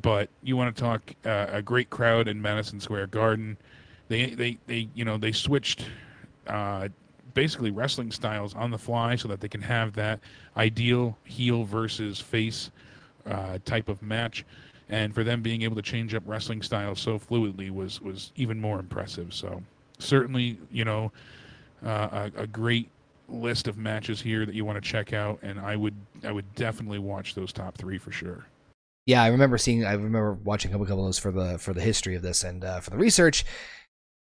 But 0.02 0.28
you 0.42 0.56
want 0.56 0.74
to 0.74 0.80
talk 0.82 1.14
uh, 1.24 1.46
a 1.50 1.62
great 1.62 1.90
crowd 1.90 2.28
in 2.28 2.40
Madison 2.40 2.80
Square 2.80 3.08
Garden. 3.08 3.56
They 4.08 4.30
they 4.30 4.58
they 4.66 4.88
you 4.94 5.04
know 5.04 5.18
they 5.18 5.32
switched 5.32 5.86
uh, 6.46 6.88
basically 7.34 7.70
wrestling 7.70 8.10
styles 8.10 8.54
on 8.54 8.70
the 8.70 8.78
fly 8.78 9.16
so 9.16 9.28
that 9.28 9.40
they 9.40 9.48
can 9.48 9.62
have 9.62 9.92
that 9.94 10.20
ideal 10.56 11.16
heel 11.24 11.64
versus 11.64 12.20
face 12.20 12.70
uh, 13.26 13.58
type 13.64 13.88
of 13.88 14.02
match. 14.02 14.44
And 14.88 15.14
for 15.14 15.22
them 15.22 15.40
being 15.40 15.62
able 15.62 15.76
to 15.76 15.82
change 15.82 16.14
up 16.14 16.22
wrestling 16.26 16.62
styles 16.62 17.00
so 17.00 17.18
fluidly 17.18 17.70
was 17.70 18.00
was 18.00 18.32
even 18.36 18.60
more 18.60 18.80
impressive. 18.80 19.32
So 19.32 19.62
certainly, 19.98 20.58
you 20.70 20.84
know, 20.84 21.12
uh, 21.84 22.28
a, 22.36 22.42
a, 22.42 22.46
great 22.46 22.90
list 23.28 23.68
of 23.68 23.78
matches 23.78 24.20
here 24.20 24.44
that 24.44 24.54
you 24.54 24.64
want 24.64 24.82
to 24.82 24.88
check 24.88 25.12
out, 25.12 25.38
and 25.42 25.60
I 25.60 25.76
would 25.76 25.94
I 26.24 26.32
would 26.32 26.52
definitely 26.56 26.98
watch 26.98 27.34
those 27.34 27.52
top 27.52 27.78
three 27.78 27.98
for 27.98 28.10
sure. 28.10 28.46
Yeah, 29.06 29.22
I 29.22 29.28
remember 29.28 29.58
seeing. 29.58 29.84
I 29.84 29.92
remember 29.92 30.34
watching 30.44 30.70
a 30.70 30.72
couple 30.72 30.98
of 30.98 31.06
those 31.06 31.18
for 31.18 31.30
the 31.30 31.58
for 31.58 31.72
the 31.72 31.80
history 31.80 32.16
of 32.16 32.22
this 32.22 32.44
and 32.44 32.64
uh, 32.64 32.80
for 32.80 32.90
the 32.90 32.98
research. 32.98 33.44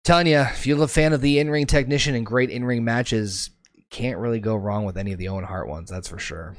Telling 0.03 0.27
you, 0.27 0.39
if 0.39 0.65
you're 0.65 0.83
a 0.83 0.87
fan 0.87 1.13
of 1.13 1.21
the 1.21 1.39
in 1.39 1.49
ring 1.49 1.67
technician 1.67 2.15
and 2.15 2.25
great 2.25 2.49
in 2.49 2.65
ring 2.65 2.83
matches, 2.83 3.51
can't 3.91 4.17
really 4.17 4.39
go 4.39 4.55
wrong 4.55 4.85
with 4.85 4.97
any 4.97 5.11
of 5.11 5.19
the 5.19 5.27
Owen 5.27 5.43
Hart 5.43 5.67
ones. 5.67 5.89
That's 5.89 6.07
for 6.07 6.17
sure. 6.17 6.55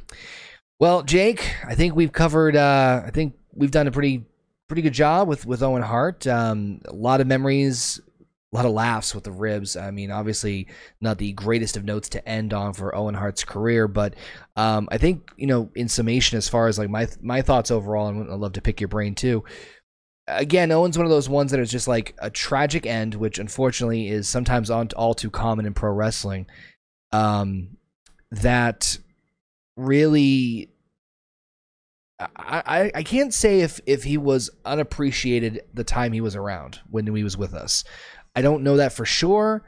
Well, 0.83 1.05
Jake, 1.05 1.55
I 1.65 1.77
think 1.77 1.95
we've 1.95 2.11
covered. 2.11 2.57
Uh, 2.57 3.05
I 3.07 3.11
think 3.11 3.35
we've 3.55 3.71
done 3.71 3.87
a 3.87 3.93
pretty 3.93 4.25
pretty 4.67 4.83
good 4.83 4.93
job 4.93 5.29
with 5.29 5.47
with 5.47 5.63
Owen 5.63 5.81
Hart. 5.81 6.27
Um, 6.27 6.81
a 6.87 6.93
lot 6.93 7.21
of 7.21 7.29
memories 7.29 8.01
a 8.53 8.57
lot 8.57 8.67
of 8.67 8.73
laughs 8.73 9.15
with 9.15 9.23
the 9.23 9.31
ribs. 9.31 9.77
I 9.77 9.93
mean, 9.93 10.11
obviously 10.11 10.67
not 11.01 11.19
the 11.19 11.35
greatest 11.35 11.77
of 11.77 11.85
notes 11.85 12.09
to 12.09 12.29
end 12.29 12.53
on 12.53 12.73
for 12.73 12.97
Owen 12.97 13.15
Hart's 13.15 13.45
career, 13.45 13.87
but 13.87 14.15
um, 14.57 14.89
I 14.91 14.99
think 14.99 15.31
you 15.37 15.47
know, 15.47 15.71
in 15.77 15.89
summation, 15.89 16.37
as 16.37 16.49
far 16.49 16.67
as 16.67 16.81
like 16.81 16.91
my 16.91 17.07
my 17.21 17.43
thoughts 17.43 17.71
overall, 17.71 18.09
and 18.09 18.29
I'd 18.29 18.41
love 18.41 18.55
to 18.55 18.61
pick 18.61 18.81
your 18.81 18.89
brain 18.89 19.15
too. 19.15 19.45
Again, 20.27 20.73
Owen's 20.73 20.99
one 20.99 21.07
of 21.07 21.11
those 21.11 21.29
ones 21.29 21.53
that 21.53 21.61
is 21.61 21.71
just 21.71 21.87
like 21.87 22.17
a 22.19 22.29
tragic 22.29 22.87
end, 22.87 23.15
which 23.15 23.39
unfortunately 23.39 24.09
is 24.09 24.29
sometimes 24.29 24.69
all 24.69 25.15
too 25.15 25.31
common 25.31 25.65
in 25.65 25.75
pro 25.75 25.93
wrestling. 25.93 26.47
Um, 27.13 27.77
that 28.33 28.99
really 29.77 30.72
I, 32.37 32.91
I 32.95 33.03
can't 33.03 33.33
say 33.33 33.61
if, 33.61 33.81
if 33.87 34.05
he 34.05 34.17
was 34.17 34.51
unappreciated 34.65 35.63
the 35.75 35.85
time 35.85 36.13
he 36.13 36.21
was 36.21 36.37
around 36.37 36.81
when 36.91 37.07
he 37.07 37.25
was 37.25 37.37
with 37.37 37.55
us. 37.55 37.85
I 38.35 38.43
don't 38.43 38.63
know 38.63 38.77
that 38.77 38.93
for 38.93 39.05
sure. 39.05 39.63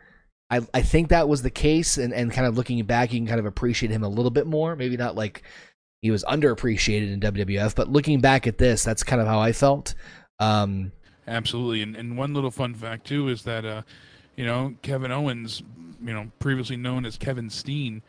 I, 0.51 0.61
I 0.73 0.83
think 0.83 1.09
that 1.09 1.29
was 1.29 1.43
the 1.43 1.51
case, 1.51 1.97
and, 1.99 2.13
and 2.13 2.31
kind 2.31 2.47
of 2.47 2.57
looking 2.57 2.83
back, 2.85 3.13
you 3.13 3.19
can 3.19 3.27
kind 3.27 3.41
of 3.41 3.47
appreciate 3.47 3.91
him 3.91 4.05
a 4.05 4.09
little 4.09 4.31
bit 4.31 4.47
more. 4.47 4.77
Maybe 4.77 4.97
not 4.97 5.17
like 5.17 5.43
he 6.03 6.11
was 6.11 6.23
underappreciated 6.25 7.13
in 7.13 7.21
WWF, 7.21 7.75
but 7.75 7.89
looking 7.89 8.21
back 8.21 8.47
at 8.47 8.59
this, 8.59 8.85
that's 8.85 9.03
kind 9.03 9.23
of 9.23 9.27
how 9.27 9.41
I 9.41 9.53
felt. 9.53 9.95
Um, 10.39 10.93
Absolutely, 11.27 11.81
and 11.81 11.97
and 11.97 12.19
one 12.19 12.35
little 12.35 12.51
fun 12.51 12.75
fact 12.75 13.07
too 13.07 13.29
is 13.29 13.43
that 13.45 13.65
uh, 13.65 13.83
you 14.37 14.45
know 14.45 14.75
Kevin 14.83 15.11
Owens, 15.11 15.63
you 16.05 16.13
know 16.13 16.31
previously 16.39 16.77
known 16.77 17.07
as 17.07 17.17
Kevin 17.17 17.49
Steen, 17.49 18.03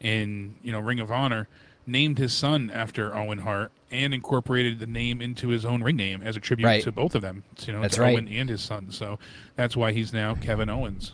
in 0.00 0.56
you 0.62 0.72
know 0.72 0.80
Ring 0.80 0.98
of 0.98 1.12
Honor, 1.12 1.48
named 1.86 2.16
his 2.16 2.32
son 2.32 2.70
after 2.72 3.14
Owen 3.14 3.38
Hart 3.38 3.70
and 3.90 4.12
incorporated 4.12 4.78
the 4.78 4.86
name 4.86 5.20
into 5.20 5.48
his 5.48 5.64
own 5.64 5.82
ring 5.82 5.96
name 5.96 6.22
as 6.22 6.36
a 6.36 6.40
tribute 6.40 6.66
right. 6.66 6.82
to 6.82 6.92
both 6.92 7.14
of 7.14 7.22
them. 7.22 7.44
You 7.66 7.72
know, 7.72 7.80
that's 7.80 7.96
to 7.96 8.02
right. 8.02 8.14
Owen 8.14 8.28
and 8.28 8.48
his 8.48 8.62
son. 8.62 8.90
So 8.90 9.18
that's 9.54 9.76
why 9.76 9.92
he's 9.92 10.12
now 10.12 10.34
Kevin 10.34 10.68
Owens. 10.68 11.12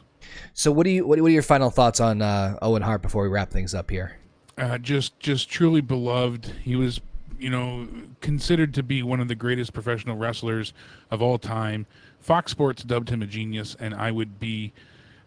So 0.54 0.72
what 0.72 0.84
do 0.84 0.90
you 0.90 1.06
what, 1.06 1.18
are 1.18 1.28
your 1.28 1.42
final 1.42 1.70
thoughts 1.70 2.00
on 2.00 2.22
uh, 2.22 2.58
Owen 2.62 2.82
Hart 2.82 3.02
before 3.02 3.22
we 3.24 3.28
wrap 3.28 3.50
things 3.50 3.74
up 3.74 3.90
here? 3.90 4.18
Uh, 4.56 4.78
just 4.78 5.18
just 5.20 5.48
truly 5.50 5.80
beloved. 5.80 6.46
He 6.62 6.76
was 6.76 7.00
you 7.38 7.50
know 7.50 7.88
considered 8.20 8.72
to 8.74 8.82
be 8.82 9.02
one 9.02 9.20
of 9.20 9.28
the 9.28 9.34
greatest 9.34 9.72
professional 9.72 10.16
wrestlers 10.16 10.72
of 11.10 11.20
all 11.22 11.38
time. 11.38 11.86
Fox 12.20 12.52
Sports 12.52 12.84
dubbed 12.84 13.08
him 13.08 13.20
a 13.20 13.26
genius, 13.26 13.76
and 13.80 13.94
I 13.94 14.10
would 14.10 14.38
be 14.38 14.72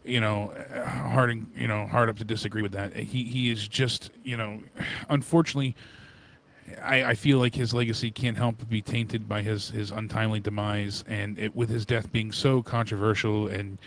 you 0.06 0.22
know, 0.22 0.54
hard 0.86 1.46
you 1.58 1.68
know 1.68 1.88
hard 1.88 2.10
up 2.10 2.18
to 2.18 2.24
disagree 2.24 2.62
with 2.62 2.74
that. 2.74 2.96
He 2.96 3.24
he 3.24 3.52
is 3.52 3.68
just 3.68 4.12
you 4.24 4.38
know, 4.38 4.62
unfortunately. 5.10 5.76
I, 6.82 7.04
I 7.04 7.16
feel 7.16 7.38
like 7.38 7.56
his 7.56 7.74
legacy 7.74 8.12
can't 8.12 8.38
help 8.38 8.58
but 8.60 8.70
be 8.70 8.82
tainted 8.82 9.28
by 9.28 9.42
his, 9.42 9.70
his 9.70 9.92
untimely 9.92 10.40
demise, 10.40 11.04
and 11.08 11.38
it, 11.38 11.56
with 11.56 11.70
his 11.70 11.86
death 11.86 12.12
being 12.12 12.32
so 12.32 12.64
controversial, 12.64 13.48
and 13.48 13.78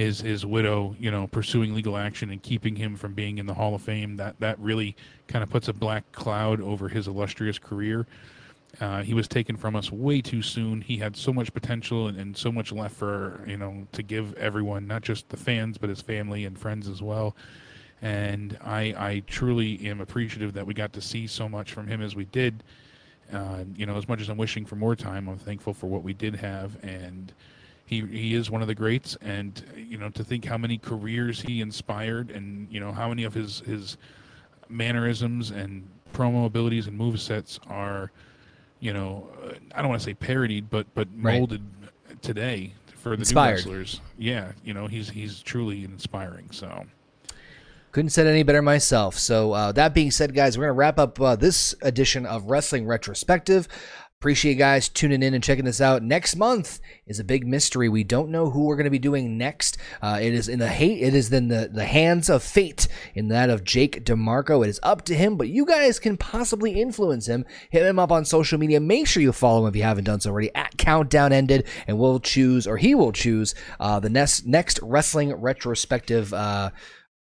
his 0.00 0.20
his 0.20 0.46
widow, 0.46 0.96
you 0.98 1.10
know, 1.10 1.26
pursuing 1.26 1.74
legal 1.74 1.96
action 1.96 2.30
and 2.30 2.42
keeping 2.42 2.76
him 2.76 2.96
from 2.96 3.12
being 3.12 3.38
in 3.38 3.46
the 3.46 3.54
Hall 3.54 3.74
of 3.74 3.82
Fame, 3.82 4.16
that 4.16 4.38
that 4.40 4.58
really 4.58 4.96
kind 5.28 5.42
of 5.42 5.50
puts 5.50 5.68
a 5.68 5.72
black 5.72 6.10
cloud 6.12 6.60
over 6.60 6.88
his 6.88 7.06
illustrious 7.06 7.58
career. 7.58 8.06
Uh, 8.80 9.02
he 9.02 9.14
was 9.14 9.26
taken 9.28 9.56
from 9.56 9.74
us 9.74 9.90
way 9.90 10.22
too 10.22 10.42
soon. 10.42 10.80
He 10.80 10.96
had 10.96 11.16
so 11.16 11.32
much 11.32 11.52
potential 11.52 12.06
and, 12.06 12.16
and, 12.16 12.36
so 12.36 12.52
much 12.52 12.70
left 12.70 12.94
for 12.94 13.44
you 13.46 13.56
know 13.56 13.86
to 13.92 14.02
give 14.02 14.32
everyone, 14.34 14.86
not 14.86 15.02
just 15.02 15.28
the 15.28 15.36
fans, 15.36 15.76
but 15.76 15.90
his 15.90 16.00
family 16.00 16.44
and 16.44 16.58
friends 16.58 16.88
as 16.88 17.02
well. 17.02 17.36
And 18.02 18.56
I, 18.62 18.94
I 18.96 19.22
truly 19.26 19.86
am 19.86 20.00
appreciative 20.00 20.54
that 20.54 20.66
we 20.66 20.74
got 20.74 20.92
to 20.94 21.00
see 21.00 21.26
so 21.26 21.48
much 21.48 21.72
from 21.72 21.86
him 21.86 22.00
as 22.00 22.16
we 22.16 22.24
did. 22.26 22.62
Uh, 23.32 23.64
you 23.76 23.86
know, 23.86 23.96
as 23.96 24.08
much 24.08 24.20
as 24.20 24.28
I'm 24.28 24.38
wishing 24.38 24.64
for 24.64 24.76
more 24.76 24.96
time, 24.96 25.28
I'm 25.28 25.38
thankful 25.38 25.74
for 25.74 25.86
what 25.86 26.02
we 26.02 26.14
did 26.14 26.34
have. 26.36 26.82
And 26.82 27.32
he 27.84 28.00
he 28.06 28.34
is 28.34 28.50
one 28.50 28.62
of 28.62 28.68
the 28.68 28.74
greats. 28.74 29.16
And 29.20 29.62
you 29.76 29.98
know, 29.98 30.08
to 30.10 30.24
think 30.24 30.44
how 30.44 30.56
many 30.56 30.78
careers 30.78 31.40
he 31.40 31.60
inspired, 31.60 32.30
and 32.30 32.66
you 32.70 32.80
know 32.80 32.92
how 32.92 33.08
many 33.08 33.24
of 33.24 33.34
his 33.34 33.60
his 33.60 33.98
mannerisms 34.68 35.50
and 35.50 35.88
promo 36.14 36.46
abilities 36.46 36.86
and 36.86 36.96
move 36.96 37.20
sets 37.20 37.60
are 37.68 38.10
you 38.80 38.94
know, 38.94 39.28
uh, 39.44 39.52
I 39.74 39.82
don't 39.82 39.90
want 39.90 40.00
to 40.00 40.04
say 40.04 40.14
parodied, 40.14 40.70
but 40.70 40.86
but 40.94 41.12
molded 41.12 41.62
right. 41.82 42.22
today 42.22 42.72
for 42.96 43.10
the 43.10 43.20
Inspired. 43.20 43.50
new 43.50 43.56
wrestlers. 43.56 44.00
Yeah, 44.18 44.52
you 44.64 44.74
know, 44.74 44.86
he's 44.86 45.08
he's 45.08 45.42
truly 45.42 45.84
inspiring. 45.84 46.48
So. 46.50 46.86
Couldn't 47.92 48.10
said 48.10 48.26
any 48.26 48.44
better 48.44 48.62
myself. 48.62 49.18
So 49.18 49.52
uh, 49.52 49.72
that 49.72 49.94
being 49.94 50.10
said, 50.10 50.34
guys, 50.34 50.56
we're 50.56 50.64
gonna 50.64 50.74
wrap 50.74 50.98
up 50.98 51.20
uh, 51.20 51.36
this 51.36 51.74
edition 51.82 52.24
of 52.24 52.44
Wrestling 52.44 52.84
Wretrospective. 52.84 53.66
Appreciate 54.20 54.52
you 54.52 54.58
guys 54.58 54.90
tuning 54.90 55.22
in 55.22 55.32
and 55.32 55.42
checking 55.42 55.64
this 55.64 55.80
out. 55.80 56.02
Next 56.02 56.36
month 56.36 56.78
is 57.06 57.18
a 57.18 57.24
big 57.24 57.46
mystery. 57.46 57.88
We 57.88 58.04
don't 58.04 58.28
know 58.28 58.50
who 58.50 58.66
we're 58.66 58.76
going 58.76 58.84
to 58.84 58.90
be 58.90 58.98
doing 58.98 59.38
next. 59.38 59.78
Uh, 60.02 60.18
it 60.20 60.34
is 60.34 60.46
in 60.46 60.58
the 60.58 60.68
hate. 60.68 61.00
It 61.00 61.14
is 61.14 61.32
in 61.32 61.48
the, 61.48 61.70
the 61.72 61.86
hands 61.86 62.28
of 62.28 62.42
fate, 62.42 62.86
in 63.14 63.28
that 63.28 63.48
of 63.48 63.64
Jake 63.64 64.04
DeMarco. 64.04 64.62
It 64.62 64.68
is 64.68 64.78
up 64.82 65.06
to 65.06 65.14
him, 65.14 65.38
but 65.38 65.48
you 65.48 65.64
guys 65.64 65.98
can 65.98 66.18
possibly 66.18 66.82
influence 66.82 67.28
him. 67.28 67.46
Hit 67.70 67.86
him 67.86 67.98
up 67.98 68.12
on 68.12 68.26
social 68.26 68.58
media. 68.58 68.78
Make 68.78 69.06
sure 69.06 69.22
you 69.22 69.32
follow 69.32 69.62
him 69.62 69.70
if 69.70 69.76
you 69.76 69.84
haven't 69.84 70.04
done 70.04 70.20
so 70.20 70.28
already 70.28 70.54
at 70.54 70.76
Countdown 70.76 71.32
Ended, 71.32 71.66
and 71.86 71.98
we'll 71.98 72.20
choose, 72.20 72.66
or 72.66 72.76
he 72.76 72.94
will 72.94 73.12
choose, 73.12 73.54
uh, 73.80 74.00
the 74.00 74.10
next 74.10 74.46
next 74.46 74.78
wrestling 74.82 75.32
retrospective. 75.32 76.34
Uh, 76.34 76.72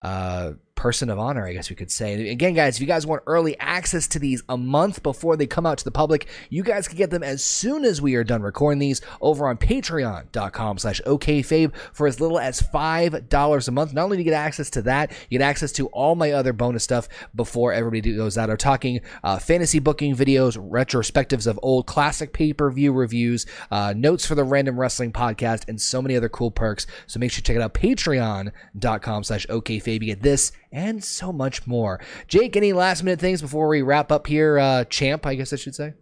uh, 0.01 0.53
person 0.79 1.09
of 1.09 1.19
honor, 1.19 1.45
I 1.45 1.51
guess 1.51 1.69
we 1.69 1.75
could 1.75 1.91
say. 1.91 2.29
Again, 2.29 2.53
guys, 2.53 2.77
if 2.77 2.81
you 2.81 2.87
guys 2.87 3.05
want 3.05 3.21
early 3.27 3.59
access 3.59 4.07
to 4.07 4.17
these 4.17 4.43
a 4.47 4.55
month 4.55 5.03
before 5.03 5.35
they 5.35 5.45
come 5.45 5.65
out 5.65 5.77
to 5.79 5.83
the 5.83 5.91
public, 5.91 6.29
you 6.49 6.63
guys 6.63 6.87
can 6.87 6.95
get 6.95 7.09
them 7.09 7.21
as 7.21 7.43
soon 7.43 7.83
as 7.83 8.01
we 8.01 8.15
are 8.15 8.23
done 8.23 8.41
recording 8.41 8.79
these 8.79 9.01
over 9.19 9.49
on 9.49 9.57
patreon.com 9.57 10.77
slash 10.77 11.01
okayfabe 11.05 11.75
for 11.91 12.07
as 12.07 12.21
little 12.21 12.39
as 12.39 12.61
$5 12.61 13.67
a 13.67 13.71
month. 13.71 13.93
Not 13.93 14.05
only 14.05 14.15
do 14.15 14.21
you 14.21 14.29
get 14.29 14.33
access 14.33 14.69
to 14.69 14.81
that, 14.83 15.11
you 15.29 15.37
get 15.37 15.45
access 15.45 15.73
to 15.73 15.87
all 15.87 16.15
my 16.15 16.31
other 16.31 16.53
bonus 16.53 16.85
stuff 16.85 17.09
before 17.35 17.73
everybody 17.73 18.15
goes 18.15 18.37
out. 18.37 18.49
I'm 18.49 18.55
talking 18.55 19.01
uh, 19.21 19.37
fantasy 19.37 19.79
booking 19.79 20.15
videos, 20.15 20.57
retrospectives 20.57 21.45
of 21.45 21.59
old 21.61 21.87
classic 21.87 22.31
pay-per-view 22.31 22.93
reviews, 22.93 23.45
uh, 23.69 23.93
notes 23.97 24.25
for 24.25 24.35
the 24.35 24.45
Random 24.45 24.79
Wrestling 24.79 25.11
Podcast, 25.11 25.67
and 25.67 25.81
so 25.81 26.01
many 26.01 26.15
other 26.15 26.29
cool 26.29 26.51
perks. 26.51 26.87
So 27.05 27.19
make 27.19 27.33
sure 27.33 27.39
you 27.39 27.43
check 27.43 27.57
it 27.57 27.61
out, 27.61 27.73
patreon.com 27.73 29.25
slash 29.25 29.45
okayfabe. 29.47 29.99
You 29.99 30.15
get 30.15 30.21
this 30.21 30.53
and 30.71 31.03
so 31.03 31.31
much 31.31 31.65
more. 31.67 31.99
Jake, 32.27 32.55
any 32.55 32.73
last 32.73 33.03
minute 33.03 33.19
things 33.19 33.41
before 33.41 33.67
we 33.67 33.81
wrap 33.81 34.11
up 34.11 34.27
here? 34.27 34.59
Uh, 34.59 34.83
champ, 34.85 35.25
I 35.25 35.35
guess 35.35 35.53
I 35.53 35.55
should 35.55 35.75
say. 35.75 35.93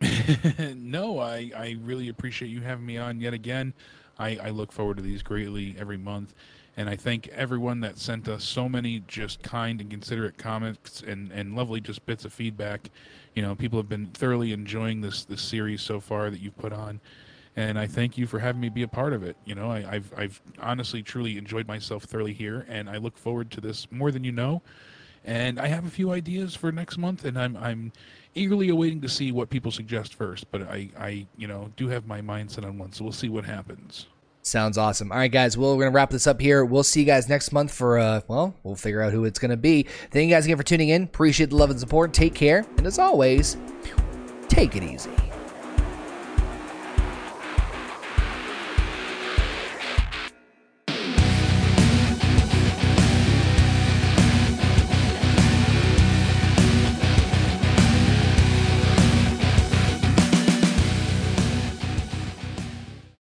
no, 0.74 1.18
I, 1.18 1.50
I 1.56 1.76
really 1.82 2.08
appreciate 2.08 2.48
you 2.48 2.60
having 2.60 2.86
me 2.86 2.98
on 2.98 3.20
yet 3.20 3.34
again. 3.34 3.74
I, 4.18 4.38
I 4.42 4.50
look 4.50 4.72
forward 4.72 4.96
to 4.98 5.02
these 5.02 5.22
greatly 5.22 5.76
every 5.78 5.96
month. 5.96 6.34
And 6.76 6.88
I 6.88 6.96
thank 6.96 7.28
everyone 7.28 7.80
that 7.80 7.98
sent 7.98 8.28
us 8.28 8.44
so 8.44 8.66
many 8.68 9.02
just 9.06 9.42
kind 9.42 9.80
and 9.80 9.90
considerate 9.90 10.38
comments 10.38 11.02
and, 11.06 11.30
and 11.30 11.54
lovely 11.54 11.80
just 11.80 12.06
bits 12.06 12.24
of 12.24 12.32
feedback. 12.32 12.90
You 13.34 13.42
know, 13.42 13.54
people 13.54 13.78
have 13.78 13.90
been 13.90 14.06
thoroughly 14.06 14.52
enjoying 14.52 15.02
this 15.02 15.24
this 15.24 15.42
series 15.42 15.82
so 15.82 16.00
far 16.00 16.30
that 16.30 16.40
you've 16.40 16.56
put 16.56 16.72
on 16.72 17.00
and 17.56 17.78
I 17.78 17.86
thank 17.86 18.16
you 18.16 18.26
for 18.26 18.38
having 18.38 18.60
me 18.60 18.68
be 18.68 18.82
a 18.82 18.88
part 18.88 19.12
of 19.12 19.22
it. 19.22 19.36
You 19.44 19.54
know, 19.54 19.70
I, 19.70 19.80
have 19.82 20.12
I've 20.16 20.40
honestly, 20.60 21.02
truly 21.02 21.36
enjoyed 21.36 21.66
myself 21.66 22.04
thoroughly 22.04 22.32
here, 22.32 22.66
and 22.68 22.88
I 22.88 22.96
look 22.96 23.16
forward 23.16 23.50
to 23.52 23.60
this 23.60 23.86
more 23.90 24.10
than 24.10 24.24
you 24.24 24.32
know. 24.32 24.62
And 25.24 25.60
I 25.60 25.68
have 25.68 25.86
a 25.86 25.90
few 25.90 26.10
ideas 26.10 26.56
for 26.56 26.72
next 26.72 26.98
month, 26.98 27.24
and 27.24 27.38
I'm 27.38 27.56
I'm 27.56 27.92
eagerly 28.34 28.70
awaiting 28.70 29.00
to 29.02 29.08
see 29.08 29.30
what 29.30 29.50
people 29.50 29.70
suggest 29.70 30.14
first. 30.14 30.50
But 30.50 30.62
I 30.62 30.88
I 30.98 31.26
you 31.36 31.46
know 31.46 31.70
do 31.76 31.88
have 31.88 32.06
my 32.06 32.20
mindset 32.20 32.64
on 32.64 32.78
one, 32.78 32.92
so 32.92 33.04
we'll 33.04 33.12
see 33.12 33.28
what 33.28 33.44
happens. 33.44 34.06
Sounds 34.44 34.76
awesome. 34.76 35.12
All 35.12 35.18
right, 35.18 35.30
guys. 35.30 35.56
Well, 35.56 35.76
we're 35.76 35.84
gonna 35.84 35.94
wrap 35.94 36.10
this 36.10 36.26
up 36.26 36.40
here. 36.40 36.64
We'll 36.64 36.82
see 36.82 37.00
you 37.00 37.06
guys 37.06 37.28
next 37.28 37.52
month 37.52 37.72
for 37.72 37.98
uh, 37.98 38.22
well, 38.26 38.54
we'll 38.64 38.74
figure 38.74 39.00
out 39.00 39.12
who 39.12 39.24
it's 39.24 39.38
gonna 39.38 39.56
be. 39.56 39.84
Thank 40.10 40.28
you 40.28 40.34
guys 40.34 40.46
again 40.46 40.56
for 40.56 40.64
tuning 40.64 40.88
in. 40.88 41.04
Appreciate 41.04 41.50
the 41.50 41.56
love 41.56 41.70
and 41.70 41.78
support. 41.78 42.12
Take 42.12 42.34
care, 42.34 42.66
and 42.78 42.86
as 42.86 42.98
always, 42.98 43.56
take 44.48 44.74
it 44.74 44.82
easy. 44.82 45.10